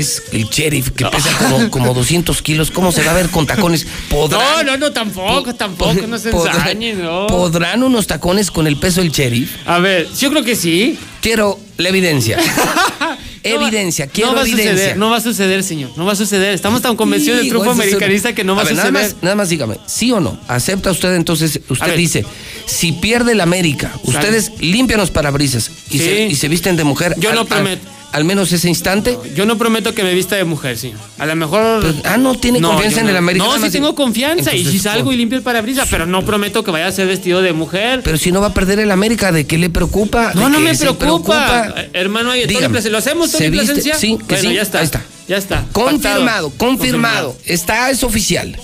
es 0.00 0.22
el 0.32 0.44
sheriff, 0.48 0.90
que 0.90 1.04
pesa 1.06 1.30
como, 1.38 1.70
como 1.70 1.94
200 1.94 2.42
kilos. 2.42 2.70
¿Cómo 2.70 2.92
se 2.92 3.02
va 3.04 3.12
a 3.12 3.14
ver 3.14 3.28
con 3.30 3.46
tacones? 3.46 3.84
No, 3.84 4.16
¿Podrán, 4.16 4.66
no, 4.66 4.76
no, 4.76 4.92
tampoco, 4.92 5.54
tampoco, 5.54 6.06
no 6.06 6.18
se 6.18 6.30
ensañen, 6.30 7.02
no. 7.02 7.26
¿Podrán 7.26 7.82
unos 7.82 8.06
tacones 8.06 8.50
con 8.50 8.66
el 8.66 8.76
peso 8.76 9.00
del 9.00 9.10
sheriff? 9.10 9.50
A 9.66 9.78
ver, 9.78 10.08
yo 10.18 10.30
creo 10.30 10.42
que 10.44 10.56
sí. 10.56 10.98
Quiero 11.20 11.58
la 11.78 11.88
evidencia. 11.88 12.38
evidencia, 13.42 14.06
quiero 14.06 14.30
no 14.30 14.36
va 14.36 14.42
evidencia. 14.42 14.70
A 14.72 14.76
suceder, 14.76 14.96
no 14.96 15.10
va 15.10 15.16
a 15.16 15.20
suceder, 15.20 15.62
señor. 15.62 15.90
No 15.96 16.04
va 16.04 16.12
a 16.12 16.16
suceder. 16.16 16.54
Estamos 16.54 16.82
tan 16.82 16.96
convencidos 16.96 17.36
del 17.38 17.44
Sí, 17.46 17.50
truco 17.50 17.64
eso 17.64 17.72
es 17.74 17.78
americanista 17.80 18.34
que 18.34 18.44
no 18.44 18.54
va 18.54 18.62
a, 18.62 18.64
ver, 18.64 18.74
suceder. 18.74 18.92
Nada 18.92 19.06
más, 19.06 19.16
nada 19.22 19.34
más 19.36 19.48
dígame, 19.48 19.76
¿sí 19.86 20.10
o 20.12 20.20
no? 20.20 20.38
¿Acepta 20.48 20.90
usted 20.90 21.14
entonces? 21.14 21.60
Usted 21.68 21.96
dice, 21.96 22.24
si 22.66 22.92
pierde 22.92 23.32
el 23.32 23.40
América, 23.40 23.92
ustedes 24.02 24.52
limpian 24.60 25.00
los 25.00 25.10
parabrisas 25.10 25.70
y, 25.90 25.98
Sí. 25.98 26.04
se, 26.04 26.26
y 26.26 26.34
se 26.34 26.48
visten 26.48 26.76
de 26.76 26.84
mujer. 26.84 27.14
Yo 27.18 27.30
al- 27.30 27.36
no 27.36 27.44
prometo. 27.46 27.86
Al, 27.88 27.94
menos 28.22 28.52
ese 28.52 28.68
instante. 28.68 29.18
Yo 29.34 29.44
no 29.44 29.58
prometo 29.58 29.92
que 29.92 30.04
me 30.04 30.14
vista 30.14 30.36
de 30.36 30.44
mujer, 30.44 30.78
señor. 30.78 31.00
A 31.18 31.26
lo 31.26 31.34
mejor. 31.34 31.84
Ah, 32.04 32.16
no 32.16 32.36
tiene 32.36 32.60
confianza 32.60 33.00
en 33.00 33.08
el 33.08 33.16
América, 33.16 33.44
No, 33.44 33.58
sí 33.58 33.70
tengo 33.72 33.96
confianza. 33.96 34.54
y 34.54 34.64
si 34.64 34.78
salgo 34.78 35.12
y 35.12 35.16
limpio 35.16 35.36
el 35.36 35.42
parabrisas, 35.42 35.88
pero 35.90 36.06
no 36.06 36.24
prometo 36.24 36.62
que 36.62 36.70
vaya 36.70 36.86
a 36.86 36.92
ser 36.92 37.08
vestido 37.08 37.42
de 37.42 37.52
mujer. 37.52 38.02
Pero 38.04 38.16
si 38.16 38.30
no 38.30 38.40
va 38.40 38.48
a 38.48 38.54
perder 38.54 38.78
el 38.78 38.92
América, 38.92 39.32
¿de 39.32 39.48
qué 39.48 39.58
le 39.58 39.68
preocupa? 39.68 40.32
No, 40.34 40.44
¿De 40.44 40.50
no 40.50 40.60
me 40.60 40.76
preocupa. 40.76 41.74
Eh, 41.76 41.90
Hermano, 41.94 42.30
Plasencia, 42.30 42.90
¿lo 42.92 42.98
hacemos, 42.98 43.32
Tony 43.32 43.44
¿se 43.44 43.50
viste? 43.50 43.66
Plasencia? 43.66 43.94
Sí, 43.96 44.16
que 44.28 44.34
bueno, 44.34 44.50
sí. 44.50 44.54
ya 44.54 44.62
está. 44.62 44.78
Ahí 44.78 44.84
está. 44.84 45.04
Ya 45.26 45.36
está. 45.38 45.64
Confirmado, 45.72 46.50
confirmado. 46.50 47.36
Está, 47.46 47.90
es 47.90 48.04
oficial. 48.04 48.56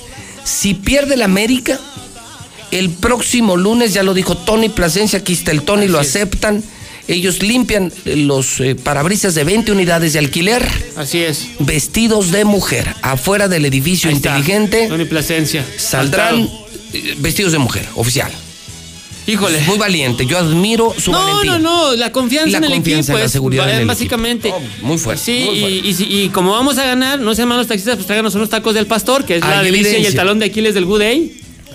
Si 0.45 0.75
pierde 0.75 1.15
el 1.15 1.23
América, 1.23 1.79
el 2.71 2.91
próximo 2.91 3.57
lunes, 3.57 3.95
ya 3.95 4.03
lo 4.03 4.15
dijo 4.15 4.37
Tony 4.37 4.69
Plasencia, 4.69 5.21
aquí 5.21 5.33
está 5.33 5.51
el 5.51 5.63
Tony, 5.63 5.89
lo 5.89 6.01
es. 6.01 6.19
Ellos 7.09 7.43
limpian 7.43 7.93
los 8.05 8.61
eh, 8.61 8.75
parabrisas 8.77 9.35
de 9.35 9.43
20 9.45 9.73
unidades 9.73 10.13
de 10.13 10.19
alquiler, 10.21 10.67
Así 10.97 11.19
es. 11.19 11.49
vestidos 11.59 12.31
de 12.31 12.45
mujer, 12.45 12.95
afuera 13.03 13.49
del 13.49 13.65
edificio 13.65 14.11
Ahí 14.11 14.17
está. 14.17 14.37
inteligente. 14.39 14.87
Tony 14.89 15.05
Plasencia. 15.07 15.65
Saldrán 15.77 16.49
eh, 16.93 17.15
vestidos 17.19 17.53
de 17.53 17.59
mujer, 17.59 17.87
oficial. 17.97 18.31
Híjole. 19.27 19.61
Muy 19.67 19.77
valiente, 19.79 20.27
yo 20.27 20.39
admiro 20.39 20.95
su 20.99 21.13
No, 21.13 21.19
valentía. 21.25 21.59
no, 21.59 21.91
no, 21.91 21.97
la 21.97 22.11
confianza 22.11 22.53
la 22.53 22.57
en 22.59 22.65
el 22.65 22.71
confianza 22.79 23.13
equipo 23.13 23.19
en 23.19 23.25
la 23.25 23.29
seguridad 23.29 23.67
va- 23.67 23.73
en 23.75 23.81
el 23.81 23.87
básicamente. 23.87 24.49
equipo. 24.49 24.65
Oh, 24.83 24.87
muy 24.87 24.99
fuerte, 24.99 25.23
Sí, 25.25 25.45
muy 25.47 25.57
y- 25.57 25.61
fuerte. 25.61 25.89
Y, 25.89 25.95
si- 25.95 26.05
y 26.25 26.29
como 26.31 26.53
vamos 26.53 26.79
a 26.79 26.85
ganar, 26.85 27.21
no 27.21 27.35
sean 27.35 27.49
malos 27.49 27.67
taxistas, 27.69 27.97
pues 27.97 28.07
tráiganos 28.07 28.35
unos 28.35 28.49
tacos 28.49 28.75
del 28.75 28.87
pastor, 28.87 29.25
que 29.25 29.37
es 29.37 29.41
la 29.43 29.63
delicia 29.63 29.99
y 29.99 30.07
el 30.07 30.15
talón 30.15 30.39
de 30.39 30.47
Aquiles 30.47 30.75
del 30.75 30.85
Good 30.87 31.01
Day. 31.01 31.33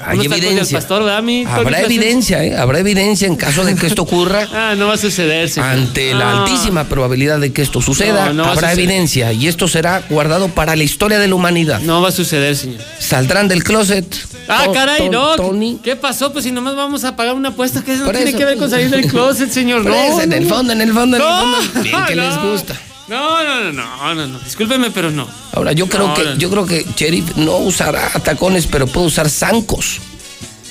Hay 0.08 0.26
evidencia. 0.26 0.78
pastor, 0.80 1.04
¿verdad, 1.04 1.24
mi 1.24 1.44
Tony 1.44 1.56
Habrá 1.56 1.82
evidencia, 1.82 2.44
¿eh? 2.44 2.56
Habrá 2.58 2.80
evidencia 2.80 3.28
en 3.28 3.36
caso 3.36 3.64
de 3.66 3.76
que 3.76 3.88
esto 3.88 4.04
ocurra. 4.04 4.48
Ah, 4.54 4.74
no 4.78 4.88
va 4.88 4.94
a 4.94 4.98
suceder, 4.98 5.50
señor. 5.50 5.70
Ante 5.70 6.14
la 6.14 6.30
Ah. 6.32 6.44
altísima 6.44 6.86
probabilidad 6.86 7.40
de 7.40 7.52
que 7.52 7.62
esto 7.62 7.82
suceda, 7.82 8.28
No, 8.28 8.34
no 8.34 8.46
habrá 8.46 8.72
evidencia 8.74 9.32
y 9.34 9.48
esto 9.48 9.68
será 9.68 10.02
guardado 10.10 10.48
para 10.50 10.76
la 10.76 10.84
historia 10.84 11.20
de 11.20 11.28
la 11.28 11.36
humanidad. 11.36 11.80
No 11.82 12.02
va 12.02 12.10
a 12.10 12.12
suceder, 12.12 12.56
señor. 12.56 12.80
Saldrán 13.00 13.48
del 13.48 13.64
closet. 13.64 14.06
Ah, 14.48 14.66
caray, 14.74 15.10
no. 15.10 15.36
Tony. 15.36 15.80
¿Qué 15.84 15.96
pasó? 15.96 16.32
Pues 16.32 16.46
si 16.46 16.52
nomás 16.52 16.76
vamos 16.76 17.04
a 17.04 17.16
pagar 17.16 17.34
una 17.36 17.50
apuesta, 17.50 17.84
que 17.84 17.96
no 17.96 18.10
tiene 18.12 18.30
eso, 18.30 18.38
que 18.38 18.46
ver 18.46 18.54
con 18.58 18.70
pues. 18.70 18.72
salir 18.72 18.90
del 18.90 19.08
closet, 19.08 19.50
señor. 19.52 19.82
Por 19.84 19.92
No, 19.92 19.98
eso, 19.98 20.22
en 20.22 20.34
el 20.34 20.46
fondo, 20.48 20.74
en 20.74 20.82
el 20.82 20.94
fondo, 20.94 21.18
en 21.18 21.24
el 21.24 21.28
fondo. 21.28 21.82
Bien 21.84 21.98
que 22.08 22.16
les 22.16 22.38
gusta. 22.42 22.76
No, 23.08 23.44
no, 23.44 23.72
no, 23.72 23.72
no, 23.72 24.16
no, 24.16 24.28
no. 24.28 24.40
Discúlpeme, 24.40 24.90
pero 24.92 25.12
no. 25.12 25.28
Ahora, 25.54 25.74
yo 25.74 25.88
creo 25.88 26.08
No, 26.08 26.14
que, 26.16 26.24
no, 26.24 26.36
yo 26.38 26.50
creo 26.50 26.66
que 26.66 26.86
Sheriff 26.96 27.36
no 27.38 27.58
usará 27.58 28.10
tacones, 28.24 28.66
pero 28.68 28.88
puede 28.88 29.08
usar 29.08 29.30
zancos. 29.30 30.00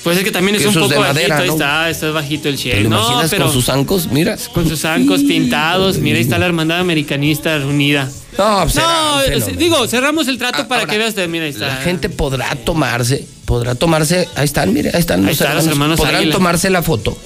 Pues 0.03 0.17
es 0.19 0.23
que 0.23 0.31
también 0.31 0.55
es 0.55 0.61
Que 0.61 0.67
un 0.67 0.73
poco 0.75 0.87
de 0.89 0.97
bajito, 0.97 1.13
madera, 1.15 1.37
ahí 1.39 1.47
¿no? 1.47 1.53
está, 1.53 1.89
está 1.89 2.11
bajito 2.11 2.47
el 2.49 2.57
¿Te 2.57 2.61
sheriff. 2.61 2.83
lo 2.83 2.89
No, 2.91 2.99
imaginas 3.01 3.29
pero 3.31 3.45
con 3.45 3.53
sus 3.53 3.65
zancos? 3.65 4.07
Mira. 4.11 4.37
con 4.53 4.67
sus 4.69 4.79
zancos 4.81 5.21
pintados, 5.23 5.97
mira, 5.97 6.17
ahí 6.17 6.21
está 6.23 6.37
la 6.37 6.45
hermandad 6.45 6.79
americanista 6.79 7.55
unida. 7.57 8.07
No, 8.37 8.59
pues 8.63 8.75
No, 8.75 9.19
fenómeno. 9.25 9.57
digo, 9.57 9.87
cerramos 9.87 10.27
el 10.27 10.37
trato 10.37 10.61
Ah, 10.63 10.67
para 10.67 10.81
ahora, 10.81 10.91
que 10.93 10.99
veas, 10.99 11.15
mira, 11.27 11.45
ahí 11.45 11.51
está. 11.51 11.67
La 11.69 11.75
gente 11.77 12.09
podrá 12.09 12.53
tomarse, 12.55 13.25
podrá 13.45 13.73
tomarse, 13.73 14.27
ahí 14.35 14.45
están, 14.45 14.73
mire, 14.73 14.91
ahí 14.93 14.99
están 14.99 15.21
Ahí 15.21 15.27
los 15.27 15.41
están 15.41 15.55
los 15.55 15.65
hermanos, 15.65 15.71
hermanos 15.71 15.99
podrán 15.99 16.15
Águila. 16.17 16.33
tomarse 16.33 16.69
la 16.69 16.83
foto. 16.83 17.17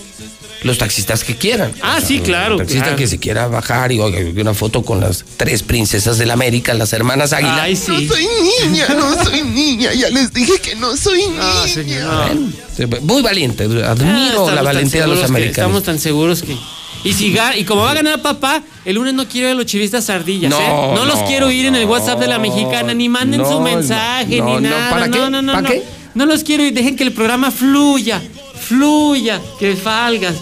Los 0.63 0.77
taxistas 0.77 1.23
que 1.23 1.35
quieran. 1.37 1.71
Ah, 1.81 1.99
sí, 2.05 2.19
claro, 2.19 2.53
El 2.55 2.59
taxista 2.59 2.83
claro. 2.83 2.97
que 2.97 3.07
se 3.07 3.17
quiera 3.17 3.47
bajar 3.47 3.91
y 3.93 3.99
oiga, 3.99 4.19
una 4.41 4.53
foto 4.53 4.83
con 4.83 4.99
las 4.99 5.23
tres 5.37 5.63
princesas 5.63 6.17
de 6.17 6.25
la 6.25 6.33
América, 6.33 6.73
las 6.73 6.91
hermanas 6.91 7.31
Águila. 7.31 7.63
Ay, 7.63 7.75
sí. 7.77 7.91
No 8.07 8.13
soy 8.13 8.27
niña, 8.67 8.87
no 8.89 9.23
soy 9.23 9.41
niña. 9.43 9.93
Ya 9.93 10.09
les 10.09 10.33
dije 10.33 10.59
que 10.59 10.75
no 10.75 10.97
soy 10.97 11.19
niña. 11.27 11.39
Ah, 11.41 11.65
señor. 11.67 12.35
Bueno, 12.77 12.97
Muy 13.03 13.21
valiente, 13.21 13.63
Ah, 13.85 13.91
admiro 13.91 14.51
la 14.51 14.61
valentía 14.61 15.01
de 15.01 15.07
los 15.07 15.19
que- 15.19 15.25
americanos. 15.25 15.57
Estamos 15.57 15.83
tan 15.83 15.97
seguros 15.99 16.41
que. 16.43 16.57
Y, 17.05 17.13
si 17.13 17.33
y 17.55 17.63
como 17.63 17.83
va 17.83 17.91
a 17.91 17.93
ganar 17.93 18.21
papá, 18.21 18.61
el 18.83 18.95
lunes 18.95 19.13
no 19.13 19.25
quiero 19.25 19.49
a 19.49 19.53
los 19.53 19.65
chivistas 19.65 20.09
ardillas, 20.09 20.49
No, 20.51 20.59
¿eh? 20.59 20.91
No, 20.95 21.05
los 21.05 21.19
quiero 21.19 21.49
ir 21.49 21.67
en 21.67 21.75
el 21.77 21.85
WhatsApp 21.85 22.19
de 22.19 22.27
la 22.27 22.39
mexicana, 22.39 22.93
ni 22.93 23.07
manden 23.07 23.39
no, 23.39 23.49
su 23.49 23.61
mensaje, 23.61 24.39
no, 24.39 24.45
ni 24.47 24.53
no, 24.55 24.69
nada. 24.69 24.89
¿para 24.89 25.07
no, 25.07 25.13
qué? 25.13 25.29
no, 25.31 25.41
no, 25.41 25.53
¿para 25.53 25.61
no. 25.61 25.69
qué? 25.69 25.83
No 26.15 26.25
los 26.25 26.43
quiero 26.43 26.63
ir, 26.63 26.73
dejen 26.73 26.97
que 26.97 27.03
el 27.05 27.13
programa 27.13 27.51
fluya, 27.51 28.21
fluya, 28.67 29.39
que 29.59 29.75
falga. 29.77 30.33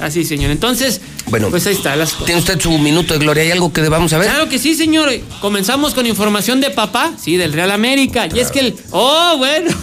Así, 0.00 0.24
señor. 0.24 0.50
Entonces, 0.50 1.00
Bueno, 1.26 1.48
pues 1.50 1.66
ahí 1.66 1.74
está 1.74 1.96
las 1.96 2.12
cosas. 2.12 2.26
¿Tiene 2.26 2.40
usted 2.40 2.60
su 2.60 2.70
minuto 2.78 3.14
de 3.14 3.20
gloria? 3.20 3.42
¿Hay 3.42 3.50
algo 3.50 3.72
que 3.72 3.82
debamos 3.82 4.10
saber? 4.10 4.28
Claro 4.28 4.48
que 4.48 4.58
sí, 4.58 4.74
señor. 4.74 5.10
Comenzamos 5.40 5.94
con 5.94 6.06
información 6.06 6.60
de 6.60 6.70
papá, 6.70 7.12
sí, 7.18 7.36
del 7.36 7.52
Real 7.52 7.70
América. 7.70 8.28
Y 8.32 8.40
es 8.40 8.50
que 8.50 8.60
el. 8.60 8.76
¡Oh, 8.90 9.34
bueno! 9.38 9.70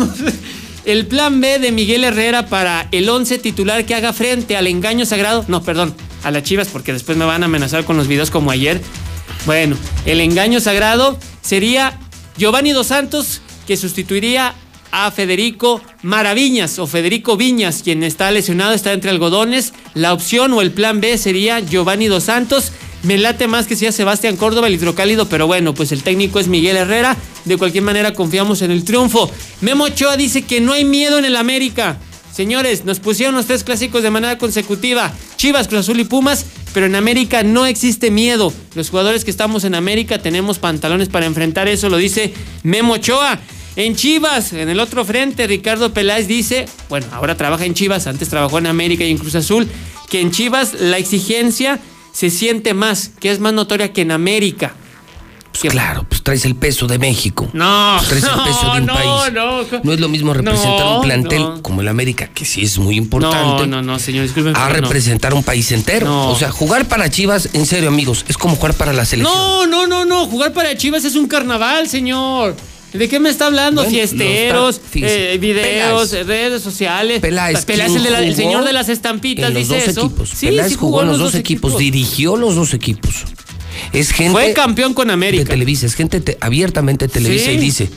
El 0.86 1.08
plan 1.08 1.40
B 1.40 1.60
de 1.60 1.72
Miguel 1.72 2.04
Herrera 2.04 2.48
para 2.48 2.90
el 2.92 3.08
11 3.08 3.38
titular 3.38 3.86
que 3.86 3.96
haga 3.96 4.12
frente 4.12 4.58
al 4.58 4.68
engaño 4.68 5.06
sagrado. 5.06 5.46
No, 5.48 5.64
perdón, 5.64 5.96
a 6.24 6.32
las 6.32 6.44
chivas, 6.44 6.68
porque 6.68 6.92
después 6.92 7.18
me 7.18 7.24
van 7.24 7.42
a 7.42 7.46
amenazar 7.46 7.86
con 7.86 7.96
los 7.96 8.10
videos 8.10 8.30
como 8.30 8.52
ayer. 8.52 8.82
Bueno, 9.46 9.78
el 10.06 10.20
engaño 10.20 10.60
sagrado 10.60 11.18
sería 11.42 11.98
Giovanni 12.38 12.72
Dos 12.72 12.88
Santos, 12.88 13.40
que 13.66 13.78
sustituiría 13.78 14.56
a 14.94 15.10
Federico 15.10 15.82
Maraviñas 16.04 16.78
o 16.78 16.86
Federico 16.86 17.36
Viñas, 17.36 17.82
quien 17.84 18.04
está 18.04 18.30
lesionado, 18.30 18.74
está 18.74 18.94
entre 18.94 19.10
algodones. 19.10 19.74
La 19.96 20.14
opción 20.14 20.54
o 20.54 20.62
el 20.62 20.72
plan 20.72 21.02
B 21.02 21.18
sería 21.18 21.60
Giovanni 21.60 22.06
Dos 22.08 22.26
Santos. 22.26 22.72
Me 23.02 23.18
late 23.18 23.48
más 23.48 23.66
que 23.66 23.76
sea 23.76 23.92
Sebastián 23.92 24.38
Córdoba, 24.38 24.68
el 24.68 24.76
hidrocálido, 24.76 25.28
pero 25.28 25.48
bueno, 25.48 25.74
pues 25.74 25.92
el 25.92 26.04
técnico 26.04 26.40
es 26.40 26.48
Miguel 26.48 26.78
Herrera. 26.78 27.18
De 27.44 27.58
cualquier 27.58 27.84
manera 27.84 28.14
confiamos 28.14 28.62
en 28.62 28.70
el 28.70 28.86
triunfo. 28.86 29.30
Memo 29.62 29.86
Ochoa 29.86 30.16
dice 30.16 30.44
que 30.44 30.62
no 30.62 30.74
hay 30.74 30.86
miedo 30.86 31.18
en 31.18 31.26
el 31.26 31.38
América. 31.38 31.98
Señores, 32.32 32.86
nos 32.86 33.00
pusieron 33.00 33.34
los 33.34 33.48
tres 33.48 33.64
clásicos 33.64 34.04
de 34.04 34.12
manera 34.12 34.38
consecutiva. 34.38 35.12
Chivas, 35.38 35.68
Cruz 35.68 35.82
Azul 35.82 36.00
y 36.00 36.04
Pumas, 36.04 36.46
pero 36.72 36.86
en 36.86 36.96
América 36.96 37.42
no 37.42 37.66
existe 37.66 38.12
miedo. 38.12 38.54
Los 38.76 38.92
jugadores 38.92 39.26
que 39.26 39.32
estamos 39.32 39.64
en 39.64 39.74
América 39.74 40.20
tenemos 40.20 40.60
pantalones 40.60 41.10
para 41.10 41.26
enfrentar 41.26 41.68
eso, 41.68 41.90
lo 41.90 41.98
dice 41.98 42.34
Memo 42.62 42.94
Ochoa. 42.94 43.40
En 43.76 43.96
Chivas, 43.96 44.54
en 44.54 44.70
el 44.70 44.80
otro 44.80 45.04
frente, 45.04 45.48
Ricardo 45.48 45.94
Peláez 45.94 46.28
dice, 46.28 46.66
bueno, 46.90 47.08
ahora 47.12 47.36
trabaja 47.36 47.66
en 47.66 47.74
Chivas, 47.74 48.06
antes 48.06 48.30
trabajó 48.30 48.60
en 48.60 48.68
América 48.68 49.04
y 49.04 49.10
en 49.12 49.18
Cruz 49.18 49.34
Azul, 49.36 49.68
que 50.10 50.22
en 50.22 50.30
Chivas 50.32 50.76
la 50.80 50.98
exigencia 51.00 51.80
se 52.12 52.30
siente 52.30 52.76
más, 52.76 53.10
que 53.20 53.32
es 53.32 53.40
más 53.40 53.54
notoria 53.54 53.92
que 53.92 54.02
en 54.02 54.12
América. 54.12 54.76
Pues 55.60 55.72
claro, 55.72 56.04
pues 56.10 56.24
traes 56.24 56.46
el 56.46 56.56
peso 56.56 56.88
de 56.88 56.98
México. 56.98 57.48
No, 57.54 57.96
Pues 58.00 58.10
traes 58.10 58.24
el 58.24 58.32
no, 58.38 58.44
peso 58.44 58.74
de 58.74 58.80
un 58.82 58.86
no, 58.88 58.94
país. 58.94 59.34
no. 59.34 59.64
No 59.84 59.94
es 59.94 60.00
lo 60.00 60.10
mismo 60.10 60.34
representar 60.34 60.80
No, 60.80 60.96
un 60.98 61.04
plantel 61.04 61.48
como 61.62 61.82
el 61.82 61.88
América, 61.88 62.28
que 62.28 62.44
sí 62.44 62.64
es 62.64 62.78
muy 62.80 62.96
importante. 62.98 63.68
No, 63.68 63.68
no, 63.68 63.82
no, 63.84 64.00
señor, 64.00 64.24
disculpen. 64.24 64.56
a 64.56 64.70
representar 64.70 65.34
un 65.34 65.44
país 65.44 65.72
entero. 65.72 66.28
O 66.30 66.36
sea, 66.36 66.52
jugar 66.52 66.86
para 66.88 67.10
Chivas, 67.10 67.50
en 67.54 67.66
serio, 67.68 67.90
amigos, 67.90 68.26
es 68.28 68.38
como 68.38 68.56
jugar 68.56 68.74
para 68.76 68.94
la 68.94 69.06
selección. 69.06 69.36
No, 69.38 69.66
no, 69.68 69.86
no, 69.88 70.06
no. 70.06 70.26
Jugar 70.28 70.54
para 70.54 70.76
Chivas 70.76 71.06
es 71.06 71.16
un 71.16 71.28
carnaval, 71.28 71.88
señor. 71.88 72.56
¿De 72.94 73.10
qué 73.10 73.20
me 73.20 73.30
está 73.30 73.48
hablando? 73.48 73.82
Bueno, 73.84 73.90
Fiesteros, 73.98 74.80
eh, 74.96 75.38
videos, 75.42 76.10
Peláez. 76.10 76.28
redes 76.28 76.62
sociales. 76.62 77.20
Peláez, 77.22 77.66
Peláez, 77.66 77.92
¿quién 77.92 77.98
el, 77.98 78.04
de 78.04 78.10
la- 78.12 78.20
el 78.20 78.26
jugó 78.36 78.38
señor 78.38 78.64
de 78.66 78.74
las 78.74 78.90
estampitas, 78.90 79.48
en 79.48 79.54
los 79.56 79.64
dice 79.68 79.80
dos 79.80 79.88
eso. 79.90 80.06
equipos. 80.06 80.30
Sí, 80.30 80.46
Peláez 80.48 80.70
sí 80.72 80.76
jugó 80.78 81.02
en 81.02 81.08
los 81.08 81.18
dos 81.20 81.34
equipos, 81.36 81.78
dirigió 81.78 82.36
los 82.36 82.56
dos 82.56 82.74
equipos. 82.74 83.26
Es 83.92 84.12
gente 84.12 84.32
Fue 84.34 84.54
campeón 84.54 84.94
con 84.94 85.10
América. 85.10 85.44
de 85.44 85.50
Televisa, 85.50 85.86
es 85.88 85.96
gente 85.96 86.22
te- 86.22 86.38
abiertamente 86.40 87.08
Televisa 87.08 87.46
Sí. 87.46 87.52
y 87.52 87.58
dice, 87.58 87.90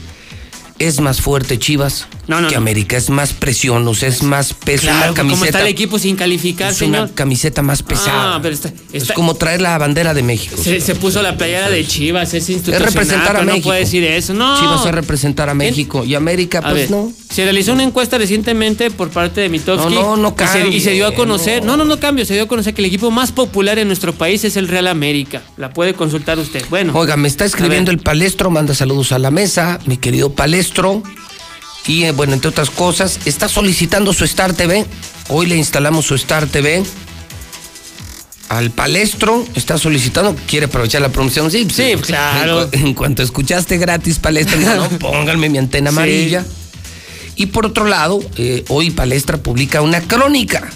es 0.79 0.99
más 0.99 1.21
fuerte 1.21 1.57
Chivas 1.59 2.07
No, 2.27 2.41
no, 2.41 2.47
que 2.49 2.55
no. 2.55 2.59
América, 2.61 2.97
es 2.97 3.09
más 3.09 3.33
presión, 3.33 3.87
o 3.87 3.93
sea, 3.95 4.09
es 4.09 4.21
más 4.23 4.53
peso, 4.53 4.83
Claro, 4.83 5.13
una 5.13 5.21
¿cómo 5.21 5.31
está 5.33 5.39
camiseta. 5.39 5.61
el 5.61 5.67
equipo 5.67 5.97
sin 5.99 6.15
calificar, 6.15 6.71
es 6.71 6.77
señor? 6.77 7.03
una 7.05 7.13
camiseta 7.15 7.61
más 7.61 7.81
pesada. 7.83 8.35
Ah, 8.35 8.39
pero 8.41 8.53
está- 8.53 8.71
es 8.93 9.11
como 9.13 9.35
traer 9.35 9.61
la 9.61 9.77
bandera 9.77 10.13
de 10.13 10.23
México. 10.23 10.55
Se, 10.61 10.79
se 10.81 10.95
puso 10.95 11.21
la 11.21 11.37
playera 11.37 11.69
de 11.69 11.85
Chivas, 11.85 12.33
es 12.33 12.49
institucional. 12.49 12.87
representar 12.87 13.37
a 13.37 13.41
México. 13.43 13.57
No 13.57 13.63
puede 13.63 13.79
decir 13.79 14.03
eso, 14.03 14.33
no. 14.33 14.59
Chivas 14.59 14.85
es 14.85 14.91
representar 14.91 15.49
a 15.49 15.53
México 15.53 16.03
y 16.05 16.15
América, 16.15 16.61
pues 16.61 16.89
no. 16.89 17.11
Se 17.37 17.43
realizó 17.43 17.73
una 17.73 17.83
encuesta 17.83 18.17
recientemente 18.17 18.89
por 18.89 19.09
parte 19.11 19.41
de 19.41 19.49
Mitofsky. 19.49 19.93
No, 19.93 20.17
no, 20.17 20.17
no 20.17 20.35
y 20.43 20.47
se- 20.47 20.67
y, 20.69 20.81
se, 20.81 20.91
dio 20.93 21.05
a 21.05 21.09
cambie, 21.09 21.17
conocer, 21.17 21.63
no. 21.63 21.77
no, 21.77 21.85
no, 21.85 21.99
cambio, 21.99 22.25
se 22.25 22.33
dio 22.33 22.41
a 22.41 22.47
conocer 22.47 22.73
que 22.73 22.81
el 22.81 22.87
equipo 22.87 23.11
más 23.11 23.31
popular 23.31 23.77
en 23.77 23.85
nuestro 23.85 24.11
país 24.11 24.43
es 24.43 24.57
el 24.57 24.67
Real 24.67 24.87
América. 24.87 25.43
La 25.55 25.69
puede 25.69 25.93
consultar 25.93 26.39
usted. 26.39 26.65
Bueno. 26.71 26.93
Oiga, 26.95 27.15
me 27.15 27.27
está 27.27 27.45
escribiendo 27.45 27.91
el 27.91 27.99
palestro, 27.99 28.49
manda 28.49 28.73
saludos 28.73 29.11
a 29.11 29.19
la 29.19 29.29
mesa, 29.29 29.77
mi 29.85 29.97
querido 29.97 30.31
palestro. 30.33 31.03
Y 31.85 32.05
eh, 32.05 32.11
bueno, 32.11 32.33
entre 32.33 32.49
otras 32.49 32.71
cosas, 32.71 33.19
está 33.25 33.47
solicitando 33.47 34.13
su 34.13 34.23
Star 34.25 34.53
TV. 34.53 34.87
Hoy 35.29 35.45
le 35.45 35.57
instalamos 35.57 36.07
su 36.07 36.15
Star 36.15 36.47
TV. 36.47 36.83
Al 38.49 38.71
palestro 38.71 39.45
está 39.53 39.77
solicitando, 39.77 40.35
quiere 40.47 40.65
aprovechar 40.65 41.01
la 41.03 41.09
promoción. 41.09 41.51
Sí, 41.51 41.67
Sí, 41.71 41.93
claro. 42.01 42.63
En, 42.63 42.69
cu- 42.69 42.77
en 42.87 42.93
cuanto 42.95 43.21
escuchaste 43.21 43.77
gratis 43.77 44.19
dijo, 44.57 44.73
no, 44.75 44.89
pónganme 44.99 45.49
mi 45.49 45.59
antena 45.59 45.91
Sí. 45.91 45.97
Y 47.37 47.45
por 47.47 47.65
otro 47.65 47.85
lado, 47.85 48.19
eh, 48.37 48.65
hoy 48.67 48.89
Palestra 48.91 49.37
publica 49.37 49.81
una 49.81 50.01
crónica 50.01 50.69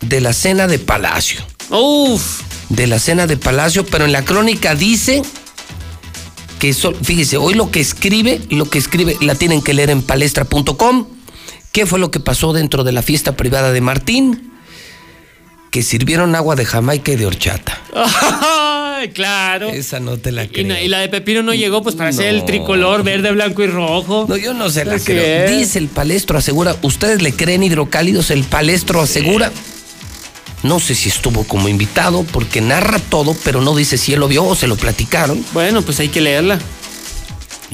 de 0.00 0.20
la 0.20 0.32
cena 0.32 0.66
de 0.66 0.78
Palacio. 0.78 1.40
Uf. 1.70 2.40
De 2.70 2.86
la 2.88 2.98
cena 2.98 3.26
de 3.26 3.36
Palacio, 3.36 3.86
pero 3.86 4.04
en 4.06 4.12
la 4.12 4.24
crónica 4.24 4.74
dice 4.74 5.22
que 6.58 6.72
sol- 6.72 6.96
fíjese, 7.00 7.36
hoy 7.36 7.54
lo 7.54 7.70
que 7.70 7.80
escribe, 7.80 8.40
lo 8.50 8.64
que 8.68 8.78
escribe, 8.78 9.16
la 9.20 9.34
tienen 9.34 9.62
que 9.62 9.74
leer 9.74 9.90
en 9.90 10.02
palestra.com. 10.02 11.06
¿Qué 11.72 11.84
fue 11.86 11.98
lo 11.98 12.10
que 12.10 12.20
pasó 12.20 12.52
dentro 12.54 12.82
de 12.82 12.92
la 12.92 13.02
fiesta 13.02 13.36
privada 13.36 13.70
de 13.72 13.80
Martín? 13.82 14.52
Que 15.70 15.82
sirvieron 15.82 16.34
agua 16.34 16.56
de 16.56 16.64
Jamaica 16.64 17.12
y 17.12 17.16
de 17.16 17.26
horchata. 17.26 17.78
Ay, 18.96 19.08
claro. 19.10 19.68
Esa 19.68 20.00
no 20.00 20.16
te 20.18 20.32
la 20.32 20.46
creo. 20.48 20.66
no- 20.66 20.78
y 20.80 20.88
la 20.88 21.00
de 21.00 21.08
Pepino 21.08 21.42
no 21.42 21.52
llegó 21.54 21.82
pues 21.82 21.94
para 21.94 22.10
hacer 22.10 22.26
el 22.26 22.44
tricolor 22.44 23.02
verde, 23.02 23.30
blanco 23.32 23.62
y 23.62 23.66
rojo. 23.66 24.26
No, 24.28 24.36
yo 24.36 24.54
no 24.54 24.70
se 24.70 24.84
la 24.84 24.98
creo. 24.98 25.44
es. 25.46 25.50
Dice 25.50 25.78
el 25.78 25.88
palestro, 25.88 26.38
asegura. 26.38 26.76
¿Ustedes 26.82 27.20
le 27.22 27.32
creen 27.32 27.62
hidrocálidos? 27.62 28.30
El 28.30 28.44
palestro 28.44 29.00
asegura. 29.00 29.52
No 30.62 30.80
sé 30.80 30.94
si 30.94 31.08
estuvo 31.10 31.44
como 31.44 31.68
invitado 31.68 32.24
porque 32.32 32.60
narra 32.60 32.98
todo, 32.98 33.36
pero 33.44 33.60
no 33.60 33.76
dice 33.76 33.98
si 33.98 34.14
él 34.14 34.20
lo 34.20 34.28
vio 34.28 34.44
o 34.44 34.54
se 34.56 34.66
lo 34.66 34.76
platicaron. 34.76 35.44
Bueno, 35.52 35.82
pues 35.82 36.00
hay 36.00 36.08
que 36.08 36.20
leerla. 36.20 36.58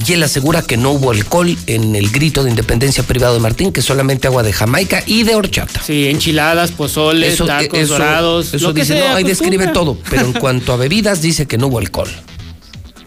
Y 0.07 0.13
él 0.13 0.23
asegura 0.23 0.61
que 0.63 0.75
no 0.75 0.91
hubo 0.91 1.11
alcohol 1.11 1.55
en 1.67 1.95
el 1.95 2.09
grito 2.09 2.43
de 2.43 2.49
independencia 2.49 3.03
privado 3.03 3.35
de 3.35 3.39
Martín, 3.39 3.71
que 3.71 3.81
solamente 3.81 4.27
agua 4.27 4.41
de 4.43 4.51
Jamaica 4.51 5.03
y 5.05 5.23
de 5.23 5.35
horchata. 5.35 5.81
Sí, 5.85 6.07
enchiladas, 6.07 6.71
pozoles, 6.71 7.33
Eso, 7.35 7.45
tacos 7.45 7.77
eso- 7.79 7.93
dorados. 7.93 8.53
Eso 8.53 8.67
lo 8.67 8.73
dice, 8.73 8.95
no, 8.99 9.15
ahí 9.15 9.23
describe 9.23 9.63
acostumbra. 9.65 9.73
todo. 9.73 9.97
Pero 10.09 10.25
en 10.25 10.33
cuanto 10.33 10.73
a 10.73 10.77
bebidas, 10.77 11.21
dice 11.21 11.45
que 11.45 11.57
no 11.57 11.67
hubo 11.67 11.77
alcohol. 11.79 12.09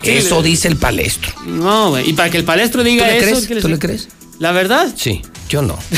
Sí, 0.03 0.11
eso 0.13 0.41
le- 0.41 0.49
dice 0.51 0.69
el 0.69 0.77
palestro. 0.77 1.33
No, 1.47 1.91
güey. 1.91 2.09
Y 2.09 2.13
para 2.13 2.31
que 2.31 2.37
el 2.39 2.45
palestro 2.45 2.85
diga 2.85 3.05
¿Tú 3.05 3.11
le 3.11 3.17
eso. 3.19 3.27
crees? 3.31 3.47
¿qué 3.49 3.55
les 3.55 3.63
¿Tú 3.63 3.69
le 3.69 3.79
crees? 3.79 4.09
¿La 4.39 4.53
verdad? 4.53 4.89
Sí, 4.97 5.23
yo 5.49 5.63
no. 5.63 5.79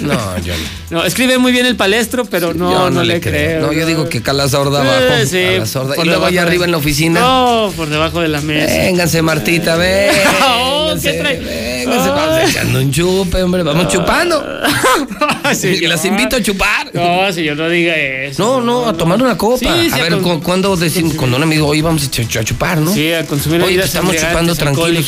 No, 0.00 0.38
yo 0.38 0.52
no. 0.90 0.98
No, 0.98 1.04
escribe 1.04 1.38
muy 1.38 1.50
bien 1.52 1.64
el 1.66 1.76
palestro, 1.76 2.24
pero 2.26 2.52
no, 2.54 2.90
no, 2.90 3.02
le 3.02 3.20
creo. 3.20 3.62
No, 3.66 3.72
yo 3.72 3.86
digo 3.86 4.08
que 4.08 4.20
cala 4.22 4.48
sorda 4.48 4.80
abajo. 4.82 5.14
Eh, 5.14 5.26
sí, 5.26 6.00
Y 6.00 6.04
luego 6.04 6.26
allá 6.26 6.42
de- 6.42 6.46
arriba 6.48 6.64
en 6.66 6.70
la 6.72 6.76
oficina. 6.76 7.20
No, 7.20 7.72
por 7.76 7.88
debajo 7.88 8.20
de 8.20 8.28
la 8.28 8.40
mesa. 8.42 8.66
Vénganse, 8.74 9.22
Martita, 9.22 9.74
Oh, 9.76 9.78
vénganse. 9.78 11.12
¿qué 11.12 11.18
trae? 11.18 11.40
vénganse, 11.40 12.10
vamos 12.10 12.50
echando 12.50 12.78
un 12.80 12.90
chupe, 12.92 13.42
hombre. 13.42 13.62
Vamos 13.62 13.88
chupando. 13.88 14.44
Sí, 15.54 15.80
Las 15.86 16.04
invito 16.04 16.36
a 16.36 16.42
chupar. 16.42 16.90
No, 16.94 17.30
si 17.32 17.44
yo 17.44 17.54
no 17.54 17.68
diga 17.68 17.94
eso. 17.96 18.42
No, 18.42 18.60
no, 18.60 18.88
a 18.88 18.92
tomar 18.94 19.20
una 19.22 19.36
copa. 19.36 19.58
Sí, 19.58 19.90
a 19.92 19.96
ver, 19.98 20.18
con- 20.20 20.38
cu- 20.38 20.42
¿cuándo 20.42 20.74
decimos? 20.76 21.14
Cuando 21.14 21.36
un 21.36 21.42
amigo, 21.42 21.66
hoy 21.66 21.80
vamos 21.82 22.02
a 22.04 22.10
ch- 22.10 22.40
a 22.40 22.44
chupar, 22.44 22.78
¿no? 22.78 22.92
Sí, 22.92 23.12
a 23.12 23.24
consumir 23.26 23.60
Hoy 23.60 23.68
bebidas 23.68 23.86
estamos 23.86 24.16
chupando 24.16 24.54
tranquilos. 24.54 25.04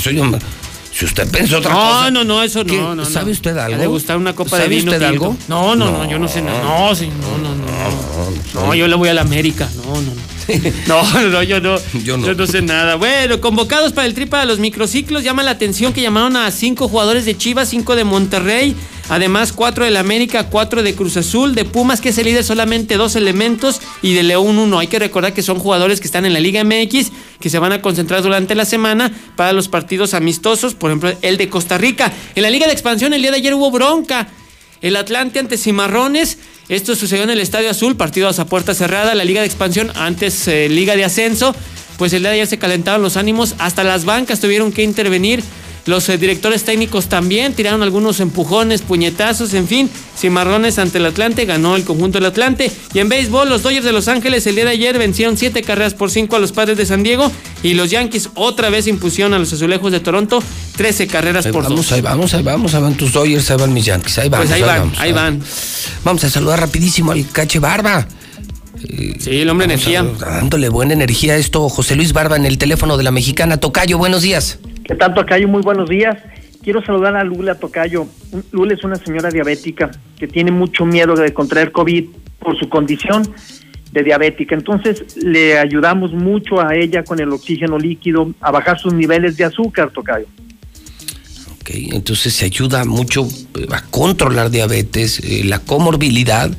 Soy 0.00 0.20
Si 0.96 1.04
usted 1.04 1.28
pensó 1.28 1.58
otra 1.58 1.72
No, 1.72 1.80
cosa. 1.80 2.10
no, 2.12 2.22
no, 2.24 2.42
eso 2.42 2.64
¿Qué? 2.64 2.76
no, 2.76 2.94
no. 2.94 3.04
¿Sabe 3.04 3.26
no. 3.26 3.32
usted 3.32 3.56
algo? 3.58 3.74
Ha 3.76 3.78
de 3.80 3.86
gustar 3.88 4.16
una 4.16 4.32
copa 4.34 4.56
de 4.58 4.62
¿Sabe 4.64 4.76
vino. 4.76 4.92
usted 4.92 5.08
tinto. 5.08 5.24
algo? 5.24 5.36
No, 5.48 5.74
no, 5.74 5.90
no, 5.90 6.08
yo 6.10 6.18
no 6.20 6.28
sé 6.28 6.40
nada. 6.40 6.62
No, 6.62 6.94
sí, 6.94 7.08
no, 7.20 7.38
no, 7.38 7.54
no. 7.54 8.66
No, 8.66 8.74
yo 8.74 8.86
le 8.86 8.94
voy 8.94 9.08
a 9.08 9.14
la 9.14 9.22
América. 9.22 9.68
No, 9.76 9.94
no, 10.00 10.12
no. 10.86 11.02
No, 11.02 11.28
no, 11.30 11.42
yo 11.42 11.60
no. 11.60 11.76
Yo 12.04 12.16
no. 12.16 12.26
Yo 12.26 12.34
no 12.34 12.46
sé 12.46 12.62
nada. 12.62 12.94
Bueno, 12.94 13.40
convocados 13.40 13.92
para 13.92 14.06
el 14.06 14.14
tripa 14.14 14.38
de 14.40 14.46
los 14.46 14.58
microciclos. 14.60 15.24
Llama 15.24 15.42
la 15.42 15.50
atención 15.52 15.92
que 15.92 16.00
llamaron 16.00 16.36
a 16.36 16.50
cinco 16.52 16.86
jugadores 16.88 17.24
de 17.24 17.36
Chivas, 17.36 17.68
cinco 17.70 17.96
de 17.96 18.04
Monterrey. 18.04 18.76
Además, 19.08 19.52
cuatro 19.52 19.84
del 19.84 19.96
América, 19.96 20.48
cuatro 20.48 20.82
de 20.82 20.94
Cruz 20.94 21.16
Azul, 21.16 21.54
de 21.54 21.64
Pumas, 21.64 22.00
que 22.00 22.08
es 22.08 22.18
el 22.18 22.24
líder, 22.24 22.44
solamente 22.44 22.96
dos 22.96 23.16
elementos, 23.16 23.80
y 24.02 24.14
de 24.14 24.22
León 24.22 24.58
uno. 24.58 24.78
Hay 24.78 24.86
que 24.86 24.98
recordar 24.98 25.34
que 25.34 25.42
son 25.42 25.58
jugadores 25.58 26.00
que 26.00 26.06
están 26.06 26.24
en 26.24 26.32
la 26.32 26.40
Liga 26.40 26.64
MX, 26.64 27.12
que 27.38 27.50
se 27.50 27.58
van 27.58 27.72
a 27.72 27.82
concentrar 27.82 28.22
durante 28.22 28.54
la 28.54 28.64
semana 28.64 29.12
para 29.36 29.52
los 29.52 29.68
partidos 29.68 30.14
amistosos, 30.14 30.74
por 30.74 30.90
ejemplo, 30.90 31.12
el 31.22 31.36
de 31.36 31.48
Costa 31.48 31.76
Rica. 31.76 32.12
En 32.34 32.42
la 32.42 32.50
Liga 32.50 32.66
de 32.66 32.72
Expansión, 32.72 33.12
el 33.12 33.20
día 33.20 33.30
de 33.30 33.38
ayer 33.38 33.54
hubo 33.54 33.70
bronca. 33.70 34.28
El 34.80 34.96
Atlante 34.96 35.38
ante 35.38 35.56
Cimarrones. 35.56 36.38
Esto 36.68 36.94
sucedió 36.96 37.24
en 37.24 37.30
el 37.30 37.40
Estadio 37.40 37.70
Azul, 37.70 37.96
partidos 37.96 38.38
a 38.38 38.46
puerta 38.46 38.74
cerrada. 38.74 39.14
La 39.14 39.24
Liga 39.24 39.40
de 39.40 39.46
Expansión, 39.46 39.90
antes 39.94 40.46
eh, 40.48 40.68
Liga 40.68 40.96
de 40.96 41.04
Ascenso. 41.04 41.54
Pues 41.96 42.12
el 42.12 42.20
día 42.20 42.30
de 42.30 42.34
ayer 42.36 42.46
se 42.46 42.58
calentaron 42.58 43.02
los 43.02 43.16
ánimos. 43.16 43.54
Hasta 43.58 43.84
las 43.84 44.04
bancas 44.04 44.40
tuvieron 44.40 44.72
que 44.72 44.82
intervenir. 44.82 45.42
Los 45.86 46.08
eh, 46.08 46.16
directores 46.16 46.64
técnicos 46.64 47.06
también 47.06 47.52
tiraron 47.52 47.82
algunos 47.82 48.20
empujones, 48.20 48.82
puñetazos, 48.82 49.52
en 49.54 49.68
fin. 49.68 49.90
Cimarrones 50.18 50.78
ante 50.78 50.98
el 50.98 51.06
Atlante, 51.06 51.44
ganó 51.44 51.76
el 51.76 51.84
conjunto 51.84 52.18
del 52.18 52.26
Atlante. 52.26 52.70
Y 52.94 53.00
en 53.00 53.08
béisbol, 53.08 53.48
los 53.48 53.62
Dodgers 53.62 53.84
de 53.84 53.92
Los 53.92 54.08
Ángeles 54.08 54.46
el 54.46 54.54
día 54.54 54.64
de 54.64 54.70
ayer 54.70 54.98
vencieron 54.98 55.36
siete 55.36 55.62
carreras 55.62 55.94
por 55.94 56.10
cinco 56.10 56.36
a 56.36 56.38
los 56.38 56.52
padres 56.52 56.78
de 56.78 56.86
San 56.86 57.02
Diego. 57.02 57.30
Y 57.62 57.74
los 57.74 57.90
Yankees 57.90 58.30
otra 58.34 58.70
vez 58.70 58.86
impusieron 58.86 59.34
a 59.34 59.38
los 59.38 59.52
azulejos 59.52 59.92
de 59.92 60.00
Toronto 60.00 60.42
13 60.76 61.06
carreras 61.06 61.46
Ahí 61.46 61.52
por 61.52 61.62
vamos, 61.64 61.92
ahí 61.92 62.00
vamos, 62.00 62.34
ahí 62.34 62.42
vamos, 62.42 62.74
ahí 62.74 62.82
van 62.82 62.94
tus 62.96 63.12
Dodgers, 63.12 63.50
ahí 63.50 63.56
van 63.56 63.72
mis 63.72 63.84
Yankees, 63.84 64.18
ahí 64.18 64.28
vamos. 64.28 64.46
Pues 64.46 64.56
ahí 64.56 64.62
van, 64.62 64.78
vamos, 64.80 64.98
ahí 64.98 65.12
van. 65.12 65.42
Vamos 66.04 66.24
a 66.24 66.30
saludar 66.30 66.60
rapidísimo 66.60 67.12
al 67.12 67.28
Cache 67.28 67.58
Barba. 67.58 68.06
Sí, 69.18 69.40
el 69.40 69.48
hombre 69.50 69.66
Vamos 69.66 69.86
energía. 69.86 70.00
a- 70.26 70.30
dándole 70.40 70.68
buena 70.68 70.92
energía 70.92 71.34
a 71.34 71.36
esto, 71.36 71.68
José 71.68 71.96
Luis 71.96 72.12
Barba 72.12 72.36
en 72.36 72.44
el 72.44 72.58
teléfono 72.58 72.96
de 72.96 73.04
la 73.04 73.10
mexicana. 73.10 73.56
Tocayo, 73.58 73.96
buenos 73.98 74.22
días. 74.22 74.58
¿Qué 74.84 74.94
tal, 74.94 75.14
Tocayo? 75.14 75.48
Muy 75.48 75.62
buenos 75.62 75.88
días. 75.88 76.16
Quiero 76.62 76.84
saludar 76.84 77.16
a 77.16 77.24
Lula 77.24 77.54
Tocayo. 77.56 78.06
Lula 78.52 78.74
es 78.74 78.84
una 78.84 78.96
señora 78.96 79.30
diabética 79.30 79.90
que 80.18 80.26
tiene 80.28 80.50
mucho 80.50 80.84
miedo 80.84 81.14
de 81.14 81.32
contraer 81.32 81.72
COVID 81.72 82.04
por 82.38 82.58
su 82.58 82.68
condición 82.68 83.22
de 83.92 84.02
diabética. 84.02 84.54
Entonces, 84.54 85.16
le 85.16 85.58
ayudamos 85.58 86.12
mucho 86.12 86.60
a 86.60 86.74
ella 86.74 87.04
con 87.04 87.20
el 87.20 87.30
oxígeno 87.30 87.78
líquido 87.78 88.34
a 88.40 88.50
bajar 88.50 88.78
sus 88.78 88.92
niveles 88.92 89.36
de 89.36 89.44
azúcar, 89.44 89.90
Tocayo. 89.94 90.26
Ok, 91.60 91.70
entonces 91.92 92.34
se 92.34 92.44
ayuda 92.44 92.84
mucho 92.84 93.26
eh, 93.58 93.66
a 93.70 93.82
controlar 93.86 94.50
diabetes, 94.50 95.20
eh, 95.20 95.44
la 95.44 95.60
comorbilidad, 95.60 96.50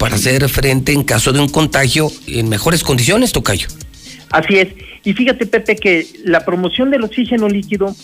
para 0.00 0.14
hacer 0.14 0.48
frente 0.48 0.92
en 0.92 1.04
caso 1.04 1.30
de 1.30 1.40
un 1.40 1.50
contagio 1.50 2.08
en 2.26 2.48
mejores 2.48 2.82
condiciones, 2.82 3.32
Tocayo. 3.32 3.68
Así 4.30 4.56
es. 4.58 4.68
Y 5.04 5.12
fíjate, 5.12 5.44
Pepe, 5.44 5.76
que 5.76 6.06
la 6.24 6.42
promoción 6.46 6.90
del 6.90 7.04
oxígeno 7.04 7.50
líquido 7.50 7.94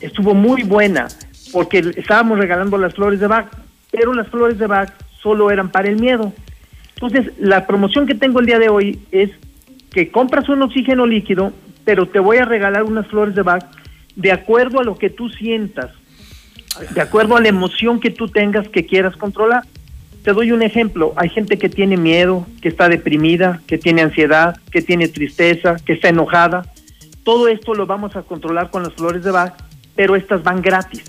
estuvo 0.00 0.32
muy 0.32 0.62
buena 0.62 1.08
porque 1.52 1.78
estábamos 1.96 2.38
regalando 2.38 2.78
las 2.78 2.94
flores 2.94 3.18
de 3.18 3.26
Bach, 3.26 3.48
pero 3.90 4.14
las 4.14 4.28
flores 4.28 4.58
de 4.60 4.68
Bach 4.68 4.92
solo 5.20 5.50
eran 5.50 5.72
para 5.72 5.88
el 5.88 5.96
miedo. 5.96 6.32
Entonces, 6.94 7.32
la 7.40 7.66
promoción 7.66 8.06
que 8.06 8.14
tengo 8.14 8.38
el 8.38 8.46
día 8.46 8.60
de 8.60 8.68
hoy 8.68 9.00
es 9.10 9.30
que 9.90 10.08
compras 10.12 10.48
un 10.48 10.62
oxígeno 10.62 11.04
líquido, 11.04 11.52
pero 11.84 12.06
te 12.06 12.20
voy 12.20 12.36
a 12.36 12.44
regalar 12.44 12.84
unas 12.84 13.08
flores 13.08 13.34
de 13.34 13.42
Bach 13.42 13.64
de 14.14 14.30
acuerdo 14.30 14.78
a 14.78 14.84
lo 14.84 14.94
que 14.94 15.10
tú 15.10 15.28
sientas, 15.30 15.90
de 16.94 17.00
acuerdo 17.00 17.36
a 17.36 17.40
la 17.40 17.48
emoción 17.48 17.98
que 17.98 18.10
tú 18.10 18.28
tengas 18.28 18.68
que 18.68 18.86
quieras 18.86 19.16
controlar. 19.16 19.64
Te 20.24 20.32
doy 20.32 20.52
un 20.52 20.62
ejemplo. 20.62 21.12
Hay 21.16 21.28
gente 21.30 21.58
que 21.58 21.68
tiene 21.68 21.96
miedo, 21.96 22.46
que 22.60 22.68
está 22.68 22.88
deprimida, 22.88 23.60
que 23.66 23.78
tiene 23.78 24.02
ansiedad, 24.02 24.56
que 24.70 24.82
tiene 24.82 25.08
tristeza, 25.08 25.76
que 25.84 25.94
está 25.94 26.08
enojada. 26.08 26.66
Todo 27.24 27.48
esto 27.48 27.74
lo 27.74 27.86
vamos 27.86 28.16
a 28.16 28.22
controlar 28.22 28.70
con 28.70 28.82
las 28.82 28.92
flores 28.94 29.24
de 29.24 29.30
Bach, 29.30 29.54
pero 29.96 30.16
estas 30.16 30.42
van 30.42 30.60
gratis. 30.62 31.02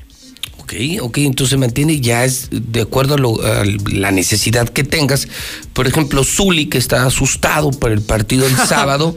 Ok, 0.60 0.74
ok, 1.02 1.18
entonces 1.20 1.58
me 1.58 1.66
entiende, 1.66 2.00
ya 2.00 2.24
es 2.24 2.48
de 2.52 2.82
acuerdo 2.82 3.16
a, 3.16 3.18
lo- 3.18 3.42
a 3.46 3.64
la 3.92 4.12
necesidad 4.12 4.70
que 4.70 4.84
tengas. 4.86 5.28
Por 5.74 5.88
ejemplo, 5.88 6.24
Zuli, 6.24 6.68
que 6.68 6.78
está 6.78 7.06
asustado 7.06 7.72
por 7.72 7.92
el 7.92 8.02
partido 8.02 8.46
del 8.46 8.56
sábado, 8.68 9.16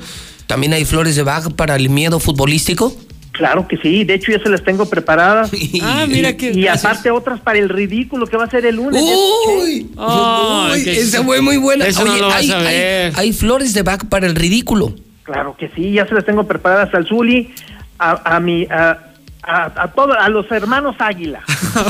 ¿también 0.49 0.73
hay 0.73 0.85
flores 0.85 1.15
de 1.15 1.23
Bach 1.23 1.53
para 1.55 1.77
el 1.77 1.91
miedo 1.91 2.19
futbolístico? 2.19 2.97
Claro 3.35 3.67
que 3.67 3.77
sí, 3.79 4.05
de 4.05 4.15
hecho 4.15 4.31
ya 4.31 4.39
se 4.41 4.49
las 4.49 4.63
tengo 4.63 4.87
preparadas. 4.89 5.51
Ah, 5.83 6.07
mira 6.09 6.37
qué 6.37 6.51
Y 6.53 6.63
gracias. 6.63 6.85
aparte 6.85 7.11
otras 7.11 7.41
para 7.41 7.59
el 7.59 7.69
ridículo 7.69 8.27
que 8.29 8.37
va 8.37 8.45
a 8.45 8.51
ser 8.51 8.65
el 8.65 8.77
lunes. 8.77 9.03
Uy, 9.03 9.91
Ay, 9.99 10.73
Uy, 10.73 10.85
que- 10.85 11.01
esa 11.01 11.25
fue 11.25 11.41
muy 11.41 11.57
buena. 11.57 11.85
Eso 11.87 12.05
no 12.05 12.13
Oye, 12.13 12.21
lo 12.21 12.29
vas 12.29 12.37
hay, 12.37 12.51
a 12.53 12.59
hay- 12.59 12.65
ver. 12.65 13.13
hay 13.17 13.33
flores 13.33 13.75
de 13.75 13.83
Bach 13.83 14.05
para 14.09 14.27
el 14.27 14.37
ridículo. 14.37 14.95
Claro 15.25 15.57
que 15.59 15.69
sí, 15.75 15.93
ya 15.93 16.07
se 16.07 16.15
las 16.15 16.25
tengo 16.25 16.47
preparadas 16.47 16.95
al 16.95 17.07
Zuli, 17.07 17.53
a, 17.99 18.37
a 18.37 18.39
mi, 18.41 18.67
a, 18.67 18.99
a, 19.43 19.83
a 19.83 19.89
todo- 19.93 20.13
a 20.19 20.29
los 20.29 20.49
hermanos 20.53 20.95
Águila, 21.01 21.43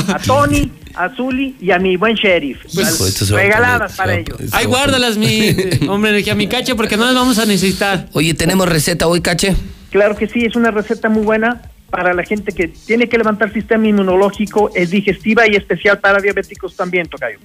a 0.09 0.19
Tony, 0.27 0.71
a 0.95 1.11
Zuli 1.15 1.57
y 1.61 1.73
a 1.73 1.79
mi 1.79 1.97
buen 1.97 2.15
sheriff. 2.15 2.59
Pues, 2.75 3.31
a 3.31 3.35
regaladas 3.37 3.93
poner- 3.93 3.97
para 3.97 4.13
va 4.13 4.17
a 4.17 4.21
ellos. 4.21 4.39
Ay, 4.53 4.65
guárdalas, 4.67 5.19
mi 5.19 5.55
hombre 5.89 6.11
energía, 6.13 6.35
mi 6.35 6.47
cacho, 6.47 6.75
porque 6.75 6.97
no 6.97 7.05
las 7.05 7.15
vamos 7.15 7.39
a 7.39 7.45
necesitar. 7.45 8.07
Oye, 8.15 8.33
¿tenemos 8.33 8.67
receta 8.67 9.07
hoy, 9.09 9.21
Cache? 9.21 9.55
Claro 9.95 10.17
que 10.17 10.27
sí, 10.27 10.45
es 10.45 10.57
una 10.57 10.73
receta 10.73 11.09
muy 11.09 11.23
buena 11.23 11.63
para 11.89 12.13
la 12.15 12.25
gente 12.25 12.51
que 12.51 12.67
tiene 12.67 13.09
que 13.09 13.17
levantar 13.17 13.53
sistema 13.53 13.87
inmunológico, 13.87 14.73
es 14.75 14.91
digestiva 14.91 15.47
y 15.47 15.55
especial 15.55 16.01
para 16.01 16.21
diabéticos 16.21 16.75
también, 16.75 17.07
Tocayo. 17.07 17.39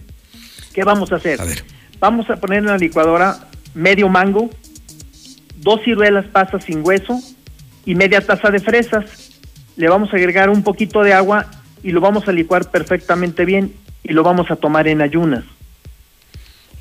¿Qué 0.74 0.84
vamos 0.84 1.12
a 1.12 1.18
hacer? 1.18 1.40
Vamos 2.00 2.28
a 2.32 2.38
poner 2.38 2.58
en 2.58 2.66
la 2.66 2.78
licuadora 2.80 3.38
medio 3.76 4.10
mango, 4.10 4.50
dos 5.58 5.82
ciruelas 5.84 6.26
pasas 6.26 6.64
sin 6.64 6.84
hueso 6.84 7.22
y 7.86 7.94
media 7.94 8.20
taza 8.20 8.50
de 8.50 8.60
fresas. 8.60 9.06
Le 9.76 9.88
vamos 9.88 10.12
a 10.12 10.18
agregar 10.18 10.50
un 10.50 10.64
poquito 10.64 11.04
de 11.04 11.14
agua 11.14 11.46
y 11.84 11.92
lo 11.92 12.02
vamos 12.02 12.28
a 12.28 12.32
licuar 12.32 12.72
perfectamente 12.72 13.46
bien 13.46 13.76
y 14.04 14.14
lo 14.14 14.24
vamos 14.24 14.50
a 14.50 14.56
tomar 14.56 14.88
en 14.88 15.04
ayunas. 15.04 15.44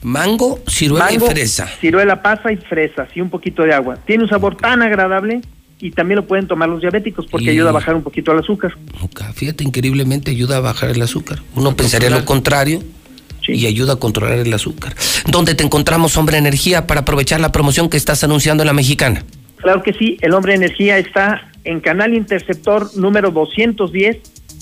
Mango, 0.01 0.61
ciruela 0.67 1.11
Mango, 1.11 1.27
y 1.27 1.29
fresa. 1.29 1.67
Ciruela 1.67 2.23
pasa 2.23 2.51
y 2.53 2.57
fresas 2.57 3.11
y 3.15 3.21
un 3.21 3.29
poquito 3.29 3.65
de 3.65 3.75
agua. 3.75 3.99
Tiene 4.07 4.23
un 4.23 4.31
sabor 4.31 4.57
tan 4.57 4.81
agradable 4.81 5.43
y 5.81 5.91
también 5.93 6.17
lo 6.17 6.27
pueden 6.27 6.47
tomar 6.47 6.69
los 6.69 6.81
diabéticos 6.81 7.27
porque 7.27 7.47
Y- 7.47 7.51
ayuda 7.51 7.71
a 7.71 7.73
bajar 7.73 7.95
un 7.95 8.03
poquito 8.03 8.33
el 8.33 8.39
azúcar. 8.41 8.77
Fíjate, 9.35 9.65
increíblemente 9.65 10.31
ayuda 10.31 10.57
a 10.57 10.61
bajar 10.61 10.91
el 10.91 11.01
azúcar. 11.03 11.41
Uno 11.55 11.77
pensaría 11.77 12.11
lo 12.11 12.25
contrario 12.25 12.83
y 13.47 13.67
ayuda 13.67 13.95
a 13.95 13.97
controlar 13.97 14.39
el 14.39 14.53
azúcar. 14.53 14.95
¿Dónde 15.27 15.55
te 15.55 15.65
encontramos, 15.65 16.17
Hombre 16.17 16.37
Energía, 16.37 16.87
para 16.87 17.01
aprovechar 17.01 17.41
la 17.41 17.53
promoción 17.53 17.89
que 17.89 17.97
estás 17.97 18.23
anunciando 18.25 18.63
en 18.63 18.67
la 18.67 18.73
mexicana? 18.75 19.25
Claro 19.57 19.83
que 19.83 19.93
sí, 19.95 20.19
el 20.21 20.35
hombre 20.35 20.55
energía 20.55 20.99
está 20.99 21.51
en 21.65 21.81
Canal 21.81 22.15
Interceptor 22.15 22.95
número 22.97 23.31
210, 23.31 24.19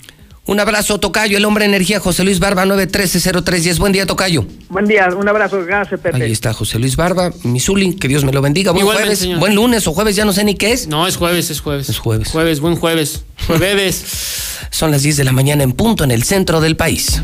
Un 0.45 0.59
abrazo, 0.59 0.99
Tocayo, 0.99 1.37
el 1.39 1.45
Hombre 1.45 1.65
Energía, 1.67 2.01
José 2.01 2.25
Luis 2.25 2.41
Barba, 2.41 2.65
913-0310. 2.67 3.79
Buen 3.79 3.93
día, 3.93 4.07
Tocayo. 4.07 4.45
Buen 4.69 4.87
día, 4.87 5.09
un 5.17 5.29
abrazo, 5.29 5.65
gracias 5.65 6.01
Pepe. 6.01 6.21
Ahí 6.25 6.33
está 6.33 6.53
José 6.53 6.81
Luis 6.81 6.97
Barba, 6.97 7.31
Misuli, 7.45 7.95
que 7.95 8.09
Dios 8.09 8.25
me 8.25 8.33
lo 8.33 8.43
bendiga. 8.43 8.73
Buen 8.73 8.83
Igualmente, 8.83 9.07
jueves, 9.07 9.19
señor. 9.21 9.39
buen 9.39 9.55
lunes 9.55 9.87
o 9.87 9.93
jueves, 9.93 10.17
ya 10.17 10.25
no 10.25 10.33
sé 10.33 10.43
ni 10.43 10.57
qué 10.57 10.73
es. 10.73 10.89
No, 10.89 11.07
es 11.07 11.17
jueves, 11.17 11.49
es 11.51 11.61
jueves. 11.61 11.89
Es 11.89 11.99
jueves. 11.99 12.29
Jueves, 12.29 12.59
buen 12.59 12.75
jueves. 12.75 13.23
Jueves. 13.47 14.05
Son 14.71 14.91
las 14.91 15.03
10 15.03 15.19
de 15.19 15.25
la 15.25 15.33
mañana 15.33 15.63
en 15.63 15.73
punto 15.73 16.03
en 16.03 16.11
el 16.11 16.25
centro 16.25 16.61
del 16.61 16.77
país. 16.77 17.23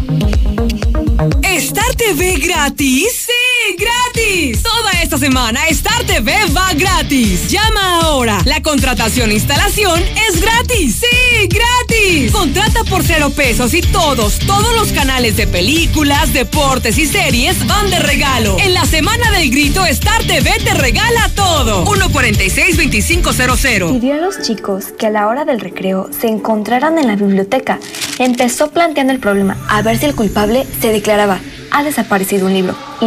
¿Star 1.43 1.95
TV 1.97 2.37
gratis? 2.39 3.27
¡Sí, 3.27 3.33
gratis! 3.77 4.63
Toda 4.63 4.93
esta 5.03 5.19
semana 5.19 5.67
Star 5.69 6.05
TV 6.05 6.33
va 6.57 6.73
gratis. 6.75 7.49
Llama 7.49 8.01
ahora. 8.01 8.41
La 8.45 8.63
contratación 8.63 9.31
e 9.31 9.35
instalación 9.35 10.03
es 10.29 10.41
gratis. 10.41 11.01
¡Sí, 11.01 11.49
gratis! 11.49 12.33
Contrata 12.33 12.85
por 12.85 13.03
cero 13.03 13.31
pesos 13.31 13.75
y 13.75 13.83
todos, 13.83 14.39
todos 14.41 14.75
los 14.75 14.93
canales 14.93 15.37
de 15.37 15.47
películas, 15.47 16.33
deportes 16.33 16.99
y 16.99 17.07
series 17.07 17.67
van 17.67 17.91
de 17.91 17.99
regalo. 17.99 18.57
En 18.61 18.75
la 18.75 18.87
semana 18.87 19.31
del 19.33 19.51
grito, 19.51 19.85
Star 19.87 20.23
TV 20.25 20.51
te 20.65 20.75
regala 20.75 21.29
todo. 21.35 21.85
146-2500. 21.85 23.93
Pidió 23.93 24.15
a 24.15 24.19
los 24.19 24.41
chicos 24.43 24.87
que 24.99 25.07
a 25.07 25.11
la 25.11 25.27
hora 25.27 25.45
del 25.45 25.61
recreo 25.61 26.09
se 26.19 26.29
encontraran 26.29 26.99
en 26.99 27.07
la 27.07 27.17
biblioteca. 27.17 27.79
Empezó 28.19 28.71
planteando 28.71 29.13
el 29.13 29.21
problema 29.21 29.57
a 29.69 29.83
ver 29.83 29.99
si 29.99 30.07
el 30.07 30.15
culpable 30.15 30.67
se 30.81 30.93
declaraba, 30.93 31.41
ha 31.71 31.83
desaparecido 31.83 32.47
un 32.47 32.55
libro 32.55 32.75
y 33.01 33.07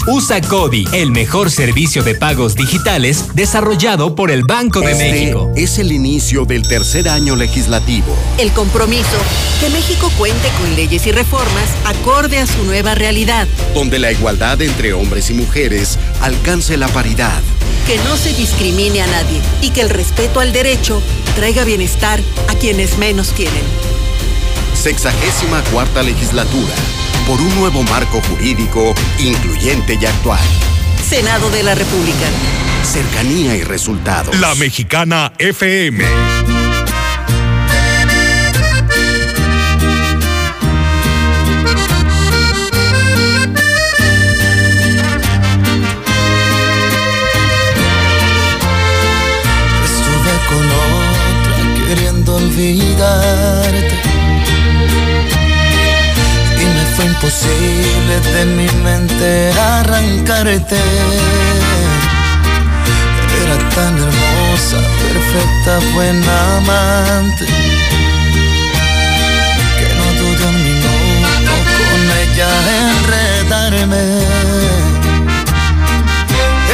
Usa 0.07 0.41
Cody, 0.41 0.85
el 0.93 1.09
mejor 1.09 1.49
servicio 1.49 2.03
de 2.03 2.13
pagos 2.13 2.53
digitales 2.53 3.33
desarrollado 3.33 4.13
por 4.13 4.29
el 4.29 4.43
Banco 4.43 4.81
de 4.81 4.91
Este 4.91 5.11
México. 5.11 5.51
Es 5.55 5.79
el 5.79 5.91
inicio 5.91 6.45
del 6.45 6.67
tercer 6.67 7.09
año 7.09 7.35
legislativo. 7.35 8.15
El 8.37 8.51
compromiso, 8.51 9.17
que 9.59 9.71
México 9.71 10.11
cuente 10.19 10.49
con 10.61 10.75
leyes 10.75 11.07
y 11.07 11.11
reformas 11.11 11.71
acorde 11.83 12.37
a 12.37 12.45
su 12.45 12.63
nueva 12.63 12.93
realidad, 12.93 13.47
donde 13.73 13.97
la 13.97 14.11
igualdad 14.11 14.61
entre 14.61 14.93
hombres 14.93 15.31
y 15.31 15.33
mujeres 15.33 15.97
alcance 16.21 16.77
la 16.77 16.89
paridad. 16.89 17.41
que 17.87 17.97
no 18.03 18.17
se 18.17 18.31
discrimine 18.33 19.01
a 19.01 19.07
nadie 19.07 19.41
y 19.63 19.71
que 19.71 19.81
el 19.81 19.89
respeto 19.89 20.41
al 20.41 20.53
derecho 20.53 21.01
traiga 21.35 21.63
bienestar 21.63 22.19
a 22.47 22.55
quienes 22.55 22.97
menos 22.97 23.33
tienen. 23.33 23.63
Sexagésima 24.73 25.63
cuarta 25.71 26.03
legislatura. 26.03 26.73
Por 27.27 27.39
un 27.41 27.53
nuevo 27.55 27.83
marco 27.83 28.21
jurídico 28.21 28.93
incluyente 29.19 29.97
y 29.99 30.05
actual. 30.05 30.39
Senado 31.07 31.49
de 31.49 31.63
la 31.63 31.75
República. 31.75 32.27
Cercanía 32.83 33.55
y 33.55 33.63
resultados. 33.63 34.39
La 34.39 34.55
Mexicana 34.55 35.33
FM. 35.37 36.68
Y 52.61 52.83
me 56.65 56.83
fue 56.93 57.05
imposible 57.05 58.19
de 58.33 58.45
mi 58.47 58.67
mente 58.83 59.51
arrancarte. 59.51 60.75
Era 63.41 63.57
tan 63.69 63.97
hermosa 63.97 64.77
perfecta, 65.01 65.79
buena 65.93 66.57
amante. 66.57 67.45
Que 69.77 69.87
no 69.95 70.05
dude 70.19 70.45
un 70.45 70.57
minuto 70.61 71.53
con 71.91 72.01
ella 72.21 72.49
enredarme. 72.89 74.03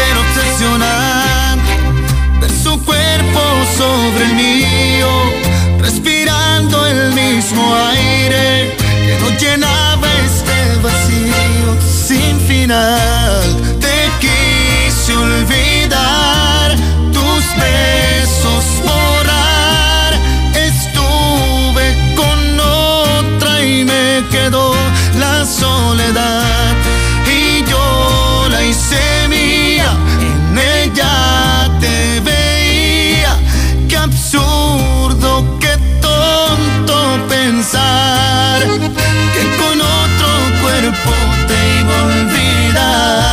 Era 0.09 0.19
obsesionante 0.19 1.73
ver 2.41 2.51
su 2.51 2.73
cuerpo 2.83 3.41
sobre 3.77 4.25
mío, 4.33 4.64
respirando 5.85 6.85
el 6.87 7.13
mismo 7.13 7.63
aire 7.93 8.75
que 9.05 9.17
no 9.21 9.29
llenaba 9.37 10.07
este 10.29 10.57
vacío 10.81 11.69
sin 12.07 12.39
final. 12.39 13.43
Te 13.79 13.97
quise 14.23 15.15
olvidar, 15.15 16.75
tus 17.13 17.43
besos 17.63 18.65
borrar. 18.89 20.11
Estuve 20.71 21.85
con 22.15 22.39
otra 22.59 23.63
y 23.63 23.85
me 23.85 24.23
quedó 24.31 24.73
la 25.19 25.45
soledad. 25.45 26.73
Y 27.39 27.63
yo 27.69 28.47
la 28.49 28.63
hice 28.63 29.27
mía, 29.29 29.91
en 30.29 30.57
ella 30.57 31.69
te 31.79 32.19
veía. 32.21 32.34
Pensar 37.35 38.61
que 39.33 39.43
con 39.59 39.77
otro 39.81 40.29
cuerpo 40.61 41.11
te 41.47 41.57
iba 41.79 41.95
a 41.99 42.03
olvidar. 42.03 43.25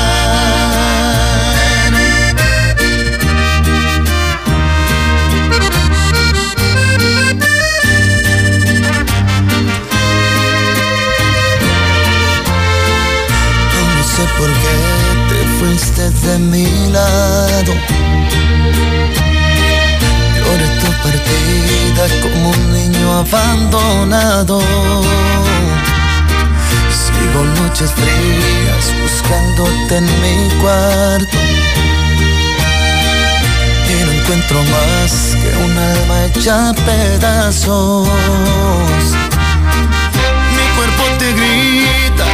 No 13.97 14.03
sé 14.15 14.25
por 14.39 14.51
qué 14.63 14.77
te 15.29 15.39
fuiste 15.59 16.05
de 16.27 16.35
mi 16.39 16.69
lado 16.91 17.73
vida 21.33 22.07
como 22.23 22.51
un 22.51 22.73
niño 22.73 23.13
abandonado. 23.19 24.61
Sigo 26.91 27.45
noches 27.61 27.91
frías 27.93 28.85
buscándote 29.03 29.97
en 29.97 30.05
mi 30.05 30.49
cuarto. 30.61 31.39
Y 33.91 34.05
no 34.05 34.13
encuentro 34.13 34.63
más 34.65 35.37
que 35.41 35.57
un 35.65 35.79
alma 35.79 36.25
hecha 36.27 36.73
pedazos. 36.87 38.09
Mi 40.57 40.67
cuerpo 40.77 41.05
te 41.19 41.33
grita 41.33 42.27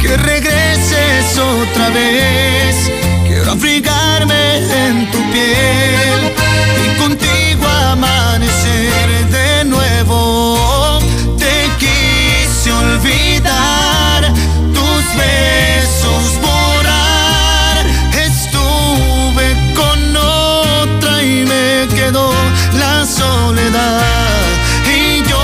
que 0.00 0.16
regreses 0.16 1.38
otra 1.38 1.88
vez. 1.90 2.90
Quiero 3.26 3.52
abrigarme 3.52 4.58
en 4.86 5.10
tu 5.10 5.18
piel 5.32 6.32
y 6.84 6.98
con 6.98 7.16
amanecer 7.92 9.28
de 9.30 9.64
nuevo. 9.66 10.98
Te 11.38 11.70
quise 11.78 12.72
olvidar, 12.72 14.32
tus 14.72 15.02
besos 15.22 16.24
borrar. 16.40 17.84
Estuve 18.14 19.46
con 19.74 20.16
otra 20.16 21.22
y 21.22 21.44
me 21.44 21.86
quedó 21.94 22.32
la 22.78 23.04
soledad. 23.04 24.61